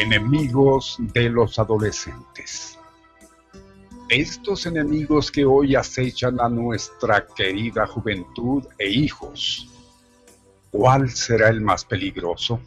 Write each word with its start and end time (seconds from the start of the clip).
Enemigos 0.00 0.96
de 0.98 1.28
los 1.28 1.58
adolescentes. 1.58 2.78
Estos 4.08 4.64
enemigos 4.64 5.30
que 5.30 5.44
hoy 5.44 5.76
acechan 5.76 6.40
a 6.40 6.48
nuestra 6.48 7.26
querida 7.26 7.86
juventud 7.86 8.64
e 8.78 8.88
hijos, 8.88 9.68
¿cuál 10.70 11.10
será 11.10 11.50
el 11.50 11.60
más 11.60 11.84
peligroso? 11.84 12.62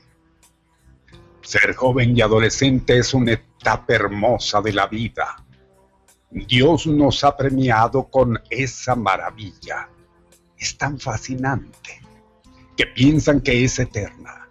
Ser 1.41 1.73
joven 1.73 2.16
y 2.16 2.21
adolescente 2.21 2.99
es 2.99 3.16
una 3.16 3.31
etapa 3.31 3.95
hermosa 3.95 4.61
de 4.61 4.73
la 4.73 4.85
vida. 4.85 5.44
Dios 6.29 6.85
nos 6.85 7.23
ha 7.23 7.35
premiado 7.35 8.03
con 8.11 8.39
esa 8.51 8.94
maravilla. 8.94 9.89
Es 10.55 10.77
tan 10.77 11.00
fascinante 11.00 12.00
que 12.77 12.85
piensan 12.85 13.41
que 13.41 13.63
es 13.63 13.79
eterna 13.79 14.42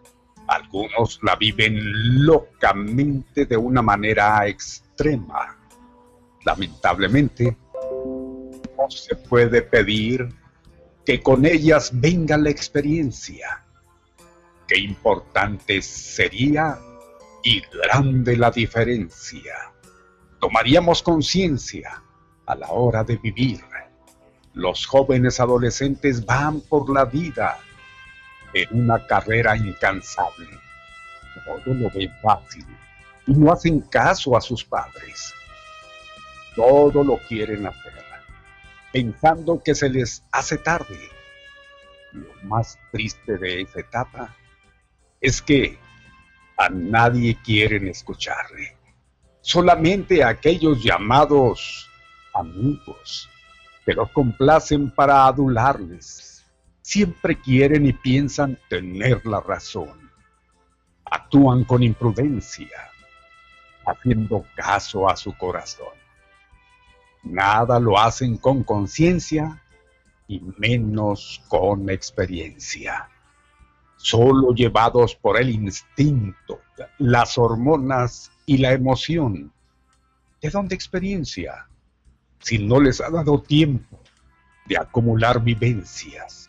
algunos 0.53 1.19
la 1.23 1.37
viven 1.37 2.25
locamente 2.25 3.47
de 3.47 3.57
una 3.57 3.83
manera 3.83 4.47
extrema. 4.47 5.59
Lamentablemente, 6.45 7.57
no 7.75 8.91
se 8.91 9.17
puede 9.17 9.63
pedir 9.63 10.29
que 11.05 11.23
con 11.23 11.47
ellas 11.47 11.91
venga 11.95 12.37
la 12.37 12.51
experiencia. 12.51 13.65
Qué 14.69 14.79
importante 14.79 15.81
sería 15.83 16.79
y 17.43 17.63
grande 17.83 18.37
la 18.37 18.51
diferencia. 18.51 19.55
Tomaríamos 20.39 21.03
conciencia 21.03 22.03
a 22.47 22.55
la 22.55 22.69
hora 22.69 23.05
de 23.05 23.17
vivir. 23.17 23.61
Los 24.55 24.87
jóvenes 24.87 25.41
adolescentes 25.41 26.25
van 26.27 26.61
por 26.61 26.93
la 26.93 27.05
vida 27.07 27.59
en 28.55 28.83
una 28.83 29.07
carrera 29.07 29.57
incansable. 29.57 30.49
Todo 31.45 31.75
lo 31.75 31.91
ven 31.91 32.13
fácil 32.23 32.67
y 33.27 33.33
no 33.33 33.53
hacen 33.53 33.81
caso 33.81 34.37
a 34.37 34.41
sus 34.41 34.65
padres. 34.65 35.35
Todo 36.55 37.03
lo 37.03 37.17
quieren 37.29 37.67
hacer, 37.67 37.93
pensando 38.93 39.63
que 39.63 39.75
se 39.75 39.89
les 39.89 40.23
hace 40.33 40.59
tarde. 40.59 40.99
Lo 42.13 42.29
más 42.43 42.79
triste 42.91 43.39
de 43.39 43.63
esa 43.63 43.81
etapa 43.81 44.37
es 45.21 45.41
que 45.41 45.79
a 46.59 46.69
nadie 46.69 47.39
quieren 47.43 47.89
escucharle, 47.89 48.77
solamente 49.41 50.23
a 50.23 50.29
aquellos 50.29 50.83
llamados 50.83 51.89
amigos 52.35 53.31
que 53.87 53.95
los 53.95 54.11
complacen 54.11 54.91
para 54.91 55.27
adularles 55.27 56.32
siempre 56.83 57.41
quieren 57.41 57.87
y 57.87 57.93
piensan 57.93 58.59
tener 58.69 59.25
la 59.25 59.41
razón. 59.41 60.11
Actúan 61.05 61.65
con 61.65 61.83
imprudencia, 61.83 62.91
haciendo 63.87 64.45
caso 64.55 65.09
a 65.09 65.17
su 65.17 65.37
corazón. 65.37 65.95
Nada 67.23 67.79
lo 67.79 67.99
hacen 67.99 68.37
con 68.37 68.65
conciencia 68.65 69.63
y 70.27 70.41
menos 70.59 71.43
con 71.49 71.89
experiencia. 71.89 73.09
Solo 73.97 74.53
llevados 74.53 75.15
por 75.15 75.41
el 75.41 75.51
instinto, 75.51 76.61
las 76.99 77.39
hormonas 77.39 78.33
y 78.45 78.59
la 78.59 78.73
emoción. 78.73 79.53
¿De 80.41 80.51
dónde 80.51 80.75
experiencia? 80.75 81.69
Si 82.41 82.59
no 82.59 82.81
les 82.81 83.01
ha 83.01 83.11
dado 83.11 83.41
tiempo 83.41 84.01
de 84.67 84.77
acumular 84.77 85.41
vivencias. 85.41 86.42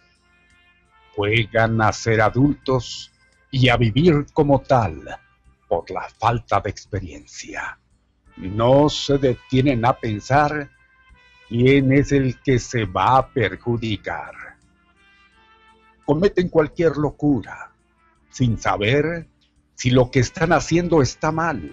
Juegan 1.15 1.81
a 1.81 1.91
ser 1.93 2.21
adultos 2.21 3.11
y 3.51 3.69
a 3.69 3.77
vivir 3.77 4.25
como 4.33 4.61
tal 4.61 5.03
por 5.67 5.89
la 5.91 6.07
falta 6.09 6.59
de 6.59 6.69
experiencia. 6.69 7.79
No 8.37 8.89
se 8.89 9.17
detienen 9.17 9.85
a 9.85 9.93
pensar 9.93 10.69
quién 11.47 11.91
es 11.91 12.11
el 12.11 12.41
que 12.41 12.57
se 12.57 12.85
va 12.85 13.17
a 13.17 13.27
perjudicar. 13.29 14.33
Cometen 16.05 16.49
cualquier 16.49 16.97
locura 16.97 17.71
sin 18.29 18.57
saber 18.57 19.27
si 19.75 19.91
lo 19.91 20.09
que 20.09 20.19
están 20.19 20.51
haciendo 20.51 21.01
está 21.01 21.31
mal. 21.31 21.71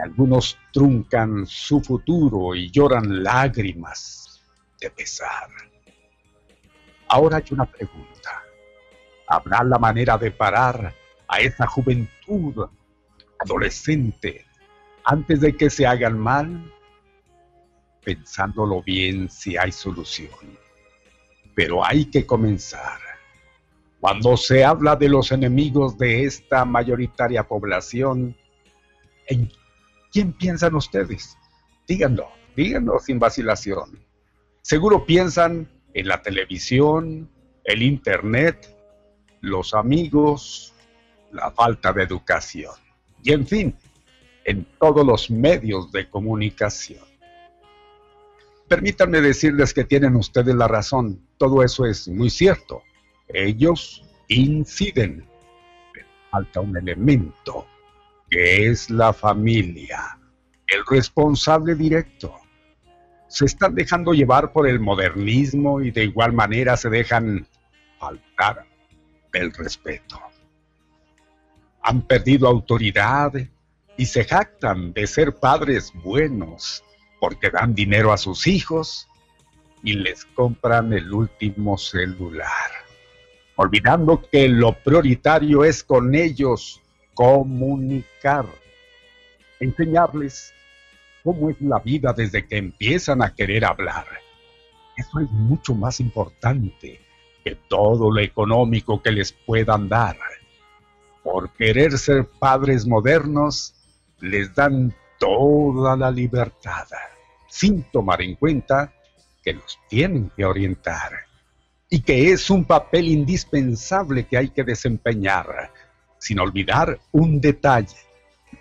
algunos 0.00 0.56
truncan 0.72 1.44
su 1.44 1.80
futuro 1.80 2.54
y 2.54 2.70
lloran 2.70 3.24
lágrimas 3.24 4.40
de 4.80 4.90
pesar. 4.90 5.48
Ahora 7.08 7.38
hay 7.38 7.44
una 7.50 7.66
pregunta. 7.66 8.17
¿Habrá 9.28 9.62
la 9.62 9.78
manera 9.78 10.16
de 10.16 10.30
parar 10.30 10.94
a 11.28 11.40
esa 11.40 11.66
juventud 11.66 12.66
adolescente 13.38 14.46
antes 15.04 15.40
de 15.42 15.56
que 15.56 15.68
se 15.68 15.86
hagan 15.86 16.18
mal? 16.18 16.72
Pensándolo 18.02 18.82
bien 18.82 19.28
si 19.28 19.56
hay 19.56 19.70
solución. 19.70 20.30
Pero 21.54 21.84
hay 21.84 22.06
que 22.06 22.24
comenzar. 22.24 23.00
Cuando 24.00 24.36
se 24.36 24.64
habla 24.64 24.96
de 24.96 25.08
los 25.08 25.30
enemigos 25.32 25.98
de 25.98 26.24
esta 26.24 26.64
mayoritaria 26.64 27.42
población, 27.42 28.36
¿en 29.26 29.50
quién 30.12 30.32
piensan 30.32 30.74
ustedes? 30.74 31.36
Díganlo, 31.86 32.28
díganlo 32.56 32.98
sin 33.00 33.18
vacilación. 33.18 33.98
Seguro 34.62 35.04
piensan 35.04 35.68
en 35.94 36.08
la 36.08 36.22
televisión, 36.22 37.28
el 37.64 37.82
internet, 37.82 38.77
los 39.40 39.74
amigos, 39.74 40.74
la 41.32 41.50
falta 41.50 41.92
de 41.92 42.02
educación 42.02 42.72
y 43.22 43.32
en 43.32 43.46
fin, 43.46 43.76
en 44.44 44.66
todos 44.78 45.04
los 45.04 45.30
medios 45.30 45.90
de 45.92 46.08
comunicación. 46.08 47.04
Permítanme 48.68 49.20
decirles 49.20 49.72
que 49.72 49.84
tienen 49.84 50.14
ustedes 50.16 50.54
la 50.54 50.68
razón, 50.68 51.20
todo 51.38 51.62
eso 51.62 51.86
es 51.86 52.06
muy 52.08 52.30
cierto. 52.30 52.82
Ellos 53.28 54.04
inciden, 54.28 55.26
pero 55.92 56.06
falta 56.30 56.60
un 56.60 56.76
elemento, 56.76 57.66
que 58.30 58.68
es 58.68 58.90
la 58.90 59.12
familia, 59.12 60.18
el 60.66 60.84
responsable 60.88 61.74
directo. 61.74 62.34
Se 63.28 63.46
están 63.46 63.74
dejando 63.74 64.12
llevar 64.12 64.52
por 64.52 64.68
el 64.68 64.80
modernismo 64.80 65.80
y 65.80 65.90
de 65.90 66.04
igual 66.04 66.32
manera 66.32 66.76
se 66.76 66.88
dejan 66.88 67.46
faltar 67.98 68.67
el 69.32 69.52
respeto. 69.52 70.20
Han 71.82 72.02
perdido 72.02 72.48
autoridad 72.48 73.32
y 73.96 74.06
se 74.06 74.24
jactan 74.24 74.92
de 74.92 75.06
ser 75.06 75.34
padres 75.34 75.92
buenos 75.94 76.84
porque 77.20 77.50
dan 77.50 77.74
dinero 77.74 78.12
a 78.12 78.18
sus 78.18 78.46
hijos 78.46 79.08
y 79.82 79.94
les 79.94 80.24
compran 80.24 80.92
el 80.92 81.12
último 81.12 81.78
celular 81.78 82.88
olvidando 83.58 84.22
que 84.30 84.48
lo 84.48 84.72
prioritario 84.72 85.64
es 85.64 85.82
con 85.82 86.14
ellos 86.14 86.80
comunicar, 87.12 88.46
enseñarles 89.58 90.54
cómo 91.24 91.50
es 91.50 91.60
la 91.60 91.80
vida 91.80 92.12
desde 92.12 92.46
que 92.46 92.56
empiezan 92.56 93.20
a 93.20 93.34
querer 93.34 93.64
hablar. 93.64 94.06
Eso 94.96 95.18
es 95.18 95.28
mucho 95.32 95.74
más 95.74 95.98
importante 95.98 97.00
todo 97.56 98.10
lo 98.10 98.20
económico 98.20 99.02
que 99.02 99.12
les 99.12 99.32
puedan 99.32 99.88
dar. 99.88 100.16
Por 101.22 101.50
querer 101.52 101.98
ser 101.98 102.26
padres 102.26 102.86
modernos, 102.86 103.74
les 104.20 104.54
dan 104.54 104.94
toda 105.18 105.96
la 105.96 106.10
libertad, 106.10 106.86
sin 107.48 107.82
tomar 107.84 108.22
en 108.22 108.34
cuenta 108.34 108.92
que 109.42 109.52
los 109.54 109.78
tienen 109.88 110.30
que 110.36 110.44
orientar 110.44 111.12
y 111.90 112.00
que 112.00 112.30
es 112.32 112.50
un 112.50 112.64
papel 112.64 113.08
indispensable 113.08 114.26
que 114.26 114.36
hay 114.36 114.50
que 114.50 114.62
desempeñar, 114.62 115.72
sin 116.18 116.38
olvidar 116.38 116.98
un 117.12 117.40
detalle 117.40 117.96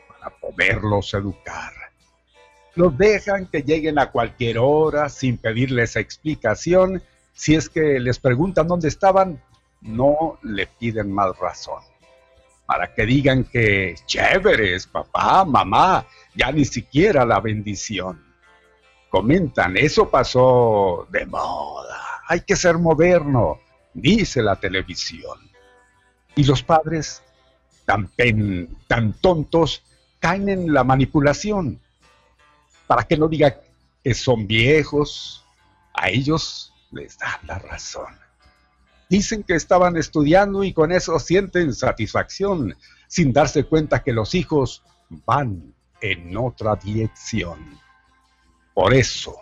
para 0.07 0.29
poderlos 0.37 1.13
educar. 1.13 1.73
Los 2.75 2.97
dejan 2.97 3.47
que 3.47 3.63
lleguen 3.63 3.99
a 3.99 4.11
cualquier 4.11 4.59
hora 4.59 5.09
sin 5.09 5.37
pedirles 5.37 5.95
explicación. 5.95 7.01
Si 7.37 7.55
es 7.55 7.69
que 7.69 8.01
les 8.01 8.19
preguntan 8.19 8.67
dónde 8.67 8.89
estaban, 8.89 9.41
no 9.79 10.37
le 10.43 10.67
piden 10.67 11.13
más 11.13 11.37
razón. 11.37 11.81
Para 12.65 12.93
que 12.93 13.05
digan 13.05 13.45
que 13.45 13.95
chéveres, 14.05 14.87
papá, 14.87 15.45
mamá, 15.45 16.05
ya 16.35 16.51
ni 16.51 16.65
siquiera 16.65 17.25
la 17.25 17.39
bendición. 17.39 18.21
Comentan, 19.09 19.77
eso 19.77 20.09
pasó 20.09 21.07
de 21.09 21.25
moda 21.25 22.07
hay 22.27 22.41
que 22.41 22.55
ser 22.55 22.77
moderno, 22.77 23.59
dice 23.93 24.41
la 24.43 24.57
televisión. 24.57 25.39
Y 26.35 26.43
los 26.43 26.61
padres, 26.61 27.23
tan, 27.85 28.11
tan 28.87 29.13
tontos, 29.13 29.81
caen 30.19 30.49
en 30.49 30.73
la 30.73 30.83
manipulación. 30.83 31.79
Para 32.85 33.03
que 33.03 33.17
no 33.17 33.27
diga 33.27 33.59
que 34.03 34.13
son 34.13 34.45
viejos, 34.45 35.43
a 35.93 36.09
ellos 36.09 36.73
les 36.91 37.17
dan 37.17 37.39
la 37.45 37.59
razón. 37.59 38.17
Dicen 39.09 39.43
que 39.43 39.55
estaban 39.55 39.95
estudiando 39.95 40.63
y 40.63 40.73
con 40.73 40.91
eso 40.91 41.19
sienten 41.19 41.73
satisfacción, 41.73 42.75
sin 43.07 43.31
darse 43.31 43.63
cuenta 43.63 44.03
que 44.03 44.11
los 44.11 44.35
hijos 44.35 44.83
van 45.09 45.73
en 46.01 46.35
otra 46.35 46.75
dirección. 46.75 47.79
Por 48.73 48.93
eso, 48.93 49.35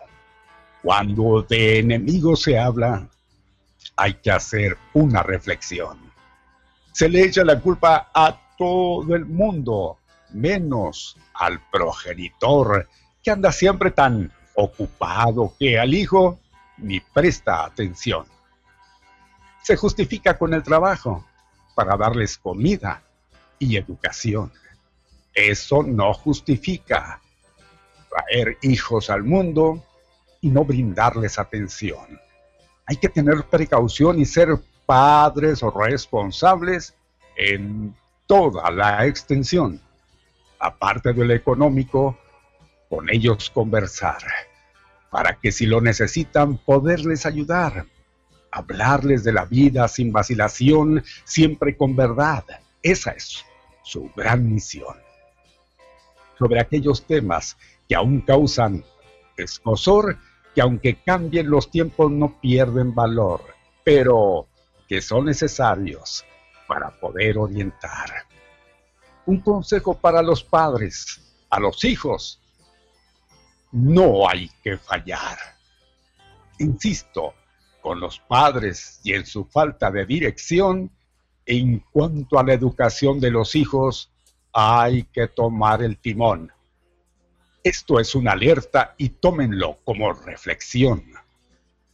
cuando 0.84 1.42
de 1.42 1.80
enemigos 1.80 2.44
se 2.44 2.60
habla, 2.60 3.10
hay 3.96 4.14
que 4.16 4.32
hacer 4.32 4.78
una 4.94 5.24
reflexión. 5.24 6.00
Se 6.92 7.10
le 7.10 7.24
echa 7.24 7.44
la 7.44 7.60
culpa 7.60 8.12
a 8.14 8.40
todo 8.58 9.16
el 9.16 9.26
mundo, 9.26 9.98
menos 10.32 11.18
al 11.34 11.60
progenitor, 11.72 12.88
que 13.22 13.32
anda 13.32 13.52
siempre 13.52 13.92
tan 13.92 14.32
ocupado 14.54 15.54
que 15.60 15.78
al 15.80 15.94
hijo 15.94 16.40
ni 16.78 17.00
presta 17.00 17.66
atención. 17.66 18.26
Se 19.64 19.76
justifica 19.76 20.38
con 20.38 20.54
el 20.54 20.64
trabajo 20.64 21.26
para 21.76 21.98
darles 21.98 22.38
comida 22.38 23.04
y 23.60 23.78
educación. 23.78 24.52
Eso 25.34 25.84
no 25.84 26.14
justifica 26.14 27.22
traer 28.10 28.58
hijos 28.62 29.10
al 29.10 29.24
mundo 29.24 29.84
y 30.42 30.50
no 30.50 30.64
brindarles 30.64 31.40
atención. 31.40 32.20
Hay 32.86 32.98
que 32.98 33.10
tener 33.10 33.44
precaución 33.50 34.20
y 34.20 34.26
ser 34.26 34.50
padres 34.86 35.64
o 35.64 35.72
responsables 35.72 36.96
en 37.36 37.96
toda 38.28 38.70
la 38.72 39.06
extensión. 39.06 39.82
Aparte 40.60 41.14
de 41.14 41.26
lo 41.26 41.34
económico, 41.34 42.18
con 42.90 43.10
ellos 43.10 43.50
conversar, 43.50 44.22
para 45.12 45.40
que 45.40 45.52
si 45.52 45.66
lo 45.66 45.82
necesitan 45.82 46.58
poderles 46.58 47.26
ayudar, 47.26 47.86
hablarles 48.52 49.24
de 49.24 49.34
la 49.34 49.46
vida 49.46 49.88
sin 49.88 50.12
vacilación, 50.12 51.04
siempre 51.24 51.76
con 51.76 51.96
verdad. 51.96 52.44
Esa 52.82 53.12
es 53.12 53.46
su 53.84 54.12
gran 54.16 54.54
misión. 54.54 54.96
Sobre 56.38 56.60
aquellos 56.60 57.06
temas 57.06 57.58
que 57.88 57.96
aún 57.96 58.22
causan 58.22 58.84
escosor, 59.38 60.18
que 60.54 60.62
aunque 60.62 61.02
cambien 61.04 61.50
los 61.50 61.70
tiempos 61.70 62.12
no 62.12 62.40
pierden 62.40 62.96
valor, 62.96 63.42
pero 63.84 64.48
que 64.88 65.02
son 65.02 65.26
necesarios 65.26 66.26
para 66.68 66.92
poder 66.92 67.38
orientar. 67.38 68.10
Un 69.26 69.42
consejo 69.42 70.00
para 70.00 70.22
los 70.22 70.44
padres, 70.44 71.22
a 71.50 71.60
los 71.60 71.84
hijos, 71.84 72.42
no 73.76 74.30
hay 74.30 74.50
que 74.64 74.78
fallar. 74.78 75.38
Insisto, 76.60 77.34
con 77.82 78.00
los 78.00 78.20
padres 78.20 79.02
y 79.04 79.14
en 79.14 79.26
su 79.26 79.44
falta 79.44 79.92
de 79.92 80.06
dirección, 80.06 80.90
en 81.46 81.84
cuanto 81.92 82.40
a 82.40 82.44
la 82.44 82.54
educación 82.54 83.20
de 83.20 83.32
los 83.32 83.54
hijos, 83.54 84.10
hay 84.54 85.04
que 85.04 85.28
tomar 85.28 85.84
el 85.84 85.98
timón. 85.98 86.52
Esto 87.62 88.00
es 88.00 88.16
una 88.16 88.32
alerta 88.32 88.96
y 88.98 89.10
tómenlo 89.10 89.80
como 89.84 90.14
reflexión. 90.14 91.04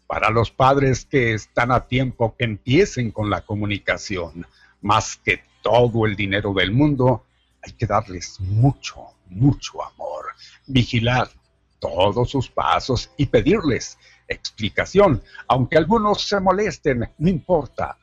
Para 0.06 0.30
los 0.30 0.52
padres 0.52 1.06
que 1.06 1.34
están 1.34 1.72
a 1.72 1.88
tiempo 1.88 2.36
que 2.38 2.46
empiecen 2.46 3.10
con 3.10 3.32
la 3.32 3.42
comunicación, 3.42 4.46
más 4.82 5.18
que 5.18 5.42
todo 5.64 6.06
el 6.06 6.16
dinero 6.16 6.54
del 6.54 6.72
mundo, 6.72 7.26
hay 7.64 7.72
que 7.74 7.88
darles 7.88 8.40
mucho, 8.40 9.16
mucho 9.30 9.84
amor, 9.84 10.26
vigilar 10.68 11.30
todos 11.82 12.30
sus 12.30 12.50
pasos 12.50 13.12
y 13.18 13.26
pedirles 13.26 13.98
explicación, 14.32 15.22
aunque 15.48 15.78
algunos 15.78 16.22
se 16.22 16.40
molesten, 16.40 17.10
no 17.18 17.30
importa, 17.30 17.98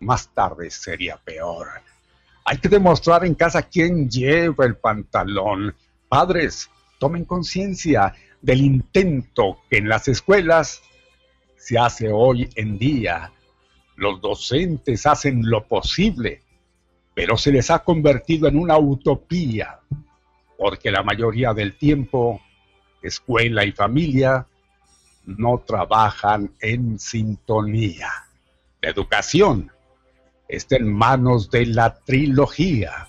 más 0.00 0.28
tarde 0.32 0.70
sería 0.70 1.16
peor. 1.16 1.68
Hay 2.46 2.58
que 2.58 2.68
demostrar 2.68 3.24
en 3.24 3.34
casa 3.34 3.62
quién 3.62 4.08
lleva 4.08 4.64
el 4.64 4.76
pantalón. 4.76 5.74
Padres, 6.08 6.70
tomen 6.98 7.24
conciencia 7.24 8.14
del 8.40 8.60
intento 8.60 9.58
que 9.70 9.78
en 9.78 9.88
las 9.88 10.08
escuelas 10.08 10.82
se 11.56 11.78
hace 11.78 12.10
hoy 12.10 12.48
en 12.54 12.78
día. 12.78 13.32
Los 13.96 14.20
docentes 14.20 15.06
hacen 15.06 15.48
lo 15.48 15.66
posible, 15.66 16.42
pero 17.14 17.36
se 17.36 17.52
les 17.52 17.70
ha 17.70 17.78
convertido 17.78 18.48
en 18.48 18.58
una 18.58 18.76
utopía, 18.76 19.80
porque 20.58 20.90
la 20.90 21.02
mayoría 21.02 21.54
del 21.54 21.78
tiempo, 21.78 22.40
escuela 23.04 23.64
y 23.64 23.72
familia 23.72 24.46
no 25.26 25.62
trabajan 25.66 26.52
en 26.60 26.98
sintonía. 26.98 28.10
La 28.80 28.90
educación 28.90 29.70
está 30.48 30.76
en 30.76 30.92
manos 30.92 31.50
de 31.50 31.66
la 31.66 31.94
trilogía, 31.94 33.08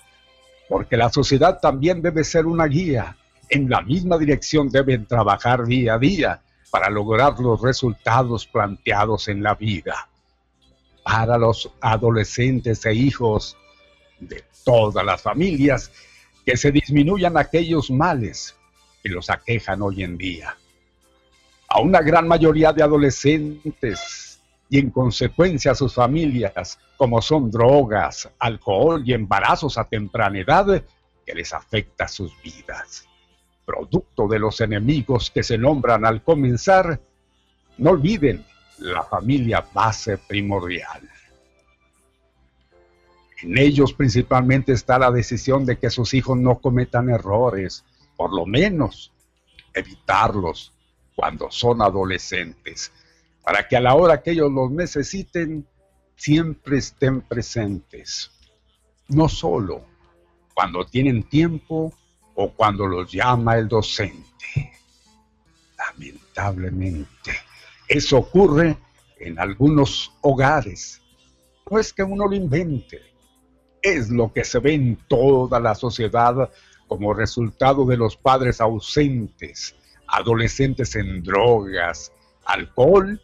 porque 0.68 0.96
la 0.96 1.10
sociedad 1.10 1.58
también 1.60 2.02
debe 2.02 2.24
ser 2.24 2.46
una 2.46 2.66
guía. 2.66 3.16
En 3.48 3.68
la 3.68 3.80
misma 3.80 4.18
dirección 4.18 4.68
deben 4.68 5.06
trabajar 5.06 5.64
día 5.66 5.94
a 5.94 5.98
día 5.98 6.42
para 6.70 6.90
lograr 6.90 7.38
los 7.38 7.60
resultados 7.60 8.46
planteados 8.46 9.28
en 9.28 9.42
la 9.42 9.54
vida. 9.54 10.08
Para 11.04 11.38
los 11.38 11.70
adolescentes 11.80 12.84
e 12.84 12.94
hijos 12.94 13.56
de 14.18 14.44
todas 14.64 15.04
las 15.04 15.22
familias, 15.22 15.92
que 16.44 16.56
se 16.56 16.72
disminuyan 16.72 17.36
aquellos 17.36 17.90
males 17.90 18.55
que 19.06 19.14
los 19.14 19.30
aquejan 19.30 19.82
hoy 19.82 20.02
en 20.02 20.18
día. 20.18 20.56
A 21.68 21.80
una 21.80 22.00
gran 22.00 22.26
mayoría 22.26 22.72
de 22.72 22.82
adolescentes 22.82 24.40
y 24.68 24.80
en 24.80 24.90
consecuencia 24.90 25.70
a 25.70 25.74
sus 25.76 25.94
familias, 25.94 26.76
como 26.96 27.22
son 27.22 27.48
drogas, 27.48 28.28
alcohol 28.40 29.04
y 29.06 29.12
embarazos 29.12 29.78
a 29.78 29.84
temprana 29.84 30.40
edad, 30.40 30.82
que 31.24 31.34
les 31.34 31.52
afecta 31.52 32.08
sus 32.08 32.32
vidas. 32.42 33.06
Producto 33.64 34.26
de 34.26 34.40
los 34.40 34.60
enemigos 34.60 35.30
que 35.30 35.44
se 35.44 35.56
nombran 35.56 36.04
al 36.04 36.22
comenzar, 36.22 37.00
no 37.78 37.90
olviden 37.90 38.44
la 38.78 39.04
familia 39.04 39.64
base 39.72 40.18
primordial. 40.18 41.08
En 43.42 43.56
ellos 43.56 43.92
principalmente 43.92 44.72
está 44.72 44.98
la 44.98 45.12
decisión 45.12 45.64
de 45.64 45.78
que 45.78 45.90
sus 45.90 46.12
hijos 46.12 46.36
no 46.36 46.58
cometan 46.58 47.08
errores, 47.08 47.84
por 48.16 48.34
lo 48.34 48.46
menos 48.46 49.12
evitarlos 49.74 50.72
cuando 51.14 51.50
son 51.50 51.82
adolescentes 51.82 52.92
para 53.46 53.68
que 53.68 53.76
a 53.76 53.80
la 53.80 53.94
hora 53.94 54.22
que 54.22 54.32
ellos 54.32 54.50
los 54.50 54.72
necesiten, 54.72 55.64
siempre 56.16 56.78
estén 56.78 57.20
presentes. 57.20 58.32
No 59.06 59.28
solo 59.28 59.84
cuando 60.52 60.84
tienen 60.84 61.22
tiempo 61.22 61.92
o 62.34 62.50
cuando 62.50 62.88
los 62.88 63.12
llama 63.12 63.54
el 63.56 63.68
docente. 63.68 64.72
Lamentablemente, 65.78 67.36
eso 67.86 68.18
ocurre 68.18 68.76
en 69.20 69.38
algunos 69.38 70.12
hogares. 70.22 71.00
No 71.70 71.78
es 71.78 71.92
que 71.92 72.02
uno 72.02 72.26
lo 72.26 72.34
invente, 72.34 73.00
es 73.80 74.10
lo 74.10 74.32
que 74.32 74.42
se 74.42 74.58
ve 74.58 74.74
en 74.74 74.96
toda 75.06 75.60
la 75.60 75.76
sociedad 75.76 76.50
como 76.88 77.14
resultado 77.14 77.84
de 77.84 77.96
los 77.96 78.16
padres 78.16 78.60
ausentes, 78.60 79.74
adolescentes 80.06 80.94
en 80.96 81.22
drogas, 81.22 82.12
alcohol 82.44 83.20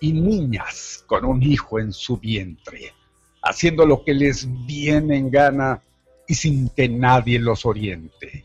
y 0.00 0.12
niñas 0.12 1.04
con 1.06 1.24
un 1.24 1.42
hijo 1.42 1.78
en 1.78 1.92
su 1.92 2.18
vientre, 2.18 2.92
haciendo 3.42 3.86
lo 3.86 4.04
que 4.04 4.14
les 4.14 4.46
viene 4.66 5.16
en 5.16 5.30
gana 5.30 5.82
y 6.26 6.34
sin 6.34 6.68
que 6.70 6.88
nadie 6.88 7.38
los 7.38 7.64
oriente. 7.64 8.44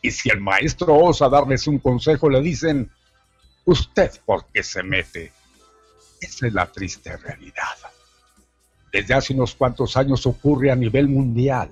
Y 0.00 0.10
si 0.10 0.28
el 0.28 0.40
maestro 0.40 0.96
osa 0.96 1.28
darles 1.28 1.66
un 1.66 1.78
consejo, 1.78 2.28
le 2.28 2.40
dicen, 2.40 2.90
usted 3.64 4.10
por 4.24 4.46
qué 4.52 4.62
se 4.62 4.82
mete. 4.82 5.32
Esa 6.20 6.46
es 6.46 6.52
la 6.52 6.70
triste 6.70 7.16
realidad. 7.16 7.76
Desde 8.92 9.14
hace 9.14 9.34
unos 9.34 9.54
cuantos 9.54 9.96
años 9.96 10.26
ocurre 10.26 10.70
a 10.70 10.76
nivel 10.76 11.08
mundial. 11.08 11.70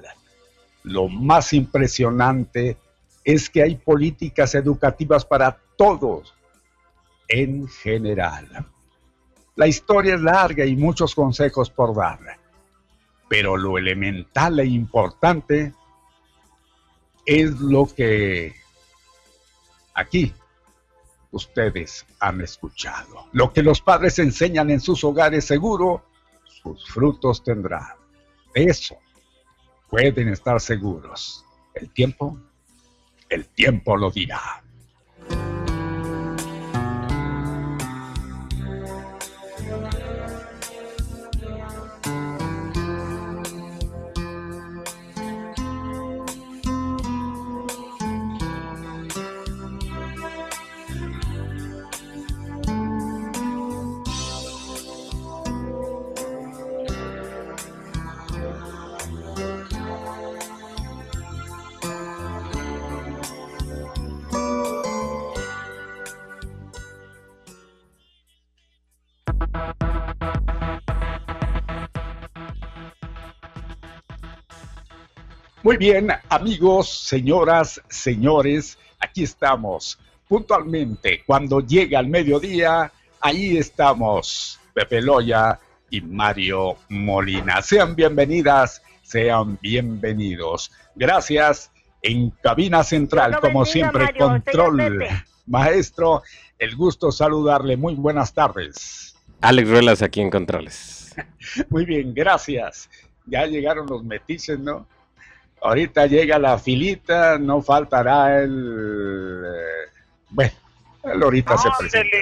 Lo 0.83 1.09
más 1.09 1.53
impresionante 1.53 2.77
es 3.25 3.49
que 3.49 3.63
hay 3.63 3.77
políticas 3.77 4.55
educativas 4.55 5.25
para 5.25 5.57
todos 5.77 6.35
en 7.29 7.69
general. 7.69 8.67
La 9.55 9.67
historia 9.67 10.15
es 10.15 10.21
larga 10.21 10.65
y 10.65 10.77
muchos 10.77 11.15
consejos 11.15 11.71
por 11.71 11.95
dar, 11.95 12.19
pero 13.29 13.57
lo 13.57 13.79
elemental 13.79 14.61
e 14.61 14.67
importante 14.67 15.73
es 17.25 17.61
lo 17.61 17.87
que 17.87 18.55
aquí 19.95 20.35
ustedes 21.31 22.07
han 22.19 22.41
escuchado. 22.41 23.27
Lo 23.33 23.53
que 23.53 23.63
los 23.63 23.81
padres 23.81 24.19
enseñan 24.19 24.71
en 24.71 24.81
sus 24.81 25.05
hogares 25.05 25.45
seguro, 25.45 26.05
sus 26.45 26.89
frutos 26.89 27.43
tendrán. 27.45 27.95
eso 28.55 29.02
pueden 29.93 30.29
estar 30.29 30.59
seguros. 30.59 31.45
El 31.75 31.91
tiempo, 31.91 32.41
el 33.29 33.47
tiempo 33.47 33.95
lo 33.95 34.11
dirá. 34.11 34.62
Muy 75.73 75.79
bien, 75.79 76.11
amigos, 76.29 76.91
señoras, 76.99 77.81
señores, 77.89 78.77
aquí 79.01 79.23
estamos. 79.23 79.99
Puntualmente, 80.29 81.23
cuando 81.25 81.61
llega 81.61 81.99
el 81.99 82.09
mediodía, 82.09 82.93
ahí 83.19 83.57
estamos, 83.57 84.61
Pepe 84.75 85.01
Loya 85.01 85.59
y 85.89 86.03
Mario 86.03 86.77
Molina. 86.91 87.63
Sean 87.63 87.97
bienvenidas, 87.97 88.83
sean 89.03 89.59
bienvenidos. 89.63 90.71
Gracias. 90.95 91.71
En 92.03 92.29
cabina 92.43 92.85
central, 92.85 93.41
como 93.41 93.65
siempre, 93.65 94.13
control. 94.13 95.07
Maestro, 95.47 96.23
el 96.59 96.77
gusto 96.77 97.11
saludarle. 97.11 97.79
Muy 97.79 97.95
buenas 97.95 98.35
tardes. 98.35 99.17
Alex 99.41 99.71
Ruelas 99.71 100.03
aquí 100.03 100.21
en 100.21 100.29
Controles. 100.29 101.17
Muy 101.71 101.87
bien, 101.87 102.13
gracias. 102.13 102.91
Ya 103.25 103.47
llegaron 103.47 103.87
los 103.87 104.05
metiches, 104.05 104.59
¿no? 104.59 104.87
Ahorita 105.63 106.07
llega 106.07 106.39
la 106.39 106.59
filita, 106.59 107.39
no 107.39 107.63
faltará 107.63 108.43
el... 108.43 109.45
Eh, 109.47 109.91
bueno, 110.29 110.53
ahorita 111.05 111.57
se 111.57 111.69
presenta. 111.79 112.17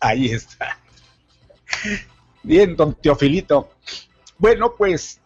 Ahí 0.00 0.26
está. 0.26 0.78
Bien, 2.42 2.76
don 2.76 2.94
Teofilito. 2.94 3.70
Bueno, 4.38 4.74
pues, 4.76 5.20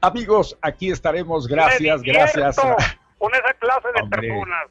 amigos, 0.00 0.56
aquí 0.62 0.90
estaremos. 0.90 1.48
Gracias, 1.48 2.02
gracias. 2.02 2.56
Con 3.18 3.34
esa 3.34 3.54
clase 3.54 3.88
de 3.88 4.08
personas. 4.08 4.66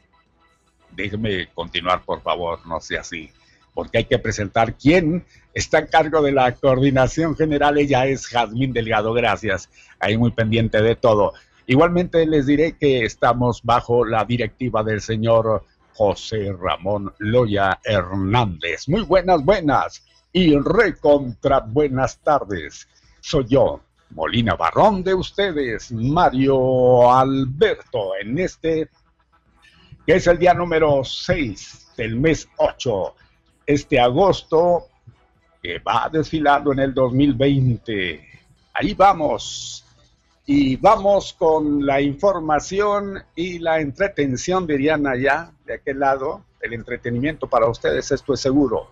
Déjeme 0.91 1.47
continuar, 1.53 2.03
por 2.03 2.21
favor, 2.21 2.65
no 2.65 2.79
sea 2.79 3.01
así. 3.01 3.31
Porque 3.73 3.97
hay 3.97 4.05
que 4.05 4.19
presentar 4.19 4.75
quién 4.75 5.25
está 5.53 5.79
a 5.79 5.87
cargo 5.87 6.21
de 6.21 6.31
la 6.31 6.53
coordinación 6.53 7.35
general. 7.35 7.77
Ella 7.77 8.05
es 8.05 8.27
Jazmín 8.27 8.71
Delgado, 8.71 9.11
gracias. 9.13 9.69
Ahí 9.99 10.15
muy 10.15 10.31
pendiente 10.31 10.81
de 10.81 10.95
todo. 10.95 11.33
Igualmente 11.65 12.25
les 12.25 12.45
diré 12.45 12.77
que 12.77 13.05
estamos 13.05 13.61
bajo 13.63 14.03
la 14.03 14.25
directiva 14.25 14.83
del 14.83 14.99
señor 14.99 15.63
José 15.93 16.51
Ramón 16.59 17.13
Loya 17.19 17.79
Hernández. 17.83 18.89
Muy 18.89 19.03
buenas, 19.03 19.43
buenas 19.43 20.03
y 20.33 20.57
recontra 20.57 21.61
buenas 21.61 22.19
tardes. 22.19 22.87
Soy 23.21 23.45
yo, 23.47 23.79
Molina 24.09 24.55
Barrón 24.55 25.03
de 25.03 25.13
ustedes, 25.13 25.91
Mario 25.91 27.11
Alberto, 27.11 28.15
en 28.19 28.39
este 28.39 28.89
que 30.05 30.15
es 30.15 30.27
el 30.27 30.37
día 30.37 30.53
número 30.53 31.01
6 31.03 31.93
del 31.95 32.17
mes 32.17 32.49
8, 32.57 33.15
este 33.65 33.99
agosto 34.01 34.87
que 35.61 35.79
va 35.79 36.09
desfilando 36.11 36.73
en 36.73 36.79
el 36.79 36.93
2020. 36.93 38.27
Ahí 38.73 38.93
vamos. 38.93 39.82
Y 40.45 40.75
vamos 40.75 41.33
con 41.33 41.85
la 41.85 42.01
información 42.01 43.23
y 43.35 43.59
la 43.59 43.79
entretención, 43.79 44.67
dirían 44.67 45.07
allá, 45.07 45.53
de 45.65 45.75
aquel 45.75 45.99
lado. 45.99 46.43
El 46.59 46.73
entretenimiento 46.73 47.47
para 47.47 47.69
ustedes, 47.69 48.11
esto 48.11 48.33
es 48.33 48.41
seguro. 48.41 48.89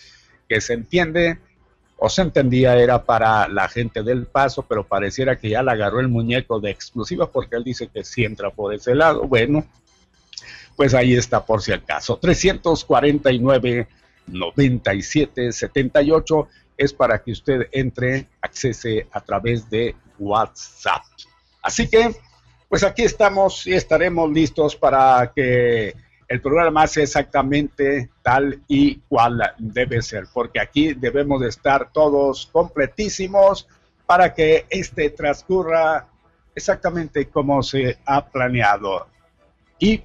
que 0.48 0.62
se 0.62 0.74
entiende 0.74 1.39
o 1.98 2.08
se 2.08 2.22
entendía 2.22 2.77
era 2.77 3.03
para 3.03 3.50
la 3.50 3.67
gente 3.67 4.03
del 4.03 4.25
paso, 4.25 4.62
pero 4.62 4.86
pareciera 4.86 5.38
que 5.38 5.50
ya 5.50 5.62
le 5.62 5.72
agarró 5.72 6.00
el 6.00 6.08
muñeco 6.08 6.62
de 6.62 6.72
exclusiva 6.72 7.29
porque 7.29 7.58
él 7.58 7.65
dice 7.65 7.89
que 7.89 8.05
sí 8.05 8.24
entra 8.24 8.51
por 8.51 8.74
ese 8.74 8.96
lado. 8.96 9.27
Bueno, 9.27 9.65
pues 10.75 10.94
ahí 10.94 11.13
está 11.15 11.46
por 11.46 11.62
si 11.62 11.72
acaso. 11.72 12.17
349 12.17 13.88
97 14.27 15.51
78 15.51 16.48
es 16.77 16.94
para 16.94 17.22
que 17.22 17.32
usted 17.32 17.67
entre, 17.72 18.27
accese 18.41 19.08
a 19.12 19.22
través 19.22 19.70
de 19.70 19.96
WhatsApp. 20.20 21.03
Así 21.62 21.88
que, 21.88 22.15
pues 22.70 22.84
aquí 22.84 23.03
estamos 23.03 23.65
y 23.65 23.74
estaremos 23.74 24.29
listos 24.32 24.75
para 24.75 25.32
que 25.34 25.96
el 26.27 26.41
programa 26.41 26.88
sea 26.88 27.03
exactamente 27.03 28.10
tal 28.22 28.62
y 28.67 28.98
cual 29.08 29.53
debe 29.58 30.01
ser, 30.01 30.25
porque 30.34 30.60
aquí 30.60 30.94
debemos 30.94 31.41
de 31.41 31.50
estar 31.50 31.91
todos 31.91 32.48
completísimos 32.51 33.67
para 34.05 34.34
que 34.34 34.65
este 34.70 35.10
transcurra 35.12 36.08
exactamente 36.53 37.27
como 37.27 37.62
se 37.62 37.98
ha 38.05 38.25
planeado. 38.25 39.08
Y 39.79 40.03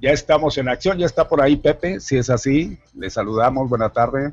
ya 0.00 0.10
estamos 0.10 0.56
en 0.58 0.68
acción, 0.68 0.98
ya 0.98 1.06
está 1.06 1.28
por 1.28 1.40
ahí 1.40 1.56
Pepe, 1.56 2.00
si 2.00 2.16
es 2.18 2.30
así, 2.30 2.78
le 2.94 3.10
saludamos, 3.10 3.68
buena 3.68 3.88
tarde 3.90 4.32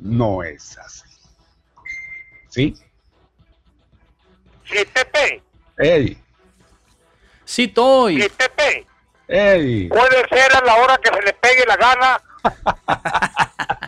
no 0.00 0.42
es 0.42 0.78
así. 0.78 1.04
¿Sí? 2.48 2.74
Sí, 4.64 4.78
Pepe. 4.92 5.42
¡Ey! 5.78 6.18
Sí, 7.44 7.64
estoy. 7.64 8.22
Sí, 8.22 8.28
Pepe. 8.36 8.86
¡Ey! 9.28 9.88
Puede 9.88 10.28
ser 10.28 10.56
a 10.56 10.64
la 10.64 10.74
hora 10.76 10.98
que 10.98 11.10
se 11.14 11.22
le 11.22 11.32
pegue 11.34 11.64
la 11.66 11.76
gana. 11.76 12.20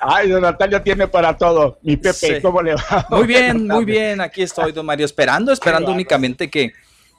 Ay, 0.00 0.28
don 0.30 0.42
Natalia 0.42 0.82
tiene 0.82 1.06
para 1.06 1.36
todo. 1.36 1.78
Mi 1.82 1.96
Pepe, 1.96 2.12
Sí. 2.36 2.40
¿cómo 2.42 2.60
le 2.62 2.74
va? 2.74 3.06
Muy 3.10 3.26
bien, 3.26 3.66
muy 3.68 3.84
bien. 3.84 4.20
Aquí 4.20 4.42
estoy, 4.42 4.72
don 4.72 4.84
Mario, 4.86 5.06
esperando, 5.06 5.52
esperando 5.52 5.92
únicamente 5.92 6.50
que, 6.50 6.72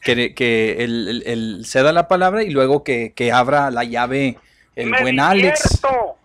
que, 0.03 0.33
que 0.35 0.83
el, 0.83 1.07
el- 1.07 1.23
el 1.25 1.65
ceda 1.65 1.91
la 1.93 2.07
palabra 2.07 2.43
y 2.43 2.49
luego 2.49 2.83
que, 2.83 3.13
que 3.15 3.31
abra 3.31 3.71
la 3.71 3.83
llave 3.83 4.37
el 4.75 4.89
Me 4.89 5.01
buen 5.01 5.19
Alex. 5.19 5.81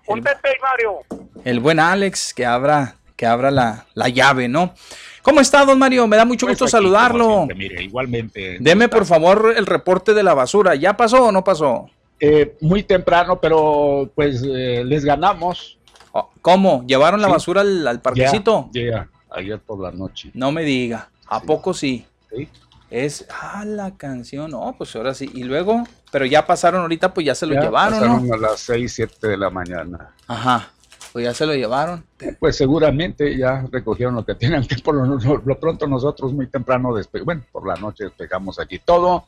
El- 0.09 0.23
Pepe 0.23 0.49
y 0.57 0.63
Mario. 0.63 0.99
El 1.45 1.61
buen 1.61 1.79
Alex, 1.81 2.33
que 2.35 2.47
abra, 2.47 2.97
que 3.17 3.27
abra 3.27 3.51
la, 3.51 3.87
la 3.95 4.09
llave, 4.09 4.49
¿no? 4.49 4.75
¿Cómo 5.23 5.41
está, 5.41 5.65
don 5.67 5.79
Mario? 5.79 6.07
Me 6.07 6.17
da 6.17 6.25
mucho 6.25 6.47
Pues 6.47 6.55
gusto 6.59 6.65
aquí, 6.65 6.71
saludarlo. 6.73 7.45
siempre, 7.47 7.57
mire, 7.57 7.83
igualmente. 7.83 8.57
Deme, 8.61 8.89
por 8.89 9.05
favor, 9.05 9.53
el 9.57 9.67
reporte 9.67 10.15
de 10.15 10.23
la 10.23 10.33
basura. 10.35 10.75
¿Ya 10.75 10.97
pasó 10.97 11.25
o 11.27 11.33
no 11.33 11.45
pasó? 11.45 11.91
Eh, 12.21 12.57
muy 12.61 12.83
temprano, 12.83 13.39
pero 13.41 14.11
pues 14.15 14.43
eh, 14.43 14.83
les 14.85 15.05
ganamos. 15.05 15.79
Oh, 16.13 16.31
¿Cómo? 16.41 16.85
¿Llevaron 16.87 17.21
la 17.21 17.29
Sí. 17.29 17.33
basura 17.35 17.61
al, 17.61 17.87
al 17.87 18.01
parquecito? 18.01 18.71
Ya, 18.73 19.07
ayer 19.31 19.59
por 19.61 19.79
la 19.81 19.91
noche. 19.93 20.31
No 20.33 20.51
me 20.51 20.63
diga. 20.63 21.11
¿A 21.27 21.41
Sí. 21.41 21.47
poco 21.47 21.75
sí? 21.75 22.07
¿sí? 22.35 22.49
Es, 22.91 23.27
ah, 23.31 23.65
la 23.67 23.97
canción, 23.97 24.51
no, 24.51 24.75
pues 24.79 24.97
ahora 24.97 25.13
sí. 25.13 25.31
Y 25.35 25.45
luego, 25.45 25.85
pero 26.11 26.25
ya 26.25 26.47
pasaron 26.47 26.81
ahorita, 26.83 27.13
pues 27.13 27.27
ya 27.27 27.35
se 27.35 27.47
lo 27.47 27.55
Ya 27.55 27.63
llevaron, 27.63 28.01
pasaron 28.01 28.29
¿no? 28.29 28.35
a 28.35 28.39
las 28.39 28.61
6, 28.61 28.93
7 28.93 29.29
de 29.29 29.37
la 29.37 29.51
mañana. 29.51 30.15
Ajá, 30.27 30.71
pues 31.13 31.27
ya 31.27 31.35
se 31.35 31.45
lo 31.45 31.55
llevaron. 31.55 32.03
Pues 32.41 32.57
seguramente 32.57 33.37
ya 33.37 33.67
recogieron 33.71 34.15
lo 34.15 34.25
que 34.25 34.35
tenían 34.35 34.67
que 34.67 34.77
por 34.77 34.95
lo, 34.95 35.43
lo 35.45 35.61
pronto 35.61 35.87
nosotros 35.87 36.33
muy 36.33 36.47
temprano 36.47 36.95
despe 36.95 37.21
bueno, 37.21 37.43
por 37.53 37.67
la 37.67 37.75
noche 37.77 38.05
despejamos 38.05 38.59
aquí 38.59 38.79
todo 38.79 39.27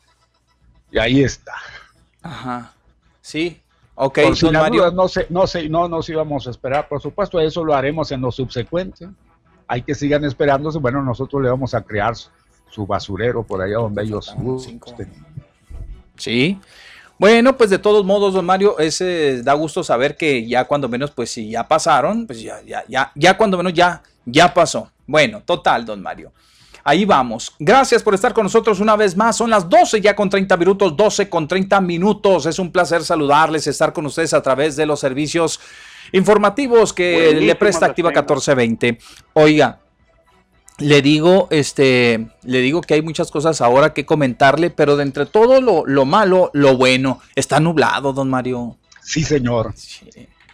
y 0.90 0.99
ahí 0.99 1.23
está. 1.23 1.53
Ajá, 2.23 2.73
sí. 3.20 3.61
Ok, 3.94 4.20
por 4.23 4.37
si 4.37 4.51
Mario. 4.51 4.81
dudas, 4.81 4.94
no 4.94 5.09
sé, 5.09 5.27
no 5.29 5.46
sé, 5.46 5.68
no 5.68 5.87
nos 5.87 6.09
íbamos 6.09 6.46
a 6.46 6.51
esperar, 6.51 6.88
por 6.88 7.03
supuesto, 7.03 7.38
eso 7.38 7.62
lo 7.62 7.75
haremos 7.75 8.11
en 8.12 8.23
lo 8.23 8.33
subsecuente. 8.33 9.09
Hay 9.68 9.83
que 9.83 9.94
sigan 9.94 10.25
esperándose, 10.25 10.79
bueno, 10.79 11.03
nosotros 11.03 11.42
le 11.42 11.51
vamos 11.51 11.75
a 11.75 11.83
crear 11.83 12.14
su, 12.70 12.74
su 12.74 12.87
basurero 12.87 13.42
por 13.42 13.61
allá 13.61 13.76
donde 13.76 14.02
ellos 14.02 14.35
gusten. 14.38 14.80
Sí. 16.16 16.59
Bueno, 17.18 17.56
pues 17.56 17.68
de 17.68 17.78
todos 17.78 18.04
modos, 18.04 18.33
don 18.33 18.46
Mario, 18.46 18.78
ese 18.78 19.42
da 19.42 19.52
gusto 19.52 19.85
saber 19.85 20.16
que 20.16 20.46
ya 20.46 20.64
cuando 20.64 20.88
menos, 20.88 21.11
pues 21.11 21.30
si 21.30 21.50
ya 21.50 21.68
pasaron, 21.68 22.26
pues 22.26 22.40
ya, 22.40 22.62
ya, 22.66 22.83
ya, 22.88 23.12
ya 23.14 23.37
cuando 23.37 23.59
menos 23.59 23.74
ya, 23.74 24.02
ya 24.24 24.54
pasó. 24.54 24.90
Bueno, 25.06 25.42
total, 25.44 25.85
don 25.85 26.00
Mario. 26.00 26.33
Ahí 26.83 27.04
vamos. 27.04 27.54
Gracias 27.59 28.02
por 28.02 28.14
estar 28.14 28.33
con 28.33 28.44
nosotros 28.44 28.80
una 28.80 28.96
vez 28.96 29.14
más. 29.16 29.37
Son 29.37 29.50
las 29.50 29.68
12 29.68 30.00
ya 30.00 30.16
con 30.16 30.30
30 30.30 30.56
minutos, 30.56 30.96
12 30.96 31.28
con 31.28 31.46
30 31.46 31.80
minutos. 31.83 32.46
Es 32.46 32.59
un 32.59 32.72
placer 32.72 33.02
saludarles, 33.02 33.66
estar 33.66 33.92
con 33.92 34.06
ustedes 34.06 34.33
a 34.33 34.42
través 34.42 34.76
de 34.76 34.87
los 34.87 35.00
servicios 35.00 35.61
informativos 36.12 36.92
que 36.92 37.35
le 37.35 37.54
presta 37.54 37.87
Activa 37.87 38.11
tengo. 38.11 38.22
1420. 38.22 38.98
Oiga, 39.35 39.78
le 40.81 41.03
digo, 41.03 41.47
este, 41.51 42.29
le 42.43 42.59
digo 42.61 42.81
que 42.81 42.95
hay 42.95 43.03
muchas 43.03 43.31
cosas 43.31 43.61
ahora 43.61 43.93
que 43.95 44.05
comentarle, 44.07 44.71
pero 44.71 44.97
de 44.97 45.03
entre 45.05 45.27
todo 45.27 45.61
lo, 45.61 45.85
lo 45.87 46.05
malo, 46.05 46.51
lo 46.55 46.77
bueno, 46.77 47.21
está 47.37 47.61
nublado, 47.61 48.12
don 48.12 48.29
Mario. 48.31 48.77
Sí, 49.03 49.23
señor. 49.23 49.73
Sí. 49.77 50.09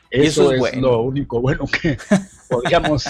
Eso, 0.08 0.22
Y 0.22 0.26
eso 0.26 0.52
es 0.52 0.58
bueno. 0.60 0.88
lo 0.92 1.00
único 1.02 1.40
bueno 1.40 1.64
que 1.66 1.98
podríamos 2.48 3.04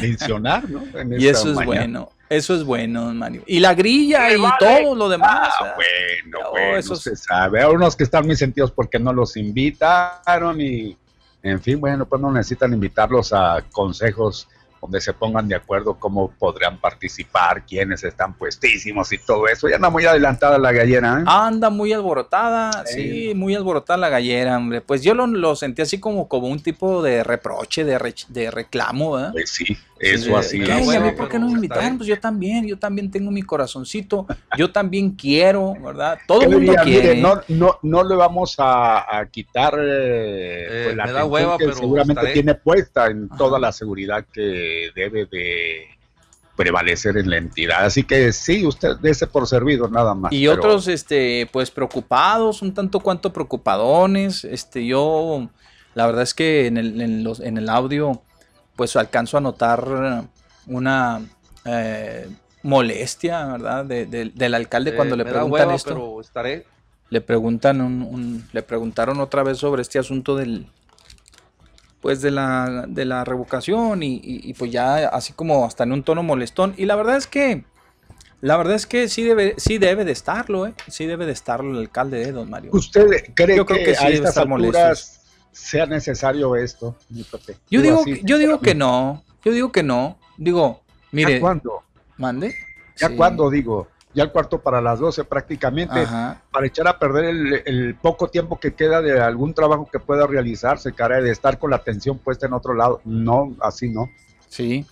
mencionar, 0.00 0.68
¿no? 0.68 0.82
En 0.98 1.20
Y 1.20 1.26
eso 1.28 1.48
es 1.50 1.54
mañana. 1.56 1.64
bueno, 1.66 2.10
eso 2.28 2.54
es 2.54 2.64
bueno, 2.64 3.04
don 3.04 3.16
Mario. 3.18 3.42
Y 3.46 3.60
la 3.60 3.72
grilla 3.74 4.32
y 4.32 4.40
vale. 4.40 4.54
todo 4.58 4.94
lo 4.96 5.08
demás. 5.08 5.48
Ah, 5.60 5.74
bueno, 5.76 6.38
Oh, 6.46 6.50
bueno, 6.50 6.76
eso 6.76 6.94
es- 6.94 7.00
se 7.02 7.16
sabe. 7.16 7.62
Hay 7.62 7.70
unos 7.72 7.94
que 7.96 8.02
están 8.04 8.26
muy 8.26 8.36
sentidos 8.36 8.72
porque 8.72 8.98
no 8.98 9.12
los 9.12 9.36
invitaron 9.36 10.60
y, 10.60 10.96
en 11.42 11.60
fin, 11.60 11.80
bueno, 11.80 12.04
pues 12.06 12.20
no 12.20 12.30
necesitan 12.32 12.72
invitarlos 12.72 13.32
a 13.32 13.64
consejos 13.70 14.48
donde 14.80 15.00
se 15.00 15.12
pongan 15.12 15.46
de 15.48 15.54
acuerdo 15.54 15.94
cómo 15.98 16.30
podrán 16.38 16.78
participar, 16.78 17.64
quiénes 17.66 18.02
están 18.04 18.34
puestísimos 18.34 19.12
y 19.12 19.18
todo 19.18 19.46
eso. 19.48 19.68
Ya 19.68 19.76
anda 19.76 19.90
muy 19.90 20.04
adelantada 20.06 20.58
la 20.58 20.72
gallera, 20.72 21.20
¿eh? 21.20 21.24
Anda 21.26 21.70
muy 21.70 21.92
alborotada, 21.92 22.84
Sí. 22.86 23.28
sí, 23.28 23.34
muy 23.34 23.54
alborotada 23.54 23.98
la 23.98 24.08
gallera, 24.08 24.56
hombre. 24.56 24.80
Pues 24.80 25.02
yo 25.02 25.14
lo, 25.14 25.26
lo 25.26 25.54
sentí 25.56 25.82
así 25.82 25.98
como, 26.00 26.28
como 26.28 26.48
un 26.48 26.60
tipo 26.62 27.02
de 27.02 27.22
reproche, 27.24 27.84
de, 27.84 27.98
re- 27.98 28.14
de 28.28 28.50
reclamo, 28.50 29.12
¿verdad? 29.12 29.32
Pues 29.32 29.50
sí, 29.50 29.76
eso 29.98 30.30
de- 30.30 30.36
así 30.36 30.62
es. 30.62 30.68
¿Y 30.68 30.70
a 30.72 30.76
mí 30.76 30.84
bueno, 30.84 31.14
¿Por 31.14 31.28
qué 31.28 31.38
no 31.38 31.46
me 31.46 31.52
invitaron? 31.54 31.96
Pues 31.98 32.08
yo 32.08 32.18
también, 32.18 32.66
yo 32.66 32.78
también 32.78 33.10
tengo 33.10 33.30
mi 33.30 33.42
corazoncito, 33.42 34.26
yo 34.56 34.70
también 34.72 35.10
quiero, 35.10 35.74
¿verdad? 35.82 36.18
Todo 36.26 36.40
¿Qué 36.40 36.44
el 36.46 36.50
mundo 36.52 36.72
diría? 36.72 36.84
Mire, 36.84 37.00
quiere. 37.00 37.20
no, 37.20 37.40
no, 37.48 37.78
no 37.82 38.04
le 38.04 38.14
vamos 38.16 38.54
a, 38.58 39.18
a 39.18 39.26
quitar 39.26 39.74
eh, 39.78 40.66
Eh, 40.70 40.82
pues, 40.84 40.96
la 40.96 41.12
da 41.12 41.24
hueva, 41.24 41.58
que 41.58 41.64
pero 41.66 41.76
seguramente 41.76 42.20
estaré. 42.20 42.32
tiene 42.32 42.54
puesta 42.54 43.06
en 43.06 43.26
Ajá. 43.30 43.36
toda 43.36 43.58
la 43.58 43.72
seguridad 43.72 44.24
que 44.32 44.69
debe 44.94 45.26
de 45.26 45.86
prevalecer 46.56 47.16
en 47.16 47.30
la 47.30 47.38
entidad. 47.38 47.84
Así 47.86 48.04
que 48.04 48.32
sí, 48.32 48.66
usted 48.66 48.96
dése 49.00 49.26
por 49.26 49.46
servido 49.46 49.88
nada 49.88 50.14
más. 50.14 50.32
Y 50.32 50.46
pero- 50.46 50.54
otros, 50.60 50.88
este, 50.88 51.48
pues 51.52 51.70
preocupados, 51.70 52.60
un 52.62 52.74
tanto 52.74 53.00
cuanto 53.00 53.32
preocupadones. 53.32 54.44
Este, 54.44 54.84
yo, 54.86 55.48
la 55.94 56.06
verdad 56.06 56.22
es 56.22 56.34
que 56.34 56.66
en 56.66 56.76
el, 56.76 57.00
en 57.00 57.24
los, 57.24 57.40
en 57.40 57.56
el 57.56 57.68
audio, 57.70 58.20
pues 58.76 58.94
alcanzo 58.96 59.38
a 59.38 59.40
notar 59.40 60.24
una, 60.66 61.22
eh, 61.64 62.28
molestia, 62.62 63.46
¿verdad? 63.46 63.84
De- 63.86 64.04
de- 64.06 64.30
del 64.34 64.54
alcalde 64.54 64.94
cuando 64.94 65.16
le 65.16 65.24
preguntan 65.24 65.50
hueva, 65.50 65.74
esto. 65.74 65.88
pero 65.90 66.20
estaré. 66.20 66.66
Le 67.08 67.20
preguntan 67.22 67.80
un, 67.80 68.02
un- 68.02 68.48
le 68.52 68.62
preguntaron 68.62 69.18
otra 69.20 69.42
vez 69.42 69.56
sobre 69.58 69.80
este 69.82 69.98
asunto 69.98 70.36
del 70.36 70.66
pues 72.00 72.22
de 72.22 72.30
la, 72.30 72.84
de 72.88 73.04
la 73.04 73.24
revocación 73.24 74.02
y, 74.02 74.14
y- 74.16 74.50
y 74.50 74.54
pues 74.54 74.70
ya 74.72 75.08
así 75.08 75.32
como 75.32 75.64
hasta 75.66 75.84
en 75.84 75.92
un 75.92 76.02
tono 76.02 76.22
molestón 76.22 76.74
y 76.76 76.86
la 76.86 76.96
verdad 76.96 77.16
es 77.16 77.26
que 77.26 77.64
la 78.40 78.56
verdad 78.56 78.74
es 78.74 78.86
que 78.86 79.08
sí 79.08 79.22
debe 79.22 79.54
sí 79.58 79.76
debe 79.78 80.04
de 80.06 80.12
estarlo 80.12 80.66
eh 80.66 80.74
sí 80.88 81.04
debe 81.06 81.26
de 81.26 81.32
estarlo 81.32 81.72
el 81.72 81.78
alcalde 81.78 82.18
de 82.24 82.32
don 82.32 82.48
Mario 82.48 82.70
¿Usted 82.72 83.04
cree 83.34 83.56
Yo 83.56 83.66
creo 83.66 83.78
que, 83.80 83.84
que 83.84 83.94
sí 83.94 84.00
a 84.04 84.10
debe 84.10 84.16
estas 84.16 84.36
alturas 84.38 85.20
sea 85.52 85.84
necesario 85.86 86.56
esto? 86.56 86.96
yo 87.68 87.82
digo 87.82 88.00
así, 88.00 88.14
que- 88.14 88.22
yo 88.24 88.38
digo 88.38 88.60
que 88.60 88.74
no 88.74 89.22
yo 89.44 89.52
digo 89.52 89.70
que 89.72 89.82
no 89.82 90.16
digo 90.38 90.80
mire 91.12 91.34
¿Ya 91.34 91.40
cuándo? 91.40 91.82
mande 92.16 92.54
¿Ya 92.96 93.08
Sí. 93.08 93.16
cuándo 93.16 93.50
digo? 93.50 93.88
Ya 94.12 94.24
el 94.24 94.32
cuarto 94.32 94.60
para 94.60 94.80
las 94.80 94.98
12 94.98 95.24
prácticamente. 95.24 96.00
Ajá. 96.00 96.42
para 96.50 96.66
echar 96.66 96.88
a 96.88 96.98
perder 96.98 97.26
el, 97.26 97.62
el 97.64 97.94
poco 97.94 98.28
tiempo 98.28 98.58
que 98.58 98.74
queda 98.74 99.00
de 99.00 99.20
algún 99.20 99.54
trabajo 99.54 99.88
que 99.90 100.00
pueda 100.00 100.26
realizarse, 100.26 100.92
cara, 100.92 101.20
de 101.20 101.30
estar 101.30 101.58
con 101.58 101.70
la 101.70 101.76
atención 101.76 102.18
puesta 102.18 102.46
en 102.46 102.52
otro 102.52 102.74
lado. 102.74 103.00
No, 103.04 103.54
así 103.60 103.88
no. 103.88 104.10
Sí. 104.48 104.84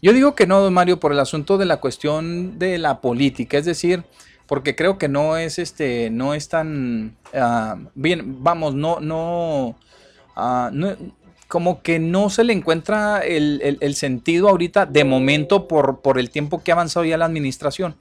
Yo 0.00 0.12
digo 0.12 0.34
que 0.34 0.46
no, 0.46 0.60
don 0.60 0.74
Mario, 0.74 0.98
por 0.98 1.12
el 1.12 1.20
asunto 1.20 1.58
de 1.58 1.64
la 1.66 1.76
cuestión 1.76 2.58
de 2.58 2.78
la 2.78 3.00
política, 3.00 3.56
es 3.58 3.64
decir, 3.66 4.02
porque 4.46 4.74
creo 4.74 4.98
que 4.98 5.08
no 5.08 5.36
es 5.36 5.58
este, 5.60 6.10
no 6.10 6.34
es 6.34 6.48
tan 6.48 7.16
ah, 7.34 7.76
bien, 7.94 8.42
vamos, 8.42 8.74
no, 8.74 8.98
no, 8.98 9.76
ah, 10.34 10.70
no- 10.72 10.96
como 11.52 11.82
que 11.82 11.98
no 11.98 12.30
se 12.30 12.44
le 12.44 12.54
encuentra 12.54 13.18
el, 13.20 13.60
el- 13.62 13.76
el 13.82 13.94
sentido 13.94 14.48
ahorita 14.48 14.86
de 14.86 15.04
momento 15.04 15.68
por, 15.68 16.00
por 16.00 16.18
el 16.18 16.30
tiempo 16.30 16.62
que 16.62 16.70
ha 16.72 16.74
avanzado 16.74 17.04
ya 17.04 17.18
la 17.18 17.26
administración. 17.26 17.94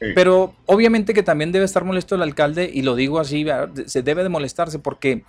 Sí. 0.00 0.06
Pero 0.12 0.54
obviamente 0.66 1.14
que 1.14 1.22
también 1.22 1.52
debe 1.52 1.64
estar 1.66 1.84
molesto 1.84 2.16
el 2.16 2.22
alcalde, 2.22 2.68
y 2.74 2.82
lo 2.82 2.96
digo 2.96 3.20
así, 3.20 3.46
se 3.86 4.02
debe 4.02 4.24
de 4.24 4.28
molestarse 4.28 4.80
porque 4.80 5.22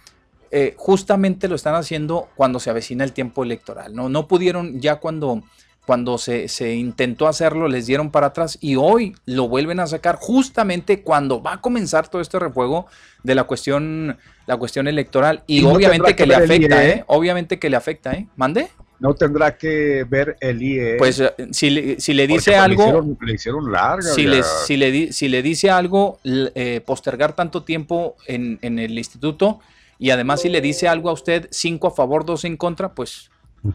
eh, 0.50 0.74
justamente 0.76 1.48
lo 1.48 1.54
están 1.56 1.76
haciendo 1.76 2.30
cuando 2.36 2.60
se 2.60 2.72
avecina 2.72 3.04
el 3.04 3.12
tiempo 3.14 3.44
electoral. 3.44 3.94
No, 3.94 4.10
no 4.10 4.28
pudieron 4.28 4.82
ya 4.82 4.96
cuando, 4.96 5.44
cuando 5.88 6.18
se, 6.18 6.50
se 6.50 6.76
intentó 6.76 7.30
hacerlo, 7.30 7.70
les 7.70 7.88
dieron 7.88 8.12
para 8.12 8.28
atrás 8.28 8.58
y 8.60 8.76
hoy 8.76 9.16
lo 9.26 9.48
vuelven 9.48 9.80
a 9.80 9.88
sacar 9.88 10.18
justamente 10.18 11.02
cuando 11.02 11.42
va 11.42 11.54
a 11.54 11.62
comenzar 11.62 12.10
todo 12.10 12.22
este 12.22 12.38
refuego 12.40 12.88
de 13.24 13.36
la 13.36 13.46
cuestión, 13.46 14.18
la 14.48 14.58
cuestión 14.58 14.90
electoral. 14.90 15.44
Y, 15.48 15.60
Y 15.60 15.62
no 15.62 15.72
obviamente 15.72 16.08
que, 16.14 16.24
que 16.24 16.28
le 16.28 16.36
afecta, 16.36 16.84
IE, 16.84 16.90
¿eh? 16.92 17.04
Obviamente 17.08 17.58
que 17.58 17.70
le 17.70 17.78
afecta, 17.78 18.12
¿eh? 18.12 18.28
¿Mande? 18.36 18.68
No 19.00 19.14
tendrá 19.14 19.56
que 19.58 20.04
ver 20.10 20.36
el 20.42 20.62
IE. 20.62 20.98
Pues 20.98 21.22
eh, 21.22 21.32
si, 21.52 21.70
le- 21.70 22.02
si 22.02 22.14
le 22.14 22.28
dice 22.28 22.52
pues, 22.52 22.62
algo... 22.62 22.84
Le 22.84 22.90
hicieron, 22.90 23.18
le 23.22 23.34
hicieron 23.34 23.72
larga. 23.72 24.02
si 24.14 24.24
le, 24.24 24.44
si, 24.44 24.76
le 24.76 24.92
di- 24.92 25.14
si 25.14 25.30
le 25.30 25.42
dice 25.42 25.70
algo, 25.70 26.20
eh, 26.26 26.82
postergar 26.86 27.32
tanto 27.34 27.64
tiempo 27.64 28.18
en, 28.28 28.60
en 28.62 28.78
el 28.80 28.98
instituto 28.98 29.62
y 30.00 30.10
además 30.10 30.42
si 30.42 30.50
le 30.50 30.60
dice 30.60 30.90
algo 30.90 31.10
a 31.10 31.14
usted, 31.14 31.48
cinco 31.50 31.88
a 31.88 31.92
favor, 31.92 32.26
dos 32.26 32.44
en 32.44 32.58
contra, 32.58 32.94
pues, 32.94 33.30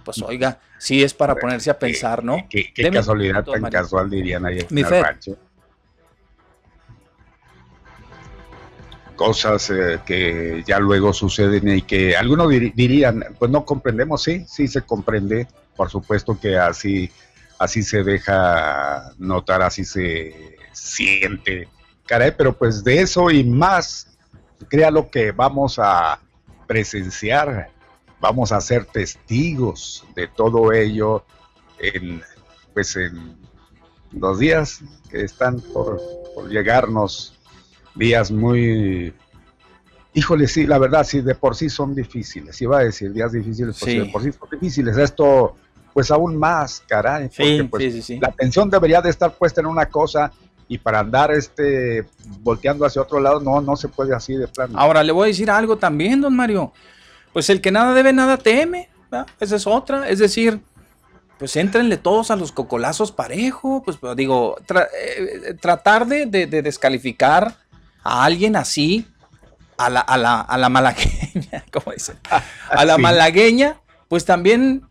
pues 0.05 0.23
oiga, 0.23 0.61
sí 0.79 1.03
es 1.03 1.13
para 1.15 1.35
ponerse 1.35 1.71
a 1.71 1.79
pensar, 1.79 2.25
¿no? 2.25 2.47
Qué, 2.49 2.73
casualidad 2.93 3.45
tan 3.45 3.63
casual 3.71 4.09
dirían 4.11 4.47
ahí 4.47 4.59
en 4.59 4.79
el 4.79 4.87
Fer. 4.87 5.03
rancho. 5.03 5.37
Cosas 9.17 9.71
eh, 9.71 10.01
que 10.05 10.65
ya 10.67 10.79
luego 10.81 11.13
suceden 11.13 11.69
y 11.69 11.83
que 11.83 12.17
algunos 12.17 12.49
dir- 12.49 12.73
dirían, 12.75 13.23
pues 13.39 13.51
no 13.51 13.65
comprendemos, 13.65 14.23
sí, 14.23 14.45
sí 14.49 14.67
se 14.67 14.83
comprende, 14.83 15.47
por 15.77 15.91
supuesto 15.91 16.39
que 16.41 16.57
así, 16.57 17.11
así 17.59 17.83
se 17.83 18.03
deja 18.03 19.13
notar, 19.19 19.63
así 19.63 19.85
se 19.85 20.57
siente, 20.73 21.69
caray, 22.07 22.33
pero 22.37 22.57
pues 22.57 22.83
de 22.83 23.03
eso 23.03 23.31
y 23.31 23.45
más, 23.45 24.17
créalo 24.69 25.11
que 25.11 25.31
vamos 25.31 25.79
a 25.79 26.19
presenciar, 26.67 27.69
vamos 28.23 28.53
a 28.53 28.61
ser 28.61 28.85
testigos 28.87 30.05
de 30.15 30.29
todo 30.29 30.73
ello 30.73 31.25
en, 31.79 32.23
pues 32.73 32.95
en 32.97 33.37
los 34.13 34.39
días 34.39 34.81
que 35.11 35.23
están 35.25 35.61
por, 35.61 36.01
por 36.35 36.49
llegarnos, 36.49 37.35
días 37.97 38.31
muy, 38.31 39.13
híjole, 40.15 40.47
sí, 40.47 40.67
la 40.67 40.79
verdad, 40.79 41.05
sí, 41.05 41.21
de 41.21 41.35
por 41.35 41.57
sí 41.57 41.69
son 41.69 41.97
difíciles, 41.97 42.63
iba 42.63 42.79
a 42.79 42.85
decir 42.85 43.13
días 43.13 43.33
difíciles, 43.33 43.77
pues 43.79 43.93
Sí. 43.93 43.99
de 43.99 44.07
por 44.07 44.23
sí 44.23 44.31
son 44.31 44.49
difíciles, 44.53 44.97
esto, 44.97 45.57
pues 45.93 46.11
aún 46.13 46.37
más, 46.37 46.81
caray, 46.87 47.25
porque 47.29 47.57
Sí, 47.59 47.63
pues 47.65 47.83
sí, 47.83 47.91
sí, 47.91 48.03
sí. 48.03 48.19
la 48.21 48.29
atención 48.29 48.71
debería 48.71 49.03
de 49.03 49.11
estar 49.11 49.35
puesta 49.37 49.61
en 49.61 49.67
una 49.67 49.87
cosa 49.87 50.31
y 50.69 50.79
para 50.79 51.01
andar 51.01 51.33
este 51.33 52.07
volteando 52.41 52.87
hacia 52.87 53.03
otro 53.03 53.19
lado 53.21 53.41
no 53.41 53.61
no 53.61 53.77
se 53.77 53.89
puede 53.89 54.15
así 54.15 54.35
de 54.37 54.47
plano. 54.47 54.79
Ahora 54.79 55.03
le 55.03 55.13
voy 55.13 55.25
a 55.25 55.27
decir 55.27 55.51
algo 55.51 55.77
también, 55.77 56.21
don 56.21 56.35
Mario. 56.35 56.73
Pues 57.33 57.49
el 57.51 57.61
que 57.61 57.71
nada 57.71 57.95
debe, 57.95 58.13
nada 58.13 58.37
teme. 58.37 58.89
¿verdad? 59.11 59.27
Esa 59.41 59.57
es 59.57 59.67
otra. 59.67 60.09
Es 60.09 60.19
decir, 60.19 60.61
pues 61.39 61.57
éntrenle 61.57 61.97
todos 61.97 62.31
a 62.31 62.37
los 62.37 62.53
cocolazos 62.53 63.13
parejo. 63.13 63.83
Pues 63.85 63.97
pero 64.01 64.15
digo, 64.15 64.57
tra- 64.67 64.89
eh, 64.95 65.55
tratar 65.61 66.07
de, 66.07 66.27
de- 66.27 66.47
de 66.47 66.63
descalificar 66.63 67.55
a 68.05 68.25
alguien 68.25 68.57
así, 68.57 69.07
a 69.77 69.89
la, 69.91 70.01
a 70.01 70.17
la, 70.19 70.41
a 70.41 70.59
la 70.59 70.69
malagueña, 70.69 71.65
¿cómo 71.73 71.93
dicen? 71.93 72.17
A 72.71 72.85
la 72.85 72.99
malagueña, 72.99 73.81
pues 74.09 74.25
también, 74.25 74.83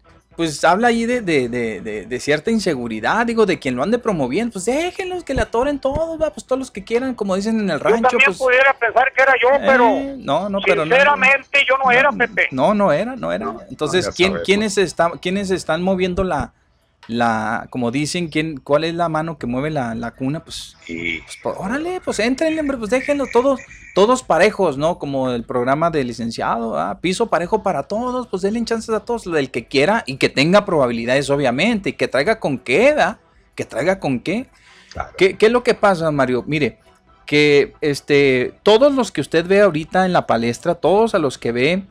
pues 0.42 0.64
habla 0.64 0.88
ahí 0.88 1.06
de, 1.06 1.22
de- 1.22 1.48
de- 1.50 1.82
de- 1.82 2.06
de 2.08 2.20
cierta 2.20 2.50
inseguridad, 2.50 3.24
digo, 3.28 3.46
de 3.46 3.60
quien 3.60 3.76
lo 3.76 3.84
ande 3.84 4.00
promoviendo, 4.00 4.54
pues 4.54 4.66
déjenlos 4.66 5.24
que 5.24 5.36
le 5.36 5.42
atoren 5.44 5.78
todos, 5.78 6.20
va, 6.20 6.32
pues 6.34 6.46
todos 6.48 6.58
los 6.58 6.72
que 6.72 6.84
quieran, 6.84 7.14
como 7.14 7.36
dicen 7.36 7.60
en 7.60 7.70
el 7.70 7.78
Yo 7.78 7.84
rancho, 7.84 8.08
también 8.10 8.26
pues... 8.26 8.38
pudiera 8.40 8.74
pensar 8.74 9.14
que 9.16 9.22
era 9.22 9.34
yo, 9.40 9.50
pero 9.64 9.88
Eh, 9.90 10.16
no, 10.18 10.50
no, 10.50 10.58
pero 10.66 10.84
no. 10.84 10.96
sinceramente 10.96 11.60
yo 11.70 11.78
no 11.78 11.92
era, 11.92 12.12
Pepe. 12.12 12.48
No, 12.50 12.74
no 12.74 12.92
era, 12.92 13.16
no 13.16 13.32
era. 13.32 13.46
No, 13.46 13.62
Entonces, 13.70 14.08
no, 14.08 14.14
¿quién, 14.14 14.38
quiénes, 14.44 14.80
están, 14.80 15.20
¿quiénes 15.20 15.52
están 15.52 15.84
moviendo 15.84 16.24
la, 16.24 16.54
la, 17.08 17.68
como 17.70 17.92
dicen, 17.92 18.28
quién, 18.28 18.58
cuál 18.58 18.84
es 18.84 18.94
la 18.94 19.10
mano 19.10 19.38
que 19.38 19.48
mueve 19.48 19.70
la, 19.70 19.96
la 19.96 20.12
cuna? 20.12 20.44
Pues, 20.44 20.78
pues, 20.86 21.38
pues, 21.42 21.56
órale, 21.58 22.02
pues 22.04 22.20
entrenle, 22.20 22.62
hombre, 22.62 22.78
pues 22.78 22.90
déjenlo 22.90 23.26
todos, 23.32 23.60
todos 23.96 24.24
parejos, 24.24 24.78
¿no? 24.78 25.00
Como 25.00 25.32
el 25.32 25.44
programa 25.44 25.90
de 25.90 26.04
licenciado, 26.04 26.80
¿ah? 26.80 27.00
piso 27.02 27.30
parejo 27.30 27.64
para 27.64 27.84
todos, 27.84 28.28
pues 28.28 28.42
denle 28.42 28.64
chances 28.66 28.94
a 28.94 29.02
todos, 29.02 29.26
el 29.28 29.52
que 29.52 29.66
quiera 29.66 30.04
y 30.06 30.18
que 30.18 30.30
tenga 30.30 30.66
probabilidades, 30.66 31.30
obviamente, 31.30 31.90
y 31.90 31.94
que 31.94 32.08
traiga 32.08 32.40
con 32.40 32.58
qué, 32.58 32.94
¿verdad? 32.94 33.18
Que 33.56 33.66
traiga 33.66 34.00
con 34.00 34.20
qué. 34.20 34.48
claro, 34.92 35.12
¿Qué, 35.18 35.38
qué 35.38 35.48
es 35.48 35.52
lo 35.52 35.64
que 35.64 35.74
pasa, 35.74 36.10
Mario? 36.12 36.44
Mire, 36.48 36.80
que 37.26 37.74
este, 37.82 38.54
todos 38.64 38.94
los 38.94 39.12
que 39.12 39.22
usted 39.22 39.46
ve 39.46 39.62
ahorita 39.62 40.06
en 40.06 40.14
la 40.14 40.28
palestra, 40.28 40.76
todos 40.76 41.16
a 41.16 41.20
los 41.20 41.38
que 41.38 41.52
ve 41.52 41.84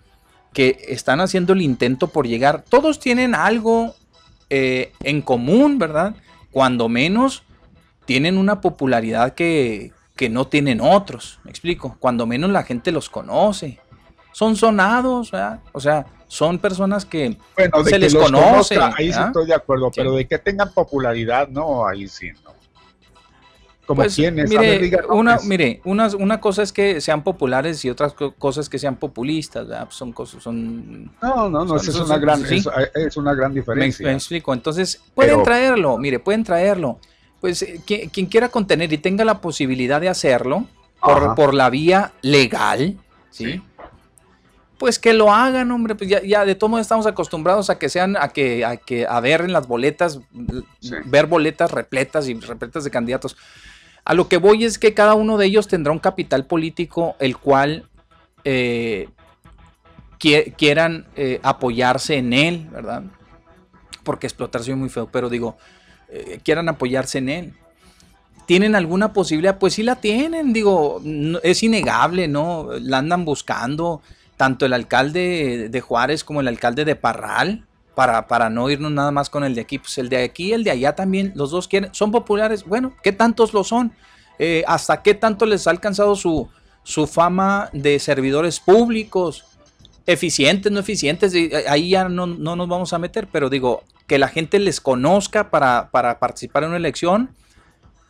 que 0.53 0.85
están 0.89 1.21
haciendo 1.21 1.53
el 1.53 1.63
intento 1.63 2.09
por 2.09 2.27
llegar, 2.27 2.63
todos 2.69 2.99
tienen 2.99 3.35
algo 3.35 3.95
eh, 4.51 4.93
en 5.03 5.23
común, 5.23 5.79
¿verdad? 5.79 6.15
Cuando 6.51 6.89
menos 6.89 7.45
tienen 8.05 8.37
una 8.37 8.61
popularidad 8.61 9.35
que, 9.35 9.93
que 10.17 10.29
no 10.29 10.47
tienen 10.49 10.81
otros, 10.81 11.39
me 11.45 11.51
explico, 11.51 11.97
cuando 11.99 12.27
menos 12.27 12.51
la 12.51 12.65
gente 12.65 12.93
los 12.93 13.09
conoce. 13.09 13.79
Son 14.33 14.57
sonados, 14.57 15.31
¿verdad? 15.31 15.61
O 15.73 15.81
sea, 15.81 16.07
son 16.27 16.59
personas 16.59 17.05
que 17.05 17.37
bueno, 17.57 17.85
se 17.85 17.91
que 17.91 17.99
les 17.99 18.15
conoce, 18.15 18.77
conozca, 18.77 18.95
ahí 18.97 19.13
sí 19.13 19.19
¿ah? 19.21 19.27
estoy 19.27 19.47
de 19.47 19.55
acuerdo, 19.55 19.87
Sí. 19.87 19.95
pero 19.97 20.15
de 20.15 20.29
que 20.29 20.39
tengan 20.39 20.73
popularidad, 20.73 21.49
no, 21.49 21.87
ahí 21.87 22.07
sí, 22.07 22.31
no. 22.45 22.50
Como 23.91 24.03
Pues, 24.03 24.17
mire, 24.17 24.45
ver, 24.47 24.83
diga 24.83 25.01
una, 25.09 25.33
nombres. 25.33 25.45
mire 25.49 25.81
una, 25.85 26.07
una 26.17 26.41
cosa 26.41 26.63
es 26.63 26.73
que 26.73 27.01
sean 27.01 27.25
populares 27.25 27.85
y 27.85 27.91
otras 27.91 28.13
co- 28.13 28.33
cosas 28.37 28.69
que 28.69 28.79
sean 28.79 28.95
populistas, 28.95 29.67
¿verdad? 29.67 29.87
Pues 29.87 29.97
son 29.97 30.13
cosas, 30.13 30.45
son... 30.45 31.07
No, 31.21 31.51
no, 31.51 31.65
no, 31.65 31.67
son- 31.67 31.77
esa 31.79 31.91
es 31.91 31.97
son- 31.97 32.07
una 32.07 32.15
son- 32.15 32.21
gran, 32.23 32.47
sí. 32.47 32.63
es, 32.95 33.17
una 33.17 33.35
gran 33.35 33.53
diferencia. 33.53 34.07
me 34.07 34.13
explico. 34.13 34.55
Entonces, 34.55 35.03
pueden 35.13 35.33
Pero- 35.33 35.43
traerlo, 35.43 35.99
mire, 35.99 36.21
pueden 36.21 36.45
traerlo. 36.45 37.01
Pues 37.41 37.63
eh, 37.63 37.81
quien, 37.85 38.09
quien 38.11 38.27
quiera 38.27 38.49
contener 38.49 38.93
y 38.93 38.99
tenga 38.99 39.25
la 39.25 39.41
posibilidad 39.41 40.01
de 40.01 40.09
hacerlo 40.09 40.67
por, 41.03 41.35
por 41.35 41.53
la 41.53 41.69
vía 41.69 42.13
legal, 42.23 42.97
¿sí? 43.31 43.55
Sí. 43.55 43.63
Pues 44.79 45.01
que 45.01 45.13
lo 45.15 45.33
hagan, 45.33 45.69
hombre. 45.73 45.97
Pues 45.97 46.09
ya, 46.09 46.23
ya 46.23 46.45
de 46.45 46.55
todos 46.55 46.71
modos 46.71 46.83
estamos 46.83 47.07
acostumbrados 47.07 47.69
a 47.71 47.79
que 47.79 47.89
sean, 47.89 48.17
a 48.17 48.29
que, 48.29 48.65
a 48.65 48.77
que, 48.77 49.05
a 49.05 49.19
ver 49.19 49.41
en 49.41 49.53
las 49.53 49.67
boletas, 49.67 50.21
Sí. 50.79 50.95
ver 51.07 51.27
boletas 51.27 51.73
repletas 51.73 52.29
y 52.29 52.35
repletas 52.35 52.85
de 52.85 52.91
candidatos. 52.91 53.37
A 54.05 54.15
lo 54.15 54.29
que 54.29 54.39
voy 54.39 54.65
es 54.65 54.79
que 54.79 54.95
cada 54.95 55.15
uno 55.15 55.37
de 55.37 55.47
ellos 55.47 55.69
tendrá 55.69 55.93
un 55.93 55.99
capital 55.99 56.47
político 56.47 57.17
el 57.19 57.37
cual 57.37 57.89
eh, 58.45 59.09
quie- 60.19 60.55
quieran 60.57 61.07
eh, 61.17 61.41
apoyarse 61.43 62.17
en 62.17 62.33
él, 62.33 62.69
¿verdad? 62.73 63.05
Porque 64.03 64.27
explotar 64.27 64.63
soy 64.63 64.75
muy 64.75 64.89
feo, 64.89 65.09
pero 65.11 65.29
digo, 65.29 65.57
eh, 66.09 66.41
quieran 66.43 66.69
apoyarse 66.69 67.19
en 67.19 67.29
él. 67.29 67.55
¿Tienen 68.47 68.75
alguna 68.75 69.13
posibilidad? 69.13 69.59
Pues 69.59 69.75
sí 69.75 69.83
la 69.83 69.97
tienen, 69.97 70.53
digo, 70.53 71.01
es 71.43 71.63
innegable, 71.63 72.27
¿no? 72.27 72.69
La 72.81 72.99
andan 72.99 73.25
buscando 73.25 74.03
tanto 74.37 74.67
el 74.67 74.73
alcalde 74.73 75.69
de 75.71 75.81
Juárez 75.81 76.25
como 76.25 76.41
el 76.41 76.49
alcalde 76.49 76.85
de 76.85 76.97
Parral 76.97 77.67
para, 78.01 78.27
para 78.27 78.49
no 78.49 78.71
irnos 78.71 78.91
nada 78.91 79.11
más 79.11 79.29
con 79.29 79.45
el 79.45 79.55
de 79.55 79.61
aquí. 79.61 79.79
Pues 79.79 79.99
el 79.99 80.09
de 80.09 80.25
aquí 80.25 80.47
y 80.47 80.53
el 80.55 80.65
de 80.65 80.71
allá 80.71 80.95
también, 80.95 81.33
los 81.35 81.51
dos 81.51 81.69
quieren, 81.69 81.93
son 81.93 82.11
populares. 82.11 82.65
Bueno, 82.65 82.95
¿qué 83.03 83.13
tantos 83.13 83.53
lo 83.53 83.63
son? 83.63 83.93
Eh, 84.39 84.65
¿Hasta 84.67 85.03
qué 85.03 85.13
tanto 85.13 85.45
les 85.45 85.67
ha 85.67 85.71
alcanzado 85.71 86.17
su, 86.17 86.49
su 86.83 87.07
fama 87.07 87.69
de 87.75 87.99
servidores 87.99 88.59
públicos? 88.59 89.45
Eficientes, 90.07 90.73
no 90.73 90.81
eficientes, 90.81 91.35
eh, 91.35 91.67
ahí 91.69 91.91
ya 91.91 92.09
no, 92.09 92.27
no 92.27 92.57
nos 92.57 92.69
vamos 92.69 92.95
a 92.95 92.99
meter, 92.99 93.29
pero 93.31 93.51
digo, 93.51 93.85
que 94.07 94.19
la 94.19 94.29
gente 94.29 94.59
les 94.59 94.81
conozca 94.81 95.51
para, 95.51 95.91
para 95.91 96.19
participar 96.19 96.63
en 96.63 96.71
una 96.71 96.79
elección, 96.79 97.29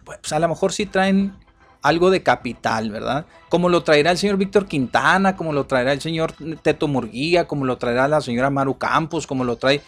pues 0.05 0.33
a 0.33 0.39
lo 0.39 0.47
mejor 0.47 0.73
sí 0.73 0.87
traen 0.87 1.35
algo 1.83 2.11
de 2.11 2.23
capital, 2.23 2.91
¿verdad? 2.91 3.27
Como 3.49 3.69
lo 3.69 3.83
traerá 3.83 4.11
el 4.11 4.19
señor 4.19 4.37
Víctor 4.37 4.67
Quintana, 4.67 5.37
como 5.37 5.53
lo 5.53 5.67
traerá 5.67 5.93
el 5.93 6.01
señor 6.01 6.35
Teto 6.63 6.89
Murguía, 6.89 7.47
como 7.47 7.65
lo 7.65 7.79
traerá 7.79 8.07
la 8.09 8.21
señora 8.21 8.51
Maru 8.51 8.79
Campos, 8.79 9.27
como 9.27 9.45
lo 9.45 9.57
trae... 9.57 9.81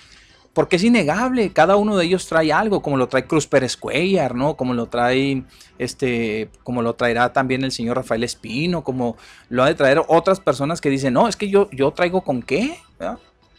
Porque 0.54 0.76
es 0.76 0.84
innegable, 0.84 1.50
cada 1.50 1.76
uno 1.76 1.96
de 1.96 2.04
ellos 2.04 2.26
trae 2.26 2.52
algo, 2.52 2.82
como 2.82 2.98
lo 2.98 3.08
trae 3.08 3.26
Cruz 3.26 3.46
Pérez 3.46 3.74
Cuellar, 3.78 4.34
¿no? 4.34 4.54
Como 4.54 4.74
lo 4.74 4.84
trae, 4.86 5.44
este, 5.78 6.50
como 6.62 6.82
lo 6.82 6.94
traerá 6.94 7.32
también 7.32 7.64
el 7.64 7.72
señor 7.72 7.96
Rafael 7.96 8.22
Espino, 8.22 8.84
como 8.84 9.16
lo 9.48 9.62
ha 9.62 9.68
de 9.68 9.74
traer 9.74 10.02
otras 10.08 10.40
personas 10.40 10.82
que 10.82 10.90
dicen, 10.90 11.14
no, 11.14 11.26
es 11.26 11.36
que 11.36 11.48
yo, 11.48 11.70
yo 11.70 11.92
traigo 11.92 12.20
con 12.20 12.42
qué, 12.42 12.76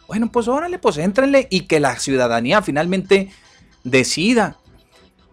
Bueno, 0.07 0.31
pues 0.31 0.47
órale, 0.47 0.77
pues 0.77 0.97
éntrenle 0.97 1.47
y 1.49 1.61
que 1.61 1.79
la 1.79 1.97
ciudadanía 1.97 2.61
finalmente 2.61 3.31
decida. 3.83 4.57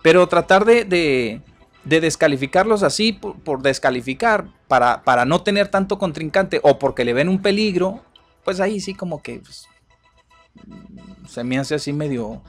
Pero 0.03 0.29
tratar 0.29 0.65
de 0.65 1.43
descalificarlos 1.85 2.83
así 2.83 3.13
por, 3.13 3.63
descalificar 3.63 4.49
para, 4.69 5.03
para, 5.03 5.25
no 5.25 5.43
tener 5.43 5.69
tanto 5.69 5.99
contrincante 5.99 6.61
o 6.63 6.79
porque 6.79 7.05
le 7.05 7.13
ven 7.13 7.29
un 7.29 7.41
peligro, 7.41 8.03
pues 8.45 8.61
ahí 8.61 8.81
sí 8.81 8.95
como 8.95 9.23
que 9.23 9.41
pues, 9.41 9.67
se 11.29 11.45
me 11.45 11.59
hace 11.59 11.75
así 11.75 11.93
medio 11.93 12.43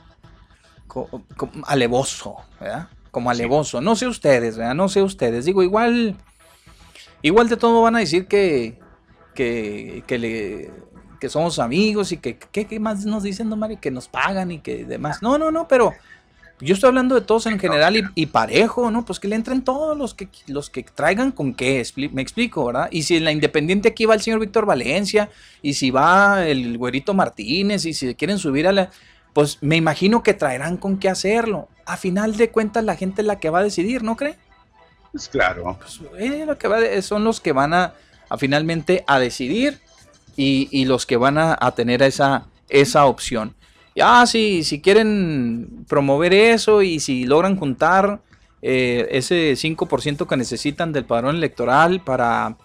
alevoso, 1.64 2.36
¿verdad? 2.60 2.88
Como 3.10 3.30
alevoso. 3.30 3.80
No 3.80 3.96
sé 3.96 4.06
ustedes, 4.06 4.56
¿verdad? 4.56 4.74
No 4.74 4.88
sé 4.88 5.02
ustedes. 5.02 5.44
Digo, 5.44 5.62
igual, 5.62 6.16
igual 7.22 7.48
de 7.48 7.56
todo 7.56 7.82
van 7.82 7.96
a 7.96 8.00
decir 8.00 8.26
que, 8.26 8.78
que, 9.34 10.04
que, 10.06 10.18
le, 10.18 10.70
que 11.20 11.28
somos 11.28 11.58
amigos 11.58 12.12
y 12.12 12.18
que, 12.18 12.36
¿qué 12.38 12.80
más 12.80 13.04
nos 13.04 13.22
dicen, 13.22 13.48
no, 13.48 13.56
Mario? 13.56 13.78
Que 13.80 13.90
nos 13.90 14.08
pagan 14.08 14.50
y 14.50 14.60
que 14.60 14.84
demás. 14.84 15.22
No, 15.22 15.38
no, 15.38 15.50
no, 15.50 15.68
pero 15.68 15.92
yo 16.62 16.74
estoy 16.74 16.88
hablando 16.88 17.16
de 17.16 17.22
todos 17.22 17.46
en 17.46 17.58
general 17.58 18.12
y, 18.14 18.26
parejo, 18.26 18.90
¿no? 18.90 19.04
Pues 19.04 19.18
que 19.18 19.26
le 19.26 19.34
entren 19.34 19.62
todos 19.62 19.96
los 19.96 20.14
que, 20.14 20.28
los 20.46 20.70
que 20.70 20.84
traigan 20.84 21.32
con 21.32 21.54
qué, 21.54 21.84
me 22.12 22.22
explico, 22.22 22.64
¿verdad? 22.66 22.88
Y 22.92 23.02
si 23.02 23.16
en 23.16 23.24
la 23.24 23.32
Independiente 23.32 23.88
aquí 23.88 24.04
va 24.04 24.14
el 24.14 24.22
señor 24.22 24.38
Víctor 24.38 24.64
Valencia, 24.64 25.28
y 25.60 25.74
si 25.74 25.90
va 25.90 26.46
el 26.46 26.78
güerito 26.78 27.14
Martínez, 27.14 27.84
y 27.84 27.94
si 27.94 28.14
quieren 28.14 28.38
subir 28.38 28.68
a 28.68 28.72
la... 28.72 28.90
Pues 29.32 29.58
me 29.60 29.76
imagino 29.76 30.22
que 30.22 30.34
traerán 30.34 30.76
con 30.76 30.98
qué 30.98 31.08
hacerlo. 31.08 31.68
A 31.84 31.96
final 31.96 32.36
de 32.36 32.50
cuentas 32.50 32.84
la 32.84 32.96
gente 32.96 33.22
es 33.22 33.26
la 33.26 33.40
que 33.40 33.50
va 33.50 33.60
a 33.60 33.64
decidir, 33.64 34.04
¿no 34.04 34.16
cree? 34.16 34.36
Pues 35.10 35.28
claro. 35.28 35.78
Pues, 35.80 36.00
eh, 36.18 36.44
lo 36.46 36.58
que 36.58 36.68
va 36.68 36.78
son 37.02 37.24
los 37.24 37.40
que 37.40 37.52
van 37.52 37.74
a, 37.74 37.94
finalmente 38.38 39.04
a 39.08 39.18
decidir 39.18 39.80
y, 40.36 40.84
los 40.84 41.06
que 41.06 41.16
van 41.16 41.38
a, 41.38 41.56
a 41.58 41.74
tener 41.74 42.02
esa, 42.02 42.46
esa 42.68 43.06
opción. 43.06 43.54
Ya, 43.94 44.24
si, 44.26 44.64
si 44.64 44.80
quieren 44.80 45.84
promover 45.88 46.32
eso 46.32 46.82
y 46.82 46.98
si 46.98 47.24
logran 47.24 47.56
juntar 47.56 48.22
eh, 48.62 49.08
ese 49.10 49.52
5% 49.52 50.26
que 50.26 50.36
necesitan 50.36 50.92
del 50.92 51.04
padrón 51.04 51.36
electoral 51.36 52.00
para, 52.00 52.56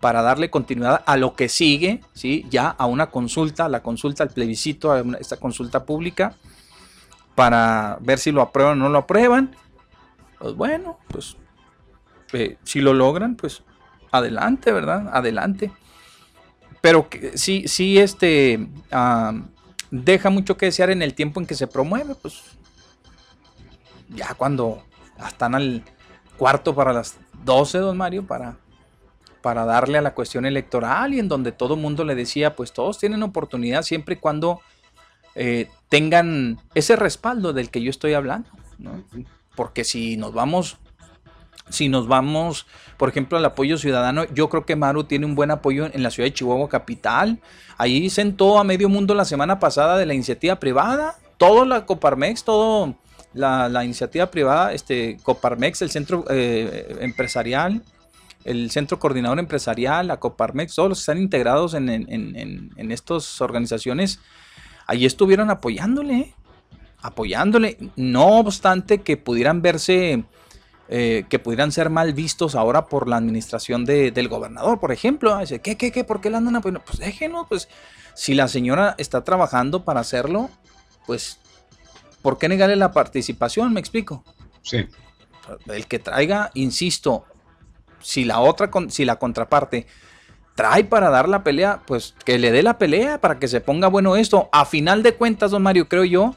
para 0.00 0.22
darle 0.22 0.48
continuidad 0.48 1.02
a 1.04 1.16
lo 1.16 1.34
que 1.34 1.48
sigue, 1.48 2.00
¿sí? 2.14 2.46
ya 2.50 2.68
a 2.68 2.86
una 2.86 3.10
consulta, 3.10 3.68
la 3.68 3.82
consulta, 3.82 4.22
al 4.22 4.30
plebiscito, 4.30 4.92
a 4.92 5.04
esta 5.20 5.36
consulta 5.36 5.84
pública, 5.84 6.34
para 7.34 7.98
ver 8.00 8.18
si 8.18 8.32
lo 8.32 8.40
aprueban 8.40 8.80
o 8.80 8.84
no 8.84 8.88
lo 8.88 8.98
aprueban. 8.98 9.54
Pues 10.38 10.54
bueno, 10.54 10.98
pues 11.08 11.36
eh, 12.32 12.56
si 12.64 12.80
lo 12.80 12.94
logran, 12.94 13.36
pues 13.36 13.62
adelante, 14.12 14.72
¿verdad? 14.72 15.10
Adelante. 15.12 15.70
Pero 16.80 17.08
sí, 17.34 17.64
sí, 17.66 17.98
este 17.98 18.66
deja 19.90 20.30
mucho 20.30 20.56
que 20.56 20.66
desear 20.66 20.90
en 20.90 21.02
el 21.02 21.14
tiempo 21.14 21.40
en 21.40 21.46
que 21.46 21.54
se 21.54 21.66
promueve, 21.66 22.14
pues. 22.14 22.42
Ya 24.08 24.34
cuando 24.34 24.82
están 25.26 25.54
al 25.54 25.84
cuarto 26.36 26.74
para 26.74 26.92
las 26.92 27.16
12, 27.44 27.78
don 27.78 27.96
Mario, 27.96 28.26
para, 28.26 28.56
para 29.40 29.64
darle 29.64 29.98
a 29.98 30.02
la 30.02 30.14
cuestión 30.14 30.46
electoral 30.46 31.14
y 31.14 31.20
en 31.20 31.28
donde 31.28 31.52
todo 31.52 31.74
el 31.74 31.80
mundo 31.80 32.04
le 32.04 32.14
decía, 32.14 32.56
pues 32.56 32.72
todos 32.72 32.98
tienen 32.98 33.22
oportunidad 33.22 33.82
siempre 33.82 34.14
y 34.14 34.18
cuando 34.18 34.60
eh, 35.34 35.68
tengan 35.88 36.58
ese 36.74 36.96
respaldo 36.96 37.52
del 37.52 37.70
que 37.70 37.82
yo 37.82 37.90
estoy 37.90 38.14
hablando, 38.14 38.48
Porque 39.54 39.84
si 39.84 40.16
nos 40.16 40.32
vamos 40.32 40.78
si 41.70 41.88
nos 41.88 42.06
vamos, 42.06 42.66
por 42.96 43.08
ejemplo, 43.08 43.38
al 43.38 43.44
apoyo 43.44 43.78
ciudadano, 43.78 44.24
yo 44.34 44.48
creo 44.48 44.66
que 44.66 44.76
Maru 44.76 45.04
tiene 45.04 45.26
un 45.26 45.34
buen 45.34 45.50
apoyo 45.50 45.86
en 45.86 46.02
la 46.02 46.10
ciudad 46.10 46.28
de 46.28 46.34
Chihuahua 46.34 46.68
capital. 46.68 47.40
Ahí 47.78 48.10
sentó 48.10 48.58
a 48.58 48.64
medio 48.64 48.88
mundo 48.88 49.14
la 49.14 49.24
semana 49.24 49.58
pasada 49.58 49.96
de 49.96 50.06
la 50.06 50.14
iniciativa 50.14 50.56
privada, 50.56 51.16
todo 51.38 51.64
la 51.64 51.86
Coparmex, 51.86 52.44
todo 52.44 52.94
la, 53.32 53.84
iniciativa 53.84 54.30
privada, 54.30 54.72
este 54.72 55.16
Coparmex, 55.22 55.82
el 55.82 55.90
centro 55.90 56.24
eh, 56.28 56.98
empresarial, 57.00 57.82
el 58.44 58.70
centro 58.70 58.98
coordinador 58.98 59.38
empresarial, 59.38 60.08
la 60.08 60.18
Coparmex, 60.18 60.74
todos 60.74 60.88
los 60.88 60.98
que 60.98 61.02
están 61.02 61.18
integrados 61.18 61.74
en, 61.74 61.88
en 61.88 62.92
estas 62.92 63.40
organizaciones, 63.40 64.20
ahí 64.86 65.06
estuvieron 65.06 65.50
apoyándole, 65.50 66.34
apoyándole, 67.02 67.78
no 67.96 68.38
obstante 68.38 69.02
que 69.02 69.16
pudieran 69.16 69.62
verse 69.62 70.24
eh, 70.92 71.24
que 71.28 71.38
pudieran 71.38 71.70
ser 71.70 71.88
mal 71.88 72.12
vistos 72.14 72.56
ahora 72.56 72.86
por 72.86 73.08
la 73.08 73.16
administración 73.16 73.84
del 73.84 74.28
gobernador, 74.28 74.80
por 74.80 74.90
ejemplo. 74.90 75.38
Dice, 75.38 75.60
¿qué, 75.60 75.76
qué, 75.76 75.92
qué? 75.92 76.02
¿Por 76.02 76.20
qué 76.20 76.30
la 76.30 76.38
andan? 76.38 76.60
Pues 76.60 76.98
déjenos, 76.98 77.46
pues 77.48 77.68
si 78.14 78.34
la 78.34 78.48
señora 78.48 78.96
está 78.98 79.22
trabajando 79.22 79.84
para 79.84 80.00
hacerlo, 80.00 80.50
pues 81.06 81.38
¿por 82.22 82.38
qué 82.38 82.48
negarle 82.48 82.74
la 82.74 82.90
participación? 82.90 83.72
¿Me 83.72 83.78
explico? 83.78 84.24
Sí. 84.62 84.88
El 85.66 85.86
que 85.86 86.00
traiga, 86.00 86.50
insisto, 86.54 87.24
si 88.00 88.24
la 88.24 88.40
otra, 88.40 88.68
si 88.88 89.04
la 89.04 89.14
contraparte 89.14 89.86
trae 90.56 90.82
para 90.82 91.08
dar 91.08 91.28
la 91.28 91.44
pelea, 91.44 91.82
pues 91.86 92.16
que 92.24 92.36
le 92.40 92.50
dé 92.50 92.64
la 92.64 92.78
pelea 92.78 93.20
para 93.20 93.38
que 93.38 93.46
se 93.46 93.60
ponga 93.60 93.86
bueno 93.86 94.16
esto. 94.16 94.48
A 94.50 94.64
final 94.64 95.04
de 95.04 95.14
cuentas, 95.14 95.52
don 95.52 95.62
Mario, 95.62 95.88
creo 95.88 96.04
yo 96.04 96.34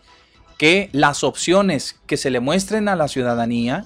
que 0.59 0.91
las 0.91 1.23
opciones 1.23 1.99
que 2.05 2.17
se 2.17 2.29
le 2.29 2.39
muestren 2.39 2.87
a 2.87 2.95
la 2.95 3.07
ciudadanía 3.07 3.85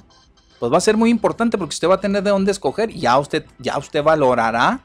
pues 0.60 0.72
va 0.72 0.78
a 0.78 0.82
ser 0.82 0.98
muy 0.98 1.10
importante 1.10 1.58
porque 1.58 1.74
usted 1.74 1.88
va 1.88 1.96
a 1.96 2.02
tener 2.02 2.24
de 2.24 2.30
dónde 2.30 2.52
escoger 2.52 2.89
y 2.91 3.02
ya 3.02 3.17
usted, 3.20 3.46
ya 3.60 3.78
usted 3.78 4.04
valorará 4.04 4.82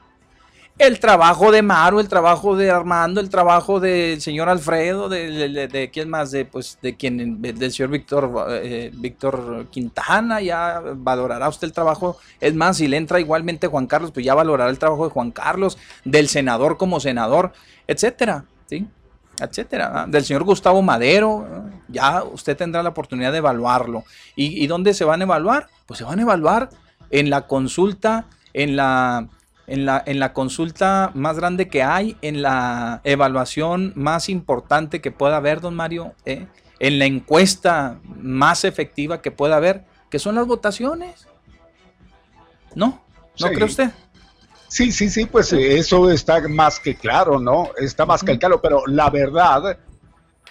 el 0.79 0.99
trabajo 0.99 1.51
de 1.51 1.61
Maru, 1.61 1.99
el 1.99 2.07
trabajo 2.07 2.55
de 2.55 2.71
Armando, 2.71 3.21
el 3.21 3.29
trabajo 3.29 3.79
del 3.79 4.19
señor 4.21 4.49
Alfredo, 4.49 5.07
de, 5.07 5.67
de, 5.67 5.91
quién 5.91 6.09
más, 6.09 6.31
de 6.31 6.45
pues 6.45 6.79
de 6.81 6.95
quien, 6.95 7.41
del 7.41 7.71
señor 7.71 7.91
Víctor, 7.91 8.47
eh, 8.49 8.89
Víctor 8.93 9.67
Quintana, 9.69 10.41
ya 10.41 10.81
valorará 10.95 11.47
usted 11.47 11.67
el 11.67 11.73
trabajo. 11.73 12.17
Es 12.39 12.55
más, 12.55 12.77
si 12.77 12.87
le 12.87 12.97
entra 12.97 13.19
igualmente 13.19 13.67
Juan 13.67 13.85
Carlos, 13.85 14.11
pues 14.11 14.25
ya 14.25 14.33
valorará 14.33 14.71
el 14.71 14.79
trabajo 14.79 15.05
de 15.05 15.11
Juan 15.11 15.31
Carlos, 15.31 15.77
del 16.05 16.27
senador 16.27 16.77
como 16.77 16.99
senador, 16.99 17.53
etcétera, 17.87 18.45
¿sí? 18.65 18.87
Etcétera, 19.39 20.05
del 20.07 20.23
señor 20.23 20.43
Gustavo 20.43 20.81
Madero, 20.81 21.69
ya 21.87 22.23
usted 22.23 22.55
tendrá 22.55 22.83
la 22.83 22.89
oportunidad 22.89 23.31
de 23.31 23.39
evaluarlo. 23.39 24.03
¿Y, 24.35 24.65
dónde 24.67 24.93
se 24.93 25.05
van 25.05 25.21
a 25.21 25.23
evaluar? 25.23 25.69
Pues 25.85 25.97
se 25.97 26.03
van 26.03 26.19
a 26.19 26.21
evaluar 26.21 26.69
en 27.09 27.29
la 27.29 27.47
consulta, 27.47 28.27
en 28.53 28.75
la, 28.75 29.27
en 29.67 29.85
la, 29.85 30.03
en 30.05 30.19
la 30.19 30.33
consulta 30.33 31.11
más 31.13 31.37
grande 31.37 31.67
que 31.67 31.83
hay, 31.83 32.17
en 32.21 32.41
la 32.41 33.01
evaluación 33.03 33.93
más 33.95 34.29
importante 34.29 35.01
que 35.01 35.11
pueda 35.11 35.37
haber, 35.37 35.61
don 35.61 35.75
Mario, 35.75 36.13
¿eh? 36.25 36.47
en 36.79 36.99
la 36.99 37.05
encuesta 37.05 37.99
más 38.03 38.65
efectiva 38.65 39.21
que 39.21 39.31
pueda 39.31 39.55
haber, 39.55 39.85
que 40.09 40.19
son 40.19 40.35
las 40.35 40.45
votaciones. 40.45 41.27
¿No? 42.75 43.03
¿No 43.39 43.47
cree 43.47 43.65
usted? 43.65 43.91
Sí, 44.73 44.91
sí, 44.91 45.07
sí, 45.07 45.27
pues 45.27 45.53
eso 45.53 46.09
está 46.09 46.41
más 46.47 46.79
que 46.79 46.95
claro, 46.95 47.39
¿no? 47.39 47.69
Está 47.77 48.07
más 48.07 48.23
que 48.23 48.39
claro, 48.39 48.59
pero 48.59 48.87
la 48.87 49.07
verdad 49.11 49.77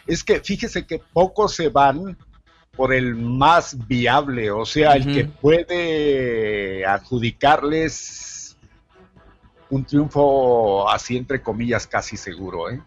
es 0.07 0.23
que 0.23 0.39
fíjese 0.39 0.87
que 0.87 1.01
pocos 1.13 1.57
se 1.57 1.71
van 1.71 2.17
por 2.77 2.95
el 2.95 3.17
más 3.17 3.77
viable, 3.89 4.49
o 4.53 4.65
sea, 4.65 4.93
el 4.93 5.13
que 5.13 5.25
puede 5.25 6.87
adjudicarles 6.87 8.57
un 9.71 9.85
triunfo 9.85 10.89
así 10.89 11.17
entre 11.17 11.43
comillas 11.43 11.89
casi 11.89 12.17
seguro, 12.17 12.71
¿eh? 12.71 12.81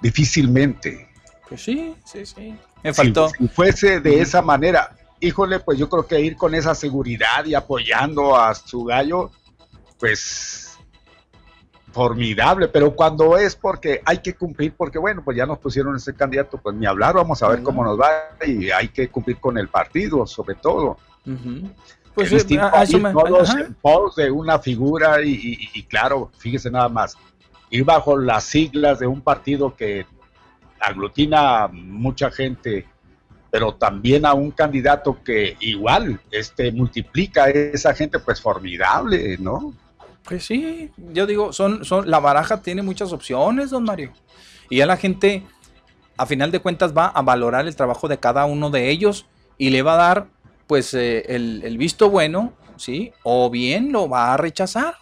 Difícilmente. 0.00 1.10
Pues 1.46 1.62
sí, 1.62 1.94
sí, 2.06 2.24
sí. 2.24 2.56
Me 2.82 2.94
faltó. 2.94 3.28
Si, 3.28 3.48
fuese 3.48 4.00
de 4.00 4.22
esa 4.22 4.40
manera, 4.40 4.96
híjole, 5.20 5.60
pues 5.60 5.78
yo 5.78 5.90
creo 5.90 6.06
que 6.06 6.18
ir 6.22 6.36
con 6.36 6.54
esa 6.54 6.74
seguridad 6.74 7.44
y 7.44 7.54
apoyando 7.54 8.34
a 8.34 8.54
su 8.54 8.84
gallo, 8.84 9.30
pues 10.02 10.76
formidable, 11.92 12.66
pero 12.66 12.92
cuando 12.96 13.38
es 13.38 13.54
porque 13.54 14.02
hay 14.04 14.18
que 14.18 14.34
cumplir, 14.34 14.74
porque 14.76 14.98
bueno, 14.98 15.22
pues 15.24 15.36
ya 15.36 15.46
nos 15.46 15.60
pusieron 15.60 15.94
ese 15.94 16.12
candidato, 16.12 16.58
pues 16.58 16.74
ni 16.74 16.86
hablar, 16.86 17.14
vamos 17.14 17.40
a 17.40 17.48
ver 17.48 17.62
cómo 17.62 17.84
nos 17.84 18.00
va 18.00 18.10
y 18.44 18.68
hay 18.72 18.88
que 18.88 19.08
cumplir 19.10 19.38
con 19.38 19.56
el 19.58 19.68
partido, 19.68 20.26
sobre 20.26 20.56
todo. 20.56 20.96
Pues 22.16 22.32
es 22.32 22.44
todos 22.48 23.54
en 23.54 23.74
pos 23.74 24.16
de 24.16 24.28
una 24.28 24.58
figura 24.58 25.22
y, 25.22 25.84
claro, 25.88 26.32
fíjese 26.36 26.68
nada 26.68 26.88
más, 26.88 27.16
ir 27.70 27.84
bajo 27.84 28.18
las 28.18 28.42
siglas 28.42 28.98
de 28.98 29.06
un 29.06 29.20
partido 29.20 29.76
que 29.76 30.04
aglutina 30.80 31.68
mucha 31.68 32.28
gente, 32.32 32.88
pero 33.52 33.72
también 33.76 34.26
a 34.26 34.34
un 34.34 34.50
candidato 34.50 35.22
que 35.22 35.56
igual 35.60 36.18
este 36.32 36.72
multiplica 36.72 37.44
a 37.44 37.50
esa 37.50 37.94
gente, 37.94 38.18
pues 38.18 38.40
formidable, 38.40 39.38
¿no? 39.38 39.74
Pues 40.24 40.44
sí, 40.44 40.90
yo 41.12 41.26
digo, 41.26 41.52
son, 41.52 41.84
son, 41.84 42.10
la 42.10 42.20
baraja 42.20 42.62
tiene 42.62 42.82
muchas 42.82 43.12
opciones, 43.12 43.70
don 43.70 43.84
Mario. 43.84 44.12
Y 44.70 44.76
ya 44.78 44.86
la 44.86 44.96
gente, 44.96 45.42
a 46.16 46.26
final 46.26 46.50
de 46.50 46.60
cuentas, 46.60 46.96
va 46.96 47.06
a 47.06 47.22
valorar 47.22 47.66
el 47.66 47.76
trabajo 47.76 48.08
de 48.08 48.18
cada 48.18 48.44
uno 48.44 48.70
de 48.70 48.90
ellos 48.90 49.26
y 49.58 49.70
le 49.70 49.82
va 49.82 49.94
a 49.94 50.08
dar, 50.08 50.26
pues, 50.66 50.94
eh, 50.94 51.24
el, 51.28 51.76
visto 51.76 52.08
bueno, 52.08 52.52
¿sí? 52.76 53.12
O 53.22 53.50
bien 53.50 53.92
lo 53.92 54.08
va 54.08 54.32
a 54.32 54.36
rechazar, 54.36 54.94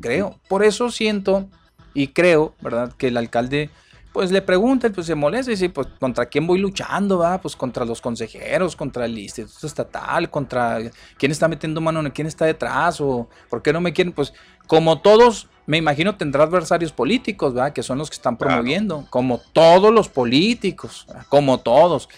creo. 0.00 0.38
Por 0.48 0.64
eso 0.64 0.90
siento 0.90 1.48
y 1.94 2.08
creo, 2.08 2.54
¿verdad? 2.60 2.92
Que 2.92 3.08
el 3.08 3.16
alcalde 3.16 3.70
pues 4.12 4.32
le 4.32 4.42
pregunta, 4.42 4.90
pues 4.90 5.06
se 5.06 5.14
molesta 5.14 5.52
y 5.52 5.54
dice, 5.54 5.70
pues 5.70 5.86
contra 5.98 6.26
quién 6.26 6.46
voy 6.46 6.58
luchando, 6.58 7.18
va, 7.18 7.40
pues 7.40 7.54
contra 7.54 7.84
los 7.84 8.00
consejeros, 8.00 8.74
contra 8.74 9.04
el 9.04 9.16
instituto 9.16 9.66
estatal, 9.66 10.28
contra 10.30 10.78
quién 11.16 11.30
está 11.30 11.46
metiendo 11.46 11.80
mano, 11.80 12.02
quién 12.12 12.26
está 12.26 12.44
detrás, 12.44 13.00
o 13.00 13.28
por 13.48 13.62
qué 13.62 13.72
no 13.72 13.80
me 13.80 13.92
quieren, 13.92 14.12
pues 14.12 14.32
como 14.66 15.00
todos, 15.00 15.48
me 15.66 15.78
imagino 15.78 16.16
tendrá 16.16 16.44
adversarios 16.44 16.92
políticos, 16.92 17.54
¿verdad? 17.54 17.72
Que 17.72 17.82
son 17.82 17.98
los 17.98 18.10
que 18.10 18.14
están 18.14 18.36
promoviendo, 18.36 19.06
como 19.10 19.38
todos 19.52 19.92
los 19.92 20.08
políticos, 20.08 21.06
como 21.28 21.58
todos. 21.58 22.08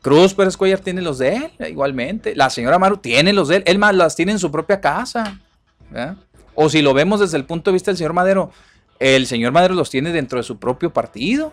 Cruz 0.00 0.34
Pérez 0.34 0.56
Cuellar 0.56 0.80
tiene 0.80 1.00
los 1.00 1.18
de 1.18 1.36
él, 1.36 1.50
igualmente. 1.70 2.36
La 2.36 2.50
señora 2.50 2.78
Maru 2.78 2.98
tiene 2.98 3.32
los 3.32 3.48
de 3.48 3.56
él, 3.56 3.62
él 3.66 3.78
más 3.78 3.94
las 3.94 4.14
tiene 4.14 4.32
en 4.32 4.38
su 4.38 4.50
propia 4.50 4.80
casa. 4.80 5.40
O 6.54 6.68
si 6.68 6.82
lo 6.82 6.92
vemos 6.94 7.20
desde 7.20 7.36
el 7.36 7.44
punto 7.44 7.70
de 7.70 7.72
vista 7.72 7.90
del 7.90 7.96
señor 7.96 8.12
Madero, 8.12 8.50
el 9.04 9.26
señor 9.26 9.52
Madero 9.52 9.74
los 9.74 9.90
tiene 9.90 10.12
dentro 10.12 10.38
de 10.38 10.42
su 10.42 10.58
propio 10.58 10.90
partido. 10.90 11.52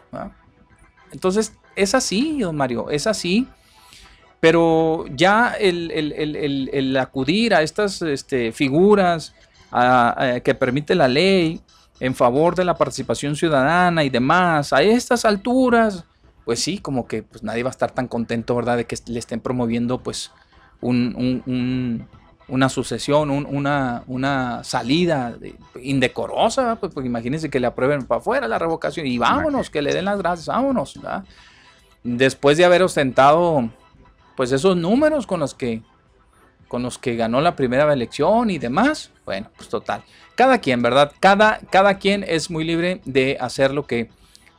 Entonces, 1.11 1.53
es 1.75 1.93
así, 1.93 2.39
don 2.39 2.55
Mario, 2.55 2.89
es 2.89 3.07
así. 3.07 3.45
Pero 4.39 5.05
ya 5.13 5.55
el, 5.59 6.97
acudir 6.97 7.53
a 7.53 7.61
estas 7.61 8.01
este, 8.03 8.53
figuras 8.53 9.35
que 10.43 10.55
permite 10.55 10.95
la 10.95 11.09
ley 11.09 11.61
en 11.99 12.15
favor 12.15 12.55
de 12.55 12.63
la 12.63 12.77
participación 12.77 13.35
ciudadana 13.35 14.05
y 14.05 14.09
demás, 14.09 14.71
a 14.71 14.81
estas 14.81 15.25
alturas, 15.25 16.05
pues 16.45 16.59
sí, 16.63 16.79
como 16.79 17.05
que 17.05 17.21
pues, 17.21 17.43
nadie 17.43 17.63
va 17.63 17.69
a 17.69 17.71
estar 17.71 17.91
tan 17.91 18.07
contento, 18.07 18.55
¿verdad?, 18.55 18.77
de 18.77 18.85
que 18.85 18.97
le 19.07 19.19
estén 19.19 19.41
promoviendo 19.41 20.01
pues 20.01 20.31
un 20.79 22.07
una 22.51 22.67
sucesión, 22.67 23.29
una, 23.29 24.03
una 24.07 24.61
salida 24.65 25.37
indecorosa, 25.81 26.75
pues, 26.75 26.93
pues, 26.93 27.05
imagínense 27.05 27.49
que 27.49 27.61
le 27.61 27.67
aprueben 27.67 28.05
para 28.05 28.19
afuera 28.19 28.45
la 28.45 28.59
revocación 28.59 29.07
y 29.07 29.17
vámonos, 29.17 29.69
que 29.69 29.81
le 29.81 29.93
den 29.93 30.03
las 30.03 30.17
gracias, 30.17 30.47
vámonos. 30.47 30.99
Después 32.03 32.57
de 32.57 32.65
haber 32.65 32.83
ostentado 32.83 33.69
pues 34.35 34.51
esos 34.51 34.75
números 34.75 35.25
con 35.27 35.39
los 35.39 35.53
que 35.53 35.81
con 36.67 36.83
los 36.83 36.97
que 36.97 37.15
ganó 37.15 37.41
la 37.41 37.55
primera 37.55 37.91
elección 37.91 38.49
y 38.49 38.57
demás, 38.57 39.11
bueno, 39.25 39.49
pues 39.55 39.69
total. 39.69 40.03
Cada 40.35 40.59
quien, 40.59 40.81
¿verdad? 40.81 41.11
Cada, 41.19 41.59
cada 41.69 41.99
quien 41.99 42.25
es 42.25 42.49
muy 42.49 42.63
libre 42.63 43.01
de 43.05 43.37
hacer 43.39 43.73
lo 43.73 43.85
que, 43.85 44.09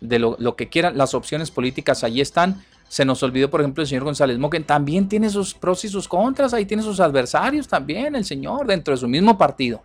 de 0.00 0.18
lo, 0.18 0.36
lo 0.38 0.54
que 0.54 0.68
quiera. 0.68 0.90
Las 0.90 1.14
opciones 1.14 1.50
políticas 1.50 2.04
allí 2.04 2.20
están 2.20 2.62
se 2.92 3.06
nos 3.06 3.22
olvidó, 3.22 3.48
por 3.48 3.62
ejemplo, 3.62 3.82
el 3.82 3.88
señor 3.88 4.04
González 4.04 4.38
Moquen 4.38 4.64
también 4.64 5.08
tiene 5.08 5.30
sus 5.30 5.54
pros 5.54 5.82
y 5.86 5.88
sus 5.88 6.06
contras, 6.06 6.52
ahí 6.52 6.66
tiene 6.66 6.82
sus 6.82 7.00
adversarios 7.00 7.66
también, 7.66 8.14
el 8.14 8.26
señor, 8.26 8.66
dentro 8.66 8.92
de 8.92 8.98
su 8.98 9.08
mismo 9.08 9.38
partido, 9.38 9.82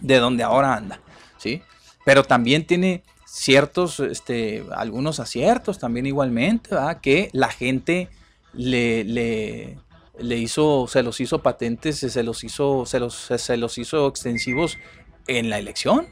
de 0.00 0.18
donde 0.18 0.42
ahora 0.42 0.72
anda, 0.72 0.98
¿sí? 1.36 1.60
Pero 2.06 2.24
también 2.24 2.66
tiene 2.66 3.02
ciertos, 3.26 4.00
este, 4.00 4.64
algunos 4.74 5.20
aciertos 5.20 5.78
también 5.78 6.06
igualmente, 6.06 6.70
¿verdad? 6.70 7.02
Que 7.02 7.28
la 7.34 7.50
gente 7.50 8.08
le, 8.54 9.04
le, 9.04 9.78
le 10.18 10.38
hizo, 10.38 10.86
se 10.88 11.02
los 11.02 11.20
hizo 11.20 11.42
patentes, 11.42 11.98
se 11.98 12.22
los 12.22 12.44
hizo, 12.44 12.86
se 12.86 12.98
los, 12.98 13.14
se 13.14 13.56
los 13.58 13.76
hizo 13.76 14.06
extensivos 14.06 14.78
en 15.26 15.50
la 15.50 15.58
elección, 15.58 16.06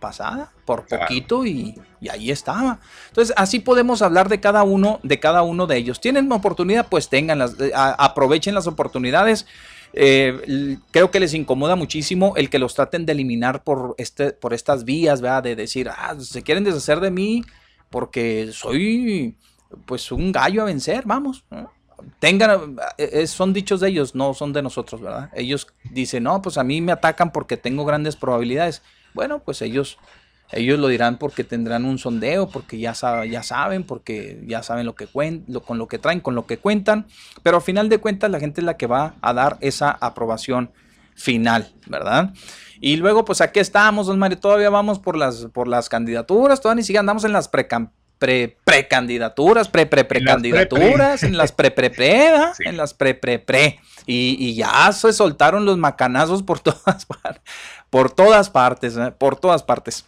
pasada, 0.00 0.52
por 0.64 0.86
poquito 0.86 1.44
y, 1.46 1.74
ahí 2.10 2.30
estaba. 2.30 2.78
Entonces, 3.08 3.34
así 3.36 3.58
podemos 3.58 4.00
hablar 4.02 4.28
de 4.28 4.40
cada 4.40 4.62
uno, 4.62 5.00
de 5.02 5.18
cada 5.18 5.42
uno 5.42 5.66
de 5.66 5.76
ellos. 5.76 6.00
Tienen 6.00 6.30
oportunidad, 6.30 6.88
pues 6.88 7.08
tenganlas, 7.08 7.58
eh, 7.60 7.72
aprovechen 7.74 8.54
las 8.54 8.66
oportunidades. 8.66 9.46
Eh, 9.92 10.78
creo 10.90 11.10
que 11.10 11.20
les 11.20 11.34
incomoda 11.34 11.74
muchísimo 11.74 12.34
el 12.36 12.50
que 12.50 12.58
los 12.58 12.74
traten 12.74 13.06
de 13.06 13.12
eliminar 13.12 13.64
por, 13.64 13.94
este, 13.98 14.32
por 14.32 14.54
estas 14.54 14.84
vías, 14.84 15.20
¿verdad? 15.20 15.42
De 15.42 15.56
decir, 15.56 15.88
ah, 15.88 16.14
se 16.20 16.42
quieren 16.42 16.64
deshacer 16.64 17.00
de 17.00 17.10
mí 17.10 17.44
porque 17.90 18.50
soy 18.52 19.36
pues 19.86 20.12
un 20.12 20.32
gallo 20.32 20.62
a 20.62 20.66
vencer, 20.66 21.04
vamos. 21.06 21.44
Tengan, 22.18 22.76
eh, 22.98 23.26
son 23.26 23.52
dichos 23.52 23.80
de 23.80 23.88
ellos, 23.88 24.14
no 24.14 24.34
son 24.34 24.52
de 24.52 24.62
nosotros, 24.62 25.00
¿verdad? 25.00 25.30
Ellos 25.34 25.66
dicen, 25.90 26.24
no, 26.24 26.42
pues 26.42 26.58
a 26.58 26.64
mí 26.64 26.80
me 26.80 26.92
atacan 26.92 27.32
porque 27.32 27.56
tengo 27.56 27.84
grandes 27.84 28.16
probabilidades. 28.16 28.82
Bueno, 29.16 29.38
pues 29.40 29.62
ellos, 29.62 29.96
ellos 30.52 30.78
lo 30.78 30.88
dirán 30.88 31.16
porque 31.16 31.42
tendrán 31.42 31.86
un 31.86 31.98
sondeo, 31.98 32.50
porque 32.50 32.78
ya, 32.78 32.92
ya 33.24 33.42
saben, 33.42 33.82
porque 33.82 34.44
ya 34.46 34.62
saben 34.62 34.84
lo 34.84 34.94
que 34.94 35.08
lo, 35.48 35.62
con 35.62 35.78
lo 35.78 35.88
que 35.88 35.98
traen, 35.98 36.20
con 36.20 36.34
lo 36.34 36.46
que 36.46 36.58
cuentan, 36.58 37.06
pero 37.42 37.56
al 37.56 37.62
final 37.62 37.88
de 37.88 37.96
cuentas 37.96 38.30
la 38.30 38.38
gente 38.38 38.60
es 38.60 38.66
la 38.66 38.76
que 38.76 38.86
va 38.86 39.14
a 39.22 39.32
dar 39.32 39.56
esa 39.62 39.90
aprobación 39.90 40.70
final, 41.14 41.72
¿verdad? 41.86 42.34
Y 42.78 42.96
luego, 42.96 43.24
pues 43.24 43.40
aquí 43.40 43.58
estamos, 43.58 44.06
don 44.06 44.18
Mario, 44.18 44.38
todavía 44.38 44.68
vamos 44.68 44.98
por 44.98 45.16
las, 45.16 45.46
por 45.46 45.66
las 45.66 45.88
candidaturas, 45.88 46.60
todavía 46.60 46.80
ni 46.80 46.82
siquiera 46.82 47.00
andamos 47.00 47.24
en 47.24 47.32
las 47.32 47.48
pre 48.18 48.56
precandidaturas, 48.64 49.68
pre 49.68 49.86
pre 49.86 50.04
precandidaturas, 50.04 51.22
en 51.22 51.36
las 51.36 51.52
pre 51.52 51.70
pre 51.70 51.90
pre, 51.90 52.30
en 52.60 52.76
las 52.76 52.94
pre 52.94 53.14
pre 53.14 53.38
pre. 53.38 53.80
Y, 54.06 54.36
y, 54.38 54.54
ya 54.54 54.92
se 54.92 55.12
soltaron 55.12 55.64
los 55.64 55.78
macanazos 55.78 56.44
por 56.44 56.60
todas 56.60 57.06
partes 57.06 57.42
por 57.90 58.10
todas 58.10 58.50
partes, 58.50 58.96
¿eh? 58.96 59.12
por 59.16 59.36
todas 59.36 59.62
partes. 59.62 60.04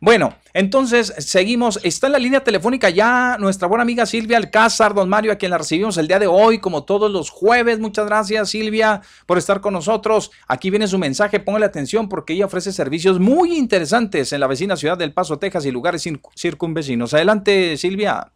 Bueno, 0.00 0.34
entonces 0.54 1.12
seguimos. 1.18 1.80
Está 1.84 2.06
en 2.06 2.12
la 2.12 2.18
línea 2.20 2.44
telefónica 2.44 2.88
ya 2.88 3.36
nuestra 3.38 3.66
buena 3.66 3.82
amiga 3.82 4.06
Silvia 4.06 4.36
Alcázar, 4.36 4.94
don 4.94 5.08
Mario, 5.08 5.32
a 5.32 5.36
quien 5.36 5.50
la 5.50 5.58
recibimos 5.58 5.98
el 5.98 6.06
día 6.06 6.20
de 6.20 6.28
hoy, 6.28 6.60
como 6.60 6.84
todos 6.84 7.10
los 7.10 7.30
jueves. 7.30 7.80
Muchas 7.80 8.06
gracias, 8.06 8.50
Silvia, 8.50 9.02
por 9.26 9.38
estar 9.38 9.60
con 9.60 9.72
nosotros. 9.72 10.30
Aquí 10.46 10.70
viene 10.70 10.86
su 10.86 10.98
mensaje, 10.98 11.40
póngale 11.40 11.66
atención 11.66 12.08
porque 12.08 12.34
ella 12.34 12.46
ofrece 12.46 12.70
servicios 12.70 13.18
muy 13.18 13.56
interesantes 13.56 14.32
en 14.32 14.38
la 14.38 14.46
vecina 14.46 14.76
ciudad 14.76 14.96
del 14.96 15.12
Paso, 15.12 15.40
Texas 15.40 15.66
y 15.66 15.72
lugares 15.72 16.08
circunvecinos. 16.36 17.12
Adelante, 17.12 17.76
Silvia. 17.76 18.28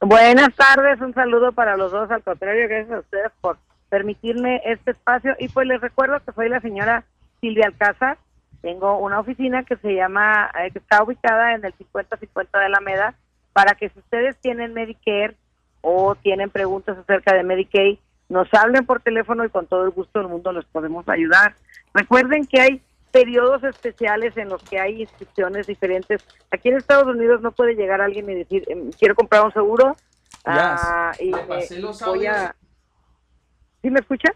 Buenas 0.00 0.54
tardes, 0.54 1.00
un 1.02 1.12
saludo 1.12 1.52
para 1.52 1.76
los 1.76 1.92
dos. 1.92 2.10
Al 2.10 2.22
contrario, 2.22 2.66
gracias 2.66 2.96
a 2.96 3.00
ustedes 3.00 3.32
por 3.42 3.58
permitirme 3.90 4.62
este 4.64 4.92
espacio. 4.92 5.34
Y 5.38 5.48
pues 5.48 5.66
les 5.66 5.82
recuerdo 5.82 6.18
que 6.24 6.32
soy 6.32 6.48
la 6.48 6.60
señora 6.60 7.04
Silvia 7.42 7.66
Alcázar. 7.66 8.16
Tengo 8.62 8.98
una 8.98 9.20
oficina 9.20 9.62
que 9.62 9.76
se 9.76 9.94
llama, 9.94 10.50
eh, 10.58 10.70
que 10.72 10.78
está 10.78 11.02
ubicada 11.02 11.54
en 11.54 11.64
el 11.64 11.72
5050 11.74 12.58
de 12.58 12.64
Alameda, 12.64 13.14
para 13.52 13.74
que 13.74 13.88
si 13.88 13.98
ustedes 13.98 14.36
tienen 14.38 14.74
Medicare 14.74 15.36
o 15.80 16.14
tienen 16.16 16.50
preguntas 16.50 16.98
acerca 16.98 17.34
de 17.34 17.44
Medicaid, 17.44 17.98
nos 18.28 18.52
hablen 18.52 18.84
por 18.84 19.00
teléfono 19.00 19.44
y 19.44 19.50
con 19.50 19.66
todo 19.66 19.84
el 19.84 19.90
gusto 19.90 20.18
del 20.18 20.28
mundo 20.28 20.52
les 20.52 20.64
podemos 20.66 21.08
ayudar. 21.08 21.54
Recuerden 21.94 22.46
que 22.46 22.60
hay 22.60 22.82
periodos 23.10 23.64
especiales 23.64 24.36
en 24.36 24.48
los 24.48 24.62
que 24.62 24.78
hay 24.78 25.02
inscripciones 25.02 25.66
diferentes. 25.66 26.22
Aquí 26.50 26.68
en 26.68 26.76
Estados 26.76 27.06
Unidos 27.06 27.40
no 27.40 27.52
puede 27.52 27.74
llegar 27.74 28.00
alguien 28.00 28.28
y 28.28 28.34
decir, 28.34 28.64
em, 28.68 28.90
quiero 28.92 29.14
comprar 29.14 29.44
un 29.44 29.52
seguro. 29.52 29.96
Ah, 30.44 31.12
y 31.18 31.30
voy 31.30 32.26
a... 32.26 32.54
¿Sí 33.82 33.90
me 33.90 34.00
escucha? 34.00 34.32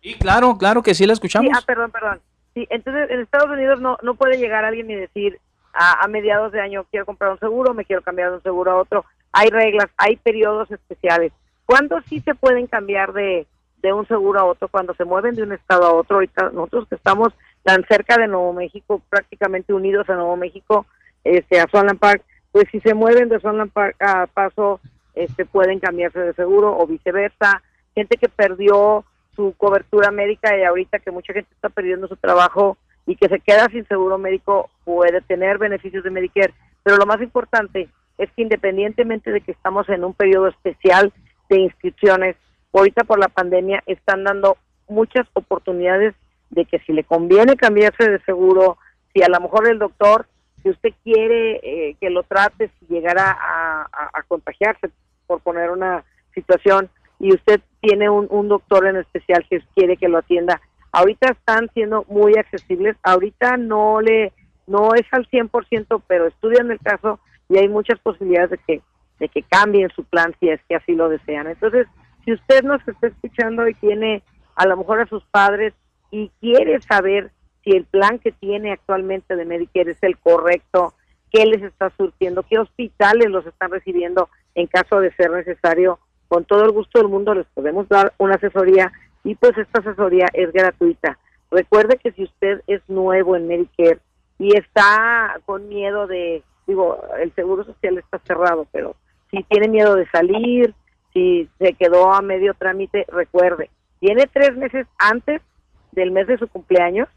Y 0.00 0.14
claro, 0.14 0.56
claro 0.56 0.82
que 0.82 0.94
sí 0.94 1.06
la 1.06 1.12
escuchamos. 1.12 1.52
ah, 1.54 1.62
perdón, 1.66 1.90
perdón. 1.90 2.20
Sí, 2.60 2.66
entonces 2.68 3.08
en 3.10 3.20
Estados 3.20 3.48
Unidos 3.48 3.80
no, 3.80 3.96
no 4.02 4.16
puede 4.16 4.36
llegar 4.36 4.66
alguien 4.66 4.90
y 4.90 4.94
decir 4.94 5.40
a, 5.72 6.06
mediados 6.08 6.52
de 6.52 6.60
año 6.60 6.84
quiero 6.90 7.06
comprar 7.06 7.30
un 7.32 7.38
seguro, 7.38 7.72
me 7.72 7.86
quiero 7.86 8.02
cambiar 8.02 8.28
de 8.28 8.36
un 8.36 8.42
seguro 8.42 8.72
a 8.72 8.76
otro. 8.76 9.06
Hay 9.32 9.48
reglas, 9.48 9.86
hay 9.96 10.16
periodos 10.16 10.70
especiales. 10.70 11.32
¿Cuándo 11.64 12.02
sí 12.02 12.20
se 12.20 12.34
pueden 12.34 12.66
cambiar 12.66 13.14
de, 13.14 13.46
de 13.78 13.92
un 13.94 14.06
seguro 14.06 14.40
a 14.40 14.44
otro? 14.44 14.68
Cuando 14.68 14.92
se 14.92 15.06
mueven 15.06 15.36
de 15.36 15.42
un 15.42 15.52
estado 15.52 15.86
a 15.86 15.94
otro. 15.94 16.16
Ahorita 16.16 16.50
nosotros 16.50 16.86
que 16.88 16.96
estamos 16.96 17.32
tan 17.62 17.82
cerca 17.86 18.18
de 18.18 18.28
Nuevo 18.28 18.52
México, 18.52 19.00
prácticamente 19.08 19.72
unidos 19.72 20.10
a 20.10 20.14
Nuevo 20.16 20.36
México, 20.36 20.84
este, 21.24 21.60
a 21.60 21.66
Sunland 21.70 21.98
Park, 21.98 22.22
pues 22.52 22.66
si 22.70 22.80
se 22.80 22.92
mueven 22.92 23.30
de 23.30 23.40
Sunland 23.40 23.72
Park 23.72 23.96
a 24.00 24.26
Paso, 24.26 24.80
este, 25.14 25.46
pueden 25.46 25.80
cambiarse 25.80 26.18
de 26.18 26.34
seguro 26.34 26.76
o 26.76 26.86
viceversa. 26.86 27.62
Gente 27.94 28.18
que 28.18 28.28
perdió 28.28 29.06
su 29.34 29.54
cobertura 29.56 30.10
médica 30.10 30.56
y 30.56 30.62
ahorita 30.64 30.98
que 30.98 31.10
mucha 31.10 31.32
gente 31.32 31.52
está 31.54 31.68
perdiendo 31.68 32.08
su 32.08 32.16
trabajo 32.16 32.76
y 33.06 33.16
que 33.16 33.28
se 33.28 33.40
queda 33.40 33.66
sin 33.70 33.86
seguro 33.88 34.18
médico 34.18 34.70
puede 34.84 35.20
tener 35.22 35.58
beneficios 35.58 36.04
de 36.04 36.10
Medicare. 36.10 36.54
Pero 36.82 36.96
lo 36.96 37.06
más 37.06 37.20
importante 37.20 37.88
es 38.18 38.30
que 38.32 38.42
independientemente 38.42 39.30
de 39.30 39.40
que 39.40 39.52
estamos 39.52 39.88
en 39.88 40.04
un 40.04 40.14
periodo 40.14 40.48
especial 40.48 41.12
de 41.48 41.60
inscripciones, 41.60 42.36
ahorita 42.72 43.04
por 43.04 43.18
la 43.18 43.28
pandemia 43.28 43.82
están 43.86 44.24
dando 44.24 44.56
muchas 44.88 45.26
oportunidades 45.32 46.14
de 46.50 46.64
que 46.64 46.80
si 46.80 46.92
le 46.92 47.04
conviene 47.04 47.56
cambiarse 47.56 48.10
de 48.10 48.20
seguro, 48.24 48.76
si 49.14 49.22
a 49.22 49.28
lo 49.28 49.40
mejor 49.40 49.68
el 49.68 49.78
doctor, 49.78 50.26
si 50.62 50.70
usted 50.70 50.90
quiere 51.02 51.60
eh, 51.62 51.96
que 52.00 52.10
lo 52.10 52.22
trate, 52.24 52.70
si 52.78 52.86
llegara 52.92 53.30
a, 53.30 53.88
a, 54.12 54.22
contagiarse, 54.24 54.90
por 55.26 55.40
poner 55.40 55.70
una 55.70 56.04
situación, 56.34 56.90
y 57.18 57.32
usted 57.32 57.60
tiene 57.80 58.10
un, 58.10 58.48
doctor 58.48 58.86
en 58.86 58.96
especial 58.96 59.44
que 59.48 59.62
quiere 59.74 59.96
que 59.96 60.08
lo 60.08 60.18
atienda, 60.18 60.60
ahorita 60.92 61.32
están 61.32 61.70
siendo 61.72 62.04
muy 62.08 62.34
accesibles, 62.36 62.96
ahorita 63.02 63.56
no 63.56 64.00
le, 64.00 64.32
no 64.66 64.94
es 64.94 65.06
al 65.12 65.28
100%, 65.28 66.02
pero 66.06 66.26
estudian 66.26 66.70
el 66.70 66.78
caso 66.80 67.20
y 67.48 67.58
hay 67.58 67.68
muchas 67.68 67.98
posibilidades 68.00 68.50
de 68.50 68.58
que, 68.58 68.82
de 69.18 69.28
que 69.28 69.42
cambien 69.42 69.90
su 69.90 70.04
plan 70.04 70.34
si 70.40 70.48
es 70.48 70.60
que 70.68 70.76
así 70.76 70.94
lo 70.94 71.08
desean. 71.08 71.46
Entonces, 71.46 71.86
si 72.24 72.32
usted 72.32 72.62
nos 72.62 72.86
está 72.86 73.08
escuchando 73.08 73.66
y 73.68 73.74
tiene 73.74 74.22
a 74.56 74.66
lo 74.66 74.76
mejor 74.76 75.00
a 75.00 75.06
sus 75.06 75.24
padres 75.24 75.72
y 76.10 76.30
quiere 76.40 76.80
saber 76.82 77.30
si 77.64 77.70
el 77.70 77.84
plan 77.84 78.18
que 78.18 78.32
tiene 78.32 78.72
actualmente 78.72 79.36
de 79.36 79.44
Medicare 79.44 79.92
es 79.92 80.02
el 80.02 80.18
correcto, 80.18 80.94
qué 81.30 81.46
les 81.46 81.62
está 81.62 81.90
surtiendo, 81.96 82.42
qué 82.42 82.58
hospitales 82.58 83.30
los 83.30 83.46
están 83.46 83.70
recibiendo 83.70 84.28
en 84.54 84.66
caso 84.66 85.00
de 85.00 85.12
ser 85.14 85.30
necesario, 85.30 85.98
con 86.30 86.44
todo 86.44 86.64
el 86.64 86.70
gusto 86.70 87.00
del 87.00 87.08
mundo 87.08 87.34
les 87.34 87.46
podemos 87.48 87.88
dar 87.88 88.12
una 88.18 88.36
asesoría 88.36 88.92
y 89.24 89.34
pues 89.34 89.58
esta 89.58 89.80
asesoría 89.80 90.26
es 90.32 90.52
gratuita. 90.52 91.18
Recuerde 91.50 91.98
que 91.98 92.12
si 92.12 92.22
usted 92.22 92.62
es 92.68 92.80
nuevo 92.88 93.34
en 93.34 93.48
Medicare 93.48 93.98
y 94.38 94.56
está 94.56 95.40
con 95.44 95.68
miedo 95.68 96.06
de, 96.06 96.44
digo, 96.68 97.02
el 97.20 97.34
seguro 97.34 97.64
social 97.64 97.98
está 97.98 98.20
cerrado, 98.20 98.68
pero 98.70 98.94
si 99.32 99.42
tiene 99.42 99.66
miedo 99.66 99.96
de 99.96 100.08
salir, 100.10 100.72
si 101.12 101.48
se 101.58 101.72
quedó 101.72 102.12
a 102.12 102.22
medio 102.22 102.54
trámite, 102.54 103.06
recuerde, 103.08 103.68
tiene 103.98 104.28
tres 104.32 104.56
meses 104.56 104.86
antes 104.98 105.42
del 105.90 106.12
mes 106.12 106.28
de 106.28 106.38
su 106.38 106.46
cumpleaños 106.46 107.08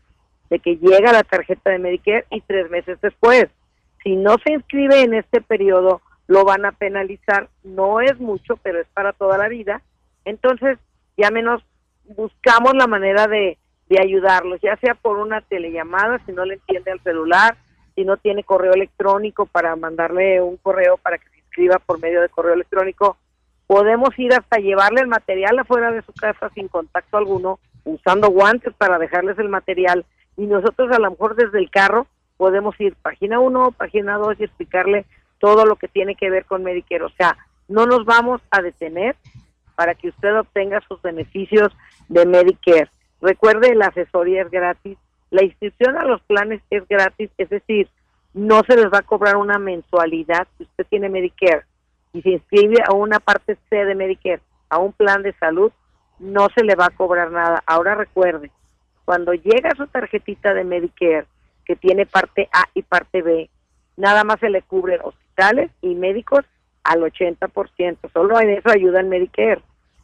de 0.49 0.57
que 0.57 0.77
llega 0.77 1.13
la 1.13 1.23
tarjeta 1.23 1.69
de 1.69 1.77
Medicare 1.77 2.25
y 2.31 2.41
tres 2.41 2.67
meses 2.71 2.99
después. 2.99 3.45
Si 4.03 4.15
no 4.15 4.37
se 4.43 4.53
inscribe 4.53 5.01
en 5.01 5.13
este 5.13 5.39
periodo, 5.39 6.01
lo 6.27 6.43
van 6.45 6.65
a 6.65 6.71
penalizar. 6.71 7.49
No 7.63 8.01
es 8.01 8.19
mucho, 8.19 8.57
pero 8.57 8.79
es 8.79 8.87
para 8.93 9.13
toda 9.13 9.37
la 9.37 9.47
vida. 9.47 9.81
Entonces, 10.25 10.77
ya 11.17 11.29
menos 11.31 11.63
buscamos 12.05 12.73
la 12.75 12.87
manera 12.87 13.27
de, 13.27 13.57
de 13.89 14.01
ayudarlos, 14.01 14.59
ya 14.61 14.75
sea 14.77 14.95
por 14.95 15.17
una 15.17 15.41
telellamada, 15.41 16.19
si 16.25 16.31
no 16.31 16.45
le 16.45 16.55
entiende 16.55 16.91
al 16.91 17.01
celular, 17.01 17.57
si 17.95 18.03
no 18.03 18.17
tiene 18.17 18.43
correo 18.43 18.73
electrónico 18.73 19.45
para 19.45 19.75
mandarle 19.75 20.41
un 20.41 20.57
correo 20.57 20.97
para 20.97 21.17
que 21.17 21.29
se 21.29 21.37
inscriba 21.39 21.79
por 21.79 21.99
medio 21.99 22.21
de 22.21 22.29
correo 22.29 22.53
electrónico, 22.53 23.17
podemos 23.67 24.09
ir 24.17 24.33
hasta 24.33 24.57
llevarle 24.57 25.01
el 25.01 25.07
material 25.07 25.59
afuera 25.59 25.91
de 25.91 26.01
su 26.01 26.13
casa 26.13 26.49
sin 26.55 26.67
contacto 26.67 27.17
alguno, 27.17 27.59
usando 27.83 28.29
guantes 28.29 28.73
para 28.75 28.97
dejarles 28.97 29.37
el 29.39 29.49
material 29.49 30.05
y 30.37 30.45
nosotros 30.47 30.91
a 30.91 30.99
lo 30.99 31.11
mejor 31.11 31.35
desde 31.35 31.59
el 31.59 31.69
carro 31.69 32.07
podemos 32.37 32.79
ir 32.79 32.95
página 32.95 33.39
1, 33.39 33.71
página 33.71 34.17
2 34.17 34.39
y 34.39 34.43
explicarle 34.43 35.05
todo 35.43 35.65
lo 35.65 35.75
que 35.75 35.89
tiene 35.89 36.15
que 36.15 36.29
ver 36.29 36.45
con 36.45 36.63
Medicare. 36.63 37.03
O 37.03 37.09
sea, 37.09 37.35
no 37.67 37.85
nos 37.85 38.05
vamos 38.05 38.39
a 38.49 38.61
detener 38.61 39.17
para 39.75 39.93
que 39.93 40.07
usted 40.07 40.39
obtenga 40.39 40.79
sus 40.87 41.01
beneficios 41.01 41.69
de 42.07 42.25
Medicare. 42.25 42.89
Recuerde, 43.21 43.75
la 43.75 43.87
asesoría 43.87 44.43
es 44.43 44.49
gratis, 44.49 44.97
la 45.31 45.43
inscripción 45.43 45.97
a 45.97 46.05
los 46.05 46.21
planes 46.21 46.61
es 46.69 46.87
gratis, 46.87 47.29
es 47.37 47.49
decir, 47.49 47.89
no 48.33 48.61
se 48.65 48.77
les 48.77 48.85
va 48.85 48.99
a 48.99 49.01
cobrar 49.01 49.35
una 49.35 49.59
mensualidad 49.59 50.47
si 50.57 50.63
usted 50.63 50.85
tiene 50.89 51.09
Medicare 51.09 51.65
y 52.13 52.21
se 52.21 52.29
inscribe 52.29 52.77
a 52.87 52.93
una 52.93 53.19
parte 53.19 53.57
C 53.69 53.83
de 53.83 53.95
Medicare, 53.95 54.39
a 54.69 54.77
un 54.77 54.93
plan 54.93 55.23
de 55.23 55.33
salud, 55.33 55.73
no 56.19 56.47
se 56.55 56.63
le 56.63 56.75
va 56.75 56.85
a 56.85 56.95
cobrar 56.95 57.31
nada. 57.31 57.61
Ahora 57.65 57.95
recuerde, 57.95 58.49
cuando 59.03 59.33
llega 59.33 59.75
su 59.75 59.87
tarjetita 59.87 60.53
de 60.53 60.63
Medicare, 60.63 61.25
que 61.65 61.75
tiene 61.75 62.05
parte 62.05 62.47
A 62.53 62.63
y 62.73 62.81
parte 62.83 63.21
B, 63.21 63.49
nada 63.97 64.23
más 64.23 64.39
se 64.39 64.49
le 64.49 64.61
cubren 64.61 65.01
hospitales 65.33 65.71
y 65.81 65.95
médicos 65.95 66.45
al 66.83 67.01
80%, 67.01 67.97
solo 68.11 68.39
en 68.39 68.51
eso 68.51 68.69
ayuda 68.69 68.99
el 68.99 69.07
Medicare. 69.07 69.61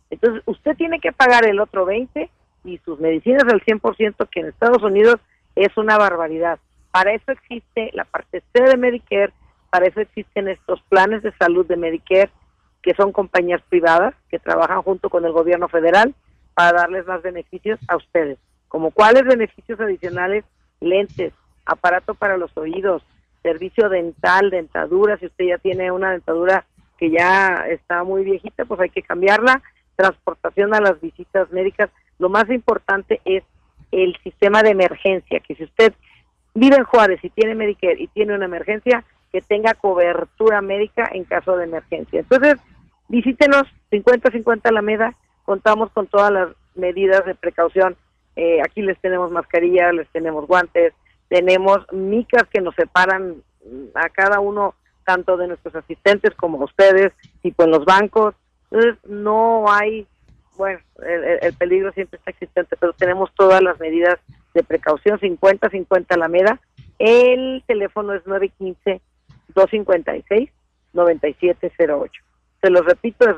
Entonces, 0.09 0.41
usted 0.45 0.75
tiene 0.75 0.99
que 0.99 1.11
pagar 1.11 1.45
el 1.45 1.59
otro 1.59 1.85
20 1.85 2.29
y 2.63 2.77
sus 2.79 2.99
medicinas 2.99 3.43
al 3.43 3.61
100%, 3.61 4.29
que 4.29 4.39
en 4.39 4.47
Estados 4.47 4.81
Unidos 4.81 5.17
es 5.55 5.75
una 5.77 5.97
barbaridad. 5.97 6.59
Para 6.91 7.13
eso 7.13 7.31
existe 7.31 7.91
la 7.93 8.05
parte 8.05 8.41
C 8.53 8.63
de 8.63 8.77
Medicare, 8.77 9.33
para 9.69 9.85
eso 9.85 9.99
existen 9.99 10.47
estos 10.47 10.81
planes 10.83 11.21
de 11.21 11.31
salud 11.33 11.65
de 11.67 11.77
Medicare, 11.77 12.31
que 12.81 12.95
son 12.95 13.11
compañías 13.11 13.61
privadas 13.69 14.15
que 14.29 14.39
trabajan 14.39 14.81
junto 14.81 15.09
con 15.09 15.25
el 15.25 15.31
gobierno 15.31 15.67
federal 15.67 16.15
para 16.55 16.79
darles 16.79 17.05
más 17.05 17.21
beneficios 17.21 17.79
a 17.87 17.97
ustedes. 17.97 18.39
Como 18.67 18.91
cuáles 18.91 19.25
beneficios 19.25 19.79
adicionales, 19.79 20.45
lentes, 20.79 21.33
aparato 21.65 22.15
para 22.15 22.37
los 22.37 22.55
oídos, 22.57 23.03
servicio 23.41 23.89
dental, 23.89 24.49
dentadura, 24.49 25.17
si 25.17 25.27
usted 25.27 25.45
ya 25.45 25.57
tiene 25.57 25.91
una 25.91 26.11
dentadura 26.11 26.65
que 26.97 27.09
ya 27.09 27.65
está 27.69 28.03
muy 28.03 28.23
viejita, 28.23 28.65
pues 28.65 28.79
hay 28.81 28.89
que 28.89 29.01
cambiarla, 29.01 29.61
transportación 29.95 30.73
a 30.73 30.81
las 30.81 30.99
visitas 30.99 31.49
médicas. 31.51 31.89
Lo 32.17 32.29
más 32.29 32.49
importante 32.49 33.21
es 33.25 33.43
el 33.91 34.15
sistema 34.23 34.61
de 34.63 34.71
emergencia, 34.71 35.39
que 35.39 35.55
si 35.55 35.63
usted 35.63 35.93
vive 36.53 36.75
en 36.75 36.83
Juárez 36.83 37.19
y 37.23 37.29
tiene 37.29 37.55
Medicare 37.55 38.01
y 38.01 38.07
tiene 38.07 38.35
una 38.35 38.45
emergencia, 38.45 39.03
que 39.31 39.41
tenga 39.41 39.73
cobertura 39.75 40.61
médica 40.61 41.09
en 41.13 41.23
caso 41.23 41.55
de 41.55 41.65
emergencia. 41.65 42.19
Entonces, 42.21 42.55
visítenos 43.07 43.63
50-50 43.91 44.61
Alameda, 44.65 45.15
contamos 45.45 45.91
con 45.91 46.07
todas 46.07 46.31
las 46.31 46.49
medidas 46.75 47.25
de 47.25 47.35
precaución. 47.35 47.95
Eh, 48.35 48.61
aquí 48.61 48.81
les 48.81 48.99
tenemos 48.99 49.31
mascarillas, 49.31 49.93
les 49.93 50.07
tenemos 50.09 50.47
guantes, 50.47 50.93
tenemos 51.29 51.79
micas 51.91 52.43
que 52.51 52.61
nos 52.61 52.75
separan 52.75 53.41
a 53.95 54.09
cada 54.09 54.39
uno, 54.39 54.75
tanto 55.05 55.37
de 55.37 55.47
nuestros 55.47 55.75
asistentes 55.75 56.33
como 56.35 56.63
ustedes, 56.63 57.13
tipo 57.41 57.63
en 57.63 57.71
los 57.71 57.85
bancos. 57.85 58.35
Entonces, 58.69 58.97
no 59.05 59.71
hay, 59.71 60.05
bueno, 60.57 60.79
el, 61.07 61.39
el 61.41 61.53
peligro 61.53 61.91
siempre 61.93 62.17
está 62.17 62.31
existente, 62.31 62.75
pero 62.77 62.93
tenemos 62.93 63.33
todas 63.35 63.61
las 63.61 63.79
medidas 63.79 64.19
de 64.53 64.63
precaución, 64.63 65.19
50-50 65.19 66.05
Alameda. 66.09 66.59
El 66.97 67.63
teléfono 67.65 68.13
es 68.13 68.25
915 68.27 69.01
256-9708. 69.53 72.09
Se 72.61 72.69
los 72.69 72.85
repito, 72.85 73.29
es 73.29 73.37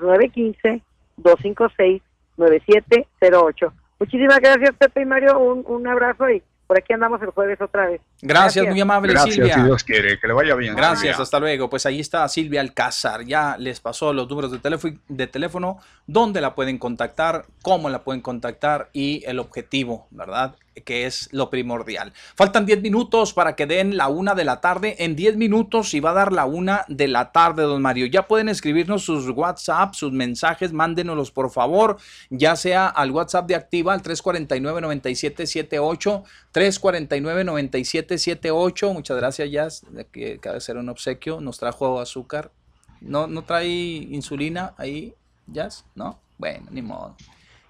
915-256-9708. 1.20 3.72
Muchísimas 4.00 4.40
gracias, 4.40 4.72
Pepe 4.78 5.02
y 5.02 5.06
Mario. 5.06 5.40
Un, 5.40 5.64
un 5.68 5.88
abrazo 5.88 6.30
y 6.30 6.44
por 6.72 6.78
aquí 6.78 6.94
andamos 6.94 7.22
el 7.22 7.32
jueves 7.32 7.60
otra 7.60 7.88
vez. 7.88 8.00
Gracias, 8.22 8.66
muy 8.66 8.80
amable 8.80 9.12
Gracias, 9.12 9.36
Silvia. 9.36 9.56
si 9.56 9.64
Dios 9.64 9.84
quiere, 9.84 10.18
que 10.18 10.26
le 10.26 10.32
vaya 10.32 10.56
bien. 10.56 10.74
Gracias, 10.74 11.02
Silvia. 11.02 11.22
hasta 11.22 11.38
luego. 11.38 11.70
Pues 11.70 11.86
ahí 11.86 12.00
está 12.00 12.26
Silvia 12.30 12.62
Alcázar. 12.62 13.26
Ya 13.26 13.58
les 13.60 13.82
pasó 13.82 14.14
los 14.14 14.30
números 14.30 14.54
de 14.54 14.60
teléfono, 14.60 14.98
de 15.10 15.28
teléfono, 15.28 15.80
dónde 16.08 16.40
la 16.40 16.56
pueden 16.56 16.78
contactar, 16.78 17.44
cómo 17.62 17.90
la 17.90 18.06
pueden 18.06 18.22
contactar 18.22 18.90
y 18.94 19.22
el 19.26 19.40
objetivo, 19.40 20.08
¿verdad? 20.12 20.56
Que 20.86 21.06
es 21.06 21.28
lo 21.34 21.50
primordial. 21.50 22.14
Faltan 22.36 22.66
10 22.66 22.82
minutos 22.82 23.34
para 23.34 23.58
que 23.58 23.66
den 23.66 23.98
la 23.98 24.08
una 24.08 24.34
de 24.34 24.46
la 24.46 24.62
tarde. 24.62 24.96
En 25.00 25.18
10 25.18 25.36
minutos 25.36 25.94
y 25.94 26.00
va 26.00 26.12
a 26.12 26.14
dar 26.14 26.32
la 26.32 26.46
una 26.46 26.86
de 26.88 27.10
la 27.10 27.34
tarde, 27.34 27.64
don 27.64 27.82
Mario. 27.82 28.06
Ya 28.06 28.30
pueden 28.30 28.48
escribirnos 28.48 29.04
sus 29.04 29.28
WhatsApp, 29.28 29.94
sus 29.94 30.14
mensajes, 30.14 30.72
mándenoslos 30.72 31.32
por 31.32 31.52
favor, 31.52 31.98
ya 32.30 32.56
sea 32.56 32.88
al 32.88 33.12
WhatsApp 33.12 33.48
de 33.48 33.56
Activa, 33.56 33.94
al 33.94 34.02
349-9778, 34.02 36.24
349-9778. 36.62 38.94
Muchas 38.94 39.18
gracias, 39.18 39.50
Jazz, 39.50 39.84
que 40.12 40.36
acaba 40.36 40.60
ser 40.60 40.78
un 40.78 40.90
obsequio. 40.90 41.42
Nos 41.42 41.58
trajo 41.58 42.00
azúcar. 42.00 42.52
¿No, 43.00 43.26
no 43.26 43.44
trae 43.44 43.68
insulina 43.68 44.76
ahí, 44.78 45.16
Jazz? 45.48 45.86
¿No? 45.96 46.20
Bueno, 46.38 46.68
ni 46.70 46.84
modo. 46.84 47.16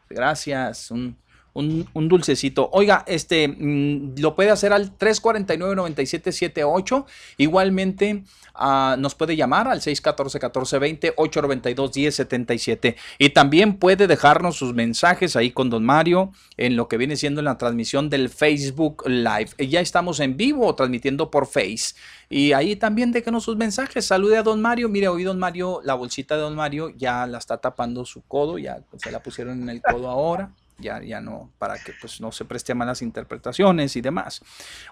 Gracias. 0.10 0.92
Un, 0.92 1.16
un, 1.54 1.88
dulcecito. 1.93 2.70
Oiga, 2.72 3.04
este 3.08 3.47
mm, 3.47 4.16
lo 4.20 4.36
puede 4.36 4.52
hacer 4.52 4.74
al 4.74 4.95
349-9778. 4.97 7.06
Igualmente 7.38 8.24
ah, 8.54 8.95
nos 8.97 9.16
puede 9.16 9.36
llamar 9.36 9.68
al 9.68 9.82
614-1420, 9.82 11.16
892-1077. 11.16 12.95
Y 13.18 13.30
también 13.30 13.78
puede 13.78 14.06
dejarnos 14.08 14.56
sus 14.56 14.74
mensajes 14.74 15.36
ahí 15.36 15.52
con 15.52 15.70
Don 15.70 15.84
Mario 15.84 16.32
en 16.58 16.76
lo 16.76 16.88
que 16.88 16.97
viene 16.97 17.18
siendo 17.18 17.41
la 17.41 17.58
transmisión 17.58 18.10
del 18.10 18.30
Facebook 18.30 19.04
Live. 19.08 19.49
Ya 19.58 19.82
estamos 19.82 20.20
en 20.20 20.38
vivo 20.38 20.76
transmitiendo 20.76 21.32
por 21.32 21.47
Face. 21.47 21.95
Y 22.30 22.54
ahí 22.54 22.78
también 22.78 23.12
déjenos 23.12 23.43
sus 23.43 23.58
mensajes. 23.58 24.06
Salude 24.06 24.38
a 24.38 24.43
Don 24.43 24.62
Mario. 24.62 24.88
Mire, 24.88 25.10
hoy 25.10 25.24
Don 25.24 25.38
Mario, 25.38 25.82
la 25.84 25.95
bolsita 25.95 26.36
de 26.36 26.41
Don 26.41 26.56
Mario 26.56 26.93
ya 26.95 27.28
la 27.28 27.39
está 27.39 27.58
tapando 27.58 28.06
su 28.06 28.22
codo. 28.22 28.58
Ya 28.58 28.80
se 28.95 29.12
la 29.12 29.22
pusieron 29.22 29.62
en 29.62 29.68
el 29.68 29.82
codo 29.82 30.10
ahora. 30.10 30.54
Ya, 30.82 31.01
ya 31.01 31.21
no, 31.21 31.51
para 31.57 31.75
que 31.75 31.93
pues 32.01 32.19
no 32.19 32.32
se 32.32 32.43
preste 32.45 32.71
a 32.71 32.75
malas 32.75 33.01
interpretaciones 33.01 33.95
y 33.95 34.01
demás. 34.01 34.41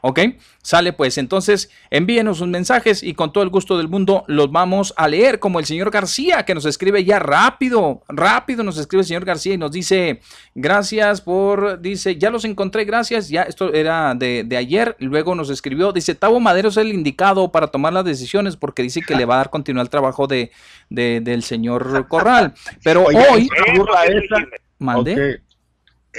¿Ok? 0.02 0.20
Sale 0.64 0.94
pues, 0.94 1.18
entonces 1.18 1.70
envíenos 1.90 2.38
sus 2.38 2.48
mensajes 2.48 3.04
y 3.04 3.14
con 3.14 3.34
todo 3.34 3.44
el 3.44 3.50
gusto 3.50 3.78
del 3.78 3.88
mundo 3.90 4.24
los 4.28 4.52
vamos 4.52 4.94
a 4.98 5.08
leer, 5.08 5.40
como 5.40 5.60
el 5.60 5.66
señor 5.66 5.92
García, 5.92 6.44
que 6.44 6.56
nos 6.56 6.66
escribe 6.66 7.04
ya 7.04 7.20
rápido, 7.20 8.04
rápido 8.08 8.64
nos 8.64 8.78
escribe 8.78 9.02
el 9.02 9.08
señor 9.08 9.26
García 9.26 9.54
y 9.54 9.58
nos 9.58 9.72
dice, 9.72 10.22
gracias 10.56 11.22
por, 11.22 11.82
dice, 11.82 12.18
ya 12.18 12.30
los 12.30 12.46
encontré, 12.46 12.86
gracias, 12.86 13.30
ya 13.30 13.44
esto 13.44 13.74
era 13.74 14.14
de, 14.16 14.44
de 14.46 14.58
ayer, 14.58 14.96
luego 15.00 15.36
nos 15.36 15.50
escribió, 15.50 15.92
dice, 15.92 16.16
Tavo 16.16 16.40
Madero 16.40 16.70
es 16.70 16.78
el 16.78 16.94
indicado 16.94 17.52
para 17.52 17.68
tomar 17.68 17.94
las 17.94 18.06
decisiones 18.06 18.56
porque 18.56 18.84
dice 18.84 19.02
que 19.02 19.16
le 19.16 19.26
va 19.26 19.36
a 19.36 19.38
dar 19.38 19.50
continuidad 19.50 19.82
al 19.82 19.90
trabajo 19.90 20.28
de, 20.28 20.52
de- 20.90 21.22
del 21.22 21.44
señor 21.44 22.08
Corral, 22.08 22.54
pero 22.84 23.04
Oye, 23.06 23.18
hoy... 23.32 23.44
es 23.44 23.50
una 23.74 23.78
burla 23.80 24.06
esa. 24.06 24.46
¿Mandé? 24.78 25.42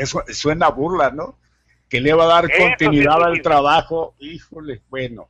Eso 0.00 0.22
suena 0.32 0.68
burla, 0.68 1.10
¿no? 1.10 1.36
Que 1.88 2.00
le 2.00 2.12
va 2.14 2.24
a 2.24 2.28
dar 2.28 2.44
Eso 2.46 2.54
sí, 2.56 2.62
continuidad 2.68 3.16
sí, 3.16 3.22
al 3.24 3.36
sí. 3.36 3.42
trabajo. 3.42 4.14
Híjole, 4.18 4.82
bueno. 4.88 5.28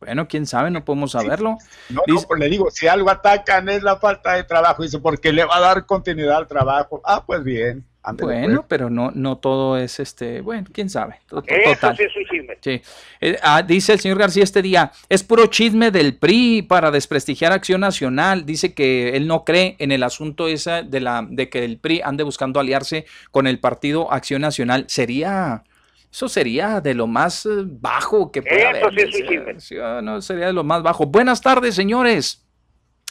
Bueno, 0.00 0.28
quién 0.28 0.44
sabe, 0.46 0.70
no 0.70 0.84
podemos 0.84 1.12
saberlo. 1.12 1.56
No, 1.88 2.02
no, 2.06 2.14
Dice- 2.14 2.26
pues 2.26 2.38
le 2.38 2.48
digo, 2.50 2.70
si 2.70 2.86
algo 2.86 3.08
atacan 3.10 3.68
es 3.70 3.82
la 3.82 3.96
falta 3.96 4.34
de 4.34 4.44
trabajo. 4.44 4.82
Dice, 4.82 4.98
porque 4.98 5.32
le 5.32 5.44
va 5.44 5.56
a 5.56 5.60
dar 5.60 5.86
continuidad 5.86 6.36
al 6.36 6.46
trabajo. 6.48 7.00
Ah, 7.04 7.24
pues 7.26 7.42
bien. 7.42 7.86
Ándele, 8.04 8.32
Bueno, 8.40 8.56
pues. 8.60 8.66
pero 8.68 8.90
no, 8.90 9.10
no 9.14 9.38
todo 9.38 9.76
es 9.78 9.98
este, 9.98 10.40
bueno, 10.42 10.66
quién 10.72 10.88
sabe. 10.90 11.16
To- 11.26 11.42
to- 11.42 11.54
Eso 11.54 11.74
Total. 11.74 11.96
sí 11.96 12.02
es 12.04 12.16
un 12.16 12.24
chisme. 12.26 12.58
Sí. 12.60 12.82
Eh, 13.20 13.38
ah, 13.42 13.62
dice 13.62 13.94
el 13.94 14.00
señor 14.00 14.18
García 14.18 14.44
este 14.44 14.62
día, 14.62 14.92
es 15.08 15.22
puro 15.22 15.46
chisme 15.46 15.90
del 15.90 16.16
PRI 16.16 16.62
para 16.62 16.90
desprestigiar 16.90 17.52
Acción 17.52 17.80
Nacional. 17.80 18.44
Dice 18.46 18.74
que 18.74 19.16
él 19.16 19.26
no 19.26 19.44
cree 19.44 19.76
en 19.78 19.90
el 19.92 20.02
asunto 20.02 20.46
esa 20.48 20.82
de 20.82 21.00
la 21.00 21.26
de 21.28 21.48
que 21.48 21.64
el 21.64 21.78
PRI 21.78 22.02
ande 22.04 22.22
buscando 22.24 22.60
aliarse 22.60 23.06
con 23.30 23.46
el 23.46 23.58
partido 23.58 24.12
Acción 24.12 24.42
Nacional. 24.42 24.84
Sería 24.88 25.64
eso 26.12 26.28
sería 26.28 26.80
de 26.80 26.94
lo 26.94 27.08
más 27.08 27.44
eh, 27.46 27.48
bajo 27.64 28.30
que 28.30 28.40
puede 28.42 28.60
Eso 28.78 28.86
haber. 28.86 28.94
sí 28.94 29.00
es 29.00 29.14
un 29.22 29.28
chisme. 29.28 29.60
Sí, 29.60 29.74
no, 30.02 30.20
sería 30.22 30.46
de 30.46 30.52
lo 30.52 30.62
más 30.62 30.80
bajo. 30.82 31.06
Buenas 31.06 31.40
tardes, 31.40 31.74
señores. 31.74 32.43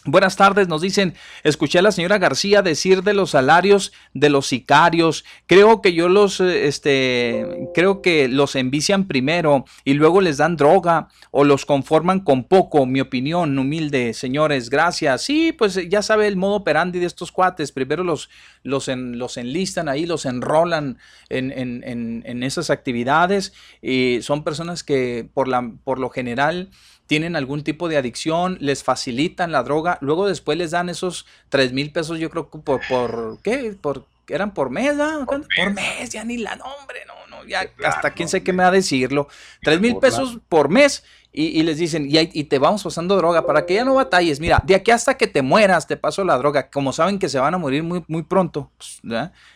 Buenas 0.05 0.35
tardes, 0.35 0.67
nos 0.67 0.81
dicen, 0.81 1.13
escuché 1.43 1.79
a 1.79 1.81
la 1.81 1.93
señora 1.93 2.17
García 2.17 2.61
decir 2.61 3.03
de 3.03 3.13
los 3.13 3.29
salarios 3.29 3.93
de 4.13 4.29
los 4.29 4.47
sicarios. 4.47 5.23
Creo 5.47 5.81
que 5.81 5.93
yo 5.93 6.09
los, 6.09 6.41
eh, 6.41 6.67
este, 6.67 7.69
creo 7.73 8.01
que 8.01 8.27
los 8.27 8.57
envician 8.57 9.07
primero 9.07 9.63
y 9.85 9.93
luego 9.93 10.19
les 10.19 10.35
dan 10.35 10.57
droga 10.57 11.07
o 11.31 11.45
los 11.45 11.65
conforman 11.65 12.19
con 12.19 12.43
poco. 12.43 12.85
Mi 12.85 12.99
opinión, 12.99 13.57
humilde, 13.57 14.13
señores, 14.13 14.69
gracias. 14.69 15.21
Sí, 15.21 15.53
pues 15.53 15.79
ya 15.87 16.01
sabe 16.01 16.27
el 16.27 16.35
modo 16.35 16.55
operandi 16.55 16.99
de 16.99 17.05
estos 17.05 17.31
cuates. 17.31 17.71
Primero 17.71 18.03
los, 18.03 18.29
los, 18.61 18.89
en- 18.89 19.17
los 19.17 19.37
enlistan 19.37 19.87
ahí, 19.87 20.05
los 20.05 20.25
enrolan 20.25 20.97
en, 21.29 21.49
en- 21.53 21.81
en- 21.85 22.23
en 22.25 22.43
esas 22.43 22.69
actividades 22.71 23.53
y 23.81 24.19
son 24.21 24.43
personas 24.43 24.83
que 24.83 25.29
por, 25.33 25.47
la, 25.47 25.71
por 25.85 25.97
lo 25.97 26.09
general 26.09 26.71
tienen 27.07 27.35
algún 27.35 27.63
tipo 27.63 27.89
de 27.89 27.97
adicción, 27.97 28.57
les 28.59 28.83
facilitan 28.83 29.51
la 29.51 29.63
droga, 29.63 29.97
luego 30.01 30.27
después 30.27 30.57
les 30.57 30.71
dan 30.71 30.89
esos 30.89 31.25
tres 31.49 31.73
mil 31.73 31.91
pesos, 31.91 32.19
yo 32.19 32.29
creo 32.29 32.49
que 32.49 32.59
por, 32.59 32.81
por 32.87 33.39
¿qué? 33.43 33.75
Por, 33.79 34.05
eran 34.27 34.53
por 34.53 34.69
mes, 34.69 34.97
¿ah? 34.99 35.23
¿Cuánto? 35.25 35.47
Por 35.55 35.73
mes, 35.73 36.09
ya 36.09 36.23
ni 36.23 36.37
la 36.37 36.55
nombre, 36.55 37.05
no, 37.05 37.27
no, 37.35 37.45
ya 37.45 37.69
hasta 37.85 38.11
quién 38.11 38.29
sé 38.29 38.43
qué 38.43 38.53
me 38.53 38.63
va 38.63 38.69
a 38.69 38.73
decirlo. 38.73 39.27
Tres 39.61 39.79
mil 39.81 39.93
burla. 39.93 40.09
pesos 40.09 40.39
por 40.47 40.69
mes 40.69 41.03
y, 41.35 41.63
les 41.63 41.79
dicen, 41.79 42.07
y, 42.07 42.43
te 42.43 42.59
vamos 42.59 42.83
pasando 42.83 43.15
droga 43.15 43.47
para 43.47 43.65
que 43.65 43.73
ya 43.73 43.83
no 43.83 43.95
batalles. 43.95 44.39
Mira, 44.39 44.61
de 44.63 44.75
aquí 44.75 44.91
hasta 44.91 45.17
que 45.17 45.25
te 45.25 45.41
mueras, 45.41 45.87
te 45.87 45.97
paso 45.97 46.23
la 46.23 46.37
droga. 46.37 46.69
Como 46.69 46.93
saben 46.93 47.17
que 47.17 47.27
se 47.27 47.39
van 47.39 47.55
a 47.55 47.57
morir 47.57 47.81
muy, 47.81 48.03
muy 48.07 48.21
pronto, 48.21 48.69
pues, 48.77 49.01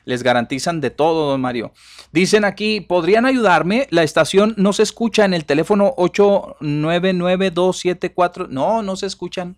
les 0.03 0.23
garantizan 0.23 0.81
de 0.81 0.89
todo, 0.89 1.29
don 1.29 1.39
Mario. 1.39 1.71
Dicen 2.11 2.45
aquí, 2.45 2.81
¿podrían 2.81 3.27
ayudarme? 3.27 3.85
La 3.91 4.01
estación 4.01 4.55
no 4.57 4.73
se 4.73 4.81
escucha 4.81 5.23
en 5.23 5.35
el 5.35 5.45
teléfono 5.45 5.93
899274. 5.97 8.47
No, 8.49 8.81
no 8.81 8.95
se 8.95 9.05
escuchan. 9.05 9.55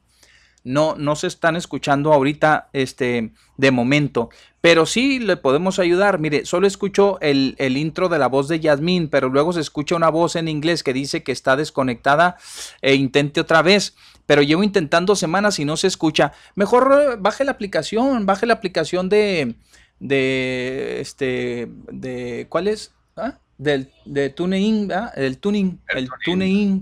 No, 0.66 0.96
no 0.98 1.16
se 1.16 1.28
están 1.28 1.56
escuchando 1.56 2.12
ahorita, 2.12 2.68
este, 2.74 3.32
de 3.56 3.72
momento. 3.72 4.30
Pero 4.62 4.86
sí 4.86 5.20
le 5.20 5.38
podemos 5.38 5.80
ayudar. 5.80 6.20
Mire, 6.20 6.46
solo 6.46 6.68
escucho 6.68 7.18
el, 7.22 7.56
el 7.58 7.78
intro 7.78 8.10
de 8.10 8.20
la 8.20 8.28
voz 8.28 8.48
de 8.48 8.60
Yasmín, 8.60 9.08
pero 9.08 9.30
luego 9.30 9.54
se 9.54 9.62
escucha 9.62 9.96
una 9.96 10.10
voz 10.10 10.36
en 10.36 10.48
inglés 10.48 10.84
que 10.84 10.94
dice 10.94 11.24
que 11.24 11.32
está 11.32 11.56
desconectada 11.56 12.38
e 12.82 12.96
intente 12.96 13.40
otra 13.40 13.62
vez. 13.62 13.96
Pero 14.26 14.42
llevo 14.42 14.64
intentando 14.64 15.16
semanas 15.16 15.60
y 15.60 15.66
no 15.66 15.78
se 15.78 15.88
escucha. 15.88 16.34
Mejor 16.56 16.92
eh, 16.92 17.16
baje 17.18 17.44
la 17.44 17.52
aplicación, 17.52 18.26
baje 18.26 18.46
la 18.46 18.54
aplicación 18.54 19.10
de, 19.10 19.56
de, 20.00 21.00
este, 21.02 21.68
de, 21.92 22.46
¿cuál 22.50 22.68
es? 22.68 22.92
¿Ah? 23.16 23.40
Del, 23.58 23.92
de 24.06 24.30
TuneIn, 24.30 24.92
¿ah? 24.92 25.12
El 25.16 25.38
tuning, 25.40 25.80
El 25.90 25.98
el. 26.00 26.10
TuneIn. 26.24 26.82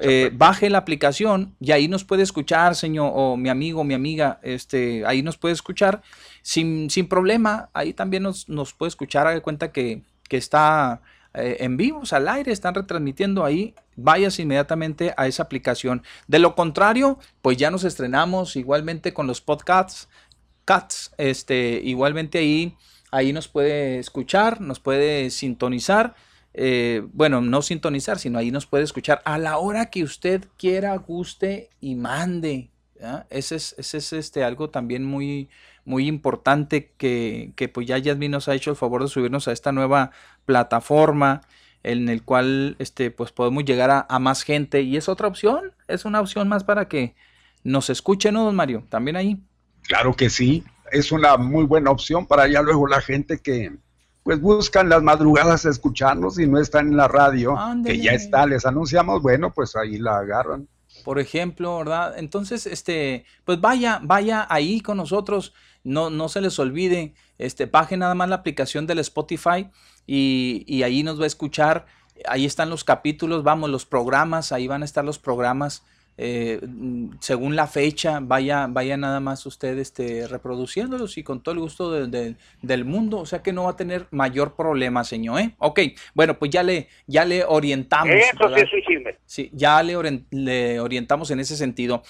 Eh, 0.00 0.30
baje 0.32 0.70
la 0.70 0.78
aplicación 0.78 1.54
y 1.60 1.70
ahí 1.70 1.86
nos 1.86 2.02
puede 2.02 2.22
escuchar, 2.22 2.74
señor, 2.74 3.12
o 3.14 3.36
mi 3.36 3.50
amigo, 3.50 3.84
mi 3.84 3.92
amiga, 3.94 4.40
este, 4.42 5.04
ahí 5.06 5.22
nos 5.22 5.36
puede 5.36 5.52
escuchar 5.52 6.02
sin, 6.42 6.90
sin 6.90 7.08
problema. 7.08 7.70
Ahí 7.72 7.92
también 7.94 8.24
nos, 8.24 8.48
nos 8.48 8.74
puede 8.74 8.88
escuchar, 8.88 9.26
haga 9.26 9.40
cuenta 9.40 9.72
que, 9.72 10.02
que 10.28 10.36
está 10.36 11.00
eh, 11.34 11.56
en 11.60 11.76
vivos, 11.76 12.12
al 12.12 12.28
aire, 12.28 12.52
están 12.52 12.74
retransmitiendo 12.74 13.44
ahí. 13.44 13.74
Vayas 13.96 14.38
inmediatamente 14.38 15.14
a 15.16 15.26
esa 15.26 15.44
aplicación. 15.44 16.02
De 16.26 16.38
lo 16.38 16.54
contrario, 16.54 17.18
pues 17.40 17.56
ya 17.56 17.70
nos 17.70 17.84
estrenamos 17.84 18.56
igualmente 18.56 19.12
con 19.14 19.26
los 19.26 19.40
podcasts. 19.40 20.08
Cats, 20.64 21.12
este, 21.18 21.80
igualmente 21.82 22.38
ahí, 22.38 22.76
ahí 23.10 23.32
nos 23.32 23.48
puede 23.48 23.98
escuchar, 23.98 24.60
nos 24.60 24.78
puede 24.78 25.30
sintonizar. 25.30 26.14
eh, 26.54 27.02
bueno, 27.12 27.40
no 27.40 27.62
sintonizar, 27.62 28.18
sino 28.18 28.38
ahí 28.38 28.50
nos 28.50 28.66
puede 28.66 28.84
escuchar 28.84 29.22
a 29.24 29.38
la 29.38 29.58
hora 29.58 29.86
que 29.86 30.02
usted 30.04 30.44
quiera, 30.58 30.96
guste 30.96 31.70
y 31.80 31.94
mande. 31.94 32.70
Ese 33.30 33.56
es, 33.56 33.74
ese 33.78 33.98
es 33.98 34.12
este, 34.12 34.44
algo 34.44 34.70
también 34.70 35.04
muy, 35.04 35.48
muy 35.84 36.06
importante 36.06 36.92
que, 36.96 37.52
que 37.56 37.68
pues 37.68 37.86
ya 37.86 37.98
Yasmin 37.98 38.30
nos 38.30 38.48
ha 38.48 38.54
hecho 38.54 38.70
el 38.70 38.76
favor 38.76 39.02
de 39.02 39.08
subirnos 39.08 39.48
a 39.48 39.52
esta 39.52 39.72
nueva 39.72 40.10
plataforma 40.44 41.42
en 41.82 42.08
el 42.08 42.22
cual 42.22 42.76
este, 42.78 43.10
pues 43.10 43.32
podemos 43.32 43.64
llegar 43.64 43.90
a, 43.90 44.06
a 44.08 44.18
más 44.18 44.42
gente 44.42 44.82
y 44.82 44.96
es 44.96 45.08
otra 45.08 45.28
opción, 45.28 45.72
es 45.88 46.04
una 46.04 46.20
opción 46.20 46.48
más 46.48 46.62
para 46.64 46.88
que 46.88 47.14
nos 47.64 47.90
escuchen, 47.90 48.34
¿no, 48.34 48.44
don 48.44 48.54
Mario? 48.54 48.84
También 48.88 49.16
ahí. 49.16 49.38
Claro 49.82 50.14
que 50.14 50.30
sí, 50.30 50.64
es 50.92 51.10
una 51.10 51.36
muy 51.36 51.64
buena 51.64 51.90
opción 51.90 52.26
para 52.26 52.46
ya 52.46 52.62
luego 52.62 52.86
la 52.86 53.00
gente 53.00 53.38
que 53.38 53.72
pues 54.22 54.40
buscan 54.40 54.88
las 54.88 55.02
madrugadas 55.02 55.64
escucharnos 55.64 56.38
y 56.38 56.46
no 56.46 56.58
están 56.58 56.88
en 56.88 56.96
la 56.96 57.08
radio, 57.08 57.56
que 57.84 57.98
ya 57.98 58.12
está, 58.12 58.46
les 58.46 58.64
anunciamos, 58.64 59.20
bueno, 59.20 59.52
pues 59.52 59.74
ahí 59.74 59.98
la 59.98 60.18
agarran. 60.18 60.68
por 61.04 61.18
ejemplo, 61.18 61.78
¿verdad? 61.78 62.14
Entonces, 62.16 62.66
este, 62.66 63.24
pues 63.44 63.60
vaya, 63.60 64.00
vaya 64.02 64.46
ahí 64.48 64.80
con 64.80 64.96
nosotros, 64.98 65.54
no, 65.84 66.10
no 66.10 66.28
se 66.28 66.40
les 66.40 66.58
olvide, 66.58 67.14
este, 67.38 67.66
baje 67.66 67.96
nada 67.96 68.14
más 68.14 68.28
la 68.28 68.36
aplicación 68.36 68.86
del 68.86 68.98
Spotify 69.00 69.68
y, 70.06 70.64
y 70.66 70.82
ahí 70.82 71.02
nos 71.02 71.18
va 71.18 71.24
a 71.24 71.28
escuchar, 71.28 71.86
ahí 72.26 72.44
están 72.44 72.70
los 72.70 72.84
capítulos, 72.84 73.42
vamos, 73.42 73.70
los 73.70 73.86
programas, 73.86 74.52
ahí 74.52 74.66
van 74.66 74.82
a 74.82 74.84
estar 74.84 75.04
los 75.04 75.18
programas, 75.18 75.84
eh, 76.18 76.60
según 77.20 77.56
la 77.56 77.66
fecha, 77.66 78.20
vaya, 78.20 78.66
vaya 78.68 78.96
nada 78.96 79.18
más 79.20 79.44
usted 79.46 79.78
este, 79.78 80.26
reproduciéndolos 80.28 81.16
y 81.18 81.22
con 81.22 81.42
todo 81.42 81.54
el 81.54 81.60
gusto 81.60 81.90
de- 81.90 82.06
de- 82.06 82.36
del 82.60 82.84
mundo, 82.84 83.18
o 83.18 83.26
sea 83.26 83.42
que 83.42 83.52
no 83.52 83.64
va 83.64 83.70
a 83.70 83.76
tener 83.76 84.06
mayor 84.10 84.54
problema, 84.54 85.04
señor, 85.04 85.40
¿eh? 85.40 85.54
Ok, 85.58 85.80
bueno, 86.14 86.38
pues 86.38 86.50
ya 86.50 86.62
le, 86.62 86.88
ya 87.06 87.24
le 87.24 87.44
orientamos. 87.44 88.14
Eso 88.14 88.26
sí 88.32 88.38
¿verdad? 88.40 88.58
es 88.58 88.72
un 88.72 88.80
chisme. 88.82 89.16
Sí, 89.24 89.50
ya 89.54 89.82
le, 89.82 90.24
le 90.30 90.80
orientamos 90.80 91.30
en 91.30 91.40
ese 91.40 91.56
sentido. 91.56 92.02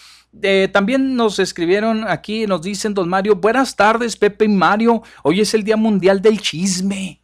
Eh, 0.43 0.69
también 0.73 1.15
nos 1.15 1.39
escribieron 1.39 2.05
aquí, 2.09 2.47
nos 2.47 2.63
dicen, 2.63 2.95
don 2.95 3.09
Mario, 3.09 3.37
buenas 3.37 3.77
tardes, 3.77 4.17
Pepe 4.17 4.47
y 4.47 4.49
Mario. 4.49 5.03
Hoy 5.23 5.41
es 5.41 5.55
el 5.55 5.63
Día 5.63 5.77
Mundial 5.77 6.21
del 6.21 6.41
Chisme. 6.41 7.21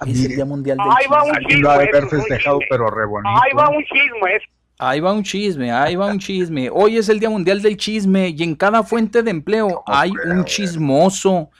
Hoy, 0.00 0.10
es 0.10 0.24
el 0.24 0.36
Día 0.36 0.44
Mundial 0.44 0.76
del 0.78 0.86
Ahí 0.88 1.06
va 1.10 1.22
Chisme. 1.22 1.30
un 1.30 1.36
ha 1.36 1.38
de 1.40 1.46
chisme, 1.54 1.68
haber 1.70 1.88
eso 1.88 1.96
es 1.98 2.02
un 2.12 2.18
festejado, 2.20 2.58
chisme. 2.60 2.66
pero 2.70 2.90
re 2.90 3.06
bonito. 3.06 3.28
Ahí 3.42 3.52
va 3.56 3.68
un 3.68 3.82
chisme. 3.84 4.40
Ahí 4.84 4.98
va 4.98 5.12
un 5.12 5.22
chisme, 5.22 5.70
ahí 5.70 5.94
va 5.94 6.06
un 6.06 6.18
chisme. 6.18 6.68
Hoy 6.68 6.96
es 6.96 7.08
el 7.08 7.20
Día 7.20 7.30
Mundial 7.30 7.62
del 7.62 7.76
Chisme 7.76 8.30
y 8.30 8.42
en 8.42 8.56
cada 8.56 8.82
fuente 8.82 9.22
de 9.22 9.30
empleo 9.30 9.84
hay 9.86 10.10
un 10.26 10.44
chismoso. 10.44 11.50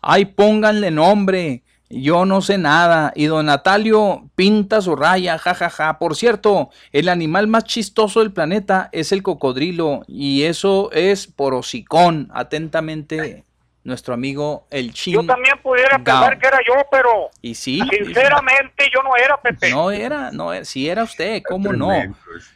Ay, 0.00 0.26
pónganle 0.26 0.92
nombre. 0.92 1.64
Yo 1.90 2.24
no 2.24 2.40
sé 2.40 2.56
nada. 2.56 3.12
Y 3.16 3.24
don 3.24 3.46
Natalio 3.46 4.30
pinta 4.36 4.80
su 4.80 4.94
raya, 4.94 5.38
jajaja. 5.38 5.98
Por 5.98 6.14
cierto, 6.14 6.70
el 6.92 7.08
animal 7.08 7.48
más 7.48 7.64
chistoso 7.64 8.20
del 8.20 8.32
planeta 8.32 8.90
es 8.92 9.10
el 9.10 9.24
cocodrilo. 9.24 10.02
Y 10.06 10.44
eso 10.44 10.92
es 10.92 11.26
por 11.26 11.54
hocicón. 11.54 12.30
Atentamente, 12.32 13.44
nuestro 13.88 14.14
amigo 14.14 14.66
el 14.70 14.92
Chin. 14.92 15.14
Yo 15.14 15.26
también 15.26 15.58
pudiera 15.62 15.98
Gao. 15.98 16.20
pensar 16.20 16.38
que 16.38 16.46
era 16.46 16.58
yo, 16.66 16.74
pero 16.90 17.30
Y 17.42 17.54
sí, 17.54 17.80
sinceramente 17.90 18.84
yo 18.94 19.02
no 19.02 19.16
era 19.16 19.40
Pepe. 19.40 19.70
no 19.70 19.90
era, 19.90 20.30
no 20.30 20.52
era, 20.52 20.64
si 20.64 20.88
era 20.88 21.02
usted, 21.02 21.42
¿cómo 21.48 21.72
no? 21.72 21.90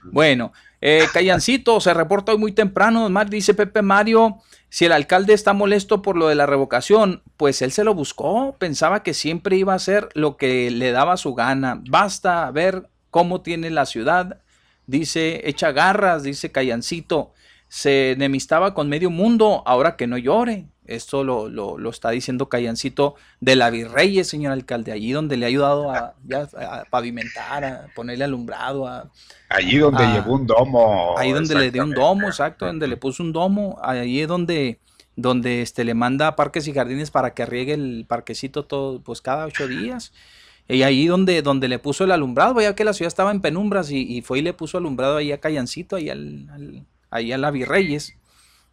Bueno, 0.04 0.52
eh, 0.80 1.06
Callancito 1.12 1.80
se 1.80 1.94
reporta 1.94 2.32
hoy 2.32 2.38
muy 2.38 2.52
temprano, 2.52 3.08
Mar, 3.08 3.28
dice 3.30 3.54
Pepe 3.54 3.82
Mario, 3.82 4.38
si 4.68 4.84
el 4.84 4.92
alcalde 4.92 5.34
está 5.34 5.52
molesto 5.52 6.02
por 6.02 6.16
lo 6.16 6.28
de 6.28 6.34
la 6.34 6.46
revocación, 6.46 7.22
pues 7.36 7.62
él 7.62 7.72
se 7.72 7.84
lo 7.84 7.94
buscó, 7.94 8.56
pensaba 8.58 9.02
que 9.02 9.14
siempre 9.14 9.56
iba 9.56 9.72
a 9.72 9.76
hacer 9.76 10.08
lo 10.14 10.36
que 10.36 10.70
le 10.70 10.92
daba 10.92 11.16
su 11.16 11.34
gana, 11.34 11.80
basta 11.88 12.50
ver 12.50 12.88
cómo 13.10 13.42
tiene 13.42 13.70
la 13.70 13.86
ciudad, 13.86 14.40
dice, 14.86 15.48
echa 15.48 15.72
garras, 15.72 16.22
dice 16.22 16.50
Callancito, 16.50 17.32
se 17.68 18.12
enemistaba 18.12 18.74
con 18.74 18.88
medio 18.88 19.08
mundo, 19.10 19.62
ahora 19.64 19.96
que 19.96 20.06
no 20.06 20.18
llore. 20.18 20.66
Esto 20.86 21.22
lo, 21.22 21.48
lo- 21.48 21.78
lo 21.78 21.90
está 21.90 22.10
diciendo 22.10 22.48
Callancito 22.48 23.14
de 23.40 23.54
la 23.56 23.70
Virreyes, 23.70 24.28
señor 24.28 24.52
alcalde, 24.52 24.90
allí 24.92 25.12
donde 25.12 25.36
le 25.36 25.46
ha 25.46 25.48
ayudado 25.48 25.90
a, 25.92 26.14
ya 26.26 26.48
a 26.58 26.84
pavimentar, 26.90 27.64
a 27.64 27.86
ponerle 27.94 28.24
alumbrado, 28.24 28.86
a, 28.88 29.08
Allí 29.48 29.78
donde 29.78 30.02
Ah, 30.02 30.14
llevó 30.14 30.34
un 30.34 30.46
domo. 30.46 31.14
Ahí 31.18 31.30
donde 31.32 31.54
le 31.54 31.70
dio 31.70 31.84
un 31.84 31.90
domo, 31.92 32.26
exacto, 32.28 32.66
donde 32.66 32.88
le 32.88 32.96
puso 32.96 33.22
un 33.22 33.32
domo, 33.32 33.78
ahí 33.82 34.20
es 34.20 34.26
donde, 34.28 34.80
donde 35.14 35.62
este, 35.62 35.84
le 35.84 35.94
manda 35.94 36.26
a 36.26 36.36
parques 36.36 36.66
y 36.66 36.72
jardines 36.72 37.10
para 37.12 37.32
que 37.34 37.46
riegue 37.46 37.74
el 37.74 38.04
parquecito 38.08 38.64
todo, 38.64 39.00
pues 39.00 39.20
cada 39.20 39.44
ocho 39.46 39.68
días. 39.68 40.12
Y 40.68 40.82
ahí 40.82 41.06
donde, 41.06 41.42
donde 41.42 41.68
le 41.68 41.78
puso 41.78 42.04
el 42.04 42.12
alumbrado, 42.12 42.54
veía 42.54 42.74
que 42.74 42.84
la 42.84 42.92
ciudad 42.92 43.08
estaba 43.08 43.30
en 43.30 43.40
penumbras 43.40 43.90
y, 43.90 43.98
y 44.00 44.22
fue 44.22 44.38
y 44.38 44.42
le 44.42 44.52
puso 44.52 44.78
alumbrado 44.78 45.16
ahí 45.18 45.30
a 45.32 45.38
Callancito, 45.38 45.96
ahí, 45.96 46.08
al, 46.08 46.48
al- 46.52 46.86
ahí 47.10 47.32
a 47.32 47.38
la 47.38 47.50
Virreyes. 47.50 48.14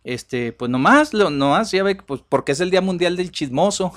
Este, 0.03 0.53
pues 0.53 0.71
nomás, 0.71 1.13
lo, 1.13 1.29
nomás, 1.29 1.71
ya 1.71 1.83
ve, 1.83 1.95
pues 1.95 2.21
porque 2.27 2.53
es 2.53 2.59
el 2.59 2.71
Día 2.71 2.81
Mundial 2.81 3.17
del 3.17 3.31
Chismoso. 3.31 3.93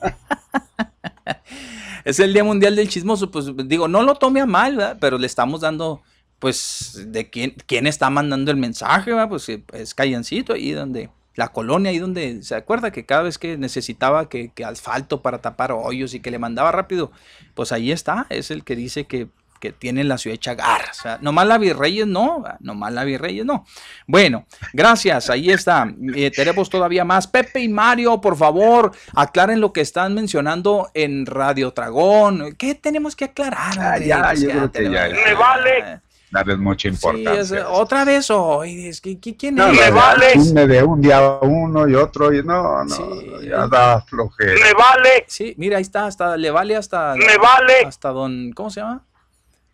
es 2.04 2.20
el 2.20 2.32
Día 2.32 2.44
Mundial 2.44 2.76
del 2.76 2.88
Chismoso, 2.88 3.30
pues 3.30 3.46
digo, 3.66 3.88
no 3.88 4.02
lo 4.02 4.14
tome 4.14 4.40
a 4.40 4.46
mal, 4.46 4.76
¿verdad? 4.76 4.98
Pero 5.00 5.18
le 5.18 5.26
estamos 5.26 5.60
dando, 5.60 6.02
pues, 6.38 7.00
de 7.06 7.30
quién, 7.30 7.54
quién 7.66 7.86
está 7.86 8.10
mandando 8.10 8.50
el 8.50 8.56
mensaje, 8.56 9.12
¿verdad? 9.12 9.28
Pues 9.28 9.48
eh, 9.48 9.62
es 9.72 9.94
Callancito, 9.94 10.54
ahí 10.54 10.72
donde, 10.72 11.10
la 11.34 11.48
colonia, 11.48 11.90
ahí 11.90 11.98
donde, 11.98 12.42
¿se 12.42 12.54
acuerda 12.54 12.90
que 12.90 13.06
cada 13.06 13.22
vez 13.22 13.38
que 13.38 13.56
necesitaba 13.56 14.28
que, 14.28 14.52
que 14.52 14.64
asfalto 14.64 15.22
para 15.22 15.40
tapar 15.40 15.72
hoyos 15.72 16.14
y 16.14 16.20
que 16.20 16.30
le 16.30 16.38
mandaba 16.38 16.72
rápido? 16.72 17.12
Pues 17.54 17.72
ahí 17.72 17.92
está, 17.92 18.26
es 18.30 18.50
el 18.50 18.64
que 18.64 18.76
dice 18.76 19.06
que, 19.06 19.28
que 19.62 19.70
tiene 19.70 20.02
la 20.02 20.18
ciudad 20.18 20.34
hecha 20.34 20.54
garras. 20.56 20.98
O 20.98 21.02
sea, 21.02 21.18
nomás 21.20 21.46
la 21.46 21.56
Virreyes 21.56 22.04
no, 22.08 22.40
¿verdad? 22.42 22.58
nomás 22.62 22.92
la 22.92 23.04
Virreyes 23.04 23.44
no. 23.46 23.64
Bueno, 24.08 24.44
gracias, 24.72 25.30
ahí 25.30 25.50
está. 25.50 25.86
Eh, 26.16 26.32
tenemos 26.32 26.68
todavía 26.68 27.04
más. 27.04 27.28
Pepe 27.28 27.60
y 27.60 27.68
Mario, 27.68 28.20
por 28.20 28.36
favor, 28.36 28.90
aclaren 29.14 29.60
lo 29.60 29.72
que 29.72 29.82
están 29.82 30.14
mencionando 30.14 30.90
en 30.94 31.26
Radio 31.26 31.70
Tragón. 31.72 32.56
¿Qué 32.58 32.74
tenemos 32.74 33.14
que 33.14 33.26
aclarar? 33.26 33.78
Ah, 33.78 33.98
ya, 33.98 34.34
yo 34.34 34.48
creo 34.48 34.62
que 34.72 34.78
tenemos- 34.80 34.96
ya, 35.16 35.24
Me 35.28 35.34
vale. 35.34 36.00
Darles 36.32 36.58
mucha 36.58 36.88
Sí, 36.88 36.94
importancia. 36.94 37.58
es- 37.60 37.64
otra 37.68 38.04
vez 38.04 38.30
hoy. 38.30 38.86
Es 38.88 39.00
que, 39.00 39.16
¿Quién 39.20 39.54
No, 39.54 39.66
es? 39.68 39.78
me 39.78 39.90
no, 39.90 39.96
vale. 39.96 40.32
chisme 40.32 40.66
de 40.66 40.82
un 40.82 41.00
día 41.00 41.20
uno 41.42 41.86
y 41.86 41.94
otro 41.94 42.32
y 42.32 42.42
no, 42.42 42.82
no, 42.84 42.96
Sí. 42.96 43.48
ya 43.48 43.68
da 43.68 44.00
flojera. 44.00 44.54
Me 44.54 44.72
vale. 44.72 45.24
Sí, 45.28 45.54
mira, 45.56 45.76
ahí 45.76 45.82
está, 45.82 46.06
hasta 46.06 46.36
le 46.36 46.50
vale 46.50 46.74
hasta 46.74 47.14
Me 47.14 47.36
vale. 47.38 47.84
hasta 47.86 48.08
don, 48.08 48.50
¿cómo 48.54 48.70
se 48.70 48.80
llama? 48.80 49.04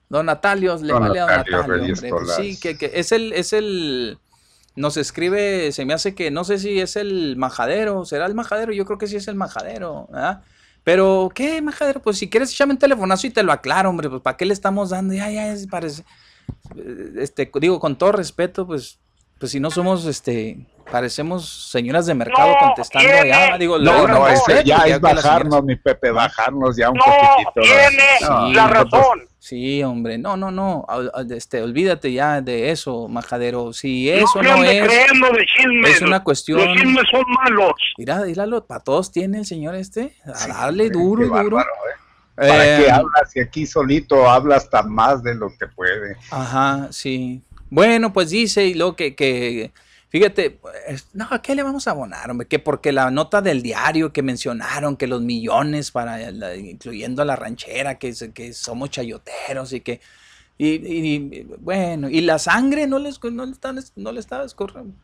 Don 0.09 0.26
Natalio, 0.26 0.76
le 0.76 0.92
Don 0.92 1.00
vale 1.00 1.20
a 1.20 1.44
don 1.44 1.68
Natalio 1.68 1.94
sí, 2.36 2.59
que, 2.59 2.76
que 2.78 2.92
es 2.94 3.12
el, 3.12 3.32
es 3.32 3.52
el, 3.52 4.18
nos 4.78 4.96
escribe, 4.96 5.72
se 5.72 5.84
me 5.84 5.92
hace 5.92 6.14
que, 6.14 6.30
no 6.30 6.44
sé 6.44 6.59
si 6.59 6.80
es 6.80 6.96
el 6.96 7.36
majadero, 7.36 8.04
será 8.04 8.26
el 8.26 8.34
majadero, 8.34 8.72
yo 8.72 8.84
creo 8.86 8.98
que 8.98 9.06
sí 9.06 9.16
es 9.16 9.28
el 9.28 9.34
majadero, 9.34 10.09
¿verdad? 10.11 10.42
Pero, 10.84 11.30
¿qué 11.34 11.61
majadero? 11.61 12.00
Pues 12.00 12.16
si 12.16 12.30
quieres, 12.30 12.50
échame 12.50 12.72
un 12.72 12.78
telefonazo 12.78 13.26
y 13.26 13.30
te 13.30 13.42
lo 13.42 13.52
aclaro, 13.52 13.90
hombre, 13.90 14.09
pues 14.09 14.22
¿para 14.22 14.36
qué 14.36 14.46
le 14.46 14.54
estamos 14.54 14.90
dando? 14.90 15.12
Ya, 15.12 15.30
ya, 15.30 15.52
es, 15.52 15.66
parece, 15.66 16.04
eh, 16.76 17.12
este, 17.16 17.50
digo, 17.61 17.78
con 17.80 17.98
todo 17.98 18.12
respeto, 18.12 18.66
pues, 18.66 18.98
pues 19.39 19.53
si 19.53 19.61
no 19.61 19.70
somos, 19.70 20.05
este, 20.07 20.59
parecemos 20.91 21.70
señoras 21.70 22.07
de 22.07 22.14
mercado 22.14 22.49
No, 22.53 22.59
contestando 22.66 23.09
tiene. 23.09 23.32
allá, 23.32 23.59
digo, 23.59 23.78
No, 23.78 24.01
con 24.03 24.11
no, 24.11 24.28
este, 24.28 24.64
ya 24.64 24.86
ya 24.86 24.95
es 24.97 25.01
bajarnos, 25.01 25.62
mi 25.64 25.76
Pepe, 25.76 26.11
bajarnos 26.11 26.76
ya 26.76 26.91
un 26.91 26.97
No, 26.97 27.05
poquitito. 27.05 27.61
tiene 27.62 28.05
No, 28.22 28.53
la 28.53 28.66
razón. 28.68 29.20
Sí, 29.41 29.82
hombre, 29.84 30.18
no, 30.18 30.36
no, 30.36 30.51
no, 30.51 30.84
este, 31.30 31.62
olvídate 31.62 32.12
ya 32.12 32.41
de 32.41 32.70
eso, 32.70 33.07
majadero. 33.09 33.72
Si 33.72 34.11
eso 34.11 34.43
no 34.43 34.57
no, 34.59 34.64
es, 34.64 34.82
de 34.82 35.47
chismes. 35.47 35.91
es 35.97 36.03
una 36.03 36.22
cuestión. 36.24 36.59
Los 36.59 36.76
chismes 36.76 37.05
son 37.11 37.22
malos. 37.45 37.72
mira, 37.97 38.18
míralo, 38.24 38.66
para 38.66 38.80
todos 38.80 39.11
tiene 39.12 39.39
el 39.39 39.47
señor 39.47 39.74
este, 39.76 40.16
a 40.26 40.34
Sí, 40.34 40.51
darle 40.51 40.84
qué 40.84 40.91
duro 40.91 41.22
y 41.24 41.28
duro. 41.28 41.57
bárbaro, 41.57 41.70
¿eh? 41.70 41.99
¿Para 42.36 42.64
Eh, 42.78 42.82
qué 42.84 42.91
hablas? 42.91 43.30
Si 43.32 43.41
aquí 43.41 43.66
solito 43.66 44.28
habla 44.28 44.57
hasta 44.57 44.82
más 44.82 45.22
de 45.22 45.34
lo 45.34 45.49
que 45.59 45.66
puede. 45.68 46.16
Ajá, 46.30 46.89
sí. 46.91 47.43
Bueno, 47.71 48.12
pues 48.12 48.31
dice 48.31 48.66
y 48.66 48.75
luego 48.75 48.97
que, 48.97 49.14
que 49.14 49.73
fíjate, 50.09 50.51
pues, 50.51 51.09
no, 51.12 51.27
¿a 51.31 51.43
qué 51.43 51.55
le 51.55 51.62
vamos 51.62 51.87
a 51.87 51.91
abonar, 51.91 52.31
hombre? 52.31 52.47
Que 52.47 52.59
porque 52.59 52.93
la 52.93 53.11
nota 53.11 53.43
del 53.43 53.62
diario 53.62 54.12
que 54.12 54.23
mencionaron 54.23 54.97
que 54.97 55.07
los 55.07 55.21
millones 55.23 55.91
para, 55.91 56.31
la- 56.31 56.57
incluyendo 56.57 57.23
a 57.23 57.25
la 57.25 57.37
ranchera, 57.37 57.99
que, 57.99 58.14
que 58.33 58.53
somos 58.53 58.91
chayoteros 58.91 59.73
y 59.73 59.81
que, 59.81 60.01
y, 60.57 61.43
bueno, 61.61 62.09
y 62.09 62.21
la 62.23 62.39
sangre 62.39 62.87
no 62.87 62.99
les, 62.99 63.23
no 63.23 63.45
le 63.47 63.53
están, 63.53 63.79
no 63.97 64.12
le 64.12 64.21
escorriendo. 64.21 64.95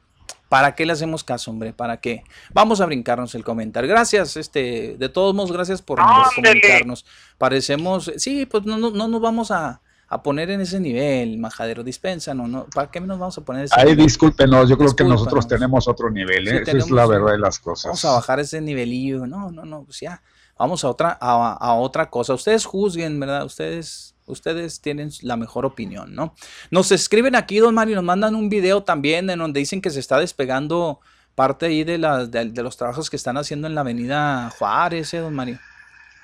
¿Para 0.49 0.75
qué 0.75 0.87
le 0.87 0.93
hacemos 0.93 1.25
caso, 1.25 1.51
hombre? 1.51 1.73
¿Para 1.73 2.01
qué? 2.01 2.23
Vamos 2.53 2.81
a 2.81 2.87
brincarnos 2.87 3.35
el 3.35 3.43
comentario. 3.45 3.89
Gracias, 3.91 4.37
este, 4.37 4.97
de 4.99 5.09
todos 5.09 5.35
modos, 5.35 5.53
gracias 5.53 5.83
por, 5.83 5.99
por 5.99 6.35
comunicarnos. 6.35 7.05
Parecemos, 7.39 8.13
sí, 8.17 8.47
pues 8.47 8.65
no, 8.65 8.79
no, 8.79 8.91
no 8.91 9.09
nos 9.09 9.21
vamos 9.21 9.51
a, 9.51 9.81
a 10.09 10.23
poner 10.23 10.51
en 10.51 10.61
ese 10.61 10.79
nivel, 10.81 11.39
majadero, 11.39 11.83
dispensa, 11.83 12.35
no, 12.35 12.47
no, 12.47 12.67
¿para 12.75 12.91
qué 12.91 13.01
nos 13.01 13.19
vamos 13.19 13.37
a 13.39 13.41
poner 13.43 13.65
ese 13.65 13.75
Ahí 13.79 13.87
nivel? 13.91 14.05
discúlpenos, 14.07 14.69
yo 14.69 14.77
creo 14.79 14.95
que 14.95 15.05
nosotros 15.05 15.49
tenemos 15.49 15.89
otro 15.89 16.11
nivel, 16.11 16.47
Sí, 16.49 16.55
¿eh? 16.57 16.63
Esa 16.63 16.77
es 16.79 16.91
la 16.91 17.07
verdad 17.07 17.33
de 17.33 17.39
las 17.39 17.59
cosas. 17.59 17.85
Vamos 17.87 18.05
a 18.05 18.13
bajar 18.13 18.41
ese 18.41 18.61
nivelillo. 18.61 19.27
No, 19.27 19.51
no, 19.51 19.65
no, 19.65 19.85
pues 19.85 20.01
ya. 20.01 20.23
Vamos 20.59 20.85
a 20.85 20.89
otra, 20.89 21.19
a, 21.21 21.53
a 21.53 21.75
otra 21.75 22.11
cosa. 22.11 22.35
Ustedes 22.35 22.65
juzguen, 22.65 23.19
¿verdad? 23.19 23.45
Ustedes, 23.45 24.15
ustedes 24.27 24.81
tienen 24.81 25.11
la 25.23 25.37
mejor 25.37 25.65
opinión, 25.67 26.15
¿no? 26.15 26.35
Nos 26.71 26.93
escriben 26.93 27.35
aquí, 27.35 27.59
don 27.59 27.75
Mario, 27.75 27.97
nos 27.97 28.05
mandan 28.05 28.37
un 28.37 28.49
video 28.49 28.85
también 28.85 29.29
en 29.31 29.39
donde 29.41 29.59
dicen 29.61 29.81
que 29.81 29.91
se 29.91 29.99
está 29.99 30.19
despegando 30.21 31.01
parte 31.35 31.67
ahí 31.67 31.83
de, 31.83 31.99
las 31.99 32.31
de, 32.31 32.45
de 32.45 32.63
los 32.63 32.77
trabajos 32.77 33.11
que 33.11 33.17
están 33.17 33.37
haciendo 33.37 33.67
en 33.67 33.75
la 33.75 33.81
avenida 33.81 34.51
Juárez, 34.57 35.13
¿eh, 35.15 35.19
don 35.19 35.35
Mario? 35.35 35.59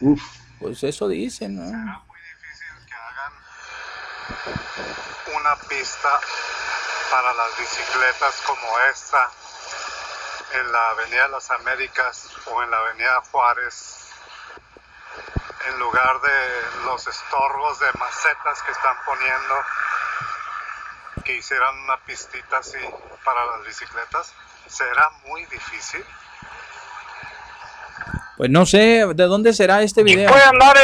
Uf, 0.00 0.22
Pues 0.60 0.84
eso 0.84 1.08
dicen, 1.08 1.56
¿no? 1.56 1.62
muy 1.62 1.72
difícil 1.72 2.86
que 2.86 2.94
hagan 2.94 3.32
una 5.34 5.56
pista 5.68 6.20
para 7.10 7.32
las 7.32 7.58
bicicletas 7.58 8.42
como 8.46 8.78
esta 8.90 9.30
en 10.52 10.72
la 10.72 10.88
Avenida 10.90 11.22
de 11.22 11.28
las 11.28 11.50
Américas 11.50 12.28
o 12.46 12.62
en 12.62 12.70
la 12.70 12.78
Avenida 12.78 13.20
Juárez 13.30 14.10
en 15.66 15.78
lugar 15.78 16.20
de 16.20 16.62
los 16.84 17.06
estorbos 17.06 17.78
de 17.80 17.92
macetas 17.98 18.62
que 18.62 18.72
están 18.72 18.96
poniendo 19.04 19.54
que 21.24 21.36
hicieran 21.36 21.78
una 21.80 21.96
pistita 21.98 22.58
así 22.58 22.78
para 23.24 23.44
las 23.46 23.64
bicicletas 23.64 24.34
será 24.66 25.10
muy 25.24 25.44
difícil 25.46 26.04
Pues 28.40 28.48
no 28.48 28.64
sé, 28.64 29.04
¿de 29.14 29.24
dónde 29.24 29.52
será 29.52 29.82
este 29.82 30.02
video? 30.02 30.30
Puede 30.30 30.42
andar 30.44 30.74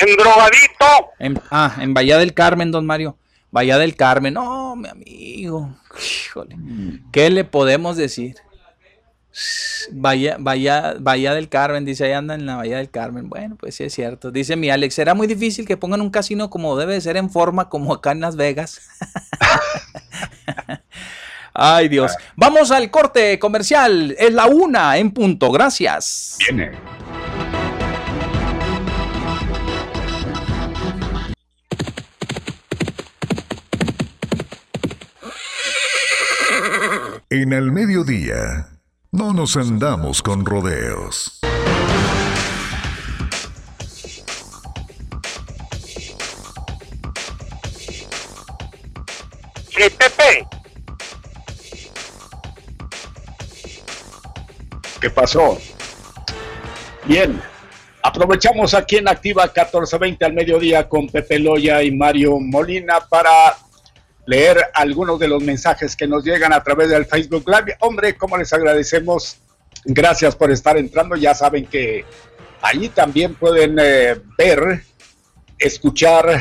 en, 0.00 0.08
en 0.08 0.16
drogadito. 0.16 1.10
En- 1.18 1.42
ah, 1.50 1.76
en 1.78 1.92
Bahía 1.92 2.16
del 2.16 2.32
Carmen, 2.32 2.70
don 2.70 2.86
Mario. 2.86 3.18
Bahía 3.50 3.76
del 3.76 3.94
Carmen. 3.96 4.32
No, 4.32 4.74
mi 4.76 4.88
amigo. 4.88 5.76
Híjole. 6.24 6.56
¿Qué 7.12 7.28
le 7.28 7.44
podemos 7.44 7.98
decir? 7.98 8.36
Bahía, 9.90 10.38
Bahía, 10.40 10.94
Bahía 11.00 11.34
del 11.34 11.50
Carmen, 11.50 11.84
dice, 11.84 12.06
ahí 12.06 12.12
anda 12.12 12.34
en 12.34 12.46
la 12.46 12.56
Bahía 12.56 12.78
del 12.78 12.88
Carmen. 12.88 13.28
Bueno, 13.28 13.56
pues 13.56 13.74
sí 13.74 13.84
es 13.84 13.92
cierto. 13.92 14.30
Dice 14.30 14.56
mi 14.56 14.70
Alex, 14.70 14.94
será 14.94 15.12
muy 15.12 15.26
difícil 15.26 15.66
que 15.66 15.76
pongan 15.76 16.00
un 16.00 16.08
casino 16.08 16.48
como 16.48 16.78
debe 16.78 16.94
de 16.94 17.02
ser 17.02 17.18
en 17.18 17.28
forma, 17.28 17.68
como 17.68 17.92
acá 17.92 18.12
en 18.12 18.20
Las 18.20 18.36
Vegas. 18.36 18.80
Ay, 21.54 21.88
Dios. 21.88 22.12
Vamos 22.36 22.70
al 22.70 22.90
corte 22.90 23.38
comercial. 23.38 24.14
Es 24.18 24.32
la 24.32 24.46
una 24.46 24.96
en 24.96 25.10
punto. 25.12 25.50
Gracias. 25.50 26.36
viene. 26.38 26.72
En 37.34 37.54
el 37.54 37.72
mediodía, 37.72 38.68
no 39.10 39.32
nos 39.32 39.56
andamos 39.56 40.20
con 40.20 40.44
rodeos. 40.44 41.40
Sí, 49.70 49.88
Pepe. 49.98 50.46
¿Qué 55.02 55.10
pasó? 55.10 55.58
Bien, 57.06 57.42
aprovechamos 58.04 58.72
aquí 58.72 58.98
en 58.98 59.08
Activa 59.08 59.42
1420 59.46 60.24
al 60.24 60.32
mediodía 60.32 60.88
con 60.88 61.08
Pepe 61.08 61.40
Loya 61.40 61.82
y 61.82 61.90
Mario 61.90 62.38
Molina 62.38 63.00
para 63.10 63.56
leer 64.26 64.58
algunos 64.72 65.18
de 65.18 65.26
los 65.26 65.42
mensajes 65.42 65.96
que 65.96 66.06
nos 66.06 66.24
llegan 66.24 66.52
a 66.52 66.62
través 66.62 66.88
del 66.90 67.04
Facebook 67.04 67.42
Live. 67.48 67.76
Hombre, 67.80 68.16
¿cómo 68.16 68.36
les 68.36 68.52
agradecemos? 68.52 69.38
Gracias 69.84 70.36
por 70.36 70.52
estar 70.52 70.76
entrando. 70.76 71.16
Ya 71.16 71.34
saben 71.34 71.66
que 71.66 72.04
allí 72.60 72.88
también 72.88 73.34
pueden 73.34 73.76
eh, 73.80 74.14
ver, 74.38 74.84
escuchar 75.58 76.40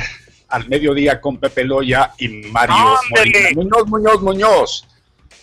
al 0.50 0.70
mediodía 0.70 1.20
con 1.20 1.40
Pepe 1.40 1.64
Loya 1.64 2.12
y 2.20 2.28
Mario 2.28 2.76
Molina. 3.10 3.50
Muñoz, 3.56 3.88
Muñoz, 3.88 4.22
Muñoz. 4.22 4.88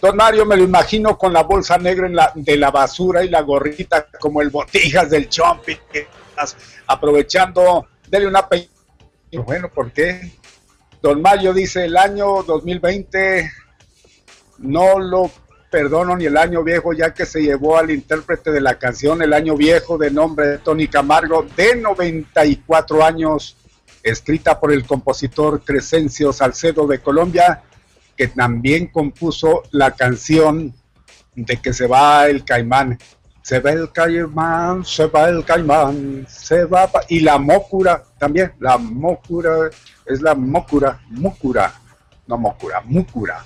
Don 0.01 0.17
Mario, 0.17 0.47
me 0.47 0.57
lo 0.57 0.63
imagino 0.63 1.19
con 1.19 1.33
la 1.33 1.43
bolsa 1.43 1.77
negra 1.77 2.07
en 2.07 2.15
la, 2.15 2.33
de 2.35 2.57
la 2.57 2.71
basura 2.71 3.25
y 3.25 3.29
la 3.29 3.43
gorrita 3.43 4.07
como 4.21 4.41
el 4.41 4.51
botijas 4.51 5.11
del 5.11 5.29
Chompi, 5.29 5.77
aprovechando, 6.87 7.89
dele 8.07 8.27
una 8.27 8.49
pe... 8.49 8.69
Bueno, 9.45 9.69
¿por 9.69 9.93
qué? 9.93 10.33
Don 11.03 11.21
Mario 11.21 11.53
dice, 11.53 11.85
el 11.85 11.97
año 11.97 12.43
2020 12.45 13.51
no 14.59 14.99
lo 14.99 15.31
perdono 15.71 16.17
ni 16.17 16.27
el 16.27 16.37
año 16.37 16.63
viejo, 16.63 16.93
ya 16.93 17.13
que 17.13 17.27
se 17.27 17.43
llevó 17.43 17.77
al 17.77 17.91
intérprete 17.91 18.51
de 18.51 18.61
la 18.61 18.79
canción 18.79 19.21
El 19.23 19.33
año 19.33 19.57
viejo 19.57 19.99
de 19.99 20.11
nombre 20.11 20.47
de 20.47 20.59
Tony 20.59 20.89
Camargo, 20.89 21.47
de 21.57 21.77
94 21.77 23.05
años, 23.05 23.57
escrita 24.03 24.59
por 24.59 24.73
el 24.73 24.87
compositor 24.87 25.63
Crescencio 25.63 26.33
Salcedo 26.33 26.87
de 26.87 27.01
Colombia, 27.01 27.63
que 28.19 28.27
también 28.27 28.89
compuso 28.89 29.63
la 29.71 29.93
canción 29.93 30.75
de 31.37 31.57
que 31.59 31.73
se 31.73 31.87
va 31.87 32.27
el 32.27 32.45
caimán. 32.45 32.99
Se 33.43 33.61
va 33.61 33.71
el 33.71 33.91
caimán, 33.93 34.85
se 34.85 35.07
va 35.07 35.29
el 35.29 35.45
caimán, 35.45 36.27
se 36.29 36.65
va. 36.65 36.91
Y 37.09 37.21
la 37.21 37.39
mócura 37.39 38.03
también, 38.19 38.53
la 38.59 38.77
mócura 38.77 39.71
es 40.05 40.21
la 40.21 40.35
mócura, 40.35 41.01
múcura, 41.11 41.73
no 42.27 42.37
mócura, 42.37 42.83
múcura. 42.85 43.45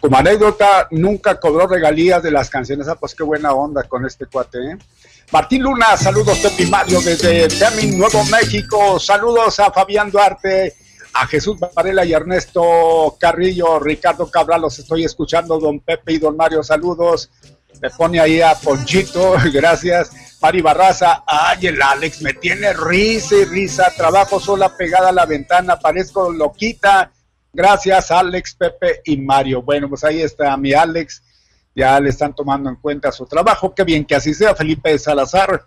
Como 0.00 0.16
anécdota, 0.16 0.86
nunca 0.92 1.40
cobró 1.40 1.66
regalías 1.66 2.22
de 2.22 2.30
las 2.30 2.48
canciones. 2.48 2.86
Ah, 2.86 2.94
pues 2.94 3.16
qué 3.16 3.24
buena 3.24 3.52
onda 3.52 3.82
con 3.82 4.06
este 4.06 4.26
cuate, 4.26 4.58
¿eh? 4.58 4.78
Martín 5.32 5.62
Luna, 5.62 5.96
saludos 5.96 6.38
Pepi 6.38 6.66
Mario 6.66 7.00
desde 7.00 7.48
Temin, 7.48 7.98
Nuevo 7.98 8.22
México. 8.26 9.00
Saludos 9.00 9.58
a 9.58 9.72
Fabián 9.72 10.10
Duarte 10.10 10.83
a 11.14 11.26
Jesús 11.28 11.56
Varela 11.74 12.04
y 12.04 12.12
Ernesto 12.12 13.16
Carrillo, 13.18 13.78
Ricardo 13.78 14.28
Cabral, 14.30 14.62
los 14.62 14.78
estoy 14.78 15.04
escuchando, 15.04 15.60
don 15.60 15.80
Pepe 15.80 16.14
y 16.14 16.18
don 16.18 16.36
Mario, 16.36 16.62
saludos. 16.62 17.30
Me 17.80 17.90
pone 17.90 18.18
ahí 18.20 18.40
a 18.40 18.54
Ponchito, 18.54 19.34
gracias. 19.52 20.10
Mari 20.40 20.60
Barraza, 20.60 21.24
ay, 21.26 21.68
el 21.68 21.80
Alex 21.80 22.20
me 22.20 22.34
tiene 22.34 22.72
risa 22.72 23.36
y 23.36 23.44
risa, 23.44 23.92
trabajo 23.96 24.40
sola 24.40 24.76
pegada 24.76 25.08
a 25.08 25.12
la 25.12 25.24
ventana, 25.24 25.78
parezco 25.78 26.32
loquita. 26.32 27.10
Gracias, 27.52 28.10
Alex, 28.10 28.54
Pepe 28.56 29.00
y 29.04 29.16
Mario. 29.16 29.62
Bueno, 29.62 29.88
pues 29.88 30.02
ahí 30.02 30.20
está 30.20 30.56
mi 30.56 30.72
Alex, 30.72 31.22
ya 31.74 31.98
le 32.00 32.10
están 32.10 32.34
tomando 32.34 32.68
en 32.68 32.76
cuenta 32.76 33.12
su 33.12 33.24
trabajo. 33.26 33.72
Qué 33.74 33.84
bien 33.84 34.04
que 34.04 34.16
así 34.16 34.34
sea, 34.34 34.54
Felipe 34.54 34.98
Salazar. 34.98 35.64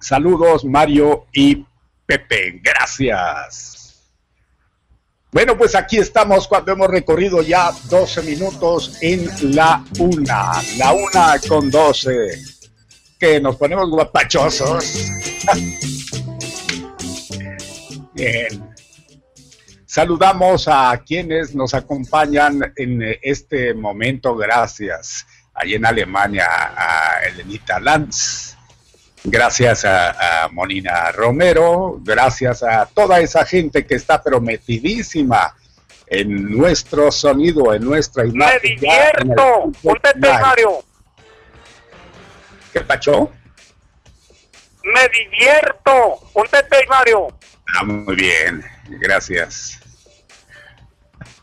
Saludos, 0.00 0.64
Mario 0.64 1.26
y 1.32 1.66
Pepe, 2.06 2.60
gracias. 2.62 3.75
Bueno, 5.32 5.58
pues 5.58 5.74
aquí 5.74 5.98
estamos 5.98 6.46
cuando 6.48 6.72
hemos 6.72 6.88
recorrido 6.88 7.42
ya 7.42 7.70
12 7.90 8.22
minutos 8.22 8.98
en 9.02 9.28
la 9.54 9.84
una, 9.98 10.52
la 10.78 10.92
una 10.92 11.38
con 11.46 11.70
12, 11.70 12.10
que 13.18 13.40
nos 13.40 13.56
ponemos 13.56 13.90
guapachosos. 13.90 15.12
Bien. 18.14 18.74
Saludamos 19.84 20.68
a 20.68 21.02
quienes 21.06 21.54
nos 21.54 21.74
acompañan 21.74 22.72
en 22.76 23.02
este 23.22 23.74
momento, 23.74 24.36
gracias. 24.36 25.26
Ahí 25.54 25.74
en 25.74 25.86
Alemania, 25.86 26.46
a 26.48 27.20
Elenita 27.24 27.80
Lanz, 27.80 28.55
gracias 29.26 29.84
a, 29.84 30.48
Monina 30.52 31.10
Romero, 31.12 31.98
gracias 32.02 32.62
a 32.62 32.86
toda 32.86 33.20
esa 33.20 33.44
gente 33.44 33.84
que 33.84 33.96
está 33.96 34.22
prometidísima 34.22 35.54
en 36.06 36.56
nuestro 36.56 37.10
sonido, 37.10 37.74
en 37.74 37.84
nuestra 37.84 38.24
imagen. 38.24 38.60
¡Me 38.62 38.68
divierto! 38.68 39.72
¡Ponte 39.82 40.14
Mario! 40.18 40.84
¿Qué 42.72 42.80
pacho? 42.80 43.32
¡Me 44.84 45.08
divierto! 45.08 46.20
¡Ponte 46.32 46.86
Mario! 46.88 47.28
Ah, 47.76 47.84
muy 47.84 48.14
bien, 48.14 48.64
gracias. 49.00 49.80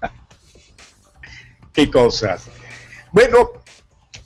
Qué 1.74 1.92
cosas. 1.92 2.48
Bueno, 3.12 3.63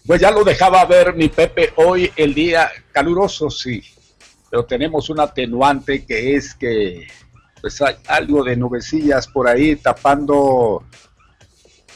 pues 0.07 0.21
ya 0.21 0.31
lo 0.31 0.45
dejaba 0.45 0.83
ver 0.85 1.13
mi 1.13 1.27
Pepe 1.27 1.73
hoy 1.75 2.09
el 2.15 2.33
día 2.33 2.71
caluroso, 2.93 3.49
sí, 3.49 3.83
pero 4.49 4.65
tenemos 4.65 5.09
un 5.09 5.19
atenuante 5.19 6.05
que 6.05 6.35
es 6.35 6.55
que 6.55 7.07
pues 7.59 7.81
hay 7.81 7.95
algo 8.07 8.43
de 8.43 8.55
nubecillas 8.55 9.27
por 9.27 9.49
ahí 9.49 9.75
tapando 9.75 10.83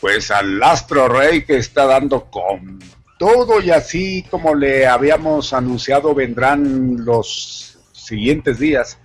pues 0.02 0.32
al 0.32 0.62
astro 0.62 1.08
rey 1.08 1.46
que 1.46 1.58
está 1.58 1.86
dando 1.86 2.26
con 2.30 2.80
todo. 3.18 3.62
Y 3.62 3.70
así 3.70 4.26
como 4.30 4.56
le 4.56 4.88
habíamos 4.88 5.54
anunciado 5.54 6.14
vendrán 6.14 7.06
los 7.06 7.78
siguientes 7.94 8.60
días, 8.60 8.98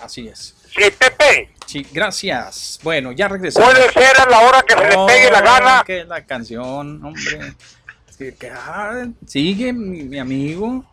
así 0.00 0.26
es. 0.26 0.56
Sí, 0.68 0.90
Pepe. 0.98 1.50
Sí, 1.64 1.86
gracias. 1.92 2.80
Bueno, 2.82 3.12
ya 3.12 3.28
regresamos. 3.28 3.72
Puede 3.72 3.92
ser 3.92 4.20
a 4.20 4.28
la 4.28 4.40
hora 4.40 4.62
que 4.66 4.74
se 4.74 4.80
le 4.80 5.06
pegue 5.06 5.30
la 5.30 5.40
gana. 5.42 5.84
Que 5.86 6.04
la 6.04 6.26
canción, 6.26 7.04
hombre. 7.04 7.54
Ah, 8.50 9.06
sigue, 9.26 9.72
mi 9.72 10.18
amigo. 10.18 10.84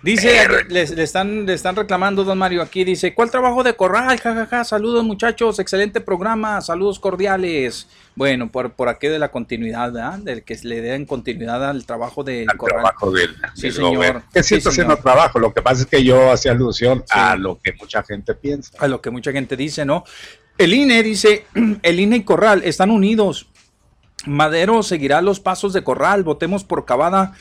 Dice, 0.00 0.46
le, 0.68 0.82
están, 0.82 1.44
le 1.44 1.54
están 1.54 1.74
reclamando, 1.74 2.22
don 2.22 2.38
Mario, 2.38 2.62
aquí 2.62 2.84
dice, 2.84 3.14
¿cuál 3.14 3.32
trabajo 3.32 3.64
de 3.64 3.74
corral? 3.74 4.20
Ja, 4.20 4.46
ja, 4.46 4.62
Saludos 4.62 5.02
muchachos, 5.02 5.58
excelente 5.58 6.00
programa, 6.00 6.60
saludos 6.60 7.00
cordiales. 7.00 7.88
Bueno, 8.14 8.48
por, 8.48 8.72
por 8.72 8.88
aquí 8.88 9.08
de 9.08 9.18
la 9.18 9.32
continuidad, 9.32 9.92
¿verdad? 9.92 10.18
Del 10.20 10.44
que 10.44 10.56
le 10.62 10.80
den 10.80 11.04
continuidad 11.04 11.68
al 11.68 11.84
trabajo 11.84 12.22
de 12.22 12.46
corral. 12.56 12.82
trabajo 12.82 13.10
del, 13.10 13.34
sí, 13.54 13.72
señor. 13.72 14.22
Es 14.32 14.46
cierto 14.46 14.68
haciendo 14.68 14.96
trabajo, 14.98 15.40
lo 15.40 15.52
que 15.52 15.62
pasa 15.62 15.82
es 15.82 15.88
que 15.88 16.04
yo 16.04 16.30
hacía 16.30 16.52
alusión 16.52 17.02
a 17.10 17.34
lo 17.34 17.58
que 17.58 17.72
mucha 17.72 18.04
gente 18.04 18.34
piensa. 18.34 18.70
A 18.78 18.86
lo 18.86 19.00
que 19.00 19.10
mucha 19.10 19.32
gente 19.32 19.56
dice, 19.56 19.84
¿no? 19.84 20.04
El 20.56 20.74
INE 20.74 21.02
dice, 21.02 21.44
el 21.82 21.98
INE 21.98 22.16
y 22.16 22.22
Corral 22.22 22.62
están 22.64 22.92
unidos. 22.92 23.48
Madero 24.26 24.82
seguirá 24.82 25.22
los 25.22 25.40
pasos 25.40 25.72
de 25.72 25.84
Corral, 25.84 26.24
votemos 26.24 26.64
por 26.64 26.84
Cavada 26.84 27.34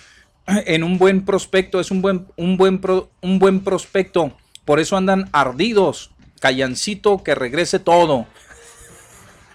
en 0.47 0.83
un 0.83 0.97
buen 0.97 1.25
prospecto, 1.25 1.79
es 1.79 1.91
un 1.91 2.01
buen, 2.01 2.27
un 2.37 2.57
buen, 2.57 2.81
un 3.21 3.39
buen 3.39 3.59
prospecto. 3.61 4.31
Por 4.65 4.79
eso 4.79 4.97
andan 4.97 5.29
ardidos. 5.31 6.11
Callancito, 6.39 7.23
que 7.23 7.35
regrese 7.35 7.79
todo. 7.79 8.27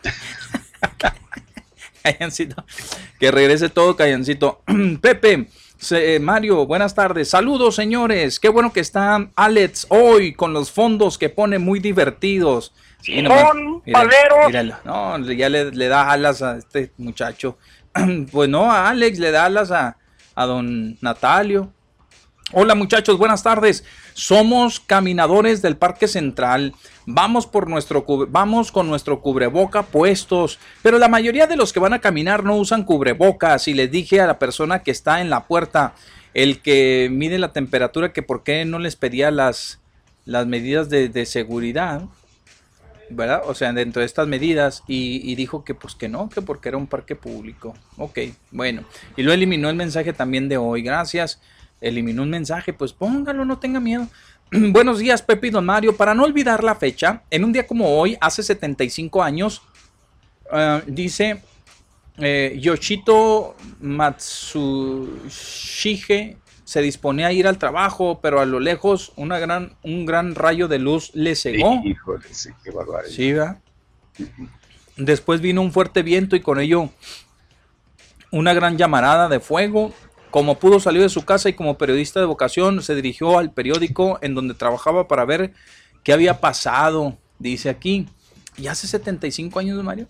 Callancito, 2.03 2.65
que 3.21 3.31
regrese 3.31 3.69
todo, 3.69 3.97
Callancito. 3.97 4.63
Pepe, 5.01 5.49
eh, 5.91 6.19
Mario, 6.21 6.67
buenas 6.67 6.95
tardes. 6.95 7.29
Saludos, 7.29 7.77
señores. 7.77 8.41
Qué 8.41 8.49
bueno 8.49 8.73
que 8.73 8.81
está 8.81 9.31
Alex 9.37 9.87
hoy 9.91 10.35
con 10.35 10.53
los 10.53 10.71
fondos 10.71 11.19
que 11.19 11.29
pone 11.29 11.59
muy 11.59 11.79
divertidos. 11.79 12.75
Sí, 13.03 13.25
Son 13.27 13.83
paleros. 13.93 14.47
míralo. 14.47 14.77
No, 14.85 15.19
ya 15.33 15.49
le, 15.49 15.71
le 15.73 15.89
da 15.89 16.11
alas 16.11 16.41
a 16.43 16.57
este 16.57 16.93
muchacho. 16.99 17.59
Pues 18.33 18.49
no, 18.49 18.71
a 18.73 18.89
Alex 18.89 19.19
le 19.19 19.31
da 19.31 19.45
alas 19.45 19.71
a, 19.71 19.99
a 20.35 20.47
don 20.47 20.97
Natalio. 21.03 21.71
Hola 22.53 22.75
muchachos, 22.75 23.19
buenas 23.19 23.43
tardes. 23.43 23.85
Somos 24.15 24.79
caminadores 24.81 25.61
del 25.63 25.77
Parque 25.77 26.07
Central. 26.09 26.75
Vamos 27.07 27.47
por 27.47 27.69
nuestro 27.69 28.05
vamos 28.29 28.71
con 28.73 28.89
nuestro 28.89 29.21
cubreboca 29.21 29.83
puestos, 29.83 30.59
pero 30.83 30.99
la 30.99 31.09
mayoría 31.09 31.47
de 31.47 31.57
los 31.57 31.73
que 31.73 31.81
van 31.81 31.93
a 31.95 32.01
caminar 32.01 32.45
no 32.45 32.57
usan 32.57 32.85
cubrebocas 32.85 33.69
y 33.69 33.75
les 33.75 33.91
dije 33.91 34.21
a 34.21 34.27
la 34.27 34.39
persona 34.39 34.83
que 34.83 34.91
está 34.91 35.21
en 35.21 35.29
la 35.31 35.45
puerta, 35.47 35.95
el 36.35 36.61
que 36.61 37.09
mide 37.11 37.39
la 37.39 37.53
temperatura 37.53 38.13
que 38.13 38.23
por 38.23 38.43
qué 38.43 38.65
no 38.65 38.79
les 38.79 38.97
pedía 38.97 39.31
las 39.31 39.81
las 40.25 40.47
medidas 40.47 40.89
de, 40.89 41.09
de 41.09 41.27
seguridad. 41.27 42.03
¿Verdad? 43.11 43.43
O 43.47 43.55
sea, 43.55 43.73
dentro 43.73 44.01
de 44.01 44.07
estas 44.07 44.29
medidas 44.29 44.83
y, 44.87 45.35
dijo 45.35 45.65
que 45.65 45.75
pues 45.75 45.95
que 45.95 46.09
no, 46.09 46.29
que 46.29 46.43
porque 46.43 46.69
era 46.69 46.79
un 46.79 46.87
parque 46.87 47.17
público. 47.17 47.75
Ok, 47.97 48.19
bueno. 48.51 48.85
Y 49.17 49.23
lo 49.23 49.33
eliminó 49.33 49.71
el 49.71 49.77
mensaje 49.77 50.13
también 50.13 50.49
de 50.49 50.57
hoy. 50.57 50.83
Gracias. 50.83 51.41
Eliminó 51.81 52.23
un 52.23 52.31
mensaje, 52.31 52.73
pues 52.73 52.93
póngalo, 52.93 53.45
no 53.45 53.59
tenga 53.59 53.81
miedo. 53.81 54.07
Buenos 54.53 54.99
días, 54.99 55.23
Pepe 55.23 55.51
Don 55.51 55.65
Mario. 55.65 55.97
Para 55.97 56.15
no 56.15 56.25
olvidar 56.25 56.63
la 56.63 56.75
fecha, 56.75 57.23
en 57.31 57.45
un 57.45 57.53
día 57.53 57.67
como 57.67 57.99
hoy, 57.99 58.17
hace 58.21 58.43
75 58.43 59.23
años, 59.23 59.63
ah, 60.51 60.83
dice 60.87 61.43
eh, 62.19 62.59
Yoshito 62.61 63.57
Matsushige 63.81 66.37
se 66.73 66.81
disponía 66.81 67.27
a 67.27 67.33
ir 67.33 67.47
al 67.47 67.59
trabajo, 67.59 68.21
pero 68.23 68.41
a 68.41 68.47
lo 68.47 68.59
lejos 68.59 69.13
una 69.17 69.39
gran, 69.39 69.77
un 69.83 70.07
gran 70.07 70.35
rayo 70.35 70.69
de 70.69 70.79
luz 70.79 71.11
le 71.13 71.37
cegó. 71.37 71.83
Híjole, 71.85 72.25
sí, 72.31 72.49
qué 72.65 72.71
barbaridad. 72.71 73.15
Sí, 73.15 73.31
¿verdad? 73.35 73.59
Después 74.97 75.43
vino 75.43 75.61
un 75.61 75.71
fuerte 75.71 76.03
viento 76.03 76.35
y 76.35 76.41
con 76.41 76.59
ello 76.59 76.89
una 78.31 78.55
gran 78.55 78.79
llamarada 78.79 79.29
de 79.29 79.39
fuego. 79.39 79.93
Como 80.31 80.59
pudo 80.59 80.81
salir 80.81 81.03
de 81.03 81.11
su 81.11 81.27
casa 81.27 81.51
y 81.51 81.53
como 81.53 81.77
periodista 81.77 82.21
de 82.21 82.25
vocación 82.27 82.83
se 82.83 82.95
dirigió 82.95 83.37
al 83.37 83.53
periódico 83.53 84.19
en 84.23 84.35
donde 84.35 84.55
trabajaba 84.55 85.09
para 85.09 85.27
ver 85.27 85.53
qué 86.03 86.15
había 86.15 86.41
pasado. 86.41 87.19
Dice 87.39 87.69
aquí, 87.69 88.09
y 88.57 88.69
hace 88.69 88.87
75 88.87 89.59
años, 89.59 89.85
Mario. 89.85 90.09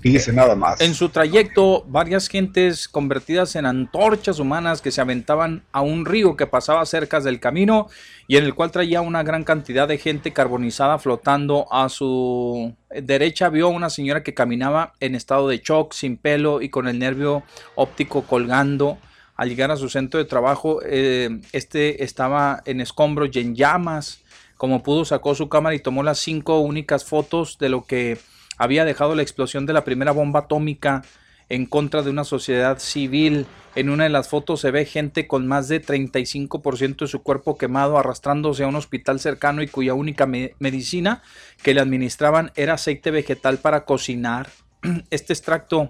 Fíjese 0.00 0.32
nada 0.32 0.54
más. 0.54 0.80
En 0.80 0.94
su 0.94 1.08
trayecto, 1.08 1.84
varias 1.88 2.28
gentes 2.28 2.86
convertidas 2.88 3.56
en 3.56 3.66
antorchas 3.66 4.38
humanas 4.38 4.80
que 4.80 4.92
se 4.92 5.00
aventaban 5.00 5.64
a 5.72 5.80
un 5.80 6.04
río 6.06 6.36
que 6.36 6.46
pasaba 6.46 6.86
cerca 6.86 7.20
del 7.20 7.40
camino 7.40 7.88
y 8.28 8.36
en 8.36 8.44
el 8.44 8.54
cual 8.54 8.70
traía 8.70 9.00
una 9.00 9.24
gran 9.24 9.42
cantidad 9.42 9.88
de 9.88 9.98
gente 9.98 10.32
carbonizada 10.32 10.98
flotando 10.98 11.66
a 11.72 11.88
su 11.88 12.76
derecha 12.90 13.48
vio 13.48 13.66
a 13.66 13.70
una 13.70 13.90
señora 13.90 14.22
que 14.22 14.34
caminaba 14.34 14.94
en 15.00 15.16
estado 15.16 15.48
de 15.48 15.58
shock, 15.58 15.92
sin 15.92 16.16
pelo 16.16 16.62
y 16.62 16.68
con 16.68 16.86
el 16.86 16.98
nervio 16.98 17.42
óptico 17.74 18.22
colgando. 18.22 18.98
Al 19.34 19.48
llegar 19.48 19.70
a 19.70 19.76
su 19.76 19.88
centro 19.88 20.18
de 20.18 20.26
trabajo, 20.26 20.80
eh, 20.84 21.40
este 21.52 22.04
estaba 22.04 22.62
en 22.66 22.80
escombros 22.80 23.30
y 23.32 23.40
en 23.40 23.54
llamas. 23.54 24.22
Como 24.56 24.82
pudo, 24.82 25.04
sacó 25.04 25.34
su 25.34 25.48
cámara 25.48 25.76
y 25.76 25.80
tomó 25.80 26.02
las 26.02 26.18
cinco 26.18 26.58
únicas 26.58 27.04
fotos 27.04 27.56
de 27.58 27.68
lo 27.68 27.84
que 27.84 28.18
había 28.58 28.84
dejado 28.84 29.14
la 29.14 29.22
explosión 29.22 29.64
de 29.66 29.72
la 29.72 29.84
primera 29.84 30.12
bomba 30.12 30.40
atómica 30.40 31.02
en 31.48 31.64
contra 31.64 32.02
de 32.02 32.10
una 32.10 32.24
sociedad 32.24 32.78
civil. 32.78 33.46
En 33.74 33.88
una 33.88 34.04
de 34.04 34.10
las 34.10 34.28
fotos 34.28 34.60
se 34.60 34.70
ve 34.70 34.84
gente 34.84 35.26
con 35.26 35.46
más 35.46 35.68
de 35.68 35.80
35% 35.80 36.96
de 36.98 37.06
su 37.06 37.22
cuerpo 37.22 37.56
quemado 37.56 37.96
arrastrándose 37.96 38.64
a 38.64 38.68
un 38.68 38.76
hospital 38.76 39.20
cercano 39.20 39.62
y 39.62 39.68
cuya 39.68 39.94
única 39.94 40.26
me- 40.26 40.54
medicina 40.58 41.22
que 41.62 41.72
le 41.74 41.80
administraban 41.80 42.52
era 42.56 42.74
aceite 42.74 43.10
vegetal 43.10 43.58
para 43.58 43.84
cocinar. 43.84 44.48
Este 45.10 45.32
extracto 45.32 45.88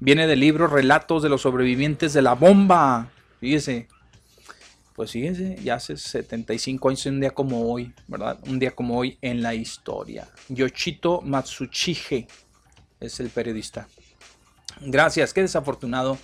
viene 0.00 0.26
del 0.26 0.40
libro 0.40 0.66
Relatos 0.66 1.22
de 1.22 1.28
los 1.28 1.42
sobrevivientes 1.42 2.12
de 2.12 2.22
la 2.22 2.34
bomba. 2.34 3.08
Fíjese. 3.40 3.86
Pues 5.00 5.12
fíjese, 5.12 5.56
ya 5.64 5.76
hace 5.76 5.96
75 5.96 6.90
años, 6.90 7.06
un 7.06 7.20
día 7.20 7.30
como 7.30 7.72
hoy, 7.72 7.90
¿verdad? 8.06 8.38
Un 8.46 8.58
día 8.58 8.72
como 8.72 8.98
hoy 8.98 9.16
en 9.22 9.40
la 9.40 9.54
historia. 9.54 10.28
Yoshito 10.50 11.22
Matsuchige 11.22 12.28
es 13.00 13.18
el 13.18 13.30
periodista. 13.30 13.88
Gracias, 14.82 15.32
qué 15.32 15.40
desafortunado. 15.40 16.18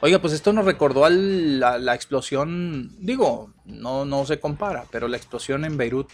Oiga, 0.00 0.22
pues 0.22 0.32
esto 0.32 0.54
nos 0.54 0.64
recordó 0.64 1.04
a 1.04 1.10
la, 1.10 1.76
la 1.76 1.94
explosión, 1.94 2.92
digo, 2.98 3.50
no, 3.66 4.06
no 4.06 4.24
se 4.24 4.40
compara, 4.40 4.86
pero 4.90 5.06
la 5.06 5.18
explosión 5.18 5.66
en 5.66 5.76
Beirut 5.76 6.08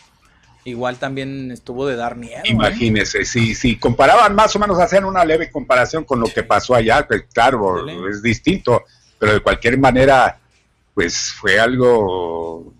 igual 0.65 0.97
también 0.97 1.53
estuvo 1.53 1.87
de 1.87 1.95
dar 1.95 2.17
miedo. 2.17 2.39
¿eh? 2.39 2.51
Imagínese, 2.51 3.25
si, 3.25 3.55
si 3.55 3.77
comparaban 3.77 4.35
más 4.35 4.57
o 4.57 4.59
menos, 4.59 4.81
hacían 4.81 5.05
una 5.05 5.25
leve 5.25 5.49
comparación 5.49 6.03
con 6.03 6.19
lo 6.19 6.27
que 6.27 6.43
pasó 6.43 6.75
allá, 6.75 7.07
que 7.07 7.29
claro, 7.29 7.85
Dele. 7.85 8.11
es 8.11 8.21
distinto, 8.21 8.83
pero 9.17 9.35
de 9.35 9.41
cualquier 9.41 9.79
manera, 9.79 10.40
pues 11.01 11.33
fue 11.33 11.59
algo 11.59 12.75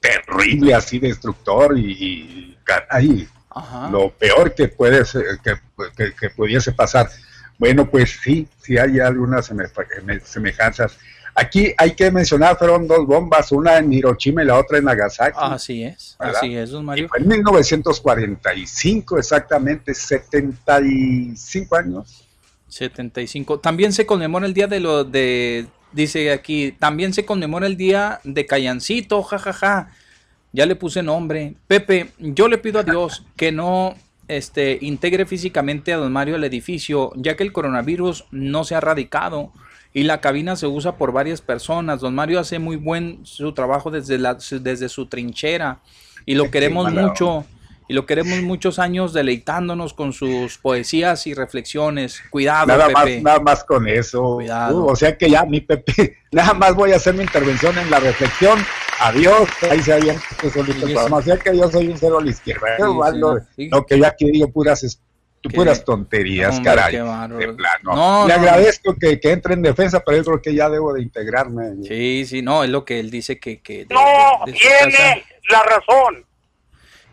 terrible, 0.00 0.74
así 0.74 0.98
destructor 0.98 1.78
y, 1.78 1.92
y 1.92 2.58
caray, 2.62 3.26
Ajá. 3.48 3.88
lo 3.90 4.10
peor 4.10 4.54
que 4.54 4.68
puede 4.68 5.02
ser- 5.06 5.24
que, 5.42 5.54
que- 5.96 6.14
que 6.14 6.28
pudiese 6.28 6.72
pasar. 6.72 7.08
Bueno, 7.58 7.88
pues 7.90 8.18
sí, 8.22 8.46
sí 8.62 8.76
hay 8.76 9.00
algunas 9.00 9.50
seme- 9.50 10.20
semejanzas. 10.22 10.98
Aquí 11.34 11.72
hay 11.78 11.94
que 11.94 12.10
mencionar, 12.10 12.58
fueron 12.58 12.86
dos 12.86 13.06
bombas, 13.06 13.50
una 13.50 13.78
en 13.78 13.90
Hiroshima 13.94 14.42
y 14.42 14.46
la 14.46 14.58
otra 14.58 14.76
en 14.76 14.84
Nagasaki. 14.84 15.38
Así 15.40 15.82
es, 15.84 16.16
¿Verdad? 16.20 16.36
así 16.36 16.54
es, 16.54 16.68
don 16.70 16.82
Y 16.82 16.86
Mario. 16.86 17.08
fue 17.08 17.18
en 17.20 17.28
1945, 17.28 19.18
exactamente, 19.18 19.94
75 19.94 21.76
años. 21.76 22.24
75. 22.68 23.58
También 23.60 23.94
se 23.94 24.04
conmemora 24.04 24.44
el 24.44 24.52
día 24.52 24.66
de 24.66 24.80
lo 24.80 25.02
de. 25.04 25.66
Dice 25.92 26.32
aquí, 26.32 26.72
también 26.78 27.12
se 27.12 27.24
conmemora 27.24 27.66
el 27.66 27.76
día 27.76 28.20
de 28.24 28.46
Callancito, 28.46 29.22
jajaja. 29.22 29.90
Ya 30.52 30.66
le 30.66 30.76
puse 30.76 31.02
nombre. 31.02 31.54
Pepe, 31.66 32.10
yo 32.18 32.48
le 32.48 32.58
pido 32.58 32.80
a 32.80 32.82
Dios 32.82 33.24
que 33.36 33.52
no 33.52 33.94
este, 34.28 34.78
integre 34.80 35.26
físicamente 35.26 35.92
a 35.92 35.96
don 35.96 36.12
Mario 36.12 36.36
al 36.36 36.44
edificio, 36.44 37.12
ya 37.16 37.36
que 37.36 37.42
el 37.42 37.52
coronavirus 37.52 38.26
no 38.30 38.64
se 38.64 38.74
ha 38.74 38.80
radicado 38.80 39.52
y 39.92 40.04
la 40.04 40.20
cabina 40.20 40.56
se 40.56 40.66
usa 40.66 40.96
por 40.96 41.12
varias 41.12 41.40
personas. 41.40 42.00
Don 42.00 42.14
Mario 42.14 42.40
hace 42.40 42.58
muy 42.58 42.76
buen 42.76 43.20
su 43.24 43.52
trabajo 43.52 43.90
desde, 43.90 44.18
la, 44.18 44.38
desde 44.60 44.88
su 44.88 45.06
trinchera 45.06 45.80
y 46.26 46.34
lo 46.34 46.50
queremos 46.50 46.92
mucho. 46.92 47.44
Y 47.88 47.94
lo 47.94 48.04
queremos 48.04 48.40
muchos 48.42 48.78
años 48.78 49.14
deleitándonos 49.14 49.94
con 49.94 50.12
sus 50.12 50.58
poesías 50.58 51.26
y 51.26 51.32
reflexiones. 51.34 52.20
Cuidado, 52.30 52.66
Nada 52.66 52.88
más, 52.90 53.06
nada 53.22 53.40
más 53.40 53.64
con 53.64 53.88
eso. 53.88 54.34
Cuidado. 54.34 54.84
Uh, 54.84 54.90
o 54.90 54.96
sea 54.96 55.16
que 55.16 55.30
ya, 55.30 55.44
mi 55.46 55.60
Pepe, 55.62 56.18
nada 56.32 56.52
más 56.52 56.74
voy 56.74 56.92
a 56.92 56.96
hacer 56.96 57.14
mi 57.14 57.22
intervención 57.22 57.76
en 57.78 57.90
la 57.90 57.98
reflexión. 57.98 58.58
Adiós, 59.00 59.48
ahí 59.70 59.82
se 59.82 59.92
había 59.94 60.14
solito 60.52 60.60
el 60.60 60.72
Sí, 60.74 60.80
programa. 60.94 61.16
O 61.16 61.22
sea 61.22 61.36
que 61.38 61.56
yo 61.56 61.70
soy 61.70 61.88
un 61.88 61.96
cero 61.96 62.18
a 62.18 62.22
la 62.22 62.30
izquierda. 62.30 62.66
Sí, 62.76 62.82
Igual 62.82 63.12
sí, 63.14 63.18
lo, 63.20 63.38
sí. 63.56 63.68
lo 63.70 63.86
que 63.86 63.98
yo 63.98 64.06
aquí 64.06 64.30
digo 64.32 64.50
puras, 64.52 65.00
puras 65.54 65.82
tonterías, 65.84 66.56
Hombre, 66.58 66.74
caray. 66.74 66.96
De 66.96 67.52
plano. 67.54 67.94
No, 67.94 68.26
Le 68.28 68.34
no. 68.34 68.40
agradezco 68.40 68.96
que, 69.00 69.18
que 69.18 69.30
entre 69.32 69.54
en 69.54 69.62
defensa, 69.62 70.02
pero 70.04 70.18
yo 70.18 70.24
creo 70.24 70.42
que 70.42 70.54
ya 70.54 70.68
debo 70.68 70.92
de 70.92 71.00
integrarme. 71.02 71.76
Sí, 71.86 72.26
sí, 72.26 72.42
no, 72.42 72.64
es 72.64 72.70
lo 72.70 72.84
que 72.84 73.00
él 73.00 73.10
dice 73.10 73.38
que, 73.38 73.60
que, 73.62 73.86
de- 73.86 73.94
No 73.94 74.00
de- 74.44 74.52
de 74.52 74.58
su 74.58 74.68
casa, 74.68 74.88
tiene 74.90 75.24
la 75.50 75.62
razón. 75.62 76.24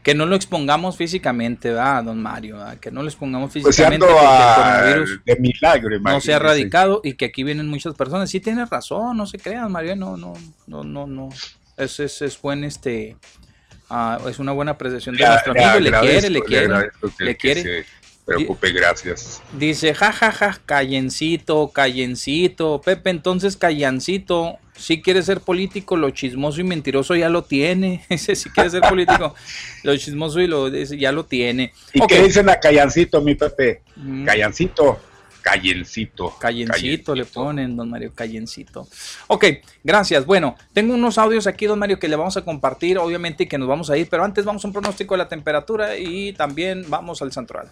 Que 0.06 0.14
no 0.14 0.28
lo 0.28 0.36
expongamos 0.36 0.98
físicamente, 0.98 1.70
¿verdad, 1.70 2.04
don 2.04 2.22
Mario? 2.22 2.58
¿verdad? 2.58 2.78
Que 2.78 2.92
no 2.92 3.02
lo 3.02 3.08
expongamos 3.08 3.52
Pues 3.52 3.64
si 3.76 3.82
físicamente, 3.82 4.06
que 4.06 4.12
el 4.12 4.20
coronavirus 4.20 5.20
de 5.26 5.36
milagro, 5.38 6.00
no 6.00 6.22
se 6.22 6.32
ha 6.32 6.38
radicado 6.38 7.02
y 7.04 7.14
que 7.14 7.26
aquí 7.26 7.44
vienen 7.44 7.68
muchas 7.68 7.96
personas. 7.96 8.30
Sí 8.30 8.40
tienes 8.40 8.70
razón, 8.70 9.18
no 9.18 9.26
se 9.26 9.40
crean, 9.40 9.72
Mario, 9.72 9.96
no, 9.96 10.16
no, 10.16 10.36
no, 10.68 10.84
no, 10.84 11.08
no. 11.08 11.30
Es, 11.76 12.00
es, 12.00 12.22
es 12.22 12.40
buen 12.40 12.64
este, 12.64 13.18
ah, 13.90 14.20
es 14.30 14.38
una 14.38 14.52
buena 14.52 14.74
apreciación 14.74 15.16
de 15.16 15.26
nuestro 15.26 15.54
amigo, 15.54 15.80
le 15.80 15.92
quiere, 16.00 16.30
le 16.30 16.42
quiere, 16.42 16.92
le 17.18 17.36
quiere. 17.36 17.62
se 17.64 17.86
preocupe, 18.28 18.74
gracias. 18.74 19.42
Dice, 19.58 19.96
jajaja, 19.96 20.62
callencito, 20.68 21.70
callencito. 21.70 22.80
Pepe, 22.80 23.10
entonces 23.10 23.58
callancito, 23.58 24.60
si 24.76 25.02
quiere 25.02 25.22
ser 25.24 25.42
político, 25.42 25.96
lo 25.96 26.10
chismoso 26.10 26.62
y 26.62 26.64
mentiroso 26.64 27.16
ya 27.16 27.30
lo 27.30 27.44
tiene. 27.44 28.06
Ese 28.10 28.36
si 28.36 28.50
quiere 28.50 28.70
ser 28.70 28.82
político, 28.82 29.34
lo 29.84 29.98
chismoso 29.98 30.40
y 30.40 30.48
lo 30.48 30.68
ese 30.68 30.98
ya 30.98 31.12
lo 31.12 31.26
tiene. 31.26 31.74
¿Y 31.94 32.02
Ok, 32.02 32.10
qué 32.10 32.24
dicen 32.24 32.50
a 32.50 32.60
Callancito, 32.60 33.22
mi 33.22 33.36
Pepe? 33.36 33.82
Mm. 33.96 34.26
Callancito, 34.26 35.00
Callencito. 35.46 36.36
Callencito 36.40 37.14
le 37.14 37.26
ponen, 37.26 37.76
don 37.76 37.88
Mario, 37.88 38.12
callencito. 38.16 38.88
Ok, 39.28 39.46
gracias. 39.84 40.26
Bueno, 40.26 40.56
tengo 40.74 40.96
unos 40.96 41.20
audios 41.20 41.46
aquí, 41.46 41.68
don 41.68 41.78
Mario, 41.78 42.00
que 42.00 42.08
le 42.08 42.16
vamos 42.16 42.36
a 42.36 42.44
compartir, 42.44 42.98
obviamente, 42.98 43.44
y 43.44 43.48
que 43.48 43.60
nos 43.60 43.68
vamos 43.68 43.92
a 43.92 43.98
ir, 43.98 44.08
pero 44.10 44.24
antes 44.24 44.44
vamos 44.44 44.66
a 44.66 44.68
un 44.68 44.74
pronóstico 44.74 45.14
de 45.14 45.20
la 45.20 45.30
temperatura 45.30 45.98
y 45.98 46.34
también 46.34 46.86
vamos 46.90 47.22
al 47.22 47.32
santoral. 47.32 47.72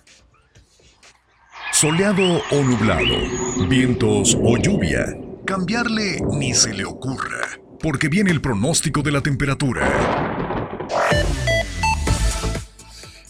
Soleado 1.72 2.43
o 2.51 2.56
nublado, 2.62 3.68
vientos 3.68 4.38
o 4.39 4.56
lluvia. 4.58 5.18
Cambiarle 5.46 6.22
ni 6.32 6.54
se 6.54 6.74
le 6.74 6.86
ocurra, 6.86 7.41
porque 7.80 8.08
viene 8.08 8.32
el 8.32 8.41
pronóstico 8.41 9.02
de 9.02 9.12
la 9.12 9.22
temperatura. 9.22 9.88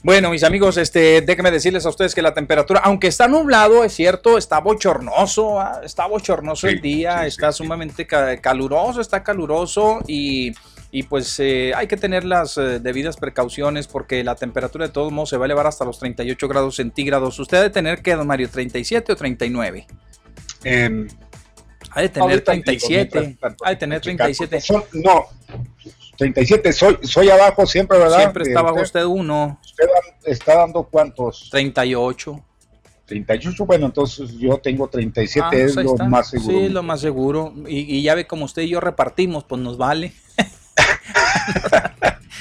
Bueno, 0.05 0.32
mis 0.32 0.43
amigos, 0.43 0.76
este, 0.76 1.22
déjenme 1.22 1.49
decirles 1.49 1.86
a 1.86 1.89
ustedes 1.89 2.14
que 2.14 2.22
la 2.22 2.34
temperatura, 2.34 2.82
aunque 2.84 3.07
está 3.07 3.30
nublado, 3.30 3.86
es 3.86 3.93
cierto, 3.93 4.38
está 4.38 4.59
bochornoso, 4.59 5.61
ah, 5.61 5.80
está 5.84 6.07
bochornoso 6.07 6.68
el 6.68 6.82
día, 6.82 7.22
sí, 7.22 7.28
está 7.28 7.51
sí, 7.53 7.57
sí. 7.59 7.64
sumamente 7.64 8.05
ca- 8.05 8.36
caluroso, 8.41 8.99
está 8.99 9.24
caluroso 9.24 10.01
y, 10.05 10.51
y 10.91 11.03
pues 11.03 11.39
eh, 11.39 11.72
hay 11.74 11.88
que 11.88 11.95
tener 11.95 12.26
las 12.26 12.57
eh, 12.57 12.80
debidas 12.82 13.16
precauciones 13.16 13.88
porque 13.88 14.26
la 14.26 14.36
temperatura 14.36 14.88
de 14.88 14.91
todos 14.91 15.14
modos 15.14 15.30
se 15.30 15.38
va 15.38 15.45
a 15.45 15.47
elevar 15.47 15.68
hasta 15.68 15.86
los 15.86 15.97
38 15.99 16.49
grados 16.49 16.76
centígrados. 16.76 17.39
¿Usted 17.39 17.57
ha 17.59 17.61
de 17.64 17.70
tener 17.70 18.01
qué, 18.01 18.14
don 18.16 18.28
Mario, 18.28 18.49
37 18.49 19.14
o 19.14 19.16
39? 19.16 19.88
Em, 20.66 21.07
Ha 21.95 22.01
de 22.01 22.09
tener 22.09 22.29
ahorita 22.29 22.51
digo, 22.53 22.63
37, 22.65 23.19
mientras 23.19 23.39
tanto, 23.39 23.65
ha 23.65 23.69
de 23.69 23.75
tener 23.75 24.01
checar, 24.01 24.17
37. 24.27 24.61
porque 24.67 24.89
son- 24.91 25.01
no, 25.03 25.25
37, 26.17 26.73
soy, 26.73 26.97
soy 27.03 27.29
abajo 27.29 27.65
siempre, 27.65 27.97
¿verdad? 27.97 28.19
Siempre 28.19 28.43
está 28.43 28.59
Eh, 28.59 28.63
bajo 28.63 28.81
usted 28.81 29.03
uno, 29.05 29.59
Usted 29.63 29.85
está 30.25 30.55
dando 30.59 30.83
cuántos? 30.83 31.49
38. 31.51 32.39
38, 33.05 33.65
bueno, 33.65 33.87
entonces 33.87 34.31
yo 34.37 34.57
tengo 34.57 34.87
37, 34.87 35.45
Ah, 35.45 35.49
es 35.53 35.73
pues 35.73 35.85
lo 35.85 35.91
está. 35.91 36.05
más 36.05 36.29
seguro. 36.29 36.57
Sí, 36.59 36.69
lo 36.69 36.83
más 36.83 37.01
seguro. 37.01 37.53
Y, 37.67 37.97
y 37.97 38.01
ya 38.01 38.15
ve 38.15 38.25
como 38.25 38.45
usted 38.45 38.61
y 38.63 38.69
yo 38.69 38.79
repartimos, 38.79 39.43
pues 39.43 39.61
nos 39.61 39.77
vale. 39.77 40.13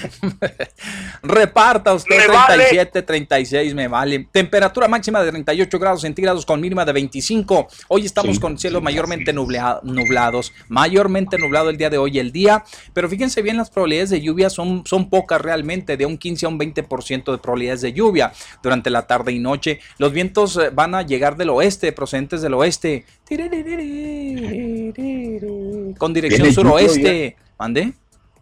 Reparta 1.22 1.94
usted 1.94 2.16
Me 2.18 2.26
vale. 2.28 2.54
37, 2.64 3.02
36, 3.02 3.74
me 3.74 3.88
vale. 3.88 4.26
Temperatura 4.30 4.88
máxima 4.88 5.22
de 5.22 5.30
38 5.30 5.78
grados 5.78 6.00
centígrados 6.02 6.44
con 6.46 6.60
mínima 6.60 6.84
de 6.84 6.92
25. 6.92 7.68
Hoy 7.88 8.06
estamos 8.06 8.36
Sí, 8.36 8.40
con 8.40 8.58
cielos 8.58 8.80
sí, 8.80 8.84
mayormente 8.84 9.30
es. 9.30 9.36
nublea- 9.36 9.80
nublados, 9.82 10.52
mayormente 10.68 11.38
nublado 11.38 11.70
el 11.70 11.76
día 11.76 11.90
de 11.90 11.98
hoy 11.98 12.18
el 12.18 12.32
día, 12.32 12.64
pero 12.92 13.08
fíjense 13.08 13.42
bien 13.42 13.56
las 13.56 13.70
probabilidades 13.70 14.10
de 14.10 14.20
lluvia 14.20 14.50
son, 14.50 14.82
son 14.86 15.08
pocas 15.10 15.40
realmente, 15.40 15.96
de 15.96 16.06
un 16.06 16.18
15 16.18 16.46
a 16.46 16.48
un 16.48 16.58
20% 16.58 17.32
de 17.32 17.38
probabilidades 17.38 17.80
de 17.82 17.92
lluvia 17.92 18.32
durante 18.62 18.90
la 18.90 19.06
tarde 19.06 19.32
y 19.32 19.38
noche. 19.38 19.80
Los 19.98 20.12
vientos 20.12 20.56
eh, 20.56 20.70
van 20.72 20.94
a 20.94 21.02
llegar 21.02 21.36
del 21.36 21.50
oeste, 21.50 21.92
procedentes 21.92 22.42
del 22.42 22.54
oeste, 22.54 23.04
con 25.98 26.12
dirección 26.12 26.42
¿Viene 26.42 26.54
lluvia 26.54 26.70
suroeste. 26.88 27.36
¿Mande? 27.58 27.92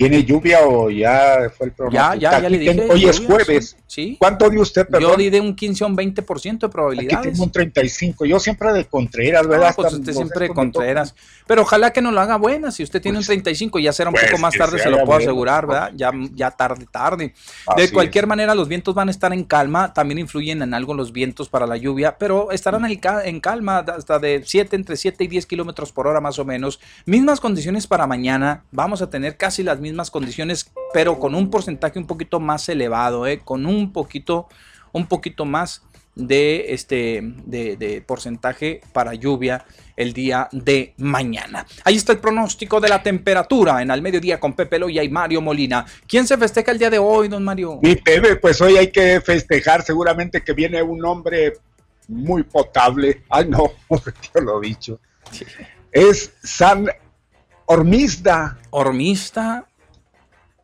¿Tiene 0.01 0.25
lluvia 0.25 0.61
o 0.67 0.89
ya 0.89 1.51
fue 1.59 1.67
el 1.67 1.73
Ya, 1.73 1.77
pronóstico? 1.77 2.15
ya, 2.15 2.31
ya 2.31 2.37
Aquí 2.39 2.49
le 2.49 2.59
dije. 2.59 2.75
tengo- 2.75 2.93
Hoy 2.95 3.05
es 3.05 3.21
jueves. 3.21 3.77
Sí. 3.87 4.17
¿Cuánto 4.19 4.49
dio 4.49 4.63
usted, 4.63 4.87
Yo 4.87 4.91
perdón? 4.93 5.19
di 5.19 5.29
de 5.29 5.41
un 5.43 5.55
15 5.55 5.85
a 5.85 5.87
un 5.89 5.95
20% 5.97 6.67
de 6.67 6.67
Aquí 6.69 6.73
probabilidades. 6.73 7.33
tengo 7.33 7.45
un 7.45 7.51
35. 7.53 8.25
Yo 8.25 8.41
siempre 8.41 8.73
de 8.73 8.87
Contreras, 8.87 9.43
Ah, 9.45 9.49
¿verdad? 9.49 9.73
pues 9.77 9.87
Hasta 9.89 9.99
usted 9.99 10.13
siempre 10.15 10.49
me 10.49 10.55
Contreras. 10.55 11.15
Pero 11.47 11.63
ojalá 11.63 11.93
que 11.93 12.01
no 12.01 12.13
lo 12.13 12.21
haga 12.21 12.37
buena. 12.37 12.71
Si 12.71 12.83
usted 12.83 13.03
tiene 13.03 13.19
un 13.19 13.25
35, 13.25 13.79
ya 13.79 13.93
será 13.93 14.09
un 14.09 14.15
pues, 14.15 14.25
poco 14.31 14.41
más 14.41 14.55
tarde, 14.55 14.79
se 14.79 14.89
lo 14.89 15.05
puedo 15.05 15.19
asegurar, 15.19 15.67
pues. 15.67 15.79
¿verdad? 15.81 15.93
Ya, 15.97 16.13
ya 16.35 16.51
tarde, 16.53 16.87
tarde. 16.91 17.35
De 17.77 17.91
cualquier 17.91 18.25
es. 18.25 18.29
manera, 18.29 18.55
los 18.55 18.69
vientos 18.69 18.95
van 18.95 19.09
a 19.09 19.11
estar 19.11 19.35
en 19.35 19.45
calma. 19.45 19.93
También 19.93 20.19
influyen 20.21 20.63
en 20.63 20.73
algo 20.73 20.95
los 20.95 21.13
vientos 21.13 21.51
para 21.51 21.67
la 21.67 21.77
lluvia, 21.77 22.17
pero 22.17 22.53
estarán 22.53 22.87
en 22.87 22.97
ca- 22.99 23.25
en 23.27 23.41
calma 23.41 23.79
hasta 23.81 24.19
de 24.19 24.43
7, 24.47 24.77
entre 24.77 24.97
7 24.97 25.25
y 25.25 25.27
10 25.27 25.45
kilómetros 25.45 25.93
por 25.93 26.07
hora 26.07 26.21
más 26.21 26.39
o 26.39 26.45
menos. 26.47 26.81
Mismas 27.05 27.41
condiciones 27.41 27.87
para 27.87 28.07
mañana. 28.07 28.63
Vamos 28.71 29.03
a 29.03 29.11
tener 29.11 29.37
casi 29.37 29.63
las 29.63 29.79
mismas 29.81 29.90
condiciones, 30.11 30.71
pero 30.93 31.19
con 31.19 31.35
un 31.35 31.51
porcentaje 31.51 31.99
un 31.99 32.07
poquito 32.07 32.41
más 32.41 32.69
elevado, 32.69 33.27
¿eh? 33.27 33.41
Con 33.45 33.67
un 33.67 33.93
poquito, 33.93 34.49
un 34.93 35.07
poquito 35.07 35.45
más 35.45 35.83
de 36.15 36.75
este 36.75 37.21
de, 37.23 37.77
de 37.77 38.03
porcentaje 38.03 38.81
para 38.93 39.15
lluvia 39.15 39.65
el 39.97 40.13
día 40.13 40.49
de 40.51 40.95
mañana. 40.97 41.67
Ahí 41.85 41.97
está 41.97 42.13
el 42.13 42.19
pronóstico 42.19 42.81
de 42.81 42.89
la 42.89 43.03
temperatura 43.03 43.83
en 43.83 43.91
al 43.91 44.03
mediodía 44.03 44.41
con 44.41 44.55
Pepe 44.55 44.79
Loya 44.79 45.03
y 45.03 45.09
Mario 45.09 45.41
Molina. 45.41 45.85
¿Quién 46.09 46.27
se 46.27 46.39
festeja 46.39 46.73
el 46.73 46.79
día 46.79 46.91
de 46.91 46.99
hoy, 46.99 47.29
don 47.29 47.45
Mario? 47.45 47.79
Mi 47.83 47.97
Pepe, 47.97 48.37
pues 48.37 48.61
hoy 48.61 48.77
hay 48.77 48.91
que 48.91 49.21
festejar 49.21 49.83
seguramente 49.83 50.43
que 50.43 50.53
viene 50.53 50.83
un 50.83 51.05
hombre 51.05 51.55
muy 52.09 52.43
potable. 52.43 53.23
Ay, 53.29 53.49
no, 53.49 53.73
yo 53.91 54.41
lo 54.41 54.63
he 54.63 54.69
dicho. 54.69 55.01
Es 55.93 56.33
San 56.43 56.89
Hormizda 57.67 58.59
Hormista. 58.71 59.67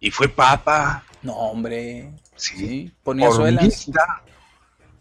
Y 0.06 0.10
fue 0.12 0.28
papa. 0.28 1.02
No, 1.22 1.32
hombre. 1.32 2.12
Sí, 2.36 2.56
Sí, 2.56 2.92
ponía 3.02 3.28
suelas. 3.32 3.64
Hormizda. 3.64 4.22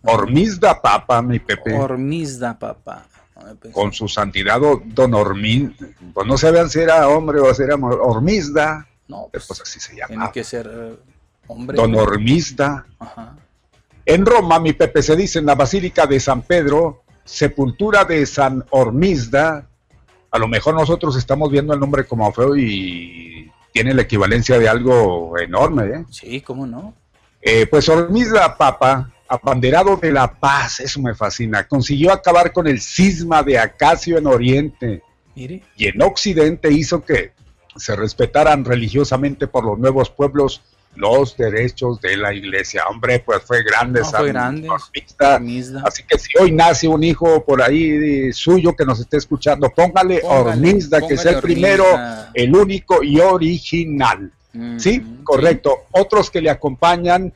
Hormizda 0.02 0.82
papa, 0.82 1.22
mi 1.22 1.38
Pepe. 1.40 1.74
Hormizda, 1.78 2.58
papá. 2.58 3.06
Ay, 3.36 3.54
pues, 3.62 3.74
con 3.74 3.94
su 3.94 4.08
santidad 4.08 4.60
don 4.86 5.14
Hormín, 5.14 5.76
pues 6.14 6.26
no 6.26 6.38
sabían 6.38 6.70
si 6.70 6.80
era 6.80 7.08
hombre 7.08 7.40
o 7.40 7.54
si 7.54 7.64
era 7.64 7.76
Hormizda, 7.76 8.88
No, 9.08 9.28
pero 9.32 9.44
pues, 9.46 9.60
pues 9.60 9.62
así 9.62 9.80
se 9.80 9.94
tiene 9.94 10.14
llama. 10.14 10.32
que 10.32 10.44
ser 10.44 10.72
eh, 10.74 10.96
hombre. 11.48 11.78
Don 11.78 11.94
Hormizda. 11.94 12.88
Ajá. 12.98 13.36
En 14.06 14.26
Roma, 14.26 14.60
mi 14.60 14.74
Pepe, 14.74 15.04
se 15.04 15.16
dice 15.16 15.40
en 15.40 15.46
la 15.48 15.56
Basílica 15.56 16.08
de 16.08 16.20
San 16.20 16.42
Pedro, 16.44 17.04
sepultura 17.24 18.06
de 18.06 18.26
San 18.26 18.64
Hormizda. 18.72 19.68
A 20.32 20.40
lo 20.40 20.48
mejor 20.48 20.74
nosotros 20.76 21.16
estamos 21.18 21.52
viendo 21.52 21.74
el 21.74 21.80
nombre 21.80 22.06
como 22.06 22.32
feo 22.32 22.56
y 22.56 23.35
tiene 23.76 23.94
la 23.94 24.04
equivalencia 24.04 24.58
de 24.58 24.70
algo 24.70 25.38
enorme. 25.38 25.84
¿eh? 25.84 26.06
Sí, 26.10 26.40
¿cómo 26.40 26.66
no? 26.66 26.96
Eh, 27.42 27.68
pues 27.68 27.90
Hormizda 27.90 28.56
Papa, 28.56 29.12
abanderado 29.28 29.98
de 29.98 30.14
la 30.14 30.34
paz, 30.34 30.80
eso 30.80 31.02
me 31.02 31.14
fascina, 31.14 31.68
consiguió 31.68 32.14
acabar 32.14 32.54
con 32.54 32.68
el 32.68 32.80
cisma 32.80 33.44
de 33.44 33.60
Acacio 33.60 34.18
en 34.18 34.28
Oriente. 34.28 35.04
Mire. 35.36 35.62
y 35.76 35.88
en 35.88 36.02
Occidente 36.02 36.72
hizo 36.72 37.04
que 37.04 37.34
se 37.76 37.98
respetaran 37.98 38.64
religiosamente 38.64 39.46
por 39.48 39.66
los 39.66 39.78
nuevos 39.78 40.10
pueblos 40.10 40.62
los 40.96 41.36
derechos 41.38 42.00
de 42.02 42.18
la 42.18 42.34
iglesia. 42.34 42.84
Hombre, 42.90 43.20
pues 43.20 43.42
fue 43.44 43.64
grande. 43.64 44.00
No, 44.00 44.06
San 44.06 44.22
fue 44.22 44.30
grande. 44.30 44.70
Así 45.84 46.04
que 46.04 46.18
si 46.18 46.30
hoy 46.40 46.52
nace 46.52 46.88
un 46.88 47.04
hijo 47.04 47.44
por 47.44 47.62
ahí 47.62 48.32
suyo 48.34 48.76
que 48.76 48.86
nos 48.86 49.00
esté 49.00 49.18
escuchando, 49.18 49.70
póngale, 49.70 50.22
Póngale, 50.22 50.80
que 51.08 51.14
es 51.14 51.26
el 51.26 51.40
primero, 51.42 51.86
el 52.34 52.56
único 52.56 53.04
y 53.04 53.20
original. 53.20 54.32
Sí, 54.78 55.00
Ujú, 55.00 55.24
correcto. 55.24 55.86
Otros 55.92 56.32
que 56.32 56.42
le 56.42 56.50
acompañan, 56.50 57.34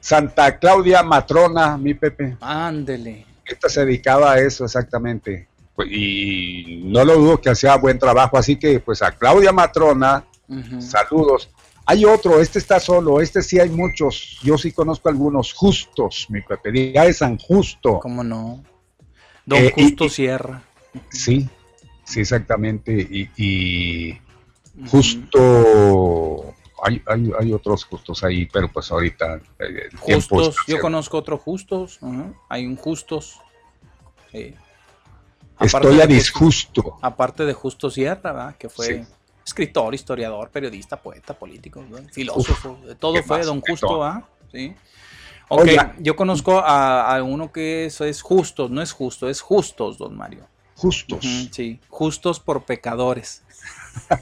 Santa 0.00 0.58
Claudia 0.58 1.02
Matrona, 1.02 1.76
mi 1.76 1.94
Pepe. 1.94 2.36
Ándele. 2.40 3.26
Esta 3.44 3.68
se 3.68 3.84
dedicaba 3.84 4.32
a 4.32 4.38
eso 4.38 4.64
exactamente. 4.64 5.46
Pues, 5.74 5.88
Y 5.90 6.82
no 6.84 7.04
lo 7.04 7.16
dudo 7.16 7.40
que 7.40 7.50
hacía 7.50 7.76
buen 7.76 7.98
trabajo, 7.98 8.38
así 8.38 8.56
que 8.56 8.80
pues 8.80 9.02
a 9.02 9.12
Claudia 9.12 9.52
Matrona, 9.52 10.24
saludos. 10.78 11.50
Hay 11.86 12.04
otro, 12.06 12.40
este 12.40 12.58
está 12.58 12.80
solo, 12.80 13.20
este 13.20 13.42
sí 13.42 13.60
hay 13.60 13.68
muchos, 13.68 14.38
yo 14.42 14.56
sí 14.56 14.72
conozco 14.72 15.08
algunos, 15.10 15.52
justos, 15.52 16.26
mi 16.30 16.40
Pepe, 16.40 16.72
de 16.72 17.12
San 17.12 17.36
Justo. 17.38 17.98
¿Cómo 18.00 18.24
no? 18.24 18.64
Don 19.44 19.58
Eh, 19.58 19.72
Justo 19.74 20.04
y- 20.06 20.08
Sierra. 20.10 20.62
Sí, 21.10 21.46
sí, 22.04 22.20
exactamente. 22.20 22.92
Y, 23.36 24.18
justo, 24.88 26.54
hay, 26.82 27.02
hay, 27.06 27.32
hay 27.38 27.52
otros 27.52 27.84
justos 27.84 28.24
ahí, 28.24 28.46
pero 28.46 28.70
pues 28.72 28.90
ahorita 28.90 29.36
eh, 29.58 29.88
el 29.90 29.96
Justos, 29.98 30.48
está 30.48 30.62
yo 30.72 30.80
conozco 30.80 31.18
otro 31.18 31.36
Justos. 31.38 31.98
Hay 32.48 32.66
un 32.66 32.76
Justos. 32.76 33.40
Sí. 34.32 34.54
Estoy 35.60 36.00
a 36.00 36.06
de 36.06 36.06
Justos- 36.06 36.08
disgusto. 36.08 36.98
Aparte 37.02 37.44
de 37.44 37.52
Justo 37.52 37.90
Sierra, 37.90 38.32
¿verdad? 38.32 38.56
que 38.56 38.68
fue 38.68 38.86
Sí. 38.86 39.04
Escritor, 39.44 39.94
historiador, 39.94 40.50
periodista, 40.50 40.96
poeta, 41.00 41.34
político, 41.34 41.84
filósofo, 42.12 42.78
todo 42.98 43.14
¿qué 43.14 43.22
fue? 43.22 43.44
Don 43.44 43.60
Justo. 43.60 44.02
¿ah? 44.02 44.26
Sí. 44.52 44.74
Ok, 45.48 45.62
Oiga. 45.62 45.94
yo 45.98 46.16
conozco 46.16 46.58
a, 46.58 47.14
a 47.14 47.22
uno 47.22 47.52
que 47.52 47.84
es, 47.86 48.00
es 48.00 48.22
Justos, 48.22 48.70
no 48.70 48.80
es 48.80 48.92
justo, 48.92 49.28
es 49.28 49.40
Justos, 49.40 49.98
don 49.98 50.16
Mario. 50.16 50.46
Justos. 50.76 51.24
Sí, 51.52 51.80
Justos 51.88 52.40
por 52.40 52.64
pecadores. 52.64 53.42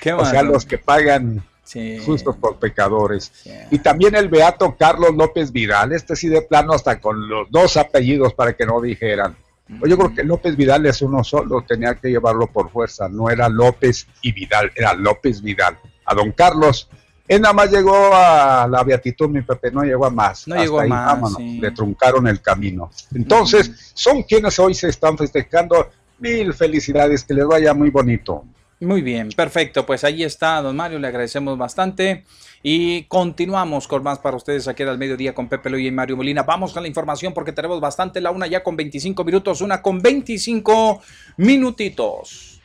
¿Qué 0.00 0.12
O 0.12 0.18
más, 0.18 0.30
sea, 0.30 0.42
don? 0.42 0.52
los 0.52 0.64
que 0.64 0.78
pagan 0.78 1.44
Sí, 1.64 1.98
justos 2.04 2.36
por 2.36 2.58
pecadores. 2.58 3.32
Y 3.70 3.78
también 3.78 4.14
el 4.14 4.28
beato 4.28 4.76
Carlos 4.78 5.14
López 5.14 5.50
Vidal, 5.50 5.92
este 5.92 6.14
sí 6.14 6.28
de 6.28 6.42
plano 6.42 6.74
hasta 6.74 7.00
con 7.00 7.26
los 7.28 7.50
dos 7.50 7.76
apellidos 7.78 8.34
para 8.34 8.54
que 8.54 8.66
no 8.66 8.80
dijeran. 8.82 9.34
Pues 9.66 9.90
yo 9.90 9.96
creo 9.96 10.14
que 10.14 10.24
López 10.24 10.56
Vidal 10.56 10.84
es 10.86 11.00
uno 11.00 11.24
solo, 11.24 11.64
tenía 11.66 11.94
que 11.94 12.08
llevarlo 12.08 12.46
por 12.48 12.70
fuerza, 12.70 13.08
no 13.08 13.30
era 13.30 13.48
López 13.48 14.06
y 14.20 14.32
Vidal, 14.32 14.70
era 14.74 14.92
López 14.92 15.40
Vidal. 15.40 15.78
A 16.04 16.14
don 16.14 16.32
Carlos, 16.32 16.90
él 17.26 17.40
nada 17.40 17.54
más 17.54 17.70
llegó 17.70 18.14
a 18.14 18.68
la 18.68 18.84
beatitud, 18.84 19.28
mi 19.28 19.40
Pepe, 19.40 19.70
no 19.70 19.82
llegó 19.82 20.04
a 20.04 20.10
más. 20.10 20.46
No 20.46 20.56
llegó 20.56 20.80
a 20.80 20.82
ahí, 20.82 20.90
más, 20.90 21.06
vámonos, 21.06 21.36
sí. 21.38 21.58
Le 21.58 21.70
truncaron 21.70 22.26
el 22.26 22.42
camino. 22.42 22.90
Entonces, 23.14 23.92
son 23.94 24.22
quienes 24.22 24.58
hoy 24.58 24.74
se 24.74 24.88
están 24.88 25.16
festejando. 25.16 25.90
Mil 26.18 26.52
felicidades, 26.52 27.24
que 27.24 27.34
les 27.34 27.46
vaya 27.46 27.72
muy 27.72 27.90
bonito. 27.90 28.44
Muy 28.84 29.02
bien, 29.02 29.30
perfecto. 29.30 29.86
Pues 29.86 30.04
ahí 30.04 30.22
está, 30.22 30.60
don 30.60 30.76
Mario, 30.76 30.98
le 30.98 31.08
agradecemos 31.08 31.56
bastante. 31.56 32.24
Y 32.62 33.04
continuamos 33.04 33.86
con 33.86 34.02
más 34.02 34.18
para 34.18 34.36
ustedes 34.36 34.68
aquí 34.68 34.82
al 34.82 34.98
mediodía 34.98 35.34
con 35.34 35.48
Pepe 35.48 35.70
Loya 35.70 35.88
y 35.88 35.90
Mario 35.90 36.16
Molina. 36.16 36.42
Vamos 36.42 36.72
con 36.72 36.82
la 36.82 36.88
información 36.88 37.34
porque 37.34 37.52
tenemos 37.52 37.80
bastante. 37.80 38.20
La 38.20 38.30
una 38.30 38.46
ya 38.46 38.62
con 38.62 38.76
25 38.76 39.24
minutos, 39.24 39.60
una 39.60 39.82
con 39.82 40.00
25 40.00 41.02
minutitos. 41.36 42.60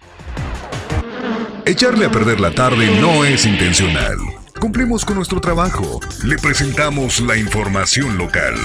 Echarle 1.65 2.05
a 2.05 2.11
perder 2.11 2.39
la 2.39 2.51
tarde 2.51 2.87
no 2.99 3.25
es 3.25 3.45
intencional. 3.45 4.17
Cumplimos 4.59 5.05
con 5.05 5.15
nuestro 5.15 5.39
trabajo. 5.39 5.99
Le 6.23 6.37
presentamos 6.37 7.19
la 7.21 7.37
información 7.37 8.17
local. 8.17 8.55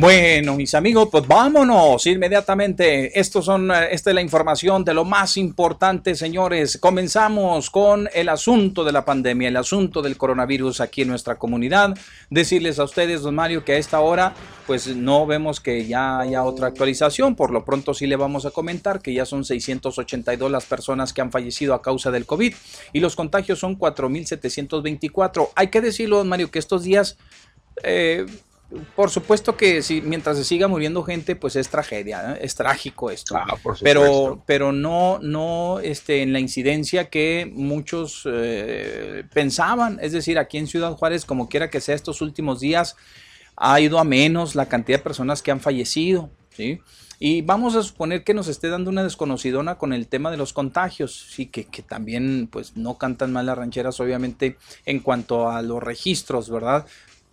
Bueno, 0.00 0.54
mis 0.54 0.76
amigos, 0.76 1.08
pues 1.10 1.26
vámonos 1.26 2.06
inmediatamente. 2.06 3.18
Estos 3.18 3.46
son, 3.46 3.72
eh, 3.72 3.88
esta 3.90 4.10
es 4.10 4.14
la 4.14 4.22
información 4.22 4.84
de 4.84 4.94
lo 4.94 5.04
más 5.04 5.36
importante, 5.36 6.14
señores. 6.14 6.78
Comenzamos 6.78 7.68
con 7.68 8.08
el 8.14 8.28
asunto 8.28 8.84
de 8.84 8.92
la 8.92 9.04
pandemia, 9.04 9.48
el 9.48 9.56
asunto 9.56 10.00
del 10.00 10.16
coronavirus 10.16 10.82
aquí 10.82 11.02
en 11.02 11.08
nuestra 11.08 11.36
comunidad. 11.36 11.98
Decirles 12.30 12.78
a 12.78 12.84
ustedes, 12.84 13.22
don 13.22 13.34
Mario, 13.34 13.64
que 13.64 13.72
a 13.72 13.76
esta 13.76 13.98
hora, 13.98 14.34
pues 14.68 14.86
no 14.86 15.26
vemos 15.26 15.58
que 15.58 15.84
ya 15.84 16.20
haya 16.20 16.44
otra 16.44 16.68
actualización. 16.68 17.34
Por 17.34 17.50
lo 17.50 17.64
pronto 17.64 17.92
sí 17.92 18.06
le 18.06 18.14
vamos 18.14 18.46
a 18.46 18.52
comentar 18.52 19.02
que 19.02 19.12
ya 19.12 19.26
son 19.26 19.44
682 19.44 20.48
las 20.48 20.66
personas 20.66 21.12
que 21.12 21.22
han 21.22 21.32
fallecido 21.32 21.74
a 21.74 21.82
causa 21.82 22.12
del 22.12 22.24
COVID 22.24 22.54
y 22.92 23.00
los 23.00 23.16
contagios 23.16 23.58
son 23.58 23.76
4.724. 23.76 25.48
Hay 25.56 25.70
que 25.70 25.80
decirlo, 25.80 26.18
don 26.18 26.28
Mario, 26.28 26.52
que 26.52 26.60
estos 26.60 26.84
días... 26.84 27.18
Eh, 27.82 28.26
por 28.94 29.08
supuesto 29.10 29.56
que 29.56 29.82
si 29.82 30.02
mientras 30.02 30.36
se 30.36 30.44
siga 30.44 30.68
muriendo 30.68 31.02
gente, 31.02 31.36
pues 31.36 31.56
es 31.56 31.70
tragedia, 31.70 32.34
¿eh? 32.34 32.40
es 32.42 32.54
trágico 32.54 33.10
esto. 33.10 33.36
Ah, 33.36 33.56
por 33.62 33.78
pero, 33.80 34.42
pero 34.46 34.72
no, 34.72 35.18
no 35.22 35.80
este, 35.80 36.22
en 36.22 36.34
la 36.34 36.40
incidencia 36.40 37.08
que 37.08 37.50
muchos 37.50 38.28
eh, 38.30 39.24
pensaban. 39.32 39.98
Es 40.02 40.12
decir, 40.12 40.38
aquí 40.38 40.58
en 40.58 40.66
Ciudad 40.66 40.92
Juárez, 40.92 41.24
como 41.24 41.48
quiera 41.48 41.70
que 41.70 41.80
sea, 41.80 41.94
estos 41.94 42.20
últimos 42.20 42.60
días 42.60 42.96
ha 43.56 43.80
ido 43.80 43.98
a 43.98 44.04
menos 44.04 44.54
la 44.54 44.66
cantidad 44.66 44.98
de 44.98 45.04
personas 45.04 45.40
que 45.40 45.50
han 45.50 45.60
fallecido. 45.60 46.28
¿sí? 46.54 46.80
Y 47.18 47.42
vamos 47.42 47.74
a 47.74 47.82
suponer 47.82 48.22
que 48.22 48.34
nos 48.34 48.48
esté 48.48 48.68
dando 48.68 48.90
una 48.90 49.02
desconocidona 49.02 49.76
con 49.76 49.92
el 49.92 50.06
tema 50.06 50.30
de 50.30 50.36
los 50.36 50.52
contagios, 50.52 51.26
sí, 51.30 51.46
que, 51.46 51.64
que 51.64 51.82
también 51.82 52.48
pues 52.52 52.76
no 52.76 52.96
cantan 52.96 53.32
mal 53.32 53.46
las 53.46 53.58
rancheras, 53.58 53.98
obviamente, 53.98 54.56
en 54.84 55.00
cuanto 55.00 55.50
a 55.50 55.62
los 55.62 55.82
registros, 55.82 56.48
¿verdad? 56.48 56.86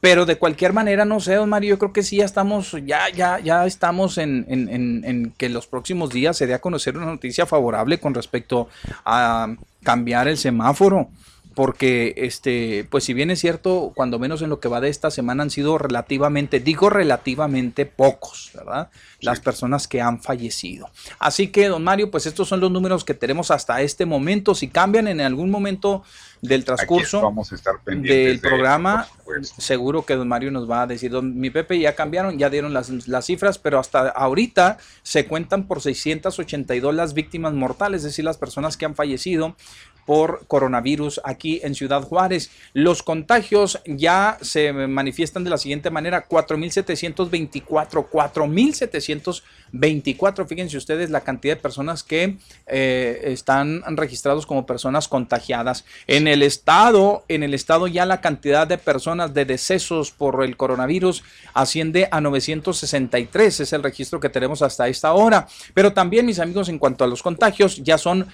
Pero 0.05 0.27
de 0.27 0.37
cualquier 0.37 0.71
manera, 0.71 1.03
no 1.03 1.19
sé, 1.19 1.33
don 1.33 1.49
Mario, 1.49 1.71
yo 1.71 1.79
creo 1.79 1.91
que 1.91 2.03
sí 2.03 2.17
ya 2.17 2.25
estamos, 2.25 2.77
ya, 2.85 3.09
ya, 3.09 3.39
ya 3.39 3.65
estamos 3.65 4.19
en, 4.19 4.45
en, 4.47 4.69
en, 4.69 5.03
en 5.03 5.31
que 5.31 5.49
los 5.49 5.65
próximos 5.65 6.11
días 6.11 6.37
se 6.37 6.45
dé 6.45 6.53
a 6.53 6.61
conocer 6.61 6.95
una 6.95 7.07
noticia 7.07 7.47
favorable 7.47 7.99
con 7.99 8.13
respecto 8.13 8.69
a 9.03 9.55
cambiar 9.81 10.27
el 10.27 10.37
semáforo. 10.37 11.09
Porque, 11.55 12.13
este, 12.17 12.85
pues 12.89 13.05
si 13.05 13.13
bien 13.13 13.31
es 13.31 13.39
cierto, 13.39 13.93
cuando 13.95 14.19
menos 14.19 14.41
en 14.41 14.49
lo 14.49 14.59
que 14.59 14.67
va 14.67 14.81
de 14.81 14.89
esta 14.89 15.09
semana 15.09 15.43
han 15.43 15.49
sido 15.49 15.77
relativamente, 15.77 16.59
digo 16.59 16.89
relativamente 16.89 17.85
pocos, 17.85 18.51
¿verdad? 18.53 18.89
Las 19.21 19.39
personas 19.39 19.87
que 19.87 20.01
han 20.01 20.21
fallecido. 20.21 20.89
Así 21.17 21.47
que, 21.47 21.67
don 21.67 21.83
Mario, 21.83 22.11
pues 22.11 22.25
estos 22.25 22.47
son 22.47 22.59
los 22.59 22.71
números 22.71 23.05
que 23.05 23.13
tenemos 23.13 23.51
hasta 23.51 23.81
este 23.81 24.05
momento. 24.05 24.53
Si 24.53 24.67
cambian 24.67 25.07
en 25.07 25.21
algún 25.21 25.49
momento 25.49 26.03
del 26.41 26.63
transcurso 26.63 27.21
vamos 27.21 27.51
a 27.51 27.55
estar 27.55 27.79
pendientes 27.83 28.27
del 28.27 28.41
de 28.41 28.47
programa, 28.47 29.07
eso, 29.39 29.55
seguro 29.57 30.05
que 30.05 30.15
don 30.15 30.27
Mario 30.27 30.51
nos 30.51 30.69
va 30.69 30.83
a 30.83 30.87
decir, 30.87 31.11
don, 31.11 31.39
mi 31.39 31.49
Pepe 31.49 31.79
ya 31.79 31.95
cambiaron, 31.95 32.37
ya 32.37 32.49
dieron 32.49 32.73
las, 32.73 33.07
las 33.07 33.25
cifras, 33.25 33.57
pero 33.57 33.79
hasta 33.79 34.09
ahorita 34.09 34.77
se 35.03 35.25
cuentan 35.25 35.67
por 35.67 35.81
682 35.81 36.93
las 36.93 37.13
víctimas 37.13 37.53
mortales, 37.53 37.99
es 37.99 38.11
decir, 38.11 38.25
las 38.25 38.37
personas 38.37 38.77
que 38.77 38.85
han 38.85 38.95
fallecido 38.95 39.55
por 40.05 40.45
coronavirus 40.47 41.21
aquí 41.23 41.59
en 41.63 41.75
Ciudad 41.75 42.03
Juárez. 42.03 42.49
Los 42.73 43.03
contagios 43.03 43.79
ya 43.85 44.37
se 44.41 44.73
manifiestan 44.73 45.43
de 45.43 45.49
la 45.49 45.57
siguiente 45.57 45.89
manera, 45.89 46.27
4.724, 46.27 48.09
4.724, 48.09 50.47
fíjense 50.47 50.77
ustedes 50.77 51.09
la 51.09 51.21
cantidad 51.21 51.55
de 51.55 51.61
personas 51.61 52.03
que 52.03 52.37
eh, 52.67 53.21
están 53.25 53.83
registrados 53.97 54.45
como 54.45 54.65
personas 54.65 55.07
contagiadas. 55.07 55.85
En 56.07 56.27
el 56.27 56.43
estado, 56.43 57.23
en 57.27 57.43
el 57.43 57.53
estado 57.53 57.87
ya 57.87 58.05
la 58.05 58.21
cantidad 58.21 58.67
de 58.67 58.77
personas 58.77 59.33
de 59.33 59.45
decesos 59.45 60.11
por 60.11 60.43
el 60.43 60.57
coronavirus 60.57 61.23
asciende 61.53 62.07
a 62.11 62.21
963, 62.21 63.59
es 63.59 63.73
el 63.73 63.83
registro 63.83 64.19
que 64.19 64.29
tenemos 64.29 64.61
hasta 64.61 64.87
esta 64.87 65.13
hora. 65.13 65.47
Pero 65.73 65.93
también, 65.93 66.25
mis 66.25 66.39
amigos, 66.39 66.69
en 66.69 66.79
cuanto 66.79 67.03
a 67.03 67.07
los 67.07 67.23
contagios, 67.23 67.83
ya 67.83 67.97
son 67.97 68.27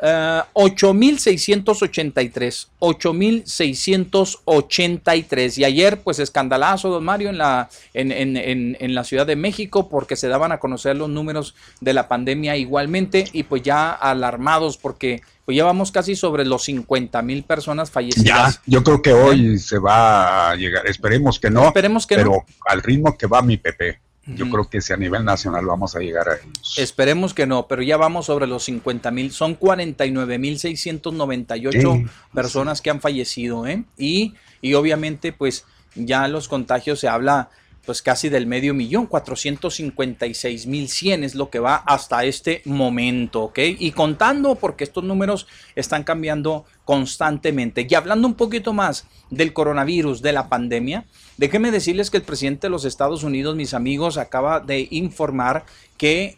Uh, 0.00 0.46
8.683, 0.54 2.68
8.683. 2.78 5.58
Y 5.58 5.64
ayer, 5.64 6.00
pues 6.00 6.20
escandalazo, 6.20 6.88
don 6.88 7.04
Mario, 7.04 7.30
en 7.30 7.38
la, 7.38 7.68
en, 7.94 8.12
en, 8.12 8.36
en, 8.36 8.76
en, 8.78 8.94
la 8.94 9.02
Ciudad 9.02 9.26
de 9.26 9.34
México, 9.34 9.88
porque 9.88 10.14
se 10.14 10.28
daban 10.28 10.52
a 10.52 10.58
conocer 10.58 10.96
los 10.96 11.08
números 11.08 11.56
de 11.80 11.94
la 11.94 12.06
pandemia 12.06 12.56
igualmente, 12.56 13.24
y 13.32 13.42
pues 13.42 13.62
ya 13.62 13.90
alarmados, 13.90 14.76
porque 14.76 15.20
pues 15.48 15.56
ya 15.56 15.64
vamos 15.64 15.90
casi 15.90 16.14
sobre 16.14 16.44
los 16.44 16.64
50 16.64 17.22
mil 17.22 17.42
personas 17.42 17.90
fallecidas. 17.90 18.56
Ya, 18.56 18.62
yo 18.66 18.84
creo 18.84 19.00
que 19.00 19.14
hoy 19.14 19.54
¿Eh? 19.54 19.58
se 19.58 19.78
va 19.78 20.50
a 20.50 20.56
llegar, 20.56 20.86
esperemos 20.86 21.40
que 21.40 21.50
no, 21.50 21.68
esperemos 21.68 22.06
que 22.06 22.16
pero 22.16 22.30
no. 22.30 22.46
al 22.66 22.82
ritmo 22.82 23.16
que 23.16 23.26
va 23.26 23.40
mi 23.40 23.56
Pepe. 23.56 23.98
Yo 24.34 24.50
creo 24.50 24.68
que 24.68 24.80
si 24.80 24.92
a 24.92 24.96
nivel 24.96 25.24
nacional 25.24 25.64
vamos 25.64 25.96
a 25.96 26.00
llegar 26.00 26.28
a 26.28 26.34
ellos. 26.34 26.74
Esperemos 26.76 27.34
que 27.34 27.46
no, 27.46 27.66
pero 27.66 27.82
ya 27.82 27.96
vamos 27.96 28.26
sobre 28.26 28.46
los 28.46 28.64
50 28.64 29.10
mil. 29.10 29.32
Son 29.32 29.54
49 29.54 30.38
mil 30.38 30.58
698 30.58 31.80
sí. 31.80 32.06
personas 32.34 32.82
que 32.82 32.90
han 32.90 33.00
fallecido, 33.00 33.66
¿eh? 33.66 33.84
Y, 33.96 34.34
y 34.60 34.74
obviamente, 34.74 35.32
pues 35.32 35.64
ya 35.94 36.28
los 36.28 36.48
contagios 36.48 37.00
se 37.00 37.08
habla 37.08 37.50
pues 37.88 38.02
casi 38.02 38.28
del 38.28 38.46
medio 38.46 38.74
millón, 38.74 39.06
456 39.06 40.66
mil 40.66 40.90
100 40.90 41.24
es 41.24 41.34
lo 41.34 41.48
que 41.48 41.58
va 41.58 41.76
hasta 41.76 42.22
este 42.26 42.60
momento, 42.66 43.44
¿ok? 43.44 43.60
Y 43.78 43.92
contando 43.92 44.56
porque 44.56 44.84
estos 44.84 45.04
números 45.04 45.46
están 45.74 46.04
cambiando 46.04 46.66
constantemente. 46.84 47.86
Y 47.88 47.94
hablando 47.94 48.28
un 48.28 48.34
poquito 48.34 48.74
más 48.74 49.06
del 49.30 49.54
coronavirus, 49.54 50.20
de 50.20 50.34
la 50.34 50.50
pandemia, 50.50 51.06
déjenme 51.38 51.70
decirles 51.70 52.10
que 52.10 52.18
el 52.18 52.22
presidente 52.22 52.66
de 52.66 52.70
los 52.70 52.84
Estados 52.84 53.22
Unidos, 53.22 53.56
mis 53.56 53.72
amigos, 53.72 54.18
acaba 54.18 54.60
de 54.60 54.86
informar 54.90 55.64
que 55.96 56.36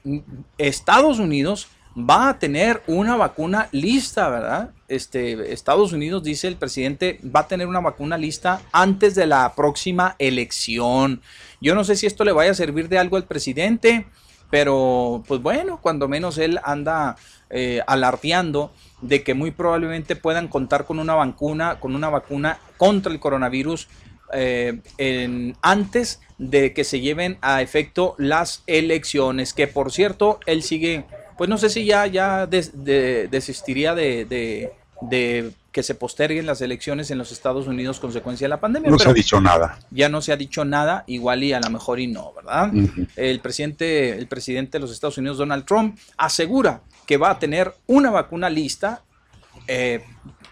Estados 0.58 1.18
Unidos 1.18 1.66
va 1.96 2.28
a 2.28 2.38
tener 2.38 2.82
una 2.86 3.16
vacuna 3.16 3.68
lista, 3.72 4.28
¿verdad? 4.28 4.70
Este, 4.88 5.52
Estados 5.52 5.92
Unidos, 5.92 6.22
dice 6.22 6.46
el 6.46 6.56
presidente, 6.56 7.18
va 7.24 7.40
a 7.40 7.48
tener 7.48 7.66
una 7.66 7.80
vacuna 7.80 8.16
lista 8.16 8.62
antes 8.72 9.14
de 9.14 9.26
la 9.26 9.54
próxima 9.54 10.14
elección. 10.18 11.20
Yo 11.60 11.74
no 11.74 11.82
sé 11.82 11.96
si 11.96 12.06
esto 12.06 12.24
le 12.24 12.32
vaya 12.32 12.52
a 12.52 12.54
servir 12.54 12.88
de 12.88 12.98
algo 12.98 13.16
al 13.16 13.24
presidente, 13.24 14.06
pero 14.50 15.24
pues 15.26 15.40
bueno, 15.40 15.80
cuando 15.80 16.08
menos 16.08 16.38
él 16.38 16.60
anda 16.62 17.16
eh, 17.50 17.80
alardeando 17.86 18.72
de 19.00 19.22
que 19.22 19.34
muy 19.34 19.50
probablemente 19.50 20.16
puedan 20.16 20.48
contar 20.48 20.84
con 20.84 20.98
una 20.98 21.14
vacuna, 21.14 21.80
con 21.80 21.94
una 21.94 22.08
vacuna 22.08 22.58
contra 22.76 23.12
el 23.12 23.20
coronavirus 23.20 23.88
eh, 24.32 24.80
en, 24.98 25.56
antes 25.62 26.20
de 26.38 26.72
que 26.72 26.84
se 26.84 27.00
lleven 27.00 27.38
a 27.42 27.62
efecto 27.62 28.14
las 28.18 28.62
elecciones, 28.66 29.52
que 29.52 29.66
por 29.66 29.92
cierto, 29.92 30.40
él 30.46 30.62
sigue 30.62 31.04
pues 31.40 31.48
no 31.48 31.56
sé 31.56 31.70
si 31.70 31.86
ya, 31.86 32.06
ya 32.06 32.46
des, 32.46 32.84
de, 32.84 33.26
desistiría 33.28 33.94
de, 33.94 34.26
de, 34.26 34.74
de, 35.00 35.52
que 35.72 35.82
se 35.82 35.94
posterguen 35.94 36.44
las 36.44 36.60
elecciones 36.60 37.10
en 37.10 37.16
los 37.16 37.32
Estados 37.32 37.66
Unidos 37.66 37.98
consecuencia 37.98 38.44
de 38.44 38.50
la 38.50 38.60
pandemia. 38.60 38.90
No 38.90 38.98
se 38.98 39.08
ha 39.08 39.14
dicho 39.14 39.40
nada. 39.40 39.78
Ya 39.90 40.10
no 40.10 40.20
se 40.20 40.32
ha 40.32 40.36
dicho 40.36 40.66
nada, 40.66 41.02
igual 41.06 41.42
y 41.42 41.54
a 41.54 41.60
lo 41.60 41.70
mejor 41.70 41.98
y 41.98 42.08
no, 42.08 42.34
¿verdad? 42.34 42.68
Uh 42.74 42.80
-huh. 42.80 43.08
El 43.16 43.40
presidente, 43.40 44.18
el 44.18 44.26
presidente 44.26 44.76
de 44.76 44.80
los 44.80 44.92
Estados 44.92 45.16
Unidos, 45.16 45.38
Donald 45.38 45.64
Trump, 45.64 45.98
asegura 46.18 46.82
que 47.06 47.16
va 47.16 47.30
a 47.30 47.38
tener 47.38 47.72
una 47.86 48.10
vacuna 48.10 48.50
lista 48.50 49.02
eh, 49.66 50.04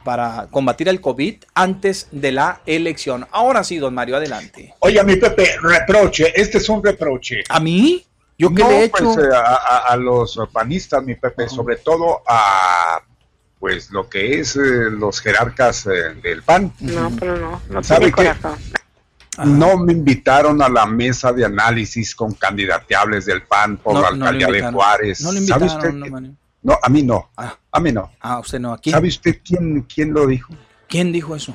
para 0.04 0.48
combatir 0.50 0.88
el 0.88 1.00
COVID 1.00 1.36
antes 1.54 2.08
de 2.10 2.32
la 2.32 2.60
elección. 2.66 3.26
Ahora 3.30 3.64
sí, 3.64 3.78
don 3.78 3.94
Mario, 3.94 4.16
adelante. 4.16 4.74
Oye, 4.80 5.02
mi 5.04 5.16
Pepe, 5.16 5.56
reproche, 5.60 6.32
este 6.34 6.58
es 6.58 6.68
un 6.68 6.82
reproche. 6.82 7.42
¿A 7.48 7.60
mí? 7.60 8.04
¿Yo 8.38 8.54
qué 8.54 8.62
no, 8.62 8.70
le 8.70 8.78
he 8.78 8.84
hecho? 8.84 9.14
Pues, 9.14 9.32
a, 9.34 9.54
a, 9.54 9.78
a, 9.88 9.96
los 9.96 10.38
panistas, 10.52 11.02
mi 11.02 11.16
Pepe, 11.16 11.44
uh 11.44 11.46
-huh. 11.46 11.54
sobre 11.54 11.76
todo 11.76 12.22
a 12.26 13.02
pues 13.58 13.90
lo 13.90 14.08
que 14.08 14.40
es 14.40 14.56
eh, 14.56 14.90
los 14.90 15.20
jerarcas 15.20 15.86
eh, 15.86 16.14
del 16.22 16.42
PAN. 16.42 16.72
No, 16.80 17.10
pero 17.18 17.36
no, 17.36 17.62
no 17.68 17.82
¿Sabe 17.82 18.12
qué? 18.12 18.32
No 19.44 19.78
me 19.78 19.92
invitaron 19.92 20.60
a 20.62 20.68
la 20.68 20.86
mesa 20.86 21.32
de 21.32 21.44
análisis 21.44 22.14
con 22.14 22.32
candidateables 22.34 23.26
del 23.26 23.42
PAN 23.42 23.76
por 23.76 23.94
no, 23.94 24.02
la 24.02 24.08
alcaldía 24.08 24.48
no 24.48 24.52
de 24.52 24.72
Juárez. 24.72 25.20
No 25.20 25.32
le 25.32 25.38
invitaron, 25.38 25.68
¿Sabe 25.68 25.80
usted 25.80 26.10
no, 26.10 26.20
que... 26.20 26.30
no, 26.62 26.78
a 26.82 26.88
mí 26.88 27.02
no. 27.02 27.30
Ah. 27.36 27.56
A 27.70 27.80
mí 27.80 27.92
no. 27.92 28.10
Ah, 28.20 28.40
usted 28.40 28.58
no. 28.58 28.72
¿A 28.72 28.78
quién? 28.78 28.94
¿Sabe 28.94 29.08
usted 29.08 29.40
quién, 29.44 29.82
quién 29.82 30.12
lo 30.12 30.26
dijo? 30.26 30.54
¿Quién 30.88 31.12
dijo 31.12 31.36
eso? 31.36 31.54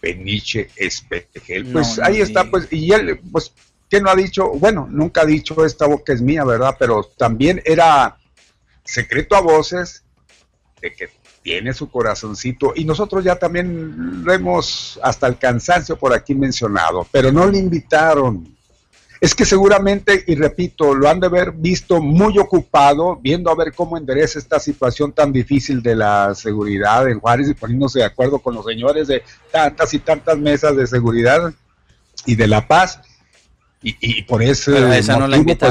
Peniche 0.00 0.70
Espejel. 0.76 1.66
Pues 1.72 1.98
ahí 1.98 2.20
está, 2.20 2.44
pues, 2.50 2.68
y 2.70 2.92
él, 2.92 3.20
pues, 3.32 3.52
¿Quién 3.88 4.02
no 4.02 4.10
ha 4.10 4.16
dicho? 4.16 4.50
Bueno, 4.50 4.88
nunca 4.90 5.22
ha 5.22 5.26
dicho 5.26 5.64
esta 5.64 5.86
boca 5.86 6.12
es 6.12 6.20
mía, 6.20 6.44
¿verdad? 6.44 6.74
Pero 6.78 7.04
también 7.16 7.62
era 7.64 8.18
secreto 8.84 9.36
a 9.36 9.40
voces 9.40 10.02
de 10.80 10.92
que 10.92 11.08
tiene 11.42 11.72
su 11.72 11.88
corazoncito 11.88 12.72
y 12.74 12.84
nosotros 12.84 13.22
ya 13.22 13.36
también 13.36 14.24
lo 14.24 14.32
hemos 14.32 14.98
hasta 15.02 15.28
el 15.28 15.38
cansancio 15.38 15.96
por 15.96 16.12
aquí 16.12 16.34
mencionado, 16.34 17.06
pero 17.12 17.30
no 17.30 17.46
le 17.46 17.58
invitaron. 17.58 18.55
Es 19.20 19.34
que 19.34 19.44
seguramente, 19.44 20.24
y 20.26 20.34
repito, 20.34 20.94
lo 20.94 21.08
han 21.08 21.20
de 21.20 21.26
haber 21.26 21.52
visto 21.52 22.02
muy 22.02 22.38
ocupado, 22.38 23.16
viendo 23.16 23.50
a 23.50 23.54
ver 23.54 23.72
cómo 23.74 23.96
endereza 23.96 24.38
esta 24.38 24.60
situación 24.60 25.12
tan 25.12 25.32
difícil 25.32 25.82
de 25.82 25.96
la 25.96 26.34
seguridad 26.34 27.08
en 27.08 27.18
Juárez 27.20 27.48
y 27.48 27.54
poniéndose 27.54 28.00
de 28.00 28.04
acuerdo 28.04 28.38
con 28.40 28.54
los 28.54 28.64
señores 28.66 29.08
de 29.08 29.22
tantas 29.50 29.94
y 29.94 30.00
tantas 30.00 30.36
mesas 30.38 30.76
de 30.76 30.86
seguridad 30.86 31.52
y 32.26 32.34
de 32.34 32.46
la 32.46 32.66
paz. 32.68 33.00
Y, 33.82 33.96
y 34.00 34.22
por 34.22 34.42
eso 34.42 34.70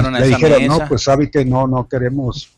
no 0.10 0.16
a 0.18 0.20
le 0.20 0.28
dijeron, 0.28 0.62
mesa. 0.64 0.78
no, 0.84 0.88
pues 0.88 1.04
sabe 1.04 1.30
que 1.30 1.44
no, 1.46 1.68
no 1.68 1.88
queremos 1.88 2.50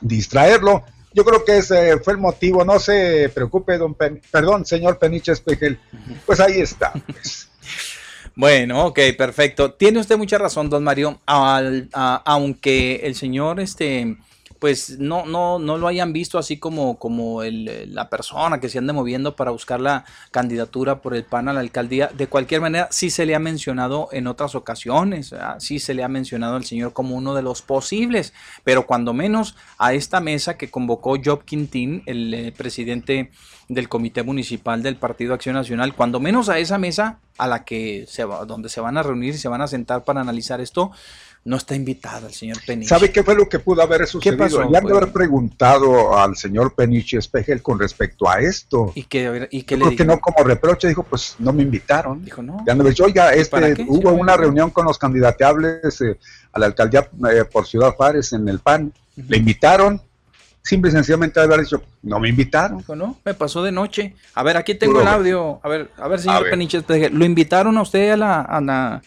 distraerlo. 0.00 0.84
Yo 1.12 1.24
creo 1.24 1.44
que 1.44 1.58
ese 1.58 1.98
fue 2.00 2.12
el 2.12 2.18
motivo, 2.18 2.64
no 2.64 2.78
se 2.78 3.30
preocupe, 3.34 3.78
don 3.78 3.94
Pen- 3.94 4.20
perdón, 4.30 4.66
señor 4.66 4.98
Peniche 4.98 5.32
Espejel. 5.32 5.78
Pues 6.26 6.38
ahí 6.40 6.60
está. 6.60 6.92
pues. 6.92 7.48
Bueno, 8.38 8.86
ok, 8.86 8.98
perfecto. 9.16 9.72
Tiene 9.72 9.98
usted 9.98 10.18
mucha 10.18 10.36
razón, 10.36 10.68
don 10.68 10.84
Mario. 10.84 11.20
Al- 11.26 11.88
a- 11.94 12.22
aunque 12.26 12.96
el 13.04 13.14
señor, 13.14 13.60
este, 13.60 14.18
pues 14.58 14.98
no, 14.98 15.26
no, 15.26 15.58
no 15.58 15.76
lo 15.78 15.86
hayan 15.88 16.12
visto 16.12 16.38
así 16.38 16.58
como, 16.58 16.98
como 16.98 17.42
el- 17.42 17.94
la 17.94 18.08
persona 18.08 18.60
que 18.60 18.68
se 18.68 18.78
ande 18.78 18.92
moviendo 18.92 19.36
para 19.36 19.50
buscar 19.50 19.80
la 19.80 20.04
candidatura 20.30 21.00
por 21.00 21.14
el 21.14 21.24
PAN 21.24 21.48
a 21.48 21.52
la 21.52 21.60
alcaldía. 21.60 22.08
De 22.16 22.26
cualquier 22.26 22.60
manera, 22.60 22.88
sí 22.90 23.10
se 23.10 23.26
le 23.26 23.34
ha 23.34 23.38
mencionado 23.38 24.08
en 24.12 24.26
otras 24.26 24.54
ocasiones, 24.54 25.34
sí 25.58 25.78
se 25.78 25.94
le 25.94 26.04
ha 26.04 26.08
mencionado 26.08 26.56
al 26.56 26.64
señor 26.64 26.92
como 26.92 27.14
uno 27.16 27.34
de 27.34 27.42
los 27.42 27.62
posibles, 27.62 28.32
pero 28.64 28.86
cuando 28.86 29.12
menos 29.12 29.56
a 29.78 29.92
esta 29.92 30.20
mesa 30.20 30.56
que 30.56 30.70
convocó 30.70 31.16
Job 31.22 31.44
Quintín, 31.44 32.02
el 32.06 32.32
eh, 32.34 32.52
presidente 32.56 33.30
del 33.68 33.88
Comité 33.88 34.22
Municipal 34.22 34.82
del 34.82 34.96
Partido 34.96 35.34
Acción 35.34 35.54
Nacional, 35.56 35.94
cuando 35.94 36.20
menos 36.20 36.48
a 36.48 36.58
esa 36.58 36.78
mesa 36.78 37.18
a 37.36 37.46
la 37.48 37.64
que 37.64 38.06
se 38.08 38.24
va, 38.24 38.44
donde 38.44 38.68
se 38.68 38.80
van 38.80 38.96
a 38.96 39.02
reunir 39.02 39.34
y 39.34 39.38
se 39.38 39.48
van 39.48 39.60
a 39.60 39.66
sentar 39.66 40.04
para 40.04 40.20
analizar 40.20 40.60
esto, 40.60 40.92
no 41.46 41.56
está 41.56 41.76
invitado 41.76 42.26
el 42.26 42.34
señor 42.34 42.58
Peniche. 42.66 42.88
¿Sabe 42.88 43.12
qué 43.12 43.22
fue 43.22 43.36
lo 43.36 43.48
que 43.48 43.60
pudo 43.60 43.80
haber 43.80 44.04
sucedido? 44.08 44.36
pasó, 44.36 44.68
Le 44.68 44.76
han 44.76 44.84
de 44.84 44.90
pues? 44.90 44.96
haber 44.96 45.12
preguntado 45.12 46.18
al 46.18 46.36
señor 46.36 46.74
Peniche 46.74 47.18
Espejel 47.18 47.62
con 47.62 47.78
respecto 47.78 48.28
a 48.28 48.40
esto. 48.40 48.90
Y 48.96 49.04
que, 49.04 49.48
y 49.52 49.64
Yo 49.64 49.76
le 49.76 49.82
creo 49.84 49.90
que 49.90 50.02
dijo, 50.02 50.04
no 50.04 50.18
como 50.18 50.42
reproche, 50.42 50.88
dijo, 50.88 51.04
pues 51.04 51.36
no 51.38 51.52
me 51.52 51.62
invitaron. 51.62 52.24
dijo, 52.24 52.42
no, 52.42 52.64
Le 52.66 52.72
han 52.72 52.78
de 52.78 52.82
haber 52.82 52.92
dicho, 52.92 53.04
oiga, 53.04 53.30
¿Para 53.48 53.68
este, 53.68 53.84
qué? 53.84 53.86
hubo 53.88 54.10
una 54.10 54.36
reunión 54.36 54.70
con 54.70 54.86
los 54.86 54.98
candidateables 54.98 56.00
eh, 56.00 56.18
a 56.52 56.58
la 56.58 56.66
alcaldía 56.66 57.08
eh, 57.30 57.44
por 57.44 57.64
Ciudad 57.64 57.94
Juárez 57.94 58.32
en 58.32 58.48
el 58.48 58.58
PAN. 58.58 58.92
Le 59.14 59.36
invitaron, 59.36 60.02
simple 60.62 60.90
y 60.90 60.94
sencillamente 60.94 61.38
haber 61.38 61.60
dicho, 61.60 61.80
no 62.02 62.18
me 62.18 62.28
invitaron. 62.28 62.78
dijo, 62.78 62.96
no, 62.96 63.20
me 63.24 63.34
pasó 63.34 63.62
de 63.62 63.70
noche. 63.70 64.16
A 64.34 64.42
ver, 64.42 64.56
aquí 64.56 64.74
tengo 64.74 64.94
Puro 64.94 65.02
el 65.02 65.08
audio. 65.08 65.60
A 65.62 65.68
ver, 65.68 65.90
a 65.96 66.08
ver, 66.08 66.18
señor. 66.18 66.50
Peniche, 66.50 66.82
¿lo 67.12 67.24
invitaron 67.24 67.78
a 67.78 67.82
usted 67.82 68.10
a 68.10 68.16
la, 68.16 68.40
a 68.40 68.60
la, 68.60 69.02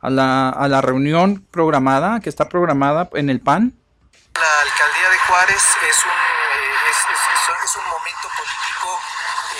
a 0.00 0.10
la, 0.10 0.48
a 0.50 0.68
la 0.68 0.80
reunión 0.80 1.46
programada, 1.50 2.20
que 2.20 2.28
está 2.28 2.48
programada 2.48 3.08
en 3.14 3.30
el 3.30 3.40
PAN? 3.40 3.72
La 4.34 4.60
alcaldía 4.62 5.10
de 5.10 5.18
Juárez 5.18 5.62
es 5.88 6.04
un, 6.04 6.10
eh, 6.10 6.90
es, 6.90 6.96
es- 6.96 7.64
es- 7.64 7.76
un 7.76 7.84
momento 7.90 8.28
político 8.36 9.00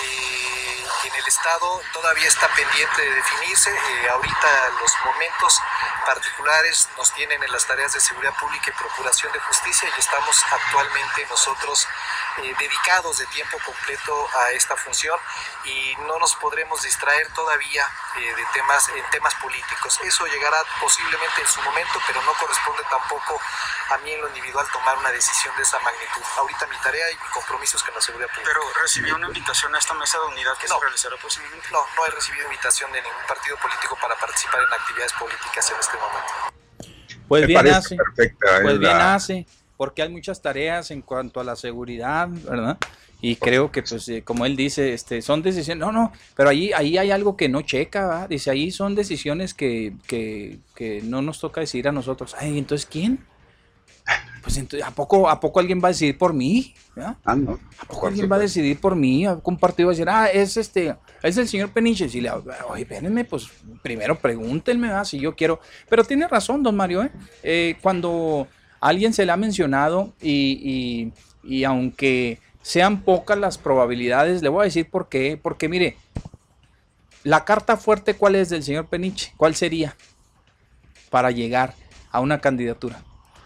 eh, 0.01 0.85
que 1.01 1.07
en 1.09 1.15
el 1.15 1.27
Estado 1.27 1.81
todavía 1.93 2.27
está 2.27 2.47
pendiente 2.55 3.01
de 3.01 3.13
definirse. 3.15 3.69
Eh, 3.71 4.09
ahorita 4.09 4.47
los 4.79 4.91
momentos 5.05 5.59
particulares 6.05 6.87
nos 6.97 7.11
tienen 7.13 7.41
en 7.43 7.51
las 7.51 7.65
tareas 7.67 7.93
de 7.93 7.99
seguridad 7.99 8.33
pública 8.39 8.71
y 8.71 8.79
procuración 8.79 9.31
de 9.33 9.39
justicia 9.39 9.89
y 9.95 9.99
estamos 9.99 10.41
actualmente 10.51 11.25
nosotros 11.29 11.87
eh, 12.43 12.53
dedicados 12.59 13.17
de 13.17 13.25
tiempo 13.27 13.57
completo 13.65 14.27
a 14.39 14.51
esta 14.51 14.75
función 14.75 15.17
y 15.65 15.95
no 16.07 16.17
nos 16.19 16.35
podremos 16.35 16.81
distraer 16.81 17.27
todavía 17.33 17.85
eh, 18.17 18.35
de 18.35 18.45
temas 18.53 18.87
en 18.89 19.09
temas 19.11 19.33
políticos. 19.35 19.99
Eso 20.03 20.25
llegará 20.27 20.57
posiblemente 20.79 21.41
en 21.41 21.47
su 21.47 21.61
momento, 21.61 21.99
pero 22.07 22.21
no 22.23 22.33
corresponde 22.33 22.83
tampoco 22.89 23.39
a 23.89 23.97
mí 23.99 24.11
en 24.13 24.21
lo 24.21 24.27
individual 24.29 24.65
tomar 24.71 24.97
una 24.97 25.11
decisión 25.11 25.55
de 25.57 25.63
esa 25.63 25.79
magnitud. 25.79 26.21
Ahorita 26.37 26.67
mi 26.67 26.77
tarea 26.77 27.11
y 27.11 27.15
mi 27.15 27.27
compromiso 27.33 27.77
es 27.77 27.83
con 27.83 27.93
la 27.95 28.01
seguridad 28.01 28.29
pública. 28.29 28.51
Pero 28.53 28.61
recibió 28.81 29.15
una 29.15 29.27
invitación 29.27 29.73
a 29.75 29.79
esta 29.79 29.93
mesa 29.93 30.17
de 30.19 30.25
unidad 30.25 30.57
que 30.57 30.67
No. 30.67 30.75
se 30.75 30.81
realizará 30.81 31.15
posiblemente. 31.17 31.67
No, 31.71 31.85
no 31.95 32.05
he 32.05 32.09
recibido 32.11 32.45
invitación 32.45 32.91
de 32.91 33.01
ningún 33.01 33.23
partido 33.27 33.57
político 33.57 33.97
para 34.01 34.15
participar 34.15 34.61
en 34.61 34.73
actividades 34.73 35.13
políticas 35.13 35.69
en 35.71 35.77
este 35.79 35.97
momento. 35.97 36.33
Pues 37.27 37.41
Me 37.41 37.47
bien 37.47 37.67
hace. 37.69 37.95
perfecta. 37.95 38.59
Pues 38.61 38.73
es 38.75 38.79
bien 38.79 38.97
la- 38.97 39.15
hace, 39.15 39.45
porque 39.77 40.01
hay 40.01 40.09
muchas 40.09 40.41
tareas 40.41 40.91
en 40.91 41.01
cuanto 41.01 41.39
a 41.39 41.43
la 41.43 41.55
seguridad, 41.55 42.27
¿verdad? 42.27 42.77
Y 43.21 43.35
creo 43.35 43.71
que, 43.71 43.81
pues, 43.81 44.07
eh, 44.09 44.23
como 44.23 44.45
él 44.45 44.55
dice, 44.55 44.93
este, 44.93 45.21
son 45.21 45.41
decisiones, 45.41 45.79
no, 45.79 45.91
no, 45.91 46.11
pero 46.35 46.49
ahí, 46.49 46.71
ahí 46.73 46.97
hay 46.97 47.11
algo 47.11 47.35
que 47.37 47.49
no 47.49 47.61
checa, 47.61 48.07
¿verdad? 48.07 48.29
Dice, 48.29 48.51
ahí 48.51 48.71
son 48.71 48.93
decisiones 48.93 49.53
que, 49.53 49.93
que, 50.05 50.59
que 50.75 51.01
no 51.01 51.21
nos 51.21 51.39
toca 51.39 51.61
decir 51.61 51.87
a 51.87 51.91
nosotros. 51.91 52.35
Ay, 52.39 52.57
entonces, 52.57 52.85
¿quién? 52.85 53.25
Pues, 54.47 54.55
entonces, 54.57 54.87
¿a 54.87 54.91
poco, 54.91 55.29
¿a 55.29 55.41
poco 55.41 55.59
alguien 55.59 55.81
va 55.83 55.89
a 55.89 55.91
decidir 55.91 56.17
por 56.17 56.33
mí? 56.33 56.73
¿verdad? 56.95 57.17
Ah, 57.25 57.35
no. 57.35 57.59
¿A 57.79 57.85
poco 57.85 58.07
alguien 58.07 58.31
va 58.31 58.37
a 58.37 58.39
decidir 58.39 58.79
por 58.79 58.95
mí? 58.95 59.25
¿A 59.25 59.35
poco 59.35 59.51
un 59.51 59.57
partido 59.57 59.87
va 59.87 59.91
a 59.91 59.95
decir, 59.95 60.09
ah, 60.09 60.27
es 60.27 60.55
este, 60.55 60.95
es 61.21 61.35
el 61.35 61.49
señor 61.49 61.71
Peniche? 61.71 62.07
Si 62.07 62.21
le 62.21 62.31
oye, 62.31 62.83
espérenme, 62.83 63.25
pues 63.25 63.49
primero 63.81 64.17
pregúntenme, 64.17 64.87
¿verdad? 64.87 65.03
si 65.03 65.19
yo 65.19 65.35
quiero. 65.35 65.59
Pero 65.89 66.05
tiene 66.05 66.29
razón, 66.29 66.63
don 66.63 66.77
Mario, 66.77 67.03
¿eh? 67.03 67.11
Eh, 67.43 67.75
cuando 67.81 68.47
alguien 68.87 69.13
se 69.13 69.25
le 69.25 69.31
ha 69.31 69.37
mencionado 69.37 70.13
y, 70.21 71.11
y- 71.43 71.57
y 71.57 71.63
aunque 71.63 72.39
sean 72.61 73.01
pocas 73.01 73.37
las 73.37 73.57
probabilidades, 73.57 74.41
le 74.41 74.49
voy 74.49 74.61
a 74.61 74.65
decir 74.65 74.89
por 74.89 75.07
qué. 75.09 75.39
Porque 75.41 75.69
mire, 75.69 75.95
la 77.23 77.45
carta 77.45 77.77
fuerte, 77.77 78.13
¿cuál 78.15 78.35
es 78.35 78.49
del 78.49 78.63
señor 78.63 78.87
Peniche? 78.87 79.33
¿Cuál 79.37 79.55
sería 79.55 79.95
para 81.09 81.31
llegar 81.31 81.73
a 82.11 82.19
una 82.19 82.39
candidatura? 82.39 83.01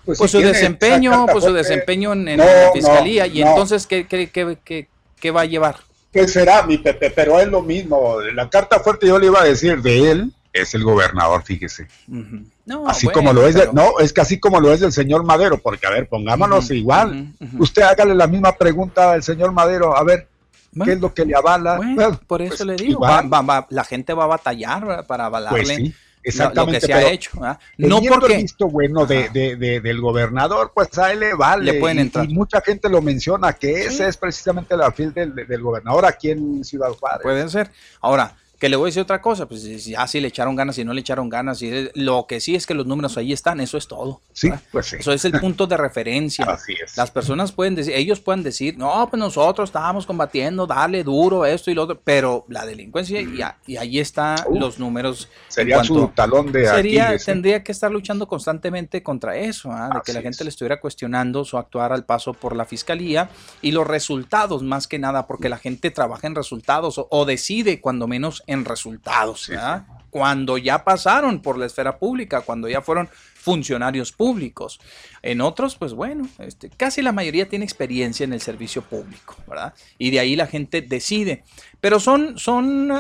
Pues, 0.06 0.18
Pues 0.18 0.32
si 0.32 0.38
su 0.42 0.44
desempeño, 0.48 1.28
pues 1.32 1.44
su 1.46 1.54
desempeño 1.54 2.14
en, 2.14 2.28
en 2.28 2.38
No, 2.38 2.44
la 2.46 2.66
no, 2.68 2.74
fiscalía. 2.74 3.28
y 3.28 3.42
no. 3.44 3.50
entonces, 3.50 3.86
¿qué, 3.86 4.08
qué, 4.08 4.30
qué, 4.32 4.58
qué- 4.64 4.88
qué 5.20 5.32
va 5.32 5.42
a 5.42 5.46
llevar? 5.46 5.78
¿Qué 6.12 6.28
será, 6.28 6.64
mi 6.64 6.78
Pepe? 6.80 7.12
Pero 7.12 7.40
es 7.40 7.48
lo 7.48 7.62
mismo. 7.62 8.20
La 8.34 8.50
carta 8.50 8.80
fuerte 8.80 9.08
yo 9.08 9.20
le 9.20 9.28
iba 9.28 9.40
a 9.42 9.46
decir 9.46 9.82
de 9.82 10.12
él, 10.12 10.34
es 10.52 10.74
el 10.74 10.84
gobernador, 10.84 11.44
fíjese. 11.44 11.88
Ujú. 12.08 12.44
No, 12.66 12.88
así 12.88 13.08
bueno, 13.08 13.20
como 13.20 13.34
lo 13.34 13.48
es, 13.48 13.56
de- 13.56 13.62
pero- 13.62 13.74
no, 13.74 14.00
es 14.00 14.14
que 14.14 14.22
así 14.22 14.40
como 14.40 14.60
lo 14.60 14.72
es 14.72 14.80
del 14.80 14.92
señor 14.92 15.24
Madero, 15.24 15.58
porque 15.58 15.88
a 15.88 15.90
ver, 15.90 16.08
pongámonos 16.08 16.70
igual. 16.72 17.34
Usted 17.58 17.82
hágale 17.82 18.14
la 18.16 18.28
misma 18.28 18.56
pregunta 18.56 19.14
al 19.14 19.24
señor 19.24 19.52
Madero, 19.52 19.98
a 19.98 20.04
ver, 20.04 20.28
Bueno, 20.72 20.86
¿qué 20.86 20.94
es 20.96 21.02
lo 21.02 21.14
que 21.14 21.26
le 21.26 21.36
avala? 21.36 21.78
bueno, 21.78 21.96
Bueno, 21.96 22.20
por 22.28 22.42
eso 22.42 22.58
pues, 22.58 22.68
le 22.68 22.76
digo, 22.76 23.00
va- 23.02 23.22
va- 23.24 23.42
va- 23.42 23.68
la 23.72 23.84
gente 23.84 24.14
va 24.14 24.26
a 24.26 24.28
batallar 24.28 25.06
para 25.08 25.26
avalarle 25.26 25.58
pues 25.60 25.68
sí, 25.70 25.84
lo- 25.84 25.88
lo, 25.90 25.94
exactamente. 26.24 26.80
que 26.82 26.86
se 26.86 26.94
ha 26.94 27.12
hecho. 27.12 27.32
¿verdad? 27.34 27.60
No 27.78 28.00
porque... 28.08 28.36
el 28.36 28.42
visto 28.44 28.68
bueno 28.70 29.06
de, 29.08 29.30
de- 29.30 29.56
de- 29.56 29.82
del 29.82 30.00
gobernador, 30.00 30.72
pues 30.74 30.96
a 31.00 31.12
él 31.12 31.20
le 31.22 31.34
vale. 31.34 31.74
Le 31.74 31.80
pueden 31.80 31.98
y- 31.98 32.02
entrar. 32.02 32.30
Y, 32.30 32.34
mucha 32.34 32.62
gente 32.62 32.88
lo 32.90 33.02
menciona, 33.02 33.54
que 33.54 33.76
Sí. 33.90 33.96
esa 33.96 34.08
es 34.08 34.16
precisamente 34.18 34.78
la 34.78 34.92
fil 34.92 35.12
del, 35.14 35.34
del 35.34 35.62
gobernador 35.64 36.06
aquí 36.06 36.30
en 36.30 36.64
Ciudad 36.64 36.90
Juárez. 36.92 37.22
Pueden 37.24 37.50
ser. 37.50 37.72
Ahora, 38.00 38.36
que 38.62 38.70
le 38.70 38.76
voy 38.76 38.86
a 38.86 38.90
decir 38.90 39.02
otra 39.02 39.20
cosa, 39.22 39.48
pues 39.48 39.64
si- 39.64 39.80
ya 39.92 40.06
si 40.06 40.22
le 40.22 40.28
echaron 40.28 40.56
ganas, 40.56 40.76
si 40.76 40.86
no 40.86 40.94
le 40.94 41.02
echaron 41.02 41.30
ganas, 41.30 41.62
y 41.64 41.90
lo 41.96 42.28
que 42.28 42.40
sí 42.40 42.54
es 42.56 42.68
que 42.68 42.76
los 42.76 42.86
números 42.86 43.18
ahí 43.18 43.34
están, 43.34 43.60
eso 43.60 43.76
es 43.76 43.88
todo. 43.88 44.22
sí, 44.34 44.50
¿verdad? 44.50 44.64
pues 44.72 44.86
sí. 44.86 44.98
Eso 45.00 45.12
es 45.12 45.26
el 45.26 45.32
punto 45.40 45.66
de 45.66 45.76
referencia. 45.78 46.46
Así 46.48 46.74
es. 46.82 46.96
Las 46.96 47.10
personas 47.10 47.52
pueden 47.52 47.74
decir, 47.74 47.94
ellos 47.96 48.20
pueden 48.20 48.44
decir, 48.44 48.78
no, 48.78 49.10
pues 49.10 49.20
nosotros 49.20 49.70
estábamos 49.70 50.06
combatiendo, 50.06 50.68
dale 50.68 51.04
duro 51.04 51.44
esto 51.46 51.72
y 51.72 51.74
lo 51.74 51.84
otro, 51.84 52.00
pero 52.04 52.46
la 52.50 52.64
delincuencia, 52.66 53.20
y, 53.20 53.42
a- 53.42 53.58
y 53.66 53.78
ahí 53.78 53.98
están 54.00 54.38
Uh, 54.46 54.60
los 54.60 54.78
números. 54.78 55.28
Sería 55.48 55.84
su 55.84 55.96
cuanto- 55.96 56.14
talón 56.16 56.52
de 56.52 56.68
Sería, 56.68 57.06
Aquiles, 57.06 57.22
¿eh? 57.24 57.26
tendría 57.26 57.64
que 57.64 57.72
estar 57.72 57.92
luchando 57.92 58.28
constantemente 58.28 59.02
contra 59.02 59.36
eso, 59.38 59.72
¿ah? 59.72 59.90
de 59.94 60.02
que 60.06 60.14
la 60.14 60.22
gente 60.22 60.38
es. 60.38 60.42
le 60.44 60.50
estuviera 60.50 60.80
cuestionando 60.80 61.44
su 61.46 61.58
actuar 61.58 61.92
al 61.94 62.06
paso 62.06 62.34
por 62.34 62.56
la 62.56 62.66
fiscalía 62.66 63.30
y 63.64 63.72
los 63.72 63.88
resultados 63.88 64.62
más 64.62 64.88
que 64.88 65.00
nada, 65.00 65.26
porque 65.26 65.50
la 65.50 65.58
gente 65.58 65.90
trabaja 65.90 66.28
en 66.28 66.36
resultados 66.36 67.00
o, 67.00 67.08
o 67.10 67.26
decide 67.26 67.82
cuando 67.82 68.08
menos 68.08 68.44
en 68.52 68.66
resultados, 68.66 69.44
Sí, 69.44 69.54
¿ah? 69.58 69.86
cuando 70.10 70.58
ya 70.58 70.84
pasaron 70.84 71.42
por 71.42 71.58
la 71.58 71.66
esfera 71.66 71.98
pública, 71.98 72.42
cuando 72.42 72.68
ya 72.68 72.82
fueron 72.82 73.10
funcionarios 73.42 74.12
públicos. 74.12 74.80
En 75.24 75.42
otros, 75.42 75.76
pues 75.76 75.94
bueno, 75.94 76.28
este, 76.38 76.70
casi 76.70 77.02
la 77.02 77.12
mayoría 77.12 77.50
tiene 77.50 77.66
experiencia 77.66 78.24
en 78.24 78.34
el 78.34 78.42
servicio 78.42 78.84
público, 78.84 79.36
¿verdad? 79.48 79.74
Y 79.98 80.12
de 80.12 80.20
ahí 80.20 80.36
la 80.36 80.46
gente 80.46 80.82
decide. 80.82 81.44
Pero 81.80 82.00
son, 82.00 82.38
son, 82.38 82.92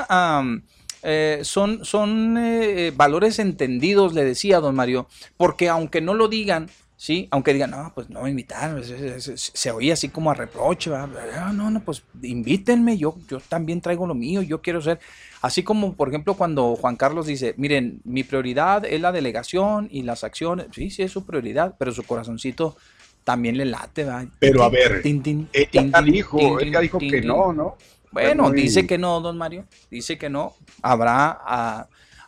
eh, 1.03 1.41
son, 1.43 1.85
son 1.85 2.37
eh, 2.39 2.91
valores 2.95 3.37
entendidos, 3.37 4.13
le 4.13 4.23
decía 4.23 4.59
don 4.59 4.73
Mario, 4.73 5.07
porque 5.37 5.69
aunque 5.69 6.01
no 6.01 6.15
lo 6.15 6.27
digan, 6.27 6.69
¿sí? 7.01 7.27
Aunque 7.31 7.51
digan, 7.53 7.71
no, 7.71 7.91
pues 7.95 8.11
no 8.11 8.21
me 8.21 8.29
invitaron, 8.29 8.77
es- 8.79 9.51
se 9.55 9.71
oía 9.71 9.93
así 9.93 10.09
como 10.09 10.29
a 10.29 10.35
reproche, 10.35 10.91
¿verdad? 10.91 11.09
Ah, 11.35 11.51
no, 11.51 11.71
no, 11.71 11.79
pues 11.83 12.03
invítenme, 12.21 12.95
yo, 12.95 13.15
yo 13.27 13.39
también 13.39 13.81
traigo 13.81 14.05
lo 14.05 14.13
mío, 14.13 14.43
yo 14.43 14.61
quiero 14.61 14.81
ser. 14.81 14.99
Así 15.41 15.63
como, 15.63 15.95
por 15.95 16.09
ejemplo, 16.09 16.35
cuando 16.35 16.75
Juan 16.75 16.95
Carlos 16.97 17.25
dice, 17.25 17.55
miren, 17.57 18.01
mi 18.03 18.23
prioridad 18.23 18.85
es 18.85 19.01
la 19.01 19.11
delegación 19.11 19.87
y 19.89 20.03
las 20.03 20.23
acciones. 20.23 20.67
Sí, 20.73 20.91
sí, 20.91 21.01
es 21.01 21.11
su 21.11 21.25
prioridad, 21.25 21.73
pero 21.79 21.91
su 21.91 22.03
corazoncito 22.03 22.77
también 23.23 23.57
le 23.57 23.65
late, 23.65 24.03
¿verdad? 24.03 24.27
Pero 24.39 24.61
a 24.63 24.69
ver, 24.69 25.01
tin, 25.01 25.23
tin, 25.23 25.49
ella 25.51 25.69
tin, 25.71 25.91
tin, 25.91 26.13
dijo, 26.13 26.59
ella 26.59 26.81
dijo 26.81 26.99
que 26.99 27.21
no, 27.23 27.51
¿no? 27.51 27.77
Bueno, 28.11 28.43
muy- 28.49 28.61
dice 28.61 28.85
que 28.85 28.99
no, 28.99 29.21
don 29.21 29.39
Mario. 29.39 29.65
Dice 29.89 30.19
que 30.19 30.29
no. 30.29 30.53
Habrá, 30.83 31.39
ah, 31.45 31.87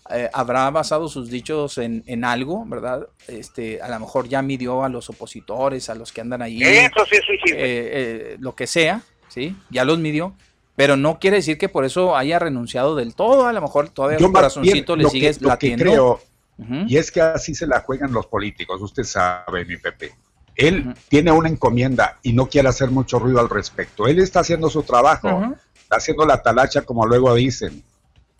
eh, 0.10 0.30
habrá 0.34 0.70
basado 0.70 1.08
sus 1.08 1.30
dichos 1.30 1.78
en, 1.78 2.04
en 2.08 2.26
algo, 2.26 2.66
¿verdad? 2.66 3.08
Este, 3.28 3.82
a 3.82 3.88
lo 3.90 4.00
mejor 4.02 4.28
ya 4.28 4.42
midió 4.42 4.84
a 4.84 4.90
los 4.90 5.10
opositores, 5.10 5.90
a 5.90 5.96
los 5.96 6.12
que 6.12 6.22
andan 6.22 6.42
ahí, 6.42 6.62
Eso 6.62 7.06
sí 7.10 7.16
es 7.16 7.26
suicidio. 7.26 7.56
eh, 7.58 7.64
eh, 7.66 8.38
lo 8.40 8.56
que 8.56 8.68
sea, 8.68 9.02
¿sí? 9.30 9.56
Ya 9.70 9.86
los 9.86 10.00
midió. 10.00 10.34
Pero 10.76 10.98
no 10.98 11.20
quiere 11.20 11.38
decir 11.38 11.58
que 11.60 11.70
por 11.70 11.86
eso 11.86 12.18
haya 12.18 12.40
renunciado 12.40 12.96
del 12.96 13.14
todo. 13.14 13.46
A 13.46 13.54
lo 13.54 13.62
mejor 13.62 13.90
todavía 13.90 14.18
Yo 14.18 14.26
su 14.26 14.32
más 14.32 14.40
corazoncito 14.42 14.96
bien 14.96 15.06
le 15.06 15.12
sigue 15.12 15.28
que, 15.28 15.34
lo 15.36 15.40
que 15.40 15.46
latiendo. 15.48 15.84
creo, 15.84 16.22
Ujú. 16.58 16.86
y 16.88 16.98
es 16.98 17.12
que 17.12 17.22
así 17.22 17.54
se 17.56 17.68
la 17.68 17.82
juegan 17.82 18.12
los 18.12 18.26
políticos, 18.26 18.82
usted 18.82 19.04
sabe, 19.04 19.66
mi 19.66 19.78
Pepe. 19.78 20.14
Él 20.56 20.94
tiene 21.10 21.32
una 21.32 21.48
encomienda 21.50 22.20
y 22.24 22.34
no 22.34 22.48
quiere 22.48 22.68
hacer 22.70 22.92
mucho 22.92 23.18
ruido 23.20 23.40
al 23.40 23.50
respecto. 23.50 24.08
Él 24.08 24.20
está 24.20 24.42
haciendo 24.42 24.70
su 24.70 24.84
trabajo, 24.84 25.56
está 25.76 25.96
haciendo 25.98 26.26
la 26.26 26.42
talacha 26.44 26.82
como 26.82 27.06
luego 27.08 27.34
dicen. 27.36 27.84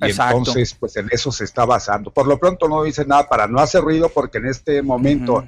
Y 0.08 0.12
Exacto. 0.12 0.38
entonces, 0.38 0.74
pues 0.80 0.96
en 0.98 1.08
eso 1.12 1.32
se 1.32 1.44
está 1.44 1.66
basando. 1.66 2.12
Por 2.12 2.28
lo 2.28 2.38
pronto 2.38 2.68
no 2.68 2.84
dice 2.84 3.06
nada 3.06 3.28
para 3.28 3.48
no 3.48 3.60
hacer 3.60 3.82
ruido 3.82 4.10
porque 4.10 4.38
en 4.38 4.48
este 4.48 4.82
momento, 4.82 5.46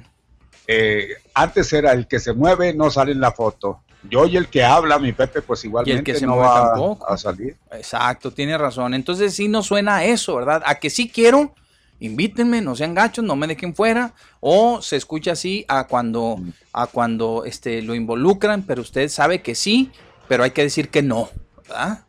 eh, 0.66 1.08
antes 1.34 1.72
era 1.72 1.92
el 1.92 2.06
que 2.06 2.18
se 2.18 2.32
mueve, 2.32 2.74
no 2.74 2.90
sale 2.90 3.12
en 3.12 3.20
la 3.20 3.32
foto. 3.32 3.80
Yo 4.08 4.26
y 4.26 4.36
el 4.36 4.48
que 4.48 4.62
habla, 4.64 4.98
mi 4.98 5.12
Pepe, 5.12 5.42
pues 5.42 5.64
igualmente 5.64 6.14
se 6.14 6.26
no 6.26 6.34
mueve 6.36 6.48
va 6.48 6.70
tampoco. 6.70 7.08
a 7.08 7.16
salir. 7.18 7.56
Exacto, 7.72 8.30
tiene 8.30 8.56
razón. 8.56 8.94
Entonces 8.94 9.34
sí 9.34 9.48
nos 9.48 9.66
suena 9.66 9.96
a 9.96 10.04
eso, 10.04 10.36
¿verdad? 10.36 10.62
A 10.64 10.76
que 10.76 10.90
sí 10.90 11.08
quiero, 11.08 11.54
invítenme, 11.98 12.60
no 12.60 12.76
sean 12.76 12.94
gachos, 12.94 13.24
no 13.24 13.34
me 13.34 13.46
dejen 13.48 13.74
fuera. 13.74 14.14
O 14.40 14.80
se 14.80 14.96
escucha 14.96 15.32
así 15.32 15.64
a 15.66 15.88
cuando, 15.88 16.38
a 16.72 16.86
cuando 16.86 17.44
este, 17.44 17.82
lo 17.82 17.94
involucran, 17.94 18.62
pero 18.62 18.82
usted 18.82 19.08
sabe 19.08 19.42
que 19.42 19.54
sí, 19.56 19.90
pero 20.28 20.44
hay 20.44 20.52
que 20.52 20.62
decir 20.62 20.88
que 20.88 21.02
no. 21.02 21.30
¿Verdad? 21.68 22.04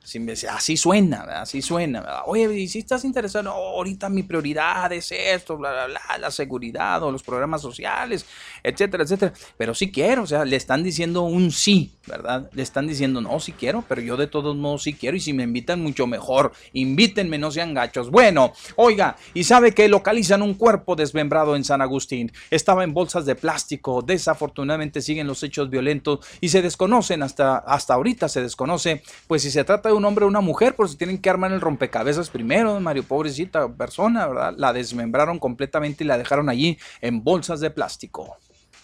Así 0.49 0.77
suena, 0.77 1.19
¿verdad? 1.21 1.41
así 1.41 1.61
suena. 1.61 2.23
Oye, 2.25 2.53
¿y 2.59 2.67
si 2.67 2.79
estás 2.79 3.03
interesado? 3.05 3.49
Ahorita 3.49 4.09
mi 4.09 4.23
prioridad 4.23 4.91
es 4.93 5.11
esto, 5.11 5.57
bla, 5.57 5.71
bla, 5.71 5.87
bla, 5.87 6.17
la 6.19 6.31
seguridad 6.31 7.01
o 7.03 7.11
los 7.11 7.23
programas 7.23 7.61
sociales, 7.61 8.25
etcétera, 8.63 9.03
etcétera. 9.03 9.33
Pero 9.57 9.73
sí 9.73 9.91
quiero, 9.91 10.23
o 10.23 10.27
sea, 10.27 10.45
le 10.45 10.55
están 10.55 10.83
diciendo 10.83 11.23
un 11.23 11.51
sí, 11.51 11.97
¿verdad? 12.05 12.49
Le 12.53 12.63
están 12.63 12.87
diciendo, 12.87 13.21
no, 13.21 13.39
sí 13.39 13.53
quiero, 13.53 13.83
pero 13.87 14.01
yo 14.01 14.17
de 14.17 14.27
todos 14.27 14.55
modos 14.55 14.83
sí 14.83 14.93
quiero 14.93 15.17
y 15.17 15.19
si 15.19 15.33
me 15.33 15.43
invitan 15.43 15.81
mucho 15.81 16.07
mejor, 16.07 16.51
invítenme, 16.73 17.37
no 17.37 17.51
sean 17.51 17.73
gachos. 17.73 18.09
Bueno, 18.09 18.53
oiga, 18.75 19.17
y 19.33 19.43
sabe 19.43 19.73
que 19.73 19.87
localizan 19.87 20.41
un 20.41 20.53
cuerpo 20.53 20.95
desmembrado 20.95 21.55
en 21.55 21.63
San 21.63 21.81
Agustín. 21.81 22.31
Estaba 22.51 22.83
en 22.83 22.93
bolsas 22.93 23.25
de 23.25 23.35
plástico, 23.35 24.01
desafortunadamente 24.01 25.01
siguen 25.01 25.27
los 25.27 25.43
hechos 25.43 25.69
violentos 25.69 26.19
y 26.41 26.49
se 26.49 26.61
desconocen 26.61 27.23
hasta, 27.23 27.57
hasta 27.57 27.93
ahorita 27.93 28.29
se 28.29 28.41
desconoce, 28.41 29.01
pues 29.27 29.46
si 29.47 29.51
se 29.51 29.63
trata 29.63 29.87
de 29.87 29.95
un 29.95 30.03
hombre 30.03 30.25
o 30.25 30.27
una 30.27 30.41
mujer, 30.41 30.75
pues 30.75 30.97
tienen 30.97 31.19
que 31.19 31.29
armar 31.29 31.53
el 31.53 31.61
rompecabezas 31.61 32.29
primero, 32.29 32.77
Mario, 32.81 33.03
pobrecita 33.03 33.67
persona, 33.69 34.27
¿verdad? 34.27 34.53
La 34.57 34.73
desmembraron 34.73 35.39
completamente 35.39 36.03
y 36.03 36.07
la 36.07 36.17
dejaron 36.17 36.49
allí 36.49 36.77
en 36.99 37.23
bolsas 37.23 37.61
de 37.61 37.69
plástico. 37.69 38.37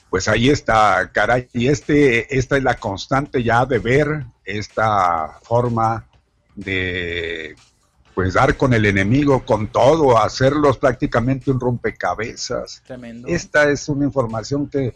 Pues 0.09 0.29
ahí 0.29 0.49
está, 0.49 1.11
caray. 1.11 1.49
Y 1.51 1.67
este, 1.67 2.37
esta 2.37 2.55
es 2.55 2.63
la 2.63 2.75
constante 2.75 3.43
ya 3.43 3.65
de 3.65 3.79
ver 3.79 4.25
esta 4.45 5.39
forma 5.43 6.07
de 6.55 7.55
pues 8.13 8.35
dar 8.35 8.55
con 8.55 8.73
el 8.73 8.85
enemigo, 8.85 9.43
con 9.43 9.67
todo, 9.67 10.17
hacerlos 10.17 10.77
prácticamente 10.77 11.51
un 11.51 11.59
rompecabezas. 11.59 12.81
Tremendo. 12.85 13.27
Esta 13.27 13.69
es 13.69 13.89
una 13.89 14.05
información 14.05 14.69
que 14.69 14.93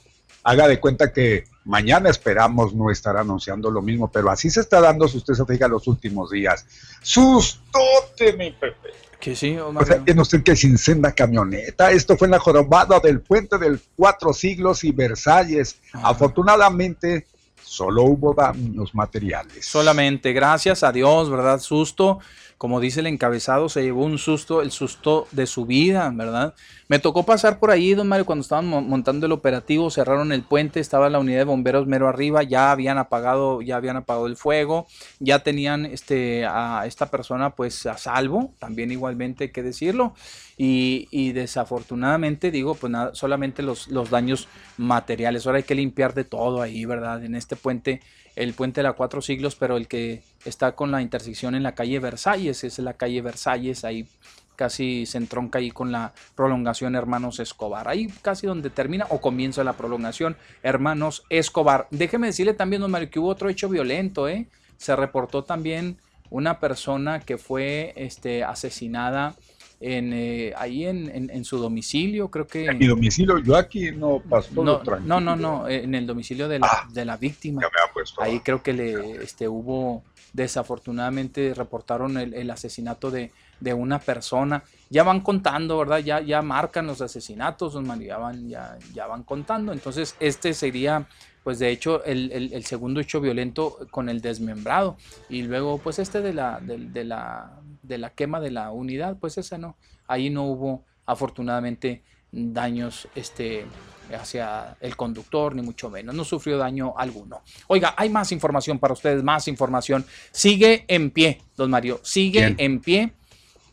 haga 0.47 0.65
de 0.69 0.79
cuenta 0.79 1.11
que 1.11 1.43
mañana 1.65 2.09
esperamos 2.09 2.73
no 2.73 2.89
estar 2.89 3.17
anunciando 3.17 3.69
lo 3.69 3.81
mismo, 3.81 4.09
pero 4.09 4.31
así 4.31 4.49
se 4.49 4.61
está 4.61 4.79
dando, 4.79 5.05
si 5.09 5.17
usted 5.17 5.33
se 5.33 5.45
fija, 5.45 5.67
los 5.67 5.85
últimos 5.87 6.31
días. 6.31 6.65
¡Sustote, 7.01 8.31
mi 8.37 8.51
Pepe! 8.51 8.91
Que 9.19 9.35
sí, 9.35 9.55
don 9.55 9.75
O 9.75 9.85
sea, 9.85 10.01
tiene 10.05 10.21
usted 10.21 10.43
que 10.43 10.55
se 10.55 10.67
incendia 10.67 11.11
camioneta. 11.11 11.91
Esto 11.91 12.15
fue 12.15 12.27
en 12.27 12.31
la 12.31 12.39
jorobada 12.39 13.01
del 13.01 13.19
puente 13.19 13.57
del 13.57 13.81
Cuatro 13.97 14.31
Siglos 14.31 14.85
y 14.85 14.93
Versalles. 14.93 15.79
Ajá. 15.91 16.07
Afortunadamente, 16.09 17.27
solo 17.61 18.03
hubo 18.03 18.33
daños 18.33 18.95
materiales. 18.95 19.65
Solamente, 19.65 20.31
gracias 20.31 20.81
a 20.81 20.93
Dios, 20.93 21.29
¿verdad? 21.29 21.59
Susto, 21.59 22.19
como 22.57 22.79
dice 22.79 23.01
el 23.01 23.07
encabezado, 23.07 23.69
se 23.69 23.83
llevó 23.83 24.03
un 24.05 24.17
susto, 24.17 24.61
el 24.61 24.71
susto 24.71 25.27
de 25.31 25.45
su 25.45 25.65
vida, 25.65 26.11
¿verdad? 26.13 26.55
Me 26.87 26.99
tocó 26.99 27.23
pasar 27.23 27.59
por 27.59 27.69
ahí, 27.71 27.93
don 27.93 28.07
Mario, 28.07 28.25
cuando 28.25 28.41
estaban 28.41 28.67
mo- 28.67 28.81
montando 28.81 29.25
el 29.25 29.31
operativo, 29.31 29.91
cerraron 29.91 30.31
el 30.31 30.43
puente, 30.43 30.79
estaba 30.79 31.09
la 31.09 31.19
unidad 31.19 31.39
de 31.39 31.43
bomberos 31.43 31.85
mero 31.87 32.07
arriba, 32.07 32.43
ya 32.43 32.71
habían 32.71 32.97
apagado, 32.97 33.61
ya 33.61 33.75
habían 33.75 33.97
apagado 33.97 34.27
el 34.27 34.37
fuego, 34.37 34.87
ya 35.19 35.39
tenían 35.43 35.85
este, 35.85 36.45
a 36.45 36.83
esta 36.85 37.07
persona 37.11 37.51
pues 37.55 37.85
a 37.85 37.97
salvo, 37.97 38.53
también 38.59 38.91
igualmente 38.91 39.45
hay 39.45 39.51
que 39.51 39.63
decirlo, 39.63 40.13
y, 40.57 41.07
y 41.11 41.31
desafortunadamente 41.33 42.51
digo, 42.51 42.75
pues 42.75 42.91
nada, 42.91 43.13
solamente 43.13 43.61
los, 43.61 43.87
los 43.87 44.09
daños 44.09 44.47
materiales, 44.77 45.45
ahora 45.45 45.57
hay 45.57 45.63
que 45.63 45.75
limpiar 45.75 46.13
de 46.13 46.23
todo 46.23 46.61
ahí, 46.61 46.85
¿verdad? 46.85 47.23
En 47.23 47.35
este 47.35 47.55
puente 47.55 48.01
el 48.35 48.53
puente 48.53 48.81
de 48.81 48.83
la 48.83 48.93
Cuatro 48.93 49.21
Siglos, 49.21 49.55
pero 49.55 49.77
el 49.77 49.87
que 49.87 50.21
está 50.45 50.73
con 50.73 50.91
la 50.91 51.01
intersección 51.01 51.55
en 51.55 51.63
la 51.63 51.73
calle 51.73 51.99
Versalles, 51.99 52.63
es 52.63 52.77
la 52.77 52.93
calle 52.93 53.21
Versalles, 53.21 53.83
ahí 53.83 54.07
casi 54.55 55.05
se 55.05 55.17
entronca 55.17 55.59
ahí 55.59 55.71
con 55.71 55.91
la 55.91 56.13
prolongación 56.35 56.95
Hermanos 56.95 57.39
Escobar, 57.39 57.87
ahí 57.87 58.07
casi 58.21 58.45
donde 58.45 58.69
termina 58.69 59.07
o 59.09 59.21
comienza 59.21 59.63
la 59.63 59.73
prolongación 59.73 60.37
Hermanos 60.61 61.23
Escobar. 61.29 61.87
Déjeme 61.89 62.27
decirle 62.27 62.53
también, 62.53 62.81
don 62.81 62.91
Mario, 62.91 63.09
que 63.09 63.19
hubo 63.19 63.29
otro 63.29 63.49
hecho 63.49 63.69
violento, 63.69 64.27
¿eh? 64.27 64.47
Se 64.77 64.95
reportó 64.95 65.43
también 65.43 65.97
una 66.29 66.59
persona 66.59 67.21
que 67.21 67.37
fue 67.37 67.93
este, 67.95 68.43
asesinada 68.43 69.35
en, 69.79 70.11
eh, 70.13 70.53
ahí 70.57 70.85
en, 70.85 71.09
en- 71.13 71.29
en 71.29 71.45
su 71.45 71.57
domicilio, 71.59 72.29
creo 72.31 72.47
que... 72.47 72.65
En 72.65 72.77
mi 72.79 72.87
domicilio, 72.87 73.37
yo 73.39 73.55
aquí 73.55 73.91
no 73.91 74.21
pasó 74.27 74.63
No, 74.63 74.81
no, 75.05 75.19
no, 75.21 75.35
no, 75.35 75.69
en 75.69 75.93
el 75.93 76.07
domicilio 76.07 76.47
de 76.47 76.59
la, 76.59 76.67
Ah. 76.71 76.87
de 76.91 77.05
la 77.05 77.15
víctima. 77.17 77.61
Ya 77.61 77.67
me 77.67 77.89
ha 77.89 77.93
puesto. 77.93 78.21
Ahí 78.21 78.39
creo 78.39 78.63
que 78.63 78.73
le 78.73 79.23
este, 79.23 79.47
hubo, 79.47 80.03
desafortunadamente, 80.33 81.53
reportaron 81.53 82.17
el, 82.17 82.33
el 82.33 82.49
asesinato 82.49 83.11
de, 83.11 83.31
de 83.59 83.73
una 83.73 83.99
persona. 83.99 84.63
Ya 84.89 85.03
van 85.03 85.21
contando, 85.21 85.77
¿verdad? 85.77 85.99
Ya, 85.99 86.21
ya 86.21 86.41
marcan 86.41 86.87
los 86.87 87.01
asesinatos, 87.01 87.77
ya 87.99 88.17
van, 88.17 88.49
ya, 88.49 88.77
ya 88.93 89.05
van 89.07 89.23
contando. 89.23 89.73
Entonces, 89.73 90.15
este 90.19 90.53
sería, 90.53 91.07
pues 91.43 91.59
de 91.59 91.69
hecho, 91.69 92.03
el, 92.03 92.31
el- 92.31 92.53
el 92.53 92.65
segundo 92.65 92.99
hecho 92.99 93.21
violento 93.21 93.77
con 93.91 94.09
el 94.09 94.21
desmembrado. 94.21 94.97
Y 95.29 95.43
luego, 95.43 95.77
pues 95.77 95.99
este 95.99 96.21
de 96.21 96.33
la, 96.33 96.59
del- 96.61 96.91
de, 96.93 97.03
la, 97.03 97.59
de 97.87 97.97
la 97.97 98.11
quema 98.11 98.39
de 98.39 98.51
la 98.51 98.71
unidad, 98.71 99.17
pues 99.19 99.37
esa 99.37 99.57
no. 99.57 99.77
Ahí 100.07 100.29
no 100.29 100.45
hubo, 100.45 100.85
afortunadamente, 101.05 102.03
daños 102.31 103.07
este, 103.15 103.65
hacia 104.13 104.77
el 104.81 104.95
conductor, 104.95 105.55
ni 105.55 105.61
mucho 105.61 105.89
menos. 105.89 106.15
No 106.15 106.23
sufrió 106.23 106.57
daño 106.57 106.93
alguno. 106.97 107.41
Oiga, 107.67 107.93
hay 107.97 108.09
más 108.09 108.31
información 108.31 108.79
para 108.79 108.93
ustedes, 108.93 109.23
más 109.23 109.47
información. 109.47 110.05
Sigue 110.31 110.85
en 110.87 111.11
pie, 111.11 111.41
don 111.55 111.71
Mario, 111.71 111.99
sigue 112.03 112.39
Bien. 112.39 112.55
en 112.57 112.79
pie 112.79 113.13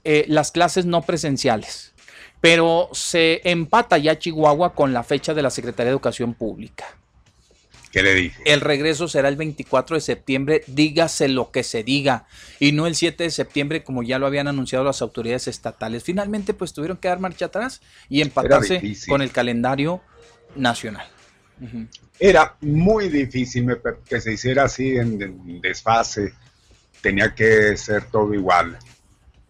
eh, 0.05 0.25
las 0.29 0.51
clases 0.51 0.87
no 0.87 1.03
presenciales. 1.03 1.93
Pero 2.41 2.91
se 2.93 3.41
empata 3.45 3.97
ya 3.97 4.19
Chihuahua 4.19 4.75
con 4.75 4.93
la 4.93 5.03
fecha 5.03 5.33
de 5.33 5.43
la 5.43 5.51
Secretaría 5.51 5.87
de 5.87 5.93
Educación 5.93 6.35
Pública. 6.35 6.85
¿Qué 7.95 8.03
le 8.03 8.13
dije? 8.13 8.43
El 8.45 8.61
regreso 8.61 9.07
será 9.07 9.29
el 9.29 9.37
24 9.37 9.95
de 9.95 10.01
septiembre, 10.01 10.65
dígase 10.67 11.29
lo 11.29 11.53
que 11.53 11.63
se 11.63 11.85
diga, 11.85 12.27
y 12.59 12.73
no 12.73 12.89
el 12.89 12.97
7 12.97 13.23
de 13.23 13.31
septiembre 13.31 13.85
como 13.85 14.03
ya 14.03 14.19
lo 14.19 14.27
habían 14.27 14.49
anunciado 14.49 14.85
las 14.85 15.01
autoridades 15.01 15.47
estatales. 15.47 16.03
Finalmente, 16.03 16.55
pues 16.55 16.73
tuvieron 16.73 16.97
que 16.97 17.07
dar 17.07 17.21
marcha 17.21 17.45
atrás 17.45 17.83
y 18.09 18.21
empatarse 18.21 18.83
con 19.07 19.23
el 19.23 19.31
calendario 19.31 20.03
nacional. 20.57 21.07
Era 22.19 22.57
muy 22.63 23.11
difícil 23.11 23.65
que 24.09 24.21
se 24.21 24.33
hiciera 24.33 24.65
así 24.65 24.97
en 24.97 25.61
desfase. 25.63 26.35
Tenía 27.01 27.33
que 27.33 27.77
ser 27.77 28.07
todo 28.07 28.35
igual. 28.35 28.77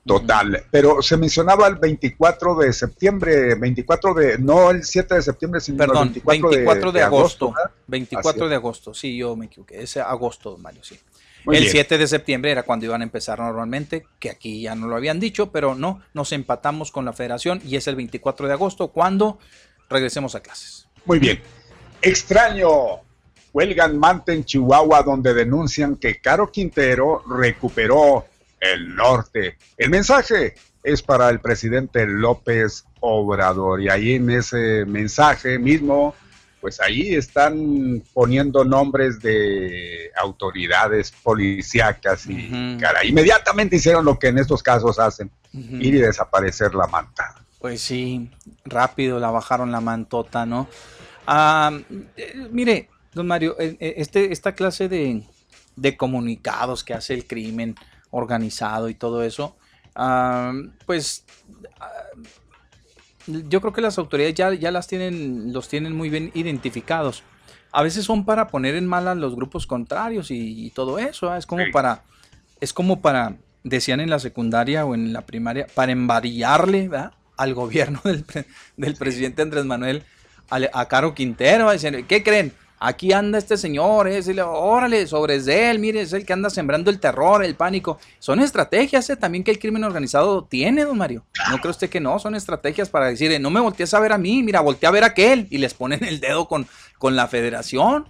Total. 0.06 0.64
Pero 0.70 1.00
se 1.00 1.16
mencionaba 1.16 1.66
el 1.66 1.76
24 1.76 2.56
de 2.56 2.72
septiembre, 2.72 3.54
24 3.54 4.14
de, 4.14 4.38
no 4.38 4.70
el 4.70 4.84
7 4.84 5.14
de 5.14 5.22
septiembre, 5.22 5.60
sino 5.60 5.78
Perdón, 5.78 6.08
el 6.08 6.22
24, 6.22 6.48
24 6.50 6.92
de, 6.92 7.02
agosto. 7.02 7.52
¿verdad? 7.52 7.70
24 7.86 8.30
Así 8.30 8.40
es. 8.40 8.50
de 8.50 8.54
agosto, 8.54 8.94
sí, 8.94 9.16
yo 9.16 9.34
me 9.34 9.46
equivoqué. 9.46 9.82
Ese 9.82 10.00
agosto, 10.00 10.58
Mario, 10.58 10.84
sí. 10.84 10.98
Muy 11.46 11.56
el 11.56 11.62
bien. 11.62 11.72
7 11.72 11.98
de 11.98 12.06
septiembre 12.06 12.50
era 12.50 12.62
cuando 12.64 12.86
iban 12.86 13.00
a 13.00 13.04
empezar 13.04 13.38
normalmente, 13.38 14.06
que 14.18 14.30
aquí 14.30 14.62
ya 14.62 14.74
no 14.74 14.88
lo 14.88 14.96
habían 14.96 15.20
dicho, 15.20 15.50
pero 15.50 15.74
no, 15.74 16.02
nos 16.12 16.32
empatamos 16.32 16.90
con 16.90 17.04
la 17.04 17.12
federación 17.12 17.60
y 17.64 17.76
es 17.76 17.86
el 17.86 17.96
24 17.96 18.46
de 18.46 18.52
agosto 18.52 18.88
cuando 18.88 19.38
regresemos 19.88 20.34
a 20.34 20.40
clases. 20.40 20.86
Muy 21.04 21.18
bien. 21.18 21.40
Extraño. 22.02 22.68
Huelgan 23.52 23.96
Mante 23.98 24.32
en 24.32 24.44
Chihuahua 24.44 25.02
donde 25.04 25.32
denuncian 25.32 25.96
que 25.96 26.20
Caro 26.20 26.50
Quintero 26.50 27.22
recuperó 27.28 28.26
el 28.72 28.94
norte. 28.94 29.56
El 29.76 29.90
mensaje 29.90 30.54
es 30.82 31.02
para 31.02 31.30
el 31.30 31.40
presidente 31.40 32.06
López 32.06 32.84
Obrador 33.00 33.80
y 33.82 33.88
ahí 33.88 34.14
en 34.14 34.30
ese 34.30 34.84
mensaje 34.86 35.58
mismo, 35.58 36.14
pues 36.60 36.80
ahí 36.80 37.14
están 37.14 38.02
poniendo 38.12 38.64
nombres 38.64 39.20
de 39.20 40.10
autoridades 40.16 41.12
policíacas 41.22 42.26
y 42.26 42.78
cara, 42.78 43.04
inmediatamente 43.04 43.76
hicieron 43.76 44.04
lo 44.04 44.18
que 44.18 44.28
en 44.28 44.38
estos 44.38 44.62
casos 44.62 44.98
hacen, 44.98 45.30
ir 45.52 45.94
y 45.94 45.98
desaparecer 45.98 46.74
la 46.74 46.86
manta. 46.86 47.34
Pues 47.60 47.80
sí, 47.80 48.30
rápido 48.64 49.18
la 49.18 49.30
bajaron 49.30 49.72
la 49.72 49.80
mantota, 49.80 50.44
¿no? 50.44 50.68
Ah, 51.26 51.72
eh, 52.16 52.48
mire, 52.50 52.90
don 53.14 53.26
Mario, 53.26 53.56
eh, 53.58 53.76
eh, 53.80 53.94
este, 53.96 54.32
esta 54.32 54.54
clase 54.54 54.88
de, 54.88 55.22
de 55.76 55.96
comunicados 55.96 56.84
que 56.84 56.92
hace 56.92 57.14
el 57.14 57.26
crimen 57.26 57.74
organizado 58.14 58.88
y 58.88 58.94
todo 58.94 59.22
eso, 59.22 59.56
ah, 59.94 60.52
pues 60.86 61.24
ah, 61.80 61.90
yo 63.26 63.60
creo 63.60 63.72
que 63.72 63.80
las 63.80 63.98
autoridades 63.98 64.34
ya, 64.34 64.52
ya 64.54 64.70
las 64.70 64.86
tienen, 64.86 65.52
los 65.52 65.68
tienen 65.68 65.94
muy 65.96 66.10
bien 66.10 66.30
identificados. 66.34 67.22
A 67.72 67.82
veces 67.82 68.04
son 68.04 68.24
para 68.24 68.48
poner 68.48 68.76
en 68.76 68.86
mal 68.86 69.08
a 69.08 69.14
los 69.14 69.34
grupos 69.34 69.66
contrarios 69.66 70.30
y, 70.30 70.70
todo 70.74 70.98
eso. 70.98 71.34
Es 71.34 71.46
como 71.46 71.64
para, 71.72 72.04
es 72.60 72.72
como 72.72 73.00
para, 73.00 73.36
decían 73.64 74.00
en 74.00 74.10
la 74.10 74.20
secundaria 74.20 74.84
o 74.84 74.94
en 74.94 75.12
la 75.12 75.22
primaria, 75.22 75.66
para 75.74 75.90
embarillarle 75.90 76.88
al 77.36 77.54
gobierno 77.54 78.00
del, 78.04 78.24
del 78.76 78.94
presidente 78.94 79.42
Andrés 79.42 79.64
Manuel 79.64 80.04
a, 80.50 80.88
Caro 80.88 81.14
Quintero, 81.14 81.70
dicen, 81.72 82.06
¿qué 82.06 82.22
creen? 82.22 82.52
Aquí 82.80 83.12
anda 83.12 83.38
este 83.38 83.56
señor, 83.56 84.08
es 84.08 84.28
el, 84.28 84.40
órale, 84.40 85.06
sobre 85.06 85.36
él, 85.36 85.78
mire, 85.78 86.02
es 86.02 86.12
el 86.12 86.26
que 86.26 86.32
anda 86.32 86.50
sembrando 86.50 86.90
el 86.90 87.00
terror, 87.00 87.44
el 87.44 87.54
pánico. 87.54 87.98
Son 88.18 88.40
estrategias 88.40 89.08
eh, 89.10 89.16
también 89.16 89.42
que 89.42 89.52
el 89.52 89.58
crimen 89.58 89.84
organizado 89.84 90.44
tiene, 90.44 90.84
don 90.84 90.98
Mario. 90.98 91.24
¿No 91.50 91.58
cree 91.58 91.70
usted 91.70 91.88
que 91.88 92.00
no? 92.00 92.18
Son 92.18 92.34
estrategias 92.34 92.90
para 92.90 93.06
decir, 93.06 93.32
eh, 93.32 93.38
no 93.38 93.48
me 93.50 93.60
voltees 93.60 93.94
a 93.94 94.00
ver 94.00 94.12
a 94.12 94.18
mí, 94.18 94.42
mira, 94.42 94.60
voltea 94.60 94.88
a 94.88 94.92
ver 94.92 95.04
a 95.04 95.08
aquel. 95.08 95.46
Y 95.50 95.58
les 95.58 95.72
ponen 95.72 96.04
el 96.04 96.20
dedo 96.20 96.46
con, 96.46 96.66
con 96.98 97.16
la 97.16 97.28
federación. 97.28 98.06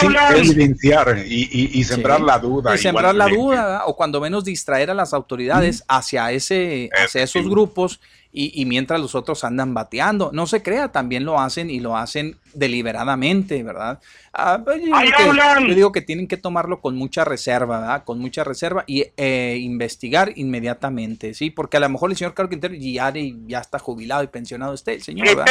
Sí, 0.00 0.06
evidenciar 0.36 1.24
y, 1.26 1.70
y, 1.78 1.84
sembrar 1.84 2.20
la 2.20 2.38
duda. 2.38 2.74
Y 2.74 2.78
sembrar 2.78 3.14
la 3.14 3.28
duda, 3.28 3.82
o 3.86 3.96
cuando 3.96 4.20
menos 4.20 4.44
distraer 4.44 4.90
a 4.90 4.94
las 4.94 5.14
autoridades 5.14 5.84
hacia, 5.88 6.32
ese, 6.32 6.90
hacia 6.92 7.22
esos 7.22 7.48
grupos 7.48 8.00
y, 8.30 8.66
mientras 8.66 9.00
los 9.00 9.14
otros 9.14 9.42
andan 9.42 9.72
bateando. 9.72 10.30
No 10.32 10.46
se 10.46 10.62
crea, 10.62 10.92
también 10.92 11.24
lo 11.24 11.40
hacen 11.40 11.70
y 11.70 11.80
lo 11.80 11.96
hacen 11.96 12.36
deliberadamente, 12.52 13.62
¿verdad? 13.62 14.00
Ah, 14.32 14.60
pues, 14.62 14.82
yo, 14.82 15.74
digo 15.74 15.92
que, 15.92 16.02
tienen 16.02 16.28
que 16.28 16.36
tomarlo 16.36 16.80
con 16.80 16.94
mucha 16.94 17.24
reserva, 17.24 17.80
¿verdad? 17.80 18.04
Con 18.04 18.18
mucha 18.18 18.44
reserva 18.44 18.84
y 18.86 19.06
eh, 19.16 19.56
investigar 19.60 20.32
inmediatamente, 20.36 21.32
¿sí? 21.32 21.50
Porque 21.50 21.78
a 21.78 21.80
lo 21.80 21.88
mejor 21.88 22.10
el 22.10 22.16
señor 22.16 22.34
Carlos 22.34 22.50
Quintero 22.50 22.74
ya, 22.74 23.12
ya 23.46 23.60
está 23.60 23.78
jubilado 23.78 24.22
y 24.22 24.28
pensionado 24.28 24.74
usted, 24.74 24.92
el 24.92 25.02
señor, 25.02 25.28
¿verdad? 25.28 25.46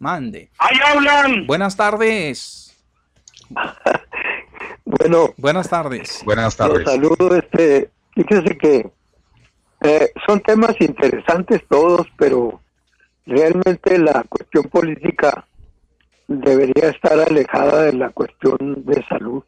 Mande. 0.00 0.50
Ahí 0.58 0.76
hablan. 0.84 1.46
Buenas 1.46 1.76
tardes. 1.76 2.76
bueno. 4.84 5.32
Buenas 5.36 5.68
tardes. 5.68 6.20
Buenas 6.24 6.56
tardes. 6.56 6.84
Saludo, 6.84 7.36
este, 7.36 7.90
fíjese 8.14 8.58
que 8.58 8.97
eh, 9.80 10.10
son 10.26 10.40
temas 10.40 10.74
interesantes 10.80 11.62
todos, 11.68 12.06
pero 12.16 12.60
realmente 13.26 13.98
la 13.98 14.24
cuestión 14.28 14.64
política 14.64 15.46
debería 16.26 16.90
estar 16.90 17.18
alejada 17.18 17.82
de 17.82 17.92
la 17.92 18.10
cuestión 18.10 18.84
de 18.84 19.04
salud. 19.06 19.42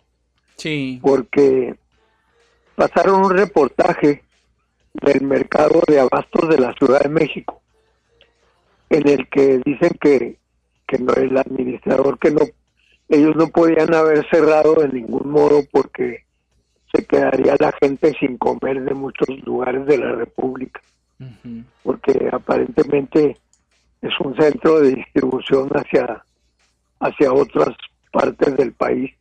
Sí. 0.56 0.98
Porque 1.02 1.74
pasaron 2.76 3.24
un 3.24 3.36
reportaje 3.36 4.22
del 4.92 5.22
mercado 5.22 5.82
de 5.86 6.00
abastos 6.00 6.48
de 6.48 6.58
la 6.58 6.72
Ciudad 6.74 7.00
de 7.00 7.08
México, 7.08 7.60
en 8.88 9.08
el 9.08 9.28
que 9.28 9.60
dicen 9.64 9.96
que, 10.00 10.38
que 10.86 10.98
no 10.98 11.12
el 11.14 11.36
administrador 11.36 12.18
que 12.18 12.30
no 12.30 12.40
ellos 13.10 13.34
no 13.34 13.48
podían 13.48 13.92
haber 13.92 14.24
cerrado 14.30 14.74
de 14.74 14.88
ningún 14.88 15.30
modo 15.30 15.62
porque 15.72 16.24
se 16.92 17.04
quedaría 17.06 17.56
la 17.58 17.72
gente 17.80 18.12
sin 18.18 18.36
comer 18.36 18.82
de 18.82 18.94
muchos 18.94 19.28
lugares 19.44 19.86
de 19.86 19.98
la 19.98 20.12
República, 20.12 20.80
porque 21.82 22.28
aparentemente 22.32 23.36
es 24.02 24.20
un 24.20 24.34
centro 24.36 24.80
de 24.80 24.94
distribución 24.96 25.68
hacia, 25.74 26.24
hacia 27.00 27.32
otras 27.32 27.76
partes 28.10 28.56
del 28.56 28.72
país. 28.72 29.12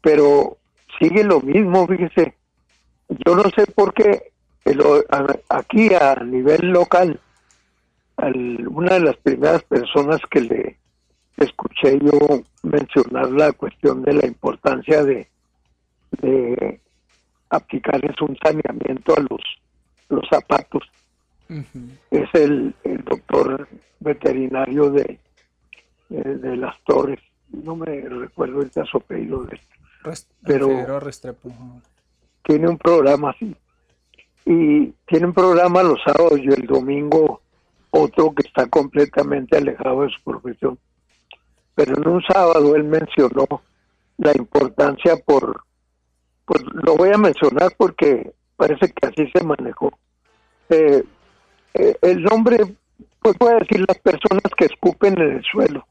Pero 0.00 0.58
sigue 0.98 1.24
lo 1.24 1.40
mismo, 1.40 1.86
fíjese. 1.86 2.34
Yo 3.08 3.34
no 3.34 3.44
sé 3.50 3.66
por 3.74 3.94
qué 3.94 4.32
aquí 5.48 5.94
a 5.94 6.14
nivel 6.24 6.70
local, 6.70 7.20
una 8.18 8.94
de 8.94 9.00
las 9.00 9.16
primeras 9.16 9.62
personas 9.64 10.20
que 10.30 10.40
le 10.40 10.78
escuché 11.36 11.98
yo 12.00 12.42
mencionar 12.62 13.30
la 13.30 13.52
cuestión 13.52 14.02
de 14.02 14.12
la 14.12 14.26
importancia 14.26 15.04
de, 15.04 15.28
de 16.20 16.80
aplicarles 17.50 18.20
un 18.20 18.36
saneamiento 18.42 19.14
a 19.16 19.20
los, 19.20 19.40
los 20.08 20.28
zapatos. 20.28 20.82
Es 22.10 22.28
el, 22.34 22.74
el, 22.84 23.04
doctor 23.04 23.66
veterinario 24.00 24.90
de, 24.90 25.18
de, 26.10 26.56
las 26.56 26.78
torres. 26.84 27.20
No 27.48 27.74
me 27.74 27.86
recuerdo 27.86 28.60
el 28.60 28.70
caso 28.70 28.98
apellido 28.98 29.44
de 29.44 29.58
pero 30.44 30.68
tiene 32.42 32.68
un 32.68 32.78
programa 32.78 33.30
así. 33.30 33.54
Y 34.44 34.92
tiene 35.06 35.26
un 35.26 35.34
programa 35.34 35.82
los 35.82 36.00
sábados 36.02 36.38
y 36.38 36.48
el 36.48 36.66
domingo 36.66 37.42
otro 37.90 38.34
que 38.34 38.46
está 38.46 38.66
completamente 38.66 39.56
alejado 39.56 40.02
de 40.02 40.10
su 40.10 40.22
profesión. 40.22 40.78
Pero 41.74 41.96
en 41.96 42.08
un 42.08 42.22
sábado 42.22 42.74
él 42.74 42.84
mencionó 42.84 43.46
la 44.16 44.32
importancia 44.36 45.16
por 45.16 45.62
pues 46.48 46.62
lo 46.72 46.96
voy 46.96 47.10
a 47.10 47.18
mencionar 47.18 47.70
porque 47.76 48.32
parece 48.56 48.90
que 48.90 49.06
así 49.06 49.30
se 49.30 49.44
manejó. 49.44 49.92
Eh, 50.70 51.04
eh, 51.74 51.96
el 52.00 52.22
nombre, 52.22 52.56
pues 53.20 53.36
voy 53.38 53.52
a 53.52 53.58
decir 53.58 53.84
las 53.86 53.98
personas 53.98 54.50
que 54.56 54.64
escupen 54.64 55.20
en 55.20 55.36
el 55.36 55.44
suelo, 55.44 55.86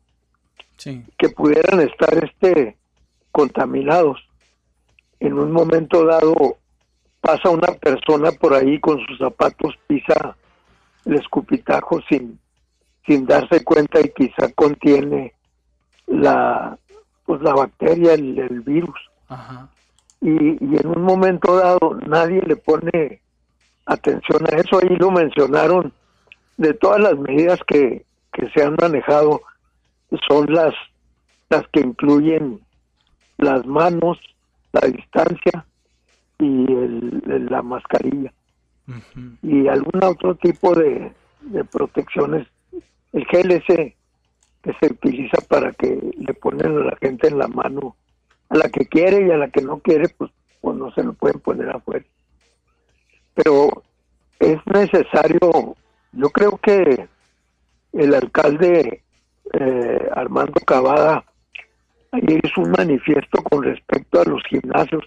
que 0.84 1.29
pudieran 1.29 1.81
estar 1.81 2.11
este 2.23 2.75
contaminados. 3.31 4.19
En 5.19 5.38
un 5.38 5.51
momento 5.51 6.03
dado 6.05 6.57
pasa 7.21 7.51
una 7.51 7.73
persona 7.73 8.31
por 8.31 8.55
ahí 8.55 8.79
con 8.79 8.99
sus 9.05 9.19
zapatos, 9.19 9.75
pisa 9.85 10.35
el 11.05 11.15
escupitajo 11.15 12.01
sin, 12.09 12.39
sin 13.05 13.27
darse 13.27 13.63
cuenta 13.63 13.99
y 13.99 14.09
quizá 14.09 14.51
contiene 14.55 15.34
la 16.07 16.79
pues 17.25 17.41
la 17.41 17.53
bacteria, 17.53 18.13
el, 18.13 18.39
el 18.39 18.61
virus. 18.61 18.99
Ajá 19.27 19.69
y, 20.22 20.30
en 20.30 20.88
un 20.88 21.03
momento 21.03 21.57
dado 21.57 21.98
nadie 22.06 22.41
le 22.45 22.56
pone 22.56 23.22
atención 23.85 24.45
a 24.45 24.57
eso. 24.57 24.80
Ahí 24.80 24.95
lo 24.98 25.11
mencionaron 25.11 25.94
de 26.57 26.73
todas 26.73 26.99
las 26.99 27.18
medidas 27.18 27.60
que, 27.68 28.06
que 28.34 28.49
se 28.49 28.64
han 28.64 28.76
manejado 28.80 29.41
son 30.27 30.52
las 30.53 30.73
las 31.49 31.65
que 31.69 31.80
incluyen 31.80 32.60
las 33.38 33.65
manos, 33.65 34.18
la 34.73 34.81
distancia 34.81 35.65
y 36.39 36.72
el, 36.72 37.48
la 37.49 37.61
mascarilla 37.61 38.34
y 39.41 39.68
algún 39.68 40.03
otro 40.03 40.35
tipo 40.35 40.76
de, 40.76 41.11
de 41.41 41.64
protecciones. 41.65 42.48
El 43.14 43.26
GLC 43.26 43.95
que 44.61 44.73
se 44.80 44.91
utiliza 44.91 45.38
para 45.48 45.72
que 45.73 46.11
le 46.18 46.34
ponen 46.34 46.77
a 46.77 46.85
la 46.85 46.98
gente 46.98 47.27
en 47.27 47.38
la 47.38 47.48
mano 47.48 47.95
a 48.49 48.57
la 48.57 48.69
que 48.69 48.85
quiere 48.85 49.27
y 49.27 49.31
a 49.31 49.37
la 49.37 49.49
que 49.49 49.61
no 49.61 49.79
quiere, 49.79 50.09
pues, 50.09 50.31
pues 50.61 50.77
no 50.77 50.91
se 50.93 51.03
lo 51.03 51.13
pueden 51.13 51.39
poner 51.39 51.69
afuera. 51.69 52.05
Pero 53.33 53.83
es 54.39 54.57
necesario, 54.65 55.75
yo 56.11 56.29
creo 56.29 56.57
que 56.57 57.07
el 57.93 58.13
alcalde 58.13 59.03
eh, 59.53 60.09
Armando 60.15 60.59
Cavada 60.65 61.23
ayer 62.11 62.39
hizo 62.43 62.61
un 62.61 62.71
manifiesto 62.71 63.43
con 63.43 63.63
respecto 63.63 64.21
a 64.21 64.25
los 64.25 64.43
gimnasios. 64.43 65.03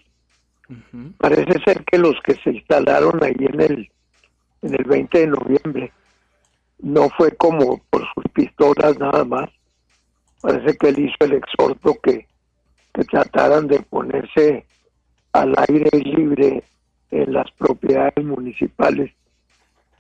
Parece 1.19 1.59
ser 1.65 1.85
que 1.85 1.99
los 1.99 2.15
que 2.25 2.35
se 2.35 2.51
instalaron 2.51 3.23
ahí 3.25 3.35
en 3.39 3.61
el, 3.61 3.91
en 4.63 4.75
el 4.75 4.85
20 4.85 5.19
de 5.19 5.27
noviembre 5.27 5.93
no 6.79 7.09
fue 7.11 7.33
como 7.33 7.83
por 7.91 8.03
sus 8.15 8.25
pistolas 8.33 8.99
nada 8.99 9.25
más. 9.25 9.51
Parece 10.41 10.77
que 10.77 10.89
él 10.89 10.99
hizo 11.01 11.17
el 11.21 11.33
exhorto 11.33 11.97
que 12.03 12.27
que 12.93 13.05
trataran 13.05 13.67
de 13.67 13.81
ponerse 13.81 14.67
al 15.33 15.55
aire 15.69 15.91
libre 15.99 16.63
en 17.11 17.33
las 17.33 17.51
propiedades 17.53 18.25
municipales. 18.25 19.13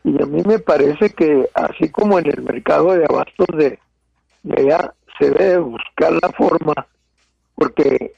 Y 0.02 0.22
a 0.22 0.26
mí 0.26 0.42
me 0.46 0.58
parece 0.58 1.10
que 1.10 1.48
así 1.54 1.88
como 1.90 2.18
en 2.18 2.26
el 2.26 2.42
mercado 2.42 2.92
de 2.92 3.04
abastos 3.04 3.46
de, 3.56 3.78
allá, 4.56 4.94
se 5.18 5.30
debe 5.30 5.58
buscar 5.58 6.12
la 6.12 6.30
forma, 6.30 6.86
porque 7.54 8.12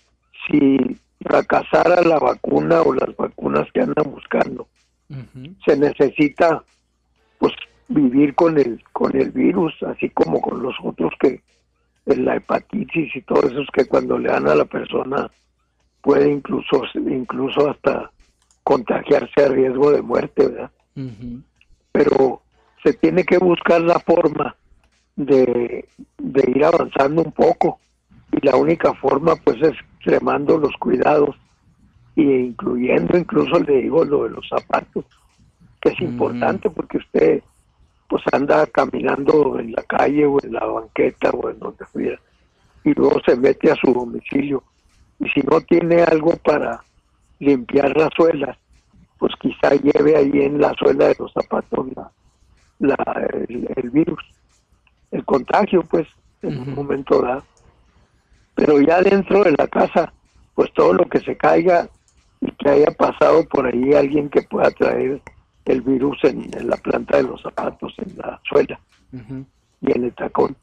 si 0.47 0.79
fracasara 1.21 2.03
la 2.03 2.19
vacuna 2.19 2.83
o 2.83 2.95
las 2.95 3.15
vacunas 3.17 3.67
que 3.73 3.81
andan 3.81 4.11
buscando, 4.11 4.69
se 5.67 5.77
necesita 5.77 6.65
pues 7.39 7.53
vivir 7.89 8.35
con 8.35 8.59
el 8.59 8.83
con 8.93 9.15
el 9.17 9.31
virus, 9.31 9.75
así 9.83 10.09
como 10.11 10.41
con 10.41 10.63
los 10.63 10.75
otros 10.83 11.13
que 11.21 11.43
la 12.07 12.37
hepatitis 12.37 13.15
y 13.15 13.23
todos 13.23 13.53
esos 13.53 13.69
que 13.73 13.87
cuando 13.87 14.19
le 14.19 14.29
dan 14.29 14.49
a 14.49 14.55
la 14.55 14.65
persona 14.65 15.31
puede 16.01 16.31
incluso 16.31 16.83
incluso 16.95 17.71
hasta 17.71 18.11
contagiarse 18.65 19.45
a 19.45 19.49
riesgo 19.49 19.91
de 19.93 20.03
muerte, 20.03 20.49
¿verdad? 20.49 20.71
Pero 21.93 22.43
se 22.83 22.93
tiene 22.95 23.25
que 23.25 23.39
buscar 23.39 23.81
la 23.81 23.99
forma 24.01 24.57
de, 25.17 25.89
de 26.19 26.51
ir 26.51 26.65
avanzando 26.65 27.23
un 27.23 27.33
poco. 27.33 27.79
Y 28.33 28.45
la 28.45 28.57
única 28.57 28.95
forma 28.95 29.37
pues 29.37 29.61
es 29.63 29.75
extremando 29.97 30.59
los 30.59 30.75
cuidados 30.79 31.37
e 32.17 32.23
incluyendo 32.23 33.17
incluso 33.17 33.59
le 33.61 33.83
digo 33.83 34.05
lo 34.05 34.25
de 34.25 34.31
los 34.31 34.49
zapatos 34.49 35.05
que 35.81 35.91
es 35.91 36.01
importante 36.01 36.71
porque 36.71 36.99
usted 36.99 37.43
pues 38.13 38.25
anda 38.31 38.67
caminando 38.67 39.59
en 39.59 39.73
la 39.73 39.83
calle 39.85 40.27
o 40.27 40.37
en 40.45 40.53
la 40.53 40.67
banqueta 40.67 41.31
o 41.31 41.49
en 41.49 41.59
donde 41.59 41.83
fuera 41.87 42.21
y 42.85 42.93
luego 42.93 43.19
se 43.25 43.35
mete 43.37 43.71
a 43.71 43.75
su 43.77 43.91
domicilio. 43.91 44.63
Y 45.19 45.31
si 45.31 45.41
no 45.41 45.63
tiene 45.63 46.03
algo 46.03 46.37
para 46.45 46.85
limpiar 47.39 47.97
las 47.97 48.11
suelas 48.15 48.59
pues 49.17 49.33
quizá 49.41 49.71
lleve 49.77 50.15
ahí 50.15 50.43
en 50.43 50.61
la 50.61 50.75
suela 50.75 51.07
de 51.07 51.17
los 51.19 51.33
zapatos 51.33 51.87
la, 52.81 52.97
el, 53.49 53.89
virus 53.89 54.23
el 55.11 55.25
contagio 55.25 55.83
pues 55.83 56.07
en 56.43 56.59
un 56.59 56.75
momento 56.75 57.23
dado. 57.23 57.45
Pero 58.55 58.79
ya 58.83 59.01
dentro 59.01 59.43
de 59.43 59.53
la 59.53 59.69
casa, 59.69 60.13
pues 60.55 60.71
todo 60.75 60.93
lo 60.93 61.07
que 61.07 61.21
se 61.21 61.35
caiga 61.35 61.89
y 62.43 62.51
que 62.53 62.69
haya 62.69 62.91
pasado 62.91 63.43
por 63.49 63.65
ahí 63.65 63.95
alguien 63.95 64.29
que 64.29 64.43
pueda 64.43 64.71
traer 64.71 65.23
el 65.65 65.83
virus 65.83 66.19
en, 66.25 66.51
la 66.69 66.77
planta 66.77 67.19
de 67.19 67.25
los 67.25 67.41
zapatos, 67.43 67.95
en 67.99 68.17
la 68.19 68.41
suela 68.45 68.79
y 69.81 69.93
en 69.93 70.05
el 70.05 70.13
tacón, 70.15 70.57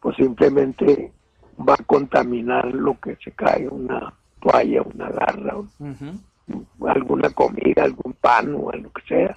pues 0.00 0.16
simplemente 0.16 1.12
va 1.58 1.74
a 1.74 1.84
contaminar 1.84 2.66
lo 2.74 2.98
que 3.00 3.16
se 3.16 3.32
cae, 3.32 3.68
una 3.68 4.12
toalla, 4.40 4.82
una 4.82 5.08
garra, 5.08 5.56
alguna 6.86 7.30
comida, 7.30 7.84
algún 7.84 8.12
pan 8.14 8.54
o 8.54 8.70
algo 8.70 8.90
que 8.92 9.02
sea. 9.08 9.36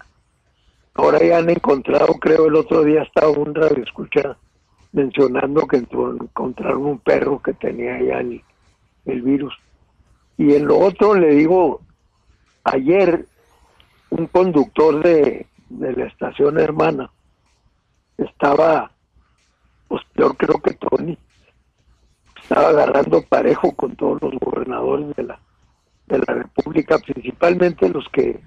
Ahora 0.94 1.20
ya 1.20 1.38
han 1.38 1.50
encontrado, 1.50 2.14
creo 2.16 2.48
el 2.48 2.56
otro 2.56 2.84
día 2.84 3.04
estaba 3.04 3.30
un 3.30 3.56
radio 3.56 3.84
escucha 3.84 4.38
mencionando 4.92 5.68
que 5.68 5.78
encontraron 5.78 6.86
un 6.86 7.00
perro 7.00 7.42
que 7.42 7.54
tenía 7.54 8.02
ya 8.02 8.20
el, 8.20 9.22
virus. 9.22 9.54
Y 10.38 10.54
en 10.56 10.66
lo 10.66 10.80
otro 10.80 11.16
le 11.16 11.36
digo, 11.36 11.82
ayer 12.64 13.26
un 14.10 14.28
conductor 14.28 15.04
de, 15.04 15.46
de 15.70 15.94
la 15.94 16.06
estación 16.06 16.60
hermana 16.60 17.10
estaba, 18.18 18.92
pues 19.88 20.02
peor 20.14 20.36
creo 20.38 20.60
que 20.60 20.74
Tony, 20.74 21.18
estaba 22.42 22.70
agarrando 22.70 23.22
parejo 23.22 23.72
con 23.74 23.96
todos 23.96 24.22
los 24.22 24.34
gobernadores 24.40 25.16
de 25.16 25.24
la, 25.24 25.40
de 26.08 26.20
la 26.20 26.34
República, 26.34 26.98
principalmente 26.98 27.90
los 27.90 28.08
que 28.10 28.40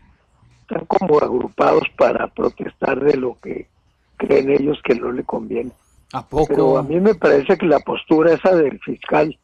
están 0.63 0.85
como 0.87 1.19
agrupados 1.19 1.85
para 1.97 2.29
protestar 2.29 3.01
de 3.01 3.17
lo 3.17 3.39
que 3.41 3.69
creen 4.17 4.51
ellos 4.51 4.79
que 4.85 4.95
no 4.95 5.13
le 5.13 5.25
conviene. 5.25 5.73
¿A 6.13 6.27
poco? 6.27 6.47
Pero 6.49 6.79
a 6.79 6.83
mí 6.83 7.01
me 7.01 7.15
parece 7.15 7.57
que 7.57 7.67
la 7.67 7.81
postura 7.81 8.35
esa 8.35 8.55
del 8.55 8.79
fiscal, 8.81 9.39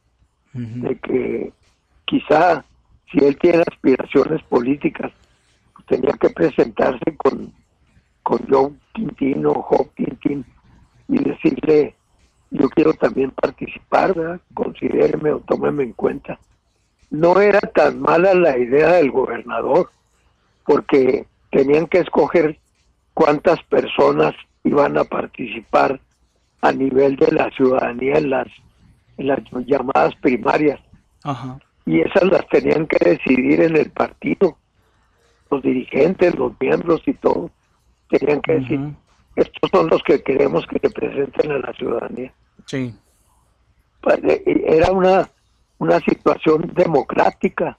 de 0.52 0.98
que 0.98 1.52
quizá 2.04 2.64
si 3.10 3.24
él 3.24 3.38
tiene 3.38 3.62
aspiraciones 3.66 4.42
políticas, 4.44 5.12
tenía 5.88 6.12
que 6.20 6.30
presentarse 6.30 7.16
con, 7.16 7.52
con 8.22 8.38
Joe 8.48 8.72
Quintino, 8.92 9.54
Joe 9.54 9.88
Quintín, 9.96 10.44
y 11.08 11.24
decirle, 11.24 11.94
yo 12.50 12.68
quiero 12.68 12.92
también 12.94 13.30
participar, 13.30 14.14
¿verdad? 14.14 14.40
considéreme 14.54 15.32
o 15.32 15.40
tómeme 15.40 15.84
en 15.84 15.92
cuenta. 15.92 16.38
No 17.10 17.40
era 17.40 17.60
tan 17.60 18.00
mala 18.00 18.34
la 18.34 18.58
idea 18.58 18.92
del 18.92 19.10
gobernador, 19.10 19.90
porque 20.66 21.26
tenían 21.50 21.86
que 21.86 22.00
escoger 22.00 22.58
cuántas 23.14 23.62
personas 23.64 24.34
iban 24.64 24.98
a 24.98 25.04
participar 25.04 26.00
a 26.60 26.72
nivel 26.72 27.16
de 27.16 27.32
la 27.32 27.50
ciudadanía 27.50 28.18
en 28.18 28.30
las, 28.30 28.48
en 29.16 29.28
las 29.28 29.38
llamadas 29.66 30.14
primarias. 30.16 30.80
Y 31.86 32.00
esas 32.00 32.24
las 32.24 32.46
tenían 32.48 32.86
que 32.86 32.98
decidir 33.02 33.62
en 33.62 33.76
el 33.76 33.90
partido. 33.90 34.58
Los 35.50 35.62
dirigentes, 35.62 36.34
los 36.36 36.52
miembros 36.60 37.02
y 37.06 37.14
todo. 37.14 37.50
Tenían 38.08 38.40
que 38.40 38.54
decir, 38.54 38.80
estos 39.36 39.70
son 39.70 39.88
los 39.88 40.02
que 40.02 40.22
queremos 40.22 40.66
que 40.66 40.78
representen 40.78 41.52
a 41.52 41.58
la 41.58 41.72
ciudadanía. 41.74 42.32
Sí. 42.66 42.94
Pues, 44.00 44.18
e, 44.24 44.42
e, 44.46 44.76
era 44.76 44.90
una, 44.92 45.28
una 45.78 46.00
situación 46.00 46.70
democrática, 46.74 47.78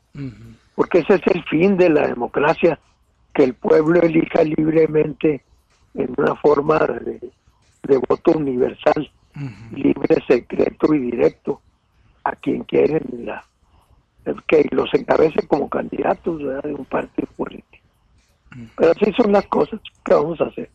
porque 0.75 0.99
ese 0.99 1.15
es 1.15 1.27
el 1.27 1.43
fin 1.45 1.77
de 1.77 1.89
la 1.89 2.07
democracia, 2.07 2.79
que 3.33 3.43
el 3.43 3.53
pueblo 3.53 4.01
elija 4.01 4.43
libremente 4.43 5.43
en 5.93 6.13
una 6.17 6.35
forma 6.35 6.79
de, 6.79 7.31
de 7.83 7.97
voto 8.07 8.31
universal, 8.31 9.11
libre, 9.71 10.23
secreto 10.27 10.93
y 10.93 10.99
directo 10.99 11.61
a 12.23 12.35
quien 12.35 12.63
quieren 12.63 13.03
la, 13.25 13.43
que 14.47 14.67
los 14.71 14.93
encabece 14.93 15.47
como 15.47 15.69
candidatos 15.69 16.39
de 16.39 16.73
un 16.73 16.85
partido 16.85 17.27
político. 17.35 17.65
Pero 18.75 18.91
así 18.91 19.11
son 19.13 19.31
las 19.31 19.45
cosas 19.47 19.79
que 20.03 20.13
vamos 20.13 20.39
a 20.41 20.45
hacer. 20.45 20.69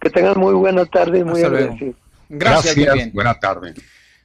Que 0.00 0.10
tengan 0.10 0.38
muy 0.38 0.54
buena 0.54 0.84
tarde 0.84 1.20
y 1.20 1.24
muy 1.24 1.42
agradecido. 1.42 1.94
Gracias, 2.28 2.74
Gracias 2.76 3.12
buena 3.12 3.38
tarde. 3.38 3.74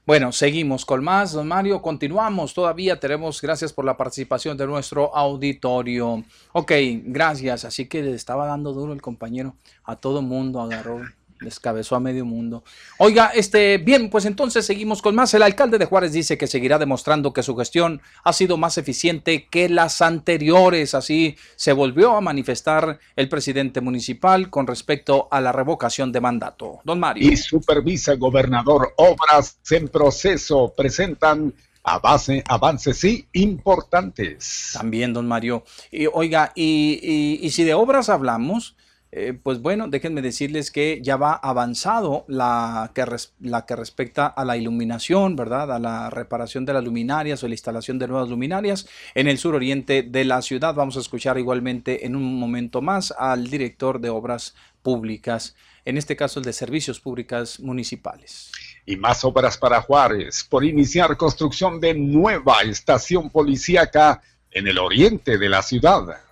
Bueno, 0.05 0.31
seguimos 0.31 0.83
con 0.83 1.03
más, 1.03 1.31
don 1.31 1.47
Mario. 1.47 1.81
Continuamos 1.81 2.53
todavía. 2.53 2.99
Tenemos, 2.99 3.39
gracias 3.41 3.71
por 3.71 3.85
la 3.85 3.95
participación 3.95 4.57
de 4.57 4.65
nuestro 4.65 5.15
auditorio. 5.15 6.23
Ok, 6.53 6.71
gracias. 7.03 7.65
Así 7.65 7.87
que 7.87 8.01
le 8.01 8.15
estaba 8.15 8.47
dando 8.47 8.73
duro 8.73 8.93
el 8.93 9.01
compañero. 9.01 9.55
A 9.83 9.95
todo 9.95 10.21
mundo 10.21 10.59
agarró 10.59 11.01
descabezó 11.41 11.95
a 11.95 11.99
medio 11.99 12.25
mundo. 12.25 12.63
Oiga, 12.97 13.31
este, 13.33 13.77
bien, 13.77 14.09
pues 14.09 14.25
entonces 14.25 14.65
seguimos 14.65 15.01
con 15.01 15.15
más. 15.15 15.33
El 15.33 15.43
alcalde 15.43 15.77
de 15.77 15.85
Juárez 15.85 16.13
dice 16.13 16.37
que 16.37 16.47
seguirá 16.47 16.77
demostrando 16.77 17.33
que 17.33 17.43
su 17.43 17.55
gestión 17.55 18.01
ha 18.23 18.33
sido 18.33 18.57
más 18.57 18.77
eficiente 18.77 19.47
que 19.49 19.67
las 19.67 20.01
anteriores. 20.01 20.93
Así 20.93 21.35
se 21.55 21.73
volvió 21.73 22.15
a 22.15 22.21
manifestar 22.21 22.99
el 23.15 23.27
presidente 23.27 23.81
municipal 23.81 24.49
con 24.49 24.67
respecto 24.67 25.27
a 25.31 25.41
la 25.41 25.51
revocación 25.51 26.11
de 26.11 26.21
mandato. 26.21 26.79
Don 26.83 26.99
Mario. 26.99 27.31
Y 27.31 27.37
supervisa 27.37 28.15
gobernador 28.15 28.93
obras 28.97 29.57
en 29.69 29.87
proceso. 29.87 30.73
Presentan 30.75 31.53
a 31.83 31.97
base, 31.97 32.43
avances 32.47 32.97
sí 32.97 33.27
importantes. 33.33 34.71
También, 34.73 35.13
don 35.13 35.27
Mario. 35.27 35.63
Y, 35.91 36.05
oiga, 36.05 36.51
y, 36.55 37.39
y 37.41 37.49
si 37.49 37.63
de 37.63 37.73
obras 37.73 38.09
hablamos, 38.09 38.75
eh, 39.13 39.33
pues 39.33 39.59
bueno, 39.61 39.89
déjenme 39.89 40.21
decirles 40.21 40.71
que 40.71 41.01
ya 41.03 41.17
va 41.17 41.33
avanzado 41.33 42.23
la 42.29 42.91
que, 42.95 43.05
la 43.41 43.65
que 43.65 43.75
respecta 43.75 44.27
a 44.27 44.45
la 44.45 44.55
iluminación, 44.55 45.35
¿verdad? 45.35 45.69
A 45.73 45.79
la 45.79 46.09
reparación 46.09 46.65
de 46.65 46.71
las 46.71 46.83
luminarias 46.83 47.43
o 47.43 47.47
la 47.49 47.53
instalación 47.53 47.99
de 47.99 48.07
nuevas 48.07 48.29
luminarias 48.29 48.87
en 49.13 49.27
el 49.27 49.37
suroriente 49.37 50.01
de 50.03 50.23
la 50.23 50.41
ciudad. 50.41 50.75
Vamos 50.75 50.95
a 50.95 51.01
escuchar 51.01 51.37
igualmente 51.37 52.05
en 52.05 52.15
un 52.15 52.39
momento 52.39 52.81
más 52.81 53.11
al 53.11 53.49
director 53.49 53.99
de 53.99 54.09
obras 54.09 54.55
públicas, 54.81 55.57
en 55.83 55.97
este 55.97 56.15
caso 56.15 56.39
el 56.39 56.45
de 56.45 56.53
servicios 56.53 57.01
públicas 57.01 57.59
municipales. 57.59 58.49
Y 58.85 58.95
más 58.95 59.25
obras 59.25 59.57
para 59.57 59.81
Juárez 59.81 60.45
por 60.49 60.63
iniciar 60.63 61.17
construcción 61.17 61.81
de 61.81 61.93
nueva 61.93 62.61
estación 62.61 63.29
policíaca 63.29 64.21
en 64.51 64.67
el 64.67 64.77
oriente 64.77 65.37
de 65.37 65.49
la 65.49 65.61
ciudad. 65.61 66.30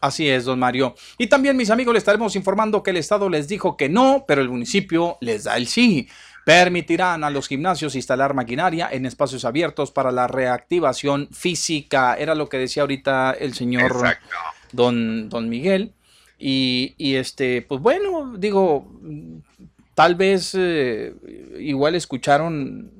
Así 0.00 0.28
es, 0.28 0.46
don 0.46 0.58
Mario. 0.58 0.94
Y 1.18 1.26
también, 1.26 1.56
mis 1.56 1.70
amigos, 1.70 1.92
les 1.92 2.00
estaremos 2.00 2.34
informando 2.34 2.82
que 2.82 2.90
el 2.90 2.96
Estado 2.96 3.28
les 3.28 3.48
dijo 3.48 3.76
que 3.76 3.88
no, 3.88 4.24
pero 4.26 4.40
el 4.40 4.48
municipio 4.48 5.18
les 5.20 5.44
da 5.44 5.56
el 5.56 5.66
sí. 5.66 6.08
Permitirán 6.44 7.22
a 7.22 7.30
los 7.30 7.48
gimnasios 7.48 7.94
instalar 7.94 8.32
maquinaria 8.32 8.88
en 8.90 9.04
espacios 9.04 9.44
abiertos 9.44 9.90
para 9.90 10.10
la 10.10 10.26
reactivación 10.26 11.28
física. 11.32 12.14
Era 12.14 12.34
lo 12.34 12.48
que 12.48 12.56
decía 12.56 12.82
ahorita 12.82 13.32
el 13.38 13.52
señor 13.52 14.16
don, 14.72 15.28
don 15.28 15.48
Miguel. 15.50 15.92
Y, 16.38 16.94
este, 16.98 17.60
pues 17.60 17.82
bueno, 17.82 18.34
digo, 18.38 18.90
tal 19.94 20.14
vez 20.14 20.54
eh, 20.56 21.14
igual 21.58 21.94
escucharon 21.94 22.99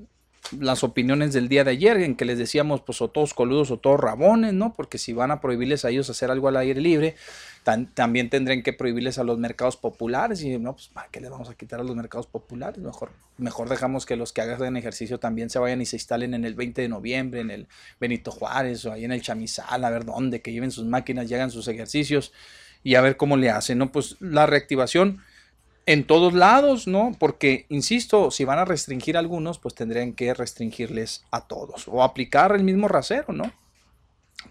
las 0.58 0.82
opiniones 0.84 1.32
del 1.32 1.48
día 1.48 1.64
de 1.64 1.72
ayer, 1.72 1.98
en 1.98 2.16
que 2.16 2.24
les 2.24 2.38
decíamos, 2.38 2.80
pues, 2.80 3.00
o 3.00 3.08
todos 3.08 3.34
coludos 3.34 3.70
o 3.70 3.78
todos 3.78 4.00
rabones, 4.00 4.52
¿no? 4.52 4.72
Porque 4.72 4.98
si 4.98 5.12
van 5.12 5.30
a 5.30 5.40
prohibirles 5.40 5.84
a 5.84 5.90
ellos 5.90 6.10
hacer 6.10 6.30
algo 6.30 6.48
al 6.48 6.56
aire 6.56 6.80
libre, 6.80 7.14
también 7.94 8.30
tendrán 8.30 8.62
que 8.62 8.72
prohibirles 8.72 9.18
a 9.18 9.24
los 9.24 9.38
mercados 9.38 9.76
populares. 9.76 10.42
Y 10.42 10.58
no, 10.58 10.72
pues, 10.74 10.88
¿para 10.88 11.08
qué 11.08 11.20
les 11.20 11.30
vamos 11.30 11.48
a 11.50 11.54
quitar 11.54 11.80
a 11.80 11.84
los 11.84 11.94
mercados 11.94 12.26
populares? 12.26 12.78
Mejor, 12.78 13.10
mejor 13.38 13.68
dejamos 13.68 14.06
que 14.06 14.16
los 14.16 14.32
que 14.32 14.40
hagan 14.40 14.76
ejercicio 14.76 15.18
también 15.18 15.50
se 15.50 15.58
vayan 15.58 15.80
y 15.80 15.86
se 15.86 15.96
instalen 15.96 16.34
en 16.34 16.44
el 16.44 16.54
20 16.54 16.82
de 16.82 16.88
noviembre, 16.88 17.40
en 17.40 17.50
el 17.50 17.68
Benito 18.00 18.30
Juárez 18.30 18.84
o 18.86 18.92
ahí 18.92 19.04
en 19.04 19.12
el 19.12 19.22
Chamizal, 19.22 19.84
a 19.84 19.90
ver 19.90 20.04
dónde, 20.04 20.40
que 20.40 20.52
lleven 20.52 20.70
sus 20.70 20.86
máquinas 20.86 21.30
y 21.30 21.34
hagan 21.34 21.50
sus 21.50 21.68
ejercicios 21.68 22.32
y 22.82 22.94
a 22.94 23.00
ver 23.00 23.16
cómo 23.16 23.36
le 23.36 23.50
hacen, 23.50 23.78
¿no? 23.78 23.92
Pues 23.92 24.16
la 24.20 24.46
reactivación 24.46 25.20
en 25.92 26.04
todos 26.04 26.34
lados, 26.34 26.86
¿no? 26.86 27.16
Porque, 27.18 27.66
insisto, 27.68 28.30
si 28.30 28.44
van 28.44 28.60
a 28.60 28.64
restringir 28.64 29.16
a 29.16 29.18
algunos, 29.18 29.58
pues 29.58 29.74
tendrían 29.74 30.12
que 30.12 30.32
restringirles 30.34 31.24
a 31.32 31.48
todos 31.48 31.88
o 31.88 32.04
aplicar 32.04 32.54
el 32.54 32.62
mismo 32.62 32.86
rasero, 32.86 33.32
¿no? 33.32 33.52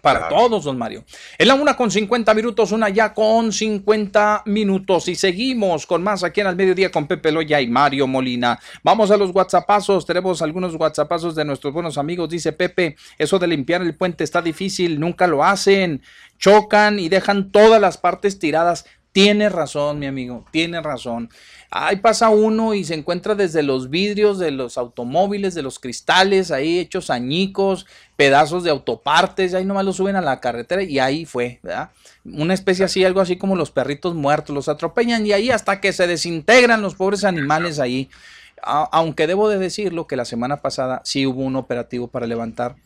Para 0.02 0.28
todos, 0.28 0.64
don 0.64 0.76
Mario. 0.78 1.04
En 1.38 1.48
la 1.48 1.54
una 1.54 1.76
con 1.76 1.90
50 1.90 2.32
minutos, 2.34 2.72
una 2.72 2.90
ya 2.90 3.12
con 3.12 3.52
50 3.52 4.42
minutos. 4.46 5.08
Y 5.08 5.14
seguimos 5.14 5.86
con 5.86 6.02
más 6.02 6.22
aquí 6.22 6.42
en 6.42 6.46
el 6.46 6.56
mediodía 6.56 6.90
con 6.90 7.06
Pepe 7.06 7.32
Loya 7.32 7.60
y 7.60 7.66
Mario 7.66 8.06
Molina. 8.06 8.58
Vamos 8.82 9.10
a 9.10 9.16
los 9.16 9.30
WhatsAppazos. 9.34 10.06
Tenemos 10.06 10.42
algunos 10.42 10.74
WhatsAppazos 10.74 11.34
de 11.34 11.44
nuestros 11.44 11.72
buenos 11.72 11.98
amigos. 11.98 12.28
Dice 12.28 12.52
Pepe, 12.52 12.96
eso 13.18 13.38
de 13.38 13.46
limpiar 13.48 13.82
el 13.82 13.94
puente 13.94 14.24
está 14.24 14.40
difícil, 14.40 15.00
nunca 15.00 15.26
lo 15.26 15.42
hacen. 15.42 16.02
Chocan 16.38 16.98
y 16.98 17.08
dejan 17.08 17.50
todas 17.50 17.80
las 17.80 17.98
partes 17.98 18.38
tiradas. 18.38 18.86
Tiene 19.12 19.48
razón, 19.48 19.98
mi 19.98 20.06
amigo, 20.06 20.44
tiene 20.52 20.80
razón. 20.80 21.30
Ahí 21.68 21.96
pasa 21.96 22.28
uno 22.28 22.74
y 22.74 22.84
se 22.84 22.94
encuentra 22.94 23.34
desde 23.34 23.64
los 23.64 23.90
vidrios 23.90 24.38
de 24.38 24.52
los 24.52 24.78
automóviles, 24.78 25.54
de 25.54 25.62
los 25.62 25.80
cristales, 25.80 26.52
ahí 26.52 26.78
hechos 26.78 27.10
añicos, 27.10 27.86
pedazos 28.14 28.62
de 28.62 28.70
autopartes, 28.70 29.52
ahí 29.54 29.64
nomás 29.64 29.84
lo 29.84 29.92
suben 29.92 30.14
a 30.14 30.20
la 30.20 30.38
carretera 30.38 30.84
y 30.84 31.00
ahí 31.00 31.24
fue, 31.24 31.58
¿verdad? 31.62 31.90
Una 32.24 32.54
especie 32.54 32.84
así, 32.84 33.04
algo 33.04 33.20
así 33.20 33.36
como 33.36 33.56
los 33.56 33.72
perritos 33.72 34.14
muertos, 34.14 34.54
los 34.54 34.68
atropellan 34.68 35.26
y 35.26 35.32
ahí 35.32 35.50
hasta 35.50 35.80
que 35.80 35.92
se 35.92 36.06
desintegran 36.06 36.80
los 36.80 36.94
pobres 36.94 37.24
animales 37.24 37.80
ahí. 37.80 38.08
aunque 38.62 39.26
debo 39.26 39.48
de 39.48 39.58
decirlo 39.58 40.06
que 40.06 40.16
la 40.16 40.24
semana 40.24 40.58
pasada 40.58 41.00
sí 41.04 41.26
hubo 41.26 41.42
un 41.42 41.56
operativo 41.56 42.08
para 42.08 42.26
levantar 42.26 42.76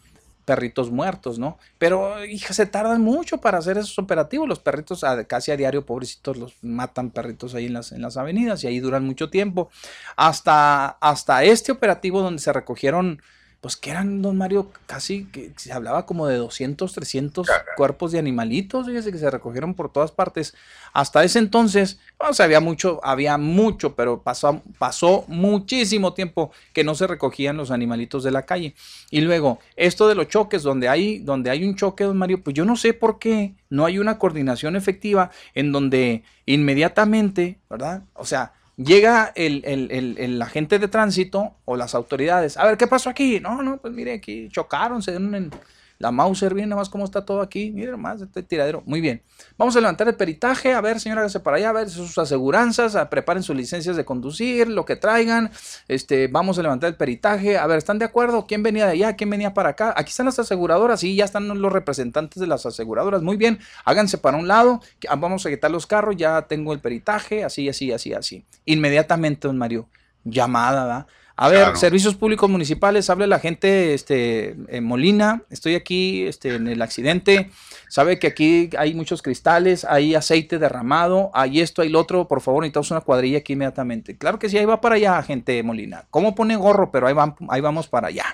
perritos 0.44 0.90
muertos, 0.90 1.38
¿no? 1.38 1.58
Pero, 1.78 2.24
hija, 2.24 2.54
se 2.54 2.66
tardan 2.66 3.00
mucho 3.02 3.38
para 3.38 3.58
hacer 3.58 3.78
esos 3.78 3.98
operativos. 3.98 4.48
Los 4.48 4.60
perritos 4.60 5.04
casi 5.26 5.50
a 5.50 5.56
diario, 5.56 5.86
pobrecitos, 5.86 6.36
los 6.36 6.54
matan 6.62 7.10
perritos 7.10 7.54
ahí 7.54 7.66
en 7.66 7.74
las, 7.74 7.92
en 7.92 8.02
las 8.02 8.16
avenidas 8.16 8.62
y 8.64 8.66
ahí 8.66 8.80
duran 8.80 9.04
mucho 9.04 9.30
tiempo. 9.30 9.70
Hasta, 10.16 10.86
hasta 10.86 11.44
este 11.44 11.72
operativo 11.72 12.22
donde 12.22 12.40
se 12.40 12.52
recogieron 12.52 13.20
pues 13.64 13.78
que 13.78 13.90
eran, 13.90 14.20
don 14.20 14.36
Mario, 14.36 14.70
casi 14.84 15.24
que 15.24 15.50
se 15.56 15.72
hablaba 15.72 16.04
como 16.04 16.26
de 16.26 16.36
200, 16.36 16.92
300 16.92 17.48
cuerpos 17.78 18.12
de 18.12 18.18
animalitos, 18.18 18.84
fíjese 18.84 19.10
que 19.10 19.16
se 19.16 19.30
recogieron 19.30 19.72
por 19.72 19.90
todas 19.90 20.12
partes. 20.12 20.54
Hasta 20.92 21.24
ese 21.24 21.38
entonces, 21.38 21.98
no 22.20 22.26
había 22.44 22.60
mucho, 22.60 23.00
había 23.02 23.38
mucho, 23.38 23.94
pero 23.94 24.22
pasó, 24.22 24.60
pasó 24.78 25.24
muchísimo 25.28 26.12
tiempo 26.12 26.52
que 26.74 26.84
no 26.84 26.94
se 26.94 27.06
recogían 27.06 27.56
los 27.56 27.70
animalitos 27.70 28.22
de 28.22 28.32
la 28.32 28.42
calle. 28.42 28.74
Y 29.10 29.22
luego, 29.22 29.60
esto 29.76 30.08
de 30.08 30.14
los 30.14 30.28
choques, 30.28 30.62
donde 30.62 30.90
hay, 30.90 31.20
donde 31.20 31.48
hay 31.48 31.64
un 31.64 31.74
choque, 31.74 32.04
don 32.04 32.18
Mario, 32.18 32.42
pues 32.44 32.52
yo 32.52 32.66
no 32.66 32.76
sé 32.76 32.92
por 32.92 33.18
qué 33.18 33.54
no 33.70 33.86
hay 33.86 33.98
una 33.98 34.18
coordinación 34.18 34.76
efectiva 34.76 35.30
en 35.54 35.72
donde 35.72 36.22
inmediatamente, 36.44 37.60
¿verdad? 37.70 38.02
O 38.12 38.26
sea, 38.26 38.52
llega 38.76 39.32
el, 39.34 39.62
el, 39.64 40.16
el, 40.18 40.42
agente 40.42 40.78
de 40.78 40.88
tránsito 40.88 41.54
o 41.64 41.76
las 41.76 41.94
autoridades. 41.94 42.56
A 42.56 42.66
ver, 42.66 42.76
¿qué 42.76 42.86
pasó 42.86 43.10
aquí? 43.10 43.40
No, 43.40 43.62
no, 43.62 43.78
pues 43.78 43.92
mire, 43.92 44.14
aquí 44.14 44.48
chocaron, 44.50 45.02
se 45.02 45.12
dieron 45.12 45.34
en, 45.34 45.50
la 45.98 46.10
Mauser, 46.10 46.54
viene 46.54 46.70
nada 46.70 46.80
más 46.80 46.88
cómo 46.88 47.04
está 47.04 47.24
todo 47.24 47.40
aquí. 47.40 47.70
Miren 47.70 48.00
más 48.00 48.20
este 48.20 48.42
tiradero. 48.42 48.82
Muy 48.86 49.00
bien. 49.00 49.22
Vamos 49.56 49.76
a 49.76 49.80
levantar 49.80 50.08
el 50.08 50.14
peritaje. 50.14 50.72
A 50.72 50.80
ver, 50.80 51.00
señora, 51.00 51.22
hágase 51.22 51.40
para 51.40 51.56
allá. 51.56 51.70
A 51.70 51.72
ver 51.72 51.90
sus 51.90 52.18
aseguranzas. 52.18 52.96
preparen 53.08 53.42
sus 53.42 53.56
licencias 53.56 53.96
de 53.96 54.04
conducir, 54.04 54.68
lo 54.68 54.84
que 54.84 54.96
traigan. 54.96 55.50
Este, 55.88 56.28
vamos 56.28 56.58
a 56.58 56.62
levantar 56.62 56.88
el 56.88 56.96
peritaje. 56.96 57.58
A 57.58 57.66
ver, 57.66 57.78
¿están 57.78 57.98
de 57.98 58.04
acuerdo? 58.04 58.46
¿Quién 58.46 58.62
venía 58.62 58.86
de 58.86 58.92
allá? 58.92 59.16
¿Quién 59.16 59.30
venía 59.30 59.54
para 59.54 59.70
acá? 59.70 59.94
Aquí 59.96 60.10
están 60.10 60.26
las 60.26 60.38
aseguradoras. 60.38 61.00
Sí, 61.00 61.14
ya 61.14 61.24
están 61.24 61.48
los 61.48 61.72
representantes 61.72 62.40
de 62.40 62.46
las 62.46 62.66
aseguradoras. 62.66 63.22
Muy 63.22 63.36
bien. 63.36 63.60
Háganse 63.84 64.18
para 64.18 64.36
un 64.36 64.48
lado. 64.48 64.80
Vamos 65.18 65.46
a 65.46 65.50
quitar 65.50 65.70
los 65.70 65.86
carros. 65.86 66.16
Ya 66.16 66.42
tengo 66.42 66.72
el 66.72 66.80
peritaje. 66.80 67.44
Así, 67.44 67.68
así, 67.68 67.92
así, 67.92 68.12
así. 68.12 68.44
Inmediatamente, 68.64 69.48
don 69.48 69.58
Mario. 69.58 69.88
Llamada, 70.24 70.84
¿verdad? 70.84 71.06
A 71.36 71.48
ver, 71.48 71.76
servicios 71.76 72.14
públicos 72.14 72.48
municipales, 72.48 73.10
hable 73.10 73.26
la 73.26 73.40
gente, 73.40 73.92
este, 73.92 74.54
en 74.68 74.84
Molina, 74.84 75.42
estoy 75.50 75.74
aquí, 75.74 76.22
este, 76.26 76.54
en 76.54 76.68
el 76.68 76.80
accidente, 76.80 77.50
sabe 77.88 78.20
que 78.20 78.28
aquí 78.28 78.70
hay 78.78 78.94
muchos 78.94 79.20
cristales, 79.20 79.84
hay 79.84 80.14
aceite 80.14 80.60
derramado, 80.60 81.32
hay 81.34 81.60
esto, 81.60 81.82
hay 81.82 81.88
lo 81.88 81.98
otro, 81.98 82.28
por 82.28 82.40
favor, 82.40 82.62
necesitamos 82.62 82.92
una 82.92 83.00
cuadrilla 83.00 83.38
aquí 83.38 83.54
inmediatamente. 83.54 84.16
Claro 84.16 84.38
que 84.38 84.48
sí, 84.48 84.58
ahí 84.58 84.64
va 84.64 84.80
para 84.80 84.94
allá, 84.94 85.20
gente 85.24 85.52
de 85.52 85.64
Molina. 85.64 86.04
¿Cómo 86.10 86.36
pone 86.36 86.54
gorro? 86.54 86.92
Pero 86.92 87.08
ahí, 87.08 87.14
van, 87.14 87.34
ahí 87.48 87.60
vamos 87.60 87.88
para 87.88 88.08
allá. 88.08 88.26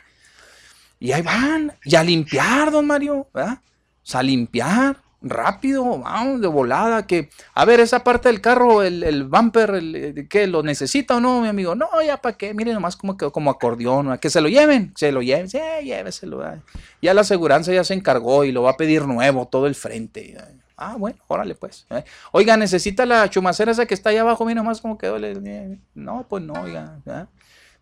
Y 0.99 1.13
ahí 1.13 1.23
van, 1.23 1.73
y 1.85 1.95
a 1.95 2.05
limpiar, 2.05 2.71
don 2.71 2.87
Mario, 2.87 3.29
¿verdad? 3.33 3.61
O 3.63 4.07
sea, 4.07 4.21
a 4.21 4.23
limpiar 4.23 4.99
rápido, 5.23 5.99
vamos, 5.99 6.41
de 6.41 6.49
volada, 6.49 7.07
que, 7.07 7.29
a 7.55 7.65
ver, 7.65 7.81
esa 7.81 8.03
parte 8.05 8.29
del 8.29 8.41
carro, 8.41 8.83
el, 8.83 9.03
el 9.03 9.25
bumper, 9.25 9.71
el, 9.71 10.27
¿qué? 10.29 10.47
¿Lo 10.47 10.63
necesita 10.63 11.17
o 11.17 11.21
no, 11.21 11.41
mi 11.41 11.49
amigo? 11.49 11.75
No, 11.75 11.89
ya 12.05 12.17
para 12.17 12.37
qué, 12.37 12.55
miren 12.55 12.75
nomás 12.75 12.97
como 12.97 13.17
quedó 13.17 13.33
como 13.33 13.51
acordeón, 13.51 14.17
que 14.19 14.31
se 14.31 14.41
lo 14.41 14.49
lleven, 14.49 14.93
se 14.97 15.13
lo 15.13 15.23
lleven, 15.23 15.49
sí, 15.49 15.59
lléveselo. 15.85 16.43
Ya 17.03 17.15
la 17.15 17.21
aseguranza 17.21 17.73
ya 17.73 17.85
se 17.85 17.95
encargó 17.95 18.45
y 18.45 18.53
lo 18.53 18.63
va 18.63 18.71
a 18.71 18.77
pedir 18.77 19.07
nuevo, 19.07 19.47
todo 19.47 19.67
el 19.67 19.75
frente. 19.75 20.37
Ah, 20.77 20.97
bueno, 20.99 21.19
órale 21.29 21.55
pues. 21.55 21.87
¿eh? 21.91 22.05
Oiga, 22.33 22.57
necesita 22.57 23.05
la 23.05 23.29
chumacera 23.29 23.71
esa 23.71 23.85
que 23.85 23.93
está 23.93 24.11
ahí 24.11 24.17
abajo, 24.17 24.47
mira 24.47 24.63
nomás 24.63 24.81
como 24.81 24.97
quedó. 24.97 25.19
No, 25.95 26.27
pues 26.29 26.43
no, 26.43 26.55
oiga. 26.55 26.97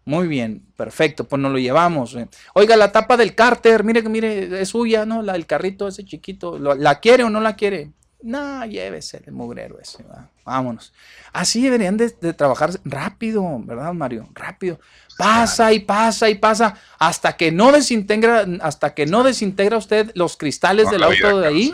Muy 0.08 0.26
bien, 0.26 0.62
perfecto, 0.74 1.24
pues 1.24 1.38
nos 1.38 1.52
lo 1.52 1.58
llevamos. 1.58 2.14
Eh. 2.14 2.26
Oiga, 2.54 2.78
la 2.78 2.92
tapa 2.92 3.18
del 3.18 3.34
cárter, 3.34 3.84
mire, 3.84 4.00
mire, 4.04 4.62
es 4.62 4.70
suya, 4.70 5.04
¿no? 5.04 5.20
La, 5.20 5.34
el 5.34 5.44
carrito 5.44 5.86
ese 5.86 6.02
chiquito, 6.02 6.58
¿la 6.58 6.98
quiere 7.00 7.24
o 7.24 7.28
no 7.28 7.42
la 7.42 7.56
quiere? 7.56 7.90
No, 8.22 8.64
llévese 8.64 9.22
el 9.26 9.32
mugrero 9.32 9.78
ese, 9.78 10.06
vámonos. 10.46 10.94
Así 11.34 11.62
deberían 11.62 11.98
de, 11.98 12.08
trabajar 12.32 12.70
rápido, 12.86 13.44
¿verdad, 13.60 13.92
Mario? 13.92 14.30
Rápido. 14.32 14.80
Pasa 15.18 15.74
y 15.74 15.80
pasa 15.80 16.30
y 16.30 16.36
pasa 16.36 16.76
hasta 16.98 17.36
que 17.36 17.52
no 17.52 17.70
desintegra, 17.70 18.46
hasta 18.62 18.94
que 18.94 19.04
no 19.04 19.24
desintegra 19.24 19.76
usted 19.76 20.10
los 20.14 20.38
cristales 20.38 20.90
del 20.90 21.02
auto 21.02 21.40
de 21.40 21.48
ahí 21.48 21.72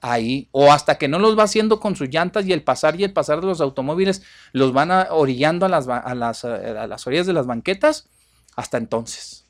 ahí, 0.00 0.48
o 0.50 0.72
hasta 0.72 0.96
que 0.98 1.08
no 1.08 1.18
los 1.18 1.38
va 1.38 1.44
haciendo 1.44 1.80
con 1.80 1.96
sus 1.96 2.08
llantas 2.08 2.46
y 2.46 2.52
el 2.52 2.62
pasar 2.62 2.98
y 2.98 3.04
el 3.04 3.12
pasar 3.12 3.40
de 3.40 3.46
los 3.46 3.60
automóviles 3.60 4.22
los 4.52 4.72
van 4.72 4.90
a, 4.90 5.08
orillando 5.10 5.66
a 5.66 5.68
las, 5.68 5.88
a 5.88 6.14
las, 6.14 6.44
a 6.44 6.86
las 6.86 7.06
orillas 7.06 7.26
de 7.26 7.32
las 7.32 7.46
banquetas, 7.46 8.08
hasta 8.56 8.78
entonces. 8.78 9.44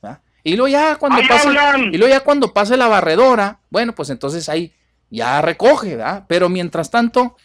Y 0.45 0.57
luego 0.57 0.69
ya 0.69 0.97
cuando 0.97 1.23
pase, 1.29 1.49
y 1.93 1.99
luego 1.99 2.13
ya 2.13 2.21
cuando 2.21 2.53
pase 2.53 2.77
la 2.77 2.89
barredora, 2.89 3.61
bueno, 3.71 3.95
pues 3.95 4.11
entonces 4.11 4.49
ahí 4.49 4.73
ya 5.09 5.41
recoge, 5.41 5.97
¿verdad? 5.97 6.25
Pero 6.27 6.49
mientras 6.49 6.91
tanto, 6.91 7.37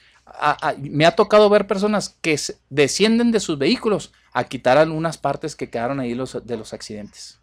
me 0.80 1.06
ha 1.06 1.16
tocado 1.16 1.50
ver 1.50 1.68
personas 1.68 2.16
que 2.22 2.40
descienden 2.70 3.32
de 3.32 3.40
sus 3.40 3.58
vehículos 3.58 4.14
a 4.34 4.46
quitar 4.46 4.78
algunas 4.78 5.18
partes 5.18 5.56
que 5.56 5.70
quedaron 5.70 6.00
ahí 6.00 6.16
los, 6.16 6.46
de 6.46 6.58
los 6.58 6.74
accidentes. 6.74 7.40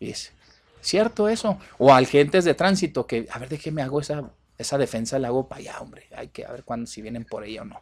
es 0.00 0.32
¿Cierto 0.80 1.28
eso? 1.28 1.58
O 1.78 1.92
agentes 1.92 2.44
de 2.44 2.54
tránsito 2.54 3.08
que, 3.08 3.26
a 3.32 3.40
ver, 3.40 3.48
de 3.48 3.58
qué 3.58 3.72
me 3.72 3.82
hago 3.82 4.00
esa 4.00 4.22
esa 4.58 4.78
defensa 4.78 5.18
la 5.18 5.28
hago 5.28 5.48
para 5.48 5.60
allá, 5.60 5.80
hombre. 5.80 6.08
Hay 6.16 6.28
que 6.28 6.46
ver 6.46 6.64
cuándo, 6.64 6.86
si 6.86 7.02
vienen 7.02 7.24
por 7.24 7.44
ella 7.44 7.62
o 7.62 7.64
no. 7.64 7.80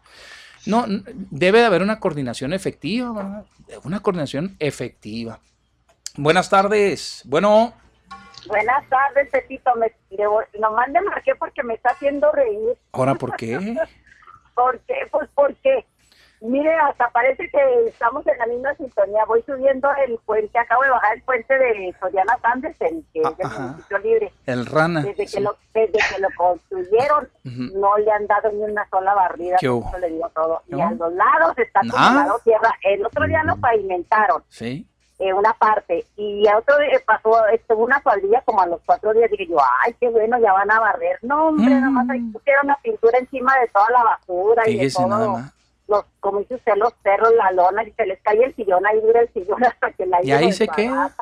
No, 0.66 0.84
debe 0.88 1.60
de 1.60 1.66
haber 1.66 1.82
una 1.82 2.00
coordinación 2.00 2.52
efectiva, 2.52 3.12
¿verdad? 3.12 3.44
Una 3.84 4.00
coordinación 4.00 4.56
efectiva. 4.58 5.40
Buenas 6.16 6.48
tardes. 6.48 7.22
Bueno. 7.26 7.74
Buenas 8.46 8.88
tardes, 8.88 9.28
Pepito. 9.30 9.74
Me, 9.76 9.92
nomás 10.58 10.88
le 10.88 11.00
marqué 11.02 11.34
porque 11.34 11.62
me 11.62 11.74
está 11.74 11.90
haciendo 11.90 12.30
reír. 12.32 12.78
¿Ahora 12.92 13.14
por 13.14 13.36
qué? 13.36 13.76
¿Por 14.54 14.80
qué? 14.80 14.94
Pues 15.10 15.28
porque 15.34 15.84
Mire, 16.44 16.74
hasta 16.76 17.08
parece 17.08 17.48
que 17.48 17.86
estamos 17.88 18.26
en 18.26 18.36
la 18.36 18.44
misma 18.44 18.74
sintonía. 18.74 19.24
Voy 19.24 19.42
subiendo 19.46 19.88
el 20.06 20.18
puente, 20.26 20.58
acabo 20.58 20.82
de 20.82 20.90
bajar 20.90 21.16
el 21.16 21.22
puente 21.22 21.56
de 21.56 21.94
Soriana 21.98 22.38
Sandes, 22.42 22.76
el 22.80 23.02
que 23.14 23.20
es 23.20 23.50
el 23.50 23.62
municipio 23.62 23.98
libre. 24.00 24.32
El 24.44 24.66
Rana. 24.66 25.02
Desde 25.02 25.26
que, 25.26 25.40
lo, 25.40 25.56
desde 25.72 25.92
que 25.92 26.20
lo 26.20 26.28
construyeron, 26.36 27.30
no 27.44 27.96
le 27.96 28.12
han 28.12 28.26
dado 28.26 28.52
ni 28.52 28.62
una 28.62 28.86
sola 28.90 29.14
barrida. 29.14 29.56
Eso 29.56 29.90
le 29.98 30.10
digo 30.10 30.30
todo. 30.34 30.60
Y 30.68 30.78
a 30.78 30.90
los 30.90 31.14
lados 31.14 31.56
está 31.56 31.80
tomando 31.80 32.38
tierra. 32.44 32.74
El 32.82 33.06
otro 33.06 33.26
día 33.26 33.42
lo 33.44 33.56
pavimentaron. 33.56 34.42
Sí. 34.50 34.86
Eh, 35.20 35.32
una 35.32 35.54
parte. 35.54 36.04
Y 36.16 36.46
a 36.46 36.58
otro 36.58 36.76
día 36.78 37.00
pasó 37.06 37.46
estuvo 37.46 37.84
una 37.84 38.02
faldilla 38.02 38.42
como 38.42 38.60
a 38.60 38.66
los 38.66 38.82
cuatro 38.84 39.14
días. 39.14 39.30
Dije 39.30 39.46
yo, 39.46 39.56
ay, 39.82 39.94
qué 39.98 40.10
bueno, 40.10 40.38
ya 40.40 40.52
van 40.52 40.70
a 40.70 40.78
barrer. 40.78 41.18
No, 41.22 41.46
hombre, 41.46 41.70
nada 41.70 41.88
más 41.88 42.10
ahí 42.10 42.20
mm. 42.20 42.32
pusieron 42.34 42.66
una 42.66 42.76
pintura 42.82 43.18
encima 43.18 43.58
de 43.60 43.68
toda 43.68 43.88
la 43.90 44.04
basura 44.04 44.68
y 44.68 44.76
de 44.76 44.90
todo. 44.90 45.08
Nada 45.08 45.28
más 45.28 45.54
los, 45.88 46.04
como 46.20 46.40
dice 46.40 46.54
usted, 46.56 46.72
los 46.76 46.92
perros, 46.94 47.32
la 47.34 47.50
lona, 47.52 47.84
y 47.84 47.92
se 47.92 48.06
les 48.06 48.20
cae 48.22 48.42
el 48.44 48.54
sillón, 48.54 48.86
ahí 48.86 49.00
dura 49.00 49.20
el 49.20 49.32
sillón 49.32 49.64
hasta 49.64 49.92
que 49.92 50.06
la 50.06 50.24
Y 50.24 50.32
ahí 50.32 50.52
se 50.52 50.68
queda. 50.68 51.14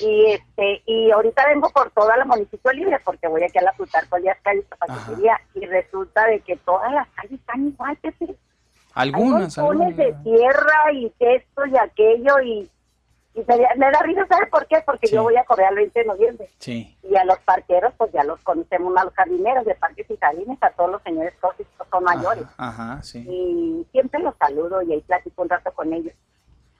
Y 0.00 0.32
este, 0.32 0.82
y 0.86 1.10
ahorita 1.10 1.46
vengo 1.46 1.70
por 1.70 1.90
toda 1.92 2.16
la 2.16 2.24
municipio 2.24 2.72
libre 2.72 2.98
porque 3.04 3.26
voy 3.28 3.42
aquí 3.42 3.58
a 3.58 3.62
la 3.62 3.72
Plutarco 3.72 4.18
Díaz 4.18 4.36
calles 4.42 4.64
paquetería 4.66 5.40
y 5.54 5.64
resulta 5.66 6.26
de 6.26 6.40
que 6.40 6.56
todas 6.56 6.92
las 6.92 7.08
calles 7.10 7.40
están 7.40 7.68
igual, 7.68 7.96
Pepe. 7.96 8.34
Algunas, 8.94 9.56
Hay 9.56 9.64
algunas. 9.64 9.96
de 9.96 10.14
tierra 10.24 10.92
y 10.92 11.12
esto 11.18 11.66
y 11.66 11.78
aquello 11.78 12.40
y, 12.40 12.70
y 13.34 13.40
me, 13.46 13.56
me 13.76 13.90
da 13.90 14.00
risa, 14.02 14.26
¿sabes 14.28 14.48
por 14.50 14.66
qué? 14.66 14.82
Porque 14.84 15.06
yo 15.08 15.22
voy 15.22 15.36
a 15.36 15.44
correr 15.44 15.68
el 15.70 15.76
20 15.76 16.00
de 16.00 16.06
noviembre 16.06 16.48
Sí. 16.58 16.96
y 17.02 17.14
a 17.16 17.24
los 17.24 17.38
parqueros 17.40 17.92
pues 17.96 18.10
ya 18.12 18.24
los 18.24 18.40
conocemos, 18.40 18.96
a 18.96 19.04
los 19.04 19.14
jardineros 19.14 19.64
de 19.64 19.74
parques 19.76 20.10
y 20.10 20.16
jardines, 20.16 20.58
a 20.62 20.70
todos 20.70 20.90
los 20.90 21.02
señores 21.02 21.34
que 21.56 21.64
son 21.90 22.04
mayores 22.04 22.44
Ajá, 22.56 23.02
sí. 23.02 23.18
y 23.28 23.86
siempre 23.92 24.20
los 24.20 24.34
saludo 24.36 24.82
y 24.82 24.92
ahí 24.92 25.00
platico 25.02 25.42
un 25.42 25.48
rato 25.48 25.70
con 25.72 25.92
ellos. 25.92 26.12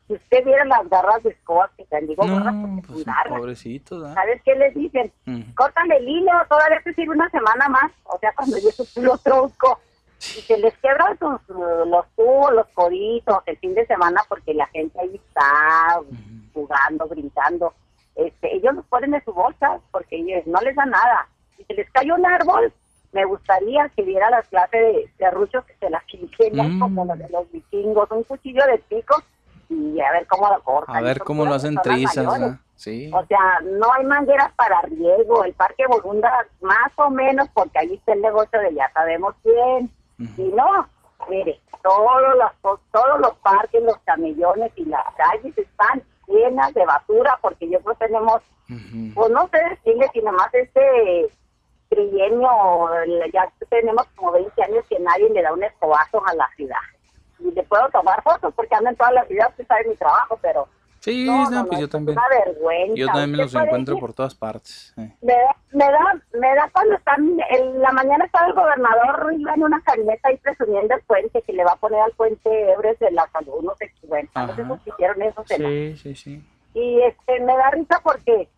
Si 0.08 0.14
usted 0.14 0.42
viera 0.42 0.64
las 0.64 0.88
garras 0.88 1.22
de 1.22 1.30
escoba 1.30 1.70
que 1.76 1.84
te 1.84 2.00
digo, 2.00 2.24
No, 2.24 2.80
pues 2.86 3.04
pobrecitos. 3.28 4.14
¿Sabes 4.14 4.40
qué 4.42 4.54
les 4.54 4.74
dicen? 4.74 5.12
Ujú. 5.26 5.54
Córtale 5.54 5.98
el 5.98 6.08
hilo, 6.08 6.32
todavía 6.48 6.80
te 6.82 6.94
sirve 6.94 7.14
una 7.14 7.28
semana 7.28 7.68
más. 7.68 7.92
O 8.04 8.18
sea, 8.18 8.32
cuando 8.34 8.56
yo 8.58 8.70
lo 9.02 9.18
tronco 9.18 9.78
y 10.18 10.40
se 10.40 10.56
les 10.56 10.74
quebran 10.78 11.18
sus, 11.18 11.38
uh, 11.54 11.84
los 11.86 12.06
tubos, 12.16 12.52
los 12.54 12.66
coditos 12.68 13.36
el 13.46 13.58
fin 13.58 13.74
de 13.74 13.86
semana 13.86 14.22
porque 14.30 14.54
la 14.54 14.66
gente 14.68 14.98
ahí 14.98 15.14
está 15.14 16.00
jugando, 16.58 17.06
brincando. 17.06 17.72
Este, 18.16 18.56
ellos 18.56 18.74
los 18.74 18.84
ponen 18.86 19.14
en 19.14 19.24
su 19.24 19.32
bolsa 19.32 19.78
porque 19.92 20.16
ellos 20.16 20.46
no 20.46 20.60
les 20.60 20.74
da 20.74 20.84
nada. 20.86 21.28
Si 21.56 21.64
se 21.64 21.74
les 21.74 21.90
cae 21.90 22.10
un 22.12 22.26
árbol, 22.26 22.72
me 23.12 23.24
gustaría 23.24 23.88
que 23.94 24.02
viera 24.02 24.28
las 24.30 24.46
clases 24.48 24.80
de 24.80 25.10
serruchos 25.18 25.64
que 25.64 25.74
se 25.80 25.90
las 25.90 26.02
quinqueñan 26.04 26.76
Mm. 26.76 26.80
como 26.80 27.04
los 27.04 27.18
de 27.18 27.28
los 27.28 27.50
vikingos, 27.52 28.10
un 28.10 28.24
cuchillo 28.24 28.64
de 28.66 28.78
pico 28.78 29.22
y 29.68 30.00
a 30.00 30.10
ver 30.12 30.26
cómo 30.26 30.48
lo 30.48 30.60
cortan. 30.62 30.96
A 30.96 31.00
ver 31.00 31.18
cómo 31.20 31.44
lo 31.44 31.54
hacen 31.54 31.76
trizas. 31.82 32.26
¿ah? 32.26 32.58
Sí. 32.74 33.10
O 33.12 33.24
sea, 33.26 33.60
no 33.64 33.92
hay 33.92 34.04
mangueras 34.04 34.52
para 34.54 34.80
riego. 34.82 35.44
El 35.44 35.52
Parque 35.54 35.84
Borunda, 35.88 36.46
más 36.60 36.92
o 36.96 37.10
menos, 37.10 37.48
porque 37.54 37.78
ahí 37.78 37.94
está 37.94 38.12
el 38.14 38.22
negocio 38.22 38.58
de 38.60 38.74
ya 38.74 38.90
sabemos 38.92 39.34
quién. 39.42 39.90
Y 40.36 40.48
no, 40.54 40.88
mire, 41.28 41.60
todos 41.82 42.36
los, 42.36 42.80
todos 42.92 43.20
los 43.20 43.34
parques, 43.38 43.82
los 43.82 43.98
camellones 43.98 44.72
y 44.76 44.84
las 44.86 45.04
calles 45.16 45.56
están 45.56 46.02
llenas 46.28 46.72
de 46.74 46.84
basura 46.84 47.38
porque 47.42 47.68
yo 47.68 47.80
creo 47.80 47.96
que 47.96 48.06
tenemos, 48.06 48.42
pues 49.14 49.30
no 49.30 49.48
sé 49.48 49.58
decirle 49.70 50.10
si 50.12 50.20
nomás 50.20 50.52
este 50.52 51.28
trienio, 51.88 52.48
ya 53.32 53.50
tenemos 53.70 54.06
como 54.14 54.32
20 54.32 54.62
años 54.62 54.84
que 54.88 54.98
nadie 54.98 55.30
le 55.30 55.42
da 55.42 55.52
un 55.52 55.64
escobazo 55.64 56.22
a 56.26 56.34
la 56.34 56.48
ciudad. 56.56 56.76
Y 57.38 57.50
le 57.52 57.62
puedo 57.62 57.88
tomar 57.90 58.22
fotos 58.22 58.52
porque 58.54 58.74
ando 58.74 58.90
en 58.90 58.96
toda 58.96 59.12
la 59.12 59.24
ciudad, 59.24 59.48
usted 59.50 59.66
sabe 59.66 59.88
mi 59.88 59.96
trabajo, 59.96 60.38
pero 60.42 60.68
Sí, 61.00 61.24
no, 61.26 61.44
no, 61.44 61.62
no, 61.62 61.66
pues 61.66 61.80
yo 61.80 61.88
también. 61.88 62.18
una 62.18 62.28
vergüenza. 62.44 62.94
Yo 62.96 63.06
también 63.06 63.30
me 63.32 63.36
los 63.38 63.54
encuentro 63.54 63.98
por 63.98 64.12
todas 64.12 64.34
partes. 64.34 64.92
eh. 64.98 65.14
me 65.22 65.32
da, 65.34 65.56
me 65.72 65.84
da, 65.84 66.20
me 66.40 66.54
da 66.54 66.68
cuando 66.72 66.94
están, 66.96 67.38
en 67.50 67.80
la 67.80 67.92
mañana 67.92 68.24
estaba 68.24 68.48
el 68.48 68.54
gobernador 68.54 69.32
iba 69.38 69.54
en 69.54 69.62
una 69.62 69.80
camioneta 69.82 70.28
ahí 70.28 70.36
presumiendo 70.38 70.94
el 70.94 71.02
puente 71.02 71.40
que 71.42 71.52
le 71.52 71.64
va 71.64 71.72
a 71.72 71.76
poner 71.76 72.00
al 72.00 72.12
puente 72.12 72.72
Ebres 72.72 72.98
de 72.98 73.10
la 73.12 73.28
salud, 73.30 73.62
no 73.62 73.74
sé 73.76 73.92
bueno, 74.08 74.28
no 74.34 74.54
sé 74.54 74.62
Ajá. 74.62 74.80
si 74.84 74.90
hicieron 74.90 75.22
eso, 75.22 75.44
la- 75.48 75.56
Sí, 75.56 75.96
sí, 75.96 76.14
sí. 76.14 76.44
y 76.74 77.00
este, 77.02 77.40
me 77.40 77.56
da 77.56 77.70
risa 77.70 78.00
porque 78.02 78.48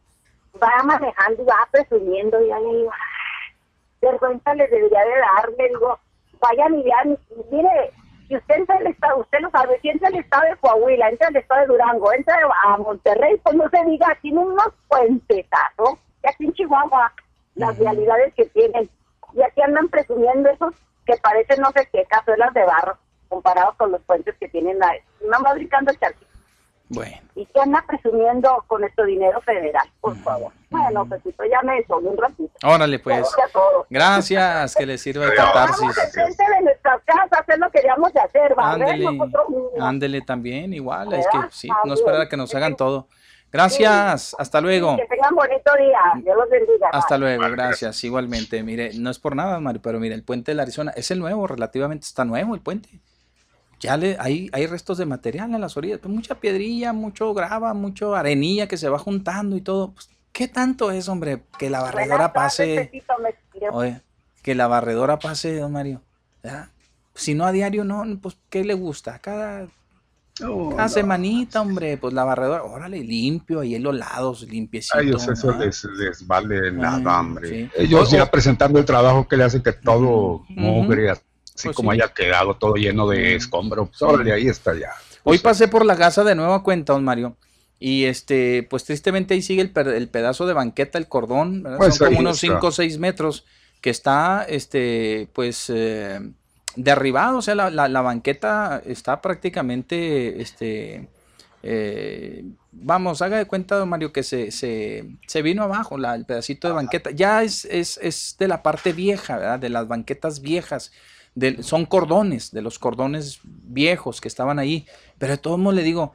va 0.63 0.83
manejando 0.85 1.43
y 1.43 1.47
va 1.47 1.69
presumiendo 1.71 2.41
y 2.45 2.51
ahí 2.51 2.65
digo, 2.77 2.91
"Ah, 2.93 3.55
vergüenza 4.01 4.55
les 4.55 4.71
debería 4.71 5.01
de 5.05 5.11
dar, 5.11 5.51
le 5.59 5.69
digo, 5.69 5.99
vayan 6.41 6.75
y 6.79 6.83
vean, 6.85 7.19
mire, 7.51 7.91
si 8.31 8.37
usted 8.37 8.59
entra 8.59 8.77
al 8.77 8.87
estado, 8.87 9.17
usted 9.19 9.41
lo 9.41 9.51
sabe, 9.51 9.81
si 9.81 9.89
entra 9.89 10.07
al 10.07 10.15
estado 10.15 10.45
de 10.45 10.57
Coahuila, 10.59 11.09
entra 11.09 11.27
al 11.27 11.35
estado 11.35 11.63
de 11.63 11.67
Durango, 11.67 12.13
entra 12.13 12.39
a 12.63 12.77
Monterrey, 12.77 13.37
pues 13.43 13.57
no 13.57 13.69
se 13.69 13.85
diga, 13.87 14.17
tienen 14.23 14.45
unos 14.45 14.69
puentetazos, 14.87 15.99
y 16.23 16.29
aquí 16.29 16.45
en 16.45 16.53
Chihuahua, 16.53 17.13
las 17.57 17.77
realidades 17.77 18.33
que 18.35 18.47
tienen, 18.47 18.89
y 19.35 19.43
aquí 19.43 19.61
andan 19.63 19.89
presumiendo 19.89 20.49
esos 20.49 20.77
que 21.07 21.17
parecen 21.17 21.61
no 21.61 21.73
sé 21.73 21.89
qué, 21.93 22.05
cazuelas 22.05 22.55
de 22.55 22.65
barro, 22.65 22.97
comparados 23.29 23.75
con 23.75 23.91
los 23.91 24.01
puentes 24.03 24.37
que 24.39 24.49
tienen 24.49 24.81
ahí, 24.81 25.01
no 25.29 25.41
fabricando 25.41 25.93
charquitos 25.95 26.30
Bueno. 26.93 27.17
y 27.37 27.47
que 27.47 27.61
anda 27.61 27.85
presumiendo 27.87 28.65
con 28.67 28.81
nuestro 28.81 29.05
dinero 29.05 29.41
federal, 29.43 29.89
por 30.01 30.17
favor. 30.17 30.53
Bueno, 30.71 31.07
Pepito, 31.07 31.45
ya 31.45 31.63
me 31.63 31.77
desolé 31.77 32.09
un 32.09 32.17
ratito. 32.19 32.51
Órale, 32.65 32.99
pues. 32.99 33.19
Gracias 33.19 33.49
a 33.49 33.53
todos. 33.53 33.87
Gracias, 33.89 34.75
que 34.75 34.87
les 34.87 35.01
sirva 35.01 35.27
de 35.27 35.37
Vamos 35.37 35.53
catarsis. 35.53 35.99
enfrente 36.05 36.45
de 36.57 36.65
nuestras 36.65 37.01
casas, 37.05 37.49
es 37.49 37.59
lo 37.59 37.67
que 37.71 37.79
queríamos 37.79 38.13
de 38.13 38.21
hacer, 38.21 38.55
Ándele, 38.59 39.07
ándele 39.81 40.21
también, 40.23 40.75
igual, 40.75 41.13
es 41.13 41.27
que 41.29 41.39
sí, 41.51 41.69
Ah, 41.71 41.81
no 41.85 41.95
esperar 41.95 42.23
a 42.23 42.29
que 42.29 42.37
nos 42.37 42.53
hagan 42.57 42.77
todo. 42.77 43.07
Gracias, 43.53 44.35
hasta 44.39 44.61
luego. 44.61 44.97
Que 44.97 45.07
tengan 45.07 45.35
bonito 45.35 45.73
día. 45.77 45.99
Dios 46.23 46.37
los 46.37 46.49
bendiga. 46.51 46.89
Hasta 46.93 47.19
luego, 47.19 47.43
gracias. 47.51 48.03
Igualmente, 48.05 48.63
mire, 48.63 48.91
no 48.95 49.11
es 49.11 49.19
por 49.19 49.35
nada, 49.35 49.59
Mario, 49.61 49.81
pero 49.83 49.99
mire, 49.99 50.15
el 50.15 50.23
puente 50.23 50.53
de 50.53 50.55
la 50.57 50.63
Arizona 50.63 50.93
es 50.95 51.11
el 51.11 51.19
nuevo, 51.19 51.47
relativamente 51.47 52.05
está 52.07 52.25
nuevo 52.25 52.55
el 52.55 52.61
puente. 52.61 53.01
Ya 53.81 53.97
le, 53.97 54.17
hay, 54.21 54.51
hay 54.53 54.67
restos 54.67 54.99
de 54.99 55.07
material 55.07 55.55
en 55.55 55.61
las 55.61 55.77
orillas, 55.77 55.99
pues 56.03 56.13
mucha 56.15 56.35
piedrilla, 56.35 56.93
mucho 56.93 57.33
grava, 57.33 57.73
mucho 57.73 58.15
arenilla 58.15 58.69
que 58.69 58.77
se 58.77 58.89
va 58.91 58.99
juntando 58.99 59.57
y 59.57 59.63
todo. 59.63 59.93
Pues, 59.93 60.11
¿Qué 60.33 60.49
tanto 60.49 60.91
es, 60.91 61.09
hombre, 61.09 61.43
que 61.59 61.71
la 61.71 61.81
barredora 61.81 62.33
pase? 62.33 62.91
Oye, 63.73 64.01
que 64.43 64.55
la 64.55 64.67
barredora 64.67 65.19
pase, 65.19 65.57
don 65.57 65.73
Mario. 65.73 66.03
Si 67.15 67.35
no 67.35 67.45
a 67.47 67.53
diario, 67.53 67.85
no, 67.85 68.05
pues, 68.21 68.37
¿qué 68.51 68.65
le 68.65 68.75
gusta? 68.75 69.19
Cada, 69.19 69.67
cada 70.77 70.89
semanita, 70.89 71.61
hombre, 71.61 71.97
pues 71.97 72.15
la 72.15 72.25
barredora, 72.25 72.63
órale, 72.63 73.01
limpio, 73.03 73.61
ahí 73.61 73.75
en 73.75 73.83
los 73.83 73.95
lados, 73.95 74.43
limpiecito. 74.43 74.99
A 74.99 75.03
ellos 75.03 75.27
eso 75.27 75.53
les, 75.59 75.85
les 75.85 76.27
vale 76.27 76.71
nada, 76.71 77.21
hombre. 77.21 77.49
sí. 77.49 77.71
Ellos 77.77 78.13
O- 78.13 78.17
ya 78.17 78.31
presentando 78.31 78.79
el 78.79 78.85
trabajo 78.85 79.27
que 79.27 79.37
le 79.37 79.45
hace 79.45 79.63
que 79.63 79.73
todo 79.73 80.45
mugre, 80.51 81.13
así 81.55 81.69
Pues 81.69 81.77
como 81.77 81.93
sí. 81.93 82.01
haya 82.01 82.13
quedado 82.13 82.57
todo 82.57 82.75
lleno 82.75 83.09
de 83.09 83.35
escombros. 83.37 83.89
Pues, 83.91 84.03
órale, 84.03 84.33
ahí 84.33 84.47
está 84.49 84.75
ya. 84.75 84.91
Hoy 85.25 85.39
pasé 85.39 85.69
por 85.69 85.85
la 85.85 85.97
casa 85.97 86.25
de 86.25 86.35
nueva 86.35 86.63
cuenta, 86.63 86.93
don 86.95 87.05
Mario. 87.05 87.37
Y 87.79 88.05
este, 88.05 88.67
pues 88.69 88.85
tristemente 88.85 89.35
ahí 89.35 89.43
sigue 89.43 89.63
el, 89.63 89.73
el 89.89 90.09
pedazo 90.09 90.47
de 90.47 90.53
banqueta, 90.53 90.99
el 90.99 91.09
cordón. 91.09 91.65
Pues 91.79 91.97
son 91.97 92.09
como 92.09 92.21
unos 92.21 92.43
está. 92.43 92.55
5 92.57 92.67
o 92.67 92.73
6 92.73 92.99
metros 92.99 93.45
que 93.81 93.89
está, 93.91 94.45
este, 94.49 95.29
pues, 95.33 95.71
eh, 95.75 96.21
derribado, 96.77 97.39
o 97.39 97.43
sea, 97.43 97.55
la, 97.55 97.71
la- 97.71 97.89
la 97.89 98.03
banqueta 98.03 98.83
está 98.85 99.21
prácticamente, 99.23 100.41
este, 100.43 101.09
eh, 101.63 102.45
vamos, 102.73 103.23
haga 103.23 103.39
de 103.39 103.47
cuenta, 103.47 103.77
don 103.77 103.89
Mario, 103.89 104.13
que 104.13 104.23
se, 104.23 104.51
se, 104.51 105.05
se 105.27 105.43
vino 105.43 105.63
abajo 105.63 105.99
la- 105.99 106.15
el 106.15 106.25
pedacito 106.25 106.69
de 106.69 106.75
banqueta. 106.75 107.11
Ya 107.11 107.43
es, 107.43 107.65
es, 107.65 107.99
es 108.03 108.37
de 108.39 108.49
la 108.49 108.63
parte 108.63 108.93
vieja, 108.93 109.37
¿verdad? 109.39 109.59
De 109.59 109.69
las 109.69 109.89
banquetas 109.89 110.41
viejas. 110.41 110.93
Son 111.63 111.87
cordones, 111.87 112.51
de 112.51 112.63
los 112.63 112.79
cordones 112.79 113.41
viejos 113.45 114.21
que 114.21 114.29
estaban 114.29 114.59
ahí. 114.59 114.87
Pero 115.19 115.33
de 115.33 115.39
todos 115.39 115.59
modos 115.59 115.77
le 115.77 115.83
digo, 115.83 116.13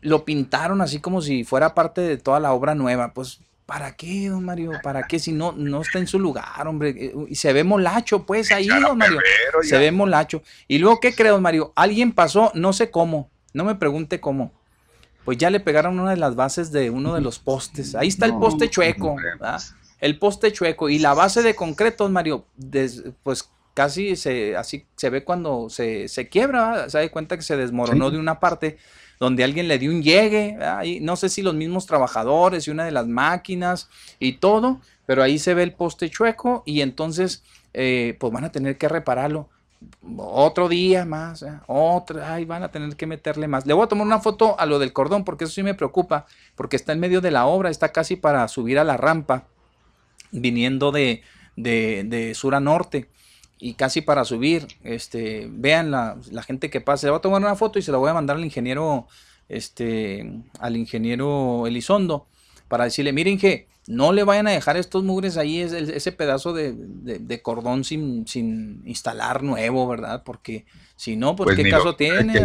lo 0.00 0.24
pintaron 0.24 0.80
así 0.80 1.00
como 1.00 1.20
si 1.22 1.44
fuera 1.44 1.74
parte 1.74 2.00
de 2.00 2.16
toda 2.16 2.40
la 2.40 2.52
obra 2.52 2.74
nueva. 2.74 3.12
Pues, 3.12 3.40
¿para 3.66 3.96
qué, 3.96 4.28
don 4.28 4.44
Mario? 4.44 4.72
¿Para 4.82 5.04
qué 5.04 5.18
si 5.18 5.32
no, 5.32 5.52
no 5.52 5.80
está 5.82 5.98
en 5.98 6.06
su 6.06 6.18
lugar, 6.18 6.66
hombre? 6.66 6.90
Eh, 6.96 7.14
Y 7.28 7.34
se 7.36 7.52
ve 7.52 7.64
molacho, 7.64 8.24
pues 8.24 8.50
ahí, 8.52 8.68
don 8.68 8.98
Mario. 8.98 9.18
Se 9.62 9.78
ve 9.78 9.92
molacho. 9.92 10.42
Y 10.68 10.78
luego, 10.78 11.00
¿qué 11.00 11.14
creo, 11.14 11.34
don 11.34 11.42
Mario? 11.42 11.72
Alguien 11.76 12.12
pasó, 12.12 12.50
no 12.54 12.72
sé 12.72 12.90
cómo, 12.90 13.30
no 13.52 13.64
me 13.64 13.74
pregunte 13.74 14.20
cómo. 14.20 14.52
Pues 15.24 15.38
ya 15.38 15.50
le 15.50 15.60
pegaron 15.60 16.00
una 16.00 16.10
de 16.10 16.16
las 16.16 16.34
bases 16.34 16.72
de 16.72 16.90
uno 16.90 17.14
de 17.14 17.20
los 17.20 17.38
postes. 17.38 17.94
Ahí 17.94 18.08
está 18.08 18.26
el 18.26 18.34
poste 18.40 18.68
chueco. 18.70 19.16
El 20.00 20.18
poste 20.18 20.52
chueco 20.52 20.88
y 20.88 20.98
la 20.98 21.14
base 21.14 21.42
de 21.42 21.54
concreto, 21.54 22.02
don 22.02 22.12
Mario, 22.12 22.44
des- 22.56 23.04
pues 23.22 23.48
casi 23.74 24.16
se, 24.16 24.56
así 24.56 24.84
se 24.96 25.10
ve 25.10 25.24
cuando 25.24 25.68
se, 25.70 26.08
se 26.08 26.28
quiebra, 26.28 26.70
¿verdad? 26.70 26.88
se 26.88 26.98
da 26.98 27.08
cuenta 27.10 27.36
que 27.36 27.42
se 27.42 27.56
desmoronó 27.56 28.06
Sí. 28.08 28.14
de 28.14 28.18
una 28.20 28.38
parte 28.40 28.78
donde 29.18 29.44
alguien 29.44 29.68
le 29.68 29.78
dio 29.78 29.90
un 29.90 30.02
llegue, 30.02 30.58
no 31.00 31.14
sé 31.16 31.28
si 31.28 31.42
los 31.42 31.54
mismos 31.54 31.86
trabajadores 31.86 32.66
y 32.66 32.70
una 32.70 32.84
de 32.84 32.90
las 32.90 33.06
máquinas 33.06 33.88
y 34.18 34.32
todo, 34.34 34.80
pero 35.06 35.22
ahí 35.22 35.38
se 35.38 35.54
ve 35.54 35.62
el 35.62 35.72
poste 35.72 36.10
chueco 36.10 36.64
y 36.66 36.80
entonces 36.80 37.44
eh, 37.72 38.16
pues 38.18 38.32
van 38.32 38.44
a 38.44 38.52
tener 38.52 38.76
que 38.78 38.88
repararlo 38.88 39.48
otro 40.16 40.68
día 40.68 41.04
más, 41.04 41.42
¿eh? 41.42 41.52
otro, 41.66 42.20
ay, 42.24 42.44
van 42.44 42.62
a 42.62 42.70
tener 42.70 42.94
que 42.96 43.06
meterle 43.06 43.48
más. 43.48 43.66
Le 43.66 43.74
voy 43.74 43.84
a 43.84 43.88
tomar 43.88 44.06
una 44.06 44.20
foto 44.20 44.58
a 44.58 44.66
lo 44.66 44.78
del 44.78 44.92
cordón 44.92 45.24
porque 45.24 45.44
eso 45.44 45.54
sí 45.54 45.62
me 45.62 45.74
preocupa, 45.74 46.26
porque 46.54 46.76
está 46.76 46.92
en 46.92 47.00
medio 47.00 47.20
de 47.20 47.30
la 47.30 47.46
obra, 47.46 47.70
está 47.70 47.90
casi 47.90 48.16
para 48.16 48.46
subir 48.48 48.78
a 48.78 48.84
la 48.84 48.96
rampa, 48.96 49.44
viniendo 50.30 50.92
de, 50.92 51.22
de, 51.56 52.04
de 52.06 52.34
sur 52.34 52.54
a 52.54 52.60
norte 52.60 53.08
y 53.62 53.74
casi 53.74 54.00
para 54.00 54.24
subir. 54.24 54.66
Este, 54.82 55.46
vean 55.48 55.92
la, 55.92 56.18
la 56.32 56.42
gente 56.42 56.68
que 56.68 56.80
pase. 56.80 57.06
Le 57.06 57.12
voy 57.12 57.18
a 57.18 57.22
tomar 57.22 57.40
una 57.40 57.54
foto 57.54 57.78
y 57.78 57.82
se 57.82 57.92
la 57.92 57.98
voy 57.98 58.10
a 58.10 58.14
mandar 58.14 58.36
al 58.36 58.44
ingeniero, 58.44 59.06
este, 59.48 60.28
al 60.58 60.76
ingeniero 60.76 61.68
Elizondo 61.68 62.26
para 62.66 62.84
decirle, 62.84 63.12
miren 63.12 63.38
que 63.38 63.68
no 63.86 64.12
le 64.12 64.24
vayan 64.24 64.48
a 64.48 64.50
dejar 64.50 64.76
estos 64.76 65.04
mugres 65.04 65.36
ahí, 65.36 65.60
ese 65.60 66.10
pedazo 66.10 66.52
de, 66.52 67.40
cordón 67.42 67.84
sin, 67.84 68.26
sin, 68.26 68.82
instalar 68.84 69.44
nuevo, 69.44 69.86
¿verdad? 69.86 70.24
Porque 70.24 70.64
si 70.96 71.14
no, 71.14 71.36
pues, 71.36 71.54
¿qué 71.54 71.70
caso 71.70 71.94
tiene? 71.94 72.44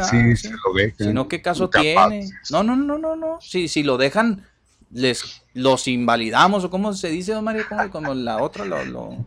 si 0.98 1.14
no, 1.14 1.28
¿qué 1.28 1.42
caso 1.42 1.70
tiene? 1.70 2.30
No, 2.52 2.62
no, 2.62 2.76
no, 2.76 3.00
no, 3.00 3.16
no. 3.16 3.40
Si, 3.42 3.68
si 3.68 3.82
lo 3.82 3.98
dejan, 3.98 4.46
les 4.92 5.42
los 5.54 5.88
invalidamos, 5.88 6.64
o 6.64 6.70
cómo 6.70 6.94
se 6.94 7.10
dice, 7.10 7.34
don 7.34 7.44
Mario, 7.44 7.66
como, 7.92 8.14
la 8.14 8.44
otra, 8.44 8.66
lo, 8.66 9.26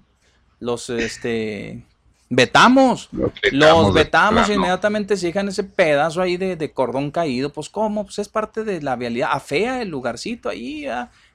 los, 0.60 0.88
este, 0.90 1.82
vetamos, 2.28 3.08
los 3.50 3.92
vetamos, 3.92 4.48
inmediatamente 4.48 5.16
se 5.16 5.26
dejan 5.26 5.48
ese 5.48 5.64
pedazo 5.64 6.22
ahí 6.22 6.36
de, 6.36 6.72
cordón 6.72 7.10
caído, 7.10 7.52
pues 7.52 7.68
cómo, 7.68 8.04
pues 8.04 8.20
es 8.20 8.28
parte 8.28 8.62
de 8.62 8.80
la 8.80 8.94
vialidad, 8.94 9.30
afea 9.32 9.82
el 9.82 9.88
lugarcito 9.88 10.48
ahí, 10.48 10.86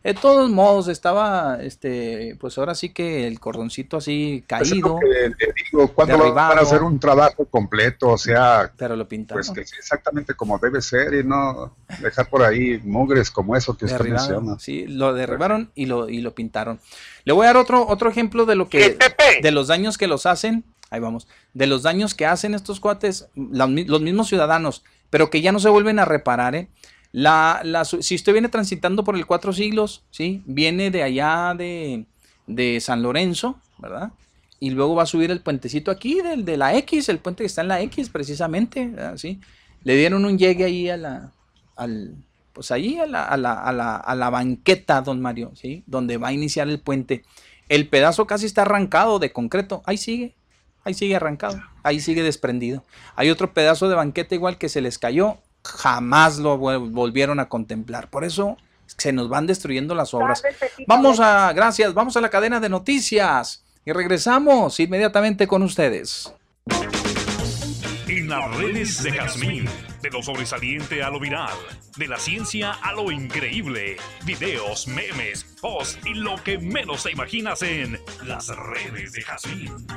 de 0.06 0.14
todos 0.14 0.52
modos 0.52 0.88
estaba, 0.88 1.58
este, 1.64 2.38
pues 2.40 2.56
ahora 2.60 2.76
sí 2.76 2.90
que 2.90 3.26
el 3.26 3.40
cordoncito 3.40 3.98
así 3.98 4.44
pues 4.48 4.70
caído, 4.70 5.00
digo, 5.72 5.88
cuando 5.88 6.32
van 6.32 6.60
a 6.60 6.62
hacer 6.62 6.84
un 6.84 7.00
trabajo 7.00 7.46
completo, 7.46 8.10
o 8.10 8.18
sea, 8.20 8.72
pero 8.78 8.96
lo 8.96 9.08
pintaron. 9.08 9.44
pues 9.44 9.72
que 9.72 9.78
exactamente 9.80 10.36
como 10.36 10.60
debe 10.60 10.80
ser 10.84 11.16
y 11.16 11.24
no 11.24 11.76
dejar 12.04 12.30
por 12.30 12.44
ahí 12.44 12.80
mugres 12.84 13.32
como 13.32 13.56
eso 13.56 13.76
que 13.76 13.86
usted 13.86 14.06
menciona. 14.06 14.60
Sí, 14.60 14.86
lo 14.86 15.12
derribaron 15.16 15.72
y 15.74 15.88
lo, 15.88 16.08
y 16.08 16.22
lo 16.22 16.36
pintaron. 16.36 16.80
Le 17.24 17.34
voy 17.34 17.46
a 17.46 17.48
dar 17.48 17.58
otro, 17.58 17.88
otro 17.88 18.08
ejemplo 18.08 18.46
de 18.46 18.56
lo 18.56 18.70
que, 18.70 19.00
de 19.42 19.52
los 19.52 19.70
daños 19.70 19.98
que 19.98 20.06
los 20.06 20.28
hacen 20.28 20.66
ahí 20.92 21.00
vamos, 21.00 21.28
de 21.56 21.66
los 21.66 21.82
daños 21.82 22.14
que 22.14 22.28
hacen 22.28 22.54
estos 22.54 22.80
cuates, 22.80 23.28
los 23.34 24.02
mismos 24.02 24.28
ciudadanos, 24.28 24.84
pero 25.10 25.32
que 25.32 25.42
ya 25.42 25.52
no 25.52 25.60
se 25.60 25.70
vuelven 25.70 25.98
a 25.98 26.06
reparar, 26.06 26.54
¿eh? 26.54 26.70
La, 27.18 27.62
la, 27.64 27.86
si 27.86 28.14
usted 28.14 28.34
viene 28.34 28.50
transitando 28.50 29.06
por 29.06 29.16
el 29.16 29.26
Cuatro 29.26 29.54
Siglos, 29.54 30.04
¿sí? 30.12 30.44
Viene 30.46 30.92
de 30.92 31.02
allá 31.02 31.56
de, 31.56 32.06
San 32.82 33.04
Lorenzo, 33.04 33.58
¿verdad? 33.78 34.12
Y 34.60 34.72
luego 34.72 34.96
va 34.96 35.04
a 35.04 35.06
subir 35.06 35.32
el 35.32 35.40
puentecito 35.40 35.92
aquí 35.92 36.20
del 36.20 36.44
de 36.44 36.58
la 36.58 36.76
X, 36.76 37.08
el 37.08 37.20
puente 37.20 37.44
que 37.44 37.48
está 37.48 37.62
en 37.62 37.70
la 37.70 37.80
X 37.84 38.10
precisamente, 38.10 38.92
¿sí? 39.16 39.40
Le 39.86 39.96
dieron 39.96 40.26
un 40.26 40.38
llegue 40.38 40.66
ahí 40.66 40.90
a 40.90 40.98
la, 40.98 41.32
al, 41.78 42.18
pues 42.52 42.72
ahí 42.72 42.98
a 42.98 43.06
la, 43.06 43.24
a 43.24 43.38
la, 43.38 43.54
a 43.64 43.72
la, 43.72 43.96
a 43.96 44.14
la 44.14 44.30
banqueta, 44.30 45.00
don 45.00 45.22
Mario, 45.22 45.54
¿sí? 45.56 45.86
Donde 45.88 46.18
va 46.18 46.28
a 46.28 46.34
iniciar 46.34 46.68
el 46.68 46.82
puente. 46.82 47.24
El 47.70 47.88
pedazo 47.88 48.28
casi 48.28 48.46
está 48.46 48.64
arrancado 48.64 49.20
de 49.20 49.32
concreto, 49.32 49.84
ahí 49.86 49.96
sigue, 49.96 50.36
ahí 50.84 50.94
sigue 50.94 51.16
arrancado, 51.16 51.62
ahí 51.82 52.02
sigue 52.02 52.24
desprendido. 52.24 52.84
Hay 53.16 53.30
otro 53.30 53.54
pedazo 53.54 53.88
de 53.88 53.96
banqueta 53.96 54.36
igual 54.36 54.58
que 54.58 54.68
se 54.68 54.82
les 54.82 55.00
cayó, 55.00 55.38
jamás 55.66 56.38
lo 56.38 56.58
volvieron 56.58 57.40
a 57.40 57.50
contemplar. 57.50 58.10
Por 58.10 58.24
eso 58.24 58.58
se 58.86 59.12
nos 59.12 59.30
van 59.30 59.48
destruyendo 59.48 59.96
las 59.96 60.14
obras. 60.14 60.44
Vamos 60.88 61.20
a, 61.20 61.52
gracias, 61.54 61.94
vamos 61.94 62.16
a 62.18 62.22
la 62.22 62.30
cadena 62.30 62.60
de 62.60 62.70
noticias 62.70 63.64
y 63.84 63.92
regresamos 63.92 64.80
inmediatamente 64.80 65.48
con 65.48 65.64
ustedes. 65.64 66.34
En 68.08 68.30
las 68.30 68.56
redes 68.58 69.04
de 69.04 69.12
Jazmín, 69.12 69.66
de 70.02 70.10
lo 70.10 70.22
sobresaliente 70.22 71.04
a 71.04 71.10
lo 71.10 71.20
viral, 71.20 71.54
de 71.98 72.08
la 72.08 72.18
ciencia 72.18 72.72
a 72.72 72.94
lo 72.94 73.12
increíble, 73.12 73.98
videos, 74.26 74.88
memes, 74.88 75.44
posts 75.62 76.00
y 76.06 76.14
lo 76.14 76.36
que 76.44 76.58
menos 76.58 77.04
te 77.04 77.12
imaginas 77.12 77.62
en 77.64 78.00
las 78.24 78.48
redes 78.48 79.14
de 79.14 79.22
Jazmín. 79.22 79.88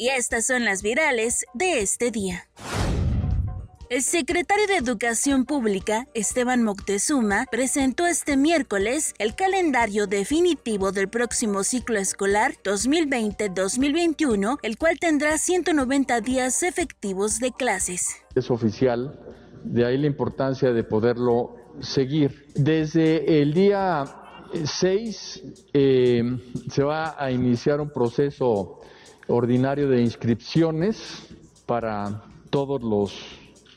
Y 0.00 0.08
estas 0.08 0.46
son 0.46 0.64
las 0.64 0.82
virales 0.82 1.44
de 1.52 1.80
este 1.80 2.10
día. 2.10 2.48
El 3.90 4.00
secretario 4.00 4.66
de 4.66 4.78
Educación 4.78 5.44
Pública, 5.44 6.06
Esteban 6.14 6.62
Moctezuma, 6.62 7.44
presentó 7.50 8.06
este 8.06 8.38
miércoles 8.38 9.12
el 9.18 9.34
calendario 9.34 10.06
definitivo 10.06 10.90
del 10.90 11.10
próximo 11.10 11.64
ciclo 11.64 11.98
escolar 11.98 12.54
2020-2021, 12.64 14.56
el 14.62 14.78
cual 14.78 14.98
tendrá 14.98 15.36
190 15.36 16.22
días 16.22 16.62
efectivos 16.62 17.38
de 17.38 17.52
clases. 17.52 18.06
Es 18.34 18.50
oficial, 18.50 19.20
de 19.64 19.84
ahí 19.84 19.98
la 19.98 20.06
importancia 20.06 20.72
de 20.72 20.82
poderlo 20.82 21.56
seguir. 21.82 22.46
Desde 22.54 23.42
el 23.42 23.52
día 23.52 24.04
6 24.64 25.42
eh, 25.74 26.38
se 26.70 26.82
va 26.82 27.22
a 27.22 27.30
iniciar 27.30 27.82
un 27.82 27.90
proceso 27.90 28.79
ordinario 29.30 29.88
de 29.88 30.02
inscripciones 30.02 31.28
para 31.66 32.22
todos 32.50 32.82
los 32.82 33.14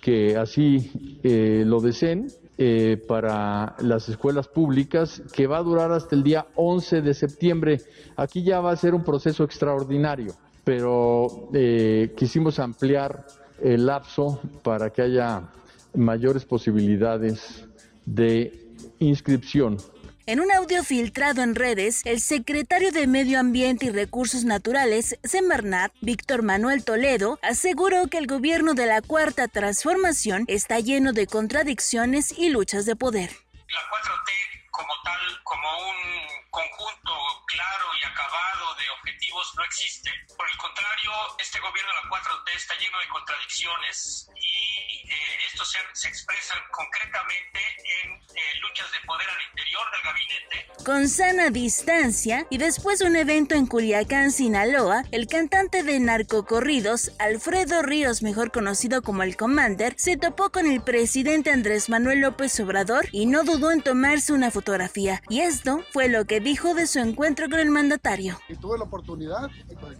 que 0.01 0.35
así 0.35 1.19
eh, 1.23 1.63
lo 1.65 1.79
deseen. 1.79 2.27
Eh, 2.55 3.03
para 3.07 3.75
las 3.79 4.09
escuelas 4.09 4.47
públicas 4.47 5.23
que 5.33 5.47
va 5.47 5.57
a 5.57 5.63
durar 5.63 5.91
hasta 5.91 6.15
el 6.15 6.21
día 6.21 6.45
11 6.53 7.01
de 7.01 7.15
septiembre. 7.15 7.81
Aquí 8.15 8.43
ya 8.43 8.59
va 8.59 8.71
a 8.71 8.75
ser 8.75 8.93
un 8.93 9.03
proceso 9.03 9.43
extraordinario, 9.43 10.35
pero 10.63 11.49
eh, 11.51 12.13
quisimos 12.15 12.59
ampliar 12.59 13.25
el 13.59 13.87
lapso 13.87 14.39
para 14.61 14.91
que 14.91 15.01
haya 15.01 15.49
mayores 15.95 16.45
posibilidades 16.45 17.65
de 18.05 18.69
inscripción. 18.99 19.77
En 20.25 20.39
un 20.39 20.49
audio 20.53 20.85
filtrado 20.85 21.41
en 21.41 21.53
redes, 21.53 22.01
el 22.05 22.21
secretario 22.21 22.93
de 22.93 23.07
Medio 23.07 23.41
Ambiente 23.41 23.87
y 23.87 23.89
Recursos 23.89 24.45
Naturales, 24.45 25.19
Semarnat, 25.21 25.91
Víctor 25.99 26.43
Manuel 26.43 26.85
Toledo, 26.85 27.39
aseguró 27.41 28.07
que 28.07 28.19
el 28.19 28.27
gobierno 28.27 28.73
de 28.73 28.85
la 28.85 29.01
Cuarta 29.01 29.49
Transformación 29.49 30.45
está 30.47 30.79
lleno 30.79 31.11
de 31.11 31.27
contradicciones 31.27 32.33
y 32.37 32.47
luchas 32.47 32.85
de 32.85 32.95
poder. 32.95 33.31
La 33.67 33.81
4T 33.81 34.71
como 34.71 34.93
tal, 35.03 35.43
como 35.43 35.67
un 35.89 36.42
conjunto 36.53 37.13
claro 37.47 37.85
y 37.99 38.05
acabado 38.05 38.75
de 38.75 38.87
objetivos 39.01 39.51
no 39.57 39.63
existe. 39.65 40.11
Por 40.37 40.47
el 40.47 40.57
contrario, 40.57 41.11
este 41.39 41.59
gobierno 41.59 41.89
de 41.89 41.97
la 41.97 42.09
4T 42.09 42.55
está 42.55 42.75
lleno 42.77 42.99
de 42.99 43.07
contradicciones 43.09 44.29
y 44.35 45.09
eh, 45.09 45.37
estos 45.51 45.73
se, 45.93 46.07
expresan 46.07 46.59
concretamente 46.71 47.59
en 48.03 48.11
eh, 48.13 48.59
luchas 48.61 48.91
de 48.91 48.99
poder 49.07 49.27
al 49.27 49.41
interior 49.49 49.91
del 49.91 50.01
gabinete. 50.03 50.83
Con 50.85 51.09
sana 51.09 51.49
distancia 51.49 52.45
y 52.51 52.59
después 52.59 52.99
de 52.99 53.05
un 53.05 53.15
evento 53.15 53.55
en 53.55 53.65
Culiacán, 53.65 54.31
Sinaloa, 54.31 55.03
el 55.11 55.27
cantante 55.27 55.81
de 55.81 55.99
narcocorridos, 55.99 57.11
Alfredo 57.17 57.81
Ríos, 57.81 58.21
mejor 58.21 58.51
conocido 58.51 59.01
como 59.01 59.23
el 59.23 59.35
Commander, 59.37 59.95
se 59.97 60.17
topó 60.17 60.51
con 60.51 60.67
el 60.67 60.83
presidente 60.83 61.51
Andrés 61.51 61.89
Manuel 61.89 62.19
López 62.19 62.59
Obrador 62.59 63.07
y 63.11 63.25
no 63.25 63.43
dudó 63.43 63.71
en 63.71 63.81
tomarse 63.81 64.33
una 64.33 64.51
fotografía. 64.51 65.23
Y 65.29 65.39
esto 65.39 65.83
fue 65.91 66.09
lo 66.09 66.25
que 66.25 66.42
dijo 66.43 66.73
de 66.75 66.85
su 66.87 66.99
encuentro 66.99 67.49
con 67.49 67.59
el 67.59 67.69
mandatario. 67.71 68.39
Y 68.47 68.55
tuve 68.55 68.77
la 68.77 68.83
oportunidad, 68.83 69.49
pues 69.79 69.97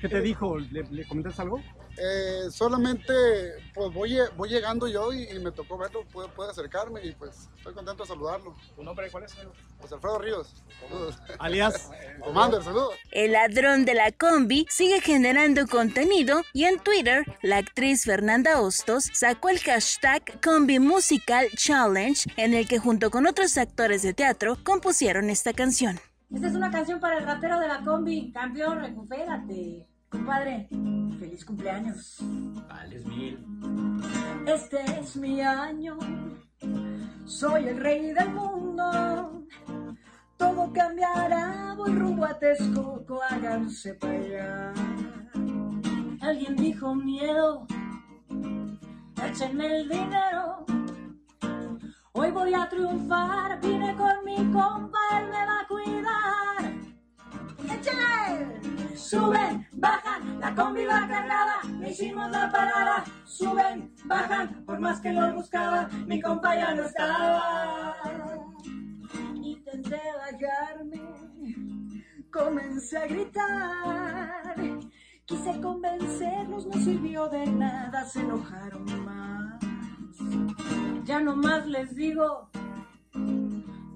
¿Qué 0.00 0.08
te 0.08 0.20
dijo? 0.20 0.58
¿Le, 0.58 0.82
le 0.90 1.06
comentaste 1.06 1.42
algo? 1.42 1.60
Eh, 1.96 2.50
solamente 2.50 3.12
pues 3.72 3.92
voy, 3.92 4.16
voy 4.36 4.48
llegando 4.48 4.88
yo 4.88 5.12
y, 5.12 5.38
me 5.38 5.52
tocó 5.52 5.78
verlo, 5.78 6.04
pude, 6.04 6.28
acercarme 6.50 7.04
y 7.04 7.12
pues 7.12 7.48
estoy 7.56 7.74
contento 7.74 8.02
de 8.02 8.08
saludarlo. 8.08 8.54
¿Tu 8.74 8.82
nombre 8.82 9.10
cuál 9.10 9.24
es? 9.24 9.36
Pues 9.78 9.92
Alfredo 9.92 10.18
Ríos. 10.18 10.54
Saludos. 10.80 11.18
Alias. 11.38 11.90
Commander, 12.20 12.62
saludos. 12.62 12.94
El 13.10 13.32
ladrón 13.32 13.84
de 13.84 13.94
la 13.94 14.10
combi 14.12 14.66
sigue 14.68 15.00
generando 15.00 15.66
contenido 15.66 16.42
y 16.52 16.64
en 16.64 16.80
Twitter 16.80 17.24
la 17.42 17.58
actriz 17.58 18.04
Fernanda 18.04 18.60
Hostos 18.60 19.10
sacó 19.12 19.48
el 19.48 19.60
hashtag 19.60 20.40
Combi 20.40 20.78
Musical 20.78 21.48
Challenge 21.56 22.28
en 22.36 22.54
el 22.54 22.66
que 22.66 22.78
junto 22.78 23.10
con 23.10 23.26
otros 23.26 23.56
actores 23.56 24.02
de 24.02 24.14
teatro 24.14 24.58
compusieron 24.64 25.30
esta 25.30 25.52
canción. 25.52 26.00
Esta 26.34 26.48
es 26.48 26.54
una 26.54 26.70
canción 26.70 26.98
para 26.98 27.18
el 27.18 27.24
ratero 27.24 27.60
de 27.60 27.68
la 27.68 27.82
combi. 27.82 28.32
Campeón, 28.32 28.80
recupérate. 28.80 29.86
Compadre, 30.14 30.68
feliz 31.18 31.44
cumpleaños. 31.44 32.18
Vales 32.68 33.04
mil. 33.04 33.44
Este 34.46 34.78
es 35.00 35.16
mi 35.16 35.40
año. 35.40 35.98
Soy 37.24 37.66
el 37.66 37.80
rey 37.80 38.12
del 38.12 38.30
mundo. 38.30 39.44
Todo 40.36 40.72
cambiará, 40.72 41.74
voy 41.76 41.92
rumbo 41.94 42.24
a 42.26 42.38
Texcoco, 42.38 43.20
háganse 43.28 43.94
para 43.94 44.12
allá. 44.12 44.72
Alguien 46.20 46.54
dijo 46.56 46.94
miedo, 46.94 47.66
échenme 49.26 49.66
el 49.80 49.88
dinero. 49.88 50.64
Hoy 52.12 52.30
voy 52.30 52.54
a 52.54 52.68
triunfar, 52.68 53.60
vine 53.60 53.96
con 53.96 54.24
mi 54.24 54.36
compa, 54.52 55.00
él 55.18 55.26
me 55.26 55.44
va 55.44 55.60
a 55.60 55.66
cuidar. 55.66 56.63
Suben, 58.94 59.66
bajan, 59.72 60.40
la 60.40 60.54
combi 60.54 60.84
va 60.86 61.06
cargada, 61.06 61.62
me 61.78 61.90
hicimos 61.90 62.30
la 62.30 62.50
parada. 62.50 63.04
Suben, 63.24 63.94
bajan, 64.06 64.64
por 64.64 64.80
más 64.80 65.00
que 65.00 65.12
lo 65.12 65.34
buscaba, 65.34 65.88
mi 66.06 66.20
compa 66.20 66.54
ya 66.56 66.74
no 66.74 66.84
estaba. 66.84 67.96
Intenté 69.34 70.00
bajarme, 70.18 71.02
comencé 72.30 72.98
a 72.98 73.06
gritar. 73.06 74.56
Quise 75.26 75.60
convencerlos, 75.60 76.66
no 76.66 76.74
sirvió 76.74 77.28
de 77.28 77.46
nada, 77.46 78.04
se 78.04 78.20
enojaron 78.20 78.84
más. 79.04 79.60
ya 81.04 81.20
nomás 81.20 81.66
les 81.66 81.94
digo, 81.94 82.50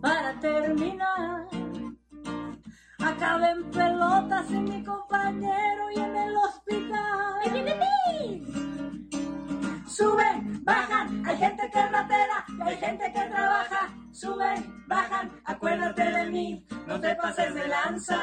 para 0.00 0.38
terminar, 0.40 1.46
acabé 3.18 3.50
en 3.50 3.70
pelotas 3.70 4.50
en 4.50 4.64
mi 4.64 4.84
compañero 4.84 5.90
y 5.90 5.98
en 5.98 6.16
el 6.16 6.36
hospital. 6.36 7.40
Suben, 9.86 10.64
bajan, 10.64 11.26
hay 11.26 11.36
gente 11.36 11.70
que 11.72 11.80
es 11.80 11.92
ratera, 11.92 12.44
y 12.48 12.62
hay 12.62 12.76
gente 12.76 13.12
que 13.12 13.20
trabaja. 13.20 13.88
Suben, 14.12 14.84
bajan, 14.86 15.32
acuérdate 15.44 16.04
de 16.04 16.30
mí, 16.30 16.66
no 16.86 17.00
te 17.00 17.14
pases 17.16 17.54
de 17.54 17.66
lanza. 17.66 18.18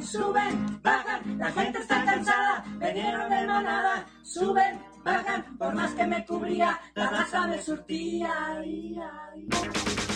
Suben, 0.00 0.80
bajan, 0.82 1.38
la 1.38 1.50
gente 1.50 1.78
está 1.80 2.04
cansada, 2.04 2.64
vinieron 2.78 3.28
de 3.28 3.46
manada. 3.46 4.06
Suben, 4.22 4.80
bajan, 5.04 5.58
por 5.58 5.74
más 5.74 5.92
que 5.94 6.06
me 6.06 6.24
cubría, 6.24 6.78
la 6.94 7.10
raza 7.10 7.46
me 7.48 7.60
surtía. 7.60 8.30
Ay, 8.56 8.96
ay. 9.00 10.15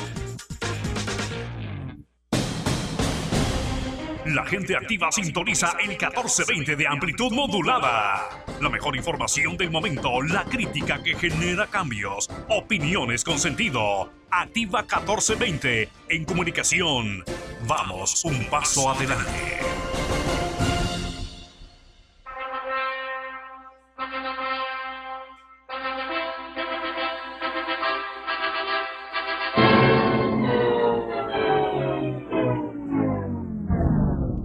La 4.25 4.45
gente 4.45 4.75
activa 4.75 5.11
sintoniza 5.11 5.75
el 5.81 5.89
1420 5.89 6.75
de 6.75 6.87
amplitud 6.87 7.31
modulada. 7.31 8.29
La 8.59 8.69
mejor 8.69 8.95
información 8.95 9.57
del 9.57 9.71
momento, 9.71 10.21
la 10.21 10.43
crítica 10.43 11.01
que 11.01 11.15
genera 11.15 11.65
cambios, 11.65 12.29
opiniones 12.47 13.23
con 13.23 13.39
sentido. 13.39 14.11
Activa 14.29 14.81
1420 14.81 15.89
en 16.09 16.25
comunicación. 16.25 17.23
Vamos 17.67 18.23
un 18.23 18.45
paso 18.45 18.91
adelante. 18.91 19.59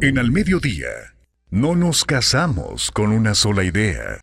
En 0.06 0.20
Al 0.20 0.30
Mediodía, 0.30 1.16
no 1.50 1.74
nos 1.74 2.04
casamos 2.04 2.92
con 2.92 3.10
una 3.10 3.34
sola 3.34 3.64
idea. 3.64 4.20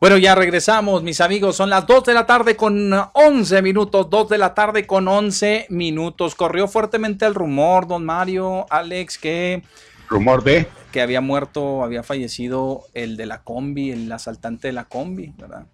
Bueno, 0.00 0.16
ya 0.16 0.34
regresamos, 0.34 1.02
mis 1.02 1.20
amigos. 1.20 1.56
Son 1.56 1.68
las 1.68 1.86
2 1.86 2.02
de 2.04 2.14
la 2.14 2.24
tarde 2.24 2.56
con 2.56 2.94
11 3.12 3.60
minutos. 3.60 4.08
2 4.08 4.30
de 4.30 4.38
la 4.38 4.54
tarde 4.54 4.86
con 4.86 5.06
11 5.06 5.66
minutos. 5.68 6.34
Corrió 6.34 6.66
fuertemente 6.66 7.26
el 7.26 7.34
rumor, 7.34 7.86
don 7.86 8.06
Mario, 8.06 8.64
Alex, 8.70 9.18
que... 9.18 9.64
¿Rumor 10.08 10.42
de? 10.44 10.66
Que 10.92 11.02
había 11.02 11.20
muerto, 11.20 11.84
había 11.84 12.02
fallecido 12.02 12.86
el 12.94 13.18
de 13.18 13.26
la 13.26 13.42
combi, 13.42 13.90
el 13.90 14.10
asaltante 14.10 14.68
de 14.68 14.72
la 14.72 14.84
combi, 14.86 15.34
¿verdad? 15.36 15.66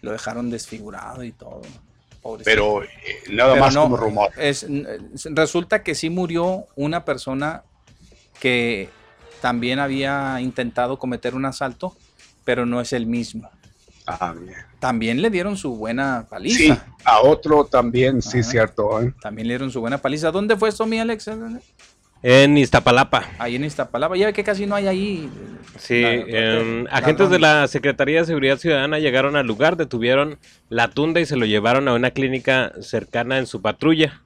Lo 0.00 0.12
dejaron 0.12 0.48
desfigurado 0.48 1.22
y 1.22 1.32
todo. 1.32 1.60
Pobrecito. 2.28 2.50
Pero 2.50 2.82
eh, 2.82 2.88
nada 3.30 3.52
Pero 3.54 3.64
más 3.64 3.74
no, 3.74 3.82
como 3.84 3.96
rumor. 3.96 4.30
es- 4.36 4.66
resulta 5.30 5.82
que 5.82 5.94
sí 5.94 6.10
murió 6.10 6.66
una 6.76 7.04
persona 7.04 7.62
que 8.40 8.90
también 9.40 9.78
había 9.78 10.40
intentado 10.40 10.98
cometer 10.98 11.34
un 11.34 11.44
asalto, 11.46 11.96
pero 12.44 12.66
no 12.66 12.80
es 12.80 12.92
el 12.92 13.06
mismo. 13.06 13.48
Ah, 14.06 14.34
bien. 14.38 14.54
También 14.78 15.20
le 15.22 15.30
dieron 15.30 15.56
su 15.56 15.74
buena 15.76 16.20
Sí, 16.22 16.26
paliza. 16.30 16.86
a 17.04 17.20
otro 17.20 17.64
también, 17.64 18.20
sí, 18.22 18.42
cierto. 18.42 19.00
¿eh? 19.02 19.12
También 19.20 19.48
le 19.48 19.52
dieron 19.54 19.70
su 19.70 19.80
buena 19.80 19.98
paliza. 19.98 20.30
¿Dónde 20.30 20.56
fue 20.56 20.68
esto, 20.68 20.86
mi 20.86 20.98
Alex? 20.98 21.28
En 22.22 22.58
Iztapalapa. 22.58 23.24
Ahí 23.38 23.56
en 23.56 23.64
Iztapalapa. 23.64 24.16
Ya 24.16 24.26
ve 24.26 24.32
que 24.32 24.42
casi 24.44 24.66
no 24.66 24.74
hay 24.74 24.86
ahí. 24.88 25.28
Sí, 25.78 26.02
La- 26.02 26.12
em, 26.14 26.84
la- 26.84 26.90
agentes 26.90 27.30
de 27.30 27.38
la- 27.38 27.68
Secretaría 27.68 28.20
de 28.20 28.26
Seguridad 28.26 28.58
Ciudadana 28.58 28.98
llegaron 28.98 29.36
al 29.36 29.46
lugar, 29.46 29.76
detuvieron 29.76 30.38
la 30.68 30.88
tunda 30.88 31.20
y 31.20 31.26
se 31.26 31.36
lo 31.36 31.46
llevaron 31.46 31.86
a 31.86 31.94
una 31.94 32.10
clínica 32.10 32.72
cercana 32.80 33.38
en 33.38 33.46
su 33.46 33.62
patrulla. 33.62 34.20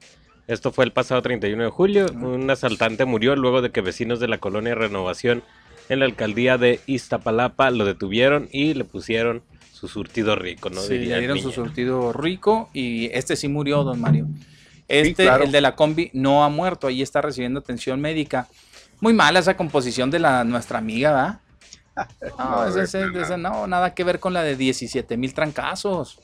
Esto 0.48 0.72
fue 0.72 0.84
el 0.86 0.92
pasado 0.92 1.20
31 1.22 1.64
de 1.64 1.70
julio. 1.70 2.06
Un 2.12 2.48
asaltante 2.50 3.04
murió 3.04 3.36
luego 3.36 3.60
de 3.62 3.70
que 3.70 3.80
vecinos 3.80 4.20
de 4.20 4.28
la 4.28 4.38
colonia 4.38 4.74
Renovación 4.74 5.42
en 5.88 5.98
la 6.00 6.06
alcaldía 6.06 6.56
de 6.58 6.80
Iztapalapa 6.86 7.70
lo 7.70 7.84
detuvieron 7.84 8.48
y 8.52 8.72
le 8.74 8.84
pusieron 8.84 9.42
su 9.72 9.88
surtido 9.88 10.34
rico, 10.36 10.70
¿no? 10.70 10.80
Sí, 10.80 10.94
Diría 10.94 11.14
le 11.16 11.20
dieron 11.20 11.38
su 11.40 11.52
surtido 11.52 12.12
rico 12.12 12.70
y 12.72 13.06
este 13.12 13.36
sí 13.36 13.48
murió, 13.48 13.84
don 13.84 14.00
Mario. 14.00 14.26
Este, 14.92 15.24
claro. 15.24 15.44
el 15.44 15.52
de 15.52 15.60
la 15.60 15.74
combi, 15.74 16.10
no 16.12 16.44
ha 16.44 16.48
muerto. 16.48 16.86
Ahí 16.86 17.00
está 17.02 17.22
recibiendo 17.22 17.60
atención 17.60 18.00
médica. 18.00 18.46
Muy 19.00 19.14
mala 19.14 19.38
esa 19.40 19.56
composición 19.56 20.10
de 20.10 20.18
la 20.18 20.44
nuestra 20.44 20.78
amiga, 20.78 21.10
¿verdad? 21.12 21.38
No, 22.38 23.36
no, 23.36 23.66
nada 23.66 23.94
que 23.94 24.02
ver 24.02 24.18
con 24.18 24.32
la 24.32 24.42
de 24.42 24.56
17 24.56 25.16
mil 25.16 25.34
trancazos. 25.34 26.18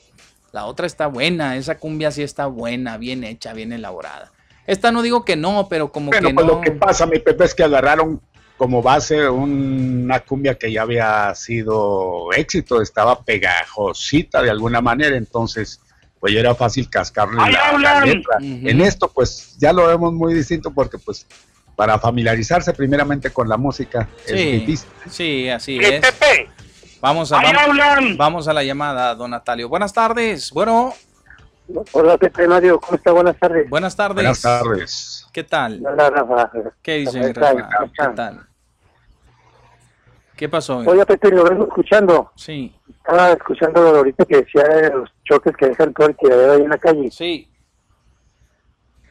La 0.51 0.65
otra 0.65 0.87
está 0.87 1.05
buena, 1.07 1.57
esa 1.57 1.77
cumbia 1.77 2.09
sí 2.11 2.23
está 2.23 2.47
buena, 2.47 2.97
bien 2.97 3.23
hecha, 3.23 3.53
bien 3.53 3.71
elaborada. 3.71 4.31
Esta 4.65 4.91
no 4.91 5.01
digo 5.03 5.25
que 5.25 5.35
no, 5.35 5.67
pero 5.69 5.91
como 5.91 6.09
Bueno, 6.11 6.27
que 6.29 6.33
pues 6.33 6.45
no. 6.47 6.53
lo 6.53 6.61
que 6.61 6.71
pasa, 6.71 7.05
mi 7.05 7.19
Pepe, 7.19 7.43
es 7.45 7.53
que 7.53 7.63
agarraron 7.63 8.19
como 8.57 8.81
base 8.81 9.29
una 9.29 10.19
cumbia 10.21 10.55
que 10.55 10.71
ya 10.71 10.81
había 10.81 11.33
sido 11.35 12.31
éxito, 12.35 12.81
estaba 12.81 13.21
pegajosita 13.23 14.41
de 14.41 14.49
alguna 14.49 14.81
manera, 14.81 15.15
entonces 15.15 15.81
pues 16.19 16.33
ya 16.33 16.39
era 16.41 16.53
fácil 16.55 16.89
cascarle 16.89 17.37
¡Ahí 17.41 17.53
la, 17.53 18.03
la. 18.03 18.37
En 18.41 18.81
esto 18.81 19.09
pues 19.09 19.55
ya 19.57 19.71
lo 19.73 19.87
vemos 19.87 20.13
muy 20.13 20.33
distinto 20.33 20.71
porque 20.71 20.97
pues 20.97 21.25
para 21.75 21.97
familiarizarse 21.97 22.73
primeramente 22.73 23.29
con 23.31 23.47
la 23.47 23.55
música 23.57 24.07
es 24.25 24.31
Sí, 24.33 24.51
difícil. 24.59 24.89
sí, 25.09 25.49
así 25.49 25.77
¡Eh, 25.79 25.95
es. 25.95 26.01
Pepe! 26.01 26.49
Vamos 27.01 27.31
a, 27.31 27.39
¡Ahí 27.39 27.53
vamos, 28.17 28.49
a 28.49 28.53
la 28.53 28.61
llamada, 28.61 29.15
don 29.15 29.31
Natalio. 29.31 29.69
Buenas 29.69 29.93
tardes. 29.93 30.51
Bueno, 30.51 30.93
Hola, 31.93 32.17
Pepe 32.17 32.47
Mario, 32.47 32.79
¿cómo 32.79 32.97
está? 32.97 33.11
Buenas 33.11 33.37
tardes. 33.37 33.69
buenas 33.69 33.95
tardes. 33.95 34.15
Buenas 34.15 34.41
tardes. 34.41 35.27
¿Qué 35.31 35.43
tal? 35.43 35.81
Hola, 35.85 36.09
Rafa. 36.09 36.51
¿Qué 36.81 36.95
dice. 36.95 37.31
Rafa? 37.31 37.69
¿Qué 37.95 38.07
tal? 38.15 38.45
¿Qué 40.35 40.49
pasó? 40.49 40.77
Oye, 40.79 41.05
Pepe, 41.05 41.29
lo 41.31 41.43
vengo 41.43 41.65
escuchando. 41.67 42.31
Sí. 42.35 42.73
Estaba 43.09 43.31
escuchando 43.31 43.81
ahorita 43.81 44.23
que 44.25 44.37
decía 44.37 44.63
de 44.65 44.91
los 44.91 45.09
choques 45.23 45.57
que 45.57 45.69
dejan 45.69 45.91
todo 45.95 46.09
el 46.09 46.15
tiradero 46.15 46.53
ahí 46.53 46.61
en 46.61 46.69
la 46.69 46.77
calle. 46.77 47.09
Sí. 47.09 47.49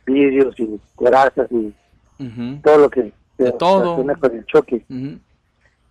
Vidrios 0.07 0.55
y 0.61 0.81
grasas 0.97 1.49
y 1.51 1.75
todo 2.63 2.79
lo 2.79 2.91
que 2.91 3.13
De 3.39 3.53
todo. 3.53 3.97
con 3.97 4.37
el 4.37 4.47
choque. 4.47 4.85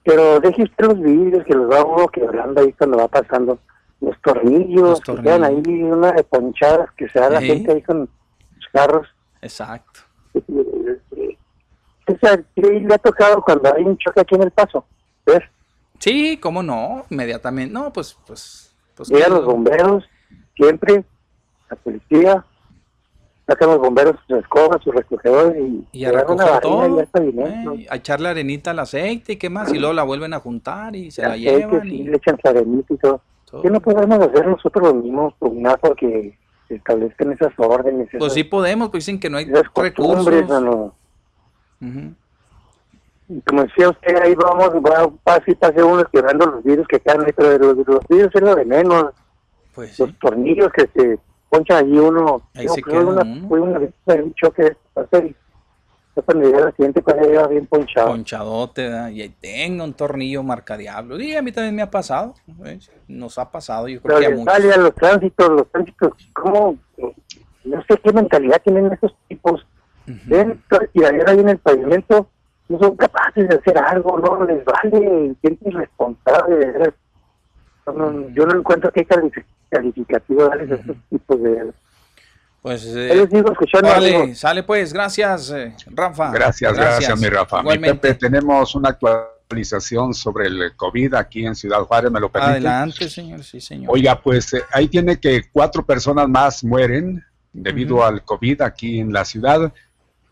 Pero 0.06 0.40
deje 0.40 0.64
usted 0.64 0.86
los 0.86 1.02
vidrios 1.02 1.46
que 1.46 1.54
los 1.54 1.70
va 1.70 1.84
uno 1.84 2.08
quebrando 2.08 2.62
ahí 2.62 2.72
cuando 2.72 2.98
va 2.98 3.10
pasando. 3.10 3.60
Los 4.00 4.16
tornillos, 4.22 5.02
que 5.02 5.16
quedan 5.16 5.44
ahí 5.44 5.62
una 5.84 6.14
de 6.14 6.24
ponchadas 6.24 6.90
que 6.94 7.10
se 7.10 7.20
da 7.20 7.30
la 7.30 7.42
gente 7.42 7.74
ahí 7.74 7.82
con 7.82 8.00
los 8.56 8.68
carros. 8.72 9.08
Exacto. 9.42 10.00
O 12.08 12.18
sea, 12.22 12.42
¿qué 12.56 12.62
le 12.62 12.94
ha 12.94 13.00
tocado 13.00 13.42
cuando 13.42 13.76
hay 13.76 13.84
un 13.84 13.98
choque 13.98 14.22
aquí 14.22 14.36
en 14.36 14.44
el 14.44 14.52
paso? 14.52 14.86
¿Ves? 15.26 15.42
Sí, 16.00 16.38
cómo 16.38 16.64
no, 16.64 17.06
inmediatamente. 17.10 17.74
No, 17.74 17.92
pues, 17.92 18.18
pues, 18.26 18.76
pues. 18.96 19.10
¿qué? 19.10 19.30
los 19.30 19.46
bomberos, 19.46 20.04
siempre, 20.56 21.04
la 21.70 21.76
policía, 21.78 22.46
sacan 23.48 23.70
los 23.70 23.80
bomberos 23.80 24.16
sus 24.28 24.38
escobas, 24.40 24.82
sus 24.84 24.94
recogedores 24.94 25.58
y, 25.62 25.88
Y 26.00 26.06
a 26.06 26.12
recoger 26.12 26.60
todo. 26.60 27.00
y 27.02 27.40
eh, 27.40 27.88
a 27.90 27.96
echarle 27.96 28.30
arenita 28.30 28.72
al 28.72 28.80
aceite 28.80 29.34
y 29.34 29.36
qué 29.38 29.50
más. 29.50 29.74
Y 29.74 29.80
luego 29.80 29.94
la 29.94 30.04
vuelven 30.04 30.34
a 30.34 30.40
juntar 30.40 30.96
y 30.96 31.12
se 31.12 31.22
la 31.22 31.30
Aceite, 31.30 31.58
llevan. 31.60 31.88
y- 31.88 32.04
le 32.04 32.18
echan 32.18 32.38
arenita 32.44 32.94
y 32.94 32.98
todo. 32.98 33.22
¿Qué 33.62 33.70
no 33.70 33.80
podemos 33.80 34.20
hacer 34.20 34.46
nosotros 34.46 34.94
los 34.94 35.04
mismos 35.04 35.34
pugnar 35.40 35.80
porque 35.80 36.38
se 36.68 36.76
establezcan 36.76 37.32
esas 37.32 37.54
órdenes? 37.58 38.10
Pues 38.20 38.34
sí 38.34 38.44
podemos, 38.44 38.90
pues 38.90 39.06
dicen 39.06 39.20
que 39.20 39.30
no 39.30 39.38
hay 39.38 39.46
esas 39.46 39.64
recursos. 39.64 39.96
costumbres, 39.96 40.50
mano. 40.50 40.94
Ujú. 41.82 42.14
Y 43.30 43.42
como 43.42 43.64
decía 43.64 43.90
usted, 43.90 44.16
ahí 44.22 44.36
vamos, 44.36 44.70
va, 44.76 45.10
pase 45.24 45.52
y 45.52 45.56
pase 45.56 45.84
uno 45.84 46.04
quebrando 46.06 46.46
los 46.46 46.64
vidrios 46.64 46.88
que 46.88 47.00
quedan 47.00 47.26
ahí, 47.26 47.34
pero 47.36 47.58
los, 47.58 47.88
los 47.88 48.08
vidrios 48.08 48.32
es 48.34 48.42
lo 48.42 48.56
de 48.56 48.66
menos. 48.66 49.06
Pues 49.74 50.00
Los 50.00 50.18
tornillos 50.20 50.70
que 50.72 50.88
se 50.96 51.20
ponchan 51.50 51.78
allí 51.86 51.98
uno. 51.98 52.42
Ahí 52.56 52.66
Yo 52.68 52.74
se 52.74 52.82
queda 52.82 53.02
una, 53.02 53.22
uno. 53.22 53.48
fui 53.48 53.60
una 53.60 53.80
vez 53.80 53.92
un 54.08 54.34
choque 54.34 54.76
y 54.96 55.36
yo 56.16 56.24
cuando 56.24 56.46
llegué 56.46 56.58
al 56.58 56.68
accidente, 56.70 57.02
pues 57.04 57.16
ya 57.22 57.28
iba 57.32 57.48
bien 57.48 57.68
ponchado. 57.68 58.08
Ponchadote, 58.08 58.84
¿verdad? 58.84 59.10
y 59.10 59.22
ahí 59.22 59.36
tengo 59.40 59.84
un 59.84 59.94
tornillo 59.94 60.42
marca 60.42 60.76
diablo. 60.76 61.20
Y 61.20 61.36
a 61.36 61.42
mí 61.44 61.52
también 61.52 61.76
me 61.76 61.84
ha 61.84 61.92
pasado. 61.92 62.34
¿eh? 62.66 62.80
Nos 63.08 63.38
ha 63.38 63.52
pasado, 63.52 63.88
yo 63.88 64.02
creo 64.02 64.18
Pero 64.18 64.20
que 64.30 64.34
a 64.34 64.36
muchos. 64.38 64.54
sale 64.54 64.74
a 64.74 64.78
los 64.78 64.96
tránsitos, 64.96 65.50
los 65.50 65.72
tránsitos, 65.72 66.14
¿cómo? 66.34 66.76
No 67.66 67.84
sé 67.88 67.98
qué 68.04 68.12
mentalidad 68.14 68.60
tienen 68.64 68.92
esos 68.94 69.14
tipos. 69.28 69.64
Ven 70.26 70.64
toda 70.70 70.84
la 70.84 70.88
tiradera 70.88 71.32
ahí 71.34 71.40
en 71.40 71.50
el 71.50 71.58
pavimento 71.60 72.28
no 72.70 72.80
son 72.80 72.96
capaces 72.98 73.48
de 73.48 73.56
hacer 73.56 73.78
algo, 73.78 74.20
no 74.20 74.44
les 74.46 74.64
vale, 74.66 75.36
gente 75.42 75.70
irresponsable. 75.70 76.56
de. 76.58 76.94
No, 77.88 78.30
yo 78.32 78.46
no 78.46 78.60
encuentro 78.60 78.92
que 78.92 79.00
hay 79.00 79.06
califi- 79.06 79.46
calificativo 79.70 80.44
darles 80.50 80.72
a 80.72 80.76
estos 80.76 80.98
tipos 81.10 81.42
de... 81.42 81.72
Pues 82.62 82.82
sigo 82.82 83.52
escuchando, 83.52 84.36
Sale, 84.36 84.64
pues, 84.64 84.92
gracias, 84.92 85.52
eh, 85.52 85.74
Rafa. 85.88 86.32
Gracias, 86.32 86.74
gracias, 86.74 87.18
mi 87.22 87.30
Rafa. 87.30 87.58
Mi 87.58 87.62
Igualmente. 87.62 88.10
Pepe, 88.10 88.20
tenemos 88.20 88.76
una 88.76 88.90
actualización 88.90 90.14
sobre 90.14 90.48
el 90.48 90.76
COVID 90.76 91.14
aquí 91.14 91.46
en 91.46 91.56
Ciudad 91.56 91.80
Juárez, 91.84 92.12
¿me 92.12 92.20
lo 92.20 92.30
permite? 92.30 92.52
Adelante, 92.54 93.08
señor, 93.10 93.42
sí, 93.46 93.62
señor. 93.62 93.90
Oiga, 93.94 94.20
pues 94.22 94.54
eh, 94.54 94.64
ahí 94.74 94.90
tiene 94.90 95.18
que 95.18 95.44
cuatro 95.50 95.86
personas 95.86 96.28
más 96.28 96.62
mueren 96.66 97.24
debido 97.54 98.04
al 98.04 98.22
COVID 98.26 98.62
aquí 98.64 99.00
en 99.00 99.14
la 99.14 99.24
ciudad, 99.24 99.72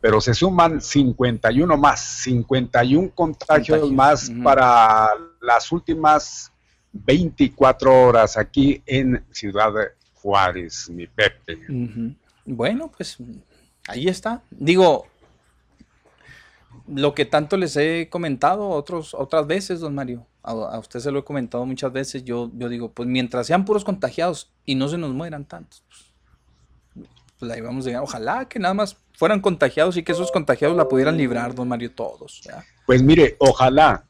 pero 0.06 0.22
se 0.22 0.36
suman 0.36 0.82
51 0.82 1.78
más, 1.78 2.00
51 2.00 3.10
contagios 3.16 3.92
más 3.92 4.32
para 4.44 5.10
las 5.42 5.72
últimas 5.72 6.52
24 6.92 7.92
horas 7.92 8.38
aquí 8.38 8.84
en 8.86 9.26
Ciudad 9.32 9.74
Juárez, 10.14 10.92
mi 10.92 11.08
Pepe. 11.08 11.58
Bueno, 12.46 12.92
pues 12.96 13.18
ahí 13.88 14.08
está. 14.08 14.44
Digo, 14.52 15.08
lo 16.88 17.16
que 17.16 17.26
tanto 17.26 17.58
les 17.58 17.76
he 17.76 18.08
comentado 18.08 18.70
otros, 18.70 19.16
otras 19.16 19.48
veces, 19.48 19.80
don 19.80 19.96
Mario, 19.96 20.28
a, 20.44 20.52
a 20.52 20.78
usted 20.78 21.00
se 21.00 21.10
lo 21.10 21.18
he 21.18 21.24
comentado 21.24 21.66
muchas 21.66 21.92
veces, 21.92 22.24
yo, 22.24 22.52
yo 22.54 22.70
digo, 22.70 22.92
pues 22.92 23.10
mientras 23.10 23.48
sean 23.48 23.66
puros 23.66 23.84
contagiados 23.84 24.52
y 24.66 24.76
no 24.76 24.88
se 24.88 25.00
nos 25.00 25.16
mueran 25.16 25.46
tantos, 25.46 25.84
pues, 25.88 26.05
pues 27.40 27.52
ahí 27.52 27.62
vamos 27.62 27.86
a 27.86 27.90
llegar. 27.90 28.04
Ojalá 28.04 28.48
que 28.48 28.60
nada 28.60 28.74
más 28.74 28.98
fueran 29.14 29.42
contagiados 29.42 29.98
y 29.98 30.04
que 30.04 30.12
esos 30.12 30.32
contagiados 30.32 30.76
la 30.76 30.88
pudieran 30.88 31.18
librar, 31.18 31.54
don 31.56 31.68
Mario, 31.68 31.92
todos. 31.92 32.42
¿ya? 32.42 32.64
Pues 32.86 33.02
mire, 33.02 33.36
ojalá 33.40 34.06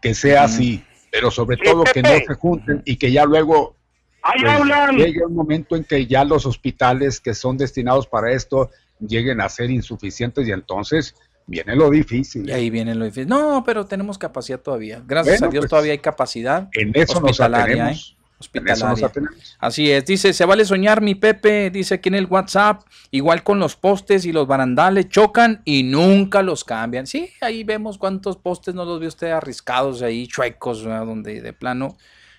que 0.00 0.14
sea 0.14 0.44
así, 0.44 0.84
pero 1.10 1.30
sobre 1.30 1.56
todo 1.56 1.84
que 1.84 2.02
no 2.02 2.10
se 2.10 2.34
junten 2.34 2.82
y 2.84 2.96
que 2.96 3.12
ya 3.12 3.24
luego 3.24 3.76
¡Ahí 4.22 4.40
pues, 4.40 4.52
hablan! 4.52 4.96
llegue 4.96 5.24
un 5.24 5.34
momento 5.34 5.76
en 5.76 5.84
que 5.84 6.06
ya 6.06 6.24
los 6.24 6.46
hospitales 6.46 7.20
que 7.20 7.34
son 7.34 7.56
destinados 7.56 8.08
para 8.08 8.32
esto 8.32 8.70
lleguen 8.98 9.40
a 9.40 9.48
ser 9.48 9.70
insuficientes 9.70 10.48
y 10.48 10.52
entonces 10.52 11.14
viene 11.46 11.76
lo 11.76 11.90
difícil. 11.90 12.48
Y 12.48 12.52
ahí 12.52 12.70
viene 12.70 12.94
lo 12.94 13.04
difícil. 13.04 13.28
No, 13.28 13.62
pero 13.64 13.86
tenemos 13.86 14.18
capacidad 14.18 14.58
todavía. 14.58 15.02
Gracias 15.06 15.38
Bueno, 15.38 15.50
a 15.50 15.52
Dios 15.52 15.62
pues, 15.62 15.70
todavía 15.70 15.92
hay 15.92 15.98
capacidad. 15.98 16.68
En 16.72 16.90
eso 16.94 17.20
nos 17.20 17.30
hospitalaria, 17.30 17.74
atenemos. 17.74 18.15
¿eh? 18.15 18.15
Hospitalaria. 18.38 19.10
Así 19.58 19.90
es, 19.90 20.04
dice, 20.04 20.32
se 20.34 20.44
vale 20.44 20.64
soñar, 20.66 21.00
mi 21.00 21.14
Pepe, 21.14 21.70
dice 21.70 21.94
aquí 21.94 22.10
en 22.10 22.16
el 22.16 22.26
WhatsApp, 22.26 22.82
igual 23.10 23.42
con 23.42 23.58
los 23.58 23.76
postes 23.76 24.26
y 24.26 24.32
los 24.32 24.46
barandales 24.46 25.08
chocan 25.08 25.62
y 25.64 25.84
nunca 25.84 26.42
los 26.42 26.62
cambian. 26.62 27.06
Sí, 27.06 27.30
ahí 27.40 27.64
vemos 27.64 27.96
cuántos 27.96 28.36
postes 28.36 28.74
no 28.74 28.84
los 28.84 29.00
ve 29.00 29.06
usted 29.06 29.30
arriscados 29.30 30.02
ahí, 30.02 30.26
chuecos, 30.26 30.84
¿verdad? 30.84 31.06
donde 31.06 31.40
de 31.40 31.52
plano, 31.54 31.96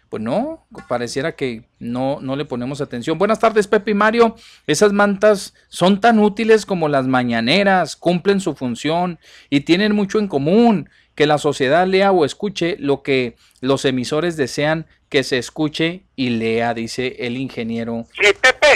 pues 0.10 0.22
no, 0.22 0.66
pareciera 0.88 1.36
que 1.36 1.68
no, 1.80 2.20
no 2.22 2.36
le 2.36 2.46
ponemos 2.46 2.80
atención. 2.80 3.18
Buenas 3.18 3.40
tardes, 3.40 3.68
Pepe 3.68 3.92
y 3.92 3.96
Mario. 3.96 4.36
Esas 4.68 4.94
mantas 4.94 5.56
son 5.68 6.00
tan 6.00 6.20
útiles 6.20 6.66
como 6.66 6.88
las 6.88 7.08
mañaneras, 7.08 7.96
cumplen 7.96 8.40
su 8.40 8.56
función 8.56 9.20
y 9.50 9.62
tienen 9.62 9.96
mucho 9.96 10.20
en 10.20 10.28
común. 10.28 10.90
Que 11.18 11.26
la 11.26 11.40
sociedad 11.40 11.88
lea 11.88 12.12
o 12.12 12.24
escuche 12.26 12.76
lo 12.80 13.02
que 13.02 13.36
los 13.60 13.86
emisores 13.86 14.38
desean 14.38 14.86
que 15.10 15.24
se 15.24 15.38
escuche 15.40 16.04
y 16.16 16.30
lea, 16.30 16.74
dice 16.76 17.16
el 17.26 17.38
ingeniero. 17.38 18.06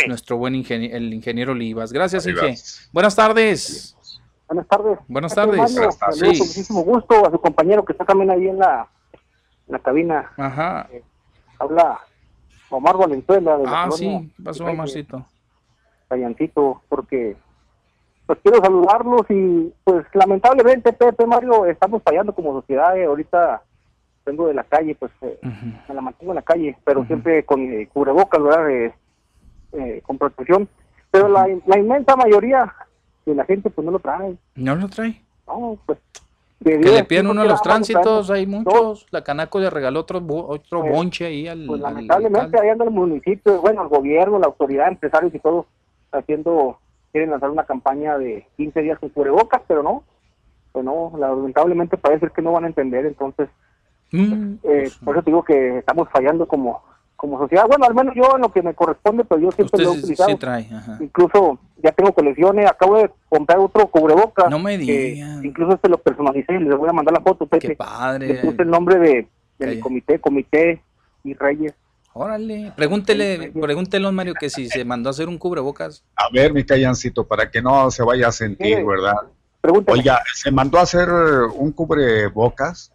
Nuestro 0.07 0.37
buen 0.37 0.55
ingeniero, 0.55 0.97
el 0.97 1.13
ingeniero 1.13 1.51
Olivas. 1.51 1.93
Gracias, 1.93 2.25
Inge. 2.25 2.55
Buenas 2.91 3.15
tardes. 3.15 3.95
Buenas 4.47 4.67
tardes. 4.67 4.97
Buenas 5.07 5.35
tardes. 5.35 5.71
Saludos 5.71 5.97
con 5.97 6.13
Sí. 6.13 6.25
muchísimo 6.25 6.81
gusto 6.83 7.25
a 7.27 7.29
su 7.31 7.39
compañero 7.39 7.85
que 7.85 7.91
está 7.93 8.05
también 8.05 8.31
ahí 8.31 8.47
en 8.47 8.57
la, 8.57 8.87
en 9.67 9.73
la 9.73 9.79
cabina. 9.79 10.31
Ajá. 10.35 10.89
Habla 11.59 11.99
Omar 12.71 12.97
Valenzuela 12.97 13.57
de 13.57 13.65
Ah, 13.67 13.87
colonia 13.89 14.19
sí. 14.21 14.31
¿Qué 14.35 14.43
pasó, 14.43 14.65
Omarcito? 14.65 15.25
Callancito, 16.09 16.81
porque 16.89 17.37
pues 18.31 18.39
quiero 18.43 18.63
saludarlos 18.63 19.25
y 19.27 19.73
pues 19.83 20.05
lamentablemente 20.13 20.93
Pepe 20.93 21.25
Mario 21.25 21.65
estamos 21.65 22.01
fallando 22.01 22.33
como 22.33 22.53
sociedad. 22.61 22.95
eh, 22.97 23.03
Ahorita 23.03 23.61
vengo 24.25 24.47
de 24.47 24.53
la 24.53 24.63
calle, 24.63 24.95
pues 24.95 25.11
eh, 25.21 25.37
me 25.89 25.93
la 25.93 25.99
mantengo 25.99 26.31
en 26.31 26.37
la 26.37 26.41
calle, 26.41 26.77
pero 26.85 27.03
siempre 27.07 27.43
con 27.43 27.59
eh, 27.59 27.89
cubrebocas, 27.91 28.41
¿verdad? 28.41 28.69
Eh, 28.69 28.93
eh, 29.73 30.01
con 30.05 30.17
protección. 30.17 30.69
Pero 31.11 31.27
la, 31.27 31.45
la 31.65 31.77
inmensa 31.77 32.15
mayoría 32.15 32.73
de 33.25 33.35
la 33.35 33.43
gente 33.43 33.69
pues 33.69 33.83
no 33.83 33.91
lo 33.91 33.99
trae. 33.99 34.37
¿No 34.55 34.75
lo 34.77 34.87
trae? 34.87 35.21
No, 35.45 35.77
pues. 35.85 35.99
Que 36.63 36.77
le 36.77 37.03
piden 37.03 37.27
uno 37.27 37.41
a 37.41 37.45
los 37.45 37.61
tránsitos, 37.61 38.29
hay 38.29 38.47
muchos. 38.47 39.07
La 39.11 39.25
Canaco 39.25 39.59
le 39.59 39.69
regaló 39.69 39.99
otro, 39.99 40.21
otro 40.25 40.81
Pues, 40.81 40.93
bonche 40.93 41.25
ahí 41.25 41.49
al. 41.49 41.65
Pues 41.65 41.81
lamentablemente 41.81 42.61
ahí 42.61 42.69
anda 42.69 42.85
el 42.85 42.91
municipio, 42.91 43.59
bueno, 43.59 43.81
el 43.81 43.89
gobierno, 43.89 44.39
la 44.39 44.45
autoridad, 44.45 44.87
empresarios 44.87 45.35
y 45.35 45.39
todo 45.39 45.65
haciendo, 46.13 46.77
quieren 47.11 47.29
lanzar 47.31 47.49
una 47.49 47.65
campaña 47.65 48.17
de 48.17 48.47
15 48.57 48.81
días 48.81 48.99
con 48.99 49.09
cubrebocas, 49.09 49.61
pero 49.67 49.83
no, 49.83 50.03
pues 50.71 50.83
no, 50.85 51.11
lamentablemente 51.17 51.97
parece 51.97 52.29
que 52.29 52.41
no 52.41 52.51
van 52.53 52.63
a 52.65 52.67
entender, 52.67 53.05
entonces, 53.05 53.49
Mm, 54.13 54.55
eh, 54.63 54.91
por 55.05 55.15
eso 55.15 55.23
te 55.23 55.31
digo 55.31 55.41
que 55.41 55.77
estamos 55.77 56.09
fallando 56.11 56.45
como 56.45 56.83
como 57.15 57.37
sociedad. 57.39 57.65
Bueno, 57.67 57.85
al 57.85 57.93
menos 57.95 58.13
yo 58.15 58.23
en 58.35 58.41
lo 58.41 58.51
que 58.51 58.61
me 58.63 58.73
corresponde, 58.73 59.23
pues 59.23 59.39
yo 59.41 59.51
siempre 59.51 59.77
Usted 59.77 59.83
lo 59.85 59.91
he 59.91 59.93
sí, 59.93 59.99
utilizado. 59.99 60.29
sí 60.31 60.35
trae. 60.37 60.67
Incluso 60.99 61.59
ya 61.77 61.91
tengo 61.91 62.11
colecciones, 62.11 62.65
acabo 62.69 62.97
de 62.97 63.11
comprar 63.29 63.59
otro 63.59 63.85
cubrebocas. 63.87 64.49
No 64.49 64.57
me 64.59 64.77
que 64.79 65.11
digan. 65.11 65.45
incluso 65.45 65.75
este 65.75 65.87
lo 65.87 65.99
personalicé, 65.99 66.59
les 66.59 66.75
voy 66.75 66.89
a 66.89 66.93
mandar 66.93 67.13
la 67.13 67.21
foto, 67.21 67.45
Pepe. 67.45 67.67
Qué 67.69 67.75
padre. 67.75 68.27
Le 68.27 68.35
puse 68.41 68.63
el 68.63 68.69
nombre 68.71 68.97
de, 68.97 69.27
de 69.59 69.67
mi 69.67 69.75
Ok. 69.75 69.79
comité, 69.81 70.19
Comité 70.19 70.81
y 71.23 71.33
Reyes. 71.35 71.73
Órale. 72.13 72.73
Pregúntele, 72.75 73.51
pregúntele 73.51 74.07
a 74.07 74.11
Mario 74.11 74.33
que 74.33 74.49
si 74.49 74.67
se 74.67 74.83
mandó 74.83 75.09
a 75.09 75.11
hacer 75.11 75.27
un 75.29 75.37
cubrebocas. 75.37 76.03
A 76.17 76.27
ver, 76.33 76.53
mi 76.53 76.63
callancito, 76.65 77.25
para 77.25 77.49
que 77.49 77.61
no 77.61 77.89
se 77.89 78.03
vaya 78.03 78.27
a 78.27 78.31
sentir, 78.31 78.77
Sí. 78.79 78.83
¿verdad? 78.83 79.15
Pregúntale. 79.61 79.99
Oiga, 79.99 80.21
¿se 80.33 80.51
mandó 80.51 80.77
a 80.79 80.81
hacer 80.81 81.09
un 81.09 81.71
cubrebocas? 81.71 82.91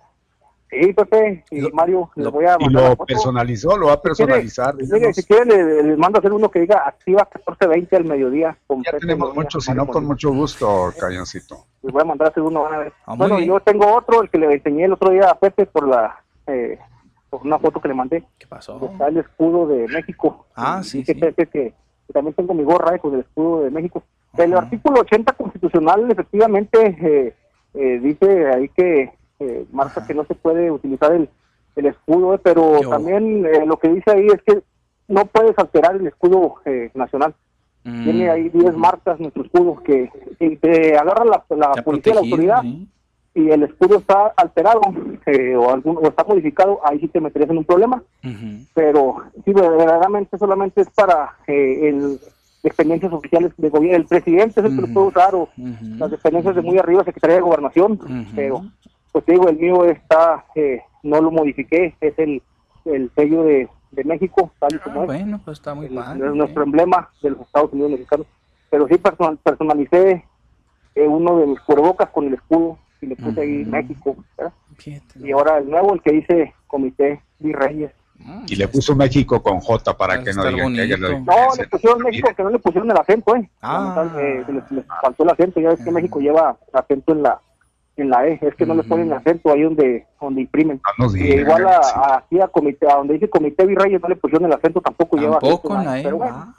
Sí, 0.68 0.92
Pepe 0.92 1.44
y 1.52 1.60
Mario, 1.72 2.10
les 2.16 2.28
voy 2.28 2.44
a 2.44 2.56
¿Y 2.58 2.64
mandar 2.64 2.82
la 2.82 2.88
lo 2.90 2.96
personalizó? 3.06 3.76
¿Lo 3.76 3.86
va 3.86 3.92
a 3.94 4.02
personalizar? 4.02 4.74
Mire, 4.74 5.14
si 5.14 5.22
quiere, 5.22 5.44
le, 5.46 5.82
le 5.84 5.96
mando 5.96 6.18
a 6.18 6.20
hacer 6.20 6.32
uno 6.32 6.50
que 6.50 6.58
diga 6.60 6.82
activa 6.84 7.22
1420 7.22 7.96
al 7.96 8.04
mediodía. 8.04 8.58
Con 8.66 8.82
Ya 8.82 8.98
tenemos 8.98 9.32
muchos, 9.34 9.64
si 9.64 9.72
no, 9.72 9.86
con 9.86 10.04
mucho 10.04 10.32
gusto, 10.32 10.92
callancito. 10.98 11.64
Les 11.82 11.92
voy 11.92 12.02
a 12.02 12.04
mandar 12.04 12.26
a 12.26 12.30
hacer 12.32 12.42
uno, 12.42 12.64
van 12.64 12.74
a 12.74 12.78
ver. 12.78 12.92
Ah, 13.06 13.14
bueno, 13.16 13.36
bien. 13.36 13.48
yo 13.48 13.60
tengo 13.60 13.94
otro, 13.94 14.20
el 14.22 14.28
que 14.28 14.38
le 14.38 14.52
enseñé 14.54 14.84
el 14.86 14.92
otro 14.92 15.10
día 15.10 15.30
a 15.30 15.38
Pepe 15.38 15.66
por 15.66 15.86
la 15.86 16.20
eh, 16.48 16.78
por 17.38 17.46
una 17.46 17.58
foto 17.58 17.80
que 17.80 17.88
le 17.88 17.94
mandé. 17.94 18.24
¿Qué 18.38 18.46
pasó? 18.46 18.80
Está 18.90 19.08
el 19.08 19.18
escudo 19.18 19.66
de 19.66 19.86
México. 19.88 20.46
Ah, 20.54 20.82
sí, 20.82 21.04
sí. 21.04 21.14
Que, 21.14 21.32
que 21.32 21.74
también 22.12 22.34
tengo 22.34 22.54
mi 22.54 22.62
gorra 22.64 22.94
eh, 22.96 22.98
con 22.98 23.14
el 23.14 23.20
escudo 23.20 23.64
de 23.64 23.70
México. 23.70 24.02
El 24.36 24.54
artículo 24.54 25.00
80 25.00 25.32
constitucional 25.32 26.10
efectivamente 26.10 26.96
eh, 27.00 27.34
eh, 27.74 28.00
dice 28.00 28.48
ahí 28.52 28.68
que 28.70 29.12
eh, 29.38 29.66
marca 29.72 30.06
que 30.06 30.14
no 30.14 30.24
se 30.24 30.34
puede 30.34 30.70
utilizar 30.70 31.12
el, 31.12 31.28
el 31.76 31.86
escudo, 31.86 32.38
pero 32.38 32.80
Yo. 32.82 32.90
también 32.90 33.44
eh, 33.46 33.66
lo 33.66 33.78
que 33.78 33.88
dice 33.88 34.10
ahí 34.10 34.26
es 34.26 34.42
que 34.42 34.62
no 35.08 35.24
puedes 35.26 35.58
alterar 35.58 35.96
el 35.96 36.06
escudo 36.06 36.56
eh, 36.64 36.90
nacional. 36.94 37.34
Mm. 37.84 38.04
Tiene 38.04 38.30
ahí 38.30 38.48
10 38.48 38.76
marcas 38.76 39.20
nuestro 39.20 39.44
escudo 39.44 39.82
que 39.82 40.10
te 40.60 40.96
agarra 40.98 41.24
la, 41.24 41.44
la 41.56 41.82
policía, 41.82 42.14
la 42.14 42.20
autoridad, 42.20 42.62
sí. 42.62 42.88
Y 43.36 43.50
el 43.50 43.62
escudo 43.64 43.98
está 43.98 44.32
alterado 44.36 44.80
eh, 45.26 45.54
o, 45.56 45.70
algún, 45.70 45.98
o 45.98 46.08
está 46.08 46.24
modificado, 46.24 46.80
ahí 46.84 46.98
sí 46.98 47.08
te 47.08 47.20
meterías 47.20 47.50
en 47.50 47.58
un 47.58 47.64
problema. 47.64 48.02
Pero 48.74 49.16
sí, 49.44 49.52
verdaderamente 49.52 50.38
solamente 50.38 50.80
es 50.80 50.90
para 50.90 51.36
eh, 51.46 51.88
el 51.88 52.18
dependencias 52.62 53.12
oficiales 53.12 53.52
de 53.58 53.68
gobierno. 53.68 53.98
El 53.98 54.06
presidente 54.06 54.58
es 54.60 54.66
el 54.66 54.74
que 54.74 54.82
lo 54.82 54.92
puede 54.92 55.06
usar 55.08 55.34
o 55.36 55.48
las 55.98 56.10
dependencias 56.10 56.56
de 56.56 56.62
muy 56.62 56.78
arriba, 56.78 57.04
Secretaría 57.04 57.36
de 57.36 57.42
Gobernación. 57.42 57.98
Pero, 58.34 58.64
pues 59.12 59.24
te 59.24 59.32
digo, 59.32 59.48
el 59.48 59.56
mío 59.58 59.84
está, 59.84 60.44
eh, 60.56 60.80
no 61.04 61.20
lo 61.20 61.30
modifiqué, 61.30 61.94
es 62.00 62.18
el, 62.18 62.42
el 62.86 63.10
sello 63.14 63.44
de, 63.44 63.68
de 63.92 64.04
México, 64.04 64.50
tal 64.58 64.74
y 64.74 64.78
como 64.78 65.02
es. 65.02 65.06
Bueno, 65.06 65.40
pues 65.44 65.58
está 65.58 65.74
muy 65.74 65.88
padre. 65.88 66.26
Es 66.26 66.34
nuestro 66.34 66.62
emblema 66.64 67.08
de 67.22 67.30
los 67.30 67.40
Estados 67.42 67.72
Unidos 67.72 67.92
mexicanos. 67.92 68.26
Pero 68.70 68.88
sí 68.88 68.96
personal- 68.98 69.38
personalicé 69.42 70.24
eh, 70.96 71.06
uno 71.06 71.38
de 71.38 71.46
mis 71.46 71.60
cubrebocas 71.60 72.08
con 72.10 72.26
el 72.26 72.34
escudo 72.34 72.78
y 73.00 73.06
le 73.06 73.16
puse 73.16 73.40
ahí 73.40 73.64
México. 73.64 74.16
¿verdad? 74.36 74.52
Y 75.16 75.30
ahora 75.32 75.58
el 75.58 75.70
nuevo, 75.70 75.94
el 75.94 76.02
que 76.02 76.12
dice 76.12 76.54
Comité 76.66 77.20
Virreyes. 77.38 77.92
Y 78.48 78.56
le 78.56 78.66
puso 78.68 78.96
México 78.96 79.42
con 79.42 79.60
J 79.60 79.96
para 79.96 80.22
que 80.22 80.32
no 80.32 80.44
digan 80.46 80.74
que 80.74 80.96
lo 80.96 81.20
No, 81.20 81.34
le 81.58 81.66
pusieron 81.68 82.02
México, 82.02 82.30
que 82.34 82.42
no 82.42 82.50
le 82.50 82.58
pusieron 82.58 82.90
el 82.90 82.96
acento, 82.96 83.36
¿eh? 83.36 83.48
Ah. 83.60 84.08
Eh, 84.18 84.44
les, 84.48 84.70
les 84.70 84.84
faltó 85.02 85.22
el 85.24 85.30
acento, 85.30 85.60
ya 85.60 85.68
ves 85.70 85.84
que 85.84 85.90
México 85.90 86.20
lleva 86.20 86.56
acento 86.72 87.12
en 87.12 87.22
la 87.22 87.40
en 87.98 88.10
la 88.10 88.26
E, 88.26 88.38
es 88.42 88.54
que 88.54 88.66
no 88.66 88.74
le 88.74 88.82
ponen 88.82 89.10
acento 89.12 89.50
ahí 89.50 89.62
donde 89.62 90.06
donde 90.20 90.42
imprimen. 90.42 90.80
nos 90.98 91.16
y 91.16 91.20
digan, 91.22 91.40
igual 91.40 91.66
a, 91.68 91.82
sí. 91.82 91.92
a- 91.96 92.16
aquí 92.18 92.40
a, 92.40 92.48
comité, 92.48 92.90
a 92.90 92.96
donde 92.96 93.14
dice 93.14 93.30
Comité 93.30 93.64
Virreyes 93.64 94.02
no 94.02 94.08
le 94.08 94.16
pusieron 94.16 94.46
el 94.46 94.52
acento, 94.52 94.80
tampoco, 94.82 95.16
lleva 95.16 95.38
Tampoco 95.38 95.72
acento 95.74 95.80
en 95.80 95.86
la 95.86 96.00
E, 96.00 96.02
Pero 96.02 96.16
bueno, 96.18 96.54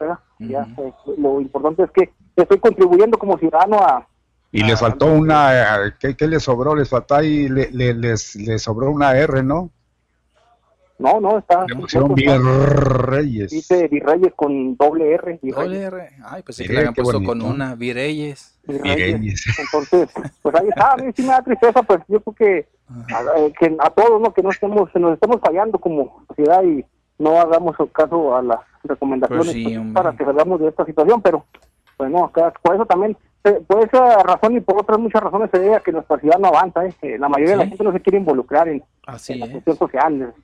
ah. 0.00 0.20
Ya, 0.38 0.66
eh, 0.78 0.92
lo 1.18 1.40
importante 1.40 1.82
es 1.82 1.90
que 1.90 2.10
estoy 2.36 2.58
contribuyendo 2.58 3.18
como 3.18 3.36
ciudadano 3.38 3.78
a, 3.78 4.06
Y 4.50 4.62
les 4.62 4.80
faltó 4.80 5.06
una, 5.06 5.86
eh, 5.86 5.92
¿qué, 6.00 6.16
qué 6.16 6.26
les 6.26 6.42
sobró? 6.42 6.74
Les 6.74 6.88
faltó 6.88 7.16
ahí, 7.16 7.48
le, 7.48 7.70
le- 7.70 7.92
les, 7.94 8.34
les 8.36 8.62
sobró 8.62 8.90
una 8.90 9.14
R, 9.16 9.42
¿no? 9.42 9.70
No, 10.98 11.20
no, 11.20 11.38
está. 11.38 11.64
Le 11.68 11.76
pusieron 11.76 12.18
está- 12.18 12.38
Virreyes. 12.38 13.50
Dice 13.50 13.86
Virreyes 13.88 14.32
con 14.34 14.76
doble 14.76 15.12
R. 15.14 15.38
Virreyes. 15.42 15.54
Doble 15.54 15.82
R. 15.82 16.10
Ay, 16.24 16.42
pues 16.42 16.56
sí 16.56 16.64
que 16.66 16.72
le 16.72 16.78
habían 16.80 16.94
puesto 16.94 17.22
con 17.22 17.40
una, 17.42 17.74
Vireyes. 17.76 18.58
Virreyes. 18.66 19.44
Entonces, 19.58 20.08
pues 20.42 20.54
ahí 20.56 20.68
está, 20.68 20.92
a 20.92 20.96
mí 20.96 21.12
sí 21.14 21.22
me 21.22 21.28
da 21.28 21.42
tristeza, 21.42 21.82
pues 21.82 22.00
yo 22.08 22.20
creo 22.20 22.34
que 22.34 22.68
a, 23.14 23.38
eh, 23.38 23.52
que 23.60 23.76
a 23.78 23.90
todos, 23.90 24.20
¿no? 24.20 24.32
Que 24.34 24.42
no 24.42 24.50
estemos, 24.50 24.90
nos 24.96 25.12
estemos 25.14 25.40
fallando 25.40 25.78
como 25.78 26.24
sociedad 26.26 26.62
y 26.64 26.84
no 27.18 27.38
hagamos 27.40 27.76
caso 27.92 28.34
a 28.36 28.42
las 28.42 28.58
recomendaciones 28.82 29.44
Pues 29.46 29.52
sí, 29.54 29.64
pues, 29.76 29.92
para 29.92 30.16
que 30.16 30.24
salgamos 30.24 30.58
de 30.60 30.68
esta 30.68 30.84
situación, 30.84 31.22
pero 31.22 31.44
pues 31.96 32.10
no, 32.10 32.24
acá- 32.24 32.52
por 32.62 32.74
eso 32.74 32.86
también, 32.86 33.16
por 33.42 33.84
esa 33.84 34.22
razón 34.22 34.56
y 34.56 34.60
por 34.60 34.80
otras 34.80 34.98
muchas 34.98 35.22
razones 35.22 35.50
se 35.50 35.58
debe 35.58 35.76
a 35.76 35.80
que 35.80 35.92
nuestra 35.92 36.18
ciudad 36.18 36.38
no 36.38 36.48
avanza, 36.48 36.84
¿eh? 36.84 36.92
Que 37.00 37.18
la 37.18 37.28
mayoría 37.28 37.52
de 37.52 37.64
la 37.64 37.66
gente 37.66 37.84
no 37.84 37.92
se 37.92 38.00
quiere 38.00 38.18
involucrar 38.18 38.68
en, 38.68 38.82
Así 39.06 39.32
en 39.32 39.40
la 39.40 39.46
es. 39.46 39.52
cuestión 39.52 39.76
social. 39.76 40.34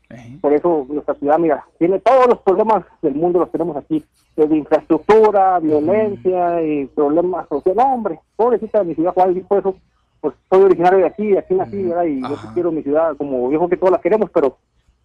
Por 0.41 0.53
eso 0.53 0.87
nuestra 0.89 1.15
ciudad, 1.15 1.39
mira, 1.39 1.65
tiene 1.79 1.99
todos 2.01 2.27
los 2.29 2.39
problemas 2.41 2.85
del 3.03 3.15
mundo, 3.15 3.41
los 3.41 3.51
tenemos 3.51 3.77
aquí, 3.77 4.05
desde 4.37 4.57
infraestructura, 4.57 5.59
violencia 5.59 6.63
y 6.63 6.87
problemas 6.87 7.49
sociales. 7.49 7.77
No, 7.85 7.95
hombre, 7.95 8.21
pobrecita 8.37 8.79
de 8.79 8.85
mi 8.85 8.95
ciudad, 8.95 9.13
Juárez, 9.13 9.37
y 9.37 9.41
por 9.41 9.59
eso, 9.59 9.77
pues 10.21 10.35
soy 10.49 10.63
originario 10.63 11.01
de 11.01 11.07
aquí, 11.07 11.37
aquí 11.37 11.55
nací, 11.55 11.83
¿verdad? 11.83 12.05
Y 12.05 12.23
yo 12.23 12.37
quiero 12.55 12.73
mi 12.73 12.83
ciudad 12.83 13.17
como 13.17 13.49
viejo 13.49 13.69
que 13.69 13.77
todos 13.77 13.93
la 13.93 14.01
queremos, 14.01 14.31
pero 14.31 14.57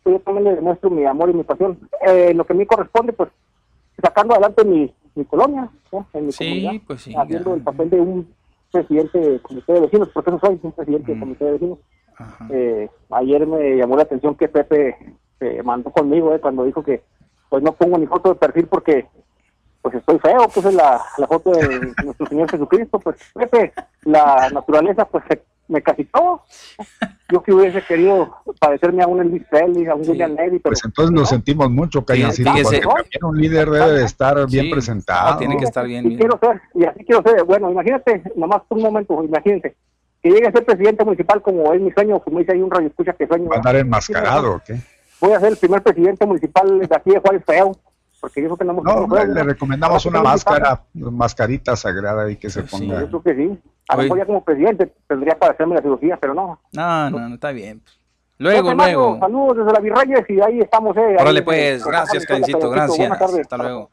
yo 0.06 0.20
también 0.20 0.46
le 0.46 0.56
demuestro 0.56 0.90
mi 0.90 1.06
amor 1.06 1.30
y 1.30 1.34
mi 1.34 1.44
pasión. 1.44 1.78
Eh, 2.08 2.34
lo 2.34 2.46
que 2.46 2.54
a 2.54 2.56
mí 2.56 2.66
corresponde, 2.66 3.14
pues, 3.14 3.30
sacando 4.02 4.34
adelante 4.34 4.64
mi, 4.64 4.94
mi 5.16 5.26
colonia, 5.26 5.70
¿no? 5.92 6.06
en 6.14 6.26
mi 6.28 6.32
Sí, 6.32 6.46
comunidad, 6.46 6.74
pues 6.88 7.02
sí, 7.02 7.16
haciendo 7.16 7.54
el 7.56 7.62
papel 7.62 7.90
de 7.90 8.00
un 8.02 8.34
presidente 8.72 9.20
de 9.20 9.40
comité 9.42 9.74
de 9.74 9.80
vecinos, 9.82 10.10
porque 10.14 10.30
eso 10.30 10.40
soy, 10.40 10.60
un 10.62 10.72
presidente 10.72 11.14
de 11.14 11.20
comité 11.20 11.46
de 11.46 11.52
vecinos. 11.54 11.80
Eh, 12.52 12.90
ayer 13.12 13.46
me 13.48 13.76
llamó 13.78 13.96
la 13.96 14.04
atención 14.04 14.36
que 14.36 14.48
Pepe 14.48 14.96
se 15.40 15.64
mandó 15.64 15.92
conmigo 15.92 16.34
eh, 16.34 16.40
cuando 16.40 16.64
dijo 16.64 16.84
que 16.84 17.04
pues 17.50 17.64
no 17.64 17.72
pongo 17.74 17.98
ni 17.98 18.06
foto 18.08 18.30
de 18.30 18.36
perfil 18.36 18.68
porque 18.68 19.08
pues 19.82 19.96
estoy 19.96 20.20
feo, 20.20 20.48
puse 20.54 20.72
la, 20.72 21.02
la 21.18 21.28
foto 21.28 21.52
de 21.52 21.94
nuestro 22.04 22.28
Señor 22.28 22.50
Jesucristo, 22.50 23.00
pues 23.00 23.18
Pepe, 23.34 23.74
la 24.04 24.50
naturaleza 24.52 25.06
pues 25.06 25.24
se- 25.30 25.42
me 25.70 25.82
casitó. 25.82 26.42
Yo 27.32 27.42
que 27.44 27.54
hubiese 27.54 27.82
querido 27.84 28.36
parecerme 28.60 29.04
a 29.04 29.08
un 29.08 29.22
Elvis 29.22 29.44
Presley, 29.50 29.86
a 29.86 29.96
un 29.96 30.02
William 30.10 30.32
Levy, 30.36 30.60
pero 30.60 30.72
Pues 30.74 30.84
entonces 30.84 31.16
lo 31.18 31.26
sentimos 31.26 31.70
mucho, 31.70 32.04
Callancito, 32.04 32.52
fíjese. 32.52 32.82
porque 32.82 33.04
también 33.20 33.24
un 33.24 33.38
líder 33.42 33.70
debe 33.70 33.92
de 33.94 34.04
estar 34.06 34.36
bien 34.50 34.66
Sí. 34.66 34.72
presentado. 34.72 35.32
No, 35.34 35.38
tiene 35.38 35.58
que 35.58 35.64
estar 35.66 35.86
bien. 35.86 36.12
y 36.12 36.18
quiero 36.18 36.38
ser, 36.42 36.62
y 36.74 36.86
así 36.86 37.06
quiero 37.06 37.22
ser. 37.22 37.44
Bueno, 37.44 37.72
imagínate, 37.72 38.24
nomás 38.36 38.62
por 38.68 38.78
un 38.80 38.84
momento, 38.84 39.24
imagínense, 39.24 39.76
que 40.22 40.30
llegue 40.32 40.48
a 40.48 40.52
ser 40.52 40.66
presidente 40.66 41.06
municipal 41.06 41.42
como 41.42 41.72
es 41.74 41.80
mi 41.80 41.92
sueño, 41.92 42.20
como 42.20 42.40
dice 42.40 42.52
ahí 42.54 42.62
un 42.62 42.72
radio 42.72 42.88
escucha 42.88 43.14
que 43.14 43.28
sueño. 43.28 43.48
¿Va 43.50 43.56
a 43.56 43.60
andar 43.60 43.76
enmascarado 43.78 44.56
o 44.56 44.62
qué? 44.66 44.76
Voy 45.22 45.34
a 45.34 45.40
ser 45.40 45.50
el 45.52 45.58
primer 45.58 45.82
presidente 45.84 46.26
municipal 46.26 46.80
de 46.80 46.96
aquí 46.96 47.12
de 47.12 47.20
Juárez 47.20 47.44
feo, 47.46 47.72
porque 48.20 48.42
yo 48.42 48.48
creo 48.48 48.58
que 48.58 48.66
no 48.66 48.72
hemos 48.72 48.84
No, 48.84 49.26
le 49.26 49.44
recomendamos 49.44 50.06
una 50.06 50.20
Ahora, 50.20 50.30
máscara, 50.32 50.84
mascarita 50.94 51.76
sagrada 51.76 52.30
y 52.30 52.36
que 52.38 52.50
se 52.50 52.62
Yo 52.64 52.68
ponga. 52.68 53.08
creo 53.08 53.22
que 53.24 53.36
sí. 53.36 53.60
A 53.88 53.96
lo 53.96 54.04
mejor 54.04 54.18
ya 54.20 54.26
como 54.26 54.44
presidente 54.44 54.94
tendría 55.08 55.38
para 55.40 55.54
hacerme 55.54 55.76
la 55.76 55.82
cirugía, 55.82 56.18
pero 56.18 56.34
no. 56.34 56.60
No, 56.74 57.10
no, 57.10 57.30
no, 57.30 57.36
está 57.36 57.52
bien. 57.52 57.82
Luego, 58.38 58.72
Entonces, 58.72 58.94
luego. 58.96 59.20
Saludos 59.20 59.58
desde 59.58 59.72
la 59.74 59.80
Virreyes 59.80 60.30
y 60.30 60.42
ahí 60.42 60.60
estamos, 60.62 60.96
eh. 60.96 61.02
ahí, 61.02 61.16
Órale 61.20 61.40
eh, 61.40 61.44
pues, 61.44 61.86
gracias, 61.86 62.26
Buenas 62.28 62.50
gracias. 62.98 63.12
Hasta 63.42 63.58
luego. 63.58 63.92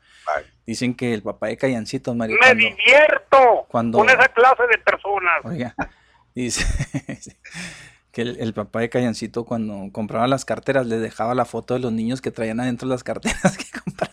Dicen 0.66 0.94
que 0.94 1.15
el 1.15 1.23
papá 1.23 1.47
de 1.48 1.57
Callancito, 1.57 2.15
Mario, 2.15 2.36
Me 2.36 2.47
cuando, 2.47 2.65
divierto 2.65 3.66
cuando- 3.69 3.98
con 3.98 4.09
esa 4.09 4.28
clase 4.28 4.62
de 4.70 4.78
personas. 4.78 5.44
Oiga, 5.44 5.74
dice 6.35 6.65
que 8.12 8.23
el, 8.23 8.36
el 8.40 8.55
papá 8.55 8.81
de 8.81 8.89
Callancito 8.89 9.44
cuando 9.44 9.89
compraba 9.93 10.27
las 10.27 10.44
carteras 10.44 10.86
le 10.86 10.98
dejaba 10.98 11.35
la 11.35 11.44
foto 11.44 11.74
de 11.74 11.81
los 11.81 11.93
niños 11.93 12.20
que 12.20 12.31
traían 12.31 12.61
adentro 12.61 12.89
las 12.89 13.05
carteras 13.05 13.57
que 13.59 13.65
compraban. 13.81 14.06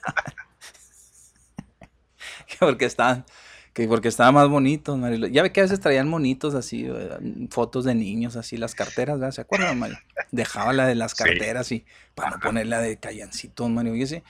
Que 2.65 2.71
porque 2.71 2.85
estaban, 2.85 3.25
que 3.73 3.87
porque 3.87 4.07
estaban 4.07 4.33
más 4.35 4.47
bonitos, 4.49 4.97
Mario. 4.97 5.27
Ya 5.27 5.41
ve 5.43 5.51
que 5.51 5.59
a 5.61 5.63
veces 5.63 5.79
traían 5.79 6.07
monitos 6.07 6.53
así, 6.55 6.85
eh, 6.87 7.47
fotos 7.49 7.85
de 7.85 7.95
niños 7.95 8.35
así, 8.35 8.57
las 8.57 8.75
carteras, 8.75 9.19
¿verdad? 9.19 9.33
¿Se 9.33 9.41
acuerdan, 9.41 9.79
Mario? 9.79 9.97
Dejaba 10.31 10.73
la 10.73 10.85
de 10.87 10.95
las 10.95 11.13
carteras 11.15 11.71
y 11.71 11.85
para 12.15 12.31
no 12.31 12.39
poner 12.39 12.67
la 12.67 12.79
de 12.81 12.97
Callancito, 12.97 13.67
Mario. 13.69 13.95
Y 13.95 14.03
ese, 14.03 14.23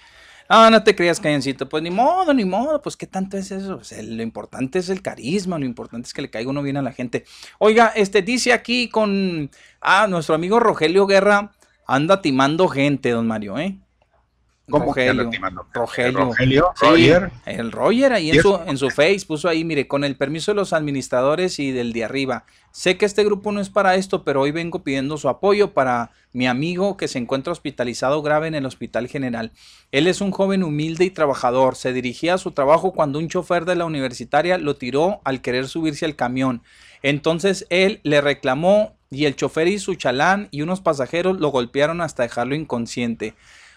Ah, 0.50 0.70
no 0.70 0.84
te 0.84 0.94
creas, 0.94 1.22
Callancito. 1.22 1.70
Pues 1.70 1.82
ni 1.82 1.90
modo, 1.90 2.34
ni 2.34 2.44
modo. 2.44 2.82
Pues 2.82 2.98
qué 2.98 3.08
tanto 3.08 3.38
es 3.38 3.50
eso. 3.50 3.78
Pues, 3.78 3.94
el- 3.94 4.18
lo 4.18 4.24
importante 4.24 4.78
es 4.78 4.90
el 4.90 5.02
carisma, 5.02 5.58
lo 5.58 5.66
importante 5.66 6.06
es 6.08 6.14
que 6.14 6.22
le 6.22 6.30
caiga 6.30 6.50
uno 6.50 6.62
bien 6.62 6.76
a 6.76 6.82
la 6.82 6.92
gente. 6.92 7.24
Oiga, 7.60 7.94
este 7.96 8.22
dice 8.22 8.52
aquí 8.52 8.90
con. 8.90 9.50
Ah, 9.80 10.06
nuestro 10.08 10.36
amigo 10.36 10.60
Rogelio 10.60 11.08
Guerra 11.08 11.54
anda 11.88 12.22
timando 12.22 12.68
gente, 12.68 13.10
don 13.12 13.26
Mario, 13.26 13.58
¿eh? 13.58 13.78
¿Cómo 14.70 14.86
Rogelio. 14.86 15.30
Rogelio. 15.74 16.74
¿Roger? 16.80 17.32
El 17.46 17.72
Roger 17.72 18.14
ahí 18.14 18.30
en 18.30 18.38
¿Y 18.38 18.40
su, 18.40 18.58
en 18.66 18.78
su 18.78 18.90
face 18.90 19.26
puso 19.28 19.50
ahí, 19.50 19.66
mire, 19.66 19.90
con 19.90 20.06
el 20.06 20.16
permiso 20.16 20.52
de 20.52 20.56
los 20.56 20.72
administradores 20.72 21.60
y 21.60 21.72
del 21.72 21.92
de 21.92 22.06
arriba. 22.06 22.46
Sé 22.72 22.98
que 22.98 23.06
este 23.06 23.26
grupo 23.26 23.52
no 23.52 23.60
es 23.60 23.70
para 23.70 23.96
esto, 23.96 24.24
pero 24.24 24.42
hoy 24.42 24.52
vengo 24.52 24.80
pidiendo 24.80 25.18
su 25.18 25.28
apoyo 25.28 25.74
para 25.74 26.12
mi 26.32 26.48
amigo 26.48 26.96
que 26.96 27.10
se 27.10 27.20
encuentra 27.20 27.52
hospitalizado 27.52 28.22
grave 28.22 28.48
en 28.48 28.56
el 28.56 28.66
Hospital 28.66 29.10
General. 29.10 29.52
Él 29.92 30.08
es 30.08 30.22
un 30.22 30.32
joven 30.32 30.64
humilde 30.64 31.04
y 31.04 31.10
trabajador. 31.10 31.76
Se 31.76 31.92
dirigía 31.92 32.36
a 32.36 32.40
su 32.40 32.52
trabajo 32.52 32.94
cuando 32.94 33.20
un 33.20 33.28
chofer 33.28 33.66
de 33.66 33.76
la 33.76 33.86
universitaria 33.86 34.58
lo 34.58 34.78
tiró 34.78 35.20
al 35.26 35.42
querer 35.42 35.68
subirse 35.68 36.06
al 36.06 36.16
camión. 36.16 36.64
Entonces 37.02 37.68
él 37.70 38.00
le 38.04 38.22
reclamó 38.22 38.96
y 39.12 39.26
el 39.26 39.36
chofer 39.36 39.68
y 39.68 39.78
su 39.78 39.96
chalán 39.96 40.48
y 40.52 40.62
unos 40.62 40.80
pasajeros 40.80 41.40
lo 41.40 41.50
golpearon 41.50 42.00
hasta 42.00 42.24
dejarlo 42.24 42.56
inconsciente. 42.56 43.36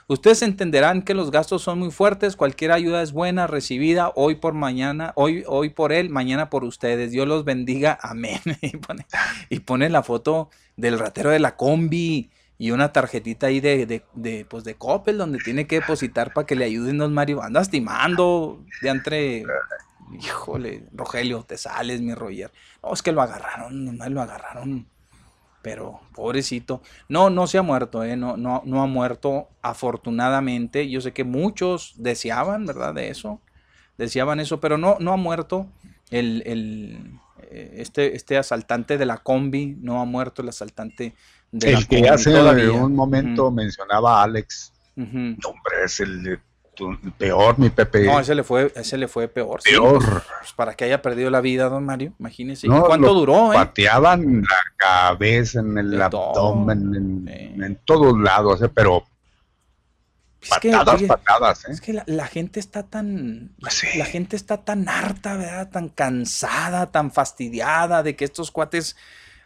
Ustedes 0.08 0.42
entenderán 0.42 1.02
que 1.02 1.14
los 1.14 1.32
gastos 1.32 1.62
son 1.62 1.80
muy 1.80 1.90
fuertes, 1.90 2.36
cualquier 2.36 2.70
ayuda 2.70 3.02
es 3.02 3.10
buena, 3.10 3.48
recibida 3.48 4.12
hoy 4.14 4.36
por 4.36 4.54
mañana, 4.54 5.12
hoy, 5.16 5.42
hoy 5.48 5.70
por 5.70 5.92
él, 5.92 6.10
mañana 6.10 6.48
por 6.48 6.62
ustedes. 6.62 7.10
Dios 7.10 7.26
los 7.26 7.44
bendiga, 7.44 7.98
amén. 8.00 8.40
Y 8.62 8.76
pone, 8.76 9.06
y 9.50 9.60
pone 9.60 9.88
la 9.88 10.04
foto 10.04 10.50
del 10.76 11.00
ratero 11.00 11.30
de 11.30 11.40
la 11.40 11.56
combi 11.56 12.30
y 12.56 12.70
una 12.70 12.92
tarjetita 12.92 13.48
ahí 13.48 13.58
de, 13.58 13.84
de, 13.84 14.04
de, 14.14 14.44
pues 14.44 14.62
de 14.62 14.76
Coppel 14.76 15.18
donde 15.18 15.38
tiene 15.38 15.66
que 15.66 15.80
depositar 15.80 16.32
para 16.32 16.46
que 16.46 16.54
le 16.54 16.66
ayuden 16.66 16.98
los 16.98 17.10
Mario. 17.10 17.42
Andas 17.42 17.68
timando 17.68 18.64
de 18.82 18.88
entre... 18.88 19.44
Híjole, 20.20 20.88
Rogelio, 20.92 21.42
te 21.42 21.58
sales, 21.58 22.00
mi 22.00 22.14
Roger. 22.14 22.52
No, 22.80 22.92
es 22.92 23.02
que 23.02 23.10
lo 23.10 23.22
agarraron, 23.22 23.84
nomás 23.84 24.10
lo 24.10 24.22
agarraron 24.22 24.86
pero 25.66 25.98
pobrecito. 26.14 26.80
No, 27.08 27.28
no 27.28 27.48
se 27.48 27.58
ha 27.58 27.62
muerto, 27.62 28.04
¿eh? 28.04 28.16
no, 28.16 28.36
no, 28.36 28.62
no 28.64 28.82
ha 28.82 28.86
muerto 28.86 29.48
afortunadamente. 29.62 30.88
Yo 30.88 31.00
sé 31.00 31.12
que 31.12 31.24
muchos 31.24 31.94
deseaban, 31.96 32.66
¿verdad? 32.66 32.94
De 32.94 33.08
eso. 33.10 33.40
Deseaban 33.98 34.38
eso, 34.38 34.60
pero 34.60 34.78
no, 34.78 34.96
no 35.00 35.12
ha 35.12 35.16
muerto 35.16 35.66
el, 36.12 36.44
el, 36.46 37.18
eh, 37.50 37.78
este, 37.78 38.14
este 38.14 38.38
asaltante 38.38 38.96
de 38.96 39.06
la 39.06 39.16
combi, 39.16 39.76
no 39.80 40.00
ha 40.00 40.04
muerto 40.04 40.40
el 40.40 40.50
asaltante 40.50 41.16
de 41.50 41.72
la 41.72 41.78
El 41.78 41.88
que 41.88 41.96
combi 41.96 42.08
hace 42.10 42.30
todavía. 42.30 42.70
un 42.70 42.94
momento 42.94 43.50
mencionaba 43.50 44.20
a 44.20 44.22
Alex. 44.22 44.72
ujú. 44.96 45.18
No, 45.18 45.48
hombre, 45.48 45.84
es 45.84 45.98
el, 45.98 46.38
el 46.78 47.12
peor, 47.12 47.58
mi 47.58 47.70
Pepe. 47.70 48.04
No, 48.04 48.20
ese 48.20 48.34
le 48.34 48.42
fue, 48.42 48.72
ese 48.74 48.96
le 48.96 49.08
fue 49.08 49.28
peor. 49.28 49.60
Peor. 49.62 49.98
pues, 50.04 50.24
pues, 50.40 50.52
para 50.52 50.74
que 50.74 50.84
haya 50.84 51.02
perdido 51.02 51.30
la 51.30 51.40
vida, 51.40 51.68
don 51.68 51.84
Mario, 51.84 52.12
imagínese. 52.18 52.68
No, 52.68 52.84
¿Cuánto 52.84 53.14
duró, 53.14 53.52
eh? 53.52 53.56
Pateaban 53.56 54.42
la 54.42 54.58
cabeza, 54.76 55.60
en 55.60 55.78
el 55.78 56.00
abdomen, 56.00 57.26
en, 57.28 57.62
en 57.62 57.76
todos 57.84 58.18
lados, 58.18 58.62
eh, 58.62 58.68
pero 58.68 59.04
Es 60.40 60.50
que, 60.60 60.70
patadas, 60.70 61.02
patadas, 61.02 61.64
¿eh? 61.64 61.72
Es 61.72 61.80
que 61.80 61.92
la, 61.92 62.04
la 62.06 62.26
gente 62.26 62.60
está 62.60 62.82
tan. 62.82 63.54
La, 63.58 63.70
la 63.96 64.04
gente 64.04 64.36
está 64.36 64.58
tan 64.64 64.88
harta, 64.88 65.36
¿verdad? 65.36 65.70
Tan 65.70 65.88
cansada, 65.88 66.90
tan 66.92 67.10
fastidiada 67.10 68.02
de 68.02 68.16
que 68.16 68.24
estos 68.24 68.50
cuates 68.50 68.96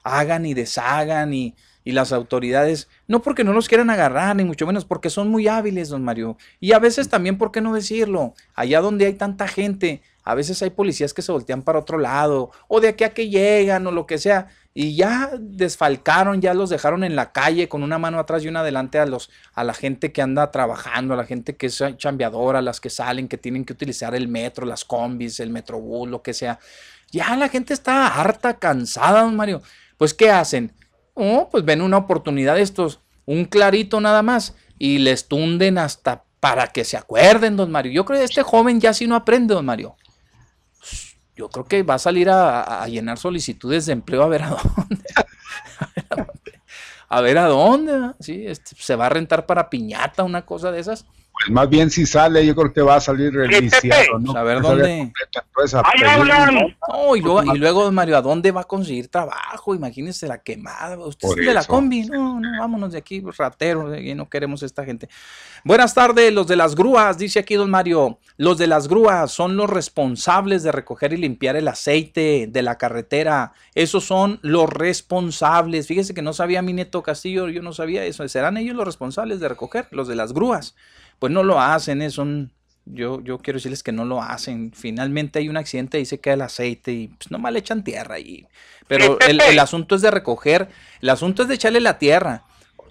hagan 0.03 0.47
y 0.47 0.55
deshagan 0.55 1.33
y, 1.35 1.55
y 1.85 1.93
las 1.93 2.13
autoridades. 2.13 2.89
No 3.07 3.23
porque 3.23 3.45
no 3.45 3.53
los 3.53 3.69
quieran 3.69 3.91
agarrar, 3.91 4.37
ni 4.37 4.45
mucho 4.45 4.67
menos, 4.67 4.85
porque 4.85 5.11
son 5.11 5.29
muy 5.29 5.49
hábiles, 5.49 5.89
don 5.89 6.05
Mario. 6.05 6.37
Y 6.61 6.73
a 6.73 6.79
veces 6.79 7.09
también, 7.09 7.39
¿por 7.39 7.53
qué 7.53 7.61
no 7.61 7.75
decirlo? 7.75 8.35
Allá 8.55 8.81
donde 8.81 9.07
hay 9.07 9.15
tanta 9.15 9.49
gente, 9.49 10.03
a 10.23 10.35
veces 10.35 10.63
hay 10.63 10.71
policías 10.71 11.15
que 11.15 11.23
se 11.23 11.33
voltean 11.33 11.63
para 11.63 11.79
otro 11.79 11.99
lado, 11.99 12.51
o 12.69 12.81
de 12.81 12.89
aquí 12.89 13.05
a 13.05 13.15
que 13.15 13.29
llegan, 13.29 13.87
o 13.87 13.93
lo 13.93 14.07
que 14.07 14.19
sea. 14.19 14.49
Y 14.73 14.95
ya 14.95 15.33
desfalcaron, 15.41 16.41
ya 16.41 16.55
los 16.55 16.71
dejaron 16.71 17.03
en 17.03 17.17
la 17.17 17.33
calle 17.33 17.69
con 17.69 17.83
una 17.83 17.99
mano 17.99 18.21
atrás 18.21 18.45
y 18.45 18.49
una 18.49 18.61
adelante 18.61 19.01
a 19.01 19.07
los 19.07 19.29
a 19.53 19.65
la 19.65 19.75
gente 19.75 20.13
que 20.13 20.23
anda 20.23 20.53
trabajando, 20.53 21.15
a 21.15 21.17
la 21.17 21.25
gente 21.25 21.57
que 21.57 21.67
es 21.67 21.83
chambeadora, 21.97 22.63
las 22.63 22.81
que 22.81 22.89
salen, 22.89 23.27
que 23.27 23.37
tienen 23.37 23.65
que 23.65 23.73
utilizar 23.73 24.15
el 24.15 24.29
metro, 24.29 24.65
las 24.65 24.85
combis, 24.85 25.41
el 25.41 25.51
metrobús, 25.51 26.09
lo 26.09 26.23
que 26.23 26.35
sea. 26.35 26.61
Ya 27.11 27.35
la 27.37 27.49
gente 27.49 27.75
está 27.75 28.07
harta, 28.07 28.59
cansada, 28.59 29.23
don 29.23 29.35
Mario. 29.35 29.61
Pues 29.97 30.15
¿qué 30.15 30.31
hacen? 30.31 30.73
Oh, 31.23 31.49
pues 31.51 31.65
ven 31.67 31.83
una 31.83 31.99
oportunidad 31.99 32.59
estos, 32.59 33.01
un 33.27 33.45
clarito 33.45 34.01
nada 34.01 34.23
más 34.23 34.55
y 34.79 34.99
les 34.99 35.29
tunden 35.29 35.77
hasta 35.77 36.25
para 36.41 36.69
que 36.69 36.85
se 36.85 36.97
acuerden, 36.97 37.57
don 37.59 37.71
Mario. 37.71 37.93
Yo 37.93 38.07
creo 38.07 38.19
que 38.19 38.25
este 38.25 38.43
joven 38.43 38.81
ya 38.81 38.95
sí 38.95 39.07
no 39.07 39.15
aprende, 39.15 39.53
don 39.53 39.67
Mario. 39.67 39.97
yo 41.37 41.51
creo 41.51 41.67
que 41.67 41.83
va 41.83 41.95
a 41.95 41.99
salir 41.99 42.31
a, 42.31 42.83
a 42.83 42.89
llenar 42.89 43.19
solicitudes 43.19 43.85
de 43.85 43.93
empleo 43.93 44.23
a 44.23 44.29
ver 44.29 44.45
a 44.45 44.49
dónde. 44.49 45.05
a 47.11 47.21
ver 47.21 47.37
a 47.37 47.47
dónde. 47.47 47.93
¿verdad? 47.93 48.17
Sí, 48.21 48.47
este, 48.47 48.75
se 48.79 48.97
va 48.97 49.07
a 49.07 49.11
rentar 49.11 49.45
para 49.45 49.69
piñata, 49.69 50.23
una 50.23 50.47
cosa 50.47 50.73
de 50.73 50.81
esas. 50.81 51.05
Pues 51.41 51.51
más 51.53 51.71
bien 51.71 51.91
si 51.91 52.05
sale, 52.05 52.45
yo 52.45 52.55
creo 52.55 52.71
que 52.71 52.83
va 52.83 52.97
a 52.97 53.01
salir 53.01 53.33
reiniciado, 53.33 54.19
¿no? 54.19 54.37
A 54.37 54.43
ver 54.43 54.61
dónde. 54.61 55.11
¡Ahí 55.85 56.03
hablan! 56.07 56.77
No, 56.89 57.17
y 57.17 57.21
luego, 57.23 57.55
y 57.55 57.59
luego, 57.59 57.85
don 57.85 57.95
Mario, 57.95 58.19
¿a 58.19 58.23
dónde 58.23 58.51
va 58.51 58.63
a 58.63 58.65
conseguir 58.65 59.09
trabajo? 59.09 59.75
Imagínese 59.75 60.29
la 60.29 60.43
quemada. 60.43 60.99
Usted 60.99 61.29
es 61.29 61.47
de 61.47 61.55
la 61.55 61.65
combi. 61.65 62.05
No, 62.05 62.41
no, 62.41 62.59
vámonos 62.59 62.93
de 62.93 62.99
aquí, 62.99 63.23
rateros, 63.39 63.91
aquí 63.93 64.15
no 64.15 64.29
queremos 64.29 64.63
esta 64.63 64.85
gente. 64.85 65.09
Buenas 65.65 65.95
tardes, 65.95 66.31
los 66.33 66.47
de 66.47 66.57
las 66.57 66.75
grúas, 66.75 67.17
dice 67.17 67.39
aquí 67.39 67.55
don 67.55 67.71
Mario. 67.71 68.19
Los 68.37 68.59
de 68.59 68.67
las 68.67 68.87
grúas 68.87 69.33
son 69.33 69.57
los 69.57 69.71
responsables 69.71 70.63
de 70.63 70.73
recoger 70.73 71.15
y 71.15 71.17
limpiar 71.17 71.57
el 71.57 71.69
aceite 71.69 72.49
de 72.51 72.63
la 72.63 72.77
carretera. 72.77 73.53
Esos 73.75 74.05
son 74.05 74.41
los 74.43 74.69
responsables. 74.69 75.87
Fíjese 75.87 76.13
que 76.13 76.23
no 76.23 76.35
sabía 76.35 76.61
mi 76.61 76.75
neto 76.75 77.03
Castillo, 77.03 77.49
yo 77.49 77.63
no 77.63 77.73
sabía 77.73 78.05
eso. 78.05 78.27
¿Serán 78.29 78.59
ellos 78.59 78.77
los 78.77 78.85
responsables 78.85 79.41
de 79.41 79.49
recoger? 79.49 79.89
Los 79.91 80.07
de 80.07 80.17
las 80.17 80.35
grúas. 80.35 80.75
Pues 81.21 81.33
no 81.33 81.45
lo 81.45 81.61
hacen, 81.61 82.03
eh, 82.03 82.11
son 82.11 82.51
yo, 82.87 83.21
yo 83.23 83.39
quiero 83.39 83.59
decirles 83.59 83.83
que 83.83 83.93
no 83.93 84.05
lo 84.05 84.23
hacen. 84.23 84.73
Finalmente 84.75 85.39
hay 85.39 85.49
un 85.49 85.57
accidente 85.57 86.01
y 86.01 86.07
se 86.07 86.19
cae 86.19 86.35
el 86.35 86.43
aceite 86.43 86.93
y 86.93 87.09
pues 87.09 87.31
nomás 87.31 87.53
le 87.53 87.61
echan 87.61 87.85
tierra 87.85 88.17
ahí. 88.17 88.47
Pero 88.89 89.21
el, 89.21 89.41
el 89.41 89.59
asunto 89.61 89.95
es 89.95 90.03
de 90.03 90.11
recoger, 90.11 90.69
el 91.01 91.11
asunto 91.11 91.43
es 91.43 91.49
de 91.49 91.55
echarle 91.55 91.81
la 91.81 91.99
tierra 91.99 92.43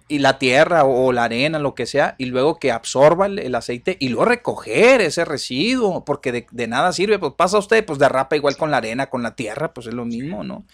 y 0.07 0.19
la 0.19 0.39
tierra 0.39 0.85
o 0.85 1.11
la 1.11 1.25
arena, 1.25 1.59
lo 1.59 1.75
que 1.75 1.85
sea, 1.85 2.15
y 2.17 2.25
luego 2.25 2.57
que 2.57 2.71
absorba 2.71 3.25
el, 3.25 3.37
el 3.37 3.53
aceite 3.53 3.97
y 3.99 4.09
luego 4.09 4.25
recoger 4.25 5.01
ese 5.01 5.25
residuo, 5.25 6.05
porque 6.05 6.31
de, 6.31 6.47
de 6.49 6.67
nada 6.67 6.93
sirve, 6.93 7.19
pues 7.19 7.33
pasa 7.33 7.57
usted, 7.57 7.85
pues 7.85 7.99
derrapa 7.99 8.35
igual 8.35 8.57
con 8.57 8.71
la 8.71 8.77
arena, 8.77 9.07
con 9.07 9.21
la 9.21 9.35
tierra, 9.35 9.73
pues 9.73 9.87
es 9.87 9.93
lo 9.93 10.05
mismo, 10.05 10.43
¿no? 10.43 10.65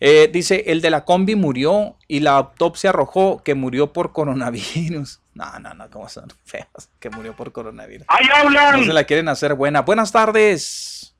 Eh, 0.00 0.28
dice, 0.32 0.64
el 0.66 0.80
de 0.80 0.90
la 0.90 1.04
combi 1.04 1.34
murió 1.36 1.96
y 2.08 2.20
la 2.20 2.36
autopsia 2.36 2.90
arrojó 2.90 3.42
que 3.42 3.54
murió 3.54 3.92
por 3.92 4.12
coronavirus. 4.12 5.20
No, 5.34 5.58
no, 5.58 5.74
no, 5.74 5.90
¿cómo 5.90 6.08
son 6.08 6.28
feos? 6.44 6.88
Que 7.00 7.10
murió 7.10 7.34
por 7.34 7.50
coronavirus. 7.50 8.06
¡Ahí 8.08 8.24
hablan! 8.32 8.78
No 8.78 8.86
se 8.86 8.92
la 8.92 9.02
quieren 9.02 9.28
hacer 9.28 9.54
buena. 9.54 9.82
Buenas 9.82 10.12
tardes. 10.12 11.12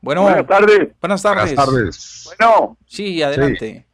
Bueno, 0.00 0.22
Buenas 0.22 0.44
tardes. 0.48 0.88
Buenas 1.00 1.22
tardes. 1.22 1.54
Buenas 1.54 1.66
tardes. 1.66 2.24
Bueno, 2.38 2.76
Sí, 2.86 3.22
adelante. 3.22 3.86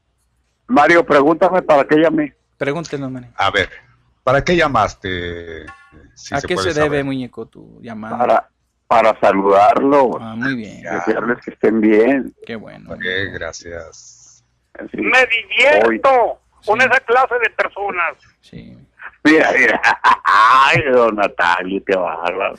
Mario, 0.69 1.05
pregúntame 1.05 1.61
para 1.61 1.85
qué 1.87 1.97
llamé. 1.97 2.35
Pregúntenos, 2.57 3.11
Manny. 3.11 3.27
A 3.37 3.51
ver, 3.51 3.69
¿para 4.25 4.43
qué 4.43 4.57
llamaste? 4.57 5.67
Si 6.15 6.35
¿A 6.35 6.41
qué 6.41 6.55
puede 6.55 6.69
se 6.73 6.75
debe, 6.81 6.87
saber. 6.87 7.05
muñeco, 7.05 7.45
tu 7.45 7.79
llamada? 7.83 8.17
Para, 8.17 8.51
para 8.91 9.17
saludarlo. 9.21 10.19
Ah, 10.21 10.35
muy 10.37 10.57
bien. 10.57 10.83
Desearles 10.83 11.39
que 11.45 11.53
estén 11.53 11.81
bien. 11.81 12.35
Qué 12.45 12.57
bueno. 12.57 12.93
Ok, 12.93 13.05
gracias. 13.33 14.43
Sí. 14.91 14.97
Me 14.97 15.19
divierto 15.27 16.41
con 16.67 16.81
esa 16.81 16.99
clase 16.99 17.35
de 17.41 17.51
personas. 17.51 18.15
Sí. 18.41 18.77
Mira, 19.23 19.51
mira. 19.57 19.81
Ay, 20.25 20.83
don 20.93 21.15
Natalio, 21.15 21.81
qué 21.87 21.95
bárbaro. 21.95 22.55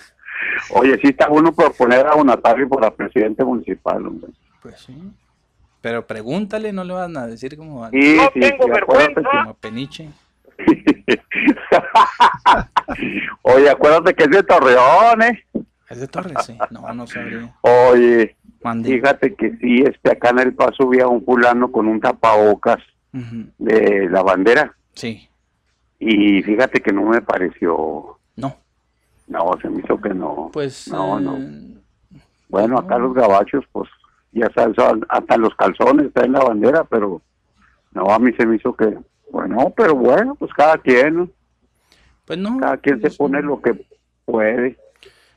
Oye, 0.69 0.97
sí 1.01 1.09
está 1.09 1.27
bueno 1.27 1.51
proponer 1.53 2.07
a 2.07 2.11
don 2.15 2.27
Natalio 2.27 2.69
para 2.69 2.91
presidente 2.91 3.43
municipal, 3.43 4.07
hombre. 4.07 4.31
Pues 4.61 4.79
sí. 4.79 4.95
Pero 5.81 6.07
pregúntale, 6.07 6.71
no 6.71 6.85
le 6.85 6.93
van 6.93 7.17
a 7.17 7.27
decir 7.27 7.57
como, 7.57 7.89
Sí, 7.89 8.15
No 8.15 8.29
sí, 8.33 8.39
tengo 8.39 8.65
sí, 8.67 8.71
acuérdate 8.81 9.15
vergüenza. 9.15 9.21
que- 9.21 9.37
como 9.37 9.53
peniche. 9.55 10.09
Oye, 13.41 13.69
acuérdate 13.69 14.13
que 14.13 14.23
es 14.25 14.29
de 14.29 14.43
Torreón, 14.43 15.23
¿eh? 15.23 15.43
Es 15.91 15.99
de 15.99 16.07
Torres, 16.07 16.37
sí. 16.45 16.57
No, 16.69 16.93
no 16.93 17.05
sabría. 17.05 17.53
Oye, 17.61 18.37
fíjate 18.83 19.35
que 19.35 19.57
sí, 19.57 19.83
este, 19.83 20.11
acá 20.11 20.29
en 20.29 20.39
el 20.39 20.53
paso 20.53 20.87
vi 20.87 21.01
a 21.01 21.07
un 21.07 21.23
fulano 21.25 21.69
con 21.69 21.87
un 21.87 21.99
tapabocas 21.99 22.79
de 23.11 24.07
la 24.09 24.23
bandera. 24.23 24.73
Sí. 24.93 25.27
Y 25.99 26.41
fíjate 26.43 26.81
que 26.81 26.93
no 26.93 27.03
me 27.03 27.21
pareció. 27.21 28.17
No. 28.37 28.55
No, 29.27 29.51
se 29.61 29.69
me 29.69 29.81
hizo 29.81 29.99
que 29.99 30.13
no. 30.13 30.49
Pues. 30.53 30.87
No, 30.87 31.19
eh, 31.19 31.21
no. 31.21 31.81
Bueno, 32.47 32.77
acá 32.77 32.97
los 32.97 33.13
gabachos, 33.13 33.65
pues, 33.71 33.89
ya 34.31 34.49
sabes, 34.53 34.77
hasta 35.09 35.37
los 35.37 35.53
calzones 35.55 36.07
está 36.07 36.23
en 36.23 36.33
la 36.33 36.43
bandera, 36.43 36.85
pero 36.85 37.21
no, 37.91 38.05
a 38.05 38.19
mí 38.19 38.31
se 38.33 38.45
me 38.45 38.55
hizo 38.55 38.73
que, 38.75 38.97
bueno, 39.29 39.73
pero 39.75 39.95
bueno, 39.95 40.35
pues 40.35 40.51
cada 40.53 40.77
quien, 40.77 41.15
¿no? 41.15 41.29
Pues 42.25 42.39
no. 42.39 42.57
Cada 42.59 42.77
quien 42.77 43.01
se 43.01 43.11
pone 43.11 43.41
lo 43.41 43.61
que 43.61 43.85
puede. 44.25 44.77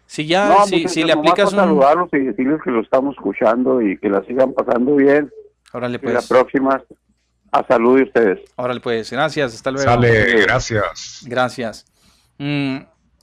Si 0.06 0.26
ya, 0.26 0.48
No, 0.48 0.66
si, 0.66 0.82
pues, 0.82 0.92
si 0.92 1.02
le 1.02 1.12
aplicas 1.12 1.52
un. 1.52 1.58
saludarlos 1.58 2.08
y 2.12 2.18
decirles 2.18 2.60
que 2.62 2.70
lo 2.70 2.80
estamos 2.82 3.16
escuchando 3.16 3.80
y 3.82 3.98
que 3.98 4.08
la 4.08 4.22
sigan 4.24 4.52
pasando 4.52 4.96
bien. 4.96 5.30
Órale, 5.72 5.98
Y 6.02 6.06
la 6.06 6.12
pues. 6.12 6.28
próxima, 6.28 6.82
a 7.50 7.66
salud 7.66 7.96
de 7.96 8.02
ustedes. 8.04 8.40
Órale, 8.56 8.80
pues. 8.80 9.10
Gracias. 9.10 9.54
Hasta 9.54 9.70
luego. 9.70 9.90
Sale, 9.90 10.42
gracias. 10.42 11.24
Gracias. 11.26 11.86
Mm, 12.38 12.78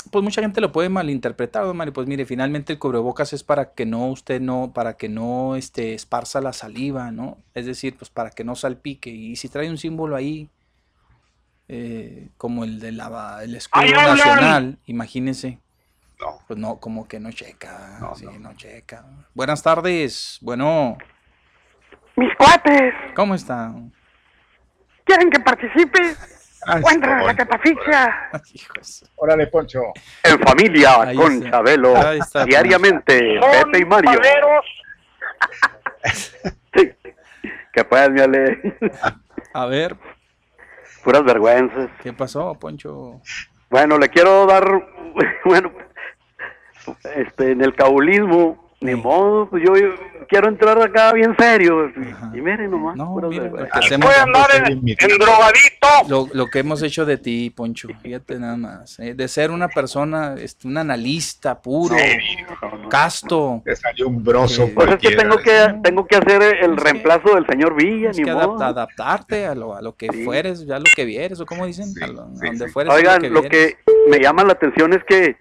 pues 0.10 0.24
mucha 0.24 0.42
gente 0.42 0.60
lo 0.62 0.72
puede 0.72 0.90
malinterpretar, 0.90 1.64
don 1.64 1.78
Mario. 1.78 1.94
Pues 1.94 2.08
mire, 2.08 2.26
finalmente 2.26 2.74
el 2.74 2.80
cubrebocas 2.80 3.34
es 3.34 3.44
para 3.44 3.74
que 3.74 3.86
no 3.86 4.08
usted 4.08 4.42
no, 4.42 4.72
para 4.74 4.94
que 4.98 5.08
no 5.10 5.56
este, 5.56 5.94
esparza 5.94 6.42
la 6.42 6.54
saliva, 6.54 7.12
¿no? 7.12 7.38
Es 7.54 7.66
decir, 7.68 7.96
pues 7.98 8.10
para 8.10 8.32
que 8.32 8.44
no 8.44 8.56
salpique. 8.56 9.10
Y 9.12 9.36
si 9.36 9.48
trae 9.48 9.70
un 9.70 9.78
símbolo 9.78 10.16
ahí, 10.16 10.50
eh, 11.68 12.30
como 12.38 12.64
el 12.64 12.80
de 12.80 12.92
la, 12.92 13.40
el 13.44 13.56
escudo 13.56 13.86
nacional, 13.86 14.78
imagínese. 14.88 15.60
No. 16.22 16.40
Pues 16.48 16.60
no, 16.60 16.80
como 16.80 17.08
que 17.08 17.20
no 17.20 17.32
checa. 17.32 18.00
sí, 18.16 18.28
no. 18.40 18.54
checa. 18.56 19.04
Buenas 19.34 19.64
tardes. 19.64 20.38
Bueno, 20.42 20.98
Mis 22.16 22.34
cuates, 22.36 22.94
¿cómo 23.16 23.34
está? 23.36 23.74
¿quieren 25.04 25.30
que 25.32 25.40
participe? 25.40 26.00
Encuentra 26.68 27.24
la 27.24 27.36
catafixia. 27.36 28.30
Órale, 29.16 29.48
Poncho. 29.48 29.82
En 30.24 30.40
familia, 30.40 31.02
Ahí 31.02 31.16
con 31.16 31.34
está. 31.34 31.50
Chabelo, 31.50 31.98
Ahí 31.98 32.20
está, 32.20 32.46
diariamente, 32.46 33.40
Son 33.40 33.72
Pepe 33.72 33.80
y 33.80 33.86
Mario. 33.86 34.12
Sí. 36.74 36.92
Que 37.74 37.84
puedas, 37.84 38.10
mi 38.12 38.22
Ale. 38.22 38.78
A 39.54 39.66
ver, 39.66 39.98
Puras 41.04 41.24
vergüenzas. 41.24 41.90
¿qué 42.02 42.14
pasó, 42.14 42.54
Poncho? 42.56 43.22
Bueno, 43.70 43.98
le 43.98 44.10
quiero 44.10 44.46
dar, 44.46 44.64
bueno, 45.46 45.72
este, 47.16 47.52
en 47.52 47.62
el 47.62 47.74
cabulismo, 47.76 48.70
ni 48.82 48.96
modo, 48.96 49.48
pues 49.48 49.64
yo, 49.64 49.76
yo 49.78 49.90
quiero 50.28 50.48
entrar 50.48 50.82
acá 50.82 51.14
bien 51.14 51.36
serio. 51.38 51.90
Y, 52.34 52.38
y 52.40 52.42
miren 52.42 52.72
nomás, 52.72 52.96
No, 52.96 53.14
mira, 53.16 53.28
lo 53.28 53.30
vergüenzas. 53.30 53.80
que 53.80 53.86
hacemos- 53.86 54.08
Voy 54.08 54.16
a 54.18 54.24
andar 54.24 54.50
en, 54.56 54.72
en 54.74 55.18
drogadito. 55.20 55.88
Lo, 56.10 56.28
lo 56.34 56.48
que 56.48 56.60
hemos 56.60 56.82
hecho 56.82 57.06
de 57.06 57.18
ti, 57.18 57.52
Poncho, 57.52 57.90
fíjate 58.02 58.40
nada 58.40 58.58
más, 58.58 59.00
¿eh? 59.00 59.14
de 59.14 59.28
ser 59.28 59.52
una 59.52 59.68
persona, 59.68 60.34
este, 60.40 60.68
un 60.68 60.78
analista 60.80 61.62
puro, 61.62 61.96
casto, 62.90 63.62
Te 63.64 63.76
salió 63.76 64.08
un 64.08 64.24
broso 64.24 64.70
Pues 64.74 64.90
es 64.92 64.98
que 64.98 65.16
tengo 65.16 65.38
que, 65.38 65.76
tengo 65.84 66.06
que 66.06 66.16
hacer 66.16 66.42
el 66.64 66.78
reemplazo 66.78 67.36
del 67.36 67.46
señor 67.48 67.76
Villa, 67.76 68.12
ni 68.12 68.24
que 68.24 68.32
modo. 68.34 68.56
adapta- 68.58 68.68
adaptarte 68.68 69.46
a 69.46 69.56
lo, 69.56 69.76
a 69.76 69.82
lo 69.82 69.96
que 69.96 70.12
fueres, 70.24 70.66
ya 70.66 70.78
lo 70.80 70.86
que 70.96 71.06
vieres, 71.06 71.40
o 71.40 71.46
como 71.46 71.66
dicen, 71.66 71.86
a, 72.02 72.08
lo- 72.08 72.26
donde 72.28 72.68
fueres. 72.70 72.94
Oigan, 72.94 73.32
lo 73.32 73.44
que 73.44 73.78
me 74.10 74.20
llama 74.20 74.44
la 74.44 74.54
atención 74.54 74.94
es 74.94 75.04
que 75.04 75.36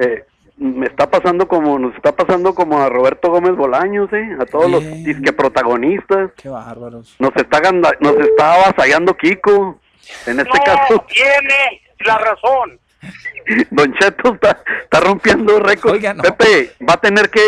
eh, 0.00 0.24
me 0.56 0.86
está 0.86 1.10
pasando 1.10 1.48
como 1.48 1.78
nos 1.78 1.94
está 1.96 2.14
pasando 2.14 2.54
como 2.54 2.80
a 2.80 2.88
Roberto 2.88 3.30
Gómez 3.30 3.56
Bolaños, 3.56 4.12
¿eh? 4.12 4.36
A 4.40 4.46
todos 4.46 4.70
los 4.70 4.84
disque 5.04 5.32
protagonistas. 5.32 6.30
Qué 6.36 6.48
bárbaros. 6.48 7.16
Nos 7.18 7.34
está 7.36 7.60
ganda- 7.60 7.96
nos 8.00 8.16
está 8.18 8.54
avasallando 8.54 9.16
Kiko. 9.16 9.80
En 10.26 10.38
este 10.38 10.58
no, 10.58 10.64
caso, 10.64 11.04
tiene 11.08 11.82
la 12.00 12.18
razón. 12.18 12.78
Don 13.70 13.92
Cheto 13.94 14.34
está, 14.34 14.62
está 14.82 15.00
rompiendo 15.00 15.58
récords. 15.60 16.02
No. 16.14 16.22
Pepe 16.22 16.72
va 16.88 16.94
a 16.94 17.00
tener 17.00 17.30
que 17.30 17.40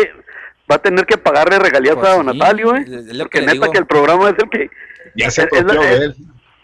va 0.69 0.75
a 0.75 0.79
tener 0.79 1.05
que 1.05 1.17
pagarle 1.17 1.59
regalías 1.59 1.95
Pues 1.95 2.07
a 2.07 2.15
Don 2.17 2.29
sí, 2.31 2.37
Natalio, 2.37 2.75
¿eh? 2.75 2.81
es- 2.85 3.05
lo 3.15 3.23
Porque 3.23 3.39
que 3.39 3.45
le 3.45 3.53
neta 3.53 3.53
digo. 3.65 3.71
que 3.71 3.77
el 3.79 3.85
programa 3.85 4.29
es 4.29 4.35
el 4.37 4.49
que 4.49 4.69
Ya 5.15 5.31
se 5.31 5.43
es, 5.43 5.49
es- 5.53 6.01
él. 6.01 6.15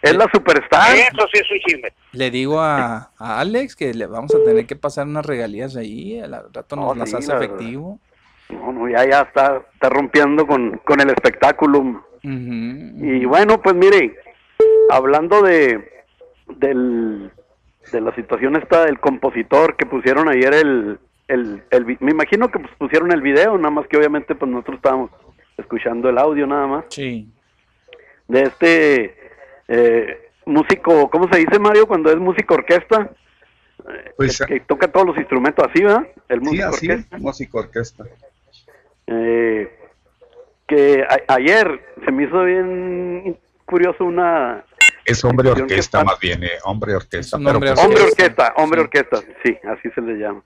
Es 0.04 0.16
la 0.16 0.28
superstar. 0.34 0.96
Eso 0.96 1.28
sí 1.34 1.40
es 1.42 1.52
un 1.52 1.60
chisme. 1.60 1.94
Le 2.12 2.30
digo 2.32 2.60
a, 2.62 3.12
a 3.18 3.40
Alex 3.40 3.76
que 3.76 3.94
le 3.94 4.06
vamos 4.06 4.34
a 4.36 4.44
tener 4.44 4.66
que 4.66 4.76
pasar 4.76 5.08
unas 5.08 5.26
regalías 5.26 5.76
ahí, 5.76 6.20
al 6.20 6.32
rato 6.54 6.76
nos 6.76 6.86
No, 6.86 6.96
las 6.96 7.10
sí, 7.10 7.16
hace 7.16 7.30
la 7.32 7.38
efectivo. 7.44 8.00
No, 8.50 8.72
no, 8.72 8.90
ya, 8.90 9.08
ya 9.10 9.22
está, 9.22 9.62
está 9.74 9.90
rompiendo 9.90 10.46
con, 10.46 10.80
con 10.86 11.00
el 11.00 11.10
espectáculo. 11.10 12.06
Y 12.22 13.26
bueno, 13.26 13.62
pues 13.62 13.76
mire, 13.76 14.16
hablando 14.90 15.42
de 15.42 15.92
del, 16.48 17.32
de 17.92 18.02
la 18.02 18.14
situación 18.16 18.56
esta 18.56 18.86
del 18.86 19.00
compositor 19.00 19.76
que 19.76 19.86
pusieron 19.86 20.30
ayer 20.30 20.54
el, 20.54 21.00
el, 21.28 21.64
el 21.72 21.98
me 22.00 22.12
imagino 22.12 22.50
que 22.50 22.60
pues, 22.60 22.72
pusieron 22.78 23.12
el 23.12 23.22
video, 23.22 23.58
nada 23.58 23.72
más 23.72 23.88
que 23.88 23.98
obviamente 23.98 24.36
pues 24.36 24.50
nosotros 24.52 24.78
estábamos 24.78 25.10
escuchando 25.58 26.10
el 26.10 26.18
audio 26.18 26.46
nada 26.48 26.68
más, 26.68 26.86
Sí. 26.90 27.28
de 28.28 28.42
este 28.44 29.23
eh, 29.68 30.30
músico, 30.46 31.10
¿cómo 31.10 31.28
se 31.32 31.40
dice 31.40 31.60
Mario 31.60 31.88
cuando 31.88 32.10
es 32.12 32.18
músico 32.18 32.56
orquesta? 32.56 33.10
Eh, 33.90 34.12
Pues, 34.18 34.40
que, 34.40 34.46
que 34.46 34.60
toca 34.62 34.88
todos 34.88 35.08
los 35.08 35.18
instrumentos 35.18 35.66
así, 35.70 35.84
¿verdad? 35.84 36.08
El 36.30 36.40
Sí, 36.40 36.46
músico 36.46 36.68
así, 36.70 36.90
orquesta. 36.90 37.18
músico 37.18 37.58
orquesta. 37.60 38.04
Eh, 39.08 39.72
que 40.68 41.04
a- 41.04 41.34
ayer 41.34 41.82
se 42.06 42.12
me 42.12 42.24
hizo 42.24 42.44
bien 42.44 43.38
curioso 43.66 44.06
una... 44.06 44.64
Es 45.06 45.22
hombre 45.26 45.52
que 45.54 45.62
orquesta 45.64 46.02
más 46.06 46.18
bien, 46.20 46.42
eh, 46.46 46.52
hombre 46.64 46.96
orquesta. 46.96 47.36
un 47.36 47.44
pero 47.44 47.56
hombre 47.58 47.72
pues, 47.74 47.86
Hombre 47.86 48.04
orquesta, 48.04 48.54
hombre 48.56 48.82
orquesta, 48.82 49.18
sí, 49.44 49.58
así 49.68 49.90
se 49.94 50.00
le 50.00 50.14
llama. 50.14 50.42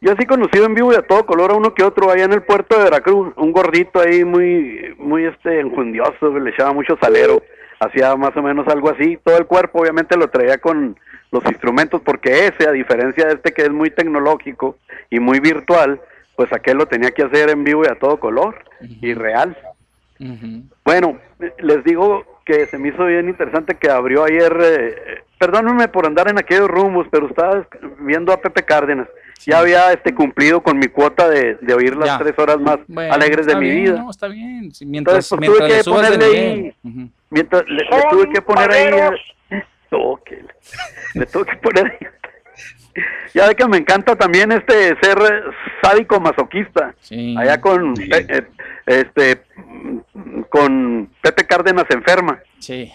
Yo 0.00 0.14
sí 0.16 0.24
conocido 0.24 0.66
en 0.66 0.74
vivo 0.74 0.92
y 0.92 0.96
a 0.96 1.02
todo 1.02 1.26
color 1.26 1.50
a 1.50 1.54
uno 1.56 1.74
que 1.74 1.82
otro 1.82 2.08
allá 2.08 2.22
en 2.24 2.32
el 2.32 2.42
puerto 2.44 2.78
de 2.78 2.84
Veracruz, 2.84 3.32
un 3.36 3.50
gordito 3.50 3.98
ahí 4.00 4.24
muy, 4.24 4.94
muy 4.98 5.24
este 5.24 5.58
enjundioso, 5.58 6.30
le 6.38 6.50
echaba 6.50 6.72
mucho 6.72 6.96
salero, 7.02 7.42
hacía 7.80 8.14
más 8.16 8.36
o 8.36 8.42
menos 8.42 8.66
algo 8.68 8.90
así, 8.90 9.18
todo 9.22 9.38
el 9.38 9.46
cuerpo 9.46 9.80
obviamente 9.80 10.16
lo 10.16 10.28
traía 10.28 10.58
con 10.58 10.98
los 11.30 11.44
instrumentos, 11.44 12.00
porque 12.02 12.46
ese, 12.46 12.68
a 12.68 12.72
diferencia 12.72 13.26
de 13.26 13.34
este 13.34 13.52
que 13.52 13.62
es 13.62 13.70
muy 13.70 13.90
tecnológico 13.90 14.76
y 15.10 15.20
muy 15.20 15.40
virtual, 15.40 16.00
pues 16.36 16.52
aquel 16.52 16.78
lo 16.78 16.86
tenía 16.86 17.10
que 17.10 17.24
hacer 17.24 17.50
en 17.50 17.64
vivo 17.64 17.82
y 17.84 17.88
a 17.88 17.98
todo 17.98 18.18
color 18.18 18.64
y 18.80 19.12
real. 19.14 19.56
Bueno, 20.84 21.18
les 21.58 21.84
digo 21.84 22.24
que 22.44 22.66
se 22.66 22.78
me 22.78 22.88
hizo 22.88 23.04
bien 23.04 23.28
interesante 23.28 23.76
que 23.76 23.90
abrió 23.90 24.24
ayer, 24.24 24.56
eh, 24.60 25.22
perdónenme 25.38 25.88
por 25.88 26.06
andar 26.06 26.30
en 26.30 26.38
aquellos 26.38 26.68
rumbos, 26.68 27.06
pero 27.10 27.26
estaba 27.28 27.66
viendo 28.00 28.32
a 28.32 28.40
Pepe 28.40 28.62
Cárdenas. 28.62 29.08
Ya 29.46 29.58
había 29.60 29.92
este 29.92 30.14
cumplido 30.14 30.62
con 30.62 30.78
mi 30.78 30.88
cuota 30.88 31.28
de, 31.28 31.54
de 31.60 31.74
oír 31.74 31.96
las 31.96 32.06
Ya. 32.08 32.18
tres 32.18 32.34
horas 32.38 32.58
más 32.60 32.78
Bueno, 32.88 33.14
alegres 33.14 33.46
de 33.46 33.56
mi 33.56 33.70
bien, 33.70 33.84
vida. 33.84 34.02
no, 34.02 34.10
está 34.10 34.28
bien. 34.28 34.72
Sí, 34.74 34.84
Mientras, 34.84 35.30
Entonces, 35.30 35.48
pues, 35.48 35.60
mientras 35.60 35.84
tuve 35.84 36.02
le 36.02 36.08
que 36.10 36.18
ponerle 36.18 36.40
ahí, 36.40 36.74
mientras 37.30 37.62
le, 37.68 37.84
le 37.84 38.02
tuve 38.10 38.32
que 38.32 38.42
poner 38.42 38.70
ahí, 38.72 38.90
Oh, 39.90 40.16
que 40.24 40.36
le, 40.36 40.48
le 41.14 41.26
tuve 41.26 41.44
que 41.46 41.56
poner 41.56 41.86
ahí. 41.86 42.06
Ya 43.32 43.46
ve 43.46 43.54
que 43.54 43.68
me 43.68 43.76
encanta 43.76 44.16
también 44.16 44.50
este 44.50 44.96
ser 45.00 45.16
sádico 45.80 46.18
masoquista. 46.18 46.92
Allá 47.36 47.60
con 47.60 47.94
Pe- 47.94 48.26
eh, 48.28 48.48
este 48.86 49.42
con 50.48 51.08
Pepe 51.22 51.46
Cárdenas 51.46 51.84
enferma. 51.90 52.40
Sí. 52.58 52.90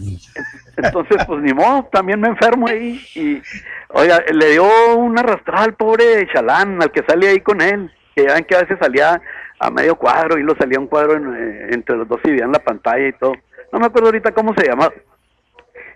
Entonces, 0.76 1.18
pues 1.26 1.42
ni 1.42 1.52
modo, 1.52 1.88
también 1.92 2.20
me 2.20 2.28
enfermo 2.28 2.66
ahí 2.66 3.00
y 3.14 3.42
oiga, 3.88 4.22
le 4.32 4.50
dio 4.52 4.96
una 4.96 5.20
arrastrada 5.20 5.64
al 5.64 5.74
pobre 5.74 6.26
Chalán, 6.32 6.82
al 6.82 6.90
que 6.90 7.02
sale 7.02 7.28
ahí 7.28 7.40
con 7.40 7.60
él, 7.60 7.92
que 8.14 8.24
ya 8.24 8.34
ven 8.34 8.44
que 8.44 8.56
a 8.56 8.60
veces 8.60 8.78
salía 8.80 9.20
a 9.58 9.70
medio 9.70 9.96
cuadro 9.96 10.38
y 10.38 10.42
lo 10.42 10.56
salía 10.56 10.78
un 10.78 10.88
cuadro 10.88 11.16
eh, 11.16 11.68
entre 11.70 11.96
los 11.96 12.08
dos 12.08 12.20
y 12.24 12.30
veían 12.30 12.52
la 12.52 12.58
pantalla 12.58 13.06
y 13.06 13.12
todo. 13.12 13.34
No 13.70 13.78
me 13.78 13.86
acuerdo 13.86 14.08
ahorita 14.08 14.32
cómo 14.32 14.54
se 14.54 14.66
llama. 14.66 14.90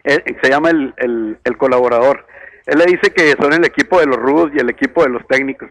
Eh, 0.04 0.22
se 0.40 0.50
llama 0.50 0.70
el, 0.70 0.94
el, 0.98 1.38
el 1.42 1.56
colaborador. 1.56 2.26
Él 2.66 2.78
le 2.78 2.86
dice 2.86 3.10
que 3.12 3.32
son 3.40 3.52
el 3.52 3.64
equipo 3.64 3.98
de 3.98 4.06
los 4.06 4.16
rudos 4.16 4.50
y 4.54 4.58
el 4.58 4.70
equipo 4.70 5.02
de 5.02 5.10
los 5.10 5.26
técnicos. 5.26 5.70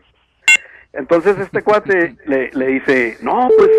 Entonces 0.94 1.38
este 1.40 1.62
cuate 1.62 2.16
le, 2.26 2.50
le 2.54 2.68
dice, 2.68 3.18
no, 3.22 3.50
pues 3.58 3.70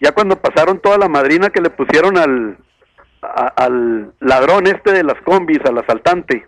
ya 0.00 0.12
cuando 0.12 0.36
pasaron 0.36 0.80
toda 0.80 0.98
la 0.98 1.08
madrina 1.08 1.50
que 1.50 1.60
le 1.60 1.70
pusieron 1.70 2.16
al, 2.16 2.56
a- 3.22 3.52
al 3.56 4.12
ladrón 4.20 4.66
este 4.66 4.92
de 4.92 5.02
las 5.04 5.20
combis, 5.22 5.60
al 5.64 5.78
asaltante, 5.78 6.46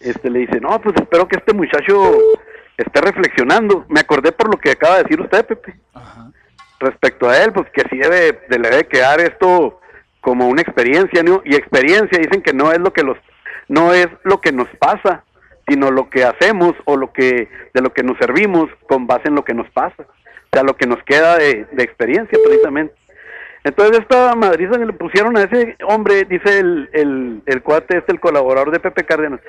este 0.00 0.30
le 0.30 0.40
dice, 0.40 0.60
no, 0.60 0.80
pues 0.80 0.94
espero 0.96 1.28
que 1.28 1.36
este 1.36 1.52
muchacho 1.52 2.14
esté 2.76 3.00
reflexionando. 3.00 3.84
Me 3.88 4.00
acordé 4.00 4.32
por 4.32 4.48
lo 4.50 4.58
que 4.58 4.70
acaba 4.72 4.96
de 4.98 5.02
decir 5.04 5.20
usted, 5.20 5.44
Pepe. 5.46 5.74
Respecto 6.78 7.28
a 7.28 7.36
él, 7.42 7.52
pues 7.52 7.68
que 7.70 7.82
sí 7.90 7.98
debe, 7.98 8.40
de- 8.48 8.58
le 8.58 8.70
debe 8.70 8.86
quedar 8.86 9.20
esto 9.20 9.80
como 10.22 10.48
una 10.48 10.62
experiencia, 10.62 11.22
¿no? 11.22 11.42
Y 11.44 11.54
experiencia 11.54 12.18
dicen 12.18 12.40
que 12.42 12.54
no 12.54 12.72
es 12.72 12.78
lo 12.78 12.92
que 12.92 13.02
los, 13.02 13.18
no 13.68 13.92
es 13.92 14.08
lo 14.24 14.40
que 14.40 14.52
nos 14.52 14.68
pasa, 14.78 15.24
sino 15.68 15.90
lo 15.90 16.08
que 16.08 16.24
hacemos 16.24 16.74
o 16.86 16.96
lo 16.96 17.12
que, 17.12 17.48
de 17.74 17.80
lo 17.82 17.92
que 17.92 18.02
nos 18.02 18.16
servimos 18.18 18.70
con 18.88 19.06
base 19.06 19.28
en 19.28 19.34
lo 19.34 19.44
que 19.44 19.54
nos 19.54 19.68
pasa. 19.70 20.02
O 20.02 20.48
sea, 20.52 20.62
lo 20.62 20.76
que 20.76 20.86
nos 20.86 21.02
queda 21.04 21.36
de, 21.36 21.66
de 21.70 21.82
experiencia 21.84 22.38
precisamente. 22.44 22.94
Entonces 23.64 24.00
esta 24.00 24.34
madriza 24.34 24.78
le 24.78 24.92
pusieron 24.92 25.36
a 25.36 25.42
ese 25.42 25.76
hombre, 25.86 26.24
dice 26.24 26.58
el, 26.58 26.88
el, 26.92 27.42
el 27.46 27.62
cuate, 27.62 27.98
este, 27.98 28.12
el 28.12 28.20
colaborador 28.20 28.70
de 28.70 28.80
Pepe 28.80 29.04
Cárdenas, 29.04 29.40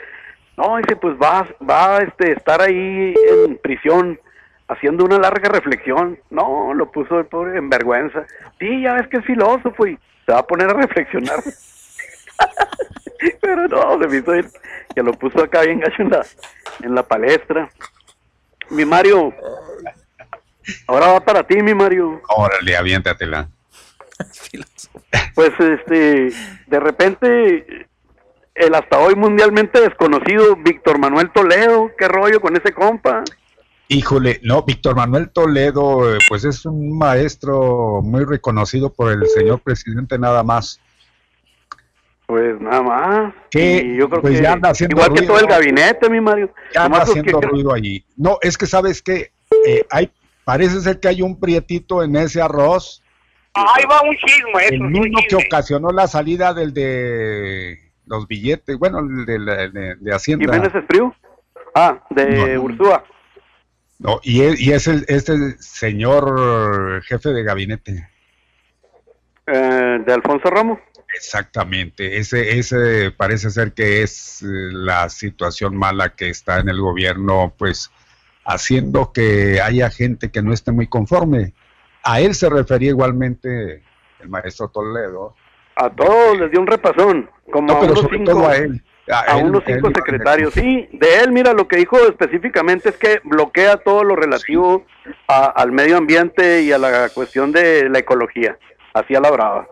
no, 0.58 0.78
dice, 0.78 0.96
pues 0.96 1.16
va, 1.16 1.48
va 1.68 1.98
a 1.98 2.04
este, 2.04 2.34
estar 2.34 2.62
ahí 2.62 3.14
en 3.46 3.58
prisión 3.58 4.20
haciendo 4.68 5.06
una 5.06 5.18
larga 5.18 5.50
reflexión. 5.50 6.20
No, 6.30 6.74
lo 6.74 6.92
puso 6.92 7.20
el 7.20 7.26
pobre 7.26 7.58
en 7.58 7.70
vergüenza. 7.70 8.26
Sí, 8.60 8.82
ya 8.82 8.94
ves 8.94 9.08
que 9.08 9.18
es 9.18 9.26
filósofo 9.26 9.88
y 9.88 9.98
se 10.26 10.32
va 10.32 10.40
a 10.40 10.48
poner 10.48 10.70
a 10.70 10.74
reflexionar. 10.74 11.40
Pero 13.42 13.68
no, 13.68 14.02
se 14.02 14.08
me 14.08 14.18
hizo 14.18 14.36
ir, 14.36 14.48
que 14.94 15.04
lo 15.04 15.14
puso 15.14 15.44
acá 15.44 15.62
bien 15.62 15.80
gacho 15.80 16.02
en 16.02 16.10
la, 16.10 16.26
en 16.84 16.96
la 16.96 17.04
palestra. 17.04 17.70
Mi 18.70 18.86
Mario, 18.86 19.34
ahora 20.88 21.14
va 21.14 21.20
para 21.20 21.44
ti, 21.44 21.62
mi 21.62 21.74
Mario. 21.74 22.22
Órale, 22.30 22.76
aviéntatela. 22.76 23.48
Pues 25.36 25.52
este, 25.60 26.32
de 26.68 26.80
repente, 26.80 27.88
el 28.56 28.76
hasta 28.76 29.00
hoy 29.00 29.16
mundialmente 29.16 29.80
desconocido 29.80 30.56
Víctor 30.58 31.00
Manuel 31.00 31.32
Toledo, 31.32 31.90
qué 31.98 32.08
rollo 32.08 32.42
con 32.42 32.56
ese 32.58 32.74
compa. 32.74 33.24
Híjole, 33.88 34.40
no, 34.44 34.64
Víctor 34.64 34.96
Manuel 34.96 35.30
Toledo, 35.32 36.14
eh, 36.14 36.20
pues 36.28 36.44
es 36.46 36.66
un 36.66 36.98
maestro 36.98 38.02
muy 38.02 38.24
reconocido 38.26 38.92
por 38.92 39.12
el 39.12 39.26
señor 39.28 39.62
presidente 39.62 40.18
nada 40.18 40.44
más. 40.44 40.80
Pues 42.26 42.60
nada 42.62 42.82
más. 42.82 43.34
Que, 43.50 43.84
Y 43.84 43.98
yo 43.98 44.10
creo 44.10 44.22
pues 44.22 44.38
que 44.38 44.44
ya 44.44 44.54
anda 44.54 44.70
haciendo 44.70 44.96
igual 44.96 45.14
que 45.14 45.26
todo 45.26 45.40
el 45.40 45.48
gabinete, 45.48 46.10
mi 46.10 46.22
Mario. 46.22 46.54
Ya 46.74 46.86
anda 46.86 47.02
haciendo 47.02 47.40
que- 47.40 47.48
ruido 47.48 47.74
allí. 47.74 48.06
No, 48.16 48.38
es 48.42 48.58
que 48.58 48.66
sabes 48.66 49.02
que 49.02 49.32
hay, 49.90 50.10
parece 50.46 50.80
ser 50.80 51.00
que 51.00 51.10
hay 51.10 51.22
un 51.22 51.38
prietito 51.40 52.04
en 52.04 52.16
ese 52.16 52.42
arroz, 52.42 53.04
Ahí 53.54 53.84
va 53.90 54.02
un 54.02 54.16
chisme, 54.16 54.64
eso 54.64 54.74
el 54.74 54.86
es 54.86 54.92
mismo 54.92 55.20
que 55.28 55.36
ocasionó 55.36 55.90
la 55.90 56.08
salida 56.08 56.54
del 56.54 56.74
de 56.74 57.80
los 58.06 58.28
billetes, 58.28 58.78
bueno, 58.78 59.00
el 59.00 59.26
de, 59.26 59.40
de, 59.40 59.96
de 59.96 60.16
Hacienda. 60.16 60.54
Jiménez 60.54 60.74
Espriu. 60.74 61.14
Ah, 61.76 62.02
de 62.10 62.58
Ursúa. 62.58 63.04
No, 64.00 64.20
y 64.24 64.42
es, 64.42 64.60
y 64.60 64.72
es 64.72 64.88
el, 64.88 65.06
este 65.08 65.58
señor 65.60 67.04
jefe 67.04 67.30
de 67.30 67.44
gabinete. 67.44 68.10
Eh, 69.48 70.00
de 70.06 70.14
Alfonso 70.14 70.50
Ramos. 70.50 70.80
Exactamente, 71.14 72.18
ese, 72.18 72.58
ese 72.58 73.12
parece 73.12 73.50
ser 73.50 73.74
que 73.74 74.02
es 74.02 74.42
eh, 74.42 74.46
la 74.72 75.10
situación 75.10 75.76
mala 75.76 76.16
que 76.16 76.30
está 76.30 76.60
en 76.60 76.70
el 76.70 76.80
gobierno, 76.80 77.54
pues 77.58 77.92
haciendo 78.46 79.12
que 79.12 79.60
haya 79.62 79.90
gente 79.90 80.32
que 80.32 80.42
no 80.42 80.54
esté 80.54 80.72
muy 80.72 80.88
conforme. 80.88 81.54
A 82.04 82.20
él 82.22 82.34
se 82.36 82.50
refería 82.50 82.90
igualmente 82.90 83.84
el 84.20 84.30
maestro 84.30 84.68
Toledo. 84.70 85.36
A 85.76 85.90
todos 85.90 86.38
les 86.40 86.52
dio 86.52 86.60
un 86.60 86.68
repasón. 86.68 87.30
Como 87.52 87.68
No, 87.68 87.74
a 87.74 87.80
pero 87.80 87.92
unos 87.94 88.04
sobre 88.04 88.18
cinco, 88.18 88.32
todo 88.32 88.48
a 88.48 88.56
él. 88.56 88.84
a 89.10 89.40
él- 89.40 89.46
unos 89.46 89.64
cinco 89.66 89.90
secretarios. 89.94 90.54
Sí, 90.54 90.88
de 90.94 91.20
él, 91.24 91.32
mira, 91.32 91.54
lo 91.54 91.68
que 91.68 91.78
dijo 91.78 91.98
específicamente 92.08 92.90
es 92.90 92.98
que 92.98 93.20
bloquea 93.24 93.78
todo 93.78 94.04
lo 94.04 94.16
relativo 94.16 94.86
a- 95.28 95.46
al 95.48 95.72
medio 95.72 95.98
ambiente 95.98 96.62
y 96.62 96.72
a 96.72 96.78
la 96.78 97.10
cuestión 97.10 97.52
de 97.52 97.90
la 97.90 98.00
ecología. 98.00 98.58
Así 98.94 99.16
a 99.16 99.22
la 99.22 99.32
brava. 99.32 99.68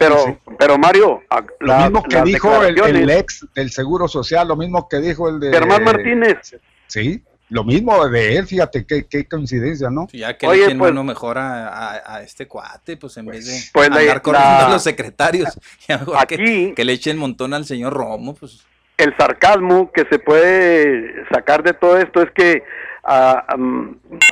pero, 0.00 0.36
pero 0.58 0.76
Mario, 0.78 1.22
a- 1.30 1.40
Lo 1.60 1.66
la- 1.66 1.78
mismo 1.84 2.02
que 2.02 2.22
dijo 2.22 2.62
el, 2.64 2.76
el 2.78 3.10
ex 3.10 3.46
del 3.54 3.70
Seguro 3.70 4.08
Social, 4.08 4.48
lo 4.48 4.56
mismo 4.56 4.88
que 4.88 4.96
dijo 4.98 5.28
el 5.28 5.38
de... 5.38 5.52
Germán 5.52 5.84
Martínez. 5.84 6.56
Sí, 6.88 7.22
lo 7.54 7.62
mismo 7.64 8.08
de 8.08 8.36
él, 8.36 8.46
fíjate 8.46 8.84
qué, 8.84 9.06
qué 9.08 9.26
coincidencia, 9.28 9.88
¿no? 9.88 10.08
Ya 10.12 10.36
que 10.36 10.46
Oye, 10.46 10.58
le 10.58 10.64
echen 10.66 10.78
pues- 10.78 10.90
mano 10.92 11.04
mejor 11.04 11.38
a, 11.38 11.68
a- 11.68 12.16
a 12.16 12.22
este 12.22 12.48
cuate, 12.48 12.96
pues 12.96 13.16
en 13.16 13.26
vez 13.26 13.46
de 13.46 13.60
pues 13.72 13.88
la- 13.88 13.96
andar 13.96 14.22
corriendo 14.22 14.48
la- 14.48 14.66
a 14.66 14.70
los 14.70 14.82
secretarios, 14.82 15.58
ya 15.88 15.98
mejor 15.98 16.26
que, 16.26 16.72
que 16.74 16.84
le 16.84 16.92
echen 16.92 17.16
montón 17.16 17.54
al 17.54 17.64
señor 17.64 17.92
Romo, 17.92 18.34
pues 18.34 18.66
el 18.98 19.16
sarcasmo 19.16 19.90
que 19.92 20.04
se 20.10 20.18
puede 20.18 21.24
sacar 21.32 21.62
de 21.62 21.72
todo 21.74 21.96
esto 21.98 22.22
es 22.22 22.30
que 22.32 22.62
ah, 23.04 23.44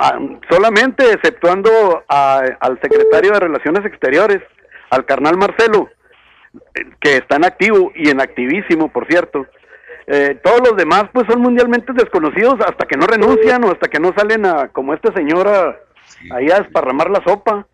ah, 0.01 0.19
solamente 0.51 1.13
exceptuando 1.13 2.05
a- 2.09 2.43
al 2.61 2.81
secretario 2.81 3.33
de 3.33 3.41
Relaciones 3.41 3.85
Exteriores, 3.87 4.41
al 4.91 5.05
carnal 5.05 5.37
Marcelo, 5.37 5.91
eh, 6.75 6.81
que 7.01 7.17
está 7.19 7.37
en 7.37 7.45
activo 7.45 7.93
y 7.95 8.09
en 8.11 8.21
activísimo, 8.21 8.93
por 8.93 9.07
cierto, 9.07 9.47
eh, 10.07 10.41
todos 10.43 10.61
los 10.69 10.77
demás 10.77 11.05
pues 11.13 11.27
son 11.27 11.41
mundialmente 11.41 11.93
desconocidos 11.93 12.57
hasta 12.61 12.87
que 12.87 12.97
no 12.97 13.07
renuncian 13.07 13.65
o 13.65 13.71
hasta 13.71 13.89
que 13.89 14.01
no 14.01 14.13
salen 14.17 14.47
a, 14.47 14.69
como 14.69 14.95
esta 14.95 15.13
señora, 15.13 15.79
ahí 16.31 16.51
a 16.51 16.61
desparramar 16.61 17.11
la 17.11 17.23
sopa. 17.25 17.67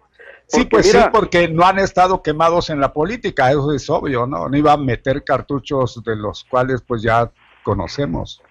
Sí, 0.47 0.65
pues 0.65 0.87
mira, 0.87 1.05
sí, 1.05 1.09
porque 1.13 1.49
no 1.49 1.65
han 1.65 1.79
estado 1.79 2.23
quemados 2.23 2.71
en 2.71 2.81
la 2.81 2.93
política, 2.93 3.51
eso 3.51 3.73
es 3.73 3.89
obvio, 3.91 4.27
¿no? 4.27 4.49
No 4.49 4.57
iba 4.57 4.73
a 4.73 4.79
meter 4.79 5.23
cartuchos 5.23 6.03
de 6.05 6.17
los 6.17 6.45
cuales 6.45 6.83
pues 6.83 7.03
ya 7.03 7.31
conocemos. 7.63 8.43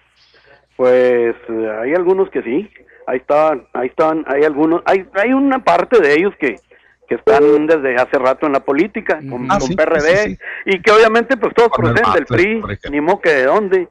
Pues 0.76 1.34
eh, 1.48 1.78
hay 1.82 1.94
algunos 1.94 2.30
que 2.30 2.42
sí, 2.42 2.70
ahí 3.08 3.18
están, 3.18 3.66
ahí 3.72 3.88
están, 3.88 4.24
hay 4.28 4.44
algunos, 4.44 4.82
hay, 4.84 5.08
hay 5.14 5.32
una 5.32 5.64
parte 5.64 6.00
de 6.00 6.14
ellos 6.14 6.32
que, 6.38 6.60
que 7.08 7.14
están 7.14 7.66
desde 7.66 7.96
hace 7.96 8.18
rato 8.18 8.46
en 8.46 8.52
la 8.52 8.60
política, 8.60 9.18
con, 9.28 9.50
Ah, 9.50 9.58
con 9.58 9.68
sí, 9.68 9.74
PRD, 9.74 10.16
sí, 10.16 10.34
sí. 10.36 10.38
y 10.66 10.82
que 10.82 10.90
obviamente 10.92 11.36
pues 11.36 11.54
todos 11.54 11.70
proceden 11.74 12.12
del 12.12 12.26
PRI, 12.26 12.62
ni 12.90 13.00
modo 13.00 13.20
que 13.20 13.30
de 13.30 13.44
dónde. 13.44 13.88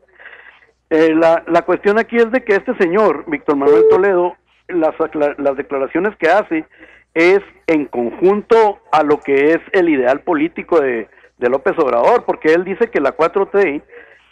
Eh, 0.89 1.14
la, 1.15 1.44
la 1.48 1.64
cuestión 1.64 1.98
aquí 1.99 2.18
es 2.18 2.31
de 2.31 2.44
que 2.44 2.56
este 2.56 2.76
señor, 2.77 3.26
Víctor 3.27 3.57
Manuel 3.57 3.84
Toledo, 3.89 4.35
las, 4.68 4.94
las 5.38 5.57
declaraciones 5.57 6.15
que 6.18 6.30
hace 6.30 6.65
es 7.14 7.39
en 7.65 7.85
conjunto 7.85 8.80
a 8.91 9.02
lo 9.03 9.19
que 9.19 9.52
es 9.53 9.60
el 9.72 9.89
ideal 9.89 10.19
político 10.22 10.80
de, 10.80 11.10
de 11.38 11.49
López 11.49 11.73
Obrador, 11.80 12.23
porque 12.26 12.53
él 12.53 12.64
dice 12.64 12.89
que 12.91 13.02
la 13.02 13.18
4T 13.18 13.81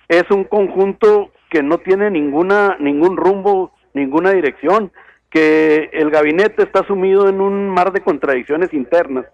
es 0.07 0.23
un 0.29 0.43
conjunto 0.43 1.31
que 1.49 1.63
no 1.63 1.79
tiene 1.79 2.11
ninguna 2.11 2.77
ningún 2.79 3.17
rumbo, 3.17 3.71
ninguna 3.93 4.31
dirección, 4.31 4.91
que 5.35 5.89
el 5.91 6.11
gabinete 6.11 6.63
está 6.63 6.87
sumido 6.87 7.27
en 7.27 7.41
un 7.41 7.67
mar 7.69 7.91
de 7.91 7.99
contradicciones 7.99 8.73
internas 8.73 9.25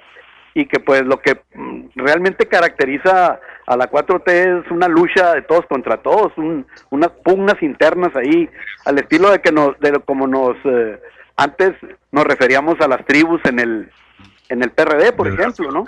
y 0.56 0.66
que 0.66 0.80
pues 0.80 1.04
lo 1.06 1.20
que 1.20 1.40
mm, 1.54 1.90
realmente 1.96 2.48
caracteriza 2.48 3.40
a 3.68 3.78
la 3.78 3.88
4T 3.90 4.64
es 4.66 4.72
una 4.72 4.88
lucha 4.88 5.34
de 5.36 5.44
todos 5.44 5.64
contra 5.68 5.98
todos, 5.98 6.36
un- 6.38 6.66
unas 6.90 7.10
pugnas 7.24 7.62
internas 7.62 8.16
ahí, 8.16 8.50
al 8.86 8.98
estilo 8.98 9.30
de 9.30 9.42
que 9.42 9.52
nos, 9.52 9.80
de 9.80 9.92
como 10.04 10.26
nos 10.26 10.58
eh, 10.66 11.00
antes 11.38 11.74
nos 12.12 12.24
referíamos 12.26 12.82
a 12.82 12.88
las 12.88 13.06
tribus 13.06 13.40
en 13.46 13.60
el 13.60 13.92
en 14.50 14.64
el 14.64 14.72
PRD, 14.72 15.14
por 15.14 15.28
ejemplo, 15.28 15.72
¿no? 15.72 15.86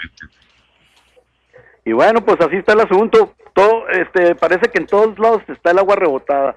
Y 1.86 1.92
bueno, 1.92 2.24
pues 2.24 2.40
así 2.40 2.56
está 2.58 2.74
el 2.74 2.82
asunto. 2.82 3.34
Todo, 3.54 3.88
este, 3.90 4.34
parece 4.36 4.70
que 4.72 4.80
en 4.80 4.88
todos 4.88 5.18
lados 5.20 5.42
está 5.48 5.72
el 5.72 5.78
agua 5.80 5.96
rebotada. 5.96 6.56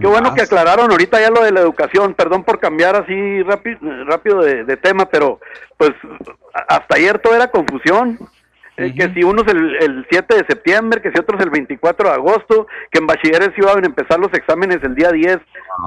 Qué 0.00 0.06
bueno 0.06 0.34
que 0.34 0.42
aclararon 0.42 0.90
ahorita 0.90 1.20
ya 1.20 1.30
lo 1.30 1.42
de 1.44 1.52
la 1.52 1.60
educación. 1.60 2.14
Perdón 2.14 2.44
por 2.44 2.58
cambiar 2.58 2.96
así 2.96 3.42
rápido, 3.42 3.78
rápido 4.06 4.40
de, 4.42 4.64
de 4.64 4.76
tema, 4.78 5.04
pero 5.06 5.38
pues 5.76 5.92
hasta 6.66 6.96
ayer 6.96 7.18
todo 7.18 7.34
era 7.34 7.48
confusión. 7.48 8.18
Eh, 8.78 8.94
Que 8.94 9.12
si 9.12 9.22
uno 9.22 9.42
es 9.42 9.52
el, 9.52 9.76
el 9.82 10.06
7 10.10 10.36
de 10.36 10.46
septiembre, 10.46 11.02
que 11.02 11.10
si 11.10 11.18
otro 11.20 11.36
es 11.36 11.44
el 11.44 11.50
24 11.50 12.08
de 12.08 12.14
agosto, 12.14 12.66
que 12.90 12.98
en 13.00 13.06
bachilleres 13.06 13.50
iban 13.58 13.84
a 13.84 13.86
empezar 13.86 14.18
los 14.18 14.32
exámenes 14.32 14.78
el 14.82 14.94
día 14.94 15.10
10 15.12 15.38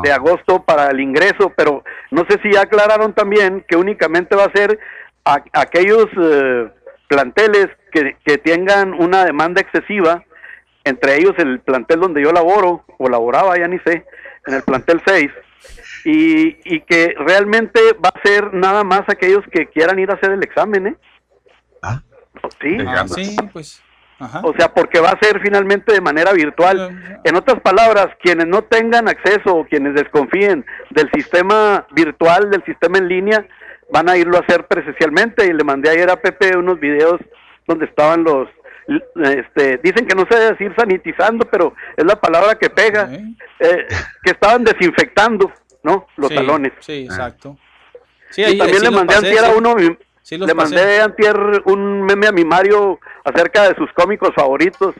de 0.03 0.11
agosto 0.11 0.61
para 0.63 0.91
el 0.91 0.99
ingreso, 0.99 1.51
pero 1.57 1.83
no 2.11 2.23
sé 2.29 2.39
si 2.43 2.51
ya 2.53 2.61
aclararon 2.61 3.13
también 3.13 3.65
que 3.67 3.75
únicamente 3.77 4.35
va 4.35 4.43
a 4.43 4.51
ser 4.51 4.77
a- 5.25 5.43
aquellos 5.53 6.05
eh, 6.21 6.69
planteles 7.07 7.69
que, 7.91 8.15
que 8.23 8.37
tengan 8.37 8.93
una 8.93 9.25
demanda 9.25 9.61
excesiva, 9.61 10.23
entre 10.83 11.17
ellos 11.17 11.33
el 11.37 11.59
plantel 11.61 11.99
donde 11.99 12.21
yo 12.21 12.31
laboro, 12.31 12.83
o 12.97 13.09
laboraba, 13.09 13.57
ya 13.57 13.67
ni 13.67 13.79
sé, 13.79 14.05
en 14.45 14.53
el 14.53 14.61
plantel 14.63 15.01
6, 15.05 15.31
y, 16.05 16.57
y 16.65 16.81
que 16.81 17.15
realmente 17.17 17.79
va 18.03 18.09
a 18.13 18.21
ser 18.21 18.53
nada 18.53 18.83
más 18.83 19.03
aquellos 19.07 19.43
que 19.51 19.67
quieran 19.67 19.99
ir 19.99 20.11
a 20.11 20.15
hacer 20.15 20.31
el 20.31 20.43
examen, 20.43 20.87
¿eh? 20.87 20.95
Sí, 22.61 22.77
Ah, 22.85 23.05
sí, 23.07 23.35
pues. 23.51 23.81
Ajá. 24.19 24.41
o 24.43 24.53
sea, 24.53 24.73
porque 24.73 24.99
va 24.99 25.09
a 25.09 25.19
ser 25.19 25.41
finalmente 25.41 25.91
de 25.91 25.99
manera 26.01 26.31
virtual. 26.33 27.19
En 27.23 27.35
otras 27.35 27.59
palabras, 27.61 28.07
quienes 28.21 28.47
no 28.47 28.63
tengan 28.63 29.09
acceso 29.09 29.55
o 29.55 29.65
quienes 29.65 29.95
desconfíen 29.95 30.65
del 30.91 31.09
sistema 31.13 31.85
virtual, 31.91 32.49
del 32.49 32.63
sistema 32.63 32.99
en 32.99 33.07
línea, 33.07 33.45
van 33.91 34.09
a 34.09 34.17
irlo 34.17 34.37
a 34.37 34.41
hacer 34.41 34.65
presencialmente. 34.67 35.45
Y 35.45 35.53
le 35.53 35.63
mandé 35.63 35.89
ayer 35.89 36.09
a 36.09 36.21
Pepe 36.21 36.55
unos 36.57 36.79
videos 36.79 37.19
donde 37.67 37.85
estaban 37.85 38.23
los, 38.23 38.47
este, 39.23 39.77
dicen 39.83 40.05
que 40.07 40.15
no 40.15 40.25
se 40.29 40.35
debe 40.37 40.51
decir 40.51 40.73
sanitizando, 40.77 41.45
pero 41.49 41.73
es 41.97 42.05
la 42.05 42.19
palabra 42.19 42.55
que 42.55 42.69
pega, 42.69 43.09
eh, 43.59 43.87
que 44.23 44.31
estaban 44.31 44.63
desinfectando, 44.63 45.51
¿no? 45.83 46.07
Los 46.17 46.29
Sí, 46.29 46.35
salones. 46.35 46.71
Sí, 46.79 47.05
exacto. 47.05 47.57
Sí, 48.29 48.41
y 48.41 48.45
ahí- 48.45 48.57
también 48.57 48.79
sí 48.79 48.85
le 48.85 48.91
mandé 48.91 49.13
pasé, 49.15 49.27
antier 49.27 49.45
a 49.45 49.49
uno, 49.55 49.75
Sí 50.21 50.37
le 50.37 50.45
pasé. 50.47 50.55
mandé 50.75 51.01
antier 51.01 51.37
un 51.65 52.01
meme 52.03 52.27
a 52.27 52.31
mi 52.31 52.45
Mario 52.45 52.99
acerca 53.25 53.67
de 53.69 53.75
sus 53.75 53.91
cómicos 53.93 54.31
favoritos, 54.35 54.95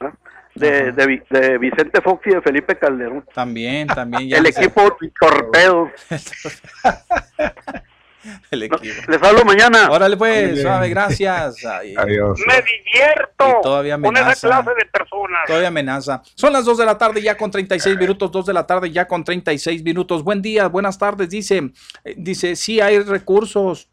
¿no? 0.00 0.12
de, 0.54 0.92
de, 0.92 1.22
de 1.30 1.58
Vicente 1.58 2.00
Fox 2.00 2.26
y 2.26 2.30
de 2.30 2.40
Felipe 2.42 2.76
Calderón. 2.76 3.24
También, 3.34 3.86
también. 3.88 4.28
ya 4.28 4.38
El 4.38 4.46
equipo 4.46 4.96
torpedo. 5.20 5.90
El 8.50 8.62
equipo. 8.64 8.82
Les 9.08 9.22
hablo 9.22 9.44
mañana. 9.44 9.90
Órale, 9.90 10.16
pues, 10.16 10.60
suave, 10.62 10.88
gracias. 10.88 11.64
Ay, 11.64 11.94
Adiós. 11.96 12.40
Me 12.46 12.54
divierto 12.62 13.58
Y 13.58 13.62
todavía 13.62 13.94
con 14.00 14.16
esa 14.16 14.24
amenaza. 14.24 14.48
clase 14.48 14.70
de 14.78 14.86
personas. 14.86 15.40
Todavía 15.46 15.68
amenaza. 15.68 16.22
Son 16.34 16.52
las 16.52 16.64
2 16.64 16.78
de 16.78 16.86
la 16.86 16.98
tarde 16.98 17.22
ya 17.22 17.36
con 17.36 17.50
36 17.50 17.96
minutos, 17.96 18.30
2 18.30 18.46
de 18.46 18.52
la 18.52 18.66
tarde 18.66 18.90
ya 18.90 19.06
con 19.06 19.24
36 19.24 19.82
minutos. 19.82 20.22
Buen 20.22 20.42
día, 20.42 20.68
buenas 20.68 20.98
tardes. 20.98 21.28
Dice, 21.28 21.72
eh, 22.04 22.14
dice, 22.16 22.56
sí 22.56 22.80
hay 22.80 23.00
recursos. 23.00 23.88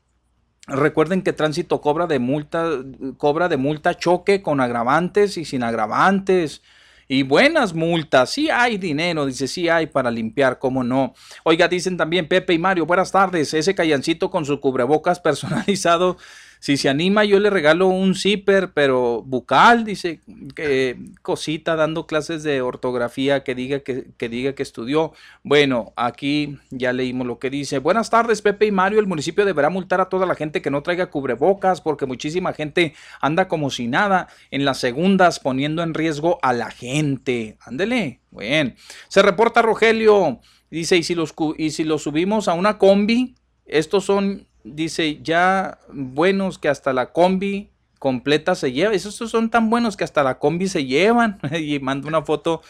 Recuerden 0.67 1.21
que 1.21 1.31
tránsito 1.31 1.79
cobra 1.79 2.07
de 2.07 2.17
multa, 2.17 2.69
cobra 3.17 3.47
de 3.49 3.57
multa 3.57 3.93
choque 3.95 4.41
con 4.41 4.59
agravantes 4.61 5.37
y 5.37 5.45
sin 5.45 5.61
agravantes. 5.61 6.63
Y 7.07 7.21
buenas 7.21 7.75
multas, 7.75 8.31
sí 8.31 8.49
hay 8.49 8.77
dinero, 8.77 9.27
dice, 9.27 9.47
sí 9.47 9.69
hay 9.69 9.85
para 9.85 10.09
limpiar, 10.09 10.57
cómo 10.57 10.83
no. 10.83 11.13
Oiga, 11.43 11.67
dicen 11.67 11.97
también 11.97 12.27
Pepe 12.27 12.53
y 12.53 12.57
Mario, 12.57 12.87
buenas 12.87 13.11
tardes, 13.11 13.53
ese 13.53 13.75
callancito 13.75 14.31
con 14.31 14.43
su 14.43 14.59
cubrebocas 14.59 15.19
personalizado, 15.21 16.17
si 16.65 16.77
se 16.77 16.89
anima 16.89 17.23
yo 17.25 17.39
le 17.39 17.51
regalo 17.51 17.89
un 17.89 18.15
zipper, 18.15 18.71
pero 18.73 19.21
bucal, 19.21 19.85
dice, 19.85 20.21
que 20.55 20.97
cosita 21.21 21.75
dando 21.75 22.07
clases 22.07 22.41
de 22.41 22.63
ortografía 22.63 23.43
que 23.43 23.53
diga 23.53 23.81
que, 23.81 24.07
que 24.17 24.29
diga 24.29 24.53
que 24.53 24.63
estudió. 24.63 25.13
Bueno, 25.43 25.93
aquí 25.95 26.57
ya 26.71 26.91
leímos 26.91 27.27
lo 27.27 27.37
que 27.37 27.51
dice. 27.51 27.77
Buenas 27.77 28.09
tardes, 28.09 28.41
Pepe 28.41 28.65
y 28.65 28.71
Mario. 28.71 28.99
El 28.99 29.05
municipio 29.05 29.45
deberá 29.45 29.69
multar 29.69 30.01
a 30.01 30.09
toda 30.09 30.25
la 30.25 30.33
gente 30.33 30.63
que 30.63 30.71
no 30.71 30.81
traiga 30.81 31.11
cubrebocas 31.11 31.81
porque 31.81 32.07
muchísima 32.07 32.51
gente 32.51 32.95
anda 33.21 33.47
como 33.47 33.69
si 33.69 33.85
nada 33.85 34.27
en 34.49 34.65
las 34.65 34.79
segundas 34.79 35.39
poniendo 35.39 35.83
en 35.83 35.93
riesgo 35.93 36.39
a 36.41 36.51
la 36.51 36.71
gente. 36.71 37.59
Ándele. 37.61 38.21
Bien. 38.31 38.75
Se 39.07 39.21
reporta 39.21 39.61
Rogelio. 39.61 40.39
Dice, 40.71 40.97
¿y 40.97 41.03
si 41.03 41.13
los, 41.13 41.35
y 41.59 41.69
si 41.69 41.83
los 41.83 42.01
subimos 42.01 42.47
a 42.47 42.55
una 42.55 42.79
combi? 42.79 43.35
Estos 43.67 44.03
son, 44.03 44.47
dice, 44.65 45.21
ya 45.21 45.79
buenos 45.93 46.57
que 46.57 46.67
hasta 46.67 46.91
la 46.91 47.13
combi 47.13 47.69
completa 47.99 48.55
se 48.55 48.71
lleva. 48.71 48.93
Esos 48.93 49.15
son 49.15 49.49
tan 49.49 49.69
buenos 49.69 49.95
que 49.95 50.03
hasta 50.03 50.23
la 50.23 50.39
combi 50.39 50.67
se 50.67 50.85
llevan. 50.85 51.39
y 51.57 51.79
manda 51.79 52.07
una 52.07 52.23
foto 52.23 52.61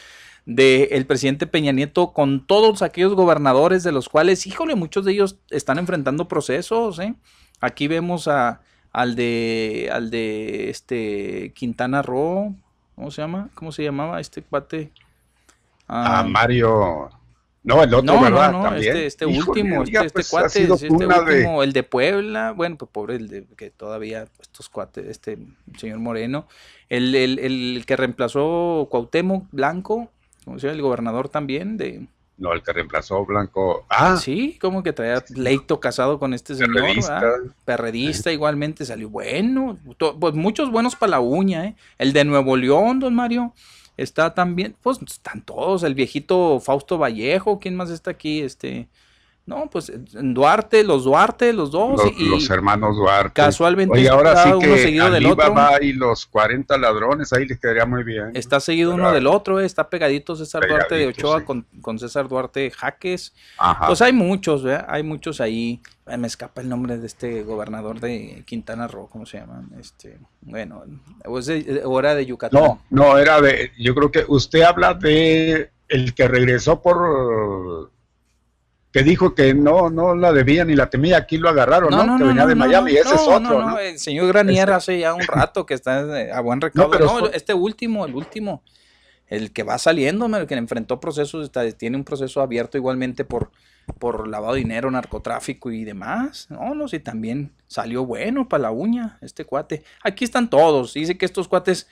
del 0.45 1.05
presidente 1.07 1.47
Peña 1.47 1.71
Nieto 1.71 2.13
con 2.13 2.45
todos 2.45 2.81
aquellos 2.83 3.15
gobernadores 3.15 3.83
de 3.83 3.91
los 3.91 4.09
cuales, 4.09 4.45
híjole, 4.45 4.75
muchos 4.75 5.05
de 5.05 5.13
ellos 5.13 5.39
están 5.49 5.79
enfrentando 5.79 6.27
procesos. 6.27 6.99
¿eh? 6.99 7.15
Aquí 7.61 7.87
vemos 7.87 8.27
a, 8.27 8.61
al 8.91 9.15
de 9.15 9.89
al 9.91 10.11
de 10.11 10.69
este 10.69 11.51
Quintana 11.55 12.01
Roo, 12.01 12.55
¿cómo 12.95 13.09
se 13.09 13.21
llama? 13.21 13.49
¿Cómo 13.55 13.71
se 13.71 13.83
llamaba 13.83 14.19
este 14.19 14.41
cuate? 14.41 14.91
A 15.87 16.23
Mario. 16.23 17.09
No, 17.65 17.81
el 17.83 17.93
otro, 17.93 18.13
no, 18.13 18.21
¿verdad? 18.21 18.51
no, 18.51 18.57
no, 18.59 18.63
También. 18.69 18.95
este, 18.95 19.05
este 19.07 19.29
Híjole, 19.29 19.61
último, 19.61 19.83
este, 19.83 19.97
este 19.97 20.09
pues, 20.13 20.29
cuate, 20.29 20.63
este 20.71 20.87
de- 20.87 21.07
último, 21.07 21.63
el 21.63 21.73
de 21.73 21.83
Puebla, 21.83 22.51
bueno, 22.51 22.77
pues 22.77 22.91
pobre 22.91 23.15
el 23.15 23.27
de 23.27 23.45
que 23.57 23.71
todavía 23.71 24.27
estos 24.41 24.69
cuates, 24.69 25.05
este 25.07 25.39
señor 25.77 25.97
Moreno, 25.99 26.47
el, 26.89 27.15
el, 27.15 27.39
el 27.39 27.83
que 27.87 27.95
reemplazó 27.95 28.87
Cuauhtémoc 28.91 29.47
Blanco, 29.51 30.09
como 30.45 30.59
se 30.59 30.67
llama, 30.67 30.75
el 30.75 30.81
gobernador 30.83 31.27
también 31.29 31.75
de 31.77 32.05
No, 32.37 32.53
el 32.53 32.61
que 32.61 32.71
reemplazó 32.71 33.25
Blanco. 33.25 33.85
Ah, 33.89 34.17
sí, 34.17 34.59
como 34.61 34.83
que 34.83 34.93
traía 34.93 35.23
leito 35.35 35.79
casado 35.79 36.19
con 36.19 36.35
este 36.35 36.53
señor, 36.53 36.73
Perredista. 36.75 37.19
¿verdad? 37.19 37.37
Perredista 37.65 38.31
igualmente 38.31 38.85
salió 38.85 39.09
bueno, 39.09 39.79
pues 40.19 40.35
muchos 40.35 40.69
buenos 40.69 40.95
para 40.95 41.11
la 41.11 41.19
uña, 41.19 41.65
¿eh? 41.65 41.75
El 41.97 42.13
de 42.13 42.25
Nuevo 42.25 42.55
León, 42.57 42.99
don 42.99 43.15
Mario, 43.15 43.53
está 43.97 44.33
también, 44.33 44.75
pues 44.81 44.99
están 45.01 45.41
todos, 45.41 45.83
el 45.83 45.95
viejito 45.95 46.59
Fausto 46.59 46.97
Vallejo, 46.97 47.59
¿quién 47.59 47.75
más 47.75 47.89
está 47.89 48.11
aquí? 48.11 48.41
Este, 48.41 48.87
no, 49.45 49.69
pues 49.69 49.91
Duarte, 50.11 50.83
los 50.83 51.03
Duarte, 51.03 51.53
los 51.53 51.69
dos, 51.69 52.03
los, 52.03 52.19
y 52.19 52.27
los 52.27 52.49
hermanos 52.49 52.95
Duarte. 52.95 53.33
casualmente 53.33 53.93
Oye, 53.93 54.09
ahora 54.09 54.55
uno 54.55 54.75
seguido 54.75 55.11
del 55.11 55.27
otro. 55.27 55.53
y 55.81 55.93
los 55.93 56.25
40 56.25 56.75
ladrones, 56.79 57.31
ahí 57.31 57.45
les 57.45 57.59
quedaría 57.59 57.85
muy 57.85 58.03
bien. 58.03 58.31
Está 58.33 58.59
seguido 58.59 58.95
uno 58.95 59.11
del 59.11 59.27
otro, 59.27 59.59
eh, 59.59 59.65
está 59.65 59.87
pegadito 59.87 60.35
César 60.35 60.67
Duarte 60.67 60.95
de 60.95 61.07
Ochoa 61.07 61.39
sí. 61.39 61.45
con, 61.45 61.67
con 61.79 61.99
César 61.99 62.27
Duarte 62.27 62.71
Jaques. 62.71 63.33
Ajá. 63.59 63.85
Pues 63.85 64.01
hay 64.01 64.13
muchos, 64.13 64.63
¿verdad? 64.63 64.87
Hay 64.89 65.03
muchos 65.03 65.39
ahí. 65.39 65.79
Me 66.05 66.27
escapa 66.27 66.61
el 66.61 66.69
nombre 66.69 66.99
de 66.99 67.07
este 67.07 67.41
gobernador 67.41 67.99
de 67.99 68.43
Quintana 68.45 68.87
Roo, 68.87 69.09
¿cómo 69.09 69.25
se 69.25 69.39
llama? 69.39 69.67
Este, 69.79 70.19
bueno, 70.41 70.83
de, 70.85 71.81
hora 71.83 72.13
de 72.13 72.27
Yucatán. 72.27 72.61
No, 72.61 72.79
no, 72.91 73.17
era 73.17 73.41
de, 73.41 73.71
yo 73.79 73.95
creo 73.95 74.11
que 74.11 74.23
usted 74.27 74.61
habla 74.61 74.93
de 74.93 75.71
el 75.87 76.13
que 76.13 76.27
regresó 76.27 76.79
por, 76.79 77.89
que 78.91 79.01
dijo 79.01 79.33
que 79.33 79.55
no, 79.55 79.89
no 79.89 80.13
la 80.13 80.31
debía 80.31 80.63
ni 80.63 80.75
la 80.75 80.91
temía, 80.91 81.17
aquí 81.17 81.37
lo 81.37 81.49
agarraron, 81.49 81.89
¿no? 81.89 82.17
que 82.19 82.23
venía 82.23 82.45
de 82.45 82.55
Miami, 82.55 82.91
ese 82.91 83.15
es 83.15 83.25
no, 83.27 83.35
otro, 83.35 83.39
no, 83.39 83.59
¿no? 83.61 83.69
no, 83.71 83.79
el 83.79 83.97
señor 83.97 84.27
Granier 84.27 84.69
Ese- 84.69 84.73
hace 84.75 84.99
ya 84.99 85.13
un 85.15 85.21
rato 85.21 85.65
que 85.65 85.73
está 85.73 86.05
a 86.33 86.39
buen 86.41 86.61
recaudo. 86.61 86.99
No, 86.99 87.27
este 87.29 87.55
último, 87.55 88.05
el 88.05 88.13
último, 88.13 88.61
el 89.27 89.51
que 89.51 89.63
va 89.63 89.77
saliendo, 89.77 90.25
el 90.25 90.47
que 90.47 90.55
enfrentó 90.55 90.99
procesos, 90.99 91.51
tiene 91.77 91.97
un 91.97 92.03
proceso 92.03 92.41
abierto 92.41 92.77
igualmente 92.77 93.25
por, 93.25 93.51
por 93.99 94.27
lavado 94.27 94.53
de 94.53 94.59
dinero, 94.59 94.91
narcotráfico 94.91 95.71
y 95.71 95.83
demás. 95.83 96.47
No, 96.49 96.75
no, 96.75 96.87
sí, 96.87 96.99
también 96.99 97.51
salió 97.67 98.05
bueno 98.05 98.47
para 98.47 98.63
la 98.63 98.71
uña 98.71 99.17
este 99.21 99.45
cuate. 99.45 99.83
Aquí 100.03 100.23
están 100.23 100.49
todos. 100.49 100.93
Dice 100.93 101.17
que 101.17 101.25
estos 101.25 101.47
cuates, 101.47 101.87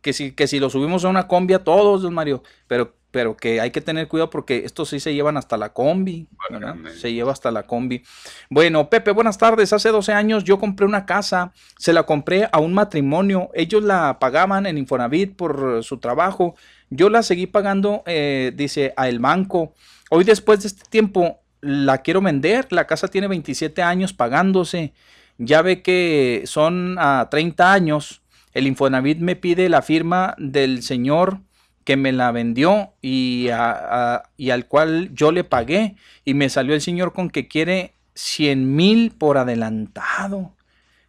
que 0.00 0.12
si, 0.12 0.32
que 0.32 0.46
si 0.46 0.58
los 0.58 0.72
subimos 0.72 1.04
a 1.04 1.08
una 1.08 1.28
combi 1.28 1.54
a 1.54 1.64
todos, 1.64 2.02
don 2.02 2.14
Mario, 2.14 2.42
pero 2.66 2.94
pero 3.12 3.36
que 3.36 3.60
hay 3.60 3.70
que 3.70 3.82
tener 3.82 4.08
cuidado 4.08 4.30
porque 4.30 4.64
estos 4.64 4.88
sí 4.88 4.98
se 4.98 5.14
llevan 5.14 5.36
hasta 5.36 5.58
la 5.58 5.72
combi, 5.74 6.26
¿verdad? 6.50 6.74
Se 6.98 7.12
lleva 7.12 7.30
hasta 7.30 7.50
la 7.50 7.64
combi. 7.64 8.02
Bueno, 8.48 8.88
Pepe, 8.88 9.12
buenas 9.12 9.36
tardes. 9.36 9.72
Hace 9.72 9.90
12 9.90 10.12
años 10.12 10.44
yo 10.44 10.58
compré 10.58 10.86
una 10.86 11.04
casa, 11.04 11.52
se 11.78 11.92
la 11.92 12.04
compré 12.04 12.48
a 12.50 12.58
un 12.58 12.72
matrimonio. 12.72 13.50
Ellos 13.54 13.82
la 13.84 14.18
pagaban 14.18 14.64
en 14.64 14.78
Infonavit 14.78 15.36
por 15.36 15.84
su 15.84 15.98
trabajo. 15.98 16.56
Yo 16.88 17.10
la 17.10 17.22
seguí 17.22 17.46
pagando, 17.46 18.02
eh, 18.06 18.50
dice, 18.56 18.94
a 18.96 19.08
el 19.08 19.18
banco. 19.18 19.74
Hoy 20.10 20.24
después 20.24 20.62
de 20.62 20.68
este 20.68 20.84
tiempo 20.88 21.42
la 21.60 21.98
quiero 21.98 22.22
vender. 22.22 22.66
La 22.70 22.86
casa 22.86 23.08
tiene 23.08 23.28
27 23.28 23.82
años 23.82 24.14
pagándose. 24.14 24.94
Ya 25.36 25.60
ve 25.60 25.82
que 25.82 26.44
son 26.46 26.96
a 26.98 27.28
30 27.30 27.72
años. 27.74 28.22
El 28.54 28.66
Infonavit 28.66 29.18
me 29.18 29.36
pide 29.36 29.68
la 29.68 29.82
firma 29.82 30.34
del 30.38 30.82
señor 30.82 31.40
que 31.84 31.96
me 31.96 32.12
la 32.12 32.30
vendió 32.32 32.92
y, 33.02 33.48
a- 33.48 34.14
a- 34.16 34.30
y 34.36 34.50
al 34.50 34.66
cual 34.66 35.10
yo 35.14 35.32
le 35.32 35.44
pagué. 35.44 35.96
Y 36.24 36.34
me 36.34 36.48
salió 36.48 36.74
el 36.74 36.80
señor 36.80 37.12
con 37.12 37.30
que 37.30 37.48
quiere 37.48 37.94
100 38.14 38.74
mil 38.76 39.10
por 39.12 39.38
adelantado. 39.38 40.54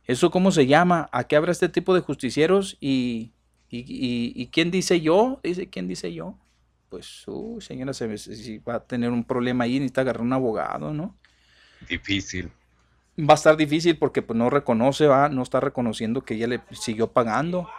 ¿Eso 0.06 0.32
cómo 0.32 0.52
se 0.52 0.68
llama? 0.68 1.10
¿A 1.12 1.26
qué 1.26 1.36
habrá 1.36 1.52
este 1.52 1.70
tipo 1.70 1.94
de 1.96 2.02
justicieros? 2.02 2.78
¿Y, 2.82 3.32
y, 3.70 3.80
y- 3.80 4.34
y 4.36 4.48
quién 4.48 4.72
dice 4.72 5.02
yo? 5.02 5.40
Dice, 5.44 5.70
¿quién 5.70 5.88
dice 5.88 6.14
yo? 6.14 6.36
Pues, 6.90 7.24
uh, 7.28 7.60
señora, 7.62 7.94
se, 7.94 8.08
ve- 8.08 8.18
si 8.18 8.60
va 8.60 8.76
a 8.76 8.84
tener 8.86 9.10
un 9.12 9.24
problema 9.24 9.64
ahí, 9.64 9.76
necesita 9.80 10.02
agarrar 10.02 10.22
un 10.22 10.34
abogado, 10.34 10.94
¿no? 10.94 11.16
Difícil. 11.88 12.52
Va 13.20 13.34
a 13.34 13.36
estar 13.36 13.56
difícil 13.58 13.98
porque 13.98 14.22
pues, 14.22 14.38
no 14.38 14.50
reconoce, 14.50 15.08
va, 15.08 15.30
no 15.30 15.44
está 15.44 15.60
reconociendo 15.60 16.24
que 16.24 16.36
ella 16.36 16.48
le 16.48 16.62
siguió 16.72 17.12
pagando. 17.12 17.70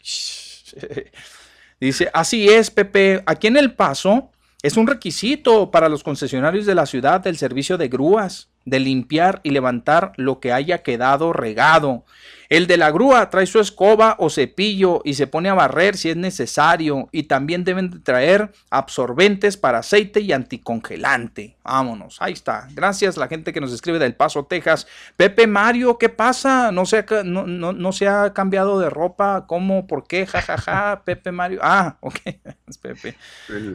Dice, 1.80 2.10
así 2.14 2.48
es, 2.48 2.70
Pepe. 2.70 3.22
Aquí 3.26 3.46
en 3.48 3.56
El 3.56 3.74
Paso 3.74 4.30
es 4.62 4.76
un 4.76 4.86
requisito 4.86 5.70
para 5.70 5.88
los 5.88 6.02
concesionarios 6.02 6.66
de 6.66 6.74
la 6.74 6.86
ciudad 6.86 7.20
del 7.20 7.36
servicio 7.36 7.76
de 7.76 7.88
grúas, 7.88 8.48
de 8.64 8.80
limpiar 8.80 9.40
y 9.42 9.50
levantar 9.50 10.12
lo 10.16 10.40
que 10.40 10.52
haya 10.52 10.82
quedado 10.82 11.32
regado. 11.32 12.04
El 12.48 12.66
de 12.66 12.76
la 12.76 12.90
grúa 12.90 13.28
trae 13.30 13.46
su 13.46 13.60
escoba 13.60 14.16
o 14.18 14.30
cepillo 14.30 15.00
y 15.04 15.14
se 15.14 15.26
pone 15.26 15.48
a 15.48 15.54
barrer 15.54 15.96
si 15.96 16.10
es 16.10 16.16
necesario. 16.16 17.08
Y 17.12 17.24
también 17.24 17.64
deben 17.64 17.90
de 17.90 17.98
traer 17.98 18.52
absorbentes 18.70 19.56
para 19.56 19.78
aceite 19.78 20.20
y 20.20 20.32
anticongelante. 20.32 21.56
Vámonos, 21.64 22.18
ahí 22.20 22.32
está. 22.32 22.68
Gracias 22.74 23.16
la 23.16 23.28
gente 23.28 23.52
que 23.52 23.60
nos 23.60 23.72
escribe 23.72 23.98
del 23.98 24.14
Paso, 24.14 24.44
Texas. 24.44 24.86
Pepe 25.16 25.46
Mario, 25.46 25.98
¿qué 25.98 26.08
pasa? 26.08 26.70
No 26.70 26.86
se 26.86 26.98
ha, 26.98 27.06
no, 27.24 27.46
no, 27.46 27.72
no 27.72 27.92
se 27.92 28.06
ha 28.06 28.32
cambiado 28.32 28.78
de 28.78 28.90
ropa. 28.90 29.46
¿Cómo? 29.46 29.86
¿Por 29.86 30.06
qué? 30.06 30.26
Ja, 30.26 30.42
ja, 30.42 30.56
ja. 30.58 31.02
Pepe 31.04 31.32
Mario. 31.32 31.60
Ah, 31.62 31.96
ok. 32.00 32.18
Es 32.66 32.78
Pepe. 32.78 33.16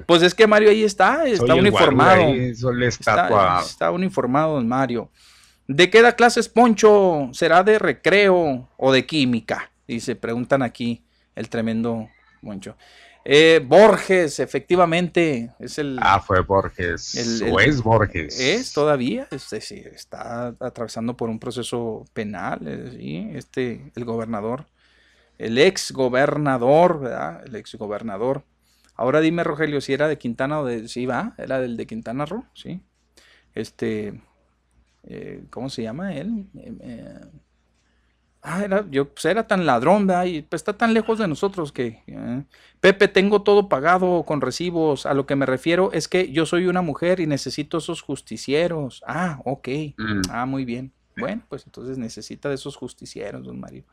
Pues 0.06 0.22
es 0.22 0.36
que 0.36 0.48
Mario 0.48 0.70
ahí 0.70 0.84
está, 0.84 1.26
está 1.26 1.48
Soy 1.48 1.60
uniformado. 1.60 2.24
ahí. 2.24 2.54
Está, 2.82 3.62
está 3.62 3.92
uniformado, 3.92 4.56
don 4.56 4.68
Mario. 4.68 5.10
¿De 5.74 5.90
qué 5.90 6.02
da 6.02 6.16
clases, 6.18 6.50
Poncho? 6.50 7.30
¿Será 7.32 7.64
de 7.64 7.80
recreo 7.80 8.70
o 8.78 8.92
de 8.92 9.06
química? 9.06 9.72
Dice, 9.88 10.16
preguntan 10.18 10.62
aquí 10.64 11.04
el 11.36 11.48
tremendo 11.50 12.10
Poncho. 12.42 12.76
Eh, 13.24 13.62
Borges, 13.66 14.40
efectivamente, 14.40 15.52
es 15.60 15.78
el... 15.78 15.98
Ah, 16.02 16.20
fue 16.20 16.42
Borges. 16.42 17.16
el- 17.16 17.54
o 17.54 17.60
el- 17.60 17.70
es 17.70 17.82
Borges. 17.84 18.38
Es 18.40 18.74
todavía, 18.74 19.28
este, 19.32 19.62
sí, 19.62 19.82
está 19.94 20.56
atravesando 20.60 21.16
por 21.16 21.30
un 21.30 21.40
proceso 21.40 22.04
penal, 22.14 22.60
eh, 22.68 22.92
sí, 22.98 23.30
este, 23.34 23.92
el 23.96 24.04
gobernador, 24.06 24.66
el 25.38 25.58
ex 25.58 25.92
gobernador, 25.92 27.00
¿verdad? 27.00 27.44
El 27.46 27.56
ex 27.56 27.76
gobernador. 27.76 28.44
Ahora 28.96 29.22
dime, 29.22 29.44
Rogelio, 29.46 29.80
si 29.82 29.94
era 29.94 30.08
de 30.10 30.18
Quintana 30.18 30.60
o 30.60 30.66
de, 30.66 30.88
sí, 30.90 31.06
va, 31.06 31.34
era 31.38 31.60
del 31.60 31.78
de 31.78 31.86
Quintana 31.88 32.26
Roo, 32.26 32.44
sí. 32.56 32.82
Este, 33.54 34.20
eh, 35.04 35.44
¿cómo 35.50 35.70
se 35.70 35.84
llama 35.84 36.14
él? 36.16 36.48
Eh, 36.56 36.74
eh, 36.82 37.20
ah, 38.42 38.64
era, 38.64 38.86
yo, 38.90 39.14
pues 39.14 39.26
era 39.26 39.48
tan 39.48 39.66
ladrón, 39.66 40.08
¿verdad? 40.08 40.26
Y 40.26 40.42
pues, 40.42 40.62
está 40.62 40.78
tan 40.78 40.94
lejos 40.94 41.20
de 41.20 41.28
nosotros 41.28 41.72
que... 41.72 42.04
eh, 42.08 42.44
Pepe, 42.80 43.08
tengo 43.08 43.44
todo 43.44 43.70
pagado 43.70 44.24
con 44.24 44.42
recibos. 44.42 45.06
A 45.06 45.14
lo 45.14 45.26
que 45.26 45.36
me 45.36 45.46
refiero 45.46 45.92
es 45.92 46.08
que 46.08 46.32
yo 46.32 46.46
soy 46.46 46.66
una 46.66 46.82
mujer 46.82 47.20
y 47.20 47.28
necesito 47.28 47.78
esos 47.78 48.02
justicieros. 48.02 49.04
Ah, 49.06 49.40
ok. 49.46 49.68
Ah, 50.32 50.46
muy 50.46 50.66
bien. 50.66 50.92
Bueno, 51.16 51.44
pues 51.50 51.66
entonces 51.66 51.98
necesita 51.98 52.50
de 52.50 52.56
esos 52.56 52.76
justicieros, 52.76 53.46
don 53.46 53.60
Mario. 53.60 53.84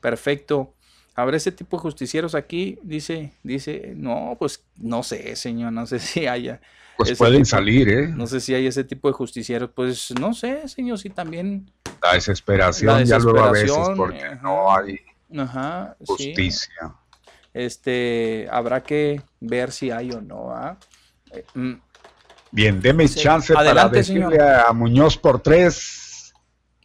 Perfecto. 0.00 0.74
¿Habrá 1.16 1.36
ese 1.38 1.50
tipo 1.50 1.76
de 1.78 1.80
justicieros 1.82 2.34
aquí? 2.34 2.78
Dice, 2.82 3.32
dice, 3.42 3.94
no, 3.96 4.36
pues 4.38 4.62
no 4.76 5.02
sé, 5.02 5.34
señor, 5.34 5.72
no 5.72 5.86
sé 5.86 5.98
si 5.98 6.26
haya. 6.26 6.60
Pues 6.98 7.16
pueden 7.18 7.42
tipo- 7.42 7.56
salir, 7.56 7.88
¿eh? 7.88 8.08
No 8.08 8.26
sé 8.26 8.40
si 8.40 8.54
hay 8.54 8.66
ese 8.66 8.84
tipo 8.84 9.08
de 9.08 9.14
justicieros. 9.14 9.70
Pues 9.74 10.12
no 10.20 10.32
sé, 10.34 10.68
señor, 10.68 10.98
si 10.98 11.10
también. 11.10 11.70
La 12.02 12.14
desesperación, 12.14 12.94
La 12.98 13.02
ya 13.04 13.18
luego 13.18 13.40
a 13.40 13.50
veces, 13.50 13.68
desesperación, 13.68 13.96
porque 13.96 14.24
ajá. 14.24 14.40
no 14.42 14.76
hay 14.76 15.00
Ajá, 15.38 15.96
sí. 16.00 16.04
justicia. 16.06 16.94
Este, 17.52 18.46
habrá 18.50 18.82
que 18.82 19.22
ver 19.40 19.72
si 19.72 19.90
hay 19.90 20.10
o 20.12 20.20
no. 20.20 20.50
¿ah? 20.50 20.76
Eh, 21.32 21.44
mm, 21.54 21.72
Bien, 22.52 22.80
deme 22.80 23.08
Sí. 23.08 23.20
chance 23.20 23.52
Adelante, 23.54 23.80
para 23.82 23.88
decirle 23.98 24.36
señor. 24.36 24.40
a 24.68 24.72
Muñoz 24.72 25.16
por 25.18 25.40
tres. 25.42 26.05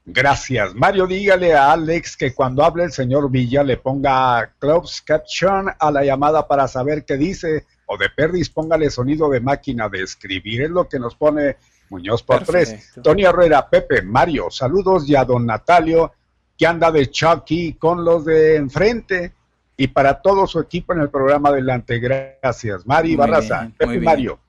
Gracias. 0.06 0.74
Mario, 0.74 1.06
dígale 1.06 1.54
a 1.54 1.72
Alex 1.72 2.18
que 2.18 2.34
cuando 2.34 2.64
hable 2.64 2.84
el 2.86 2.92
señor 2.92 3.30
Villa 3.30 3.64
le 3.64 3.78
ponga 3.78 4.54
closed 4.60 5.04
caption 5.06 5.70
a 5.78 5.92
la 5.92 6.04
llamada 6.04 6.48
para 6.48 6.68
saber 6.68 7.06
qué 7.06 7.18
dice. 7.18 7.66
O 7.86 7.98
de 7.98 8.10
Perdis, 8.10 8.50
póngale 8.50 8.90
sonido 8.90 9.30
de 9.30 9.40
máquina 9.40 9.90
de 9.90 10.02
escribir. 10.02 10.64
Es 10.64 10.70
lo 10.70 10.88
que 10.90 10.98
nos 10.98 11.16
pone 11.16 11.58
Muñoz 11.90 12.24
por 12.24 12.44
tres. 12.44 12.94
Tony 13.04 13.26
Herrera, 13.26 13.70
Pepe, 13.70 14.02
Mario, 14.02 14.50
saludos 14.50 15.08
y 15.08 15.16
a 15.16 15.24
don 15.24 15.46
Natalio, 15.46 16.14
que 16.58 16.66
anda 16.66 16.92
de 16.92 17.10
Chucky 17.12 17.74
con 17.74 18.04
los 18.04 18.26
de 18.26 18.56
enfrente. 18.56 19.34
Y 19.78 19.88
para 19.88 20.22
todo 20.22 20.46
su 20.48 20.60
equipo 20.60 20.94
en 20.94 21.02
el 21.02 21.10
programa 21.10 21.50
adelante. 21.50 22.00
Gracias. 22.00 22.86
Mari 22.86 23.16
Barraza, 23.16 23.62
bien, 23.62 23.72
Pepe. 23.74 24.00
Mario. 24.00 24.40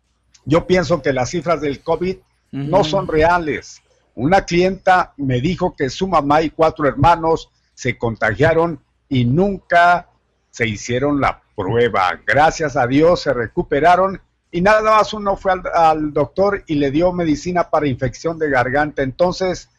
Yo 0.44 0.66
pienso 0.66 1.00
que 1.00 1.12
las 1.12 1.30
cifras 1.30 1.60
del 1.60 1.80
COVID 1.80 2.16
no 2.52 2.84
son 2.84 3.06
reales. 3.06 3.82
Una 4.14 4.44
clienta 4.44 5.14
me 5.16 5.40
dijo 5.40 5.74
que 5.74 5.88
su 5.88 6.06
mamá 6.06 6.42
y 6.42 6.50
cuatro 6.50 6.86
hermanos 6.86 7.50
se 7.74 7.96
contagiaron 7.96 8.80
y 9.08 9.24
nunca 9.24 10.08
se 10.50 10.66
hicieron 10.66 11.20
la 11.20 11.42
prueba. 11.56 12.20
Gracias 12.26 12.76
a 12.76 12.86
Dios 12.86 13.22
se 13.22 13.32
recuperaron 13.32 14.20
y 14.50 14.60
nada 14.60 14.82
más 14.82 15.14
uno 15.14 15.36
fue 15.36 15.52
al, 15.74 16.12
doctor 16.12 16.62
y 16.66 16.74
le 16.74 16.90
dio 16.90 17.12
medicina 17.12 17.70
para 17.70 17.86
infección 17.86 18.38
de 18.38 18.50
garganta. 18.50 19.02
Entonces, 19.02 19.70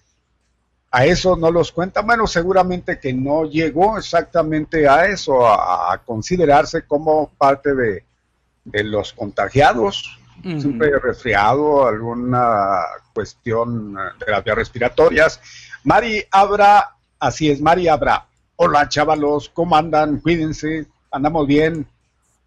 a 0.89 1.05
eso 1.05 1.35
no 1.35 1.51
los 1.51 1.71
cuenta. 1.71 2.01
Bueno, 2.01 2.25
seguramente 2.25 2.99
que 2.99 3.13
no 3.13 3.45
llegó 3.45 3.97
exactamente 3.99 4.87
a 4.87 5.05
eso, 5.05 5.45
a, 5.45 6.01
considerarse 6.03 6.87
como 6.87 7.29
parte 7.37 7.75
de 7.75 8.83
los 8.83 9.13
contagiados. 9.13 10.19
Ujú. 10.39 10.61
Siempre 10.61 10.99
resfriado, 10.99 11.87
alguna 11.87 12.81
cuestión 13.13 13.97
eh, 13.97 14.25
de 14.25 14.31
las 14.31 14.43
vías 14.43 14.57
respiratorias. 14.57 15.39
Mari 15.83 16.23
Abra, 16.31 16.95
así 17.19 17.49
es, 17.49 17.61
Mari 17.61 17.87
Abra. 17.87 18.25
Hola, 18.55 18.87
chavalos, 18.87 19.49
¿cómo 19.49 19.75
andan? 19.75 20.19
Cuídense, 20.19 20.85
andamos 21.11 21.47
bien. 21.47 21.87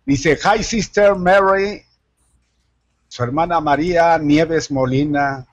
Dice, 0.04 0.38
hi, 0.38 0.62
sister 0.62 1.16
Mary, 1.16 1.82
su 3.08 3.22
hermana 3.22 3.60
María 3.60 4.18
Nieves 4.18 4.70
Molina. 4.70 5.46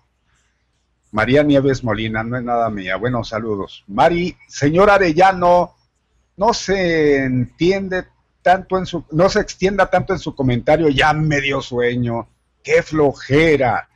María 1.12 1.44
Nieves 1.44 1.84
Molina, 1.84 2.24
no 2.24 2.38
es 2.38 2.44
nada 2.44 2.70
mía. 2.70 2.95
Bueno, 2.98 3.24
saludos. 3.24 3.84
Mari, 3.88 4.36
señor 4.48 4.90
Arellano, 4.90 5.76
no 6.38 6.53
se 6.53 7.18
entiende 7.24 8.06
tanto 8.43 8.77
en 8.77 8.85
su, 8.85 9.03
no 9.11 9.30
se 9.30 9.39
extienda 9.39 9.89
tanto 9.89 10.13
en 10.13 10.19
su 10.19 10.35
comentario, 10.35 10.89
ya 10.89 11.13
me 11.13 11.41
dio 11.41 11.61
sueño, 11.61 12.27
qué 12.61 12.83
flojera. 12.83 13.89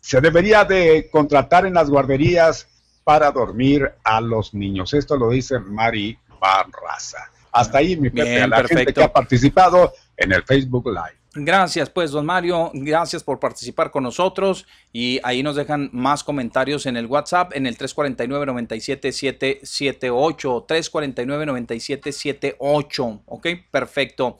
Se 0.00 0.20
debería 0.20 0.64
de 0.64 1.10
contratar 1.10 1.66
en 1.66 1.74
las 1.74 1.90
guarderías 1.90 2.68
para 3.04 3.30
dormir 3.30 3.90
a 4.04 4.20
los 4.20 4.54
niños. 4.54 4.94
Esto 4.94 5.16
lo 5.16 5.30
dice 5.30 5.58
Mari 5.58 6.18
Barraza. 6.40 7.30
Hasta 7.52 7.78
ahí, 7.78 7.96
mi 7.96 8.08
Pepe, 8.10 8.30
Bien, 8.30 8.42
a 8.44 8.46
la 8.46 8.64
gente 8.68 8.94
que 8.94 9.02
ha 9.02 9.12
participado 9.12 9.92
en 10.16 10.32
el 10.32 10.44
Facebook 10.44 10.86
Live. 10.86 11.19
Gracias, 11.34 11.90
pues, 11.90 12.10
don 12.10 12.26
Mario. 12.26 12.72
Gracias 12.74 13.22
por 13.22 13.38
participar 13.38 13.92
con 13.92 14.02
nosotros. 14.02 14.66
Y 14.92 15.20
ahí 15.22 15.42
nos 15.42 15.56
dejan 15.56 15.90
más 15.92 16.24
comentarios 16.24 16.86
en 16.86 16.96
el 16.96 17.04
WhatsApp, 17.06 17.52
en 17.54 17.66
el 17.66 17.76
349-97778. 17.78 20.66
349-97778. 20.66 23.22
Ok, 23.26 23.46
perfecto. 23.70 24.38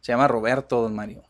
Se 0.00 0.12
llama 0.12 0.26
Roberto, 0.26 0.80
don 0.82 0.96
Mario. 0.96 1.22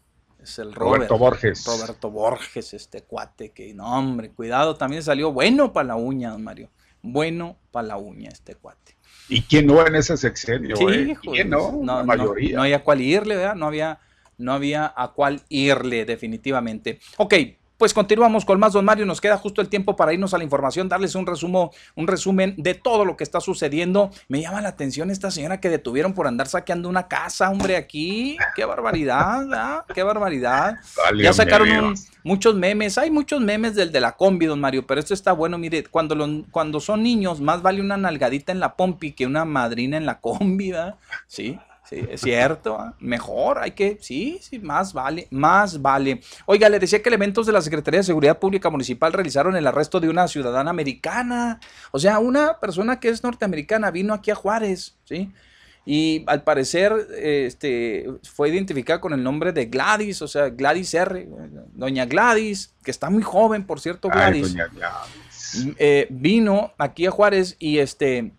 Es 0.43 0.59
el 0.59 0.73
Robert. 0.73 1.11
Roberto 1.11 1.19
Borges. 1.19 1.65
Roberto 1.67 2.11
Borges, 2.11 2.73
este 2.75 3.03
cuate. 3.03 3.51
Que 3.51 3.75
no, 3.75 3.99
hombre, 3.99 4.31
cuidado. 4.31 4.77
También 4.77 5.03
salió 5.03 5.33
bueno 5.33 5.73
para 5.73 5.89
la 5.89 5.97
uña, 5.97 6.31
don 6.31 6.43
Mario. 6.43 6.71
Bueno 7.03 7.57
para 7.71 7.89
la 7.89 7.97
uña, 7.97 8.31
este 8.31 8.55
cuate. 8.55 8.97
¿Y 9.29 9.43
quién 9.43 9.67
no 9.67 9.85
en 9.87 9.95
ese 9.95 10.17
sexenio? 10.17 10.77
Sí, 10.77 10.85
eh? 10.89 11.17
¿Quién 11.23 11.51
no? 11.51 11.73
no, 11.73 11.97
la 11.97 12.01
no, 12.01 12.05
mayoría. 12.05 12.57
no 12.57 12.63
había 12.63 12.83
cual 12.83 13.01
irle, 13.01 13.37
¿verdad? 13.37 13.55
No 13.55 13.67
había, 13.67 14.01
no 14.39 14.53
había 14.53 14.93
a 14.97 15.09
cuál 15.13 15.41
irle 15.49 16.05
definitivamente. 16.05 16.99
Ok, 17.17 17.35
pues 17.79 17.95
continuamos 17.95 18.45
con 18.45 18.61
más, 18.61 18.73
don 18.75 18.85
Mario. 18.85 19.05
Nos 19.07 19.21
queda 19.21 19.37
justo 19.37 19.61
el 19.61 19.69
tiempo 19.69 19.97
para 19.97 20.13
irnos 20.13 20.33
a 20.35 20.39
la 20.39 20.45
información, 20.45 20.89
darles 20.89 21.17
un, 21.17 21.27
resumo, 21.27 21.73
un 21.97 22.07
resumen 22.07 22.55
de 22.57 22.75
todo 22.75 23.05
lo 23.05 23.17
que 23.17 23.25
está 23.25 23.41
sucediendo. 23.41 24.11
Me 24.29 24.41
llama 24.41 24.61
la 24.63 24.69
atención 24.69 25.11
esta 25.11 25.33
señora 25.33 25.59
que 25.59 25.69
detuvieron 25.69 26.13
por 26.15 26.29
andar 26.29 26.47
saqueando 26.47 26.89
una 26.89 27.09
casa, 27.09 27.51
hombre, 27.51 27.77
aquí. 27.77 28.37
Qué 28.55 28.65
barbaridad, 28.65 29.41
¿verdad? 29.49 29.85
Qué 29.93 30.05
barbaridad. 30.05 30.77
Ya 31.25 31.33
sacaron 31.33 31.67
un- 31.87 31.95
muchos 32.23 32.55
memes. 32.55 32.99
Hay 32.99 33.11
muchos 33.11 33.41
memes 33.41 33.75
del 33.75 33.91
de 33.91 34.01
la 34.01 34.13
combi, 34.13 34.47
don 34.47 34.61
Mario, 34.61 34.87
pero 34.87 35.01
esto 35.01 35.13
está 35.13 35.33
bueno. 35.33 35.59
Mire, 35.59 35.83
cuando, 35.83 36.15
lo- 36.15 36.45
cuando 36.53 36.79
son 36.79 37.03
niños, 37.03 37.41
más 37.41 37.63
vale 37.63 37.81
una 37.81 37.97
nalgadita 37.97 38.53
en 38.53 38.61
la 38.61 38.77
pompi 38.77 39.11
que 39.11 39.27
una 39.27 39.45
madrina 39.45 39.97
en 39.97 40.07
la 40.07 40.21
combi, 40.21 40.71
¿verdad? 40.71 40.95
Sí. 41.27 41.59
Sí, 41.93 42.07
es 42.11 42.21
cierto, 42.23 42.79
¿ah? 42.79 42.95
mejor, 43.01 43.59
hay 43.59 43.73
que, 43.73 43.99
sí, 44.01 44.39
sí, 44.41 44.59
más 44.59 44.95
vale, 44.95 45.29
más 45.31 45.83
vale. 45.83 46.21
Oiga, 46.47 46.71
le 46.71 46.79
decía 46.79 47.03
que 47.03 47.09
elementos 47.11 47.45
de 47.47 47.53
la 47.53 47.61
Secretaría 47.61 48.01
de 48.01 48.05
Seguridad 48.05 48.39
Pública 48.39 48.71
Municipal 48.71 49.13
realizaron 49.13 49.57
el 49.57 49.67
arresto 49.67 50.01
de 50.01 50.09
una 50.09 50.27
ciudadana 50.27 50.71
americana. 50.71 51.61
O 51.91 51.99
sea, 51.99 52.19
una 52.19 52.59
persona 52.61 52.99
que 52.99 53.11
es 53.11 53.23
norteamericana 53.23 53.91
vino 53.91 54.15
aquí 54.15 54.31
a 54.31 54.35
Juárez, 54.35 54.97
¿sí? 55.05 55.31
Y 55.85 56.25
al 56.29 56.45
parecer 56.45 56.95
este, 57.19 58.09
fue 58.23 58.49
identificada 58.49 59.01
con 59.01 59.13
el 59.13 59.23
nombre 59.23 59.53
de 59.53 59.67
Gladys, 59.67 60.23
o 60.23 60.29
sea, 60.29 60.49
Gladys 60.49 60.95
R. 60.95 61.29
Doña 61.75 62.07
Gladys, 62.07 62.73
que 62.85 62.91
está 62.93 63.11
muy 63.11 63.23
joven, 63.25 63.67
por 63.67 63.81
cierto, 63.81 64.09
Ay, 64.13 64.17
Gladys. 64.41 64.53
doña 64.55 64.69
Gladys. 64.69 65.75
eh, 65.79 66.07
vino 66.09 66.73
aquí 66.79 67.05
a 67.05 67.11
Juárez 67.11 67.57
y 67.59 67.79
este 67.79 68.33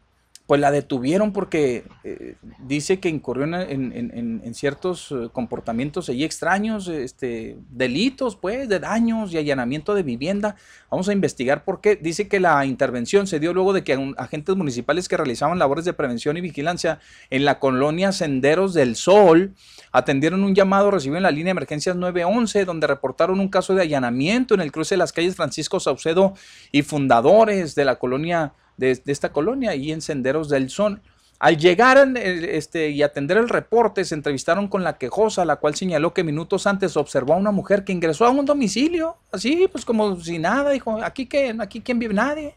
pues 0.45 0.59
la 0.59 0.71
detuvieron 0.71 1.31
porque 1.31 1.85
eh, 2.03 2.35
dice 2.59 2.99
que 2.99 3.07
incurrió 3.07 3.45
en, 3.45 3.53
en- 3.53 3.93
en- 4.13 4.41
en 4.43 4.53
ciertos 4.53 5.09
eh, 5.11 5.29
comportamientos 5.31 6.09
allí 6.09 6.25
extraños, 6.25 6.89
este, 6.89 7.55
delitos, 7.69 8.35
pues, 8.35 8.67
de 8.67 8.79
daños 8.79 9.31
y 9.33 9.37
allanamiento 9.37 9.93
de 9.95 10.03
vivienda. 10.03 10.57
Vamos 10.91 11.07
a 11.07 11.13
investigar 11.13 11.63
por 11.63 11.79
qué. 11.79 11.95
Dice 11.95 12.27
que 12.27 12.41
la 12.41 12.65
intervención 12.65 13.25
se 13.25 13.39
dio 13.39 13.53
luego 13.53 13.71
de 13.71 13.85
que 13.85 14.13
agentes 14.17 14.55
municipales 14.57 15.07
que 15.07 15.15
realizaban 15.15 15.59
labores 15.59 15.85
de 15.85 15.93
prevención 15.93 16.35
y 16.35 16.41
vigilancia 16.41 16.99
en 17.29 17.45
la 17.45 17.59
colonia 17.59 18.11
Senderos 18.11 18.73
del 18.73 18.97
Sol 18.97 19.53
atendieron 19.93 20.43
un 20.43 20.55
llamado 20.55 20.91
recibido 20.91 21.17
en 21.17 21.23
la 21.23 21.31
línea 21.31 21.45
de 21.45 21.51
emergencias 21.51 21.95
911 21.95 22.65
donde 22.65 22.87
reportaron 22.87 23.39
un 23.39 23.47
caso 23.47 23.75
de 23.75 23.83
allanamiento 23.83 24.55
en 24.55 24.61
el 24.61 24.71
cruce 24.73 24.95
de 24.95 24.99
las 24.99 25.13
calles 25.13 25.35
Francisco 25.37 25.79
Saucedo 25.79 26.33
y 26.71 26.81
fundadores 26.81 27.75
de 27.75 27.85
la 27.85 27.95
colonia 27.97 28.53
de, 28.77 29.01
esta 29.05 29.31
colonia 29.31 29.75
y 29.75 29.91
en 29.91 30.01
Senderos 30.01 30.49
del 30.49 30.69
Sol. 30.69 31.01
Al 31.39 31.57
llegar 31.57 31.97
el- 31.97 32.17
este, 32.17 32.89
y 32.89 33.03
atender 33.03 33.37
el 33.37 33.49
reporte, 33.49 34.05
se 34.05 34.15
entrevistaron 34.15 34.67
con 34.67 34.83
la 34.83 34.97
quejosa, 34.97 35.43
la 35.45 35.57
cual 35.57 35.75
señaló 35.75 36.13
que 36.13 36.23
minutos 36.23 36.67
antes 36.67 36.95
observó 36.95 37.33
a 37.33 37.37
una 37.37 37.51
mujer 37.51 37.83
que 37.83 37.91
ingresó 37.91 38.25
a 38.25 38.29
un 38.29 38.45
domicilio, 38.45 39.17
así, 39.31 39.67
pues 39.71 39.83
como 39.83 40.19
si 40.19 40.39
nada, 40.39 40.71
dijo, 40.71 41.01
aquí 41.03 41.25
que, 41.25 41.55
aquí 41.59 41.81
quién 41.81 41.99
vive 41.99 42.13
nadie. 42.13 42.55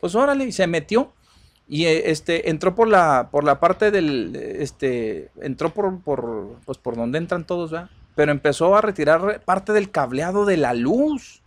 Pues 0.00 0.14
órale, 0.14 0.44
y 0.46 0.52
se 0.52 0.66
metió 0.66 1.12
y 1.70 1.84
eh, 1.84 2.10
este 2.10 2.50
entró 2.50 2.74
por 2.74 2.88
la 2.88 3.28
por 3.30 3.44
la 3.44 3.60
parte 3.60 3.92
del 3.92 4.34
este 4.34 5.30
entró 5.40 5.72
por 5.72 6.00
por 6.00 6.56
pues 6.66 6.78
por 6.78 6.96
donde 6.96 7.18
entran 7.18 7.46
todos, 7.46 7.70
¿verdad? 7.70 7.90
Pero 8.16 8.32
empezó 8.32 8.74
a 8.76 8.80
retirar 8.80 9.40
parte 9.44 9.72
del 9.72 9.90
cableado 9.92 10.44
de 10.44 10.56
la 10.56 10.74
luz. 10.74 11.42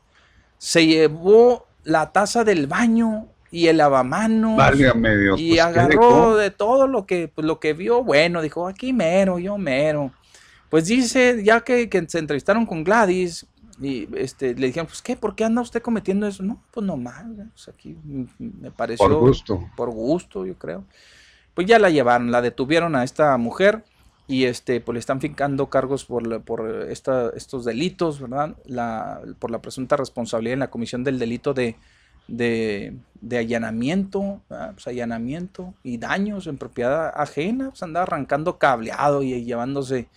Se 0.57 0.87
llevó 0.87 1.67
la 1.83 2.13
taza 2.13 2.45
del 2.45 2.67
baño 2.67 3.27
y 3.53 3.67
el 3.67 3.77
lavamanos. 3.77 4.57
Válgame 4.57 5.15
Dios, 5.15 5.39
Y 5.39 5.49
pues, 5.49 5.57
¿qué 5.57 5.61
agarró 5.61 6.35
de 6.35 6.49
todo 6.49 6.87
lo 6.87 7.05
que, 7.05 7.27
pues, 7.27 7.45
lo 7.45 7.59
que 7.59 7.73
vio, 7.73 8.03
bueno, 8.03 8.41
dijo, 8.41 8.67
aquí 8.67 8.93
mero, 8.93 9.37
yo 9.37 9.59
mero. 9.59 10.11
Pues 10.69 10.87
dice, 10.87 11.43
ya 11.43 11.61
que, 11.61 11.87
que 11.87 12.03
se 12.09 12.17
entrevistaron 12.17 12.65
con 12.65 12.83
Gladys, 12.83 13.45
y 13.79 14.09
este, 14.15 14.55
le 14.55 14.67
dijeron, 14.67 14.87
pues, 14.87 15.03
¿qué? 15.03 15.15
¿Por 15.15 15.35
qué 15.35 15.43
anda 15.43 15.61
usted 15.61 15.83
cometiendo 15.83 16.25
eso? 16.25 16.41
No, 16.41 16.63
pues 16.71 16.83
normal, 16.83 17.51
pues, 17.53 17.67
aquí 17.67 17.95
me 18.39 18.71
pareció. 18.71 19.07
Por 19.07 19.19
gusto. 19.19 19.69
Por 19.77 19.91
gusto, 19.91 20.47
yo 20.47 20.57
creo. 20.57 20.83
Pues 21.53 21.67
ya 21.67 21.77
la 21.77 21.91
llevaron, 21.91 22.31
la 22.31 22.41
detuvieron 22.41 22.95
a 22.95 23.03
esta 23.03 23.37
mujer 23.37 23.83
y 24.25 24.45
este, 24.45 24.81
pues 24.81 24.95
le 24.95 24.99
están 24.99 25.21
fincando 25.21 25.69
cargos 25.69 26.05
por, 26.05 26.41
por 26.41 26.87
esta, 26.89 27.29
estos 27.35 27.65
delitos, 27.65 28.19
¿verdad? 28.19 28.55
La, 28.65 29.21
por 29.37 29.51
la 29.51 29.61
presunta 29.61 29.95
responsabilidad 29.95 30.53
en 30.53 30.59
la 30.59 30.71
comisión 30.71 31.03
del 31.03 31.19
delito 31.19 31.53
de, 31.53 31.75
de, 32.27 32.95
de 33.21 33.37
allanamiento. 33.37 34.41
Pues 34.47 34.87
allanamiento 34.87 35.73
y 35.83 35.97
daños 35.97 36.47
en 36.47 36.57
propiedad 36.57 37.11
ajena, 37.15 37.69
pues 37.69 37.83
andaba 37.83 38.03
arrancando 38.03 38.57
cableado 38.57 39.23
y 39.23 39.43
llevándose. 39.43 40.07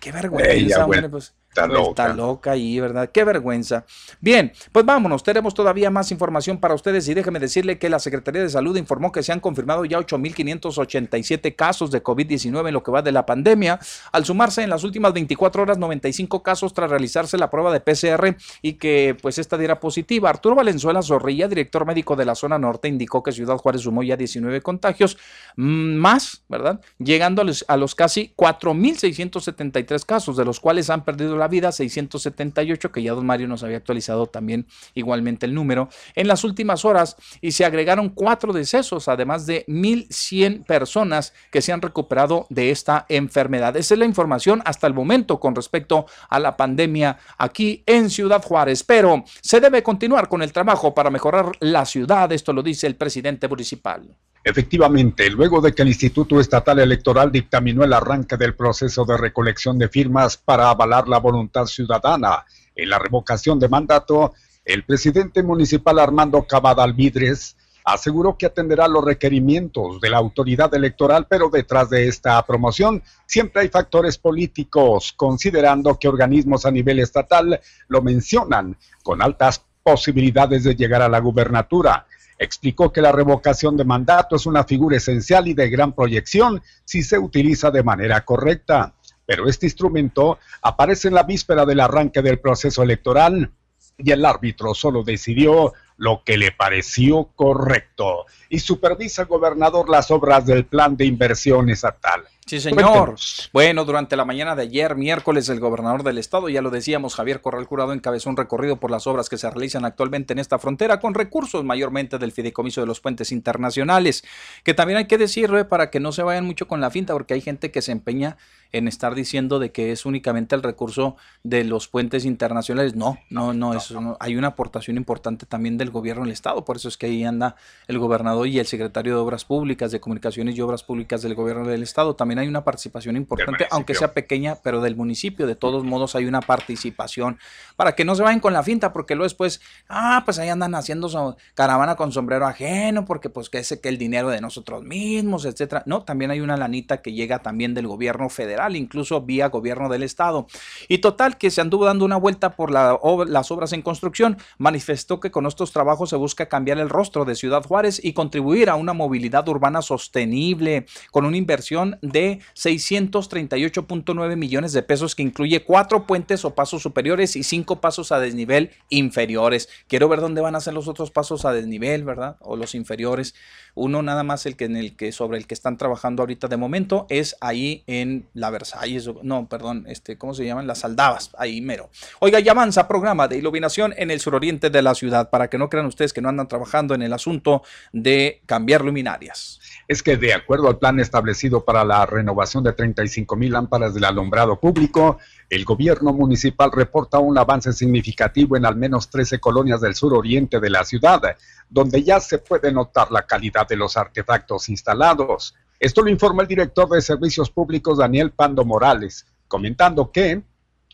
Qué 0.00 0.12
vergüenza, 0.12 0.84
hombre, 0.84 1.08
pues. 1.08 1.34
Está 1.52 1.68
pues, 1.68 1.88
Está 1.88 2.08
loca. 2.08 2.14
loca 2.14 2.50
ahí, 2.52 2.80
¿verdad? 2.80 3.10
Qué 3.12 3.24
vergüenza. 3.24 3.84
Bien, 4.20 4.52
pues 4.72 4.86
vámonos, 4.86 5.22
tenemos 5.22 5.52
todavía 5.52 5.90
más 5.90 6.10
información 6.10 6.58
para 6.58 6.74
ustedes 6.74 7.06
y 7.08 7.14
déjeme 7.14 7.38
decirle 7.38 7.78
que 7.78 7.90
la 7.90 7.98
Secretaría 7.98 8.40
de 8.40 8.48
Salud 8.48 8.76
informó 8.76 9.12
que 9.12 9.22
se 9.22 9.32
han 9.32 9.40
confirmado 9.40 9.84
ya 9.84 9.98
8.587 9.98 11.54
casos 11.54 11.90
de 11.90 12.02
COVID-19 12.02 12.68
en 12.68 12.74
lo 12.74 12.82
que 12.82 12.90
va 12.90 13.02
de 13.02 13.12
la 13.12 13.26
pandemia, 13.26 13.78
al 14.12 14.24
sumarse 14.24 14.62
en 14.62 14.70
las 14.70 14.82
últimas 14.82 15.12
24 15.12 15.62
horas 15.62 15.78
95 15.78 16.42
casos 16.42 16.72
tras 16.72 16.88
realizarse 16.88 17.36
la 17.36 17.50
prueba 17.50 17.72
de 17.72 17.80
PCR 17.80 18.36
y 18.62 18.74
que 18.74 19.16
pues 19.20 19.38
esta 19.38 19.58
diera 19.58 19.78
positiva. 19.78 20.30
Arturo 20.30 20.54
Valenzuela 20.54 21.02
Zorrilla, 21.02 21.48
director 21.48 21.84
médico 21.86 22.16
de 22.16 22.24
la 22.24 22.34
zona 22.34 22.58
norte, 22.58 22.88
indicó 22.88 23.22
que 23.22 23.32
Ciudad 23.32 23.58
Juárez 23.58 23.82
sumó 23.82 24.02
ya 24.02 24.16
19 24.16 24.62
contagios 24.62 25.18
mm, 25.56 25.96
más, 25.96 26.44
¿verdad? 26.48 26.80
Llegando 26.98 27.42
a 27.42 27.44
los, 27.44 27.64
a 27.68 27.76
los 27.76 27.94
casi 27.94 28.32
4.673 28.36 30.06
casos, 30.06 30.36
de 30.36 30.44
los 30.44 30.60
cuales 30.60 30.88
han 30.88 31.04
perdido 31.04 31.36
la 31.36 31.41
vida 31.48 31.72
678, 31.72 32.92
que 32.92 33.02
ya 33.02 33.12
don 33.12 33.26
Mario 33.26 33.48
nos 33.48 33.62
había 33.62 33.76
actualizado 33.76 34.26
también 34.26 34.66
igualmente 34.94 35.46
el 35.46 35.54
número, 35.54 35.88
en 36.14 36.28
las 36.28 36.44
últimas 36.44 36.84
horas 36.84 37.16
y 37.40 37.52
se 37.52 37.64
agregaron 37.64 38.10
cuatro 38.10 38.52
decesos, 38.52 39.08
además 39.08 39.46
de 39.46 39.64
1.100 39.66 40.64
personas 40.64 41.32
que 41.50 41.62
se 41.62 41.72
han 41.72 41.82
recuperado 41.82 42.46
de 42.50 42.70
esta 42.70 43.06
enfermedad. 43.08 43.76
Esa 43.76 43.94
es 43.94 43.98
la 43.98 44.06
información 44.06 44.62
hasta 44.64 44.86
el 44.86 44.94
momento 44.94 45.40
con 45.40 45.54
respecto 45.54 46.06
a 46.28 46.38
la 46.38 46.56
pandemia 46.56 47.18
aquí 47.38 47.82
en 47.86 48.10
Ciudad 48.10 48.42
Juárez, 48.42 48.82
pero 48.82 49.24
se 49.40 49.60
debe 49.60 49.82
continuar 49.82 50.28
con 50.28 50.42
el 50.42 50.52
trabajo 50.52 50.94
para 50.94 51.10
mejorar 51.10 51.52
la 51.60 51.84
ciudad, 51.84 52.30
esto 52.32 52.52
lo 52.52 52.62
dice 52.62 52.86
el 52.86 52.96
presidente 52.96 53.48
municipal. 53.48 54.16
Efectivamente, 54.44 55.30
luego 55.30 55.60
de 55.60 55.72
que 55.72 55.82
el 55.82 55.88
Instituto 55.88 56.40
Estatal 56.40 56.80
Electoral 56.80 57.30
dictaminó 57.30 57.84
el 57.84 57.92
arranque 57.92 58.36
del 58.36 58.56
proceso 58.56 59.04
de 59.04 59.16
recolección 59.16 59.78
de 59.78 59.88
firmas 59.88 60.36
para 60.36 60.68
avalar 60.68 61.08
la 61.08 61.18
voluntad 61.18 61.66
ciudadana 61.66 62.44
en 62.74 62.90
la 62.90 62.98
revocación 62.98 63.60
de 63.60 63.68
mandato, 63.68 64.32
el 64.64 64.84
presidente 64.84 65.42
municipal 65.42 65.98
Armando 65.98 66.44
Cavada 66.44 66.82
Alvidres 66.82 67.56
aseguró 67.84 68.36
que 68.36 68.46
atenderá 68.46 68.88
los 68.88 69.04
requerimientos 69.04 70.00
de 70.00 70.10
la 70.10 70.18
autoridad 70.18 70.72
electoral, 70.74 71.26
pero 71.28 71.48
detrás 71.48 71.90
de 71.90 72.08
esta 72.08 72.44
promoción 72.44 73.02
siempre 73.26 73.62
hay 73.62 73.68
factores 73.68 74.18
políticos, 74.18 75.12
considerando 75.16 75.98
que 75.98 76.08
organismos 76.08 76.66
a 76.66 76.70
nivel 76.70 77.00
estatal 77.00 77.60
lo 77.88 78.02
mencionan 78.02 78.76
con 79.02 79.22
altas 79.22 79.64
posibilidades 79.82 80.64
de 80.64 80.76
llegar 80.76 81.02
a 81.02 81.08
la 81.08 81.18
gubernatura. 81.18 82.06
Explicó 82.42 82.92
que 82.92 83.00
la 83.00 83.12
revocación 83.12 83.76
de 83.76 83.84
mandato 83.84 84.34
es 84.34 84.46
una 84.46 84.64
figura 84.64 84.96
esencial 84.96 85.46
y 85.46 85.54
de 85.54 85.70
gran 85.70 85.92
proyección 85.92 86.60
si 86.84 87.04
se 87.04 87.16
utiliza 87.16 87.70
de 87.70 87.84
manera 87.84 88.24
correcta. 88.24 88.94
Pero 89.24 89.48
este 89.48 89.66
instrumento 89.66 90.40
aparece 90.60 91.06
en 91.06 91.14
la 91.14 91.22
víspera 91.22 91.64
del 91.64 91.78
arranque 91.78 92.20
del 92.20 92.40
proceso 92.40 92.82
electoral 92.82 93.52
y 93.96 94.10
el 94.10 94.24
árbitro 94.24 94.74
solo 94.74 95.04
decidió 95.04 95.72
lo 95.96 96.24
que 96.24 96.36
le 96.36 96.50
pareció 96.50 97.30
correcto 97.36 98.26
y 98.48 98.58
supervisa 98.58 99.22
el 99.22 99.28
gobernador 99.28 99.88
las 99.88 100.10
obras 100.10 100.44
del 100.44 100.66
plan 100.66 100.96
de 100.96 101.04
inversión 101.04 101.70
estatal. 101.70 102.24
Sí, 102.44 102.60
señor. 102.60 103.16
Bueno, 103.52 103.84
durante 103.84 104.16
la 104.16 104.24
mañana 104.24 104.56
de 104.56 104.62
ayer, 104.62 104.96
miércoles, 104.96 105.48
el 105.48 105.60
gobernador 105.60 106.02
del 106.02 106.18
estado, 106.18 106.48
ya 106.48 106.60
lo 106.60 106.70
decíamos, 106.70 107.14
Javier 107.14 107.40
Corral 107.40 107.64
Jurado 107.64 107.92
encabezó 107.92 108.30
un 108.30 108.36
recorrido 108.36 108.76
por 108.76 108.90
las 108.90 109.06
obras 109.06 109.28
que 109.28 109.38
se 109.38 109.48
realizan 109.48 109.84
actualmente 109.84 110.32
en 110.32 110.40
esta 110.40 110.58
frontera 110.58 110.98
con 110.98 111.14
recursos 111.14 111.64
mayormente 111.64 112.18
del 112.18 112.32
fideicomiso 112.32 112.80
de 112.80 112.88
los 112.88 113.00
puentes 113.00 113.30
internacionales, 113.30 114.24
que 114.64 114.74
también 114.74 114.98
hay 114.98 115.06
que 115.06 115.18
decirlo 115.18 115.58
eh, 115.58 115.64
para 115.64 115.90
que 115.90 116.00
no 116.00 116.10
se 116.10 116.24
vayan 116.24 116.44
mucho 116.44 116.66
con 116.66 116.80
la 116.80 116.90
finta, 116.90 117.12
porque 117.12 117.34
hay 117.34 117.40
gente 117.40 117.70
que 117.70 117.80
se 117.80 117.92
empeña 117.92 118.36
en 118.72 118.88
estar 118.88 119.14
diciendo 119.14 119.58
de 119.58 119.70
que 119.70 119.92
es 119.92 120.04
únicamente 120.06 120.54
el 120.54 120.62
recurso 120.62 121.16
de 121.44 121.62
los 121.62 121.88
puentes 121.88 122.24
internacionales. 122.24 122.96
No, 122.96 123.18
no, 123.30 123.52
no, 123.52 123.74
eso 123.74 124.00
no. 124.00 124.16
hay 124.18 124.36
una 124.36 124.48
aportación 124.48 124.96
importante 124.96 125.46
también 125.46 125.78
del 125.78 125.90
gobierno 125.90 126.24
del 126.24 126.32
estado, 126.32 126.64
por 126.64 126.76
eso 126.76 126.88
es 126.88 126.96
que 126.96 127.06
ahí 127.06 127.22
anda 127.24 127.54
el 127.86 127.98
gobernador 127.98 128.48
y 128.48 128.58
el 128.58 128.66
secretario 128.66 129.14
de 129.14 129.20
Obras 129.20 129.44
Públicas, 129.44 129.92
de 129.92 130.00
Comunicaciones 130.00 130.56
y 130.56 130.60
Obras 130.60 130.82
Públicas 130.82 131.22
del 131.22 131.34
gobierno 131.34 131.66
del 131.66 131.82
estado, 131.82 132.16
también 132.16 132.31
también 132.32 132.44
hay 132.44 132.48
una 132.48 132.64
participación 132.64 133.16
importante, 133.16 133.66
aunque 133.70 133.94
sea 133.94 134.14
pequeña, 134.14 134.56
pero 134.62 134.80
del 134.80 134.96
municipio, 134.96 135.46
de 135.46 135.54
todos 135.54 135.84
modos 135.84 136.14
hay 136.16 136.24
una 136.24 136.40
participación 136.40 137.38
para 137.76 137.94
que 137.94 138.06
no 138.06 138.14
se 138.14 138.22
vayan 138.22 138.40
con 138.40 138.54
la 138.54 138.62
finta, 138.62 138.90
porque 138.94 139.14
luego 139.14 139.24
después, 139.24 139.60
ah, 139.90 140.22
pues 140.24 140.38
ahí 140.38 140.48
andan 140.48 140.74
haciendo 140.74 141.10
so- 141.10 141.36
caravana 141.54 141.94
con 141.94 142.10
sombrero 142.10 142.46
ajeno, 142.46 143.04
porque 143.04 143.28
pues 143.28 143.50
que 143.50 143.58
ese 143.58 143.80
que 143.82 143.90
el 143.90 143.98
dinero 143.98 144.30
de 144.30 144.40
nosotros 144.40 144.82
mismos, 144.82 145.44
etcétera. 145.44 145.82
No, 145.84 146.04
también 146.04 146.30
hay 146.30 146.40
una 146.40 146.56
lanita 146.56 147.02
que 147.02 147.12
llega 147.12 147.40
también 147.40 147.74
del 147.74 147.86
gobierno 147.86 148.30
federal, 148.30 148.76
incluso 148.76 149.20
vía 149.20 149.48
gobierno 149.50 149.90
del 149.90 150.02
estado. 150.04 150.46
Y 150.88 150.98
total, 150.98 151.36
que 151.36 151.50
se 151.50 151.60
anduvo 151.60 151.84
dando 151.84 152.06
una 152.06 152.16
vuelta 152.16 152.56
por 152.56 152.70
la 152.70 152.94
ob- 152.94 153.26
las 153.26 153.50
obras 153.50 153.74
en 153.74 153.82
construcción, 153.82 154.38
manifestó 154.56 155.20
que 155.20 155.30
con 155.30 155.44
estos 155.44 155.72
trabajos 155.72 156.08
se 156.08 156.16
busca 156.16 156.46
cambiar 156.48 156.78
el 156.78 156.88
rostro 156.88 157.26
de 157.26 157.34
Ciudad 157.34 157.62
Juárez 157.62 158.00
y 158.02 158.14
contribuir 158.14 158.70
a 158.70 158.74
una 158.76 158.94
movilidad 158.94 159.46
urbana 159.48 159.82
sostenible, 159.82 160.86
con 161.10 161.26
una 161.26 161.36
inversión 161.36 161.98
de 162.00 162.21
638.9 162.54 164.36
millones 164.36 164.72
de 164.72 164.82
pesos 164.82 165.14
que 165.14 165.22
incluye 165.22 165.64
cuatro 165.64 166.06
puentes 166.06 166.44
o 166.44 166.54
pasos 166.54 166.82
superiores 166.82 167.36
y 167.36 167.42
cinco 167.42 167.80
pasos 167.80 168.12
a 168.12 168.20
desnivel 168.20 168.70
inferiores. 168.88 169.68
Quiero 169.88 170.08
ver 170.08 170.20
dónde 170.20 170.40
van 170.40 170.54
a 170.54 170.60
ser 170.60 170.74
los 170.74 170.88
otros 170.88 171.10
pasos 171.10 171.44
a 171.44 171.52
desnivel, 171.52 172.04
¿verdad? 172.04 172.36
O 172.40 172.56
los 172.56 172.74
inferiores. 172.74 173.34
Uno 173.74 174.02
nada 174.02 174.22
más 174.22 174.46
el 174.46 174.56
que 174.56 174.64
en 174.64 174.76
el 174.76 174.96
que 174.96 175.12
sobre 175.12 175.38
el 175.38 175.46
que 175.46 175.54
están 175.54 175.78
trabajando 175.78 176.22
ahorita 176.22 176.48
de 176.48 176.56
momento 176.56 177.06
es 177.08 177.36
ahí 177.40 177.84
en 177.86 178.26
la 178.34 178.50
Versalles, 178.50 179.08
no, 179.22 179.48
perdón, 179.48 179.84
este, 179.88 180.18
¿cómo 180.18 180.34
se 180.34 180.44
llaman? 180.44 180.66
Las 180.66 180.84
Aldabas, 180.84 181.30
ahí 181.38 181.60
mero. 181.60 181.90
Oiga, 182.20 182.40
ya 182.40 182.52
avanza 182.52 182.86
programa 182.86 183.28
de 183.28 183.38
iluminación 183.38 183.94
en 183.96 184.10
el 184.10 184.20
suroriente 184.20 184.70
de 184.70 184.82
la 184.82 184.94
ciudad, 184.94 185.30
para 185.30 185.48
que 185.48 185.58
no 185.58 185.68
crean 185.68 185.86
ustedes 185.86 186.12
que 186.12 186.20
no 186.20 186.28
andan 186.28 186.48
trabajando 186.48 186.94
en 186.94 187.02
el 187.02 187.12
asunto 187.12 187.62
de 187.92 188.42
cambiar 188.46 188.84
luminarias. 188.84 189.60
es 189.88 190.02
que 190.02 190.16
de 190.16 190.34
acuerdo 190.34 190.68
al 190.68 190.78
plan 190.78 191.00
establecido 191.00 191.64
para 191.64 191.84
la 191.84 192.06
renovación 192.06 192.64
de 192.64 192.72
35 192.72 193.36
mil 193.36 193.52
lámparas 193.52 193.94
del 193.94 194.04
alumbrado 194.04 194.58
público, 194.60 195.18
el 195.50 195.64
gobierno 195.64 196.12
municipal 196.12 196.70
reporta 196.72 197.18
un 197.18 197.36
avance 197.36 197.72
significativo 197.72 198.56
en 198.56 198.66
al 198.66 198.76
menos 198.76 199.10
13 199.10 199.38
colonias 199.38 199.80
del 199.80 199.94
suroriente 199.94 200.60
de 200.60 200.70
la 200.70 200.84
ciudad, 200.84 201.20
donde 201.68 202.02
ya 202.02 202.20
se 202.20 202.38
puede 202.38 202.72
notar 202.72 203.10
la 203.10 203.26
calidad 203.26 203.68
de 203.68 203.76
los 203.76 203.96
artefactos 203.96 204.68
instalados. 204.68 205.54
Esto 205.78 206.02
lo 206.02 206.10
informa 206.10 206.42
el 206.42 206.48
director 206.48 206.88
de 206.88 207.02
Servicios 207.02 207.50
Públicos, 207.50 207.98
Daniel 207.98 208.30
Pando 208.30 208.64
Morales, 208.64 209.26
comentando 209.48 210.10
que 210.10 210.42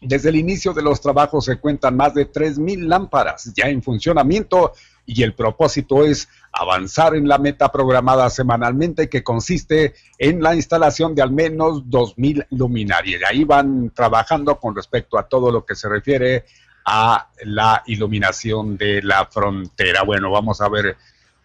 desde 0.00 0.28
el 0.28 0.36
inicio 0.36 0.72
de 0.72 0.82
los 0.82 1.00
trabajos 1.00 1.44
se 1.44 1.58
cuentan 1.58 1.96
más 1.96 2.14
de 2.14 2.30
3.000 2.30 2.86
lámparas 2.86 3.52
ya 3.54 3.68
en 3.68 3.82
funcionamiento 3.82 4.72
y 5.08 5.22
el 5.22 5.32
propósito 5.32 6.04
es 6.04 6.28
avanzar 6.52 7.16
en 7.16 7.26
la 7.26 7.38
meta 7.38 7.72
programada 7.72 8.28
semanalmente 8.28 9.08
que 9.08 9.24
consiste 9.24 9.94
en 10.18 10.42
la 10.42 10.54
instalación 10.54 11.14
de 11.14 11.22
al 11.22 11.32
menos 11.32 11.84
2.000 11.84 12.46
luminarias. 12.50 13.22
Y 13.22 13.24
ahí 13.24 13.44
van 13.44 13.90
trabajando 13.94 14.60
con 14.60 14.76
respecto 14.76 15.18
a 15.18 15.26
todo 15.26 15.50
lo 15.50 15.64
que 15.64 15.74
se 15.74 15.88
refiere 15.88 16.44
a 16.84 17.26
la 17.44 17.82
iluminación 17.86 18.76
de 18.76 19.00
la 19.00 19.24
frontera. 19.24 20.02
Bueno, 20.02 20.30
vamos 20.30 20.60
a 20.60 20.68
ver 20.68 20.94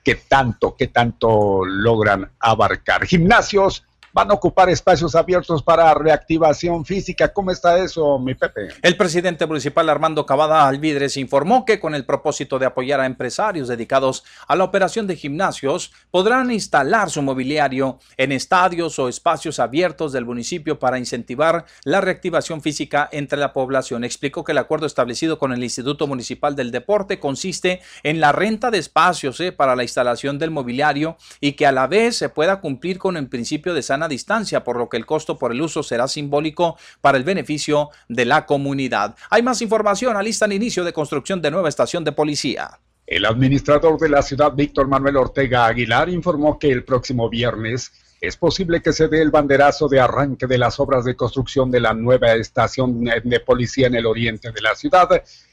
qué 0.03 0.15
tanto, 0.15 0.75
qué 0.75 0.87
tanto 0.87 1.63
logran 1.65 2.29
abarcar. 2.39 3.05
Gimnasios 3.05 3.85
van 4.13 4.29
a 4.29 4.35
ocupar 4.35 4.69
espacios 4.69 5.15
abiertos 5.15 5.63
para 5.63 5.93
reactivación 5.95 6.85
física. 6.85 7.33
¿Cómo 7.33 7.51
está 7.51 7.79
eso, 7.79 8.19
mi 8.19 8.35
Pepe? 8.35 8.69
El 8.81 8.95
presidente 8.95 9.47
municipal 9.47 9.89
Armando 9.89 10.25
Cavada 10.25 10.67
Alvidres 10.67 11.17
informó 11.17 11.65
que 11.65 11.79
con 11.79 11.95
el 11.95 12.05
propósito 12.05 12.59
de 12.59 12.67
apoyar 12.67 12.99
a 12.99 13.07
empresarios 13.07 13.67
dedicados 13.67 14.23
a 14.47 14.55
la 14.55 14.63
operación 14.63 15.07
de 15.07 15.15
gimnasios, 15.15 15.91
podrán 16.11 16.51
instalar 16.51 17.09
su 17.09 17.21
mobiliario 17.23 17.99
en 18.17 18.31
estadios 18.31 18.99
o 18.99 19.09
espacios 19.09 19.59
abiertos 19.59 20.13
del 20.13 20.25
municipio 20.25 20.77
para 20.77 20.99
incentivar 20.99 21.65
la 21.83 21.99
reactivación 21.99 22.61
física 22.61 23.09
entre 23.11 23.39
la 23.39 23.51
población. 23.51 24.03
Explicó 24.03 24.43
que 24.43 24.51
el 24.51 24.59
acuerdo 24.59 24.85
establecido 24.85 25.39
con 25.39 25.53
el 25.53 25.63
Instituto 25.63 26.05
Municipal 26.05 26.55
del 26.55 26.71
Deporte 26.71 27.19
consiste 27.19 27.81
en 28.03 28.19
la 28.19 28.31
renta 28.31 28.69
de 28.69 28.77
espacios 28.77 29.39
eh, 29.39 29.51
para 29.51 29.75
la 29.75 29.83
instalación 29.83 30.37
del 30.37 30.51
mobiliario 30.51 31.17
y 31.39 31.53
que 31.53 31.65
a 31.65 31.71
la 31.71 31.87
vez 31.87 32.15
se 32.15 32.29
pueda 32.29 32.61
cumplir 32.61 32.99
con 32.99 33.17
el 33.17 33.27
principio 33.27 33.73
de 33.73 33.81
sana 33.81 34.02
distancia, 34.07 34.63
por 34.63 34.77
lo 34.77 34.89
que 34.89 34.97
el 34.97 35.05
costo 35.05 35.37
por 35.37 35.51
el 35.51 35.61
uso 35.61 35.83
será 35.83 36.07
simbólico 36.07 36.77
para 37.01 37.17
el 37.17 37.23
beneficio 37.23 37.89
de 38.07 38.25
la 38.25 38.45
comunidad. 38.45 39.15
Hay 39.29 39.41
más 39.41 39.61
información, 39.61 40.17
alistan 40.17 40.51
inicio 40.51 40.83
de 40.83 40.93
construcción 40.93 41.41
de 41.41 41.51
nueva 41.51 41.69
estación 41.69 42.03
de 42.03 42.11
policía. 42.11 42.79
El 43.05 43.25
administrador 43.25 43.99
de 43.99 44.09
la 44.09 44.21
ciudad, 44.21 44.53
Víctor 44.53 44.87
Manuel 44.87 45.17
Ortega 45.17 45.65
Aguilar, 45.65 46.09
informó 46.09 46.57
que 46.57 46.71
el 46.71 46.83
próximo 46.83 47.29
viernes 47.29 47.91
es 48.23 48.37
posible 48.37 48.81
que 48.81 48.93
se 48.93 49.09
dé 49.09 49.21
el 49.21 49.31
banderazo 49.31 49.89
de 49.89 49.99
arranque 49.99 50.47
de 50.47 50.57
las 50.57 50.79
obras 50.79 51.03
de 51.03 51.13
construcción 51.13 51.69
de 51.69 51.81
la 51.81 51.93
nueva 51.93 52.31
estación 52.35 53.03
de 53.03 53.39
policía 53.41 53.87
en 53.87 53.95
el 53.95 54.05
oriente 54.05 54.49
de 54.49 54.61
la 54.61 54.75
ciudad, 54.75 55.09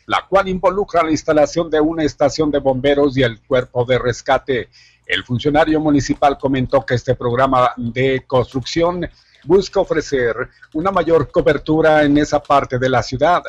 la 0.07 0.27
cual 0.29 0.47
involucra 0.47 1.03
la 1.03 1.11
instalación 1.11 1.69
de 1.69 1.81
una 1.81 2.05
estación 2.05 2.49
de 2.53 2.61
bomberos 2.61 3.19
y 3.19 3.25
el 3.25 3.41
cuerpo 3.41 3.85
de 3.85 3.99
rescate. 3.99 4.69
El 5.11 5.25
funcionario 5.25 5.81
municipal 5.81 6.39
comentó 6.39 6.87
que 6.87 6.95
este 6.95 7.17
programa 7.17 7.73
de 7.77 8.23
construcción 8.29 9.11
busca 9.43 9.81
ofrecer 9.81 10.37
una 10.73 10.93
mayor 10.93 11.33
cobertura 11.33 12.05
en 12.05 12.17
esa 12.17 12.41
parte 12.41 12.79
de 12.79 12.89
la 12.89 13.03
ciudad, 13.03 13.43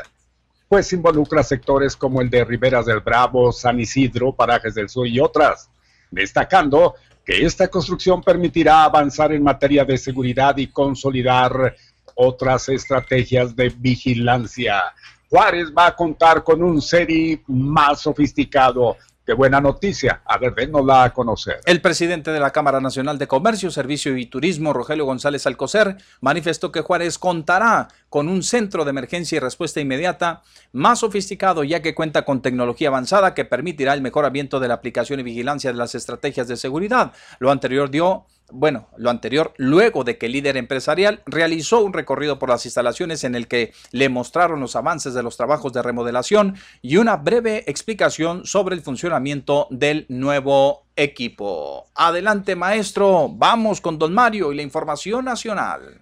pues 0.67 0.91
involucra 0.91 1.43
sectores 1.43 1.95
como 1.95 2.19
el 2.19 2.31
de 2.31 2.43
Riberas 2.43 2.87
del 2.87 3.01
Bravo, 3.01 3.51
San 3.51 3.79
Isidro, 3.79 4.33
Parajes 4.33 4.73
del 4.73 4.89
Sur 4.89 5.05
y 5.05 5.19
otras, 5.19 5.69
destacando 6.09 6.95
que 7.23 7.45
esta 7.45 7.67
construcción 7.67 8.23
permitirá 8.23 8.83
avanzar 8.83 9.31
en 9.31 9.43
materia 9.43 9.85
de 9.85 9.99
seguridad 9.99 10.57
y 10.57 10.65
consolidar 10.65 11.75
otras 12.15 12.69
estrategias 12.69 13.55
de 13.55 13.69
vigilancia. 13.69 14.81
Juárez 15.29 15.71
va 15.77 15.85
a 15.85 15.95
contar 15.95 16.43
con 16.43 16.63
un 16.63 16.81
SERI 16.81 17.43
más 17.45 18.01
sofisticado. 18.01 18.97
Qué 19.25 19.33
buena 19.33 19.61
noticia. 19.61 20.23
A 20.25 20.39
ver, 20.39 20.55
dénosla 20.55 21.03
a 21.03 21.13
conocer. 21.13 21.59
El 21.65 21.79
presidente 21.79 22.31
de 22.31 22.39
la 22.39 22.49
Cámara 22.49 22.81
Nacional 22.81 23.19
de 23.19 23.27
Comercio, 23.27 23.69
Servicio 23.69 24.17
y 24.17 24.25
Turismo, 24.25 24.73
Rogelio 24.73 25.05
González 25.05 25.45
Alcocer, 25.45 25.97
manifestó 26.21 26.71
que 26.71 26.81
Juárez 26.81 27.19
contará 27.19 27.87
con 28.09 28.27
un 28.27 28.41
centro 28.41 28.83
de 28.83 28.89
emergencia 28.89 29.35
y 29.35 29.39
respuesta 29.39 29.79
inmediata 29.79 30.41
más 30.71 30.99
sofisticado, 30.99 31.63
ya 31.63 31.83
que 31.83 31.93
cuenta 31.93 32.25
con 32.25 32.41
tecnología 32.41 32.87
avanzada 32.87 33.35
que 33.35 33.45
permitirá 33.45 33.93
el 33.93 34.01
mejoramiento 34.01 34.59
de 34.59 34.69
la 34.69 34.73
aplicación 34.73 35.19
y 35.19 35.23
vigilancia 35.23 35.71
de 35.71 35.77
las 35.77 35.93
estrategias 35.93 36.47
de 36.47 36.57
seguridad. 36.57 37.13
Lo 37.37 37.51
anterior 37.51 37.91
dio 37.91 38.25
bueno, 38.51 38.87
lo 38.97 39.09
anterior, 39.09 39.53
luego 39.57 40.03
de 40.03 40.17
que 40.17 40.27
el 40.27 40.33
líder 40.33 40.57
empresarial 40.57 41.21
realizó 41.25 41.83
un 41.83 41.93
recorrido 41.93 42.39
por 42.39 42.49
las 42.49 42.65
instalaciones 42.65 43.23
en 43.23 43.35
el 43.35 43.47
que 43.47 43.73
le 43.91 44.09
mostraron 44.09 44.59
los 44.59 44.75
avances 44.75 45.13
de 45.13 45.23
los 45.23 45.37
trabajos 45.37 45.73
de 45.73 45.81
remodelación 45.81 46.55
y 46.81 46.97
una 46.97 47.17
breve 47.17 47.63
explicación 47.67 48.45
sobre 48.45 48.75
el 48.75 48.81
funcionamiento 48.81 49.67
del 49.69 50.05
nuevo 50.09 50.85
equipo. 50.95 51.87
Adelante, 51.95 52.55
maestro, 52.55 53.29
vamos 53.29 53.81
con 53.81 53.97
don 53.97 54.13
Mario 54.13 54.51
y 54.51 54.55
la 54.55 54.61
información 54.61 55.25
nacional. 55.25 55.99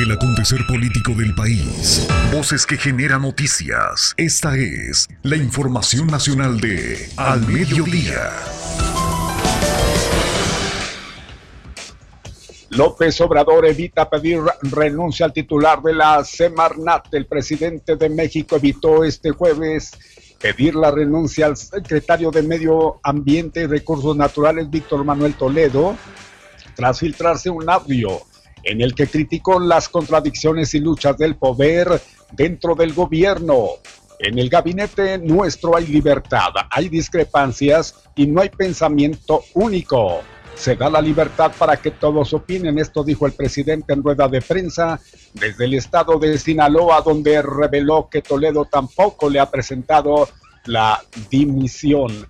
El 0.00 0.12
acontecer 0.12 0.64
político 0.68 1.12
del 1.12 1.34
país. 1.34 2.06
Voces 2.32 2.64
que 2.66 2.76
generan 2.76 3.22
noticias. 3.22 4.14
Esta 4.16 4.56
es 4.56 5.08
la 5.24 5.34
información 5.34 6.06
nacional 6.06 6.60
de 6.60 7.10
Al 7.16 7.44
Mediodía. 7.48 8.30
López 12.70 13.20
Obrador 13.22 13.66
evita 13.66 14.10
pedir 14.10 14.40
renuncia 14.62 15.26
al 15.26 15.32
titular 15.32 15.80
de 15.82 15.94
la 15.94 16.22
Semarnat. 16.22 17.12
El 17.14 17.26
presidente 17.26 17.96
de 17.96 18.10
México 18.10 18.56
evitó 18.56 19.04
este 19.04 19.30
jueves 19.30 19.92
pedir 20.38 20.74
la 20.74 20.90
renuncia 20.90 21.46
al 21.46 21.56
secretario 21.56 22.30
de 22.30 22.42
Medio 22.42 23.00
Ambiente 23.02 23.62
y 23.62 23.66
Recursos 23.66 24.16
Naturales, 24.16 24.70
Víctor 24.70 25.04
Manuel 25.04 25.34
Toledo, 25.34 25.96
tras 26.76 27.00
filtrarse 27.00 27.50
un 27.50 27.68
audio 27.68 28.20
en 28.64 28.82
el 28.82 28.94
que 28.94 29.06
criticó 29.06 29.58
las 29.58 29.88
contradicciones 29.88 30.74
y 30.74 30.80
luchas 30.80 31.16
del 31.16 31.36
poder 31.36 32.00
dentro 32.32 32.74
del 32.74 32.92
gobierno. 32.92 33.68
En 34.18 34.38
el 34.38 34.50
gabinete 34.50 35.16
nuestro 35.18 35.76
hay 35.76 35.86
libertad, 35.86 36.52
hay 36.70 36.88
discrepancias 36.88 37.94
y 38.14 38.26
no 38.26 38.42
hay 38.42 38.50
pensamiento 38.50 39.42
único. 39.54 40.20
Se 40.58 40.74
da 40.74 40.90
la 40.90 41.00
libertad 41.00 41.52
para 41.56 41.76
que 41.76 41.92
todos 41.92 42.34
opinen, 42.34 42.78
esto 42.78 43.04
dijo 43.04 43.26
el 43.26 43.32
presidente 43.32 43.92
en 43.92 44.02
rueda 44.02 44.28
de 44.28 44.42
prensa 44.42 45.00
desde 45.32 45.66
el 45.66 45.74
estado 45.74 46.18
de 46.18 46.36
Sinaloa, 46.36 47.00
donde 47.00 47.40
reveló 47.42 48.08
que 48.10 48.22
Toledo 48.22 48.64
tampoco 48.64 49.30
le 49.30 49.38
ha 49.38 49.50
presentado 49.50 50.28
la 50.66 51.00
dimisión. 51.30 52.26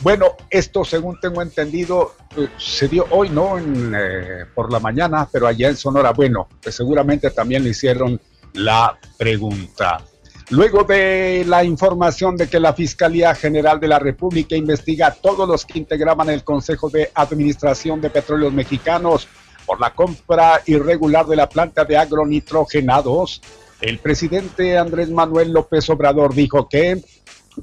Bueno, 0.00 0.32
esto 0.50 0.84
según 0.84 1.20
tengo 1.20 1.42
entendido 1.42 2.14
se 2.58 2.88
dio 2.88 3.06
hoy, 3.10 3.28
¿no? 3.28 3.58
En, 3.58 3.94
eh, 3.94 4.44
por 4.54 4.72
la 4.72 4.80
mañana, 4.80 5.28
pero 5.30 5.46
allá 5.46 5.68
en 5.68 5.76
Sonora, 5.76 6.12
bueno, 6.12 6.48
pues 6.62 6.74
seguramente 6.74 7.30
también 7.30 7.62
le 7.62 7.70
hicieron 7.70 8.20
la 8.54 8.98
pregunta. 9.16 10.02
Luego 10.50 10.84
de 10.84 11.44
la 11.46 11.64
información 11.64 12.36
de 12.36 12.48
que 12.48 12.60
la 12.60 12.74
Fiscalía 12.74 13.34
General 13.34 13.80
de 13.80 13.88
la 13.88 13.98
República 13.98 14.54
investiga 14.56 15.06
a 15.06 15.14
todos 15.14 15.48
los 15.48 15.64
que 15.64 15.78
integraban 15.78 16.28
el 16.28 16.44
Consejo 16.44 16.90
de 16.90 17.10
Administración 17.14 18.00
de 18.00 18.10
Petróleos 18.10 18.52
Mexicanos 18.52 19.26
por 19.64 19.80
la 19.80 19.94
compra 19.94 20.60
irregular 20.66 21.26
de 21.26 21.36
la 21.36 21.48
planta 21.48 21.84
de 21.84 21.96
agronitrogenados, 21.96 23.40
el 23.80 23.98
presidente 23.98 24.78
Andrés 24.78 25.10
Manuel 25.10 25.52
López 25.52 25.88
Obrador 25.90 26.34
dijo 26.34 26.68
que 26.68 27.02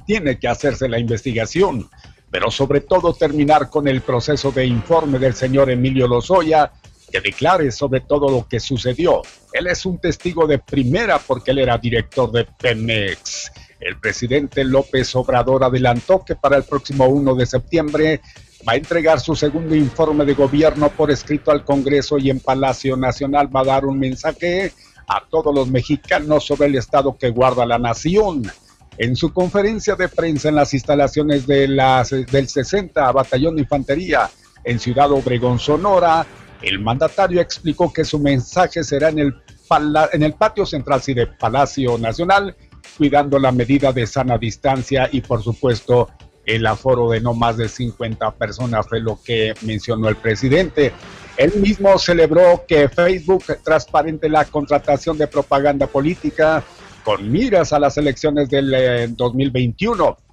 tiene 0.06 0.40
que 0.40 0.48
hacerse 0.48 0.88
la 0.88 1.00
investigación, 1.00 1.90
pero 2.30 2.52
sobre 2.52 2.82
todo 2.82 3.14
terminar 3.14 3.70
con 3.70 3.88
el 3.88 4.02
proceso 4.02 4.52
de 4.52 4.66
informe 4.66 5.20
del 5.20 5.36
señor 5.36 5.70
Emilio 5.70 6.08
Lozoya 6.08 6.72
que 7.12 7.22
declare 7.22 7.72
sobre 7.72 8.02
todo 8.02 8.30
lo 8.30 8.48
que 8.48 8.60
sucedió. 8.60 9.22
Él 9.54 9.68
es 9.68 9.86
un 9.86 10.00
testigo 10.00 10.48
de 10.48 10.60
primera 10.60 11.20
porque 11.20 11.52
él 11.52 11.60
era 11.60 11.78
director 11.78 12.32
de 12.32 12.46
Pemex. 12.46 13.52
El 13.80 14.00
presidente 14.00 14.64
López 14.64 15.16
Obrador 15.16 15.64
adelantó 15.64 16.24
que 16.24 16.36
para 16.36 16.58
el 16.58 16.64
próximo 16.64 17.08
1 17.08 17.36
de 17.36 17.46
septiembre 17.46 18.22
va 18.68 18.74
a 18.74 18.76
entregar 18.76 19.20
su 19.20 19.36
segundo 19.36 19.76
informe 19.76 20.24
de 20.24 20.36
gobierno 20.36 20.90
por 20.90 21.12
escrito 21.12 21.52
al 21.52 21.66
Congreso 21.66 22.18
y 22.18 22.30
en 22.30 22.40
Palacio 22.40 22.96
Nacional 22.96 23.54
va 23.54 23.62
a 23.62 23.66
dar 23.66 23.86
un 23.86 23.98
mensaje 23.98 24.72
a 25.08 25.24
todos 25.30 25.54
los 25.54 25.68
mexicanos 25.70 26.46
sobre 26.46 26.68
el 26.68 26.76
estado 26.76 27.18
que 27.18 27.32
guarda 27.32 27.66
la 27.66 27.80
nación. 27.80 28.44
En 28.98 29.16
su 29.16 29.34
conferencia 29.34 29.96
de 29.96 30.10
prensa 30.10 30.50
en 30.50 30.56
las 30.56 30.74
instalaciones 30.74 31.48
de 31.48 31.68
las, 31.68 32.12
del 32.12 32.48
60 32.48 33.12
Batallón 33.12 33.56
de 33.56 33.64
Infantería 33.64 34.30
en 34.64 34.80
Ciudad 34.80 35.12
Obregón, 35.12 35.58
Sonora, 35.58 36.26
el 36.62 36.80
mandatario 36.80 37.42
explicó 37.42 37.92
que 37.92 38.06
su 38.06 38.20
mensaje 38.20 38.84
será 38.84 39.10
en 39.10 39.20
el, 39.20 39.36
en 40.14 40.24
el 40.24 40.34
patio 40.34 40.66
central 40.66 41.02
sí, 41.02 41.14
de 41.14 41.28
Palacio 41.28 41.98
Nacional, 41.98 42.56
cuidando 42.98 43.40
la 43.40 43.52
medida 43.52 43.92
de 43.92 44.06
sana 44.06 44.38
distancia 44.38 45.10
y 45.12 45.22
por 45.22 45.42
supuesto 45.42 46.10
el 46.46 46.66
aforo 46.66 47.10
de 47.10 47.22
no 47.22 47.34
más 47.34 47.58
de 47.58 47.70
50 47.70 48.32
personas 48.32 48.88
fue 48.88 49.00
lo 49.00 49.20
que 49.24 49.54
mencionó 49.62 50.10
el 50.10 50.16
presidente. 50.16 50.92
Él 51.38 51.54
mismo 51.60 51.98
celebró 51.98 52.66
que 52.68 52.90
Facebook 52.90 53.44
transparente 53.64 54.28
la 54.30 54.46
contratación 54.46 55.18
de 55.18 55.28
propaganda 55.28 55.88
política 55.88 56.64
con 57.04 57.32
miras 57.32 57.74
a 57.74 57.80
las 57.80 57.98
elecciones 57.98 58.50
del 58.50 59.16
2021, 59.16 60.18
eh, 60.20 60.31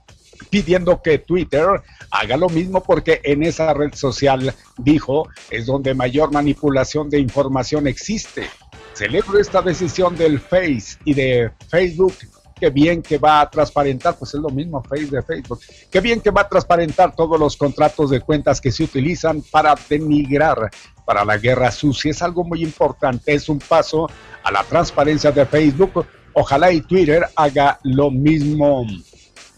pidiendo 0.50 1.02
que 1.02 1.18
Twitter 1.18 1.66
haga 2.10 2.36
lo 2.36 2.48
mismo 2.48 2.82
porque 2.82 3.20
en 3.24 3.42
esa 3.42 3.72
red 3.74 3.94
social, 3.94 4.54
dijo, 4.78 5.28
es 5.50 5.66
donde 5.66 5.94
mayor 5.94 6.32
manipulación 6.32 7.10
de 7.10 7.20
información 7.20 7.86
existe. 7.86 8.48
Celebro 8.94 9.38
esta 9.38 9.62
decisión 9.62 10.16
del 10.16 10.40
Face 10.40 10.98
y 11.04 11.14
de 11.14 11.50
Facebook 11.70 12.14
qué 12.58 12.70
bien 12.70 13.02
que 13.02 13.18
va 13.18 13.40
a 13.40 13.50
transparentar, 13.50 14.16
pues 14.16 14.34
es 14.34 14.40
lo 14.40 14.50
mismo 14.50 14.82
Face 14.82 15.06
de 15.06 15.22
Facebook, 15.22 15.60
qué 15.90 16.00
bien 16.00 16.20
que 16.20 16.30
va 16.30 16.42
a 16.42 16.48
transparentar 16.48 17.14
todos 17.14 17.38
los 17.38 17.56
contratos 17.56 18.10
de 18.10 18.20
cuentas 18.20 18.60
que 18.60 18.72
se 18.72 18.84
utilizan 18.84 19.42
para 19.50 19.74
denigrar 19.88 20.70
para 21.04 21.24
la 21.24 21.38
guerra 21.38 21.70
sucia. 21.70 22.10
Es 22.10 22.22
algo 22.22 22.44
muy 22.44 22.62
importante, 22.62 23.32
es 23.32 23.48
un 23.48 23.58
paso 23.58 24.08
a 24.42 24.50
la 24.50 24.62
transparencia 24.64 25.32
de 25.32 25.46
Facebook. 25.46 26.06
Ojalá 26.34 26.70
y 26.70 26.82
Twitter 26.82 27.24
haga 27.34 27.78
lo 27.82 28.10
mismo. 28.10 28.86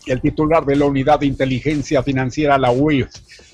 El 0.07 0.20
titular 0.20 0.65
de 0.65 0.77
la 0.77 0.87
Unidad 0.87 1.20
de 1.20 1.27
Inteligencia 1.27 2.03
Financiera, 2.03 2.59
la 2.59 2.70
UIF, 2.70 3.09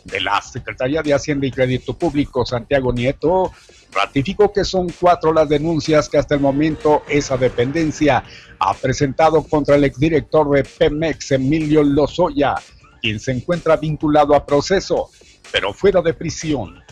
de 0.04 0.20
la 0.20 0.40
Secretaría 0.40 1.02
de 1.02 1.12
Hacienda 1.12 1.46
y 1.46 1.50
Crédito 1.50 1.94
Público, 1.94 2.46
Santiago 2.46 2.92
Nieto, 2.92 3.52
ratificó 3.92 4.52
que 4.52 4.64
son 4.64 4.88
cuatro 5.00 5.32
las 5.32 5.48
denuncias 5.48 6.08
que 6.08 6.18
hasta 6.18 6.34
el 6.34 6.40
momento 6.40 7.02
esa 7.08 7.36
dependencia 7.36 8.22
ha 8.58 8.74
presentado 8.74 9.42
contra 9.42 9.76
el 9.76 9.84
exdirector 9.84 10.50
de 10.50 10.64
Pemex, 10.64 11.32
Emilio 11.32 11.82
Lozoya, 11.82 12.54
quien 13.00 13.18
se 13.18 13.32
encuentra 13.32 13.76
vinculado 13.76 14.34
a 14.34 14.46
proceso, 14.46 15.10
pero 15.50 15.72
fuera 15.72 16.02
de 16.02 16.14
prisión, 16.14 16.82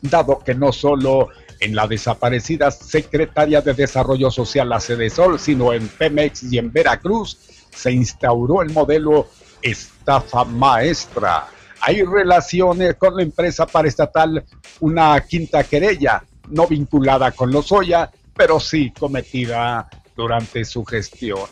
dado 0.00 0.38
que 0.38 0.54
no 0.54 0.72
solo 0.72 1.28
en 1.60 1.74
la 1.74 1.86
desaparecida 1.86 2.70
Secretaría 2.70 3.60
de 3.60 3.74
Desarrollo 3.74 4.30
Social, 4.30 4.68
la 4.68 4.80
Sol, 4.80 5.38
sino 5.38 5.72
en 5.72 5.88
Pemex 5.88 6.42
y 6.44 6.58
en 6.58 6.72
Veracruz, 6.72 7.38
se 7.74 7.92
instauró 7.92 8.62
el 8.62 8.70
modelo 8.72 9.28
estafa 9.60 10.44
maestra. 10.44 11.46
Hay 11.80 12.02
relaciones 12.02 12.94
con 12.94 13.16
la 13.16 13.22
empresa 13.22 13.66
paraestatal, 13.66 14.44
una 14.80 15.20
quinta 15.20 15.64
querella, 15.64 16.22
no 16.48 16.66
vinculada 16.66 17.32
con 17.32 17.50
Lozoya, 17.50 18.10
pero 18.34 18.58
sí 18.60 18.92
cometida 18.98 19.88
durante 20.16 20.64
su 20.64 20.84
gestión. 20.84 21.48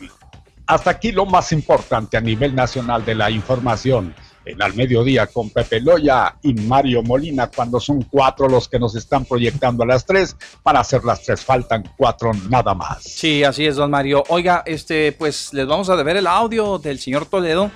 Hasta 0.65 0.91
aquí 0.91 1.11
lo 1.11 1.25
más 1.25 1.51
importante 1.51 2.17
a 2.17 2.21
nivel 2.21 2.55
nacional 2.55 3.03
de 3.03 3.15
la 3.15 3.29
información. 3.29 4.15
En 4.45 4.61
Al 4.61 4.73
Mediodía 4.73 5.27
con 5.27 5.49
Pepe 5.49 5.79
Loya 5.79 6.35
y 6.41 6.53
Mario 6.53 7.01
Molina, 7.03 7.47
cuando 7.47 7.79
son 7.79 8.03
cuatro 8.03 8.47
los 8.47 8.67
que 8.67 8.79
nos 8.79 8.95
están 8.95 9.25
proyectando 9.25 9.83
a 9.83 9.85
las 9.85 10.05
tres. 10.05 10.35
Para 10.61 10.81
hacer 10.81 11.03
las 11.03 11.21
tres 11.23 11.43
faltan 11.43 11.83
cuatro 11.97 12.31
nada 12.49 12.73
más. 12.73 13.03
Sí, 13.03 13.43
así 13.43 13.65
es, 13.65 13.75
don 13.75 13.91
Mario. 13.91 14.23
Oiga, 14.29 14.63
este, 14.65 15.11
pues 15.13 15.53
les 15.53 15.65
vamos 15.65 15.89
a 15.89 15.95
deber 15.95 16.17
el 16.17 16.27
audio 16.27 16.77
del 16.77 16.99
señor 16.99 17.25
Toledo, 17.25 17.71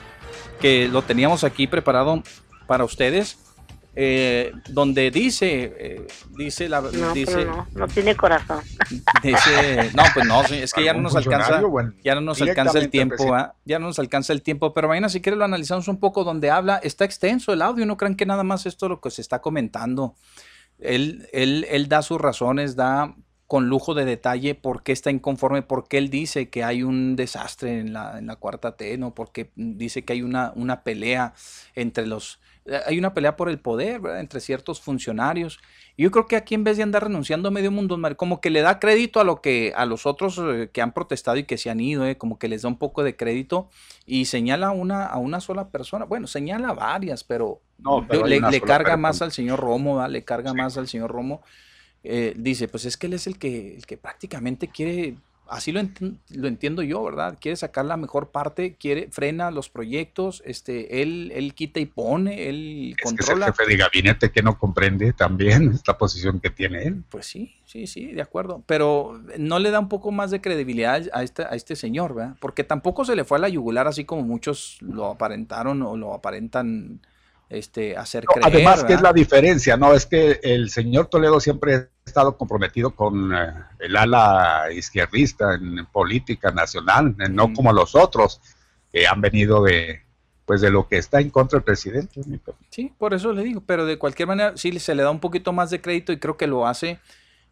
que 0.59 0.87
lo 0.87 1.01
teníamos 1.01 1.43
aquí 1.43 1.67
preparado 1.67 2.21
para 2.67 2.83
ustedes. 2.83 3.37
Eh, 3.99 4.53
donde 4.69 5.09
dice, 5.09 5.73
eh, 5.75 6.07
dice 6.37 6.69
la, 6.69 6.81
no, 6.81 7.13
dice, 7.13 7.45
no, 7.45 7.65
no 7.73 7.87
tiene 7.87 8.15
corazón. 8.15 8.59
Dice, 9.23 9.89
no, 9.95 10.03
pues 10.13 10.27
no, 10.27 10.43
es 10.43 10.71
que 10.71 10.83
ya 10.83 10.93
no 10.93 11.01
nos 11.01 11.15
alcanza, 11.15 11.63
ya 12.03 12.13
no 12.13 12.21
nos 12.21 12.39
alcanza 12.39 12.77
el 12.77 12.91
tiempo, 12.91 13.35
ya 13.65 13.79
no 13.79 13.87
nos 13.87 13.97
alcanza 13.97 14.33
el 14.33 14.43
tiempo, 14.43 14.71
pero 14.71 14.87
mañana 14.87 15.09
si 15.09 15.19
quiere 15.19 15.35
lo 15.35 15.45
analizamos 15.45 15.87
un 15.87 15.99
poco 15.99 16.23
donde 16.23 16.51
habla, 16.51 16.77
está 16.77 17.05
extenso 17.05 17.53
el 17.53 17.63
audio, 17.63 17.87
no 17.87 17.97
crean 17.97 18.13
que 18.13 18.27
nada 18.27 18.43
más 18.43 18.67
esto 18.67 18.85
es 18.85 18.91
lo 18.91 19.01
que 19.01 19.09
se 19.09 19.21
está 19.21 19.41
comentando. 19.41 20.13
Él, 20.77 21.27
él, 21.33 21.65
él 21.67 21.89
da 21.89 22.03
sus 22.03 22.21
razones, 22.21 22.75
da 22.75 23.15
con 23.47 23.67
lujo 23.67 23.95
de 23.95 24.05
detalle 24.05 24.53
por 24.53 24.83
qué 24.83 24.91
está 24.91 25.09
inconforme, 25.09 25.63
por 25.63 25.87
qué 25.87 25.97
él 25.97 26.11
dice 26.11 26.49
que 26.49 26.63
hay 26.63 26.83
un 26.83 27.15
desastre 27.15 27.79
en 27.79 27.93
la, 27.93 28.19
en 28.19 28.27
la 28.27 28.35
cuarta 28.35 28.75
T, 28.75 28.95
¿no? 28.99 29.15
Porque 29.15 29.49
dice 29.55 30.05
que 30.05 30.13
hay 30.13 30.21
una, 30.21 30.51
una 30.55 30.83
pelea 30.83 31.33
entre 31.73 32.05
los, 32.05 32.39
hay 32.85 32.97
una 32.97 33.13
pelea 33.13 33.35
por 33.35 33.49
el 33.49 33.59
poder 33.59 34.01
entre 34.19 34.39
ciertos 34.39 34.81
funcionarios. 34.81 35.59
Y 35.95 36.03
yo 36.03 36.11
creo 36.11 36.27
que 36.27 36.35
aquí 36.35 36.55
en 36.55 36.63
vez 36.63 36.77
de 36.77 36.83
andar 36.83 37.03
renunciando 37.03 37.47
a 37.47 37.51
medio 37.51 37.71
mundo, 37.71 37.99
como 38.15 38.41
que 38.41 38.49
le 38.49 38.61
da 38.61 38.79
crédito 38.79 39.19
a 39.19 39.23
lo 39.23 39.41
que 39.41 39.73
a 39.75 39.85
los 39.85 40.05
otros 40.05 40.39
eh, 40.39 40.69
que 40.71 40.81
han 40.81 40.93
protestado 40.93 41.37
y 41.37 41.43
que 41.43 41.57
se 41.57 41.69
han 41.69 41.79
ido, 41.79 42.05
eh, 42.05 42.17
como 42.17 42.37
que 42.37 42.47
les 42.47 42.63
da 42.63 42.69
un 42.69 42.77
poco 42.77 43.03
de 43.03 43.15
crédito 43.15 43.69
y 44.05 44.25
señala 44.25 44.71
una, 44.71 45.05
a 45.05 45.17
una 45.17 45.39
sola 45.39 45.69
persona. 45.69 46.05
Bueno, 46.05 46.27
señala 46.27 46.73
varias, 46.73 47.23
pero, 47.23 47.61
le, 48.25 48.61
carga 48.61 48.97
más 48.97 49.21
al 49.21 49.31
señor 49.31 49.59
Romo, 49.59 50.05
le 50.07 50.23
carga 50.23 50.53
más 50.53 50.77
al 50.77 50.87
señor 50.87 51.11
Romo. 51.11 51.41
Eh, 52.03 52.33
dice, 52.37 52.67
pues 52.67 52.85
es 52.85 52.95
que 52.95 53.07
él 53.07 53.13
es 53.13 53.27
el 53.27 53.37
que, 53.37 53.75
el 53.75 53.85
que 53.85 53.97
prácticamente 53.97 54.67
quiere 54.67 55.15
así 55.49 55.71
lo, 55.71 55.81
lo, 56.29 56.47
entiendo 56.47 56.81
yo, 56.81 57.03
¿verdad? 57.03 57.37
Quiere 57.39 57.55
sacar 57.55 57.85
la 57.85 57.97
mejor 57.97 58.29
parte, 58.29 58.75
quiere, 58.75 59.09
frena 59.11 59.51
los 59.51 59.69
proyectos, 59.69 60.41
este, 60.45 61.01
él, 61.01 61.31
él 61.33 61.53
quita 61.53 61.79
y 61.79 61.85
pone, 61.85 62.49
él 62.49 62.95
es 62.97 63.03
controla. 63.03 63.45
Que 63.45 63.51
es 63.51 63.59
el 63.59 63.65
jefe 63.65 63.71
de 63.71 63.77
gabinete 63.77 64.31
que 64.31 64.41
no 64.41 64.57
comprende 64.57 65.13
también 65.13 65.71
esta 65.73 65.97
posición 65.97 66.39
que 66.39 66.49
tiene 66.49 66.83
él. 66.83 67.03
Pues 67.09 67.25
sí, 67.25 67.55
sí, 67.65 67.87
sí, 67.87 68.07
de 68.07 68.21
acuerdo. 68.21 68.63
Pero 68.65 69.21
no 69.37 69.59
le 69.59 69.71
da 69.71 69.79
un 69.79 69.89
poco 69.89 70.11
más 70.11 70.31
de 70.31 70.41
credibilidad 70.41 71.03
a 71.13 71.23
este, 71.23 71.43
a 71.43 71.55
este 71.55 71.75
señor, 71.75 72.15
¿verdad? 72.15 72.35
Porque 72.39 72.63
tampoco 72.63 73.05
se 73.05 73.15
le 73.15 73.23
fue 73.23 73.37
a 73.37 73.41
la 73.41 73.49
yugular 73.49 73.87
así 73.87 74.05
como 74.05 74.23
muchos 74.23 74.77
lo 74.81 75.07
aparentaron 75.07 75.81
o 75.81 75.97
lo 75.97 76.13
aparentan 76.13 77.01
este, 77.49 77.95
hacer 77.95 78.25
creer. 78.25 78.45
además, 78.45 78.83
¿qué 78.83 78.93
es 78.93 79.01
la 79.01 79.13
diferencia? 79.13 79.77
No, 79.77 79.93
es 79.93 80.05
que 80.05 80.39
el 80.43 80.69
señor 80.69 81.07
Toledo 81.07 81.39
siempre 81.39 81.75
ha 81.75 81.87
estado 82.05 82.37
comprometido 82.37 82.91
con 82.91 83.33
eh, 83.33 83.53
el 83.79 83.95
ala 83.95 84.65
izquierdista 84.73 85.55
en, 85.55 85.85
política 85.85 86.51
nacional, 86.51 87.15
no 87.31 87.53
como 87.53 87.71
los 87.71 87.95
otros 87.95 88.41
que 88.91 89.07
han 89.07 89.21
venido 89.21 89.63
de 89.63 90.01
pues 90.45 90.61
de 90.61 90.71
lo 90.71 90.87
que 90.87 90.97
está 90.97 91.19
en 91.19 91.29
contra 91.29 91.57
del 91.57 91.65
presidente. 91.65 92.21
Sí, 92.69 92.93
por 92.97 93.13
eso 93.13 93.33
le 93.33 93.43
digo, 93.43 93.61
pero 93.65 93.85
de 93.85 93.97
cualquier 93.97 94.29
manera 94.29 94.55
sí 94.55 94.79
se 94.79 94.95
le 94.95 95.03
da 95.03 95.11
un 95.11 95.19
poquito 95.19 95.51
más 95.51 95.69
de 95.69 95.81
crédito 95.81 96.13
y 96.13 96.19
creo 96.19 96.37
que 96.37 96.47
lo 96.47 96.65
hace 96.65 96.99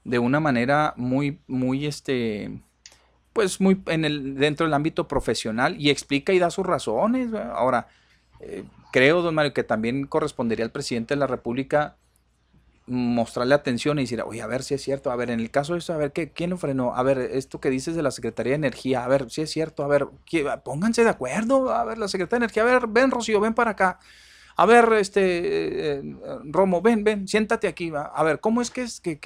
de 0.05 0.17
una 0.17 0.39
manera 0.39 0.93
muy, 0.95 1.39
muy, 1.45 1.87
este, 1.87 2.57
pues 3.33 3.59
muy 3.59 3.81
en 3.87 4.05
el, 4.05 4.35
dentro 4.35 4.65
del 4.65 4.73
ámbito 4.73 5.09
profesional 5.09 5.75
y 5.77 5.89
explica 5.89 6.31
y 6.31 6.39
da 6.39 6.49
sus 6.49 6.65
razones. 6.65 7.33
Ahora, 7.33 7.89
eh, 8.39 8.63
creo, 8.95 9.21
don 9.21 9.35
Mario, 9.35 9.53
que 9.53 9.65
también 9.65 10.07
correspondería 10.07 10.63
al 10.63 10.71
presidente 10.71 11.15
de 11.15 11.19
la 11.19 11.27
República 11.27 11.97
mostrarle 12.85 13.53
atención 13.53 13.99
y 13.99 14.03
decir, 14.03 14.21
oye, 14.21 14.41
a 14.41 14.47
ver 14.47 14.63
si 14.63 14.73
es 14.73 14.81
cierto, 14.83 15.11
a 15.11 15.17
ver, 15.17 15.31
en 15.31 15.41
el 15.41 15.51
caso 15.51 15.73
de 15.73 15.79
esto, 15.79 15.91
a 15.91 15.97
ver, 15.97 16.13
¿qué, 16.13 16.31
¿quién 16.31 16.57
frenó? 16.57 16.95
A 16.95 17.03
ver, 17.03 17.17
esto 17.17 17.59
que 17.59 17.69
dices 17.69 17.97
de 17.97 18.01
la 18.01 18.11
Secretaría 18.11 18.51
de 18.51 18.55
Energía, 18.55 19.03
a 19.03 19.09
ver, 19.09 19.29
si 19.29 19.41
es 19.41 19.49
cierto, 19.51 19.83
a 19.83 19.87
ver, 19.87 20.07
pónganse 20.63 21.03
de 21.03 21.09
acuerdo, 21.09 21.73
a 21.73 21.83
ver, 21.83 21.97
la 21.97 22.07
Secretaría 22.07 22.39
de 22.39 22.45
Energía, 22.45 22.63
a 22.63 22.65
ver, 22.67 22.87
ven, 22.87 23.11
Rocío, 23.11 23.41
ven 23.41 23.53
para 23.53 23.71
acá. 23.71 23.99
A 24.55 24.65
ver, 24.65 24.93
este, 24.93 25.97
eh, 25.97 26.15
Romo, 26.45 26.81
ven, 26.81 27.03
ven, 27.03 27.27
siéntate 27.27 27.67
aquí. 27.67 27.91
A 27.93 28.23
ver, 28.23 28.39
¿cómo 28.39 28.61
es 28.61 28.71
que 28.71 28.83
es 28.83 29.01
que, 29.01 29.19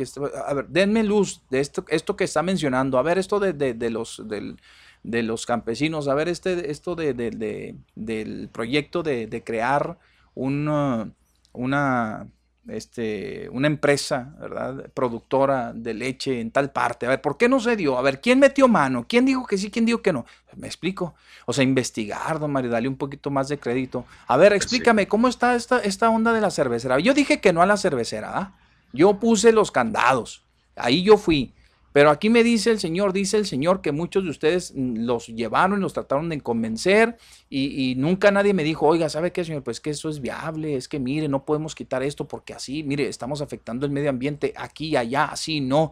a 0.48 0.54
ver, 0.56 0.68
denme 0.70 1.04
luz 1.04 1.44
de 1.52 1.60
esto, 1.60 1.86
esto 1.90 2.16
que 2.16 2.24
está 2.24 2.42
mencionando. 2.42 2.98
A 2.98 3.04
ver, 3.04 3.20
esto 3.20 3.40
de, 3.40 3.54
de, 3.54 3.76
de 3.76 3.90
los, 3.92 4.24
del, 4.28 4.58
de 5.04 5.24
los 5.24 5.46
campesinos. 5.46 6.08
A 6.08 6.14
ver, 6.14 6.28
este, 6.30 6.72
esto 6.72 6.96
de, 6.96 7.14
de- 7.14 7.32
de- 7.32 7.76
del 7.96 8.50
proyecto 8.52 9.04
de, 9.04 9.28
de 9.28 9.44
crear 9.44 9.98
un, 10.36 11.14
una, 11.54 12.28
este, 12.68 13.50
una 13.52 13.68
empresa, 13.68 14.36
¿verdad? 14.40 14.90
Productora 14.94 15.74
de 15.74 15.94
leche 15.94 16.40
en 16.40 16.52
tal 16.52 16.72
parte. 16.72 17.06
A 17.06 17.10
ver, 17.10 17.22
¿por 17.22 17.38
qué 17.38 17.50
no 17.50 17.60
se 17.60 17.76
dio? 17.76 17.98
A 17.98 18.02
ver, 18.02 18.22
¿quién 18.22 18.40
metió 18.40 18.68
mano? 18.68 19.06
¿Quién 19.08 19.26
dijo 19.26 19.46
que 19.46 19.58
sí? 19.58 19.72
¿Quién 19.72 19.86
dijo 19.86 20.02
que 20.02 20.14
no? 20.14 20.26
Me 20.56 20.68
explico. 20.68 21.16
O 21.46 21.54
sea, 21.54 21.64
investigar, 21.64 22.40
don 22.40 22.52
Mario, 22.52 22.70
dale 22.72 22.88
un 22.88 22.98
poquito 22.98 23.32
más 23.32 23.50
de 23.50 23.58
crédito. 23.58 24.06
A 24.28 24.38
ver, 24.38 24.54
explícame, 24.54 25.08
¿cómo 25.08 25.28
está 25.28 25.56
esta, 25.56 25.80
esta 25.80 26.10
onda 26.10 26.34
de 26.34 26.42
la 26.42 26.52
cervecera? 26.52 27.00
Yo 27.00 27.14
dije 27.14 27.40
que 27.42 27.54
no 27.54 27.62
a 27.62 27.66
la 27.66 27.78
cervecera, 27.78 28.38
¿ah? 28.38 28.52
Yo 28.94 29.20
puse 29.20 29.52
los 29.52 29.72
candados. 29.72 30.44
Ahí 30.76 31.04
yo 31.04 31.18
fui. 31.18 31.54
Pero 31.92 32.12
aquí 32.12 32.30
me 32.30 32.44
dice 32.44 32.72
el 32.72 32.80
Señor, 32.80 33.14
dice 33.14 33.38
el 33.38 33.46
Señor 33.46 33.82
que 33.82 33.92
muchos 33.92 34.24
de 34.24 34.30
ustedes 34.30 34.74
los 34.76 35.28
llevaron 35.28 35.80
y 35.80 35.82
los 35.82 35.94
trataron 35.94 36.30
de 36.30 36.40
convencer 36.42 37.18
y, 37.50 37.92
y 37.92 37.96
nunca 37.96 38.32
nadie 38.32 38.54
me 38.54 38.64
dijo, 38.64 38.86
oiga, 38.88 39.10
¿sabe 39.10 39.32
qué, 39.32 39.44
Señor? 39.44 39.64
Pues 39.64 39.82
que 39.82 39.90
eso 39.90 40.10
es 40.10 40.22
viable, 40.22 40.76
es 40.76 40.88
que 40.88 41.00
mire, 41.00 41.28
no 41.28 41.46
podemos 41.46 41.74
quitar 41.74 42.04
esto 42.04 42.28
porque 42.28 42.54
así, 42.54 42.84
mire, 42.84 43.08
estamos 43.08 43.42
afectando 43.42 43.86
el 43.86 43.92
medio 43.92 44.10
ambiente 44.10 44.54
aquí 44.56 44.90
y 44.90 44.96
allá, 44.98 45.26
así, 45.26 45.62
no. 45.62 45.92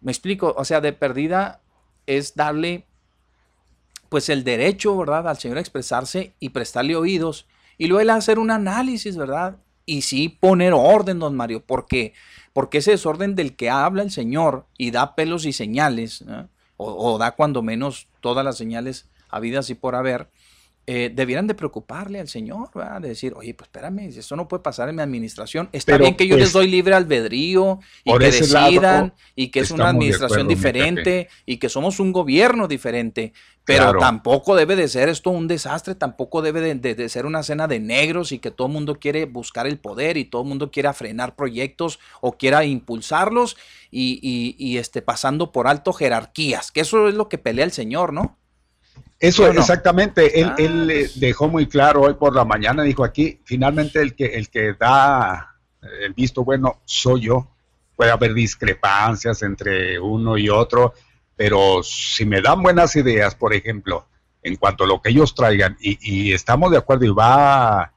Me 0.00 0.12
explico, 0.12 0.54
o 0.56 0.64
sea, 0.64 0.80
de 0.80 0.92
perdida 0.92 1.60
es 2.06 2.34
darle 2.34 2.86
pues 4.08 4.28
el 4.30 4.44
derecho, 4.44 4.96
¿verdad?, 4.96 5.28
al 5.28 5.38
Señor 5.38 5.58
a 5.58 5.60
expresarse 5.60 6.34
y 6.40 6.50
prestarle 6.50 6.96
oídos 6.96 7.46
y 7.76 7.86
luego 7.86 8.00
él 8.00 8.10
hacer 8.10 8.38
un 8.38 8.50
análisis, 8.50 9.16
¿verdad? 9.16 9.58
Y 9.88 10.02
sí 10.02 10.28
poner 10.28 10.74
orden, 10.74 11.18
don 11.18 11.34
Mario, 11.34 11.64
porque 11.66 12.12
porque 12.52 12.78
ese 12.78 12.90
desorden 12.90 13.34
del 13.36 13.56
que 13.56 13.70
habla 13.70 14.02
el 14.02 14.10
Señor 14.10 14.66
y 14.76 14.90
da 14.90 15.14
pelos 15.14 15.46
y 15.46 15.52
señales, 15.52 16.22
¿no? 16.22 16.48
o, 16.76 17.14
o 17.14 17.18
da 17.18 17.32
cuando 17.32 17.62
menos 17.62 18.08
todas 18.20 18.44
las 18.44 18.58
señales 18.58 19.08
habidas 19.30 19.70
y 19.70 19.74
por 19.74 19.94
haber, 19.94 20.28
eh, 20.90 21.12
debieran 21.14 21.46
de 21.46 21.54
preocuparle 21.54 22.18
al 22.18 22.28
Señor, 22.28 22.70
¿verdad? 22.74 23.02
de 23.02 23.08
decir, 23.08 23.34
oye, 23.36 23.52
pues 23.52 23.68
espérame, 23.68 24.08
esto 24.08 24.36
no 24.36 24.48
puede 24.48 24.62
pasar 24.62 24.88
en 24.88 24.96
mi 24.96 25.02
administración. 25.02 25.68
Está 25.70 25.92
Pero, 25.92 26.04
bien 26.04 26.16
que 26.16 26.26
yo 26.26 26.36
pues, 26.36 26.44
les 26.44 26.52
doy 26.54 26.66
libre 26.66 26.94
albedrío 26.94 27.78
y 28.04 28.10
que 28.10 28.18
lado, 28.18 28.70
decidan 28.70 29.14
y 29.34 29.48
que 29.48 29.60
es 29.60 29.70
una 29.70 29.90
administración 29.90 30.46
acuerdo, 30.46 30.48
diferente 30.48 31.28
y 31.44 31.58
que 31.58 31.68
somos 31.68 32.00
un 32.00 32.10
gobierno 32.12 32.66
diferente, 32.68 33.34
pero 33.68 33.82
Claro. 33.84 33.98
tampoco 33.98 34.56
debe 34.56 34.76
de 34.76 34.88
ser 34.88 35.10
esto 35.10 35.28
un 35.28 35.46
desastre, 35.46 35.94
tampoco 35.94 36.40
debe 36.40 36.62
de, 36.62 36.74
de- 36.74 36.94
de 36.94 37.08
ser 37.10 37.26
una 37.26 37.42
cena 37.42 37.68
de 37.68 37.78
negros 37.80 38.32
y 38.32 38.38
que 38.38 38.50
todo 38.50 38.66
el 38.68 38.72
mundo 38.72 38.98
quiere 38.98 39.26
buscar 39.26 39.66
el 39.66 39.78
poder 39.78 40.16
y 40.16 40.24
todo 40.24 40.40
el 40.40 40.48
mundo 40.48 40.70
quiera 40.70 40.94
frenar 40.94 41.36
proyectos 41.36 41.98
o 42.22 42.32
quiera 42.32 42.64
impulsarlos 42.64 43.58
y, 43.90 44.18
y- 44.22 44.56
y, 44.58 44.78
este, 44.78 45.02
pasando 45.02 45.52
por 45.52 45.66
alto 45.68 45.92
jerarquías, 45.92 46.72
que 46.72 46.80
eso 46.80 47.08
es 47.08 47.14
lo 47.14 47.28
que 47.28 47.36
pelea 47.36 47.66
el 47.66 47.72
Señor, 47.72 48.14
¿no? 48.14 48.38
Eso 49.20 49.46
exactamente, 49.46 50.40
él, 50.40 50.46
Ah. 50.48 50.54
él 50.58 50.90
eh, 50.90 51.10
dejó 51.16 51.48
muy 51.48 51.66
claro 51.68 52.00
hoy 52.02 52.14
por 52.14 52.34
la 52.34 52.46
mañana, 52.46 52.82
dijo 52.84 53.04
aquí, 53.04 53.40
finalmente 53.44 54.00
el 54.00 54.14
que, 54.14 54.26
el 54.38 54.48
que 54.48 54.72
da 54.72 55.56
el 56.02 56.14
visto 56.14 56.42
bueno 56.42 56.80
soy 56.86 57.20
yo. 57.22 57.48
Puede 57.96 58.12
haber 58.12 58.32
discrepancias 58.32 59.42
entre 59.42 59.98
uno 60.00 60.38
y 60.38 60.48
otro, 60.48 60.94
pero 61.38 61.82
si 61.82 62.26
me 62.26 62.42
dan 62.42 62.60
buenas 62.62 62.94
ideas, 62.96 63.34
por 63.34 63.54
ejemplo, 63.54 64.06
en 64.42 64.56
cuanto 64.56 64.84
a 64.84 64.86
lo 64.86 65.00
que 65.00 65.10
ellos 65.10 65.34
traigan, 65.34 65.78
y, 65.80 65.98
y 66.02 66.32
estamos 66.34 66.70
de 66.70 66.76
acuerdo 66.76 67.06
y 67.06 67.10
va 67.10 67.92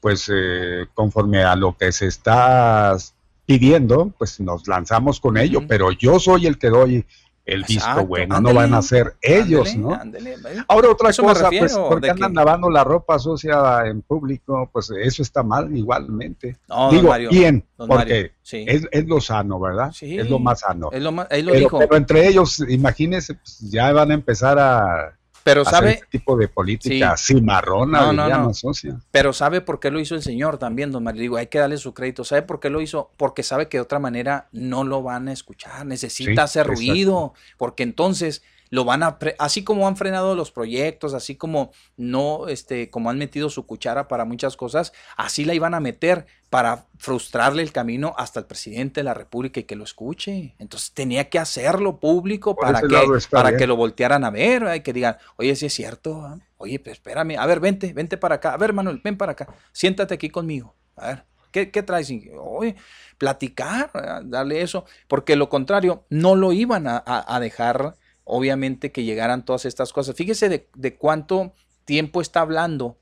pues 0.00 0.30
eh, 0.32 0.86
conforme 0.94 1.42
a 1.42 1.56
lo 1.56 1.76
que 1.76 1.92
se 1.92 2.06
está 2.06 2.96
pidiendo, 3.44 4.12
pues 4.16 4.40
nos 4.40 4.66
lanzamos 4.68 5.20
con 5.20 5.36
ello, 5.36 5.66
pero 5.68 5.92
yo 5.92 6.18
soy 6.18 6.46
el 6.46 6.58
que 6.58 6.68
doy 6.68 7.04
el 7.46 7.60
visto 7.62 7.74
Exacto, 7.74 8.06
bueno, 8.06 8.34
ándele, 8.36 8.54
no 8.54 8.60
van 8.60 8.74
a 8.74 8.82
ser 8.82 9.14
ellos, 9.22 9.72
ándele, 9.98 10.36
¿no? 10.36 10.64
Ahora 10.68 10.90
otra 10.90 11.12
cosa, 11.12 11.44
refiero, 11.44 11.66
pues, 11.66 11.78
porque 11.88 12.10
andan 12.10 12.32
que- 12.32 12.36
lavando 12.36 12.68
la 12.68 12.82
ropa 12.82 13.18
sucia 13.20 13.86
en 13.86 14.02
público, 14.02 14.68
pues 14.72 14.90
eso 14.90 15.22
está 15.22 15.42
mal 15.44 15.74
igualmente. 15.76 16.56
No, 16.68 16.90
Digo, 16.90 17.08
Mario, 17.08 17.30
bien, 17.30 17.64
porque 17.76 17.94
Mario, 17.94 18.30
sí. 18.42 18.64
es, 18.66 18.86
es 18.90 19.06
lo 19.06 19.20
sano, 19.20 19.60
¿verdad? 19.60 19.92
Sí, 19.92 20.18
es 20.18 20.28
lo 20.28 20.40
más 20.40 20.60
sano. 20.60 20.90
es 20.92 21.00
lo 21.00 21.12
más- 21.12 21.28
él 21.30 21.46
lo 21.46 21.52
pero, 21.52 21.60
dijo. 21.64 21.78
pero 21.78 21.96
entre 21.96 22.26
ellos, 22.26 22.58
imagínense, 22.68 23.34
pues, 23.34 23.60
ya 23.70 23.92
van 23.92 24.10
a 24.10 24.14
empezar 24.14 24.58
a, 24.58 25.16
Pero 25.46 25.60
hacer 25.62 25.72
sabe- 25.74 25.92
este 25.92 26.06
tipo 26.06 26.36
de 26.36 26.48
política 26.48 27.16
cimarrona, 27.16 28.00
No, 28.00 28.12
no, 28.12 28.28
no. 28.28 28.52
sucia. 28.52 28.98
Pero 29.12 29.32
¿sabe 29.32 29.60
por 29.60 29.78
qué 29.78 29.92
lo 29.92 30.00
hizo 30.00 30.16
el 30.16 30.22
Señor 30.22 30.58
también, 30.58 30.90
don 30.90 31.04
Mario? 31.04 31.20
Digo, 31.22 31.36
hay 31.36 31.46
que 31.46 31.58
darle 31.60 31.76
su 31.76 31.94
crédito. 31.94 32.24
¿Sabe 32.24 32.42
por 32.42 32.58
qué 32.58 32.68
lo 32.68 32.80
hizo? 32.80 33.10
Porque 33.16 33.44
sabe 33.44 33.68
que 33.68 33.76
de 33.76 33.82
otra 33.82 34.00
manera 34.00 34.48
no 34.50 34.82
lo 34.82 35.02
van 35.04 35.28
a 35.28 35.32
escuchar. 35.32 35.86
Necesita 35.86 36.32
Sí, 36.48 36.58
hacer 36.58 36.66
ruido, 36.66 37.32
porque 37.58 37.84
entonces 37.84 38.42
lo 38.70 38.84
van 38.84 39.02
a, 39.02 39.18
así 39.38 39.64
como 39.64 39.86
han 39.88 39.96
frenado 39.96 40.34
los 40.34 40.50
proyectos, 40.50 41.14
así 41.14 41.36
como 41.36 41.70
no, 41.96 42.48
este, 42.48 42.90
como 42.90 43.10
han 43.10 43.18
metido 43.18 43.50
su 43.50 43.66
cuchara 43.66 44.08
para 44.08 44.24
muchas 44.24 44.56
cosas, 44.56 44.92
así 45.16 45.44
la 45.44 45.54
iban 45.54 45.74
a 45.74 45.80
meter 45.80 46.26
para 46.50 46.86
frustrarle 46.98 47.62
el 47.62 47.72
camino 47.72 48.14
hasta 48.16 48.40
el 48.40 48.46
presidente 48.46 49.00
de 49.00 49.04
la 49.04 49.14
República 49.14 49.60
y 49.60 49.64
que 49.64 49.76
lo 49.76 49.84
escuche. 49.84 50.54
Entonces 50.58 50.92
tenía 50.92 51.28
que 51.28 51.38
hacerlo 51.38 51.98
público 51.98 52.54
Por 52.54 52.66
para 52.66 52.80
que, 52.80 52.88
para 53.30 53.48
bien. 53.50 53.58
que 53.58 53.66
lo 53.66 53.76
voltearan 53.76 54.24
a 54.24 54.30
ver, 54.30 54.64
y 54.76 54.80
que 54.80 54.92
digan, 54.92 55.16
oye, 55.36 55.54
sí 55.56 55.66
es 55.66 55.74
cierto, 55.74 56.22
¿ah? 56.24 56.38
oye, 56.58 56.78
pero 56.78 56.92
espérame, 56.92 57.36
a 57.38 57.46
ver, 57.46 57.60
vente, 57.60 57.92
vente 57.92 58.16
para 58.16 58.36
acá, 58.36 58.52
a 58.54 58.56
ver, 58.56 58.72
Manuel, 58.72 59.00
ven 59.02 59.16
para 59.16 59.32
acá, 59.32 59.48
siéntate 59.72 60.14
aquí 60.14 60.30
conmigo, 60.30 60.74
a 60.96 61.08
ver, 61.08 61.24
¿qué, 61.50 61.70
qué 61.70 61.82
traes? 61.82 62.10
Oye, 62.38 62.76
platicar, 63.18 63.90
darle 64.24 64.62
eso, 64.62 64.84
porque 65.08 65.36
lo 65.36 65.48
contrario, 65.48 66.04
no 66.10 66.34
lo 66.36 66.52
iban 66.52 66.86
a, 66.86 66.96
a- 67.04 67.36
a 67.36 67.40
dejar, 67.40 67.96
obviamente, 68.26 68.90
que 68.90 69.04
llegaran 69.04 69.44
todas 69.44 69.64
estas 69.64 69.92
cosas. 69.92 70.16
Fíjese 70.16 70.68
de, 70.74 70.96
cuánto 70.96 71.54
tiempo 71.84 72.20
está 72.20 72.40
hablando 72.40 72.98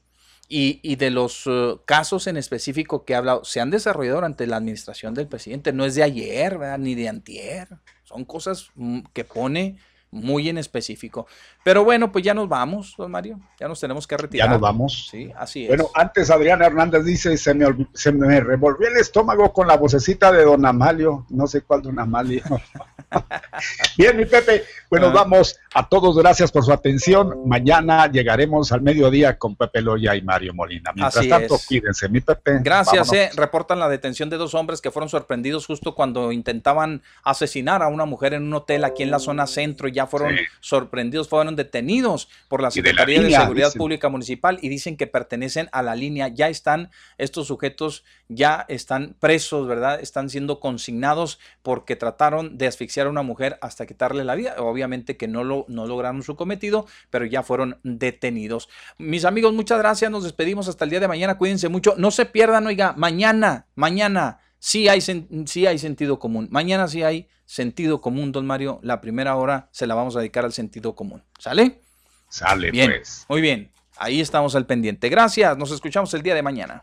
y, 0.48 0.80
y 0.82 0.96
de 0.96 1.10
los 1.10 1.44
eh, 1.46 1.76
casos 1.86 2.26
en 2.26 2.36
específico 2.36 3.06
que 3.06 3.14
ha 3.14 3.18
hablado, 3.18 3.42
se 3.44 3.60
han 3.60 3.70
desarrollado 3.70 4.16
durante 4.16 4.46
la 4.46 4.58
administración 4.58 5.14
del 5.14 5.26
presidente, 5.26 5.72
no 5.72 5.86
es 5.86 5.94
de 5.94 6.02
ayer, 6.02 6.58
¿verdad? 6.58 6.78
ni 6.78 6.94
de 6.94 7.08
antier, 7.08 7.68
son 8.04 8.26
cosas 8.26 8.68
mm, 8.74 9.00
que 9.14 9.24
pone 9.24 9.78
muy 10.10 10.48
en 10.50 10.58
específico. 10.58 11.26
Pero 11.64 11.82
bueno, 11.82 12.12
pues 12.12 12.22
ya 12.24 12.34
nos 12.34 12.48
vamos, 12.48 12.94
don 12.96 13.10
Mario, 13.10 13.40
ya 13.58 13.66
nos 13.66 13.80
tenemos 13.80 14.06
que 14.06 14.16
retirar. 14.16 14.46
Ya 14.48 14.52
nos 14.52 14.60
vamos. 14.60 15.08
Sí, 15.10 15.32
así 15.36 15.62
es. 15.64 15.68
Bueno, 15.68 15.88
antes 15.94 16.30
Adrián 16.30 16.60
Hernández 16.62 17.04
dice, 17.04 17.36
se 17.38 17.54
me, 17.54 17.66
se 17.94 18.12
me 18.12 18.38
revolvió 18.40 18.86
el 18.88 18.96
estómago 18.98 19.52
con 19.52 19.66
la 19.66 19.76
vocecita 19.78 20.30
de 20.30 20.44
don 20.44 20.64
Amalio, 20.66 21.24
no 21.30 21.46
sé 21.46 21.62
cuál 21.62 21.80
don 21.82 21.98
Amalio. 21.98 22.42
Bien, 23.96 24.16
mi 24.16 24.24
Pepe, 24.26 24.64
bueno, 24.90 25.06
Ah. 25.08 25.12
vamos 25.12 25.56
a 25.74 25.88
todos, 25.88 26.16
gracias 26.18 26.50
por 26.50 26.64
su 26.64 26.72
atención. 26.72 27.46
Mañana 27.48 28.06
llegaremos 28.10 28.72
al 28.72 28.82
mediodía 28.82 29.38
con 29.38 29.56
Pepe 29.56 29.80
Loya 29.80 30.14
y 30.16 30.22
Mario 30.22 30.52
Molina. 30.54 30.92
Mientras 30.94 31.16
Así 31.18 31.28
tanto, 31.28 31.54
es. 31.56 31.66
cuídense, 31.66 32.08
mi 32.08 32.20
Pepe. 32.20 32.58
Gracias, 32.62 33.12
eh. 33.12 33.30
Reportan 33.36 33.78
la 33.78 33.88
detención 33.88 34.30
de 34.30 34.36
dos 34.36 34.54
hombres 34.54 34.80
que 34.80 34.90
fueron 34.90 35.08
sorprendidos 35.08 35.66
justo 35.66 35.94
cuando 35.94 36.32
intentaban 36.32 37.02
asesinar 37.22 37.82
a 37.82 37.88
una 37.88 38.04
mujer 38.04 38.34
en 38.34 38.42
un 38.44 38.54
hotel 38.54 38.84
aquí 38.84 39.02
en 39.02 39.10
la 39.10 39.18
zona 39.18 39.46
centro 39.46 39.88
y 39.88 39.92
ya 39.92 40.06
fueron 40.06 40.34
Sí. 40.36 40.42
sorprendidos, 40.60 41.28
fueron 41.28 41.53
detenidos 41.56 42.28
por 42.48 42.62
la 42.62 42.68
Y 42.74 42.80
de 42.80 42.92
la 42.92 43.02
Secretaría 43.02 43.22
de, 43.22 43.30
Seguridad 43.30 43.68
dicen. 43.68 43.78
Pública 43.78 44.08
Municipal 44.08 44.58
y 44.62 44.68
dicen 44.68 44.96
que 44.96 45.06
pertenecen 45.06 45.68
a 45.72 45.82
la 45.82 45.94
línea. 45.94 46.28
Ya 46.28 46.48
están 46.48 46.90
estos 47.18 47.46
sujetos, 47.46 48.04
ya 48.28 48.64
están 48.68 49.16
presos, 49.18 49.66
¿verdad? 49.66 50.00
Están 50.00 50.30
siendo 50.30 50.60
consignados 50.60 51.38
porque 51.62 51.96
trataron 51.96 52.58
de 52.58 52.66
asfixiar 52.66 53.06
a 53.06 53.10
una 53.10 53.22
mujer 53.22 53.58
hasta 53.60 53.86
quitarle 53.86 54.24
la 54.24 54.34
vida. 54.34 54.56
Obviamente 54.58 55.16
que 55.16 55.28
no 55.28 55.44
lo 55.44 55.66
no 55.68 55.86
lograron 55.86 56.22
su 56.22 56.36
cometido, 56.36 56.86
pero 57.10 57.24
ya 57.24 57.42
fueron 57.42 57.78
detenidos. 57.82 58.68
Mis 58.98 59.24
amigos, 59.24 59.52
muchas 59.52 59.78
gracias. 59.78 60.10
Nos 60.10 60.24
despedimos 60.24 60.68
hasta 60.68 60.84
el 60.84 60.90
día 60.90 61.00
de 61.00 61.08
mañana. 61.08 61.38
Cuídense 61.38 61.68
mucho. 61.68 61.94
No 61.96 62.10
se 62.10 62.26
pierdan, 62.26 62.66
oiga, 62.66 62.94
mañana, 62.96 63.66
mañana 63.74 64.40
sí 64.64 64.88
hay, 64.88 65.02
sí 65.02 65.66
hay 65.66 65.78
sentido 65.78 66.18
común. 66.18 66.48
Mañana 66.50 66.88
sí 66.88 67.02
hay 67.02 67.28
sentido 67.44 68.00
común, 68.00 68.32
don 68.32 68.46
Mario. 68.46 68.80
La 68.82 69.02
primera 69.02 69.36
hora 69.36 69.68
se 69.72 69.86
la 69.86 69.94
vamos 69.94 70.16
a 70.16 70.20
dedicar 70.20 70.46
al 70.46 70.54
sentido 70.54 70.94
común. 70.94 71.22
¿Sale? 71.38 71.82
Sale, 72.30 72.70
Bien, 72.70 72.90
pues. 72.90 73.26
muy 73.28 73.42
bien. 73.42 73.70
Ahí 73.98 74.22
estamos 74.22 74.56
al 74.56 74.64
pendiente. 74.64 75.10
Gracias. 75.10 75.58
Nos 75.58 75.70
escuchamos 75.70 76.14
el 76.14 76.22
día 76.22 76.34
de 76.34 76.42
mañana. 76.42 76.82